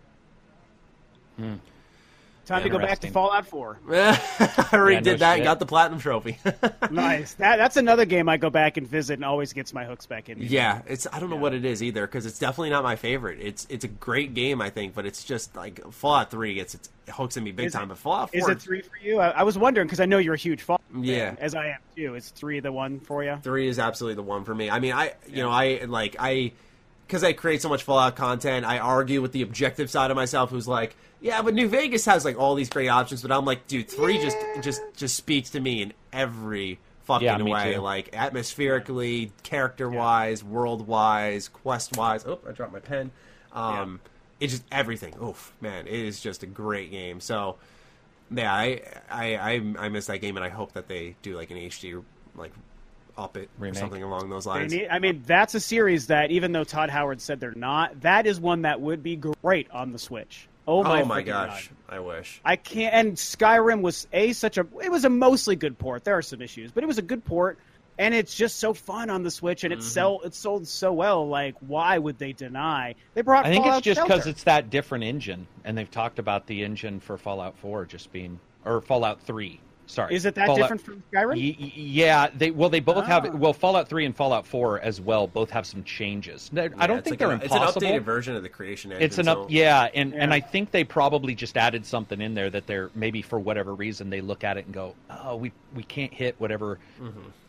Time 2.50 2.62
to 2.64 2.68
go 2.68 2.78
back 2.78 2.98
to 3.00 3.06
Interesting. 3.06 3.12
Fallout 3.12 3.46
4. 3.46 3.78
I 3.90 4.68
already 4.72 4.94
Yeah, 4.96 5.00
no 5.00 5.04
did 5.04 5.18
that 5.20 5.34
and 5.36 5.44
got 5.44 5.58
the 5.60 5.66
platinum 5.66 6.00
trophy. 6.00 6.36
nice. 6.90 7.34
That, 7.34 7.56
that's 7.58 7.76
another 7.76 8.04
game 8.04 8.28
I 8.28 8.38
go 8.38 8.50
back 8.50 8.76
and 8.76 8.86
visit 8.88 9.14
and 9.14 9.24
always 9.24 9.52
gets 9.52 9.72
my 9.72 9.84
hooks 9.84 10.06
back 10.06 10.28
in. 10.28 10.38
me. 10.40 10.46
yeah, 10.46 10.82
it's 10.88 11.06
I 11.12 11.20
don't 11.20 11.30
know 11.30 11.36
what 11.36 11.54
it 11.54 11.64
is 11.64 11.80
either 11.82 12.06
because 12.06 12.26
it's 12.26 12.38
definitely 12.40 12.70
not 12.70 12.82
my 12.82 12.96
favorite. 12.96 13.38
It's 13.40 13.66
it's 13.70 13.84
a 13.84 13.88
great 13.88 14.34
game 14.34 14.60
I 14.60 14.68
think, 14.70 14.94
but 14.94 15.06
it's 15.06 15.22
just 15.22 15.54
like 15.54 15.80
Fallout 15.92 16.30
Three 16.32 16.54
gets 16.54 16.74
its 16.74 16.88
it 17.06 17.12
hooks 17.14 17.36
in 17.36 17.44
me 17.44 17.52
big 17.52 17.66
Is 17.66 17.72
time. 17.72 17.84
it- 17.84 17.88
But 17.90 17.98
Fallout 17.98 18.30
4 18.32 18.38
Is 18.38 18.42
Four, 18.44 18.52
it 18.52 18.60
three 18.62 18.82
for 18.82 18.96
you? 19.02 19.20
I, 19.20 19.28
I 19.28 19.42
was 19.44 19.56
wondering 19.56 19.86
because 19.86 20.00
I 20.00 20.06
know 20.06 20.18
you're 20.18 20.34
a 20.34 20.38
huge 20.38 20.62
Fallout 20.62 20.82
fan, 20.92 21.04
Yeah. 21.04 21.34
as 21.38 21.54
I 21.54 21.68
am 21.68 21.78
too. 21.96 22.16
Is 22.16 22.30
three 22.30 22.58
the 22.60 22.72
one 22.72 22.98
for 23.00 23.22
you? 23.22 23.38
three 23.42 23.68
is 23.68 23.78
absolutely 23.78 24.16
the 24.16 24.22
one 24.22 24.44
for 24.44 24.54
me. 24.54 24.68
I 24.70 24.80
mean, 24.80 24.92
I 24.92 25.14
you 25.28 25.42
know 25.42 25.50
I 25.50 25.84
like 25.86 26.16
I 26.18 26.52
because 27.10 27.24
I 27.24 27.32
create 27.32 27.60
so 27.60 27.68
much 27.68 27.82
Fallout 27.82 28.14
content. 28.14 28.64
I 28.64 28.78
argue 28.78 29.20
with 29.20 29.32
the 29.32 29.42
objective 29.42 29.90
side 29.90 30.12
of 30.12 30.16
myself, 30.16 30.50
who's 30.50 30.68
like, 30.68 30.94
yeah, 31.20 31.42
but 31.42 31.54
New 31.54 31.68
Vegas 31.68 32.04
has 32.04 32.24
like 32.24 32.38
all 32.38 32.54
these 32.54 32.70
great 32.70 32.86
options. 32.88 33.20
But 33.22 33.32
I'm 33.32 33.44
like, 33.44 33.66
dude, 33.66 33.88
three 33.88 34.18
just 34.18 34.36
just 34.62 34.80
just 34.96 35.16
speaks 35.16 35.50
to 35.50 35.60
me 35.60 35.82
in 35.82 35.92
every 36.12 36.78
fucking 37.04 37.26
Yeah, 37.26 37.42
way, 37.42 37.74
too. 37.74 37.80
like 37.80 38.10
atmospherically, 38.16 39.32
character 39.42 39.88
wise, 39.90 40.44
world 40.44 40.86
wise, 40.86 41.48
quest 41.48 41.96
wise. 41.96 42.24
Oh, 42.24 42.38
I 42.48 42.52
dropped 42.52 42.72
my 42.72 42.78
pen. 42.80 43.10
Um, 43.52 44.00
It's 44.38 44.52
just 44.52 44.64
everything. 44.70 45.14
Oof, 45.22 45.52
man, 45.60 45.86
it 45.88 45.92
is 45.92 46.20
just 46.20 46.42
a 46.44 46.46
great 46.46 46.90
game. 46.92 47.20
So. 47.20 47.56
Yeah, 48.32 48.54
I, 48.54 48.80
I 49.10 49.34
I 49.34 49.74
I 49.76 49.88
miss 49.88 50.06
that 50.06 50.18
game, 50.20 50.36
and 50.36 50.46
I 50.46 50.50
hope 50.50 50.74
that 50.74 50.86
they 50.86 51.16
do 51.20 51.36
like 51.36 51.50
an 51.50 51.56
HD 51.56 52.00
like 52.36 52.52
up 53.20 53.36
it 53.36 53.48
or 53.60 53.74
something 53.74 54.02
along 54.02 54.30
those 54.30 54.46
lines. 54.46 54.72
need- 54.72 54.88
I 54.88 54.98
mean, 54.98 55.22
that's 55.26 55.54
a 55.54 55.60
series 55.60 56.06
that 56.08 56.30
even 56.30 56.52
though 56.52 56.64
Todd 56.64 56.90
Howard 56.90 57.20
said 57.20 57.38
they're 57.40 57.52
not, 57.54 58.00
that 58.00 58.26
is 58.26 58.40
one 58.40 58.62
that 58.62 58.80
would 58.80 59.02
be 59.02 59.16
great 59.16 59.70
on 59.70 59.92
the 59.92 59.98
Switch. 59.98 60.48
Oh 60.66 60.82
my, 60.84 61.02
oh 61.02 61.04
my 61.04 61.22
gosh, 61.22 61.70
God. 61.88 61.96
I 61.96 62.00
wish. 62.00 62.40
I 62.44 62.56
can't. 62.56 62.94
And 62.94 63.16
Skyrim 63.16 63.80
was 63.82 64.06
a 64.12 64.32
such 64.32 64.56
a. 64.58 64.66
It 64.82 64.90
was 64.90 65.04
a 65.04 65.08
mostly 65.10 65.56
good 65.56 65.78
port. 65.78 66.04
There 66.04 66.16
are 66.16 66.22
some 66.22 66.40
issues, 66.42 66.70
but 66.70 66.84
it 66.84 66.86
was 66.86 66.98
a 66.98 67.02
good 67.02 67.24
port, 67.24 67.58
and 67.98 68.14
it's 68.14 68.34
just 68.36 68.58
so 68.58 68.72
fun 68.74 69.10
on 69.10 69.22
the 69.24 69.30
Switch, 69.32 69.64
and 69.64 69.72
it 69.72 69.80
Mm-hmm. 69.80 69.88
sell 69.88 70.20
it 70.24 70.34
sold 70.34 70.68
so 70.68 70.92
well. 70.92 71.26
Like, 71.26 71.56
why 71.60 71.98
would 71.98 72.18
they 72.18 72.32
deny? 72.32 72.94
They 73.14 73.22
brought. 73.22 73.46
I 73.46 73.50
think 73.50 73.64
Fallout 73.64 73.78
it's 73.78 73.84
just 73.96 74.02
because 74.06 74.26
it's 74.28 74.44
that 74.44 74.70
different 74.70 75.04
engine, 75.04 75.48
and 75.64 75.76
they've 75.76 75.90
talked 75.90 76.18
about 76.20 76.46
the 76.46 76.62
engine 76.62 77.00
for 77.00 77.16
Fallout 77.16 77.56
4 77.58 77.86
just 77.86 78.12
being, 78.12 78.38
or 78.64 78.80
Fallout 78.80 79.22
3. 79.22 79.58
Sorry, 79.90 80.14
Is 80.14 80.24
it 80.24 80.34
that 80.36 80.46
Fallout- 80.46 80.60
different 80.62 80.82
from 80.82 81.02
Skyrim? 81.12 81.34
Y- 81.36 81.56
y- 81.60 81.72
yeah, 81.74 82.28
they 82.34 82.50
well 82.50 82.68
they 82.70 82.80
both 82.80 82.98
Ah. 83.04 83.20
have 83.20 83.34
well 83.34 83.52
Fallout 83.52 83.88
3 83.88 84.06
and 84.06 84.16
Fallout 84.16 84.46
4 84.46 84.80
as 84.80 85.00
well 85.00 85.26
both 85.26 85.50
have 85.50 85.66
some 85.66 85.82
changes. 85.84 86.50
I 86.56 86.86
don't 86.86 87.02
think 87.02 87.10
like 87.12 87.18
they're 87.18 87.30
an, 87.32 87.40
impossible. 87.42 87.66
It's 87.68 87.76
an 87.76 87.82
updated 87.82 88.02
version 88.04 88.36
of 88.36 88.42
the 88.42 88.48
creation 88.48 88.92
engine. 88.92 89.04
It's 89.04 89.18
an 89.18 89.24
so- 89.26 89.46
yeah, 89.50 89.88
and 89.94 90.14
and 90.14 90.32
I 90.32 90.40
think 90.40 90.70
they 90.70 90.84
probably 90.84 91.34
just 91.34 91.56
added 91.56 91.84
something 91.84 92.20
in 92.20 92.34
there 92.34 92.50
that 92.50 92.66
they're 92.66 92.90
maybe 92.94 93.20
for 93.22 93.38
whatever 93.40 93.74
reason 93.74 94.10
they 94.10 94.20
look 94.20 94.44
at 94.44 94.56
it 94.56 94.66
and 94.66 94.74
go, 94.74 94.94
oh, 95.10 95.36
we 95.36 95.50
we 95.74 95.82
can't 95.82 96.14
hit 96.14 96.34
whatever 96.38 96.78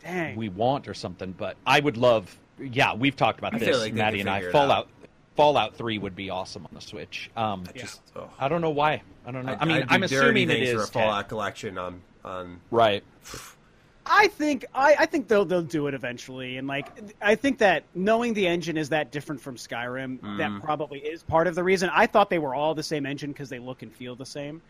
Dang. 0.03 0.35
we 0.35 0.49
want 0.49 0.88
or 0.88 0.93
something. 0.93 1.34
But 1.38 1.57
I 1.65 1.80
would 1.80 1.97
love, 1.97 2.35
yeah, 2.59 2.93
we've 2.95 3.15
talked 3.15 3.39
about 3.39 3.53
I 3.55 3.59
this, 3.59 3.80
like 3.80 3.93
Maddie 3.93 4.19
and 4.22 4.30
I. 4.30 4.38
figure 4.38 4.49
it 4.49 4.53
Fallout 4.53 4.88
Fallout 5.35 5.76
3 5.76 5.97
would 5.97 6.15
be 6.15 6.30
awesome 6.30 6.65
on 6.65 6.72
the 6.73 6.81
Switch. 6.81 7.31
Um, 7.38 7.63
Yeah. 7.73 7.81
Just, 7.84 8.01
oh. 8.18 8.30
I 8.38 8.49
don't 8.49 8.59
know 8.61 8.69
why. 8.72 9.01
I 9.26 9.31
don't 9.31 9.45
know. 9.45 9.55
I, 9.59 9.63
mean, 9.65 9.77
I'd 9.77 9.88
do 9.88 9.95
I'm 9.95 10.03
assuming 10.03 10.49
it 10.49 10.59
things 10.59 10.72
for 10.72 10.84
a 10.84 10.88
Fallout 10.88 11.22
10. 11.23 11.30
collection 11.30 11.77
on 11.77 12.01
on. 12.26 12.60
right. 12.72 13.03
I 14.03 14.27
think 14.30 14.65
I, 14.73 14.95
I 14.99 15.06
think 15.06 15.27
they'll 15.27 15.45
they'll 15.45 15.61
do 15.61 15.85
it 15.88 15.93
eventually, 15.93 16.57
and 16.57 16.68
like 16.68 16.88
I 17.22 17.35
think 17.35 17.60
that 17.60 17.84
knowing 17.93 18.34
the 18.34 18.48
engine 18.48 18.76
is 18.76 18.89
that 18.89 19.11
different 19.11 19.39
from 19.39 19.56
Skyrim, 19.57 20.19
Mm. 20.19 20.38
that 20.39 20.61
probably 20.64 20.99
is 20.99 21.22
part 21.22 21.45
of 21.48 21.53
the 21.56 21.64
reason. 21.64 21.89
I 21.93 22.07
thought 22.07 22.30
they 22.30 22.39
were 22.39 22.56
all 22.56 22.73
the 22.73 22.84
same 22.84 23.06
engine 23.06 23.31
because 23.31 23.48
they 23.49 23.60
look 23.60 23.84
and 23.84 23.93
feel 23.93 24.15
the 24.15 24.26
same. 24.26 24.61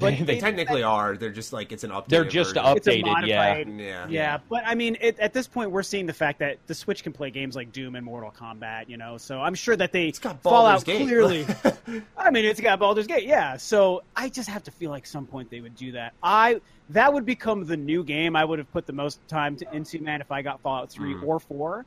But 0.00 0.18
They 0.18 0.24
They 0.24 0.36
it- 0.38 0.40
technically 0.40 0.82
are. 0.82 1.16
They're 1.16 1.30
just 1.30 1.52
like 1.52 1.70
it's 1.70 1.84
an 1.84 1.90
update. 1.90 2.08
They're 2.08 2.24
just 2.24 2.54
version. 2.54 2.76
it's 2.76 2.86
a 2.88 2.90
updated, 3.02 3.26
yeah. 3.28 3.58
Yeah. 3.66 4.06
yeah. 4.08 4.38
But 4.48 4.64
I 4.66 4.74
mean, 4.74 4.96
it, 5.00 5.18
at 5.20 5.32
this 5.32 5.46
point, 5.46 5.70
we're 5.70 5.82
seeing 5.84 6.06
the 6.06 6.12
fact 6.12 6.38
that 6.40 6.58
the 6.66 6.74
Switch 6.74 7.02
can 7.04 7.12
play 7.12 7.30
games 7.30 7.54
like 7.54 7.70
Doom 7.70 7.94
and 7.94 8.04
Mortal 8.04 8.32
Kombat. 8.36 8.88
You 8.88 8.96
know, 8.96 9.18
so 9.18 9.40
I'm 9.40 9.54
sure 9.54 9.76
that 9.76 9.92
they 9.92 10.08
It's 10.08 10.18
got 10.18 10.42
Fallout 10.42 10.84
Gate. 10.84 11.02
clearly. 11.06 11.46
I 12.18 12.30
mean, 12.30 12.44
it's 12.44 12.60
got 12.60 12.78
Baldur's 12.80 13.06
Gate, 13.06 13.24
yeah. 13.26 13.56
So 13.56 14.02
I 14.16 14.28
just 14.28 14.48
have 14.48 14.64
to 14.64 14.70
feel 14.70 14.90
like 14.90 15.06
some 15.06 15.26
point 15.26 15.50
they 15.50 15.60
would 15.60 15.76
do 15.76 15.92
that. 15.92 16.14
I 16.22 16.60
that 16.90 17.12
would 17.12 17.24
become 17.26 17.66
the 17.66 17.76
new 17.76 18.02
game 18.02 18.34
I 18.34 18.44
would 18.44 18.58
have 18.58 18.72
put 18.72 18.86
the 18.86 18.92
most 18.92 19.20
time 19.28 19.54
to, 19.56 19.74
into, 19.74 20.00
man, 20.00 20.20
if 20.20 20.32
I 20.32 20.42
got 20.42 20.60
Fallout 20.60 20.90
three 20.90 21.14
Mm. 21.14 21.22
or 21.24 21.38
four, 21.38 21.84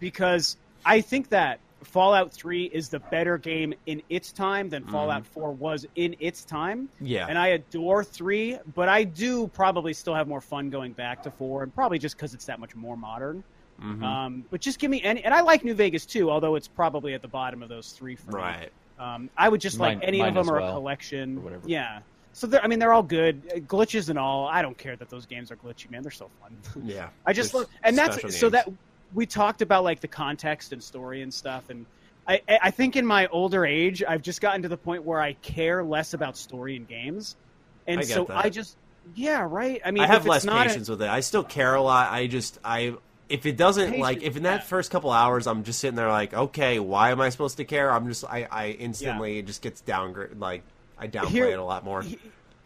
because 0.00 0.56
I 0.84 1.00
think 1.00 1.28
that 1.28 1.60
Fallout 1.82 2.32
three 2.32 2.64
is 2.64 2.88
the 2.88 2.98
better 3.00 3.38
game 3.38 3.74
in 3.86 4.02
its 4.08 4.32
time 4.32 4.68
than 4.68 4.84
Fallout 4.84 5.26
four 5.26 5.52
was 5.52 5.86
in 5.96 6.14
its 6.20 6.44
time. 6.44 6.88
Yeah. 7.00 7.26
And 7.28 7.36
I 7.38 7.48
adore 7.48 8.04
three, 8.04 8.58
but 8.74 8.88
I 8.88 9.04
do 9.04 9.48
probably 9.48 9.92
still 9.92 10.14
have 10.14 10.28
more 10.28 10.40
fun 10.40 10.70
going 10.70 10.92
back 10.92 11.22
to 11.24 11.30
four, 11.30 11.62
and 11.62 11.74
probably 11.74 11.98
just 11.98 12.16
because 12.16 12.34
it's 12.34 12.44
that 12.46 12.60
much 12.60 12.74
more 12.76 12.96
modern. 12.96 13.42
Mhm. 13.82 14.02
Um, 14.02 14.44
but 14.50 14.60
just 14.60 14.78
give 14.78 14.90
me 14.90 15.02
any, 15.02 15.24
and 15.24 15.34
I 15.34 15.40
like 15.40 15.64
New 15.64 15.74
Vegas 15.74 16.06
too, 16.06 16.30
although 16.30 16.54
it's 16.54 16.68
probably 16.68 17.14
at 17.14 17.22
the 17.22 17.28
bottom 17.28 17.62
of 17.62 17.68
those 17.68 17.92
three 17.92 18.14
for 18.16 18.32
me. 18.32 18.38
right. 18.38 18.72
Um, 18.98 19.28
I 19.36 19.48
would 19.48 19.60
just 19.60 19.78
Mine- 19.78 19.98
like 19.98 20.06
any 20.06 20.20
of 20.20 20.34
them 20.34 20.46
well, 20.46 20.68
a 20.68 20.72
collection. 20.72 21.38
or 21.38 21.40
whatever. 21.40 21.62
Yeah. 21.66 22.00
So 22.34 22.48
I 22.62 22.66
mean, 22.68 22.78
they're 22.78 22.92
all 22.92 23.02
good 23.02 23.42
glitches 23.66 24.08
and 24.08 24.18
all. 24.18 24.46
I 24.46 24.62
don't 24.62 24.78
care 24.78 24.96
that 24.96 25.10
those 25.10 25.26
games 25.26 25.50
are 25.50 25.56
glitchy, 25.56 25.90
man. 25.90 26.02
They're 26.02 26.10
so 26.12 26.30
fun. 26.40 26.56
Yeah, 26.86 27.08
I 27.26 27.32
just 27.32 27.52
love, 27.52 27.66
and 27.82 27.98
that's 27.98 28.38
so 28.38 28.48
that 28.50 28.68
we 29.14 29.26
talked 29.26 29.62
about 29.62 29.84
like 29.84 30.00
the 30.00 30.08
context 30.08 30.72
and 30.72 30.82
story 30.82 31.22
and 31.22 31.32
stuff, 31.32 31.70
and 31.70 31.86
I, 32.26 32.40
I 32.48 32.70
think 32.70 32.96
in 32.96 33.04
my 33.04 33.26
older 33.28 33.66
age, 33.66 34.02
I've 34.06 34.22
just 34.22 34.40
gotten 34.40 34.62
to 34.62 34.68
the 34.68 34.76
point 34.76 35.04
where 35.04 35.20
I 35.20 35.32
care 35.34 35.82
less 35.82 36.14
about 36.14 36.36
story 36.36 36.76
in 36.76 36.84
games, 36.84 37.36
and 37.86 38.00
I 38.00 38.04
so 38.04 38.24
that. 38.24 38.44
I 38.44 38.48
just, 38.48 38.76
yeah, 39.14 39.46
right. 39.48 39.80
I 39.84 39.90
mean, 39.90 40.02
I 40.04 40.06
have 40.06 40.24
less 40.26 40.44
not 40.44 40.66
a- 40.66 40.68
patience 40.70 40.88
with 40.88 41.02
it. 41.02 41.08
I 41.08 41.20
still 41.20 41.42
care 41.44 41.74
a 41.74 41.82
lot. 41.82 42.12
I 42.12 42.28
just 42.28 42.58
I 42.64 42.94
if 43.28 43.46
it 43.46 43.56
doesn't 43.56 43.86
Patience, 43.86 44.00
like 44.00 44.22
if 44.22 44.36
in 44.36 44.42
that 44.44 44.60
yeah. 44.60 44.66
first 44.66 44.90
couple 44.90 45.10
hours 45.10 45.46
I'm 45.46 45.64
just 45.64 45.80
sitting 45.80 45.96
there 45.96 46.10
like 46.10 46.34
okay 46.34 46.78
why 46.78 47.12
am 47.12 47.20
I 47.20 47.30
supposed 47.30 47.56
to 47.56 47.64
care? 47.64 47.90
I'm 47.90 48.06
just 48.06 48.24
I 48.24 48.46
I 48.50 48.68
instantly 48.70 49.38
it 49.38 49.46
just 49.46 49.62
gets 49.62 49.80
downgrade 49.80 50.38
like 50.38 50.62
I 50.98 51.08
downplay 51.08 51.28
Here- 51.28 51.48
it 51.48 51.58
a 51.58 51.64
lot 51.64 51.84
more. 51.84 52.02
he- 52.02 52.18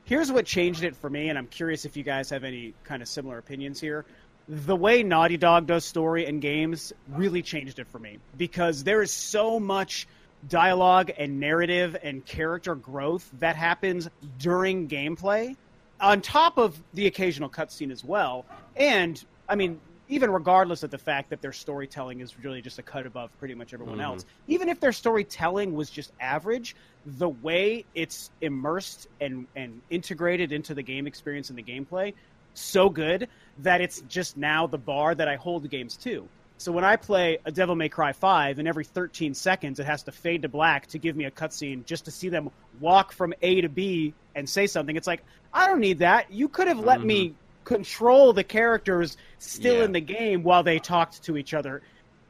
Here's 0.05 0.31
what 0.31 0.47
changed 0.47 0.85
it 0.85 0.95
for 0.95 1.11
me, 1.11 1.31
and 1.31 1.39
I'm 1.39 1.49
curious 1.49 1.85
if 1.85 1.97
you 1.97 2.05
guys 2.05 2.31
have 2.31 2.45
any 2.45 2.75
kind 2.85 3.03
of 3.03 3.09
similar 3.09 3.39
opinions 3.39 3.81
here. 3.81 4.05
The 4.49 4.77
way 4.77 5.03
Naughty 5.03 5.37
Dog 5.37 5.67
does 5.67 5.85
story 5.85 6.27
and 6.27 6.41
games 6.41 6.93
really 7.09 7.43
changed 7.43 7.79
it 7.79 7.89
for 7.89 7.99
me 7.99 8.19
because 8.37 8.85
there 8.85 9.03
is 9.03 9.11
so 9.11 9.59
much 9.59 10.07
dialogue 10.49 11.11
and 11.19 11.41
narrative 11.41 11.97
and 12.01 12.25
character 12.25 12.75
growth 12.75 13.29
that 13.41 13.57
happens 13.57 14.09
during 14.39 14.87
gameplay, 14.89 15.57
on 16.01 16.21
top 16.21 16.59
of 16.59 16.81
the 16.95 17.07
occasional 17.07 17.49
cutscene 17.49 17.91
as 17.91 18.05
well. 18.05 18.45
And 18.77 19.23
I 19.49 19.57
mean, 19.57 19.81
even 20.09 20.31
regardless 20.31 20.83
of 20.83 20.91
the 20.91 20.99
fact 20.99 21.31
that 21.31 21.41
their 21.43 21.53
storytelling 21.53 22.21
is 22.21 22.39
really 22.39 22.63
just 22.63 22.79
a 22.79 22.83
cut 22.83 23.07
above 23.07 23.37
pretty 23.39 23.55
much 23.55 23.75
everyone 23.75 23.97
mm-hmm. 23.97 24.05
else, 24.05 24.25
even 24.47 24.69
if 24.69 24.79
their 24.79 24.93
storytelling 24.93 25.75
was 25.75 25.91
just 25.91 26.13
average, 26.21 26.77
the 27.05 27.29
way 27.29 27.85
it's 27.95 28.31
immersed 28.41 29.09
and, 29.21 29.47
and 29.57 29.81
integrated 29.91 30.53
into 30.53 30.75
the 30.75 30.83
game 30.83 31.07
experience 31.07 31.51
and 31.51 31.59
the 31.59 31.63
gameplay, 31.63 32.15
so 32.57 32.89
good 32.89 33.29
that 33.59 33.81
it's 33.81 34.01
just 34.03 34.37
now 34.37 34.67
the 34.67 34.79
bar 34.79 35.15
that 35.15 35.29
I 35.29 35.37
hold 35.37 35.63
the 35.63 35.69
games 35.69 35.97
to. 35.99 36.29
So 36.59 36.73
when 36.73 36.85
I 36.85 36.97
play 36.97 37.39
a 37.45 37.53
Devil 37.53 37.75
May 37.75 37.89
Cry 37.89 38.13
5, 38.13 38.59
and 38.59 38.67
every 38.67 38.85
13 38.85 39.35
seconds 39.35 39.79
it 39.79 39.87
has 39.87 40.03
to 40.05 40.13
fade 40.13 40.43
to 40.43 40.49
black 40.49 40.87
to 40.89 40.99
give 40.99 41.15
me 41.15 41.25
a 41.25 41.31
cutscene 41.31 41.85
just 41.85 42.07
to 42.07 42.11
see 42.11 42.29
them 42.31 42.51
walk 42.81 43.13
from 43.13 43.35
A 43.43 43.61
to 43.61 43.69
B 43.69 44.15
and 44.35 44.49
say 44.49 44.67
something, 44.67 44.97
it's 44.97 45.07
like, 45.07 45.23
I 45.53 45.67
don't 45.67 45.81
need 45.81 45.99
that. 45.99 46.33
You 46.33 46.49
could 46.49 46.69
have 46.69 46.79
let 46.79 47.03
me 47.03 47.29
mm-hmm. 47.29 47.35
control 47.65 48.33
the 48.33 48.45
characters 48.45 49.17
still 49.39 49.79
Yeah. 49.79 49.85
in 49.85 49.93
the 49.93 50.01
game 50.01 50.43
while 50.43 50.63
they 50.63 50.79
talked 50.79 51.23
to 51.25 51.37
each 51.37 51.53
other. 51.53 51.83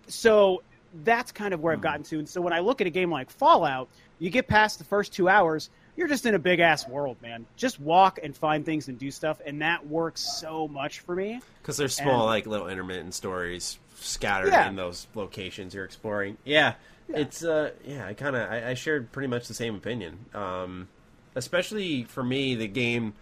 So 0.08 0.62
that's 1.04 1.30
kind 1.30 1.54
of 1.54 1.60
where 1.60 1.72
I've 1.72 1.78
mm-hmm. 1.78 1.82
gotten 1.84 2.02
to. 2.04 2.18
And 2.18 2.28
so 2.28 2.40
when 2.40 2.52
I 2.52 2.60
look 2.60 2.80
at 2.80 2.86
a 2.88 2.90
game 2.90 3.10
like 3.10 3.30
Fallout, 3.30 3.88
you 4.18 4.30
get 4.30 4.48
past 4.48 4.78
the 4.78 4.84
first 4.84 5.12
two 5.12 5.28
hours, 5.28 5.70
you're 5.97 6.09
just 6.09 6.27
in 6.27 6.35
a 6.35 6.39
big 6.39 6.60
ass 6.60 6.86
world, 6.89 7.16
man. 7.23 7.47
Just 7.56 7.81
walk 7.81 8.18
and 8.23 8.36
find 8.36 8.64
things 8.64 8.89
and 8.89 8.98
do 8.98 9.10
stuff, 9.10 9.40
and 9.47 9.62
that 9.62 9.86
works 9.86 10.20
so 10.40 10.68
much 10.68 11.01
for 11.01 11.14
me. 11.16 11.40
Because 11.62 11.77
there's 11.77 11.94
small, 11.97 12.20
And- 12.20 12.27
like 12.27 12.47
little 12.47 12.68
intermittent 12.68 13.14
stories 13.14 13.78
scattered 13.97 14.52
Yeah. 14.52 14.68
in 14.68 14.77
those 14.77 15.06
locations 15.14 15.74
you're 15.74 15.85
exploring. 15.85 16.36
Yeah, 16.44 16.74
it's 17.09 17.43
uh, 17.43 17.70
yeah. 17.86 18.06
I 18.06 18.14
kind 18.14 18.36
of 18.36 18.51
I, 18.51 18.70
I 18.70 18.74
shared 18.74 19.10
pretty 19.12 19.28
much 19.28 19.48
the 19.48 19.55
same 19.55 19.74
opinion. 19.74 20.18
Um, 20.35 20.89
especially 21.35 22.05
for 22.05 22.23
me, 22.23 22.55
the 22.55 22.68
game 22.68 23.14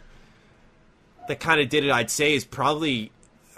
that 1.29 1.41
kind 1.41 1.61
of 1.61 1.69
did 1.69 1.85
it, 1.85 1.91
I'd 1.91 2.11
say, 2.11 2.35
is 2.35 2.45
probably 2.45 3.11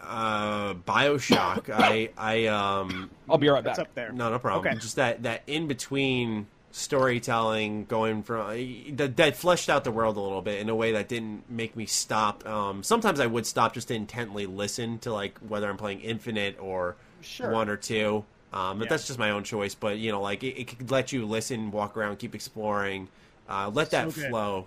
uh, 0.02 0.74
Bioshock. 0.74 1.70
I 1.74 2.10
I 2.18 2.46
um, 2.46 3.10
I'll 3.28 3.38
be 3.38 3.48
right 3.48 3.64
That's 3.64 3.78
back. 3.78 3.88
up 3.88 3.94
there. 3.94 4.12
no, 4.12 4.30
no 4.30 4.38
problem. 4.38 4.66
Okay. 4.66 4.78
Just 4.78 4.96
that 4.96 5.22
that 5.24 5.42
in 5.46 5.66
between 5.68 6.46
storytelling, 6.72 7.84
going 7.86 8.22
from 8.22 8.96
that, 8.96 9.16
that 9.16 9.36
fleshed 9.36 9.68
out 9.68 9.84
the 9.84 9.90
world 9.90 10.16
a 10.16 10.20
little 10.20 10.42
bit 10.42 10.60
in 10.60 10.68
a 10.68 10.74
way 10.74 10.92
that 10.92 11.08
didn't 11.08 11.48
make 11.50 11.74
me 11.76 11.86
stop. 11.86 12.46
Um, 12.46 12.82
sometimes 12.82 13.18
I 13.20 13.26
would 13.26 13.46
stop 13.46 13.74
just 13.74 13.88
to 13.88 13.94
intently 13.94 14.46
listen 14.46 14.98
to 15.00 15.12
like 15.12 15.38
whether 15.38 15.68
I'm 15.68 15.76
playing 15.76 16.00
Infinite 16.00 16.58
or 16.60 16.96
Sure. 17.22 17.50
one 17.50 17.68
or 17.68 17.76
two. 17.76 18.24
Um, 18.52 18.78
but 18.78 18.84
Yeah. 18.84 18.90
that's 18.90 19.06
just 19.06 19.18
my 19.18 19.30
own 19.30 19.42
choice. 19.42 19.74
But 19.74 19.98
you 19.98 20.12
know, 20.12 20.20
like 20.20 20.42
it, 20.44 20.60
it 20.60 20.66
could 20.78 20.90
let 20.90 21.12
you 21.12 21.24
listen, 21.26 21.70
walk 21.70 21.96
around, 21.96 22.18
keep 22.18 22.34
exploring, 22.34 23.08
uh, 23.48 23.70
let 23.72 23.90
that 23.90 24.12
So 24.12 24.28
flow 24.28 24.66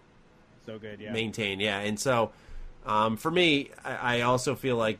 So 0.65 0.77
good, 0.79 0.99
yeah. 0.99 1.11
maintain. 1.13 1.59
Yeah, 1.59 1.79
and 1.79 1.99
so 1.99 2.31
um, 2.85 3.17
for 3.17 3.29
me, 3.31 3.69
I, 3.85 4.17
I 4.17 4.21
also 4.21 4.55
feel 4.55 4.75
like 4.77 4.99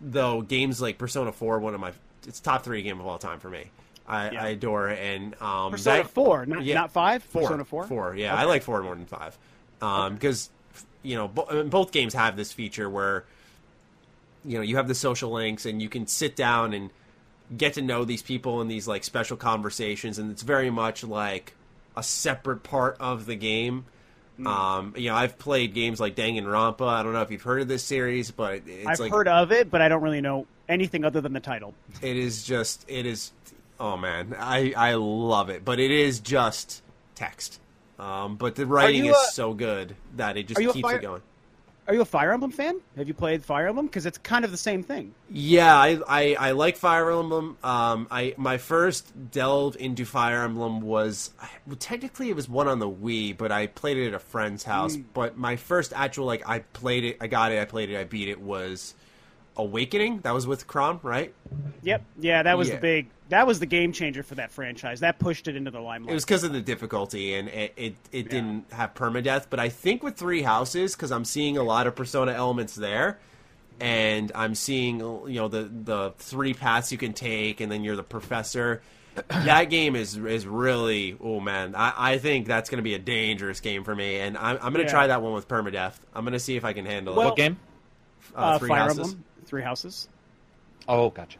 though 0.00 0.42
games 0.42 0.80
like 0.82 0.98
Persona 0.98 1.32
Four, 1.32 1.58
one 1.60 1.74
of 1.74 1.80
my 1.80 1.92
it's 2.26 2.40
top 2.40 2.64
three 2.64 2.82
game 2.82 3.00
of 3.00 3.06
all 3.06 3.18
time 3.18 3.38
for 3.38 3.48
me. 3.48 3.70
I, 4.08 4.30
Yeah. 4.30 4.44
I 4.44 4.48
adore 4.48 4.88
it, 4.88 4.98
and 4.98 5.40
um, 5.42 5.70
Persona 5.72 6.02
that- 6.02 6.10
4, 6.10 6.46
not, 6.46 6.64
yeah, 6.64 6.74
not 6.74 6.90
5? 6.92 7.22
Four, 7.22 7.42
Persona 7.42 7.64
4? 7.64 7.84
four. 7.86 8.14
Yeah, 8.16 8.32
Okay. 8.32 8.42
I 8.42 8.44
like 8.46 8.62
four 8.62 8.82
more 8.82 8.94
than 8.96 9.06
five, 9.06 9.36
um, 9.82 10.14
because 10.14 10.50
you 11.02 11.14
know 11.16 11.28
bo- 11.28 11.46
I 11.50 11.54
mean, 11.54 11.68
both 11.68 11.92
games 11.92 12.14
have 12.14 12.36
this 12.36 12.52
feature 12.52 12.88
where 12.90 13.24
you 14.44 14.56
know 14.56 14.62
you 14.62 14.76
have 14.76 14.88
the 14.88 14.94
social 14.94 15.30
links 15.30 15.66
and 15.66 15.80
you 15.82 15.88
can 15.88 16.06
sit 16.06 16.36
down 16.36 16.72
and 16.72 16.90
get 17.56 17.74
to 17.74 17.82
know 17.82 18.04
these 18.04 18.22
people 18.22 18.60
in 18.60 18.68
these 18.68 18.86
like 18.88 19.04
special 19.04 19.36
conversations 19.36 20.18
and 20.18 20.30
it's 20.30 20.42
very 20.42 20.70
much 20.70 21.02
like 21.04 21.54
a 21.96 22.02
separate 22.02 22.62
part 22.62 22.96
of 23.00 23.26
the 23.26 23.34
game 23.36 23.84
Hmm. 24.36 24.46
um 24.46 24.94
you 24.96 25.08
know 25.10 25.16
i've 25.16 25.36
played 25.36 25.74
games 25.74 25.98
like 25.98 26.14
danganronpa 26.14 26.86
i 26.86 27.02
don't 27.02 27.12
know 27.12 27.22
if 27.22 27.30
you've 27.32 27.42
heard 27.42 27.60
of 27.62 27.66
this 27.66 27.82
series 27.82 28.30
but 28.30 28.62
it's 28.68 28.86
I've 28.86 29.00
like 29.00 29.10
heard 29.10 29.26
of 29.26 29.50
it, 29.50 29.68
but 29.68 29.82
I 29.82 29.88
don't 29.88 30.00
really 30.02 30.20
know 30.20 30.46
anything 30.68 31.04
other 31.04 31.20
than 31.20 31.32
the 31.32 31.40
title. 31.40 31.74
it 32.02 32.16
is 32.16 32.44
just 32.44 32.84
it 32.88 33.04
is 33.04 33.32
oh 33.80 33.96
man 33.96 34.34
i 34.38 34.72
i 34.76 34.94
love 34.94 35.50
it 35.50 35.64
but 35.64 35.78
it 35.80 35.90
is 35.90 36.20
just 36.20 36.82
text 37.14 37.60
um 37.98 38.36
but 38.36 38.54
the 38.54 38.66
writing 38.66 39.06
is 39.06 39.16
a- 39.16 39.32
so 39.32 39.54
good 39.54 39.94
that 40.16 40.36
it 40.36 40.46
just 40.48 40.58
Are 40.58 40.62
you 40.62 40.70
a 40.70 40.72
keeps 40.72 40.88
fire- 40.88 40.96
it 40.98 41.02
going 41.02 41.22
Are 41.88 41.94
you 41.94 42.02
a 42.02 42.04
Fire 42.04 42.32
Emblem 42.34 42.50
fan? 42.50 42.74
Have 42.98 43.08
you 43.08 43.14
played 43.14 43.42
Fire 43.42 43.66
Emblem? 43.66 43.86
Because 43.86 44.04
it's 44.04 44.18
kind 44.18 44.44
of 44.44 44.50
the 44.50 44.58
same 44.58 44.82
thing. 44.82 45.14
Yeah, 45.30 45.74
I, 45.74 45.98
I, 46.06 46.36
I 46.38 46.50
like 46.50 46.76
Fire 46.76 47.10
Emblem. 47.10 47.56
Um, 47.64 48.06
I 48.10 48.34
my 48.36 48.58
first 48.58 49.10
delve 49.30 49.74
into 49.80 50.04
Fire 50.04 50.42
Emblem 50.44 50.82
was 50.82 51.30
well, 51.66 51.76
technically 51.76 52.28
it 52.28 52.36
was 52.36 52.46
one 52.46 52.68
on 52.68 52.78
the 52.78 52.90
Wii, 52.90 53.38
but 53.38 53.50
I 53.50 53.68
played 53.68 53.96
it 53.96 54.08
at 54.08 54.12
a 54.14 54.18
friend's 54.18 54.64
house. 54.64 54.96
Hmm. 54.96 55.02
But 55.14 55.38
my 55.38 55.56
first 55.56 55.94
actual 55.96 56.26
like 56.26 56.46
I 56.46 56.58
played 56.58 57.04
it, 57.04 57.16
I 57.22 57.26
got 57.26 57.52
it, 57.52 57.58
I 57.58 57.64
played 57.64 57.88
it, 57.88 57.96
I 57.98 58.04
beat 58.04 58.28
it 58.28 58.40
was 58.42 58.92
Awakening. 59.58 60.20
That 60.20 60.32
was 60.32 60.46
with 60.46 60.66
Chrom, 60.68 61.02
right? 61.02 61.34
Yep. 61.82 62.02
Yeah, 62.20 62.42
that 62.44 62.56
was 62.56 62.68
Yeah. 62.68 62.76
the 62.76 62.80
big. 62.80 63.08
That 63.30 63.46
was 63.46 63.58
the 63.60 63.66
game 63.66 63.92
changer 63.92 64.22
for 64.22 64.36
that 64.36 64.52
franchise. 64.52 65.00
That 65.00 65.18
pushed 65.18 65.48
it 65.48 65.56
into 65.56 65.70
the 65.70 65.80
limelight. 65.80 66.12
It 66.12 66.14
was 66.14 66.24
because 66.24 66.44
of 66.44 66.52
the 66.52 66.60
difficulty, 66.62 67.34
and 67.34 67.48
it 67.48 67.72
it, 67.76 67.96
it 68.12 68.30
didn't 68.30 68.72
have 68.72 68.94
permadeath. 68.94 69.46
But 69.50 69.60
I 69.60 69.68
think 69.68 70.02
with 70.02 70.16
Three 70.16 70.42
Houses, 70.42 70.94
because 70.94 71.10
I'm 71.12 71.24
seeing 71.24 71.58
a 71.58 71.62
lot 71.62 71.86
of 71.86 71.94
Persona 71.96 72.32
elements 72.32 72.74
there, 72.74 73.18
and 73.80 74.32
I'm 74.34 74.54
seeing 74.54 75.00
you 75.00 75.34
know 75.40 75.48
the 75.48 75.64
the 75.64 76.12
three 76.18 76.54
paths 76.54 76.90
you 76.92 76.98
can 76.98 77.12
take, 77.12 77.60
and 77.60 77.70
then 77.70 77.84
you're 77.84 77.96
the 77.96 78.02
professor. 78.02 78.80
that 79.28 79.64
game 79.64 79.96
is 79.96 80.16
is 80.16 80.46
really 80.46 81.16
oh 81.20 81.40
man, 81.40 81.74
I, 81.74 82.12
I 82.14 82.18
think 82.18 82.46
that's 82.46 82.70
going 82.70 82.78
to 82.78 82.82
be 82.84 82.94
a 82.94 82.98
dangerous 83.00 83.60
game 83.60 83.82
for 83.84 83.94
me, 83.94 84.20
and 84.20 84.38
I'm, 84.38 84.56
I'm 84.56 84.72
going 84.72 84.74
to 84.74 84.80
Yeah. 84.82 84.88
try 84.90 85.06
that 85.08 85.20
one 85.22 85.32
with 85.34 85.48
permadeath. 85.48 85.94
I'm 86.14 86.24
going 86.24 86.32
to 86.34 86.38
see 86.38 86.56
if 86.56 86.64
I 86.64 86.72
can 86.72 86.86
handle 86.86 87.14
Well- 87.16 87.26
it. 87.26 87.30
What 87.30 87.36
game? 87.36 87.56
Uh, 88.36 88.40
uh, 88.40 88.58
Three 88.58 88.68
Fire 88.68 88.78
Houses. 88.82 88.98
Emblem, 88.98 89.24
Three 89.48 89.62
Houses. 89.62 90.08
Oh, 90.86 91.10
gotcha. 91.10 91.38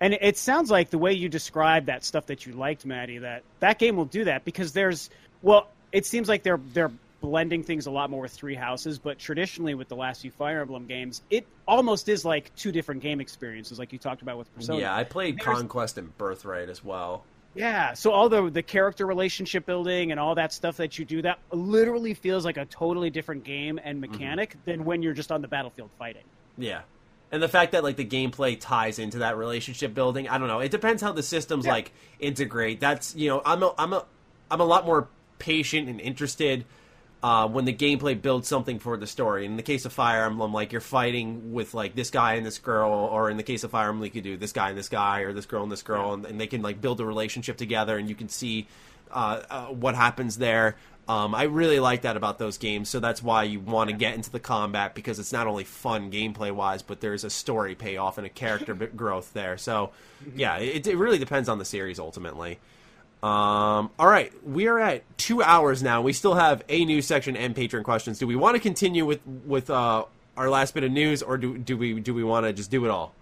And 0.00 0.14
it 0.14 0.36
sounds 0.36 0.70
like 0.70 0.90
the 0.90 0.98
way 0.98 1.12
you 1.12 1.28
described 1.28 1.86
that 1.86 2.04
stuff 2.04 2.26
that 2.26 2.46
you 2.46 2.52
liked, 2.52 2.86
Maddie, 2.86 3.18
that 3.18 3.42
that 3.60 3.78
game 3.78 3.96
will 3.96 4.04
do 4.04 4.24
that 4.24 4.44
because 4.44 4.72
there's 4.72 5.10
well, 5.42 5.68
it 5.90 6.06
seems 6.06 6.28
like 6.28 6.42
they're 6.42 6.60
they're 6.72 6.92
blending 7.20 7.64
things 7.64 7.86
a 7.86 7.90
lot 7.90 8.10
more 8.10 8.22
with 8.22 8.32
Three 8.32 8.54
Houses, 8.54 8.98
but 8.98 9.18
traditionally 9.18 9.74
with 9.74 9.88
the 9.88 9.96
last 9.96 10.22
few 10.22 10.30
Fire 10.30 10.60
Emblem 10.60 10.86
games, 10.86 11.22
it 11.30 11.46
almost 11.66 12.08
is 12.08 12.24
like 12.24 12.54
two 12.54 12.70
different 12.70 13.02
game 13.02 13.20
experiences, 13.20 13.78
like 13.78 13.92
you 13.92 13.98
talked 13.98 14.22
about 14.22 14.38
with 14.38 14.54
Persona. 14.54 14.80
Yeah, 14.80 14.94
I 14.94 15.04
played 15.04 15.38
There's- 15.38 15.58
Conquest 15.58 15.98
and 15.98 16.16
Birthright 16.16 16.68
as 16.68 16.84
well. 16.84 17.24
Yeah, 17.54 17.94
so 17.94 18.12
all 18.12 18.28
the 18.28 18.50
the 18.50 18.62
character 18.62 19.04
relationship 19.04 19.66
building 19.66 20.12
and 20.12 20.20
all 20.20 20.36
that 20.36 20.52
stuff 20.52 20.76
that 20.76 20.98
you 20.98 21.04
do 21.04 21.22
that 21.22 21.40
literally 21.50 22.14
feels 22.14 22.44
like 22.44 22.56
a 22.56 22.66
totally 22.66 23.10
different 23.10 23.42
game 23.42 23.80
and 23.82 24.00
mm-hmm. 24.00 24.12
mechanic 24.12 24.56
than 24.64 24.84
when 24.84 25.02
you're 25.02 25.14
just 25.14 25.32
on 25.32 25.42
the 25.42 25.48
battlefield 25.48 25.90
fighting. 25.98 26.22
Yeah. 26.56 26.82
And 27.30 27.42
the 27.42 27.48
fact 27.48 27.72
that 27.72 27.84
like 27.84 27.96
the 27.96 28.06
gameplay 28.06 28.58
ties 28.58 28.98
into 28.98 29.18
that 29.18 29.36
relationship 29.36 29.92
building, 29.94 30.28
I 30.28 30.38
don't 30.38 30.48
know. 30.48 30.60
It 30.60 30.70
depends 30.70 31.02
how 31.02 31.12
the 31.12 31.22
systems 31.22 31.66
Yeah. 31.66 31.72
like 31.72 31.92
integrate. 32.18 32.80
That's 32.80 33.14
you 33.14 33.28
know, 33.28 33.42
I'm 33.44 33.62
a 33.62 33.74
I'm 33.76 33.92
a 33.92 34.04
I'm 34.50 34.60
a 34.60 34.64
lot 34.64 34.86
more 34.86 35.08
patient 35.38 35.88
and 35.88 36.00
interested 36.00 36.64
uh, 37.22 37.46
when 37.48 37.64
the 37.64 37.72
gameplay 37.74 38.20
builds 38.20 38.48
something 38.48 38.78
for 38.78 38.96
the 38.96 39.06
story. 39.06 39.44
In 39.44 39.56
the 39.56 39.62
case 39.62 39.84
of 39.84 39.92
Fire 39.92 40.24
Emblem, 40.24 40.52
like 40.52 40.72
you're 40.72 40.80
fighting 40.80 41.52
with 41.52 41.74
like 41.74 41.94
this 41.94 42.10
guy 42.10 42.34
and 42.34 42.46
this 42.46 42.58
girl, 42.58 42.90
or 42.90 43.28
in 43.28 43.36
the 43.36 43.42
case 43.42 43.64
of 43.64 43.72
Fire 43.72 43.88
Emblem, 43.88 44.04
you 44.04 44.10
could 44.10 44.24
do 44.24 44.36
this 44.36 44.52
guy 44.52 44.70
and 44.70 44.78
this 44.78 44.88
guy, 44.88 45.20
or 45.20 45.32
this 45.32 45.46
girl 45.46 45.62
and 45.64 45.72
this 45.72 45.82
girl, 45.82 46.14
and, 46.14 46.24
and 46.24 46.40
they 46.40 46.46
can 46.46 46.62
like 46.62 46.80
build 46.80 47.00
a 47.00 47.04
relationship 47.04 47.56
together, 47.56 47.98
and 47.98 48.08
you 48.08 48.14
can 48.14 48.28
see 48.28 48.68
uh, 49.10 49.42
uh, 49.50 49.66
what 49.66 49.94
happens 49.96 50.38
there. 50.38 50.76
Um, 51.08 51.34
I 51.34 51.44
really 51.44 51.80
like 51.80 52.02
that 52.02 52.18
about 52.18 52.38
those 52.38 52.58
games, 52.58 52.90
so 52.90 53.00
that's 53.00 53.22
why 53.22 53.44
you 53.44 53.60
want 53.60 53.88
to 53.88 53.96
get 53.96 54.14
into 54.14 54.30
the 54.30 54.38
combat 54.40 54.94
because 54.94 55.18
it's 55.18 55.32
not 55.32 55.46
only 55.46 55.64
fun 55.64 56.10
gameplay 56.10 56.52
wise, 56.52 56.82
but 56.82 57.00
there's 57.00 57.24
a 57.24 57.30
story 57.30 57.74
payoff 57.74 58.18
and 58.18 58.26
a 58.26 58.30
character 58.30 58.74
growth 58.74 59.32
there. 59.32 59.56
So, 59.56 59.90
yeah, 60.36 60.58
it, 60.58 60.86
it 60.86 60.96
really 60.98 61.16
depends 61.18 61.48
on 61.48 61.58
the 61.58 61.64
series 61.64 61.98
ultimately. 61.98 62.58
Um, 63.22 63.90
all 63.98 64.06
right, 64.06 64.30
we 64.46 64.66
are 64.68 64.78
at 64.78 65.02
two 65.18 65.42
hours 65.42 65.82
now. 65.82 66.02
We 66.02 66.12
still 66.12 66.34
have 66.34 66.62
a 66.68 66.84
news 66.84 67.06
section 67.06 67.36
and 67.36 67.56
patron 67.56 67.82
questions. 67.84 68.18
Do 68.18 68.26
we 68.26 68.36
want 68.36 68.56
to 68.56 68.60
continue 68.60 69.06
with 69.06 69.20
with 69.46 69.70
uh, 69.70 70.04
our 70.36 70.50
last 70.50 70.74
bit 70.74 70.84
of 70.84 70.92
news, 70.92 71.22
or 71.22 71.36
do 71.38 71.56
do 71.58 71.76
we 71.76 71.98
do 71.98 72.12
we 72.14 72.22
want 72.22 72.44
to 72.46 72.52
just 72.52 72.70
do 72.70 72.84
it 72.84 72.90
all? 72.90 73.14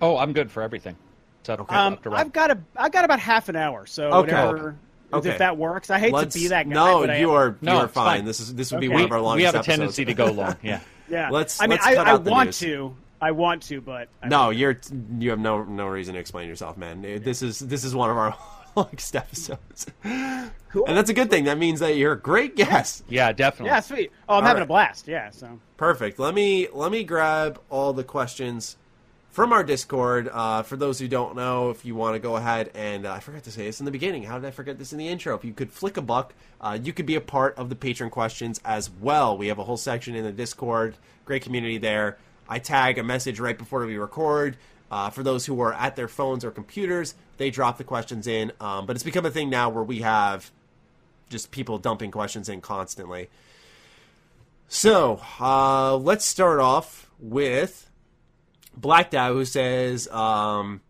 Oh, 0.00 0.18
I'm 0.18 0.34
good 0.34 0.52
for 0.52 0.62
everything. 0.62 0.96
It's 1.40 1.48
up, 1.48 1.72
Um, 1.72 1.94
up 1.94 2.02
to 2.02 2.10
Rob. 2.10 2.20
I've 2.20 2.32
got 2.32 2.50
a 2.52 2.58
I've 2.76 2.92
got 2.92 3.04
about 3.06 3.18
half 3.18 3.48
an 3.48 3.56
hour, 3.56 3.86
so 3.86 4.12
Okay. 4.12 4.30
whatever. 4.32 4.76
Okay. 5.18 5.30
If 5.30 5.38
that 5.38 5.56
works, 5.56 5.90
I 5.90 5.98
hate 5.98 6.12
Let's- 6.12 6.34
to 6.34 6.40
be 6.40 6.48
that 6.48 6.68
guy. 6.68 6.74
No, 6.74 7.00
but 7.00 7.10
I 7.10 7.16
you 7.18 7.30
am. 7.30 7.36
are 7.36 7.56
No, 7.60 7.72
you 7.74 7.78
are 7.80 7.88
fine. 7.88 8.18
fine. 8.18 8.24
This 8.24 8.40
is 8.40 8.54
this 8.54 8.70
would 8.72 8.80
be 8.80 8.88
one 8.88 8.98
we, 8.98 9.04
of 9.04 9.12
our 9.12 9.20
longest. 9.20 9.36
we 9.36 9.42
have 9.44 9.54
a 9.54 9.58
episodes. 9.58 9.76
tendency 9.78 10.04
to 10.06 10.14
go 10.14 10.26
long. 10.32 10.56
Yeah. 10.62 10.80
Yeah, 11.08 11.30
Let's- 11.30 11.60
I 11.60 11.64
mean, 11.64 11.70
let's 11.72 11.86
I, 11.86 11.94
cut 11.96 12.06
I 12.06 12.10
out 12.12 12.24
the 12.24 12.30
want 12.30 12.46
news. 12.48 12.58
to. 12.60 12.96
I 13.20 13.30
want 13.30 13.62
to, 13.64 13.80
but 13.80 14.08
I 14.22 14.28
No, 14.28 14.46
don't. 14.46 14.56
you're 14.56 14.80
you 15.18 15.30
have 15.30 15.38
no 15.38 15.62
no 15.64 15.86
reason 15.86 16.14
to 16.14 16.20
explain 16.20 16.48
yourself, 16.48 16.76
man. 16.76 17.00
This 17.02 17.40
is 17.42 17.58
this 17.58 17.84
is 17.84 17.94
one 17.94 18.10
of 18.10 18.16
our 18.18 18.36
longest 18.76 19.14
episodes, 19.16 19.86
Cool. 20.02 20.84
and 20.86 20.96
that's 20.96 21.08
a 21.08 21.14
good 21.14 21.30
thing. 21.30 21.44
That 21.44 21.56
means 21.58 21.80
that 21.80 21.96
you're 21.96 22.12
a 22.12 22.18
great 22.20 22.54
guest. 22.56 23.04
Yeah, 23.08 23.32
definitely. 23.32 23.70
Yeah, 23.70 23.80
sweet. 23.80 24.12
Oh, 24.28 24.34
I'm 24.36 24.42
All 24.42 24.48
having 24.48 24.60
right. 24.60 24.64
a 24.64 24.66
blast. 24.66 25.06
Yeah, 25.08 25.30
so 25.30 25.58
Perfect. 25.76 26.18
Let 26.18 26.34
me 26.34 26.68
let 26.72 26.90
me 26.92 27.04
grab 27.04 27.60
all 27.70 27.92
the 27.92 28.04
questions 28.04 28.76
from 29.34 29.52
our 29.52 29.64
Discord. 29.64 30.30
Uh, 30.32 30.62
for 30.62 30.76
those 30.76 31.00
who 31.00 31.08
don't 31.08 31.34
know, 31.34 31.70
if 31.70 31.84
you 31.84 31.96
want 31.96 32.14
to 32.14 32.20
go 32.20 32.36
ahead 32.36 32.70
and 32.72 33.04
uh, 33.04 33.14
I 33.14 33.18
forgot 33.18 33.42
to 33.42 33.50
say 33.50 33.64
this 33.64 33.80
in 33.80 33.84
the 33.84 33.90
beginning. 33.90 34.22
How 34.22 34.38
did 34.38 34.46
I 34.46 34.52
forget 34.52 34.78
this 34.78 34.92
in 34.92 34.98
the 34.98 35.08
intro? 35.08 35.34
If 35.34 35.44
you 35.44 35.52
could 35.52 35.72
flick 35.72 35.96
a 35.96 36.02
buck, 36.02 36.34
uh, 36.60 36.78
you 36.80 36.92
could 36.92 37.04
be 37.04 37.16
a 37.16 37.20
part 37.20 37.58
of 37.58 37.68
the 37.68 37.74
patron 37.74 38.10
questions 38.10 38.60
as 38.64 38.88
well. 38.88 39.36
We 39.36 39.48
have 39.48 39.58
a 39.58 39.64
whole 39.64 39.76
section 39.76 40.14
in 40.14 40.22
the 40.22 40.30
Discord. 40.30 40.94
Great 41.24 41.42
community 41.42 41.78
there. 41.78 42.16
I 42.48 42.60
tag 42.60 42.96
a 42.96 43.02
message 43.02 43.40
right 43.40 43.58
before 43.58 43.84
we 43.84 43.96
record. 43.96 44.56
Uh, 44.88 45.10
for 45.10 45.24
those 45.24 45.44
who 45.46 45.60
are 45.62 45.72
at 45.72 45.96
their 45.96 46.06
phones 46.06 46.44
or 46.44 46.52
computers, 46.52 47.16
they 47.36 47.50
drop 47.50 47.76
the 47.76 47.82
questions 47.82 48.28
in. 48.28 48.52
Um, 48.60 48.86
but 48.86 48.94
it's 48.94 49.02
become 49.02 49.26
a 49.26 49.32
thing 49.32 49.50
now 49.50 49.68
where 49.68 49.82
we 49.82 50.02
have 50.02 50.48
just 51.28 51.50
people 51.50 51.78
dumping 51.78 52.12
questions 52.12 52.48
in 52.48 52.60
constantly. 52.60 53.30
So, 54.68 55.20
uh, 55.40 55.96
let's 55.96 56.24
start 56.24 56.60
off 56.60 57.10
with 57.18 57.90
Black 58.76 59.10
Dow, 59.10 59.32
who 59.32 59.44
says, 59.44 60.08
um, 60.08 60.80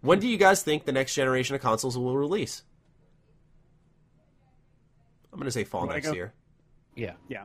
When 0.00 0.18
do 0.20 0.28
you 0.28 0.36
guys 0.36 0.62
think 0.62 0.84
the 0.84 0.92
next 0.92 1.14
generation 1.14 1.54
of 1.54 1.60
consoles 1.62 1.96
will 1.96 2.16
release? 2.16 2.62
I'm 5.32 5.38
going 5.38 5.46
to 5.46 5.50
say 5.50 5.64
fall 5.64 5.82
Wanna 5.82 5.94
next 5.94 6.08
go? 6.08 6.14
year. 6.14 6.32
Yeah. 6.94 7.14
yeah. 7.28 7.44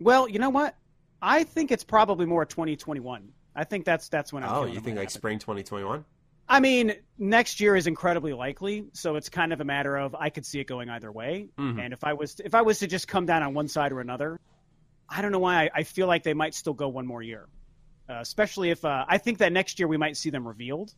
Well, 0.00 0.28
you 0.28 0.38
know 0.38 0.50
what? 0.50 0.76
I 1.20 1.42
think 1.44 1.72
it's 1.72 1.82
probably 1.84 2.26
more 2.26 2.44
2021. 2.44 3.32
I 3.56 3.64
think 3.64 3.84
that's 3.84 4.08
that's 4.08 4.32
when 4.32 4.44
I'm. 4.44 4.50
Oh, 4.54 4.64
you 4.64 4.74
think 4.74 4.96
like 4.96 5.08
happen. 5.08 5.08
spring 5.10 5.38
2021? 5.40 6.04
I 6.48 6.60
mean, 6.60 6.94
next 7.18 7.58
year 7.60 7.74
is 7.74 7.88
incredibly 7.88 8.32
likely, 8.32 8.86
so 8.92 9.16
it's 9.16 9.28
kind 9.28 9.52
of 9.52 9.60
a 9.60 9.64
matter 9.64 9.96
of 9.96 10.14
I 10.14 10.30
could 10.30 10.46
see 10.46 10.60
it 10.60 10.68
going 10.68 10.88
either 10.88 11.10
way. 11.10 11.48
Mhm. 11.58 11.80
And 11.84 11.92
if 11.92 12.04
I 12.04 12.12
was 12.12 12.36
to, 12.36 12.46
if 12.46 12.54
I 12.54 12.62
was 12.62 12.78
to 12.78 12.86
just 12.86 13.08
come 13.08 13.26
down 13.26 13.42
on 13.42 13.52
one 13.54 13.66
side 13.66 13.90
or 13.90 14.00
another, 14.00 14.38
I 15.08 15.20
don't 15.20 15.32
know 15.32 15.40
why 15.40 15.64
I, 15.64 15.70
I 15.74 15.82
feel 15.82 16.06
like 16.06 16.22
they 16.22 16.34
might 16.34 16.54
still 16.54 16.72
go 16.72 16.86
one 16.88 17.04
more 17.06 17.20
year, 17.22 17.48
uh, 18.08 18.20
especially 18.20 18.70
if 18.70 18.84
uh, 18.84 19.04
I 19.08 19.18
think 19.18 19.38
that 19.38 19.52
next 19.52 19.78
year 19.78 19.88
we 19.88 19.96
might 19.96 20.16
see 20.16 20.30
them 20.30 20.46
revealed, 20.46 20.94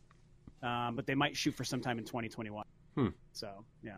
um, 0.63 0.95
but 0.95 1.05
they 1.05 1.15
might 1.15 1.35
shoot 1.35 1.53
for 1.55 1.63
sometime 1.63 1.97
in 1.97 2.05
2021. 2.05 2.65
Hmm. 2.95 3.07
So 3.33 3.49
yeah, 3.83 3.97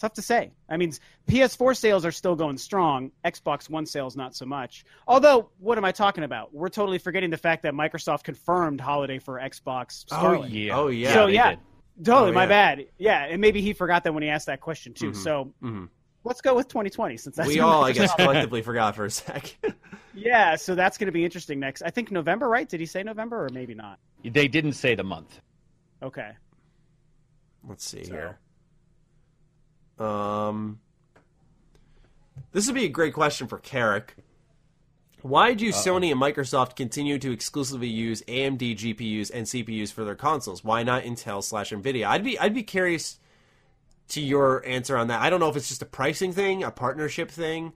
tough 0.00 0.14
to 0.14 0.22
say. 0.22 0.52
I 0.68 0.76
mean, 0.76 0.92
PS4 1.28 1.76
sales 1.76 2.04
are 2.04 2.12
still 2.12 2.34
going 2.34 2.58
strong. 2.58 3.12
Xbox 3.24 3.68
One 3.68 3.86
sales 3.86 4.16
not 4.16 4.34
so 4.34 4.46
much. 4.46 4.84
Although, 5.06 5.50
what 5.58 5.78
am 5.78 5.84
I 5.84 5.92
talking 5.92 6.24
about? 6.24 6.52
We're 6.54 6.68
totally 6.68 6.98
forgetting 6.98 7.30
the 7.30 7.36
fact 7.36 7.62
that 7.62 7.74
Microsoft 7.74 8.24
confirmed 8.24 8.80
holiday 8.80 9.18
for 9.18 9.38
Xbox. 9.38 10.04
Scarlett. 10.08 10.50
Yeah. 10.50 10.76
Oh, 10.76 10.88
yeah. 10.88 11.14
So 11.14 11.26
yeah, 11.26 11.50
did. 11.50 11.58
totally. 12.04 12.30
Oh, 12.30 12.34
my 12.34 12.44
yeah. 12.44 12.48
bad. 12.48 12.86
Yeah, 12.98 13.24
and 13.24 13.40
maybe 13.40 13.60
he 13.60 13.72
forgot 13.72 14.04
that 14.04 14.14
when 14.14 14.22
he 14.22 14.28
asked 14.28 14.46
that 14.46 14.60
question 14.60 14.94
too. 14.94 15.10
Mhm. 15.10 15.16
So 15.16 15.52
hmm 15.60 15.84
let's 16.24 16.40
go 16.40 16.54
with 16.54 16.68
2020 16.68 17.16
since 17.16 17.36
that's 17.36 17.48
We 17.48 17.60
all, 17.60 17.84
I 17.84 17.92
guess, 17.92 18.14
collectively 18.14 18.62
forgot 18.62 18.96
for 18.96 19.04
a 19.04 19.10
sec. 19.10 19.56
Yeah, 20.12 20.56
so 20.56 20.74
that's 20.74 20.98
going 20.98 21.06
to 21.06 21.12
be 21.12 21.24
interesting 21.24 21.60
next. 21.60 21.82
I 21.82 21.90
think 21.90 22.10
November, 22.10 22.48
right? 22.48 22.68
Did 22.68 22.80
he 22.80 22.86
say 22.86 23.04
November 23.04 23.44
or 23.44 23.48
maybe 23.52 23.74
not? 23.76 24.00
They 24.24 24.48
didn't 24.48 24.72
say 24.72 24.96
the 24.96 25.04
month. 25.04 25.40
Okay. 26.02 26.32
Let's 27.66 27.84
see 27.88 28.02
So- 28.04 28.12
here. 28.12 28.38
Um, 30.04 30.80
this 32.50 32.66
would 32.66 32.74
be 32.74 32.86
a 32.86 32.88
great 32.88 33.14
question 33.14 33.46
for 33.46 33.58
Carrick. 33.58 34.16
Why 35.22 35.54
do 35.54 35.68
Sony 35.68 36.10
and 36.10 36.20
Microsoft 36.20 36.74
continue 36.74 37.18
to 37.18 37.30
exclusively 37.30 37.88
use 37.88 38.22
AMD 38.22 38.76
GPUs 38.76 39.30
and 39.32 39.46
CPUs 39.46 39.92
for 39.92 40.04
their 40.04 40.16
consoles? 40.16 40.64
Why 40.64 40.82
not 40.82 41.04
Intel 41.04 41.42
slash 41.42 41.70
Nvidia? 41.70 42.06
I'd 42.06 42.24
be 42.24 42.36
I'd 42.38 42.54
be 42.54 42.62
curious 42.64 43.19
to 44.10 44.20
your 44.20 44.64
answer 44.66 44.96
on 44.96 45.08
that. 45.08 45.20
I 45.20 45.30
don't 45.30 45.40
know 45.40 45.48
if 45.48 45.56
it's 45.56 45.68
just 45.68 45.82
a 45.82 45.86
pricing 45.86 46.32
thing, 46.32 46.62
a 46.64 46.70
partnership 46.70 47.30
thing. 47.30 47.72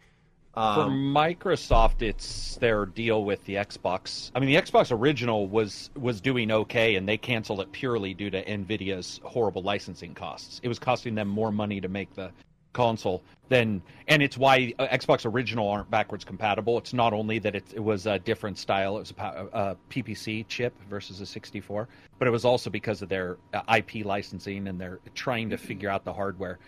For 0.55 0.61
Um, 0.61 1.13
Microsoft, 1.13 2.01
it's 2.01 2.55
their 2.57 2.87
deal 2.87 3.25
with 3.25 3.45
the 3.45 3.55
Xbox. 3.57 4.31
I 4.37 4.39
mean, 4.39 4.49
the 4.49 4.55
Xbox 4.55 4.97
original 4.97 5.49
was 5.49 5.91
was 5.97 6.21
doing 6.21 6.53
okay, 6.53 6.95
and 6.95 7.09
they 7.09 7.19
canceled 7.19 7.61
it 7.61 7.73
purely 7.73 8.15
due 8.15 8.31
to 8.31 8.45
Nvidia's 8.45 9.21
horrible 9.25 9.63
licensing 9.63 10.15
costs. 10.15 10.61
It 10.63 10.69
was 10.69 10.79
costing 10.79 11.17
them 11.17 11.27
more 11.27 11.51
money 11.51 11.81
to 11.81 11.89
make 11.89 12.15
the 12.15 12.31
console 12.75 13.23
then 13.49 13.83
and 14.09 14.23
it's 14.23 14.37
why 14.37 14.73
uh, 14.79 14.87
Xbox 14.89 15.31
original 15.31 15.69
aren't 15.69 15.91
backwards 15.91 16.25
compatible. 16.25 16.79
It's 16.79 16.93
not 16.93 17.13
only 17.13 17.39
that 17.41 17.55
it, 17.55 17.65
it 17.75 17.81
was 17.81 18.07
a 18.07 18.19
different 18.19 18.59
style; 18.59 18.97
it 18.97 19.01
was 19.01 19.15
a, 19.19 19.49
a 19.53 19.77
PPC 19.91 20.47
chip 20.49 20.75
versus 20.89 21.21
a 21.21 21.27
64, 21.27 21.89
but 22.19 22.29
it 22.29 22.31
was 22.31 22.45
also 22.45 22.71
because 22.71 23.03
of 23.03 23.09
their 23.09 23.37
uh, 23.53 23.63
IP 23.77 24.05
licensing 24.05 24.69
and 24.69 24.81
they're 24.81 25.01
trying 25.15 25.51
to 25.51 25.59
figure 25.59 25.89
out 25.89 26.05
the 26.05 26.13
hardware. 26.13 26.59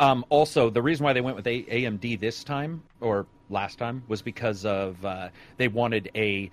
Um, 0.00 0.24
also, 0.28 0.70
the 0.70 0.82
reason 0.82 1.04
why 1.04 1.12
they 1.12 1.20
went 1.20 1.36
with 1.36 1.46
AMD 1.46 2.18
this 2.20 2.42
time 2.42 2.82
or 3.00 3.26
last 3.48 3.78
time 3.78 4.02
was 4.08 4.22
because 4.22 4.64
of 4.64 5.04
uh, 5.04 5.28
they 5.56 5.68
wanted 5.68 6.10
a 6.16 6.50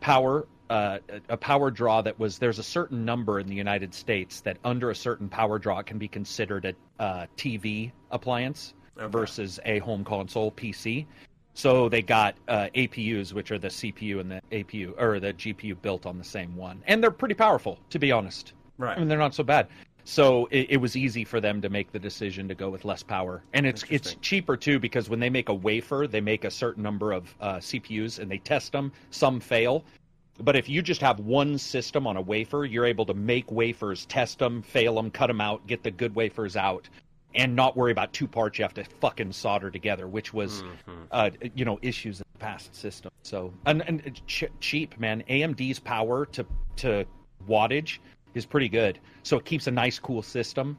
power 0.00 0.46
uh, 0.70 0.98
a 1.28 1.36
power 1.36 1.70
draw 1.70 2.02
that 2.02 2.18
was 2.18 2.38
there's 2.38 2.58
a 2.58 2.62
certain 2.62 3.04
number 3.04 3.40
in 3.40 3.46
the 3.46 3.54
United 3.54 3.94
States 3.94 4.40
that 4.40 4.58
under 4.64 4.90
a 4.90 4.94
certain 4.94 5.28
power 5.28 5.58
draw 5.58 5.82
can 5.82 5.98
be 5.98 6.08
considered 6.08 6.64
a 6.64 7.02
uh, 7.02 7.26
TV 7.36 7.92
appliance 8.10 8.74
Okay. 8.98 9.10
versus 9.10 9.60
a 9.64 9.78
home 9.80 10.04
console 10.04 10.50
PC. 10.52 11.06
So 11.54 11.88
they 11.88 12.02
got 12.02 12.34
uh, 12.48 12.68
APUs, 12.74 13.32
which 13.32 13.50
are 13.50 13.58
the 13.58 13.68
CPU 13.68 14.20
and 14.20 14.30
the 14.30 14.40
APU 14.52 14.94
or 15.00 15.20
the 15.20 15.32
GPU 15.34 15.80
built 15.80 16.06
on 16.06 16.18
the 16.18 16.24
same 16.24 16.54
one, 16.56 16.82
and 16.86 17.02
they're 17.02 17.10
pretty 17.10 17.34
powerful, 17.34 17.78
to 17.90 17.98
be 17.98 18.12
honest. 18.12 18.52
Right. 18.78 18.96
I 18.96 18.98
mean, 18.98 19.08
they're 19.08 19.18
not 19.18 19.34
so 19.34 19.42
bad. 19.42 19.68
So 20.04 20.46
it, 20.50 20.66
it 20.70 20.76
was 20.76 20.96
easy 20.96 21.24
for 21.24 21.40
them 21.40 21.60
to 21.62 21.68
make 21.68 21.92
the 21.92 21.98
decision 21.98 22.46
to 22.48 22.54
go 22.54 22.70
with 22.70 22.84
less 22.84 23.02
power, 23.02 23.42
and 23.54 23.66
it's 23.66 23.84
it's 23.90 24.14
cheaper 24.20 24.56
too 24.56 24.78
because 24.78 25.10
when 25.10 25.18
they 25.18 25.30
make 25.30 25.48
a 25.48 25.54
wafer, 25.54 26.06
they 26.06 26.20
make 26.20 26.44
a 26.44 26.50
certain 26.50 26.82
number 26.82 27.12
of 27.12 27.34
uh, 27.40 27.56
CPUs 27.56 28.18
and 28.18 28.30
they 28.30 28.38
test 28.38 28.72
them. 28.72 28.92
Some 29.10 29.40
fail, 29.40 29.84
but 30.40 30.56
if 30.56 30.68
you 30.68 30.82
just 30.82 31.00
have 31.00 31.20
one 31.20 31.58
system 31.58 32.06
on 32.06 32.16
a 32.16 32.20
wafer, 32.20 32.64
you're 32.64 32.86
able 32.86 33.06
to 33.06 33.14
make 33.14 33.50
wafers, 33.50 34.06
test 34.06 34.38
them, 34.38 34.62
fail 34.62 34.94
them, 34.94 35.10
cut 35.10 35.28
them 35.28 35.40
out, 35.40 35.66
get 35.66 35.82
the 35.82 35.90
good 35.90 36.14
wafers 36.14 36.56
out, 36.56 36.88
and 37.34 37.54
not 37.54 37.76
worry 37.76 37.92
about 37.92 38.12
two 38.12 38.26
parts 38.26 38.58
you 38.58 38.62
have 38.64 38.74
to 38.74 38.84
fucking 38.84 39.32
solder 39.32 39.70
together, 39.70 40.06
which 40.08 40.32
was, 40.32 40.62
uh, 41.10 41.30
you 41.54 41.64
know, 41.64 41.78
issues 41.82 42.20
in 42.20 42.26
the 42.32 42.38
past 42.38 42.74
system. 42.74 43.10
So 43.22 43.52
and 43.66 43.82
and 43.86 44.20
ch- 44.26 44.44
cheap, 44.60 44.98
man. 44.98 45.22
AMD's 45.28 45.78
power 45.78 46.26
to 46.26 46.46
to 46.76 47.04
wattage 47.48 47.98
is 48.34 48.44
pretty 48.46 48.68
good, 48.68 48.98
so 49.22 49.38
it 49.38 49.44
keeps 49.44 49.66
a 49.66 49.70
nice, 49.70 49.98
cool 49.98 50.22
system. 50.22 50.76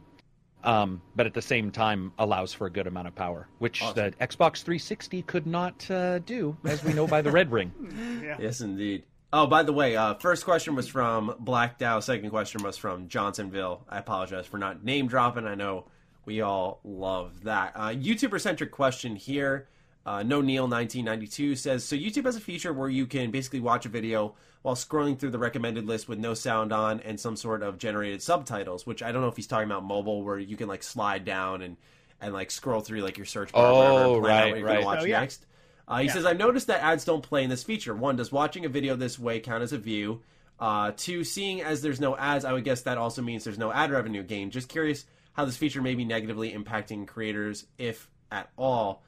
Um, 0.63 1.01
but 1.15 1.25
at 1.27 1.33
the 1.35 1.41
same 1.41 1.71
time 1.71 2.11
allows 2.17 2.51
for 2.51 2.65
a 2.65 2.69
good 2.69 2.87
amount 2.87 3.07
of 3.07 3.15
power, 3.15 3.47
which 3.59 3.81
Awesome. 3.81 3.95
the 3.95 4.11
Xbox 4.25 4.63
360 4.63 5.21
could 5.21 5.45
not 5.45 5.89
uh, 5.89 6.17
do, 6.19 6.57
as 6.65 6.83
we 6.83 6.93
know 6.93 7.05
by 7.07 7.21
the 7.21 7.31
red 7.31 7.51
ring. 7.51 7.71
Yeah. 8.23 8.37
Yes, 8.39 8.59
indeed. 8.61 9.03
Oh, 9.33 9.45
by 9.45 9.63
the 9.63 9.73
way, 9.73 9.95
uh, 9.97 10.13
first 10.15 10.45
question 10.45 10.73
was 10.75 10.87
from 10.87 11.35
Black 11.39 11.77
Dow. 11.77 11.99
Second 11.99 12.29
question 12.29 12.63
was 12.63 12.77
from 12.77 13.09
Johnsonville. 13.09 13.85
I 13.89 13.97
apologize 13.99 14.45
for 14.47 14.57
not 14.57 14.83
name 14.85 15.07
dropping. 15.07 15.45
I 15.45 15.55
know 15.55 15.85
we 16.25 16.39
all 16.41 16.79
love 16.85 17.43
that. 17.43 17.73
Uh, 17.75 17.89
YouTuber 17.89 18.39
centric 18.39 18.71
question 18.71 19.15
here. 19.17 19.67
Uh, 20.05 20.23
no 20.23 20.39
Neil 20.39 20.63
1992 20.63 21.57
says 21.57 21.83
so. 21.83 21.97
YouTube 21.97 22.23
has 22.23 22.37
a 22.37 22.39
feature 22.39 22.71
where 22.71 22.87
you 22.87 23.05
can 23.05 23.29
basically 23.29 23.59
watch 23.59 23.85
a 23.85 23.89
video 23.89 24.33
while 24.61 24.75
scrolling 24.75 25.19
through 25.19 25.31
the 25.31 25.37
recommended 25.39 25.85
list 25.85 26.07
with 26.07 26.17
no 26.19 26.33
sound 26.33 26.71
on 26.71 27.01
and 27.01 27.19
some 27.19 27.35
sort 27.35 27.61
of 27.61 27.77
generated 27.77 28.21
subtitles. 28.21 28.85
Which 28.87 29.03
I 29.03 29.11
don't 29.11 29.21
know 29.21 29.27
if 29.27 29.35
he's 29.35 29.47
talking 29.47 29.65
about 29.69 29.83
mobile, 29.83 30.23
where 30.23 30.39
you 30.39 30.55
can 30.55 30.69
like 30.69 30.83
slide 30.83 31.25
down 31.25 31.61
and 31.61 31.75
and 32.21 32.33
like 32.33 32.49
scroll 32.51 32.79
through 32.79 33.01
like 33.01 33.17
your 33.17 33.25
search 33.25 33.51
bar. 33.51 33.65
or 33.65 33.73
whatever, 33.75 33.93
Oh, 34.05 34.13
and 34.15 34.23
plan 34.23 34.37
out 34.37 34.39
right, 34.43 34.49
what 34.51 34.57
you're 34.59 34.67
gonna 34.67 34.77
right. 34.79 34.85
Watch 34.85 34.99
Oh, 35.01 35.05
yeah. 35.05 35.19
next. 35.19 35.45
Uh, 35.87 35.99
he 35.99 36.07
Yeah. 36.07 36.13
says, 36.13 36.25
I've 36.25 36.37
noticed 36.37 36.67
that 36.67 36.83
ads 36.83 37.05
don't 37.05 37.21
play 37.21 37.43
in 37.43 37.49
this 37.49 37.63
feature. 37.63 37.95
One, 37.95 38.15
does 38.17 38.31
watching 38.31 38.65
a 38.65 38.69
video 38.69 38.95
this 38.95 39.17
way 39.17 39.39
count 39.39 39.63
as 39.63 39.71
a 39.71 39.77
view? 39.77 40.21
Uh, 40.59 40.91
two, 40.97 41.23
seeing 41.23 41.61
as 41.61 41.81
there's 41.81 41.99
no 41.99 42.17
ads, 42.17 42.43
I 42.43 42.51
would 42.51 42.63
guess 42.63 42.81
that 42.81 42.97
also 42.97 43.21
means 43.21 43.43
there's 43.43 43.59
no 43.59 43.71
ad 43.71 43.91
revenue 43.91 44.23
gain. 44.23 44.49
Just 44.49 44.69
curious 44.69 45.05
how 45.33 45.45
this 45.45 45.55
feature 45.55 45.81
may 45.81 45.95
be 45.95 46.03
negatively 46.03 46.51
impacting 46.51 47.07
creators, 47.07 47.67
if 47.77 48.09
at 48.31 48.49
all. 48.57 49.03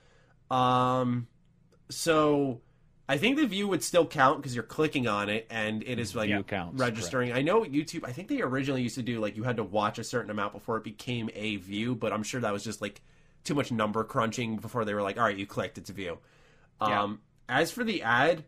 Um, 0.51 1.27
so 1.89 2.61
I 3.09 3.17
think 3.17 3.37
the 3.37 3.47
view 3.47 3.67
would 3.67 3.83
still 3.83 4.05
count 4.05 4.37
because 4.37 4.53
you're 4.53 4.63
clicking 4.63 5.07
on 5.07 5.29
it 5.29 5.47
and 5.49 5.83
it 5.83 5.97
is 5.97 6.15
like 6.15 6.47
counts, 6.47 6.79
registering. 6.79 7.33
I 7.33 7.41
know 7.41 7.63
YouTube. 7.63 8.05
I 8.05 8.11
think 8.11 8.27
they 8.27 8.41
originally 8.41 8.83
used 8.83 8.95
to 8.95 9.01
do 9.01 9.19
like 9.19 9.35
you 9.35 9.43
had 9.43 9.57
to 9.57 9.63
watch 9.63 9.97
a 9.97 10.03
certain 10.03 10.29
amount 10.29 10.53
before 10.53 10.77
it 10.77 10.83
became 10.83 11.29
a 11.33 11.55
view, 11.57 11.95
but 11.95 12.13
I'm 12.13 12.23
sure 12.23 12.39
that 12.41 12.53
was 12.53 12.63
just 12.63 12.81
like 12.81 13.01
too 13.43 13.55
much 13.55 13.71
number 13.71 14.03
crunching 14.03 14.57
before 14.57 14.85
they 14.85 14.93
were 14.93 15.01
like, 15.01 15.17
all 15.17 15.23
right, 15.23 15.35
you 15.35 15.47
clicked, 15.47 15.79
it's 15.79 15.89
a 15.89 15.93
view. 15.93 16.19
Yeah. 16.81 17.03
Um, 17.03 17.19
as 17.47 17.71
for 17.71 17.83
the 17.83 18.03
ad, 18.03 18.43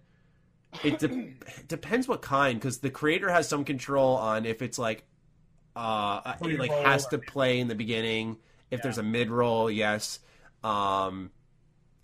it 0.84 0.99
de- 0.99 1.34
depends 1.68 2.08
what 2.08 2.22
kind 2.22 2.60
because 2.60 2.80
the 2.80 2.90
creator 2.90 3.30
has 3.30 3.48
some 3.48 3.66
control 3.66 4.16
on 4.16 4.45
if 4.45 4.62
it's 4.62 4.80
like 4.80 5.03
uh 5.76 6.36
it 6.41 6.60
like 6.60 6.72
has 6.72 7.08
to 7.08 7.18
play 7.18 7.60
in 7.60 7.68
the 7.68 7.76
beginning. 7.76 8.38
If 8.70 8.80
Yeah. 8.80 8.84
there's 8.84 8.98
a 8.98 9.03
mid 9.03 9.30
roll 9.30 9.70
yes. 9.70 10.20
Um 10.64 11.32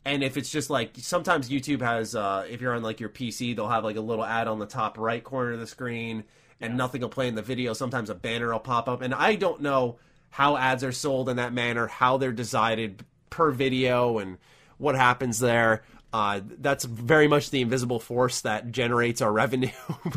and 0.05 0.23
if 0.23 0.37
it's 0.37 0.49
just 0.49 0.69
like 0.69 0.91
sometimes 0.97 1.49
youtube 1.49 1.81
has 1.81 2.15
uh 2.15 2.45
if 2.49 2.61
you're 2.61 2.73
on 2.73 2.81
like 2.81 2.99
your 3.01 3.09
pc 3.09 3.53
they'll 3.55 3.67
have 3.67 3.83
like 3.83 3.97
a 3.97 4.01
little 4.01 4.23
ad 4.23 4.47
on 4.47 4.57
the 4.57 4.65
top 4.65 4.97
right 4.97 5.21
corner 5.23 5.51
of 5.51 5.59
the 5.59 5.67
screen 5.67 6.23
and 6.61 6.75
nothing 6.77 7.01
will 7.01 7.09
play 7.09 7.27
in 7.27 7.35
the 7.35 7.41
video. 7.43 7.73
Sometimes 7.73 8.09
a 8.09 8.15
banner 8.15 8.51
will 8.51 8.59
pop 8.59 8.87
up 8.89 9.01
and 9.01 9.13
i 9.13 9.35
don't 9.35 9.61
know 9.61 9.99
how 10.29 10.55
ads 10.57 10.83
are 10.83 10.91
sold 10.93 11.27
in 11.29 11.35
that 11.37 11.51
manner 11.53 11.87
how 11.87 12.17
they're 12.17 12.31
decided 12.31 13.03
per 13.29 13.51
video 13.51 14.17
and 14.19 14.37
what 14.77 14.95
happens 14.95 15.39
there 15.39 15.83
uh, 16.13 16.41
that's 16.59 16.85
very 16.85 17.27
much 17.27 17.49
the 17.51 17.61
invisible 17.61 17.99
force 17.99 18.41
that 18.41 18.71
generates 18.71 19.21
our 19.21 19.31
revenue, 19.43 19.69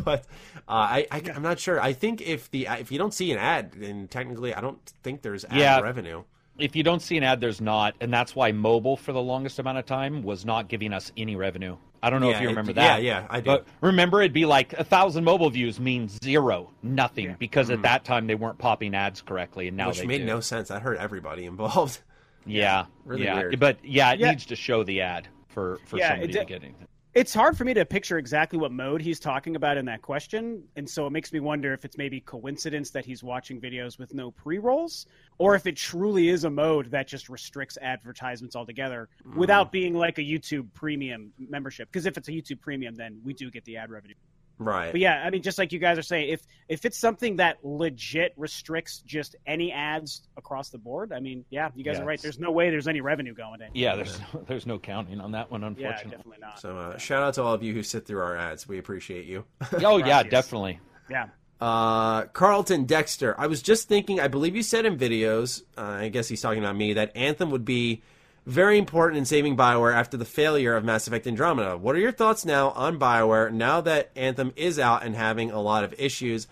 but 0.03 0.25
uh, 0.67 0.71
I, 0.71 1.07
I, 1.11 1.21
I'm 1.35 1.43
not 1.43 1.59
sure. 1.59 1.81
I 1.81 1.93
think 1.93 2.21
if 2.21 2.49
the 2.51 2.67
if 2.67 2.91
you 2.91 2.97
don't 2.97 3.13
see 3.13 3.31
an 3.31 3.37
ad, 3.37 3.73
then 3.73 4.07
technically 4.07 4.53
I 4.53 4.61
don't 4.61 4.79
think 5.03 5.21
there's 5.21 5.43
ad 5.45 5.57
Yeah. 5.57 5.79
revenue. 5.81 6.23
If 6.57 6.75
you 6.75 6.83
don't 6.83 7.01
see 7.01 7.17
an 7.17 7.23
ad, 7.23 7.41
there's 7.41 7.59
not, 7.61 7.95
and 8.01 8.13
that's 8.13 8.35
why 8.35 8.51
mobile 8.51 8.95
for 8.95 9.13
the 9.13 9.21
longest 9.21 9.57
amount 9.57 9.79
of 9.79 9.85
time 9.85 10.21
was 10.21 10.45
not 10.45 10.67
giving 10.67 10.93
us 10.93 11.11
any 11.17 11.35
revenue. 11.35 11.75
I 12.03 12.09
don't 12.09 12.19
know 12.21 12.29
Yeah, 12.29 12.35
if 12.37 12.41
you 12.41 12.47
remember 12.49 12.71
yeah, 12.71 12.75
that. 12.97 13.03
yeah, 13.03 13.27
I 13.29 13.39
do. 13.39 13.45
But 13.45 13.67
remember, 13.79 14.21
it'd 14.21 14.33
be 14.33 14.45
like 14.45 14.73
a 14.73 14.83
thousand 14.83 15.23
mobile 15.23 15.49
views 15.49 15.79
means 15.79 16.19
zero, 16.23 16.69
nothing, 16.83 17.25
Yeah. 17.25 17.35
because 17.39 17.69
at 17.69 17.81
that 17.83 18.05
time 18.05 18.27
they 18.27 18.35
weren't 18.35 18.57
popping 18.59 18.93
ads 18.95 19.21
correctly, 19.21 19.67
and 19.69 19.77
now 19.77 19.85
Mm. 19.85 19.87
Which 19.89 19.99
they 19.99 20.05
made 20.07 20.17
do. 20.19 20.25
no 20.25 20.39
sense. 20.39 20.67
That 20.69 20.81
hurt 20.83 20.97
everybody 20.97 21.45
involved. 21.45 21.99
Yeah, 22.45 22.85
really 23.05 23.23
yeah, 23.25 23.35
weird. 23.37 23.59
but 23.59 23.77
yeah, 23.83 24.13
it 24.13 24.19
Yeah. 24.19 24.31
needs 24.31 24.47
to 24.47 24.55
show 24.55 24.83
the 24.83 25.01
ad 25.01 25.27
for 25.51 25.79
for 25.85 25.97
Yeah, 25.97 26.09
somebody 26.09 26.33
to 26.33 26.45
get 26.45 26.63
anything. 26.63 26.87
it's 27.13 27.33
hard 27.33 27.57
for 27.57 27.65
me 27.65 27.73
to 27.73 27.85
picture 27.85 28.17
exactly 28.17 28.57
what 28.57 28.71
mode 28.71 29.01
he's 29.01 29.19
talking 29.19 29.55
about 29.55 29.77
in 29.77 29.85
that 29.85 30.01
question, 30.01 30.63
and 30.75 30.89
so 30.89 31.05
it 31.05 31.11
makes 31.11 31.33
me 31.33 31.39
wonder 31.39 31.73
if 31.73 31.83
it's 31.83 31.97
maybe 31.97 32.21
coincidence 32.21 32.89
that 32.91 33.05
he's 33.05 33.23
watching 33.23 33.59
videos 33.59 33.99
with 33.99 34.13
no 34.13 34.31
pre-rolls, 34.31 35.05
or 35.37 35.55
if 35.55 35.67
it 35.67 35.75
truly 35.75 36.29
is 36.29 36.45
a 36.45 36.49
mode 36.49 36.89
that 36.91 37.07
just 37.07 37.27
restricts 37.29 37.77
advertisements 37.81 38.55
altogether 38.55 39.09
hmm. 39.23 39.37
without 39.37 39.71
being 39.71 39.93
like 39.93 40.17
a 40.17 40.21
YouTube 40.21 40.67
Premium 40.73 41.33
membership. 41.37 41.89
Because 41.91 42.05
if 42.05 42.17
it's 42.17 42.29
a 42.29 42.31
YouTube 42.31 42.61
Premium, 42.61 42.95
then 42.95 43.19
we 43.23 43.33
do 43.33 43.51
get 43.51 43.65
the 43.65 43.77
ad 43.77 43.89
revenue. 43.89 44.15
Right. 44.61 44.91
But 44.91 45.01
yeah, 45.01 45.23
I 45.25 45.31
mean, 45.31 45.41
just 45.41 45.57
like 45.57 45.71
you 45.71 45.79
guys 45.79 45.97
are 45.97 46.03
saying, 46.03 46.29
if 46.29 46.43
if 46.69 46.85
it's 46.85 46.97
something 46.97 47.37
that 47.37 47.57
legit 47.63 48.31
restricts 48.37 48.99
just 48.99 49.35
any 49.47 49.71
ads 49.71 50.21
across 50.37 50.69
the 50.69 50.77
board, 50.77 51.11
I 51.11 51.19
mean, 51.19 51.43
yeah, 51.49 51.69
you 51.73 51.83
guys 51.83 51.97
Yeah, 51.97 52.03
are 52.03 52.05
right. 52.05 52.21
There's 52.21 52.37
no 52.37 52.51
way 52.51 52.69
there's 52.69 52.87
any 52.87 53.01
revenue 53.01 53.33
going 53.33 53.61
in. 53.61 53.69
Yeah, 53.73 53.95
there's 53.95 54.19
no, 54.19 54.43
there's 54.47 54.67
no 54.67 54.77
counting 54.77 55.19
on 55.19 55.31
that 55.31 55.49
one, 55.49 55.63
unfortunately. 55.63 55.83
Yeah, 55.83 55.89
unfortunately. 55.89 56.37
definitely 56.37 56.37
not. 56.41 56.59
So 56.59 56.77
uh, 56.77 56.97
shout 56.99 57.23
out 57.23 57.33
to 57.35 57.43
all 57.43 57.55
of 57.55 57.63
you 57.63 57.73
who 57.73 57.81
sit 57.81 58.05
through 58.05 58.21
our 58.21 58.37
ads. 58.37 58.67
We 58.67 58.77
appreciate 58.77 59.25
you. 59.25 59.45
oh 59.83 59.97
yeah, 59.97 60.21
definitely. 60.21 60.79
Yeah. 61.09 61.29
Uh, 61.59 62.25
Carlton 62.25 62.85
Dexter. 62.85 63.33
I 63.39 63.47
was 63.47 63.63
just 63.63 63.87
thinking. 63.87 64.19
I 64.19 64.27
believe 64.27 64.55
you 64.55 64.61
said 64.61 64.85
in 64.85 64.95
videos. 64.95 65.63
Uh, 65.75 65.81
I 65.81 66.09
guess 66.09 66.27
he's 66.27 66.41
talking 66.41 66.59
about 66.59 66.75
me 66.75 66.93
that 66.93 67.15
Anthem 67.15 67.49
would 67.49 67.65
be 67.65 68.03
very 68.45 68.77
important 68.77 69.19
in 69.19 69.25
saving 69.25 69.55
Bioware 69.55 69.93
after 69.93 70.17
the 70.17 70.25
failure 70.25 70.75
of 70.75 70.83
Mass 70.83 71.07
Effect 71.07 71.27
Andromeda. 71.27 71.77
What 71.77 71.95
are 71.95 71.99
your 71.99 72.11
thoughts 72.11 72.45
now 72.45 72.69
on 72.71 72.99
Bioware 72.99 73.51
now 73.51 73.81
that 73.81 74.11
Anthem 74.15 74.51
is 74.55 74.79
out 74.79 75.03
and 75.03 75.15
having 75.15 75.51
a 75.51 75.61
lot 75.61 75.83
of 75.83 75.93
issues? 75.97 76.47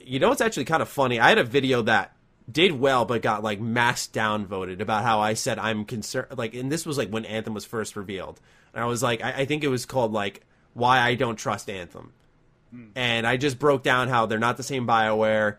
You 0.00 0.18
know, 0.18 0.32
it's 0.32 0.40
actually 0.40 0.64
kind 0.64 0.82
of 0.82 0.88
funny. 0.88 1.20
I 1.20 1.28
had 1.28 1.38
a 1.38 1.44
video 1.44 1.82
that 1.82 2.12
did 2.50 2.72
well 2.72 3.04
but 3.04 3.22
got 3.22 3.42
like 3.42 3.60
mass 3.60 4.06
downvoted 4.06 4.80
about 4.80 5.04
how 5.04 5.20
I 5.20 5.34
said 5.34 5.58
I'm 5.58 5.84
concerned. 5.84 6.28
Like, 6.36 6.54
and 6.54 6.72
this 6.72 6.86
was 6.86 6.96
like 6.96 7.10
when 7.10 7.24
Anthem 7.24 7.54
was 7.54 7.64
first 7.64 7.96
revealed. 7.96 8.40
And 8.72 8.82
I 8.82 8.86
was 8.86 9.02
like, 9.02 9.22
I, 9.22 9.32
I 9.32 9.44
think 9.44 9.62
it 9.62 9.68
was 9.68 9.84
called 9.84 10.12
like 10.12 10.42
why 10.72 11.00
I 11.00 11.14
don't 11.16 11.36
trust 11.36 11.68
Anthem 11.68 12.12
hmm. 12.70 12.86
and 12.94 13.26
I 13.26 13.36
just 13.36 13.58
broke 13.58 13.82
down 13.82 14.08
how 14.08 14.26
they're 14.26 14.38
not 14.38 14.56
the 14.56 14.62
same 14.62 14.86
Bioware. 14.86 15.56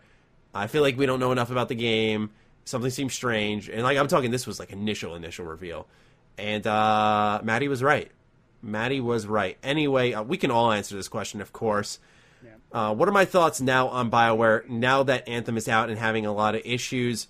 I 0.53 0.67
feel 0.67 0.81
like 0.81 0.97
we 0.97 1.05
don't 1.05 1.19
know 1.19 1.31
enough 1.31 1.51
about 1.51 1.69
the 1.69 1.75
game. 1.75 2.31
Something 2.67 2.91
seems 2.91 3.13
strange, 3.13 3.69
and 3.69 3.83
like 3.83 3.97
I'm 3.97 4.07
talking, 4.07 4.31
this 4.31 4.45
was 4.45 4.59
like 4.59 4.71
initial 4.71 5.15
initial 5.15 5.45
reveal, 5.45 5.87
and 6.37 6.67
uh, 6.67 7.39
Maddie 7.43 7.69
was 7.69 7.81
right. 7.81 8.11
Maddie 8.61 8.99
was 8.99 9.25
right. 9.25 9.57
Anyway, 9.63 10.13
uh, 10.13 10.23
we 10.23 10.37
can 10.37 10.51
all 10.51 10.71
answer 10.71 10.95
this 10.95 11.07
question, 11.07 11.39
of 11.39 11.53
course. 11.53 11.99
Uh, 12.71 12.93
what 12.93 13.07
are 13.07 13.13
my 13.13 13.23
thoughts 13.23 13.61
now 13.61 13.87
on 13.87 14.11
Bioware 14.11 14.67
now 14.67 15.03
that 15.03 15.27
Anthem 15.29 15.55
is 15.55 15.69
out 15.69 15.89
and 15.89 15.97
having 15.97 16.25
a 16.25 16.33
lot 16.33 16.55
of 16.55 16.61
issues? 16.65 17.27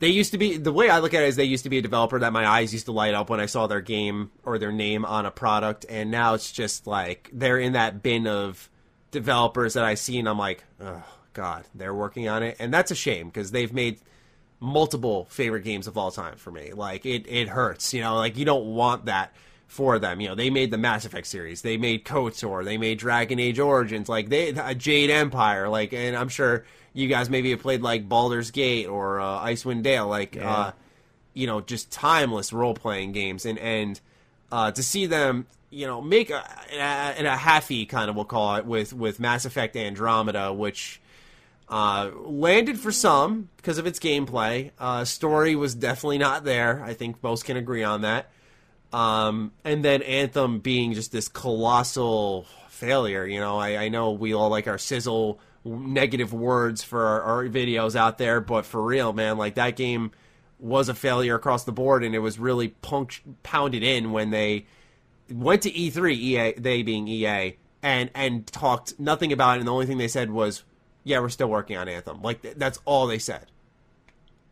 They 0.00 0.08
used 0.08 0.32
to 0.32 0.38
be 0.38 0.58
the 0.58 0.72
way 0.72 0.90
I 0.90 0.98
look 0.98 1.14
at 1.14 1.22
it 1.22 1.28
is 1.28 1.36
they 1.36 1.44
used 1.44 1.64
to 1.64 1.70
be 1.70 1.78
a 1.78 1.82
developer 1.82 2.18
that 2.18 2.32
my 2.32 2.46
eyes 2.46 2.74
used 2.74 2.84
to 2.86 2.92
light 2.92 3.14
up 3.14 3.30
when 3.30 3.40
I 3.40 3.46
saw 3.46 3.66
their 3.66 3.80
game 3.80 4.30
or 4.44 4.58
their 4.58 4.72
name 4.72 5.06
on 5.06 5.24
a 5.24 5.30
product, 5.30 5.86
and 5.88 6.10
now 6.10 6.34
it's 6.34 6.52
just 6.52 6.86
like 6.86 7.30
they're 7.32 7.58
in 7.58 7.72
that 7.72 8.02
bin 8.02 8.26
of 8.26 8.68
developers 9.10 9.72
that 9.74 9.84
I 9.84 9.94
see, 9.94 10.18
and 10.18 10.28
I'm 10.28 10.38
like, 10.38 10.64
oh 10.80 11.02
god, 11.34 11.64
they're 11.74 11.94
working 11.94 12.28
on 12.28 12.42
it, 12.42 12.56
and 12.58 12.72
that's 12.72 12.90
a 12.90 12.94
shame 12.94 13.26
because 13.28 13.50
they've 13.50 13.72
made 13.72 14.00
multiple 14.60 15.26
favorite 15.30 15.62
games 15.62 15.86
of 15.86 15.98
all 15.98 16.10
time 16.10 16.36
for 16.36 16.50
me. 16.50 16.72
Like 16.72 17.04
it, 17.04 17.26
it 17.28 17.48
hurts, 17.48 17.92
you 17.92 18.00
know. 18.00 18.16
Like 18.16 18.36
you 18.36 18.44
don't 18.44 18.74
want 18.74 19.06
that 19.06 19.34
for 19.66 19.98
them. 19.98 20.20
You 20.20 20.28
know, 20.28 20.34
they 20.34 20.50
made 20.50 20.70
the 20.70 20.78
Mass 20.78 21.04
Effect 21.04 21.26
series, 21.26 21.62
they 21.62 21.76
made 21.76 22.04
KOTOR, 22.04 22.64
they 22.64 22.78
made 22.78 22.98
Dragon 22.98 23.38
Age 23.38 23.58
Origins, 23.58 24.08
like 24.08 24.28
they 24.28 24.54
uh, 24.54 24.74
Jade 24.74 25.10
Empire, 25.10 25.68
like, 25.68 25.92
and 25.92 26.16
I'm 26.16 26.28
sure 26.28 26.64
you 26.92 27.08
guys 27.08 27.28
maybe 27.28 27.50
have 27.50 27.60
played 27.60 27.82
like 27.82 28.08
Baldur's 28.08 28.50
Gate 28.50 28.86
or 28.86 29.20
uh, 29.20 29.40
Icewind 29.40 29.82
Dale, 29.82 30.06
like, 30.06 30.36
uh, 30.40 30.72
you 31.34 31.46
know, 31.46 31.60
just 31.60 31.90
timeless 31.90 32.52
role 32.52 32.74
playing 32.74 33.12
games, 33.12 33.44
and 33.44 33.58
and 33.58 34.00
uh, 34.50 34.70
to 34.70 34.82
see 34.82 35.06
them. 35.06 35.46
You 35.70 35.88
know, 35.88 36.00
make 36.00 36.30
a, 36.30 36.36
a, 36.72 37.26
a 37.26 37.36
halfy 37.36 37.88
kind 37.88 38.08
of 38.08 38.14
we'll 38.14 38.26
call 38.26 38.54
it 38.54 38.64
with 38.64 38.92
with 38.92 39.18
Mass 39.18 39.44
Effect 39.44 39.74
Andromeda, 39.74 40.52
which 40.52 41.00
uh, 41.68 42.10
landed 42.16 42.78
for 42.78 42.92
some 42.92 43.48
because 43.56 43.78
of 43.78 43.86
its 43.86 43.98
gameplay. 43.98 44.70
Uh, 44.78 45.04
story 45.04 45.56
was 45.56 45.74
definitely 45.74 46.18
not 46.18 46.44
there. 46.44 46.82
I 46.82 46.94
think 46.94 47.22
most 47.22 47.44
can 47.44 47.56
agree 47.56 47.82
on 47.82 48.02
that. 48.02 48.30
Um, 48.92 49.52
and 49.64 49.84
then 49.84 50.02
Anthem 50.02 50.60
being 50.60 50.92
just 50.92 51.10
this 51.10 51.28
colossal 51.28 52.46
failure. 52.68 53.26
You 53.26 53.40
know, 53.40 53.58
I, 53.58 53.76
I 53.76 53.88
know 53.88 54.12
we 54.12 54.34
all 54.34 54.50
like 54.50 54.68
our 54.68 54.78
sizzle 54.78 55.40
negative 55.64 56.32
words 56.32 56.84
for 56.84 57.04
our, 57.04 57.22
our 57.22 57.44
videos 57.46 57.96
out 57.96 58.18
there, 58.18 58.40
but 58.40 58.66
for 58.66 58.82
real, 58.82 59.12
man, 59.12 59.38
like 59.38 59.54
that 59.54 59.76
game 59.76 60.12
was 60.58 60.88
a 60.88 60.94
failure 60.94 61.34
across 61.34 61.64
the 61.64 61.72
board, 61.72 62.04
and 62.04 62.14
it 62.14 62.20
was 62.20 62.38
really 62.38 62.68
punct- 62.68 63.22
pounded 63.42 63.82
in 63.82 64.12
when 64.12 64.30
they 64.30 64.66
went 65.30 65.62
to 65.62 65.70
E3, 65.70 66.14
EA, 66.14 66.52
they 66.52 66.82
being 66.82 67.08
EA, 67.08 67.56
and 67.82 68.10
and 68.14 68.46
talked 68.46 68.98
nothing 68.98 69.32
about 69.32 69.56
it. 69.56 69.60
And 69.60 69.68
the 69.68 69.72
only 69.72 69.86
thing 69.86 69.98
they 69.98 70.08
said 70.08 70.30
was, 70.30 70.62
"Yeah, 71.04 71.20
we're 71.20 71.28
still 71.28 71.48
working 71.48 71.76
on 71.76 71.88
Anthem." 71.88 72.22
Like 72.22 72.42
th- 72.42 72.56
that's 72.56 72.80
all 72.84 73.06
they 73.06 73.18
said. 73.18 73.46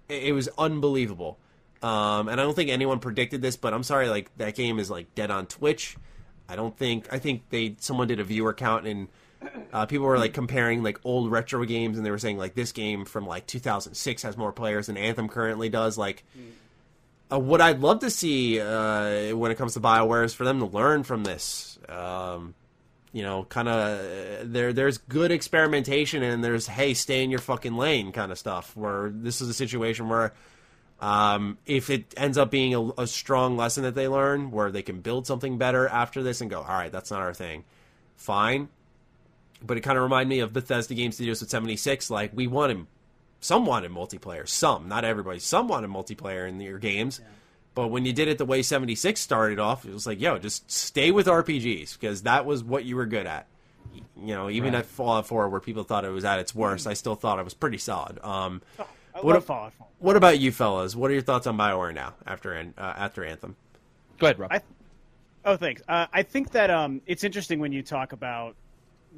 It, 0.08 0.24
it 0.24 0.32
was 0.32 0.48
unbelievable, 0.56 1.38
um, 1.82 2.28
and 2.28 2.40
I 2.40 2.44
don't 2.44 2.54
think 2.54 2.70
anyone 2.70 3.00
predicted 3.00 3.42
this. 3.42 3.56
But 3.56 3.74
I'm 3.74 3.82
sorry, 3.82 4.08
like 4.08 4.30
that 4.36 4.54
game 4.54 4.78
is 4.78 4.90
like 4.90 5.14
dead 5.14 5.30
on 5.30 5.46
Twitch. 5.46 5.96
I 6.48 6.56
don't 6.56 6.76
think. 6.76 7.12
I 7.12 7.18
think 7.18 7.42
they 7.50 7.76
someone 7.80 8.08
did 8.08 8.20
a 8.20 8.24
viewer 8.24 8.54
count 8.54 8.86
and. 8.86 9.08
Uh, 9.72 9.86
people 9.86 10.06
were 10.06 10.18
like 10.18 10.32
comparing 10.32 10.84
like 10.84 11.00
old 11.02 11.28
retro 11.28 11.64
games, 11.64 11.96
and 11.96 12.06
they 12.06 12.12
were 12.12 12.18
saying 12.18 12.38
like 12.38 12.54
this 12.54 12.70
game 12.70 13.04
from 13.04 13.26
like 13.26 13.44
2006 13.48 14.22
has 14.22 14.36
more 14.36 14.52
players 14.52 14.86
than 14.86 14.96
Anthem 14.96 15.28
currently 15.28 15.68
does. 15.68 15.98
Like, 15.98 16.22
uh, 17.32 17.40
what 17.40 17.60
I'd 17.60 17.80
love 17.80 17.98
to 18.00 18.10
see 18.10 18.60
uh, 18.60 19.34
when 19.34 19.50
it 19.50 19.56
comes 19.58 19.74
to 19.74 19.80
Bioware 19.80 20.24
is 20.24 20.32
for 20.32 20.44
them 20.44 20.60
to 20.60 20.66
learn 20.66 21.02
from 21.02 21.24
this. 21.24 21.76
Um, 21.88 22.54
you 23.12 23.22
know, 23.22 23.44
kind 23.44 23.68
of 23.68 24.52
there. 24.52 24.72
There's 24.72 24.98
good 24.98 25.30
experimentation, 25.30 26.22
and 26.22 26.42
there's 26.42 26.66
hey, 26.66 26.94
stay 26.94 27.22
in 27.22 27.30
your 27.30 27.40
fucking 27.40 27.76
lane 27.76 28.12
kind 28.12 28.32
of 28.32 28.38
stuff. 28.38 28.76
Where 28.76 29.10
this 29.10 29.40
is 29.40 29.48
a 29.48 29.54
situation 29.54 30.08
where, 30.08 30.32
um, 31.00 31.58
if 31.66 31.90
it 31.90 32.14
ends 32.16 32.38
up 32.38 32.50
being 32.50 32.74
a, 32.74 33.02
a 33.02 33.06
strong 33.06 33.56
lesson 33.56 33.82
that 33.84 33.94
they 33.94 34.08
learn, 34.08 34.50
where 34.50 34.70
they 34.70 34.82
can 34.82 35.00
build 35.00 35.26
something 35.26 35.58
better 35.58 35.86
after 35.88 36.22
this 36.22 36.40
and 36.40 36.50
go, 36.50 36.60
all 36.60 36.68
right, 36.68 36.90
that's 36.90 37.10
not 37.10 37.20
our 37.20 37.34
thing. 37.34 37.64
Fine, 38.16 38.68
but 39.64 39.76
it 39.76 39.82
kind 39.82 39.98
of 39.98 40.04
reminded 40.04 40.28
me 40.28 40.40
of 40.40 40.52
Bethesda 40.52 40.94
Game 40.94 41.12
Studios 41.12 41.40
with 41.40 41.50
76. 41.50 42.10
Like 42.10 42.30
we 42.34 42.46
wanted, 42.46 42.86
some 43.40 43.66
wanted 43.66 43.90
multiplayer, 43.90 44.48
some, 44.48 44.88
not 44.88 45.04
everybody. 45.04 45.38
Some 45.38 45.68
wanted 45.68 45.90
multiplayer 45.90 46.48
in 46.48 46.60
your 46.60 46.78
games, 46.78 47.20
but 47.74 47.88
when 47.88 48.04
you 48.04 48.12
did 48.12 48.28
it 48.28 48.38
the 48.38 48.44
way 48.44 48.62
76 48.62 49.20
started 49.20 49.58
off, 49.58 49.84
it 49.84 49.92
was 49.92 50.06
like, 50.06 50.20
yo, 50.20 50.38
just 50.38 50.70
stay 50.70 51.10
with 51.10 51.26
RPGs 51.26 51.98
because 51.98 52.22
that 52.22 52.44
was 52.46 52.62
what 52.62 52.84
you 52.84 52.96
were 52.96 53.06
good 53.06 53.26
at. 53.26 53.46
You 54.16 54.34
know, 54.34 54.48
even 54.48 54.72
Right. 54.74 54.80
at 54.80 54.86
Fallout 54.86 55.26
4, 55.26 55.48
where 55.48 55.60
people 55.60 55.82
thought 55.84 56.04
it 56.04 56.10
was 56.10 56.24
at 56.24 56.38
its 56.38 56.54
worst, 56.54 56.86
I 56.86 56.94
still 56.94 57.14
thought 57.14 57.38
it 57.38 57.44
was 57.44 57.54
pretty 57.54 57.78
solid. 57.78 58.18
Um, 58.24 58.62
I 59.14 59.20
What 59.20 59.34
love 59.34 59.44
Fallout 59.44 59.72
4. 59.74 59.86
what 59.98 60.16
about 60.16 60.38
you 60.38 60.52
fellas? 60.52 60.96
What 60.96 61.10
are 61.10 61.14
your 61.14 61.22
thoughts 61.22 61.46
on 61.46 61.56
Bioware 61.58 61.92
now 61.94 62.14
after 62.26 62.54
uh, 62.56 62.80
after 62.80 63.24
Anthem? 63.24 63.56
Go 64.18 64.26
ahead, 64.28 64.38
Rob. 64.38 64.52
I 64.52 64.60
Oh, 65.44 65.56
thanks. 65.56 65.82
Uh, 65.88 66.06
I 66.12 66.22
think 66.22 66.52
that 66.52 66.70
um, 66.70 67.02
it's 67.04 67.24
interesting 67.24 67.58
when 67.58 67.72
you 67.72 67.82
talk 67.82 68.12
about, 68.12 68.54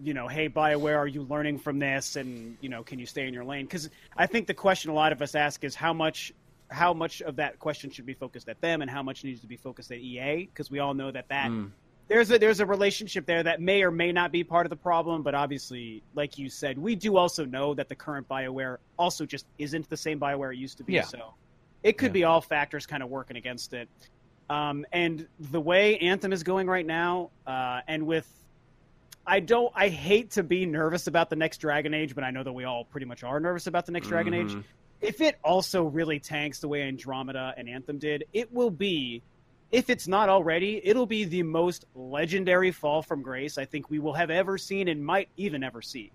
you 0.03 0.15
know, 0.15 0.27
hey, 0.27 0.49
Bioware, 0.49 0.97
are 0.97 1.07
you 1.07 1.23
learning 1.25 1.59
from 1.59 1.79
this, 1.79 2.17
and 2.17 2.57
you 2.63 2.71
know, 2.71 2.83
can 2.83 2.99
you 2.99 3.05
stay 3.07 3.29
in 3.29 3.35
your 3.35 3.45
lane? 3.45 3.67
Because 3.67 3.91
I 4.17 4.27
think 4.27 4.47
the 4.47 4.55
question 4.55 4.91
a 4.91 4.95
lot 4.95 5.13
of 5.13 5.21
us 5.21 5.35
ask 5.35 5.63
is 5.65 5.75
how 5.75 5.93
much, 5.93 6.33
how 6.75 6.93
much 6.93 7.23
of 7.23 7.37
that 7.37 7.59
question 7.59 7.91
should 7.91 8.07
be 8.07 8.15
focused 8.15 8.49
at 8.49 8.61
them, 8.61 8.83
and 8.83 8.91
how 8.91 9.03
much 9.03 9.25
needs 9.25 9.41
to 9.41 9.47
be 9.47 9.57
focused 9.57 9.91
at 9.93 9.99
EA? 9.99 10.47
Because 10.47 10.71
we 10.71 10.79
all 10.81 10.95
know 10.95 11.11
that 11.11 11.29
that 11.29 11.51
Mm. 11.51 11.71
there's 12.09 12.31
a 12.31 12.39
there's 12.39 12.61
a 12.61 12.67
relationship 12.67 13.25
there 13.27 13.43
that 13.43 13.61
may 13.61 13.83
or 13.83 13.91
may 13.91 14.13
not 14.13 14.33
be 14.33 14.45
part 14.45 14.67
of 14.67 14.71
the 14.71 14.77
problem, 14.77 15.23
but 15.23 15.35
obviously, 15.35 16.03
like 16.15 16.37
you 16.39 16.49
said, 16.51 16.77
we 16.79 16.95
do 16.95 17.17
also 17.17 17.45
know 17.45 17.73
that 17.75 17.89
the 17.89 17.95
current 17.95 18.29
Bioware 18.29 18.79
also 18.99 19.25
just 19.25 19.47
isn't 19.59 19.89
the 19.89 19.97
same 19.97 20.19
Bioware 20.21 20.53
it 20.53 20.59
used 20.59 20.77
to 20.79 20.85
be. 20.85 20.95
Yeah. 20.95 21.03
So 21.03 21.35
it 21.83 21.97
could 21.99 22.09
Yeah. 22.11 22.13
be 22.21 22.25
all 22.25 22.41
factors 22.41 22.87
kind 22.87 23.03
of 23.03 23.09
working 23.09 23.37
against 23.37 23.73
it. 23.73 23.89
Um, 24.51 24.85
and 24.93 25.27
the 25.39 25.61
way 25.61 25.97
Anthem 25.99 26.33
is 26.33 26.43
going 26.43 26.67
right 26.67 26.85
now, 26.85 27.31
uh, 27.47 27.81
and 27.89 28.07
with 28.07 28.29
I 29.27 29.41
don't 29.41 29.73
I 29.75 29.89
hate 29.89 30.33
to 30.33 30.43
be 30.43 30.67
nervous 30.67 31.07
about 31.07 31.31
the 31.31 31.37
next 31.37 31.59
Dragon 31.59 31.95
Age, 31.95 32.15
but 32.15 32.25
I 32.25 32.31
know 32.31 32.43
that 32.43 32.53
we 32.53 32.65
all 32.65 32.85
pretty 32.85 33.07
much 33.07 33.23
are 33.25 33.41
nervous 33.41 33.67
about 33.67 33.87
the 33.87 33.93
next 33.93 34.09
Dragon 34.09 34.35
Age. 34.35 34.55
If 35.05 35.21
it 35.21 35.39
also 35.45 35.85
really 35.85 36.19
tanks 36.19 36.59
the 36.61 36.69
way 36.69 36.83
Andromeda 36.83 37.55
and 37.57 37.69
Anthem 37.69 37.99
did, 37.99 38.25
it 38.33 38.53
will 38.53 38.71
be 38.71 39.23
if 39.71 39.91
it's 39.91 40.07
not 40.07 40.29
already, 40.29 40.81
it'll 40.85 41.07
be 41.07 41.25
the 41.25 41.43
most 41.43 41.85
legendary 41.95 42.71
fall 42.71 43.03
from 43.03 43.23
grace 43.23 43.59
I 43.59 43.65
think 43.65 43.91
we 43.91 43.99
will 43.99 44.13
have 44.15 44.31
ever 44.31 44.57
seen 44.57 44.89
and 44.89 45.05
might 45.05 45.29
even 45.37 45.65
ever 45.65 45.83
see. 45.83 46.13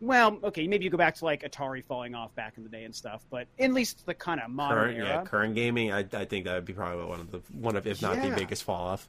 Well, 0.00 0.38
okay, 0.44 0.66
maybe 0.66 0.84
you 0.84 0.90
go 0.90 0.96
back 0.98 1.14
to 1.16 1.24
like 1.24 1.42
Atari 1.42 1.84
falling 1.84 2.14
off 2.14 2.34
back 2.34 2.54
in 2.56 2.62
the 2.64 2.68
day 2.68 2.84
and 2.84 2.94
stuff, 2.94 3.24
but 3.30 3.46
at 3.58 3.72
least 3.72 4.04
the 4.06 4.14
kind 4.14 4.40
of 4.40 4.50
modern 4.50 4.78
Current, 4.78 4.96
era. 4.98 5.08
yeah, 5.08 5.22
current 5.24 5.54
gaming. 5.54 5.92
I, 5.92 6.00
I 6.12 6.24
think 6.24 6.44
that 6.44 6.54
would 6.54 6.64
be 6.64 6.72
probably 6.72 7.04
one 7.04 7.20
of 7.20 7.30
the 7.30 7.40
one 7.52 7.76
of, 7.76 7.86
if 7.86 8.02
not 8.02 8.16
Yeah. 8.16 8.30
the 8.30 8.36
biggest 8.36 8.64
fall 8.64 8.82
off. 8.88 9.08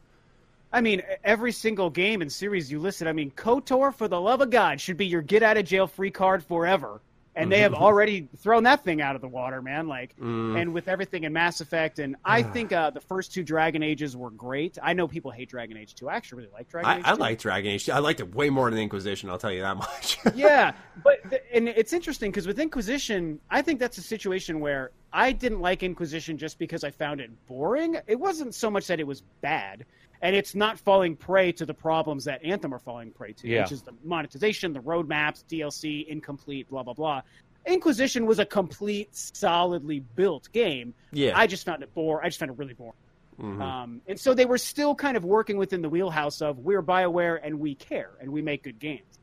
I 0.72 0.82
mean, 0.82 1.02
every 1.24 1.52
single 1.52 1.90
game 1.92 2.22
and 2.24 2.32
series 2.32 2.72
you 2.72 2.80
listed, 2.80 3.08
I 3.08 3.12
mean, 3.14 3.30
KOTOR, 3.32 3.94
for 3.94 4.08
the 4.08 4.20
love 4.20 4.42
of 4.42 4.50
God, 4.50 4.82
should 4.82 4.98
be 4.98 5.06
your 5.06 5.22
get 5.22 5.44
out 5.44 5.56
of 5.58 5.66
jail 5.66 5.86
free 5.86 6.10
card 6.12 6.44
forever. 6.44 7.00
And 7.36 7.52
they 7.52 7.62
have 7.62 7.74
already 7.74 8.28
thrown 8.38 8.64
that 8.64 8.84
thing 8.84 9.02
out 9.02 9.16
of 9.16 9.22
the 9.22 9.28
water, 9.28 9.62
man. 9.62 9.88
Like, 9.88 10.16
Mm. 10.20 10.62
and 10.62 10.74
with 10.74 10.88
everything 10.88 11.24
in 11.24 11.34
Mass 11.34 11.62
Effect, 11.62 11.98
and 12.00 12.16
I 12.24 12.44
think 12.44 12.72
uh, 12.72 12.92
the 12.92 13.00
first 13.02 13.34
two 13.34 13.42
Dragon 13.44 13.82
Ages 13.82 14.16
were 14.16 14.30
great. 14.30 14.78
I 14.82 14.94
know 14.94 15.08
people 15.08 15.32
hate 15.32 15.50
Dragon 15.50 15.76
Age 15.76 15.96
2. 15.96 16.10
I 16.10 16.16
actually 16.16 16.44
really 16.44 16.54
like 16.54 16.70
Dragon 16.70 16.90
I, 16.92 16.98
Age 16.98 17.04
I 17.06 17.16
2. 17.16 17.20
like 17.20 17.40
Dragon 17.40 17.72
Age. 17.72 17.90
I 17.90 17.98
liked 18.00 18.20
it 18.20 18.36
way 18.36 18.50
more 18.52 18.70
than 18.70 18.80
Inquisition. 18.80 19.30
I'll 19.30 19.40
tell 19.40 19.52
you 19.52 19.62
that 19.62 19.78
much. 19.78 20.20
yeah, 20.36 20.74
but 21.04 21.20
and 21.52 21.68
it's 21.70 21.92
interesting 21.94 22.30
because 22.32 22.46
with 22.46 22.60
Inquisition, 22.60 23.40
I 23.50 23.62
think 23.64 23.80
that's 23.80 23.98
a 23.98 24.02
situation 24.04 24.60
where 24.60 24.92
I 25.12 25.32
didn't 25.32 25.60
like 25.62 25.82
Inquisition 25.82 26.38
just 26.38 26.60
because 26.60 26.84
I 26.84 26.92
found 26.92 27.20
it 27.20 27.32
boring. 27.48 27.98
It 28.08 28.20
wasn't 28.20 28.54
so 28.54 28.70
much 28.70 28.88
that 28.88 29.00
it 29.00 29.08
was 29.08 29.22
bad, 29.42 29.86
and 30.24 30.36
it's 30.36 30.56
not 30.56 30.80
falling 30.80 31.16
prey 31.16 31.52
to 31.52 31.66
the 31.66 31.74
problems 31.74 32.24
that 32.26 32.44
Anthem 32.44 32.74
are 32.74 32.80
falling 32.80 33.12
prey 33.12 33.34
to, 33.34 33.48
Yeah. 33.48 33.62
which 33.64 33.74
is 33.74 33.82
the 33.84 33.94
monetization, 34.04 34.74
the 34.74 34.80
roadmaps, 34.80 35.44
DLC, 35.48 36.08
incomplete, 36.08 36.68
blah 36.70 36.82
blah 36.82 36.94
blah. 36.94 37.22
Inquisition 37.66 38.26
was 38.26 38.40
a 38.40 38.46
complete, 38.46 39.10
solidly 39.16 40.00
built 40.00 40.50
game. 40.52 40.94
yeah. 41.12 41.38
I 41.38 41.46
just 41.48 41.66
found 41.66 41.84
it 41.84 41.94
boring. 41.94 42.26
I 42.26 42.30
just 42.30 42.40
found 42.40 42.52
it 42.52 42.58
really 42.58 42.74
boring. 42.74 42.94
Mhm. 43.40 43.62
Um, 43.62 44.02
and 44.08 44.20
so 44.20 44.34
they 44.34 44.46
were 44.46 44.58
still 44.58 44.94
kind 44.96 45.18
of 45.18 45.24
working 45.26 45.58
within 45.58 45.82
the 45.82 45.90
wheelhouse 45.90 46.42
of 46.42 46.60
we're 46.60 46.84
Bioware 46.84 47.40
and 47.44 47.60
we 47.60 47.74
care 47.76 48.12
and 48.22 48.32
we 48.32 48.42
make 48.42 48.64
good 48.64 48.80
games. 48.80 49.20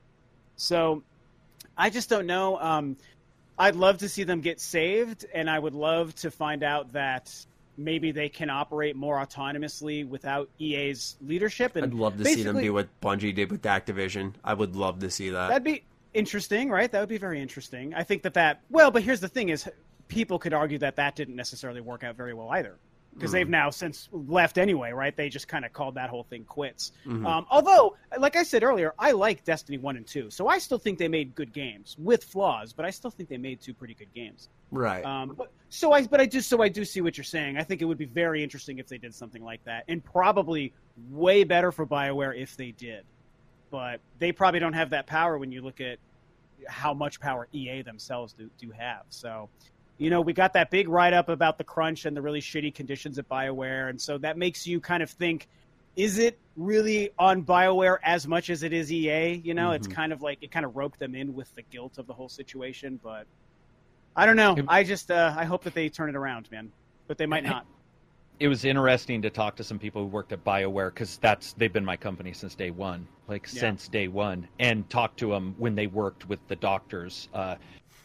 So 0.57 1.03
I 1.77 1.91
just 1.91 2.09
don't 2.11 2.27
know. 2.27 2.59
Um, 2.59 2.97
I'd 3.59 3.77
love 3.77 3.99
to 3.99 4.09
see 4.09 4.25
them 4.25 4.41
get 4.41 4.59
saved, 4.59 5.27
and 5.35 5.49
I 5.51 5.59
would 5.59 5.75
love 5.75 6.15
to 6.17 6.31
find 6.31 6.63
out 6.63 6.93
that 6.93 7.35
maybe 7.81 8.13
they 8.13 8.29
can 8.29 8.51
operate 8.51 8.95
more 8.95 9.17
autonomously 9.17 10.07
without 10.07 10.49
EA's 10.59 11.17
leadership. 11.21 11.77
And 11.77 11.85
I'd 11.85 11.95
love 11.95 12.17
to 12.19 12.25
see 12.25 12.43
them 12.43 12.61
do 12.61 12.73
what 12.73 12.89
Bungie 13.01 13.35
did 13.35 13.51
with 13.51 13.63
Activision. 13.63 14.35
I 14.45 14.55
would 14.55 14.77
love 14.77 15.01
to 15.01 15.11
see 15.11 15.31
that. 15.31 15.49
That'd 15.49 15.65
be 15.65 15.85
interesting, 16.15 16.71
right? 16.71 16.91
That 16.91 17.01
would 17.01 17.09
be 17.09 17.19
very 17.19 17.41
interesting. 17.41 17.95
I 17.95 18.03
think 18.03 18.23
that 18.23 18.35
that 18.35 18.61
well, 18.71 18.91
but 18.91 19.03
here's 19.03 19.21
the 19.21 19.29
thing: 19.29 19.49
is 19.49 19.69
people 20.09 20.39
could 20.39 20.53
argue 20.53 20.79
that 20.79 20.97
that 20.97 21.17
didn't 21.17 21.37
necessarily 21.37 21.81
work 21.81 22.05
out 22.05 22.17
very 22.17 22.35
well 22.35 22.51
either, 22.51 22.79
because 23.15 23.33
they've 23.33 23.49
now 23.49 23.71
since 23.71 24.09
left 24.13 24.57
anyway, 24.57 24.93
right? 24.93 25.15
They 25.17 25.29
just 25.29 25.49
kind 25.49 25.65
of 25.65 25.73
called 25.73 25.95
that 25.97 26.09
whole 26.09 26.23
thing 26.23 26.45
quits. 26.45 26.93
Um, 27.27 27.47
although, 27.51 27.97
like 28.19 28.37
I 28.37 28.43
said 28.43 28.63
earlier, 28.63 28.95
I 28.99 29.13
like 29.13 29.45
Destiny 29.45 29.79
one 29.79 29.97
and 29.97 30.07
two, 30.07 30.31
so 30.31 30.49
I 30.49 30.59
still 30.59 30.79
think 30.79 30.99
they 30.99 31.09
made 31.09 31.35
good 31.35 31.53
games 31.53 31.97
with 31.99 32.25
flaws, 32.25 32.73
but 32.73 32.85
I 32.85 32.91
still 32.91 33.11
think 33.11 33.29
they 33.29 33.37
made 33.37 33.61
two 33.61 33.75
pretty 33.75 33.95
good 33.95 34.13
games. 34.15 34.49
right. 34.71 35.05
Um, 35.05 35.35
but, 35.37 35.51
so 35.69 35.93
I, 35.93 36.07
but 36.07 36.21
I 36.21 36.27
do, 36.27 36.41
so 36.41 36.63
I 36.63 36.69
do 36.69 36.85
see 36.85 37.01
what 37.01 37.17
you're 37.17 37.25
saying. 37.25 37.57
I 37.59 37.63
think 37.63 37.83
it 37.83 37.85
would 37.85 37.99
be 37.99 38.07
very 38.07 38.43
interesting 38.43 38.79
if 38.79 38.89
they 38.89 38.99
did 38.99 39.15
something 39.15 39.43
like 39.45 39.63
that, 39.65 39.85
and 39.89 40.03
probably 40.05 40.73
way 41.11 41.45
better 41.45 41.73
for 41.73 41.87
Bioware 41.87 42.37
if 42.41 42.57
they 42.57 42.71
did. 42.73 43.05
But 43.71 44.01
they 44.19 44.33
probably 44.33 44.61
don't 44.61 44.73
have 44.73 44.91
that 44.91 45.07
power 45.07 45.39
when 45.39 45.53
you 45.53 45.63
look 45.63 45.81
at 45.81 45.99
how 46.69 46.93
much 46.93 47.21
power 47.21 47.49
EA 47.53 47.83
themselves 47.83 48.33
do, 48.33 48.51
do 48.59 48.71
have. 48.71 49.03
So, 49.11 49.49
you 50.01 50.09
know, 50.09 50.23
we 50.23 50.33
got 50.33 50.55
that 50.55 50.71
big 50.71 50.89
write 50.89 51.13
up 51.13 51.29
about 51.29 51.59
the 51.59 51.65
crunch 51.65 52.07
and 52.07 52.17
the 52.17 52.23
really 52.23 52.41
shitty 52.41 52.75
conditions 52.75 53.19
at 53.19 53.29
Bioware, 53.29 53.91
and 53.91 54.01
so 54.01 54.17
that 54.19 54.39
makes 54.39 54.67
you 54.67 54.81
kind 54.81 55.03
of 55.03 55.11
think. 55.11 55.47
Is 55.97 56.19
it 56.19 56.39
really 56.57 57.11
on 57.19 57.45
BioWare 57.45 57.99
as 58.05 58.27
much 58.27 58.49
as 58.49 58.63
it 58.63 58.73
is 58.73 58.91
EA? 58.93 59.35
You 59.45 59.55
know, 59.55 59.73
it's 59.73 59.89
Mhm. 59.89 59.93
kind 59.93 60.13
of 60.13 60.23
like 60.23 60.39
it 60.41 60.51
kind 60.53 60.65
of 60.65 60.77
roped 60.77 60.99
them 61.01 61.15
in 61.17 61.35
with 61.35 61.53
the 61.57 61.63
guilt 61.63 61.99
of 61.99 62.07
the 62.07 62.15
whole 62.15 62.29
situation, 62.29 62.99
but 63.03 63.27
I 64.17 64.25
don't 64.25 64.37
know. 64.37 64.55
It- 64.57 64.65
I 64.69 64.85
just 64.85 65.11
uh, 65.11 65.35
I 65.37 65.45
hope 65.45 65.65
that 65.65 65.75
they 65.75 65.89
turn 65.89 66.09
it 66.09 66.17
around, 66.17 66.51
man. 66.51 66.71
But 67.09 67.19
they 67.19 67.27
might 67.27 67.45
not. 67.45 67.67
it 68.39 68.49
was 68.49 68.65
interesting 68.65 69.21
to 69.21 69.29
talk 69.29 69.57
to 69.57 69.65
some 69.65 69.79
people 69.79 70.01
who 70.03 70.09
worked 70.09 70.33
at 70.33 70.43
BioWare 70.45 70.95
because 70.95 71.19
that's 71.19 71.53
they've 71.55 71.73
been 71.73 71.85
my 71.85 71.97
company 71.97 72.33
since 72.33 72.55
day 72.55 72.71
one, 72.71 73.07
like 73.29 73.47
Yeah. 73.53 73.61
since 73.61 73.89
day 73.89 74.09
one, 74.09 74.49
and 74.59 74.89
talk 74.89 75.15
to 75.17 75.29
them 75.31 75.55
when 75.59 75.75
they 75.75 75.89
worked 75.89 76.27
with 76.29 76.39
the 76.49 76.57
doctors 76.57 77.29
uh, 77.35 77.57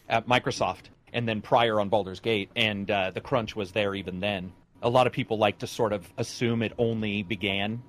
at 0.09 0.27
Microsoft, 0.27 0.89
and 1.16 1.28
then 1.28 1.42
prior 1.42 1.80
on 1.80 1.90
Baldur's 1.90 2.20
Gate, 2.20 2.52
and 2.56 2.92
uh, 2.92 3.10
the 3.10 3.22
crunch 3.22 3.56
was 3.56 3.72
there 3.72 3.96
even 3.96 4.20
then. 4.20 4.52
A 4.82 4.90
lot 4.90 5.08
of 5.08 5.14
people 5.14 5.38
like 5.38 5.60
to 5.60 5.68
sort 5.68 5.94
of 5.94 6.08
assume 6.18 6.62
it 6.62 6.74
only 6.78 7.24
began, 7.24 7.82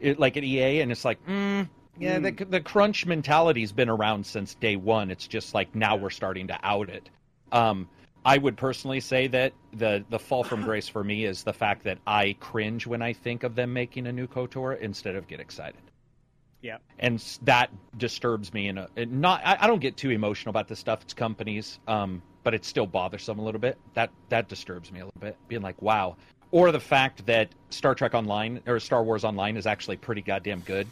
it, 0.00 0.18
like 0.18 0.36
at 0.38 0.42
EA, 0.42 0.80
and 0.80 0.90
it's 0.90 1.04
like, 1.04 1.24
mm, 1.26 1.68
yeah, 2.00 2.18
the 2.18 2.32
the 2.32 2.60
crunch 2.60 3.04
mentality's 3.04 3.70
been 3.72 3.90
around 3.90 4.24
since 4.24 4.54
day 4.54 4.76
one. 4.76 5.10
It's 5.10 5.28
just 5.28 5.54
like 5.54 5.74
now 5.74 5.96
we're 5.96 6.10
starting 6.10 6.48
to 6.48 6.58
out 6.62 6.88
it. 6.88 7.10
Um, 7.52 7.88
I 8.24 8.38
would 8.38 8.56
personally 8.56 9.00
say 9.00 9.26
that 9.28 9.52
the 9.74 10.02
the 10.08 10.18
fall 10.18 10.42
from 10.42 10.62
grace 10.62 10.88
for 10.88 11.04
me 11.04 11.26
is 11.26 11.44
the 11.44 11.52
fact 11.52 11.84
that 11.84 11.98
I 12.06 12.36
cringe 12.40 12.86
when 12.86 13.02
I 13.02 13.12
think 13.12 13.42
of 13.42 13.54
them 13.54 13.74
making 13.74 14.06
a 14.06 14.12
new 14.12 14.26
KOTOR 14.26 14.80
instead 14.80 15.14
of 15.14 15.28
get 15.28 15.40
excited. 15.40 15.80
Yeah. 16.62 16.78
And 17.00 17.18
that 17.42 17.70
disturbs 17.98 18.54
me. 18.54 18.68
And 18.68 18.86
not, 19.20 19.42
I, 19.44 19.58
I 19.60 19.66
don't 19.66 19.80
get 19.80 19.96
too 19.96 20.10
emotional 20.10 20.50
about 20.50 20.68
this 20.68 20.78
stuff. 20.78 21.02
It's 21.02 21.12
companies, 21.12 21.80
um, 21.88 22.22
but 22.44 22.54
it's 22.54 22.68
still 22.68 22.86
bothers 22.86 23.26
bothersome 23.26 23.38
a 23.40 23.42
little 23.42 23.60
bit. 23.60 23.78
That 23.94 24.10
that 24.28 24.48
disturbs 24.48 24.90
me 24.92 25.00
a 25.00 25.04
little 25.04 25.20
bit. 25.20 25.36
Being 25.48 25.62
like, 25.62 25.80
wow. 25.82 26.16
Or 26.52 26.70
the 26.70 26.80
fact 26.80 27.26
that 27.26 27.48
Star 27.70 27.94
Trek 27.94 28.14
Online 28.14 28.60
or 28.66 28.78
Star 28.78 29.02
Wars 29.02 29.24
Online 29.24 29.56
is 29.56 29.66
actually 29.66 29.96
pretty 29.96 30.22
goddamn 30.22 30.60
good. 30.60 30.86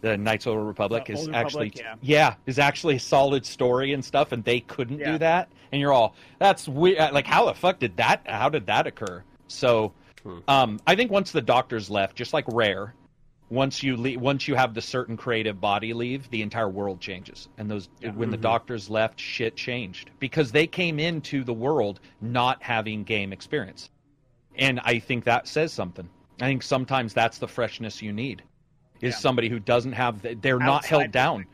The 0.00 0.16
Knights 0.16 0.46
of 0.46 0.54
the 0.54 0.58
Republic 0.58 1.06
The 1.06 1.12
is 1.12 1.20
Old 1.20 1.34
actually 1.34 1.66
Republic, 1.66 1.98
yeah. 2.02 2.34
is 2.46 2.58
actually 2.58 2.96
a 2.96 3.00
solid 3.00 3.46
story 3.46 3.92
and 3.92 4.04
stuff, 4.04 4.32
and 4.32 4.42
they 4.42 4.58
couldn't 4.60 4.98
Yeah. 4.98 5.12
do 5.12 5.18
that. 5.18 5.48
And 5.70 5.80
you're 5.80 5.92
all, 5.92 6.16
that's 6.38 6.66
weird. 6.66 7.12
Like, 7.12 7.26
how 7.26 7.46
the 7.46 7.54
fuck 7.54 7.78
did 7.78 7.96
that? 7.98 8.22
How 8.26 8.48
did 8.48 8.66
that 8.66 8.88
occur? 8.88 9.22
So, 9.46 9.92
um, 10.48 10.80
I 10.86 10.96
think 10.96 11.10
once 11.12 11.30
the 11.30 11.40
doctors 11.40 11.88
left, 11.88 12.16
just 12.16 12.32
like 12.32 12.44
Rare, 12.48 12.94
once 13.52 13.82
you 13.82 13.98
leave, 13.98 14.18
once 14.18 14.48
you 14.48 14.54
have 14.54 14.72
the 14.72 14.80
certain 14.80 15.14
creative 15.14 15.60
body 15.60 15.92
leave, 15.92 16.28
the 16.30 16.40
entire 16.40 16.70
world 16.70 17.00
changes. 17.00 17.48
And 17.58 17.70
those 17.70 17.90
when 18.00 18.30
the 18.30 18.36
mm-hmm. 18.36 18.42
doctors 18.42 18.88
left, 18.88 19.20
shit 19.20 19.56
changed 19.56 20.10
because 20.18 20.50
they 20.50 20.66
came 20.66 20.98
into 20.98 21.44
the 21.44 21.52
world 21.52 22.00
not 22.22 22.62
having 22.62 23.04
game 23.04 23.30
experience. 23.30 23.90
And 24.56 24.80
I 24.84 24.98
think 24.98 25.24
that 25.24 25.46
says 25.46 25.70
something. 25.70 26.08
I 26.40 26.46
think 26.46 26.62
sometimes 26.62 27.12
that's 27.12 27.36
the 27.36 27.46
freshness 27.46 28.00
you 28.00 28.12
need. 28.12 28.42
Is 29.02 29.14
Yeah. 29.14 29.18
somebody 29.18 29.50
who 29.50 29.58
doesn't 29.58 29.92
have 29.92 30.22
the, 30.22 30.34
they're 30.34 30.58
not 30.58 30.86
held 30.86 31.12
down. 31.12 31.44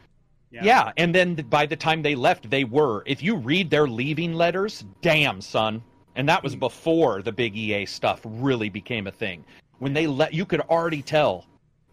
Yeah. 0.52 0.64
Yeah. 0.64 0.92
and 0.96 1.12
then 1.12 1.34
by 1.34 1.66
the 1.66 1.76
time 1.76 2.02
they 2.02 2.14
left, 2.14 2.48
they 2.48 2.62
were. 2.62 3.02
If 3.06 3.24
you 3.24 3.34
read 3.34 3.70
their 3.70 3.88
leaving 3.88 4.34
letters, 4.34 4.84
damn 5.02 5.40
son, 5.40 5.82
and 6.14 6.28
that 6.28 6.44
was 6.44 6.54
mm. 6.54 6.60
before 6.60 7.22
the 7.22 7.32
big 7.32 7.56
EA 7.56 7.86
stuff 7.86 8.20
really 8.24 8.68
became 8.68 9.08
a 9.08 9.12
thing. 9.12 9.44
When 9.80 9.92
they 9.92 10.06
let, 10.06 10.32
you 10.32 10.44
could 10.44 10.60
already 10.62 11.02
tell, 11.02 11.44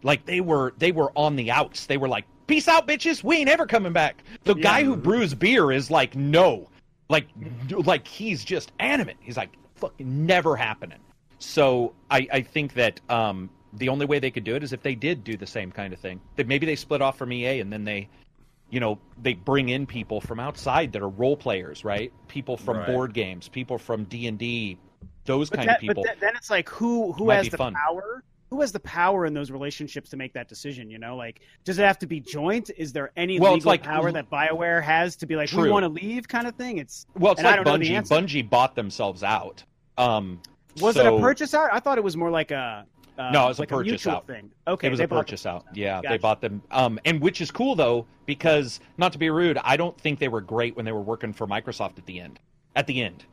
like 0.02 0.24
they 0.26 0.40
were 0.40 0.74
they 0.78 0.92
were 0.92 1.10
on 1.16 1.36
the 1.36 1.50
outs. 1.50 1.86
They 1.86 1.96
were 1.96 2.08
like, 2.08 2.24
"Peace 2.46 2.68
out, 2.68 2.86
bitches. 2.86 3.22
We 3.24 3.36
ain't 3.38 3.48
ever 3.48 3.66
coming 3.66 3.92
back." 3.92 4.22
The 4.44 4.54
guy 4.54 4.84
who 4.84 4.96
brews 4.96 5.34
beer 5.34 5.72
is 5.72 5.90
like, 5.90 6.14
"No," 6.14 6.68
like 7.08 7.26
like 7.70 8.06
he's 8.06 8.44
just 8.44 8.72
animate. 8.78 9.16
He's 9.20 9.36
like, 9.36 9.50
"Fucking 9.76 10.26
never 10.26 10.56
happening." 10.56 10.98
So 11.38 11.94
I 12.10 12.26
I 12.32 12.40
think 12.42 12.74
that 12.74 13.00
um 13.10 13.50
the 13.72 13.88
only 13.88 14.06
way 14.06 14.18
they 14.18 14.30
could 14.30 14.44
do 14.44 14.54
it 14.54 14.62
is 14.62 14.72
if 14.72 14.82
they 14.82 14.94
did 14.94 15.22
do 15.24 15.36
the 15.36 15.46
same 15.46 15.70
kind 15.70 15.92
of 15.92 15.98
thing. 15.98 16.20
That 16.36 16.46
maybe 16.46 16.64
they 16.66 16.76
split 16.76 17.02
off 17.02 17.18
from 17.18 17.32
EA 17.32 17.60
and 17.60 17.72
then 17.72 17.84
they 17.84 18.08
you 18.70 18.80
know 18.80 18.98
they 19.22 19.34
bring 19.34 19.68
in 19.68 19.86
people 19.86 20.20
from 20.20 20.40
outside 20.40 20.92
that 20.92 21.00
are 21.02 21.08
role 21.08 21.36
players 21.36 21.84
right 21.84 22.12
people 22.26 22.56
from 22.56 22.78
Right. 22.78 22.86
board 22.88 23.12
games 23.14 23.46
people 23.48 23.78
from 23.78 24.02
d&d 24.06 24.76
those 25.24 25.50
But, 25.50 25.56
kind 25.58 25.68
that, 25.68 25.76
of 25.76 25.80
people 25.82 26.02
but 26.02 26.08
th- 26.08 26.18
then 26.20 26.32
it's 26.34 26.50
like 26.50 26.68
who 26.68 27.12
who 27.12 27.26
Might 27.26 27.36
has 27.36 27.48
the 27.50 27.58
fun. 27.58 27.74
power 27.74 28.24
who 28.50 28.60
has 28.60 28.72
the 28.72 28.80
power 28.80 29.26
in 29.26 29.34
those 29.34 29.50
relationships 29.50 30.10
to 30.10 30.16
make 30.16 30.32
that 30.34 30.48
decision? 30.48 30.90
You 30.90 30.98
know, 30.98 31.16
like 31.16 31.40
does 31.64 31.78
it 31.78 31.84
have 31.84 31.98
to 32.00 32.06
be 32.06 32.20
joint? 32.20 32.70
Is 32.76 32.92
there 32.92 33.10
any 33.16 33.40
Well, 33.40 33.54
legal 33.54 33.68
like- 33.70 33.82
power 33.82 34.12
that 34.12 34.30
Bioware 34.30 34.82
has 34.82 35.16
to 35.16 35.26
be 35.26 35.36
like 35.36 35.50
we 35.52 35.70
want 35.70 35.84
to 35.84 35.88
leave 35.88 36.28
kind 36.28 36.46
of 36.46 36.54
thing? 36.54 36.78
It's 36.78 37.06
Well, 37.18 37.32
it's 37.32 37.42
like 37.42 37.56
don't 37.56 37.64
know 37.66 37.76
the 37.78 37.84
Bungie. 37.90 38.08
Bungie 38.08 38.48
bought 38.48 38.74
themselves 38.74 39.22
out. 39.22 39.64
Um, 39.98 40.40
was 40.80 40.96
it 40.96 41.06
a 41.06 41.18
purchase 41.18 41.54
out? 41.54 41.70
I 41.72 41.80
thought 41.80 41.98
it 41.98 42.04
was 42.04 42.16
more 42.16 42.30
like 42.30 42.50
a 42.50 42.86
uh, 43.18 43.30
No, 43.30 43.46
it 43.46 43.48
was 43.48 43.58
a 43.58 43.62
like 43.62 43.68
purchase 43.70 43.90
mutual 43.92 44.12
out. 44.12 44.26
thing. 44.26 44.50
Okay, 44.68 44.88
it 44.88 44.90
was 44.90 45.00
a 45.00 45.08
purchase 45.08 45.46
out. 45.46 45.64
Yeah, 45.72 46.02
they 46.06 46.18
bought 46.18 46.40
them. 46.42 46.60
Um, 46.70 46.98
and 47.06 47.20
which 47.20 47.40
is 47.40 47.50
cool 47.50 47.74
though 47.74 48.06
because 48.26 48.80
not 48.98 49.12
to 49.12 49.18
be 49.18 49.30
rude, 49.30 49.58
I 49.64 49.76
don't 49.78 49.98
think 49.98 50.18
they 50.18 50.28
were 50.28 50.42
great 50.42 50.76
when 50.76 50.84
they 50.84 50.92
were 50.92 51.00
working 51.00 51.32
for 51.32 51.46
Microsoft 51.46 51.98
at 51.98 52.04
the 52.06 52.20
end. 52.20 52.38
At 52.74 52.86
the 52.86 53.02
end, 53.02 53.24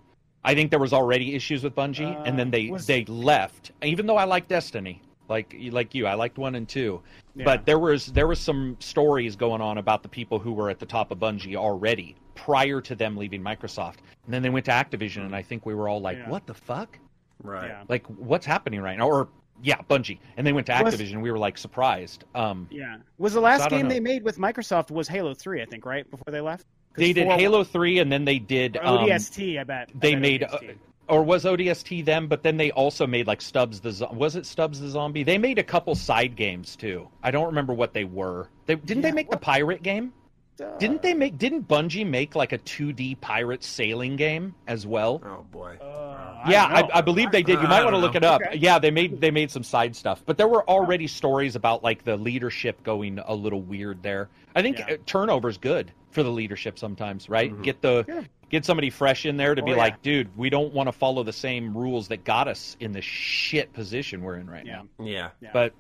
I 0.46 0.54
think 0.56 0.70
there 0.72 0.80
was 0.80 0.94
already 0.94 1.36
issues 1.36 1.64
with 1.64 1.76
Bungie, 1.76 2.22
and 2.26 2.38
then 2.38 2.52
they 2.52 2.70
Uh, 2.70 2.74
was- 2.74 2.86
they 2.88 3.06
left. 3.06 3.72
Even 3.84 4.06
though 4.06 4.18
I 4.18 4.26
like 4.26 4.48
Destiny, 4.48 5.02
like 5.30 5.56
like 5.72 5.96
you, 5.96 6.06
I 6.06 6.14
liked 6.16 6.38
one 6.38 6.56
and 6.56 6.68
two, 6.68 7.02
Yeah. 7.36 7.46
but 7.46 7.66
there 7.66 7.80
was 7.80 8.08
there 8.08 8.28
was 8.28 8.40
some 8.40 8.76
stories 8.80 9.36
going 9.36 9.62
on 9.62 9.78
about 9.78 10.04
the 10.04 10.10
people 10.10 10.40
who 10.40 10.52
were 10.54 10.70
at 10.70 10.80
the 10.80 10.86
top 10.86 11.12
of 11.12 11.20
Bungie 11.20 11.56
already 11.56 12.16
prior 12.36 12.82
to 12.82 12.96
them 12.96 13.16
leaving 13.16 13.42
Microsoft, 13.42 13.98
and 14.26 14.34
then 14.34 14.42
they 14.42 14.50
went 14.50 14.66
to 14.66 14.72
Activision, 14.72 15.26
and 15.26 15.36
I 15.36 15.42
think 15.42 15.66
we 15.66 15.74
were 15.76 15.88
all 15.88 16.02
like, 16.02 16.18
Yeah. 16.18 16.30
"What 16.30 16.46
the 16.46 16.54
fuck? 16.54 17.00
Right. 17.42 17.70
Yeah. 17.70 17.84
Like, 17.88 18.06
what's 18.08 18.46
happening 18.46 18.82
right 18.82 18.98
now?" 18.98 19.08
Or 19.08 19.30
yeah, 19.62 19.78
Bungie, 19.90 20.18
and 20.36 20.46
they 20.46 20.52
went 20.52 20.68
to 20.68 20.78
Was- 20.84 20.96
Activision. 20.96 21.22
we 21.22 21.32
were 21.32 21.38
like 21.38 21.58
surprised. 21.58 22.26
Um, 22.36 22.68
Yeah. 22.70 22.98
Was 23.18 23.34
the 23.34 23.40
last 23.40 23.70
don't 23.70 23.80
game 23.80 23.84
know. 23.88 23.94
they 23.94 24.00
made 24.02 24.24
with 24.24 24.38
Microsoft 24.38 24.92
was 24.92 25.08
Halo 25.08 25.34
3, 25.34 25.62
I 25.62 25.66
think, 25.66 25.86
right? 25.86 26.10
Before 26.12 26.32
they 26.32 26.42
left? 26.42 26.66
They 26.96 27.14
did 27.14 27.28
Halo 27.28 27.64
Three, 27.64 28.00
and 28.00 28.12
then 28.12 28.26
they 28.26 28.40
did 28.40 28.78
um, 28.78 29.00
ODST, 29.08 29.60
I 29.60 29.64
bet. 29.64 29.90
I 29.90 29.98
they 30.00 30.14
bet 30.14 30.22
made, 30.22 30.44
uh, 30.44 30.60
or 31.08 31.24
was 31.24 31.44
ODST 31.46 32.06
them? 32.06 32.28
But 32.28 32.44
then 32.44 32.58
they 32.58 32.72
also 32.72 33.08
made 33.08 33.28
like 33.28 33.42
Stubbs 33.42 33.80
the 33.80 33.92
Zo- 33.92 34.12
was 34.14 34.36
it 34.36 34.46
Stubbs 34.46 34.80
the 34.80 34.90
Zombie? 34.90 35.24
They 35.24 35.38
made 35.38 35.60
a 35.60 35.64
couple 35.64 35.96
side 35.96 36.36
games 36.36 36.76
too. 36.76 37.08
I 37.24 37.32
don't 37.32 37.48
remember 37.48 37.74
what 37.74 37.94
they 37.94 38.04
were. 38.04 38.48
They 38.66 38.76
didn't 38.76 39.02
they 39.02 39.10
Yeah, 39.10 39.16
make 39.16 39.30
the 39.30 39.38
pirate 39.38 39.84
game? 39.84 40.14
Uh, 40.62 40.78
Didn't 40.78 41.02
they 41.02 41.14
make? 41.16 41.38
Didn't 41.40 41.68
Bungie 41.68 42.06
make 42.08 42.36
like 42.36 42.52
a 42.54 42.60
2D 42.60 43.20
pirate 43.22 43.64
sailing 43.64 44.16
game 44.16 44.54
as 44.68 44.86
well? 44.86 45.20
Oh 45.26 45.44
boy. 45.52 45.78
uh, 45.82 46.44
yeah, 46.48 46.82
don't. 46.82 46.92
I, 46.94 47.00
I 47.00 47.02
believe 47.02 47.32
they 47.32 47.42
did. 47.42 47.60
You 47.62 47.68
might 47.68 47.84
want 47.84 47.96
to 47.96 48.00
look 48.00 48.14
know. 48.14 48.18
it 48.18 48.24
up. 48.24 48.42
Okay. 48.42 48.58
Yeah, 48.58 48.78
they 48.78 48.92
made 48.92 49.20
they 49.20 49.32
made 49.32 49.50
some 49.50 49.64
side 49.64 49.96
stuff, 49.96 50.22
but 50.26 50.38
there 50.38 50.48
were 50.48 50.68
already 50.70 51.08
stories 51.08 51.56
about 51.56 51.84
like 51.84 52.04
the 52.04 52.18
leadership 52.18 52.84
going 52.84 53.20
a 53.26 53.34
little 53.34 53.62
weird 53.62 54.04
there. 54.04 54.30
I 54.56 54.62
think 54.62 54.78
Yeah. 54.78 54.92
uh, 54.92 54.98
turnover's 55.08 55.58
good 55.58 55.92
for 56.12 56.22
the 56.22 56.30
leadership 56.30 56.78
sometimes, 56.78 57.30
right? 57.30 57.52
Mhm. 57.52 57.64
Get 57.64 57.82
the 57.82 58.06
Yeah. 58.08 58.22
get 58.50 58.64
somebody 58.64 58.92
fresh 58.92 59.26
in 59.26 59.38
there 59.38 59.56
to 59.56 59.62
Oh, 59.64 59.66
be 59.66 59.72
yeah. 59.72 59.78
like, 59.78 60.04
dude, 60.04 60.38
we 60.38 60.52
don't 60.52 60.72
want 60.72 60.88
to 60.88 60.92
follow 60.94 61.24
the 61.24 61.34
same 61.34 61.76
rules 61.76 62.10
that 62.10 62.24
got 62.24 62.48
us 62.48 62.78
in 62.80 62.92
the 62.92 63.02
shit 63.02 63.74
position 63.74 64.22
we're 64.22 64.36
in 64.38 64.48
right 64.48 64.66
Yeah. 64.68 64.84
now. 65.00 65.06
Yeah. 65.06 65.30
Yeah. 65.42 65.50
But 65.52 65.74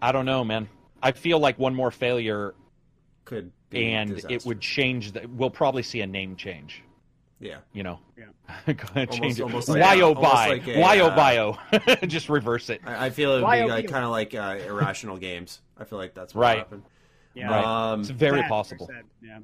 I 0.00 0.10
don't 0.10 0.26
know, 0.26 0.42
man. 0.42 0.68
I 1.00 1.12
feel 1.12 1.38
like 1.38 1.56
one 1.60 1.74
more 1.76 1.92
failure 1.92 2.54
Could 3.24 3.52
be 3.72 3.92
and 3.92 4.24
it 4.30 4.44
would 4.46 4.60
change. 4.60 5.12
The, 5.12 5.26
we'll 5.28 5.50
probably 5.50 5.82
see 5.82 6.00
a 6.00 6.06
name 6.06 6.36
change. 6.36 6.82
Yeah. 7.40 7.58
You 7.72 7.82
know, 7.82 7.98
Yeah. 8.16 8.26
go 8.72 8.84
ahead, 8.90 9.10
change 9.10 9.40
it. 9.40 9.42
almost 9.42 9.68
like- 9.68 9.82
Why 9.82 9.94
yeah, 9.94 10.04
oh 10.04 10.14
almost 10.14 10.34
like 10.34 10.68
a, 10.68 10.80
Why 10.80 11.00
oh 11.00 11.08
uh, 11.08 11.16
bio? 11.16 11.58
Just 12.06 12.28
reverse 12.28 12.70
it. 12.70 12.80
I, 12.86 13.06
I 13.06 13.10
feel 13.10 13.32
it 13.32 13.34
would 13.36 13.42
Why 13.42 13.62
be 13.62 13.68
like, 13.68 13.88
kind 13.88 14.04
of 14.04 14.10
like 14.12 14.34
uh, 14.34 14.58
irrational 14.64 15.16
games. 15.16 15.60
I 15.76 15.84
feel 15.84 15.98
like 15.98 16.14
that's 16.14 16.34
what 16.34 16.42
Right. 16.42 16.58
happened. 16.58 16.84
Yeah. 17.34 17.50
Right. 17.50 17.64
Um, 17.92 18.00
It's 18.00 18.10
very 18.10 18.42
possible. 18.44 18.88
Yeah. 19.22 19.40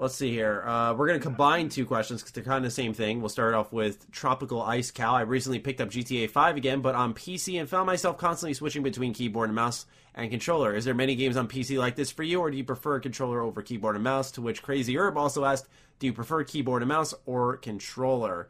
Let's 0.00 0.14
see 0.14 0.30
here. 0.30 0.62
Uh, 0.66 0.94
we're 0.94 1.08
going 1.08 1.18
to 1.18 1.22
combine 1.22 1.68
two 1.68 1.84
questions 1.84 2.22
because 2.22 2.32
they're 2.32 2.42
kind 2.42 2.56
of 2.56 2.62
the 2.62 2.74
same 2.74 2.94
thing. 2.94 3.20
We'll 3.20 3.28
start 3.28 3.52
off 3.52 3.70
with 3.70 4.10
Tropical 4.10 4.62
Ice 4.62 4.90
Cow. 4.90 5.14
I 5.14 5.20
recently 5.20 5.58
picked 5.58 5.78
up 5.78 5.90
GTA 5.90 6.30
5 6.30 6.56
again, 6.56 6.80
but 6.80 6.94
on 6.94 7.12
PC 7.12 7.60
and 7.60 7.68
found 7.68 7.84
myself 7.84 8.16
constantly 8.16 8.54
switching 8.54 8.82
between 8.82 9.12
keyboard 9.12 9.50
and 9.50 9.54
mouse 9.54 9.84
and 10.14 10.30
controller. 10.30 10.74
Is 10.74 10.86
there 10.86 10.94
many 10.94 11.16
games 11.16 11.36
on 11.36 11.48
PC 11.48 11.78
like 11.78 11.96
this 11.96 12.10
for 12.10 12.22
you, 12.22 12.40
or 12.40 12.50
do 12.50 12.56
you 12.56 12.64
prefer 12.64 12.98
controller 12.98 13.42
over 13.42 13.60
keyboard 13.60 13.94
and 13.94 14.02
mouse? 14.02 14.30
To 14.32 14.40
which 14.40 14.62
Crazy 14.62 14.96
Herb 14.96 15.18
also 15.18 15.44
asked, 15.44 15.68
do 15.98 16.06
you 16.06 16.14
prefer 16.14 16.44
keyboard 16.44 16.80
and 16.80 16.88
mouse 16.88 17.12
or 17.26 17.58
controller? 17.58 18.48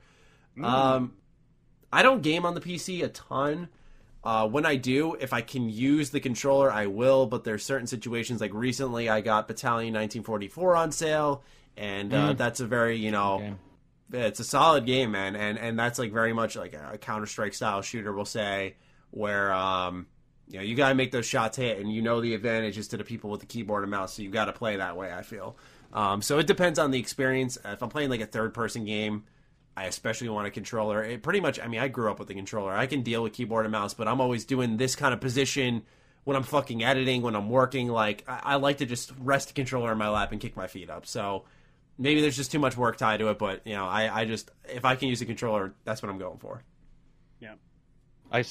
Um, 0.62 1.14
I 1.92 2.04
don't 2.04 2.22
game 2.22 2.46
on 2.46 2.54
the 2.54 2.60
PC 2.60 3.02
a 3.02 3.08
ton. 3.08 3.68
Uh, 4.22 4.46
when 4.46 4.66
I 4.66 4.76
do, 4.76 5.14
if 5.14 5.32
I 5.32 5.40
can 5.40 5.70
use 5.70 6.10
the 6.10 6.20
controller, 6.20 6.70
I 6.70 6.86
will. 6.86 7.26
But 7.26 7.44
there's 7.44 7.64
certain 7.64 7.86
situations, 7.86 8.40
like 8.40 8.52
recently, 8.52 9.08
I 9.08 9.20
got 9.20 9.48
Battalion 9.48 9.94
1944 9.94 10.76
on 10.76 10.92
sale, 10.92 11.42
and 11.76 12.12
uh, 12.12 12.32
that's 12.34 12.60
a 12.60 12.66
very 12.66 12.98
you 12.98 13.10
know, 13.10 13.38
Game. 13.38 13.58
it's 14.12 14.40
a 14.40 14.44
solid 14.44 14.84
game, 14.84 15.12
man. 15.12 15.36
And 15.36 15.58
and 15.58 15.78
that's 15.78 15.98
like 15.98 16.12
very 16.12 16.32
much 16.34 16.56
like 16.56 16.74
a 16.74 16.98
Counter 16.98 17.26
Strike 17.26 17.54
style 17.54 17.80
shooter, 17.80 18.12
we'll 18.12 18.26
say, 18.26 18.76
where 19.10 19.52
um, 19.52 20.06
you 20.48 20.58
know 20.58 20.64
you 20.64 20.74
gotta 20.74 20.94
make 20.94 21.12
those 21.12 21.26
shots 21.26 21.56
hit, 21.56 21.78
and 21.78 21.90
you 21.90 22.02
know 22.02 22.20
the 22.20 22.34
advantage 22.34 22.76
is 22.76 22.88
to 22.88 22.98
the 22.98 23.04
people 23.04 23.30
with 23.30 23.40
the 23.40 23.46
keyboard 23.46 23.84
and 23.84 23.90
mouse, 23.90 24.14
so 24.14 24.22
you 24.22 24.28
got 24.28 24.46
to 24.46 24.52
play 24.52 24.76
that 24.76 24.98
way. 24.98 25.10
I 25.10 25.22
feel. 25.22 25.56
Um, 25.92 26.22
so 26.22 26.38
it 26.38 26.46
depends 26.46 26.78
on 26.78 26.90
the 26.90 26.98
experience. 26.98 27.58
If 27.64 27.82
I'm 27.82 27.88
playing 27.88 28.10
like 28.10 28.20
a 28.20 28.26
third 28.26 28.52
person 28.52 28.84
game, 28.84 29.24
I 29.76 29.84
especially 29.86 30.28
want 30.28 30.46
a 30.46 30.50
controller. 30.50 31.02
It 31.02 31.22
pretty 31.22 31.40
much, 31.40 31.60
I 31.60 31.66
mean, 31.66 31.80
I 31.80 31.88
grew 31.88 32.10
up 32.10 32.18
with 32.18 32.28
a 32.30 32.34
controller. 32.34 32.72
I 32.72 32.86
can 32.86 33.02
deal 33.02 33.22
with 33.22 33.32
keyboard 33.32 33.64
and 33.64 33.72
mouse, 33.72 33.94
but 33.94 34.08
I'm 34.08 34.20
always 34.20 34.44
doing 34.44 34.76
this 34.76 34.96
kind 34.96 35.14
of 35.14 35.20
position 35.20 35.82
when 36.24 36.36
I'm 36.36 36.42
fucking 36.42 36.82
editing, 36.84 37.22
when 37.22 37.34
I'm 37.34 37.48
working. 37.48 37.88
Like, 37.88 38.24
I, 38.28 38.40
I 38.44 38.54
like 38.56 38.78
to 38.78 38.86
just 38.86 39.12
rest 39.20 39.48
the 39.48 39.54
controller 39.54 39.92
in 39.92 39.98
my 39.98 40.08
lap 40.08 40.32
and 40.32 40.40
kick 40.40 40.56
my 40.56 40.66
feet 40.66 40.90
up. 40.90 41.06
So 41.06 41.44
maybe 41.98 42.20
there's 42.20 42.36
just 42.36 42.52
too 42.52 42.58
much 42.58 42.76
work 42.76 42.96
tied 42.96 43.20
to 43.20 43.28
it, 43.28 43.38
but, 43.38 43.66
you 43.66 43.74
know, 43.74 43.86
I, 43.86 44.20
I 44.20 44.24
just, 44.24 44.50
if 44.68 44.84
I 44.84 44.96
can 44.96 45.08
use 45.08 45.22
a 45.22 45.26
controller, 45.26 45.72
that's 45.84 46.02
what 46.02 46.10
I'm 46.10 46.18
going 46.18 46.38
for. 46.38 46.62
Yeah. 47.40 47.54
I 48.32 48.44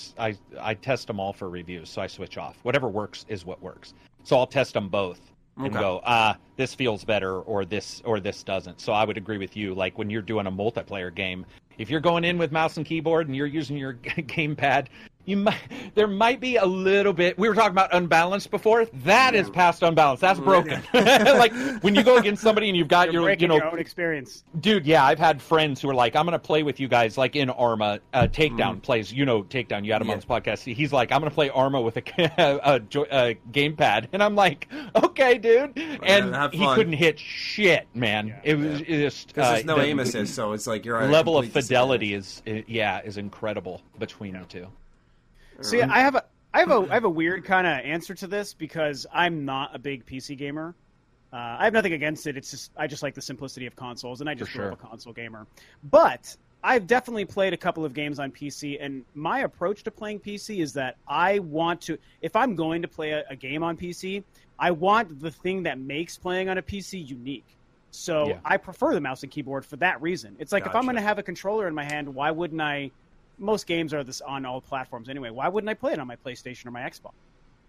I 0.59 0.73
test 0.73 1.07
them 1.07 1.19
all 1.19 1.31
for 1.31 1.49
reviews, 1.49 1.89
so 1.89 2.01
I 2.01 2.07
switch 2.07 2.37
off. 2.37 2.57
Whatever 2.63 2.89
works 2.89 3.25
is 3.29 3.45
what 3.45 3.61
works. 3.61 3.93
So 4.23 4.37
I'll 4.37 4.47
test 4.47 4.73
them 4.73 4.89
both 4.89 5.21
and 5.65 5.73
go, 5.73 6.01
ah, 6.03 6.37
this 6.55 6.73
feels 6.73 7.03
better, 7.03 7.39
or 7.39 7.65
this 7.65 8.01
or 8.05 8.19
this 8.19 8.43
doesn't. 8.43 8.81
So 8.81 8.93
I 8.93 9.03
would 9.03 9.17
agree 9.17 9.37
with 9.37 9.55
you. 9.55 9.73
Like 9.73 9.97
when 9.97 10.09
you're 10.09 10.21
doing 10.21 10.47
a 10.47 10.51
multiplayer 10.51 11.13
game, 11.13 11.45
if 11.77 11.89
you're 11.89 12.01
going 12.01 12.23
in 12.25 12.37
with 12.37 12.51
mouse 12.51 12.77
and 12.77 12.85
keyboard 12.85 13.27
and 13.27 13.35
you're 13.35 13.47
using 13.47 13.77
your 13.77 13.93
gamepad, 14.03 14.87
you 15.29 15.37
might 15.37 15.59
there 15.95 16.07
might 16.07 16.39
be 16.39 16.55
a 16.57 16.65
little 16.65 17.13
bit. 17.13 17.37
We 17.37 17.47
were 17.49 17.55
talking 17.55 17.71
about 17.71 17.93
unbalanced 17.93 18.51
before. 18.51 18.85
That 19.03 19.35
is 19.35 19.49
past 19.49 19.83
unbalanced. 19.83 20.21
That's 20.21 20.39
broken. 20.39 20.81
like 20.93 21.53
when 21.81 21.95
you 21.95 22.03
go 22.03 22.17
against 22.17 22.41
somebody 22.41 22.67
and 22.69 22.77
you've 22.77 22.87
got 22.87 23.11
You're 23.13 23.29
your, 23.29 23.37
you 23.39 23.47
know, 23.47 23.55
your 23.55 23.65
own 23.71 23.79
experience. 23.79 24.43
dude 24.59 24.85
yeah 24.85 25.03
i've 25.05 25.19
had 25.19 25.41
friends 25.41 25.81
who 25.81 25.89
are 25.89 25.93
like 25.93 26.15
i'm 26.15 26.25
gonna 26.25 26.39
play 26.39 26.63
with 26.63 26.79
you 26.79 26.87
guys 26.87 27.17
like 27.17 27.35
in 27.35 27.49
arma 27.49 27.99
uh, 28.13 28.27
takedown 28.27 28.81
plays 28.81 29.11
you 29.13 29.25
know 29.25 29.43
takedown 29.43 29.85
you 29.85 29.91
had 29.93 30.01
him 30.01 30.09
on 30.09 30.13
Yeah. 30.13 30.15
this 30.17 30.25
podcast 30.25 30.73
he's 30.75 30.91
like 30.93 31.11
i'm 31.11 31.19
gonna 31.21 31.31
play 31.31 31.49
arma 31.49 31.79
with 31.81 31.97
a, 31.97 32.03
a, 32.37 32.75
a 32.75 33.35
gamepad 33.51 34.07
and 34.13 34.23
i'm 34.23 34.35
like 34.35 34.67
okay 34.95 35.37
dude 35.37 35.77
and 36.03 36.53
he 36.53 36.65
couldn't 36.75 36.93
hit 36.93 37.19
shit 37.19 37.87
man 37.93 38.35
it 38.43 38.55
was 38.57 38.81
just 38.81 39.27
Because 39.27 39.45
uh, 39.47 39.51
there's 39.53 39.65
no 39.65 39.75
the 39.77 39.83
aim 39.83 39.99
assist, 39.99 40.33
so 40.35 40.53
it's 40.53 40.67
like 40.67 40.85
a 40.85 40.89
level 40.89 41.37
of 41.37 41.49
fidelity 41.51 42.11
disadvantage. 42.15 42.63
is 42.63 42.65
yeah 42.69 43.01
is 43.03 43.17
incredible 43.17 43.81
between 43.97 44.33
the 44.33 44.45
two 44.45 44.67
So 45.61 45.75
yeah, 45.77 45.87
I 45.91 45.99
have 45.99 46.15
a 46.15 46.23
I 46.53 46.59
have 46.59 46.71
a 46.71 46.87
I 46.89 46.93
have 46.93 47.03
a 47.03 47.09
weird 47.09 47.43
kind 47.45 47.67
of 47.67 47.73
answer 47.85 48.13
to 48.15 48.27
this 48.27 48.53
because 48.53 49.05
I'm 49.13 49.45
not 49.45 49.75
a 49.75 49.79
big 49.79 50.05
PC 50.05 50.37
gamer. 50.37 50.75
Uh, 51.31 51.57
I 51.59 51.65
have 51.65 51.73
nothing 51.73 51.93
against 51.93 52.25
it. 52.25 52.37
It's 52.37 52.49
just 52.49 52.71
I 52.75 52.87
just 52.87 53.03
like 53.03 53.13
the 53.13 53.21
simplicity 53.21 53.65
of 53.67 53.75
consoles, 53.75 54.21
and 54.21 54.29
I 54.29 54.33
just 54.33 54.51
For 54.51 54.57
grew 54.59 54.67
up 54.69 54.83
a 54.83 54.87
console 54.87 55.13
gamer. 55.13 55.45
But 55.83 56.35
I've 56.63 56.87
definitely 56.87 57.25
played 57.25 57.53
a 57.53 57.57
couple 57.57 57.85
of 57.85 57.93
games 57.93 58.19
on 58.19 58.31
PC, 58.31 58.77
and 58.81 59.05
my 59.13 59.39
approach 59.41 59.83
to 59.83 59.91
playing 59.91 60.19
PC 60.19 60.61
is 60.61 60.73
that 60.73 60.97
I 61.07 61.39
want 61.39 61.81
to. 61.81 61.97
If 62.21 62.35
I'm 62.35 62.55
going 62.55 62.81
to 62.81 62.87
play 62.87 63.11
a, 63.11 63.23
a 63.29 63.35
game 63.35 63.63
on 63.63 63.77
PC, 63.77 64.23
I 64.57 64.71
want 64.71 65.19
the 65.19 65.31
thing 65.31 65.63
that 65.63 65.79
makes 65.79 66.17
playing 66.17 66.49
on 66.49 66.57
a 66.57 66.61
PC 66.61 67.07
unique. 67.07 67.45
So 67.91 68.29
Yeah. 68.29 68.39
I 68.45 68.57
prefer 68.57 68.93
the 68.93 69.01
mouse 69.01 69.23
and 69.23 69.31
keyboard 69.31 69.65
for 69.65 69.77
that 69.77 70.01
reason. 70.01 70.35
It's 70.39 70.51
like 70.51 70.65
if 70.65 70.75
I'm 70.75 70.83
going 70.83 70.95
to 70.95 71.01
have 71.01 71.17
a 71.17 71.23
controller 71.23 71.67
in 71.67 71.73
my 71.73 71.83
hand, 71.83 72.13
why 72.13 72.31
wouldn't 72.31 72.61
I? 72.61 72.91
Most 73.39 73.67
games 73.67 73.93
are 73.93 74.03
this 74.03 74.21
on 74.21 74.45
all 74.45 74.61
platforms 74.61 75.09
anyway. 75.09 75.29
Why 75.29 75.47
wouldn't 75.47 75.69
I 75.69 75.73
play 75.73 75.93
it 75.93 75.99
on 75.99 76.07
my 76.07 76.15
PlayStation 76.15 76.67
or 76.67 76.71
my 76.71 76.81
Xbox? 76.81 77.13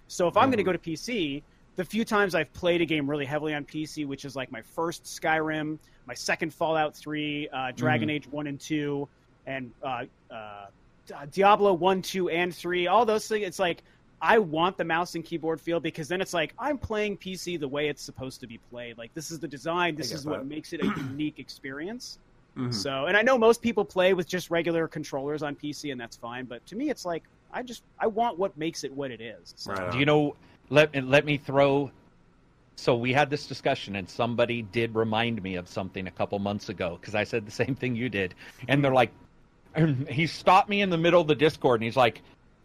So 0.08 0.26
if 0.26 0.36
I'm 0.36 0.48
going 0.48 0.58
to 0.58 0.64
go 0.64 0.72
to 0.72 0.78
PC, 0.78 1.42
the 1.76 1.84
few 1.84 2.04
times 2.04 2.34
I've 2.34 2.52
played 2.52 2.80
a 2.80 2.84
game 2.84 3.08
really 3.08 3.24
heavily 3.24 3.54
on 3.54 3.64
PC, 3.64 4.06
which 4.06 4.24
is 4.24 4.34
like 4.34 4.50
my 4.50 4.60
first 4.60 5.04
Skyrim, 5.04 5.78
my 6.06 6.14
second 6.14 6.52
Fallout 6.52 6.94
3, 6.94 7.48
uh, 7.52 7.72
Dragon 7.76 8.10
Age 8.10 8.26
1 8.26 8.46
and 8.48 8.60
2, 8.60 9.08
and 9.46 9.70
uh, 9.82 10.04
uh, 10.30 10.66
Diablo 11.30 11.72
1, 11.72 12.02
2, 12.02 12.28
and 12.28 12.54
3, 12.54 12.88
all 12.88 13.04
those 13.06 13.28
things, 13.28 13.46
it's 13.46 13.58
like 13.58 13.82
I 14.22 14.38
want 14.38 14.76
the 14.76 14.84
mouse 14.84 15.14
and 15.14 15.24
keyboard 15.24 15.60
feel 15.60 15.80
because 15.80 16.08
then 16.08 16.20
it's 16.20 16.34
like 16.34 16.52
I'm 16.58 16.76
playing 16.76 17.16
PC 17.16 17.58
the 17.58 17.68
way 17.68 17.88
it's 17.88 18.02
supposed 18.02 18.40
to 18.40 18.46
be 18.46 18.58
played. 18.70 18.98
Like 18.98 19.14
this 19.14 19.30
is 19.30 19.38
the 19.38 19.48
design, 19.48 19.96
this 19.96 20.12
is 20.12 20.26
what 20.26 20.44
makes 20.46 20.72
it 20.72 20.82
a 20.82 20.86
unique 20.96 21.38
experience. 21.38 22.18
Mhm. 22.68 22.74
So, 22.74 23.06
and 23.06 23.16
I 23.16 23.22
know 23.22 23.38
most 23.38 23.62
people 23.62 23.84
play 23.84 24.12
with 24.14 24.26
just 24.28 24.50
regular 24.50 24.86
controllers 24.88 25.42
on 25.42 25.54
PC, 25.56 25.90
and 25.92 26.00
that's 26.00 26.16
fine. 26.16 26.44
But 26.44 26.64
to 26.66 26.76
me, 26.76 26.90
it's 26.90 27.04
like 27.04 27.22
I 27.52 27.62
just 27.62 27.82
I 27.98 28.06
want 28.06 28.38
what 28.38 28.56
makes 28.56 28.84
it 28.84 28.92
what 28.92 29.10
it 29.10 29.20
is. 29.20 29.52
So, 29.56 29.72
Right. 29.72 29.92
Do 29.92 29.98
you 29.98 30.04
know? 30.04 30.36
Let 30.68 30.94
let 31.04 31.24
me 31.24 31.36
throw. 31.36 31.90
So 32.76 32.96
we 32.96 33.12
had 33.12 33.28
this 33.28 33.46
discussion, 33.46 33.96
and 33.96 34.08
somebody 34.08 34.62
did 34.62 34.94
remind 34.94 35.42
me 35.42 35.56
of 35.56 35.68
something 35.68 36.06
a 36.06 36.10
couple 36.10 36.38
months 36.38 36.68
ago 36.70 36.96
because 37.00 37.14
I 37.14 37.24
said 37.24 37.44
the 37.46 37.50
same 37.50 37.74
thing 37.74 37.94
you 37.96 38.08
did, 38.08 38.34
and 38.68 38.82
they're 38.84 38.94
like, 38.94 39.10
he 40.08 40.26
stopped 40.26 40.68
me 40.68 40.80
in 40.80 40.88
the 40.90 40.96
middle 40.98 41.20
of 41.20 41.26
the 41.26 41.34
Discord, 41.34 41.80
and 41.80 41.84
he's 41.84 41.96
like, 41.96 42.22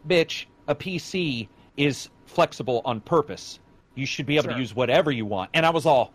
"Bitch, 0.08 0.46
a 0.68 0.76
PC 0.76 1.48
is 1.78 2.10
flexible 2.26 2.82
on 2.86 3.02
purpose. 3.02 3.60
You 3.96 4.06
should 4.06 4.26
be 4.26 4.36
able 4.36 4.46
Sure. 4.46 4.54
to 4.54 4.60
use 4.60 4.76
whatever 4.76 5.12
you 5.12 5.26
want. 5.26 5.50
And 5.54 5.66
I 5.66 5.70
was 5.70 5.86
all 5.86 6.14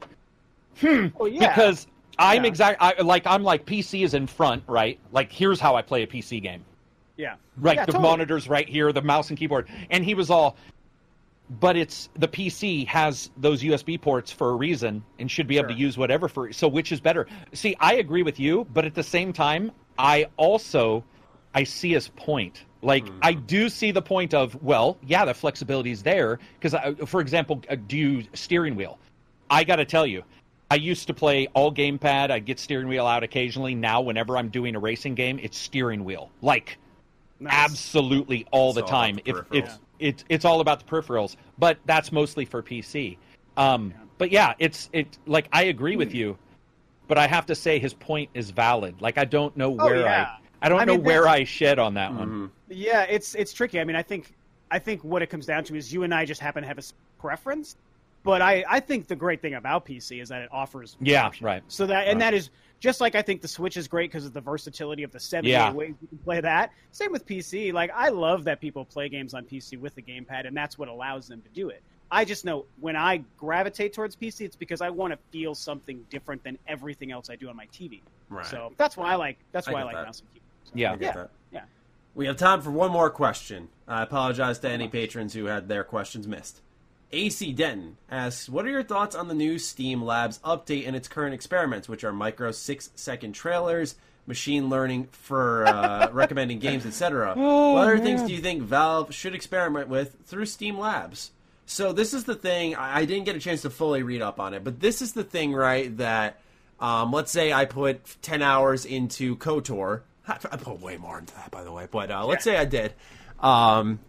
Well, 0.83 1.29
yeah. 1.29 1.49
because 1.55 1.87
I'm 2.21 2.45
Yeah. 2.45 2.49
exact. 2.49 2.79
I, 2.81 3.01
like 3.03 3.27
I'm 3.27 3.43
like 3.43 3.65
PC 3.67 4.05
is 4.05 4.15
in 4.15 4.27
front, 4.27 4.63
right? 4.67 4.99
Like 5.11 5.33
here's 5.33 5.59
how 5.59 5.75
I 5.75 5.83
play 5.83 6.03
a 6.03 6.07
PC 6.07 6.41
game. 6.43 6.65
yeah, 7.17 7.35
Right, 7.57 7.77
Yeah, 7.77 7.87
the 7.87 7.93
totally. 7.93 8.09
monitors 8.11 8.49
right 8.49 8.69
here, 8.69 8.93
the 8.93 9.03
mouse 9.03 9.29
and 9.31 9.39
keyboard, 9.39 9.69
and 9.91 10.05
he 10.05 10.15
was 10.15 10.31
all. 10.31 10.57
But 11.59 11.77
it's 11.77 12.09
the 12.15 12.29
PC 12.29 12.87
has 12.87 13.31
those 13.37 13.63
USB 13.63 14.01
ports 14.01 14.31
for 14.31 14.51
a 14.51 14.55
reason 14.55 15.03
and 15.19 15.29
should 15.29 15.49
be 15.49 15.57
able 15.59 15.69
to 15.71 15.75
use 15.75 15.99
whatever 15.99 16.29
for. 16.29 16.53
So 16.53 16.69
which 16.69 16.93
is 16.93 17.01
better? 17.01 17.27
See, 17.53 17.75
I 17.81 17.95
agree 17.95 18.23
with 18.23 18.39
you, 18.39 18.67
but 18.73 18.85
at 18.85 18.95
the 18.95 19.03
same 19.03 19.33
time, 19.33 19.73
I 19.99 20.27
also 20.37 21.03
I 21.55 21.65
see 21.65 21.93
his 21.93 22.07
point. 22.09 22.65
Like 22.83 23.05
I 23.21 23.33
do 23.35 23.69
see 23.69 23.91
the 23.91 24.01
point 24.03 24.33
of 24.33 24.63
well, 24.63 24.97
yeah, 25.05 25.25
the 25.25 25.35
flexibility 25.35 25.91
is 25.91 26.03
there 26.05 26.39
because, 26.59 26.75
for 27.09 27.21
example, 27.21 27.61
uh, 27.69 27.77
do 27.89 27.97
you 27.99 28.25
steering 28.33 28.77
wheel? 28.77 28.99
I 29.51 29.65
got 29.65 29.77
to 29.77 29.85
tell 29.85 30.07
you, 30.07 30.23
I 30.71 30.77
used 30.77 31.09
to 31.09 31.15
play 31.15 31.49
all 31.49 31.73
gamepad. 31.75 32.31
I'd 32.31 32.45
get 32.45 32.59
steering 32.61 32.87
wheel 32.87 33.07
out 33.07 33.25
occasionally. 33.25 33.75
Now, 33.75 34.01
whenever 34.01 34.37
I'm 34.39 34.49
doing 34.49 34.77
a 34.77 34.79
racing 34.79 35.17
game, 35.17 35.41
it's 35.43 35.59
steering 35.59 36.05
wheel. 36.05 36.31
Like 36.43 36.79
Nice. 37.41 37.53
absolutely 37.55 38.47
all 38.53 38.73
the 38.73 38.83
all 38.83 38.89
time. 38.89 39.17
the 39.17 39.23
If 39.31 39.37
peripherals. 39.37 39.47
it's 39.53 39.79
it's 39.99 40.25
it's 40.29 40.45
all 40.45 40.61
about 40.61 40.79
the 40.79 40.85
peripherals, 40.85 41.37
but 41.59 41.79
that's 41.87 42.13
mostly 42.13 42.45
for 42.45 42.63
PC. 42.63 43.17
Um, 43.57 43.93
But 44.19 44.31
yeah, 44.31 44.55
it's 44.59 44.91
it 44.93 45.19
like 45.27 45.49
I 45.53 45.65
agree 45.65 45.95
Hmm. 45.95 45.99
with 46.01 46.15
you, 46.15 46.39
but 47.09 47.19
I 47.19 47.27
have 47.27 47.47
to 47.47 47.55
say 47.55 47.79
his 47.79 47.95
point 47.95 48.31
is 48.35 48.51
valid. 48.51 49.01
Like 49.01 49.19
I 49.19 49.25
don't 49.25 49.57
know 49.57 49.71
Oh, 49.81 49.85
where 49.87 50.01
yeah. 50.03 50.37
I 50.63 50.67
I 50.67 50.69
don't 50.69 50.81
I 50.81 50.85
know 50.85 50.97
mean, 50.97 51.05
where 51.05 51.27
I 51.27 51.43
shed 51.45 51.79
on 51.79 51.95
that 51.95 52.15
one. 52.15 52.51
Yeah, 52.69 53.03
it's 53.05 53.35
it's 53.35 53.53
tricky. 53.55 53.81
I 53.81 53.85
mean, 53.85 53.97
I 53.97 54.03
think 54.03 54.35
I 54.71 54.79
think 54.79 55.03
what 55.03 55.23
it 55.23 55.29
comes 55.29 55.47
down 55.47 55.65
to 55.65 55.75
is 55.75 55.93
you 55.93 56.03
and 56.05 56.15
I 56.15 56.25
just 56.27 56.41
happen 56.43 56.63
to 56.63 56.69
have 56.69 56.79
a 56.79 56.83
preference. 57.19 57.77
But 58.23 58.43
I, 58.43 58.65
I 58.69 58.81
think 58.81 59.07
the 59.07 59.17
great 59.17 59.41
thing 59.41 59.55
about 59.55 59.87
PC 59.87 60.21
is 60.21 60.29
that 60.29 60.43
it 60.43 60.49
offers 60.53 60.97
Yeah, 61.01 61.25
options. 61.27 61.43
right. 61.43 61.63
So 61.69 61.87
that 61.87 62.07
and 62.09 62.21
that 62.21 62.35
is 62.35 62.51
just 62.79 63.01
like 63.01 63.15
I 63.15 63.23
think 63.23 63.41
the 63.41 63.49
Switch 63.49 63.77
is 63.79 63.89
great 63.89 64.11
because 64.11 64.27
of 64.27 64.33
the 64.35 64.41
versatility 64.43 65.03
of 65.05 65.11
the 65.13 65.21
seventy 65.21 65.51
Yeah. 65.53 65.73
ways 65.73 65.95
you 66.03 66.09
can 66.09 66.19
play 66.19 66.41
that. 66.41 66.73
Same 66.91 67.13
with 67.13 67.27
PC. 67.27 67.73
Like 67.73 67.91
I 67.95 68.11
love 68.11 68.45
that 68.45 68.61
people 68.61 68.85
play 68.85 69.09
games 69.09 69.33
on 69.33 69.45
PC 69.45 69.79
with 69.79 69.95
the 69.95 70.03
gamepad, 70.03 70.47
and 70.47 70.55
that's 70.57 70.79
what 70.79 70.89
allows 70.89 71.29
them 71.29 71.41
to 71.41 71.49
do 71.51 71.71
it. 71.71 71.83
I 72.13 72.25
just 72.25 72.45
know 72.45 72.67
when 72.81 72.97
I 72.97 73.23
gravitate 73.39 73.93
towards 73.95 74.17
PC, 74.17 74.43
it's 74.43 74.57
because 74.57 74.81
I 74.81 74.91
want 74.91 75.13
to 75.13 75.19
feel 75.31 75.55
something 75.55 76.05
different 76.11 76.43
than 76.43 76.59
everything 76.67 77.13
else 77.13 77.31
I 77.31 77.37
do 77.37 77.49
on 77.49 77.57
my 77.57 77.67
TV. 77.67 78.01
Right. 78.29 78.45
So 78.45 78.73
that's 78.77 78.97
why 78.99 79.13
I 79.13 79.15
like 79.15 79.39
that's 79.53 79.67
why 79.69 79.75
I, 79.75 79.79
get 79.79 79.85
like 79.87 79.95
that. 79.97 80.05
mouse 80.07 80.21
and 80.21 80.29
keyboard. 80.35 80.79
Yeah. 80.79 80.93
I 80.93 80.97
get 80.97 81.03
Yeah. 81.03 81.13
that. 81.23 81.31
Yeah. 81.53 81.61
We 82.15 82.27
have 82.27 82.37
time 82.37 82.61
for 82.61 82.71
one 82.71 82.91
more 82.91 83.09
question. 83.09 83.69
I 83.89 84.03
apologize 84.03 84.59
to 84.61 84.69
any 84.69 84.89
patrons 84.89 85.33
who 85.33 85.47
had 85.47 85.69
their 85.69 85.85
questions 85.85 86.27
missed. 86.29 86.61
AC 87.13 87.53
Denton 87.53 87.97
asks, 88.11 88.49
"What 88.49 88.67
are 88.67 88.71
your 88.71 88.83
thoughts 88.83 89.15
on 89.17 89.29
the 89.29 89.35
new 89.35 89.59
Steam 89.59 90.03
Labs 90.03 90.39
update 90.45 90.87
and 90.87 90.95
its 90.95 91.09
current 91.09 91.35
experiments, 91.35 91.89
which 91.89 92.05
are 92.05 92.13
micro 92.13 92.53
six-second 92.53 93.33
trailers, 93.33 93.97
machine 94.27 94.69
learning 94.69 95.09
for 95.13 95.67
uh, 95.67 96.09
recommending 96.13 96.59
games, 96.59 96.87
etc. 96.87 97.35
Oh, 97.37 97.75
what 97.75 97.83
other 97.83 97.99
things 97.99 98.23
do 98.23 98.33
you 98.33 98.41
think 98.41 98.63
Valve 98.63 99.13
should 99.15 99.35
experiment 99.35 99.89
with 99.89 100.17
through 100.27 100.47
Steam 100.47 100.79
Labs?" 100.79 101.33
So 101.67 101.93
this 101.93 102.15
is 102.15 102.25
the 102.25 102.35
thing. 102.35 102.75
I 102.75 102.99
I 102.99 103.05
didn't 103.05 103.25
get 103.25 103.37
a 103.37 103.41
chance 103.41 103.63
to 103.63 103.71
fully 103.71 104.03
read 104.03 104.23
up 104.23 104.41
on 104.41 104.55
it, 104.55 104.65
but 104.65 104.81
this 104.81 105.03
is 105.03 105.13
the 105.13 105.25
thing, 105.25 105.53
right? 105.53 105.97
That 105.99 106.41
um, 106.81 107.13
let's 107.13 107.31
say 107.31 107.53
I 107.53 107.65
put 107.65 108.01
ten 108.23 108.43
hours 108.43 108.85
into 108.85 109.37
Kotor. 109.37 110.03
I 110.27 110.33
I 110.53 110.57
put 110.57 110.81
way 110.81 110.97
more 110.97 111.19
into 111.19 111.35
that, 111.35 111.51
by 111.51 111.65
the 111.65 111.73
way. 111.73 111.87
But 111.91 112.11
uh, 112.11 112.27
let's 112.27 112.45
say 112.45 112.57
I 112.57 112.65
did. 112.65 112.93
Um, 113.41 114.01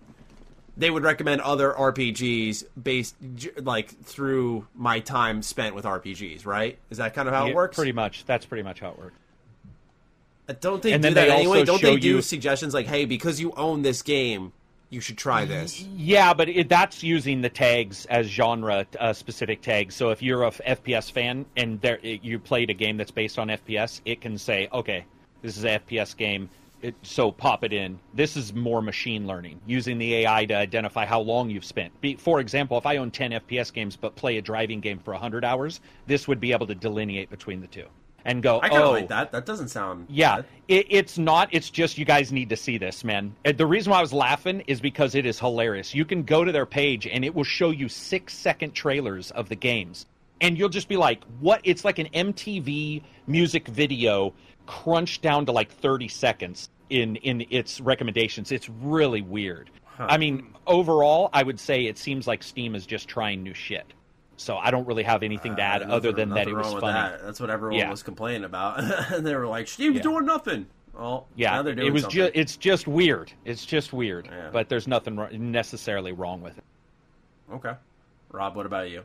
they 0.78 0.90
would 0.90 1.04
recommend 1.04 1.42
other 1.42 1.72
RPGs 1.72 2.64
based 2.82 3.16
like 3.62 3.90
through 4.04 4.68
my 4.76 5.00
time 5.00 5.42
spent 5.42 5.76
with 5.76 5.86
RPGs, 5.86 6.46
right? 6.46 6.78
Is 6.90 6.98
that 6.98 7.14
kind 7.14 7.28
of 7.28 7.34
how 7.34 7.46
Yeah, 7.46 7.52
it 7.52 7.56
works? 7.56 7.76
Pretty 7.76 7.92
much. 7.92 8.26
That's 8.26 8.46
pretty 8.46 8.64
much 8.64 8.80
how 8.80 8.90
it 8.92 8.98
works. 9.00 9.16
Don't 10.60 10.82
they 10.82 10.94
And 10.94 11.04
do 11.04 11.14
that 11.14 11.26
they 11.28 11.32
anyway? 11.32 11.64
Don't 11.64 11.82
they 11.82 11.96
do 11.98 12.08
you- 12.08 12.22
suggestions 12.22 12.74
like, 12.74 12.86
"Hey, 12.88 13.06
because 13.06 13.40
you 13.40 13.54
own 13.56 13.84
this 13.84 14.02
game, 14.02 14.52
you 14.90 15.00
should 15.00 15.18
try 15.18 15.46
this"? 15.46 15.82
Yeah, 15.96 16.34
but 16.34 16.50
it, 16.50 16.68
that's 16.68 17.04
using 17.04 17.42
the 17.42 17.48
tags 17.50 18.06
as 18.08 18.28
genre 18.28 18.86
uh, 19.00 19.14
specific 19.14 19.62
tags. 19.62 19.96
So 19.96 20.10
if 20.10 20.22
you're 20.22 20.44
a 20.44 20.48
f- 20.48 20.60
FPS 20.66 21.10
fan 21.12 21.46
and 21.56 21.80
there 21.80 22.00
you 22.06 22.38
played 22.40 22.70
a 22.70 22.74
game 22.74 22.98
that's 22.98 23.12
based 23.12 23.40
on 23.40 23.48
FPS, 23.48 24.02
it 24.04 24.20
can 24.20 24.38
say, 24.38 24.68
okay, 24.74 25.06
this 25.42 25.56
is 25.58 25.64
an 25.64 25.80
FPS 25.88 26.18
game. 26.18 26.50
It, 26.82 26.96
so 27.04 27.32
pop 27.32 27.64
it 27.64 27.74
in. 27.74 28.00
This 28.14 28.36
is 28.36 28.54
more 28.54 28.82
machine 28.82 29.28
learning, 29.28 29.62
using 29.68 29.98
the 29.98 30.16
AI 30.16 30.46
to 30.46 30.56
identify 30.56 31.06
how 31.06 31.22
long 31.22 31.50
you've 31.50 31.66
spent. 31.66 32.00
Be, 32.02 32.16
for 32.16 32.40
example, 32.40 32.78
if 32.78 32.86
I 32.86 32.98
own 32.98 33.12
10 33.12 33.32
FPS 33.32 33.72
games 33.72 33.96
but 33.96 34.16
play 34.16 34.38
a 34.38 34.42
driving 34.42 34.80
game 34.80 35.00
for 35.00 35.12
100 35.12 35.46
hours, 35.46 35.80
this 36.08 36.28
would 36.28 36.40
be 36.40 36.52
able 36.52 36.68
to 36.68 36.76
delineate 36.76 37.30
between 37.30 37.62
the 37.62 37.68
two 37.68 37.86
and 38.26 38.44
go, 38.44 38.60
I 38.62 38.70
kind 38.70 38.82
of 38.82 38.90
oh, 38.90 38.92
like 38.92 39.08
that. 39.10 39.32
That 39.32 39.46
doesn't 39.46 39.70
sound 39.70 40.08
yeah, 40.10 40.42
it, 40.68 40.88
it's 40.90 41.18
not. 41.18 41.50
It's 41.52 41.70
just 41.70 41.98
you 41.98 42.06
guys 42.06 42.32
need 42.32 42.50
to 42.50 42.58
see 42.58 42.78
this, 42.78 43.04
man. 43.04 43.36
Uh, 43.46 43.52
The 43.52 43.66
reason 43.66 43.92
why 43.92 44.00
I 44.00 44.02
was 44.02 44.14
laughing 44.14 44.62
is 44.68 44.80
because 44.80 45.16
it 45.16 45.26
is 45.26 45.40
hilarious. 45.40 45.96
You 45.96 46.06
can 46.06 46.24
go 46.24 46.44
to 46.44 46.52
their 46.52 46.66
page 46.66 47.08
and 47.08 47.26
it 47.26 47.34
will 47.34 47.44
show 47.44 47.72
you 47.72 47.90
six 47.90 48.34
second 48.34 48.74
trailers 48.74 49.32
of 49.32 49.50
the 49.50 49.56
games, 49.56 50.06
and 50.40 50.58
you'll 50.58 50.70
just 50.70 50.88
be 50.88 50.98
like, 50.98 51.24
"What?" 51.40 51.62
It's 51.64 51.84
like 51.86 52.00
an 52.00 52.08
MTV 52.14 53.02
music 53.28 53.68
video 53.68 54.34
crunched 54.72 55.22
down 55.22 55.46
to 55.46 55.52
like 55.52 55.70
thirty 55.70 56.08
seconds 56.08 56.70
in 56.90 57.18
in 57.18 57.46
its 57.50 57.82
recommendations. 57.82 58.52
It's 58.54 58.70
really 58.70 59.22
weird. 59.22 59.70
I 60.00 60.18
mean, 60.18 60.54
overall, 60.66 61.30
I 61.34 61.44
would 61.44 61.60
say 61.60 61.86
it 61.86 61.98
seems 61.98 62.26
like 62.26 62.42
Steam 62.42 62.74
is 62.74 62.86
just 62.86 63.08
trying 63.08 63.44
new 63.44 63.54
shit. 63.54 63.86
So 64.38 64.58
I 64.58 64.72
don't 64.72 64.88
really 64.88 65.04
have 65.04 65.22
anything 65.24 65.56
to 65.58 65.62
add 65.62 65.84
Uh, 65.84 65.88
other 65.96 66.12
than 66.12 66.30
that 66.30 66.48
it 66.48 66.54
was 66.56 66.72
funny. 66.74 66.94
That. 66.94 67.22
That's 67.24 67.40
what 67.40 67.50
everyone 67.52 67.78
Yeah. 67.78 67.92
was 67.92 68.02
complaining 68.02 68.46
about, 68.46 68.80
and 69.14 69.28
they 69.28 69.36
were 69.36 69.46
like, 69.46 69.68
"Steam's 69.68 69.98
Yeah. 69.98 70.02
doing 70.04 70.26
nothing." 70.26 70.66
Well, 70.98 71.28
Yeah, 71.36 71.52
now 71.52 71.62
they're 71.64 71.76
doing 71.76 71.88
it 71.88 71.92
was 71.94 72.06
just 72.08 72.32
it's 72.34 72.58
just 72.58 72.88
weird. 72.88 73.32
It's 73.46 73.66
just 73.66 73.92
weird, 73.94 74.26
Yeah. 74.32 74.50
but 74.52 74.70
there's 74.70 74.88
nothing 74.88 75.20
necessarily 75.52 76.14
wrong 76.14 76.42
with 76.42 76.58
it. 76.58 76.64
okay. 77.54 77.74
Rob, 78.32 78.56
what 78.56 78.66
about 78.66 78.90
you? 78.90 79.04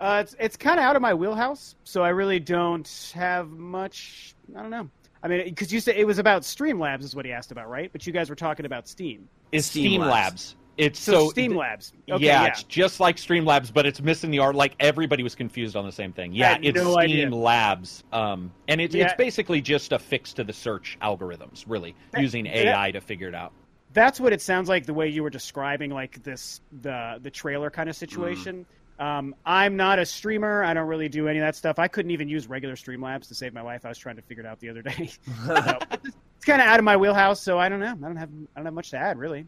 Uh, 0.00 0.22
it's 0.24 0.36
it's 0.38 0.56
kind 0.56 0.78
of 0.78 0.84
out 0.84 0.96
of 0.96 1.02
my 1.02 1.12
wheelhouse, 1.14 1.74
so 1.84 2.02
I 2.02 2.10
really 2.10 2.38
don't 2.38 3.12
have 3.14 3.50
much. 3.50 4.34
I 4.56 4.62
don't 4.62 4.70
know. 4.70 4.88
I 5.22 5.28
mean, 5.28 5.44
because 5.44 5.72
you 5.72 5.80
said 5.80 5.96
it 5.96 6.06
was 6.06 6.20
about 6.20 6.42
Streamlabs, 6.42 7.02
is 7.02 7.16
what 7.16 7.24
he 7.24 7.32
asked 7.32 7.50
about, 7.50 7.68
right? 7.68 7.90
But 7.90 8.06
you 8.06 8.12
guys 8.12 8.30
were 8.30 8.36
talking 8.36 8.64
about 8.66 8.86
Steam. 8.86 9.28
It's 9.50 9.66
Steam 9.66 9.90
Steam, 9.90 10.00
Labs. 10.02 10.10
Labs. 10.12 10.56
It's 10.76 11.00
So, 11.00 11.12
so, 11.12 11.30
Steam 11.30 11.56
Labs. 11.56 11.92
Okay, 12.08 12.24
yeah, 12.24 12.42
yeah. 12.42 12.48
it's 12.50 12.62
just 12.62 13.00
like 13.00 13.16
Streamlabs, 13.16 13.72
but 13.74 13.84
it's 13.84 14.00
missing 14.00 14.30
the 14.30 14.38
art. 14.38 14.54
Like 14.54 14.74
everybody 14.78 15.24
was 15.24 15.34
confused 15.34 15.74
on 15.74 15.84
the 15.84 15.90
same 15.90 16.12
thing. 16.12 16.32
Yeah, 16.32 16.56
it's 16.62 16.76
no 16.76 16.92
Steam 16.92 16.98
idea. 16.98 17.30
Labs, 17.30 18.04
um, 18.12 18.52
and 18.68 18.80
it's 18.80 18.94
Yeah. 18.94 19.06
it's 19.06 19.14
basically 19.14 19.60
just 19.60 19.90
a 19.90 19.98
fix 19.98 20.32
to 20.34 20.44
the 20.44 20.52
search 20.52 20.96
algorithms, 21.02 21.64
really 21.66 21.96
using 22.16 22.44
that- 22.44 22.56
AI 22.56 22.92
to 22.92 23.00
figure 23.00 23.26
it 23.26 23.34
out. 23.34 23.52
That's 23.92 24.20
what 24.20 24.32
it 24.32 24.40
sounds 24.40 24.68
like 24.68 24.86
the 24.86 24.94
way 24.94 25.08
you 25.08 25.24
were 25.24 25.30
describing, 25.30 25.90
like 25.90 26.22
this 26.22 26.60
the 26.82 27.18
the 27.20 27.30
trailer 27.30 27.70
kind 27.70 27.88
of 27.88 27.96
situation. 27.96 28.64
Um, 28.98 29.34
I'm 29.46 29.76
not 29.76 29.98
a 29.98 30.04
streamer. 30.06 30.64
I 30.64 30.74
don't 30.74 30.88
really 30.88 31.08
do 31.08 31.28
any 31.28 31.38
of 31.38 31.44
that 31.44 31.54
stuff. 31.54 31.78
I 31.78 31.86
couldn't 31.88 32.10
even 32.10 32.28
use 32.28 32.48
regular 32.48 32.74
Streamlabs 32.74 33.28
to 33.28 33.34
save 33.34 33.54
my 33.54 33.60
life. 33.62 33.84
I 33.86 33.88
was 33.90 33.98
trying 33.98 34.16
to 34.16 34.22
figure 34.22 34.42
it 34.42 34.46
out 34.46 34.58
the 34.60 34.68
other 34.70 34.82
day. 34.82 35.10
So, 35.46 35.54
it's 35.92 36.44
kind 36.44 36.60
of 36.60 36.66
out 36.66 36.78
of 36.78 36.84
my 36.84 36.96
wheelhouse, 36.96 37.40
so 37.40 37.58
I 37.58 37.68
don't 37.68 37.80
know. 37.80 37.92
I 37.92 37.94
don't 37.94 38.16
have 38.16 38.28
I 38.54 38.58
don't 38.60 38.64
have 38.66 38.74
much 38.74 38.90
to 38.90 38.96
add, 38.98 39.18
really. 39.18 39.46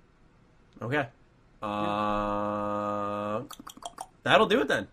Okay. 0.83 1.07
Uh, 1.63 3.43
that'll 4.23 4.47
do 4.47 4.61
it 4.61 4.69
then. 4.69 4.87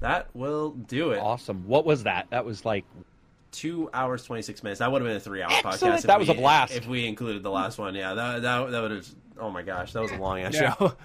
That 0.00 0.28
will 0.34 0.70
do 0.72 1.12
it. 1.12 1.18
Awesome. 1.18 1.66
What 1.66 1.84
was 1.86 2.02
that? 2.04 2.26
That 2.30 2.44
was 2.44 2.64
like 2.64 2.84
Two 3.52 3.88
hours 3.94 4.24
twenty 4.24 4.42
six 4.42 4.64
minutes. 4.64 4.80
That 4.80 4.90
would 4.90 5.00
have 5.00 5.08
been 5.08 5.16
a 5.16 5.20
three 5.20 5.40
hour 5.40 5.48
Excellent. 5.52 5.94
podcast. 5.94 5.98
if 5.98 6.02
That 6.04 6.18
was 6.18 6.28
we- 6.28 6.34
a 6.34 6.38
blast. 6.38 6.74
If 6.74 6.88
we 6.88 7.06
included 7.06 7.42
the 7.44 7.50
last 7.52 7.78
one, 7.78 7.94
yeah, 7.94 8.12
that 8.14 8.42
that, 8.42 8.70
that 8.72 8.82
would 8.82 8.90
have. 8.90 9.08
Oh 9.38 9.48
my 9.50 9.62
gosh, 9.62 9.92
that 9.92 10.02
was 10.02 10.10
a 10.10 10.16
long 10.16 10.40
ass 10.40 10.54
Yeah. 10.54 10.74
show. 10.74 10.92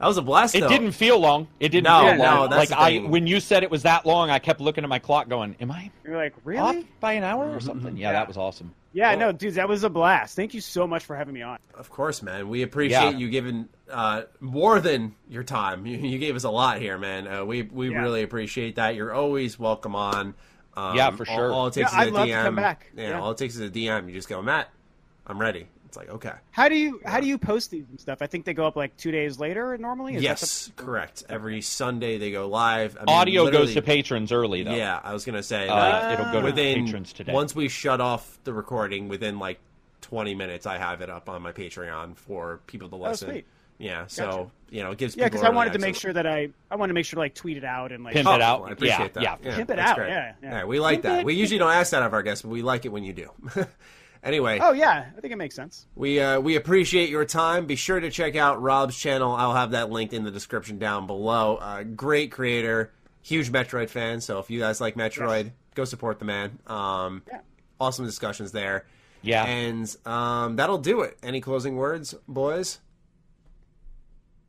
that 0.00 0.06
was 0.06 0.16
a 0.16 0.22
blast. 0.22 0.54
It 0.54 0.62
though. 0.62 0.68
didn't 0.68 0.92
feel 0.92 1.18
long. 1.20 1.46
It 1.60 1.68
didn't 1.68 1.84
No, 1.84 2.00
feel 2.02 2.16
no, 2.16 2.24
long. 2.24 2.50
that's 2.50 2.70
like 2.70 2.78
I, 2.78 2.98
when 2.98 3.26
you 3.26 3.38
said 3.38 3.62
it 3.62 3.70
was 3.70 3.82
that 3.84 4.04
long, 4.06 4.30
I 4.30 4.38
kept 4.40 4.60
looking 4.60 4.82
at 4.82 4.90
my 4.90 4.98
clock, 4.98 5.28
going, 5.28 5.54
"Am 5.60 5.70
I 5.70 5.90
You're 6.04 6.16
like, 6.16 6.32
off 6.34 6.40
really? 6.44 6.86
by 7.00 7.12
an 7.12 7.22
hour 7.24 7.48
or 7.54 7.60
something?" 7.60 7.96
Yeah, 7.96 8.08
Yeah. 8.08 8.12
that 8.14 8.28
was 8.28 8.36
awesome. 8.36 8.74
Yeah, 8.92 9.10
Well- 9.10 9.18
no, 9.18 9.32
dudes, 9.32 9.54
that 9.54 9.68
was 9.68 9.84
a 9.84 9.90
blast. 9.90 10.34
Thank 10.34 10.52
you 10.52 10.60
so 10.60 10.84
much 10.86 11.04
for 11.04 11.14
having 11.14 11.32
me 11.34 11.42
on. 11.42 11.58
Of 11.74 11.90
course, 11.90 12.22
man. 12.22 12.48
We 12.48 12.62
appreciate 12.62 13.12
Yeah. 13.12 13.18
you 13.18 13.28
giving 13.28 13.68
uh, 13.88 14.22
more 14.40 14.80
than 14.80 15.14
your 15.28 15.44
time. 15.44 15.86
You, 15.86 15.96
you 15.98 16.18
gave 16.18 16.34
us 16.34 16.44
a 16.44 16.50
lot 16.50 16.78
here, 16.80 16.96
man. 16.98 17.28
Uh, 17.28 17.44
we 17.44 17.62
we 17.62 17.90
Yeah. 17.90 18.00
really 18.02 18.22
appreciate 18.22 18.76
that. 18.76 18.94
You're 18.96 19.12
always 19.12 19.58
welcome 19.58 19.94
on. 19.94 20.34
Um, 20.76 20.96
Yeah, 20.96 21.10
for 21.10 21.24
sure. 21.26 21.52
All, 21.52 21.66
it 21.66 21.74
takes 21.74 21.92
Yeah, 21.92 22.00
is 22.00 22.06
I'd 22.06 22.12
a 22.12 22.14
love 22.16 22.26
to 22.26 22.32
DM. 22.32 22.42
come 22.44 22.56
back. 22.56 22.86
Yeah, 22.96 23.08
Yeah. 23.10 23.20
all 23.20 23.32
it 23.32 23.38
takes 23.38 23.54
is 23.56 23.60
a 23.60 23.68
DM. 23.70 24.08
You 24.08 24.14
just 24.14 24.28
go, 24.28 24.40
Matt, 24.40 24.70
I'm 25.26 25.38
ready. 25.40 25.66
It's 25.90 25.96
like 25.96 26.08
okay. 26.08 26.34
How 26.52 26.68
do 26.68 26.76
you 26.76 27.00
how 27.04 27.18
do 27.18 27.26
you 27.26 27.36
post 27.36 27.72
these 27.72 27.84
and 27.90 27.98
stuff? 27.98 28.18
I 28.22 28.28
think 28.28 28.44
they 28.44 28.54
go 28.54 28.64
up 28.64 28.76
like 28.76 28.96
two 28.96 29.10
days 29.10 29.40
later 29.40 29.76
normally. 29.76 30.14
Is 30.14 30.22
that 30.22 30.28
yes, 30.28 30.70
correct. 30.76 31.24
Every 31.28 31.60
Sunday 31.62 32.16
they 32.16 32.30
go 32.30 32.46
live. 32.48 32.96
I 32.96 33.00
mean, 33.00 33.08
Audio 33.16 33.50
goes 33.50 33.74
to 33.74 33.82
patrons 33.82 34.30
early 34.30 34.62
though. 34.62 34.70
Yeah, 34.76 35.00
I 35.02 35.12
was 35.12 35.24
gonna 35.24 35.42
say 35.42 35.66
Uh, 35.66 35.74
like, 35.74 36.12
it'll 36.20 36.32
go 36.32 36.38
to 36.42 36.44
within 36.46 36.84
patrons 36.84 37.12
today. 37.12 37.32
once 37.32 37.56
we 37.56 37.68
shut 37.68 38.00
off 38.00 38.38
the 38.44 38.52
recording 38.52 39.08
within 39.08 39.40
like 39.40 39.58
20 40.02 40.36
minutes, 40.36 40.64
I 40.64 40.78
have 40.78 41.00
it 41.00 41.10
up 41.10 41.28
on 41.28 41.42
my 41.42 41.50
Patreon 41.50 42.16
for 42.16 42.60
people 42.68 42.88
to 42.90 42.94
listen. 42.96 43.28
Oh, 43.28 43.32
sweet. 43.32 43.46
Yeah, 43.78 44.04
so 44.06 44.24
Gotcha. 44.26 44.50
you 44.70 44.82
know, 44.84 44.90
it 44.92 44.98
gives 44.98 45.16
Yeah, 45.16 45.24
because 45.24 45.42
I 45.42 45.48
wanted 45.50 45.72
to 45.72 45.80
make 45.80 45.96
sure 45.96 46.12
that 46.12 46.26
I 46.26 46.50
I 46.70 46.76
wanted 46.76 46.90
to 46.90 46.94
make 46.94 47.06
sure 47.06 47.16
to 47.16 47.20
like 47.20 47.34
tweet 47.34 47.56
it 47.56 47.64
out 47.64 47.90
and 47.90 48.04
like 48.04 48.12
Pimp 48.14 48.28
Oh, 48.28 48.34
it 48.36 48.42
out. 48.42 48.62
I 48.68 48.70
appreciate 48.72 49.12
Yeah, 49.16 49.36
that. 49.36 49.44
yeah. 49.44 49.56
Pimp 49.56 49.70
it 49.70 49.78
out, 49.80 49.96
great. 49.96 50.08
yeah, 50.10 50.34
yeah. 50.40 50.64
we 50.66 50.78
like 50.78 51.02
Pimp 51.02 51.02
that. 51.02 51.20
it, 51.20 51.26
We 51.26 51.34
usually 51.34 51.56
it. 51.56 51.60
don't 51.60 51.72
ask 51.72 51.90
that 51.90 52.04
of 52.04 52.12
our 52.12 52.22
guests, 52.22 52.42
but 52.42 52.50
we 52.50 52.62
like 52.62 52.84
it 52.84 52.90
when 52.90 53.02
you 53.02 53.12
do. 53.12 53.30
anyway, 54.22 54.58
Oh 54.60 54.72
yeah, 54.72 55.06
I 55.16 55.20
think 55.20 55.32
it 55.32 55.36
makes 55.36 55.54
sense. 55.54 55.86
we 55.94 56.20
uh, 56.20 56.40
we 56.40 56.56
appreciate 56.56 57.08
your 57.10 57.24
time. 57.24 57.66
Be 57.66 57.76
sure 57.76 58.00
to 58.00 58.10
check 58.10 58.36
out 58.36 58.60
Rob's 58.62 58.96
channel. 58.96 59.32
I'll 59.32 59.54
have 59.54 59.72
that 59.72 59.90
linked 59.90 60.12
in 60.14 60.24
the 60.24 60.30
description 60.30 60.78
down 60.78 61.06
below. 61.06 61.56
Uh, 61.56 61.82
great 61.82 62.30
creator, 62.32 62.92
huge 63.22 63.50
Metroid 63.50 63.90
fan. 63.90 64.20
So 64.20 64.38
if 64.38 64.50
you 64.50 64.58
guys 64.60 64.80
like 64.80 64.94
Metroid, 64.96 65.44
Yes. 65.44 65.52
go 65.74 65.84
support 65.84 66.18
the 66.18 66.24
man. 66.24 66.58
Um, 66.66 67.22
Yeah. 67.28 67.40
Awesome 67.80 68.04
discussions 68.04 68.52
there. 68.52 68.84
Yeah. 69.22 69.44
And 69.44 69.94
um, 70.06 70.56
that'll 70.56 70.78
do 70.78 71.00
it. 71.02 71.18
Any 71.22 71.40
closing 71.40 71.76
words, 71.76 72.14
boys? 72.28 72.78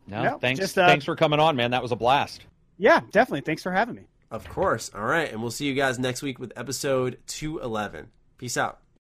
No, 0.08 0.24
No, 0.24 0.38
thanks. 0.40 0.60
just, 0.60 0.78
uh, 0.78 0.88
thanks 0.88 1.06
for 1.06 1.16
coming 1.16 1.40
on, 1.40 1.56
man. 1.56 1.72
That 1.72 1.82
was 1.82 1.92
a 1.92 1.96
blast. 1.96 2.46
Yeah, 2.78 3.02
definitely. 3.12 3.42
Thanks 3.42 3.64
for 3.64 3.72
having 3.72 3.96
me. 3.96 4.04
Of 4.32 4.48
course. 4.50 4.90
All 4.96 5.04
right. 5.06 5.32
And 5.32 5.42
we'll 5.42 5.52
see 5.52 5.66
you 5.66 5.74
guys 5.74 6.00
next 6.00 6.22
week 6.22 6.40
with 6.40 6.52
episode 6.56 7.20
211. 7.28 8.10
Peace 8.38 8.58
out. 8.58 8.80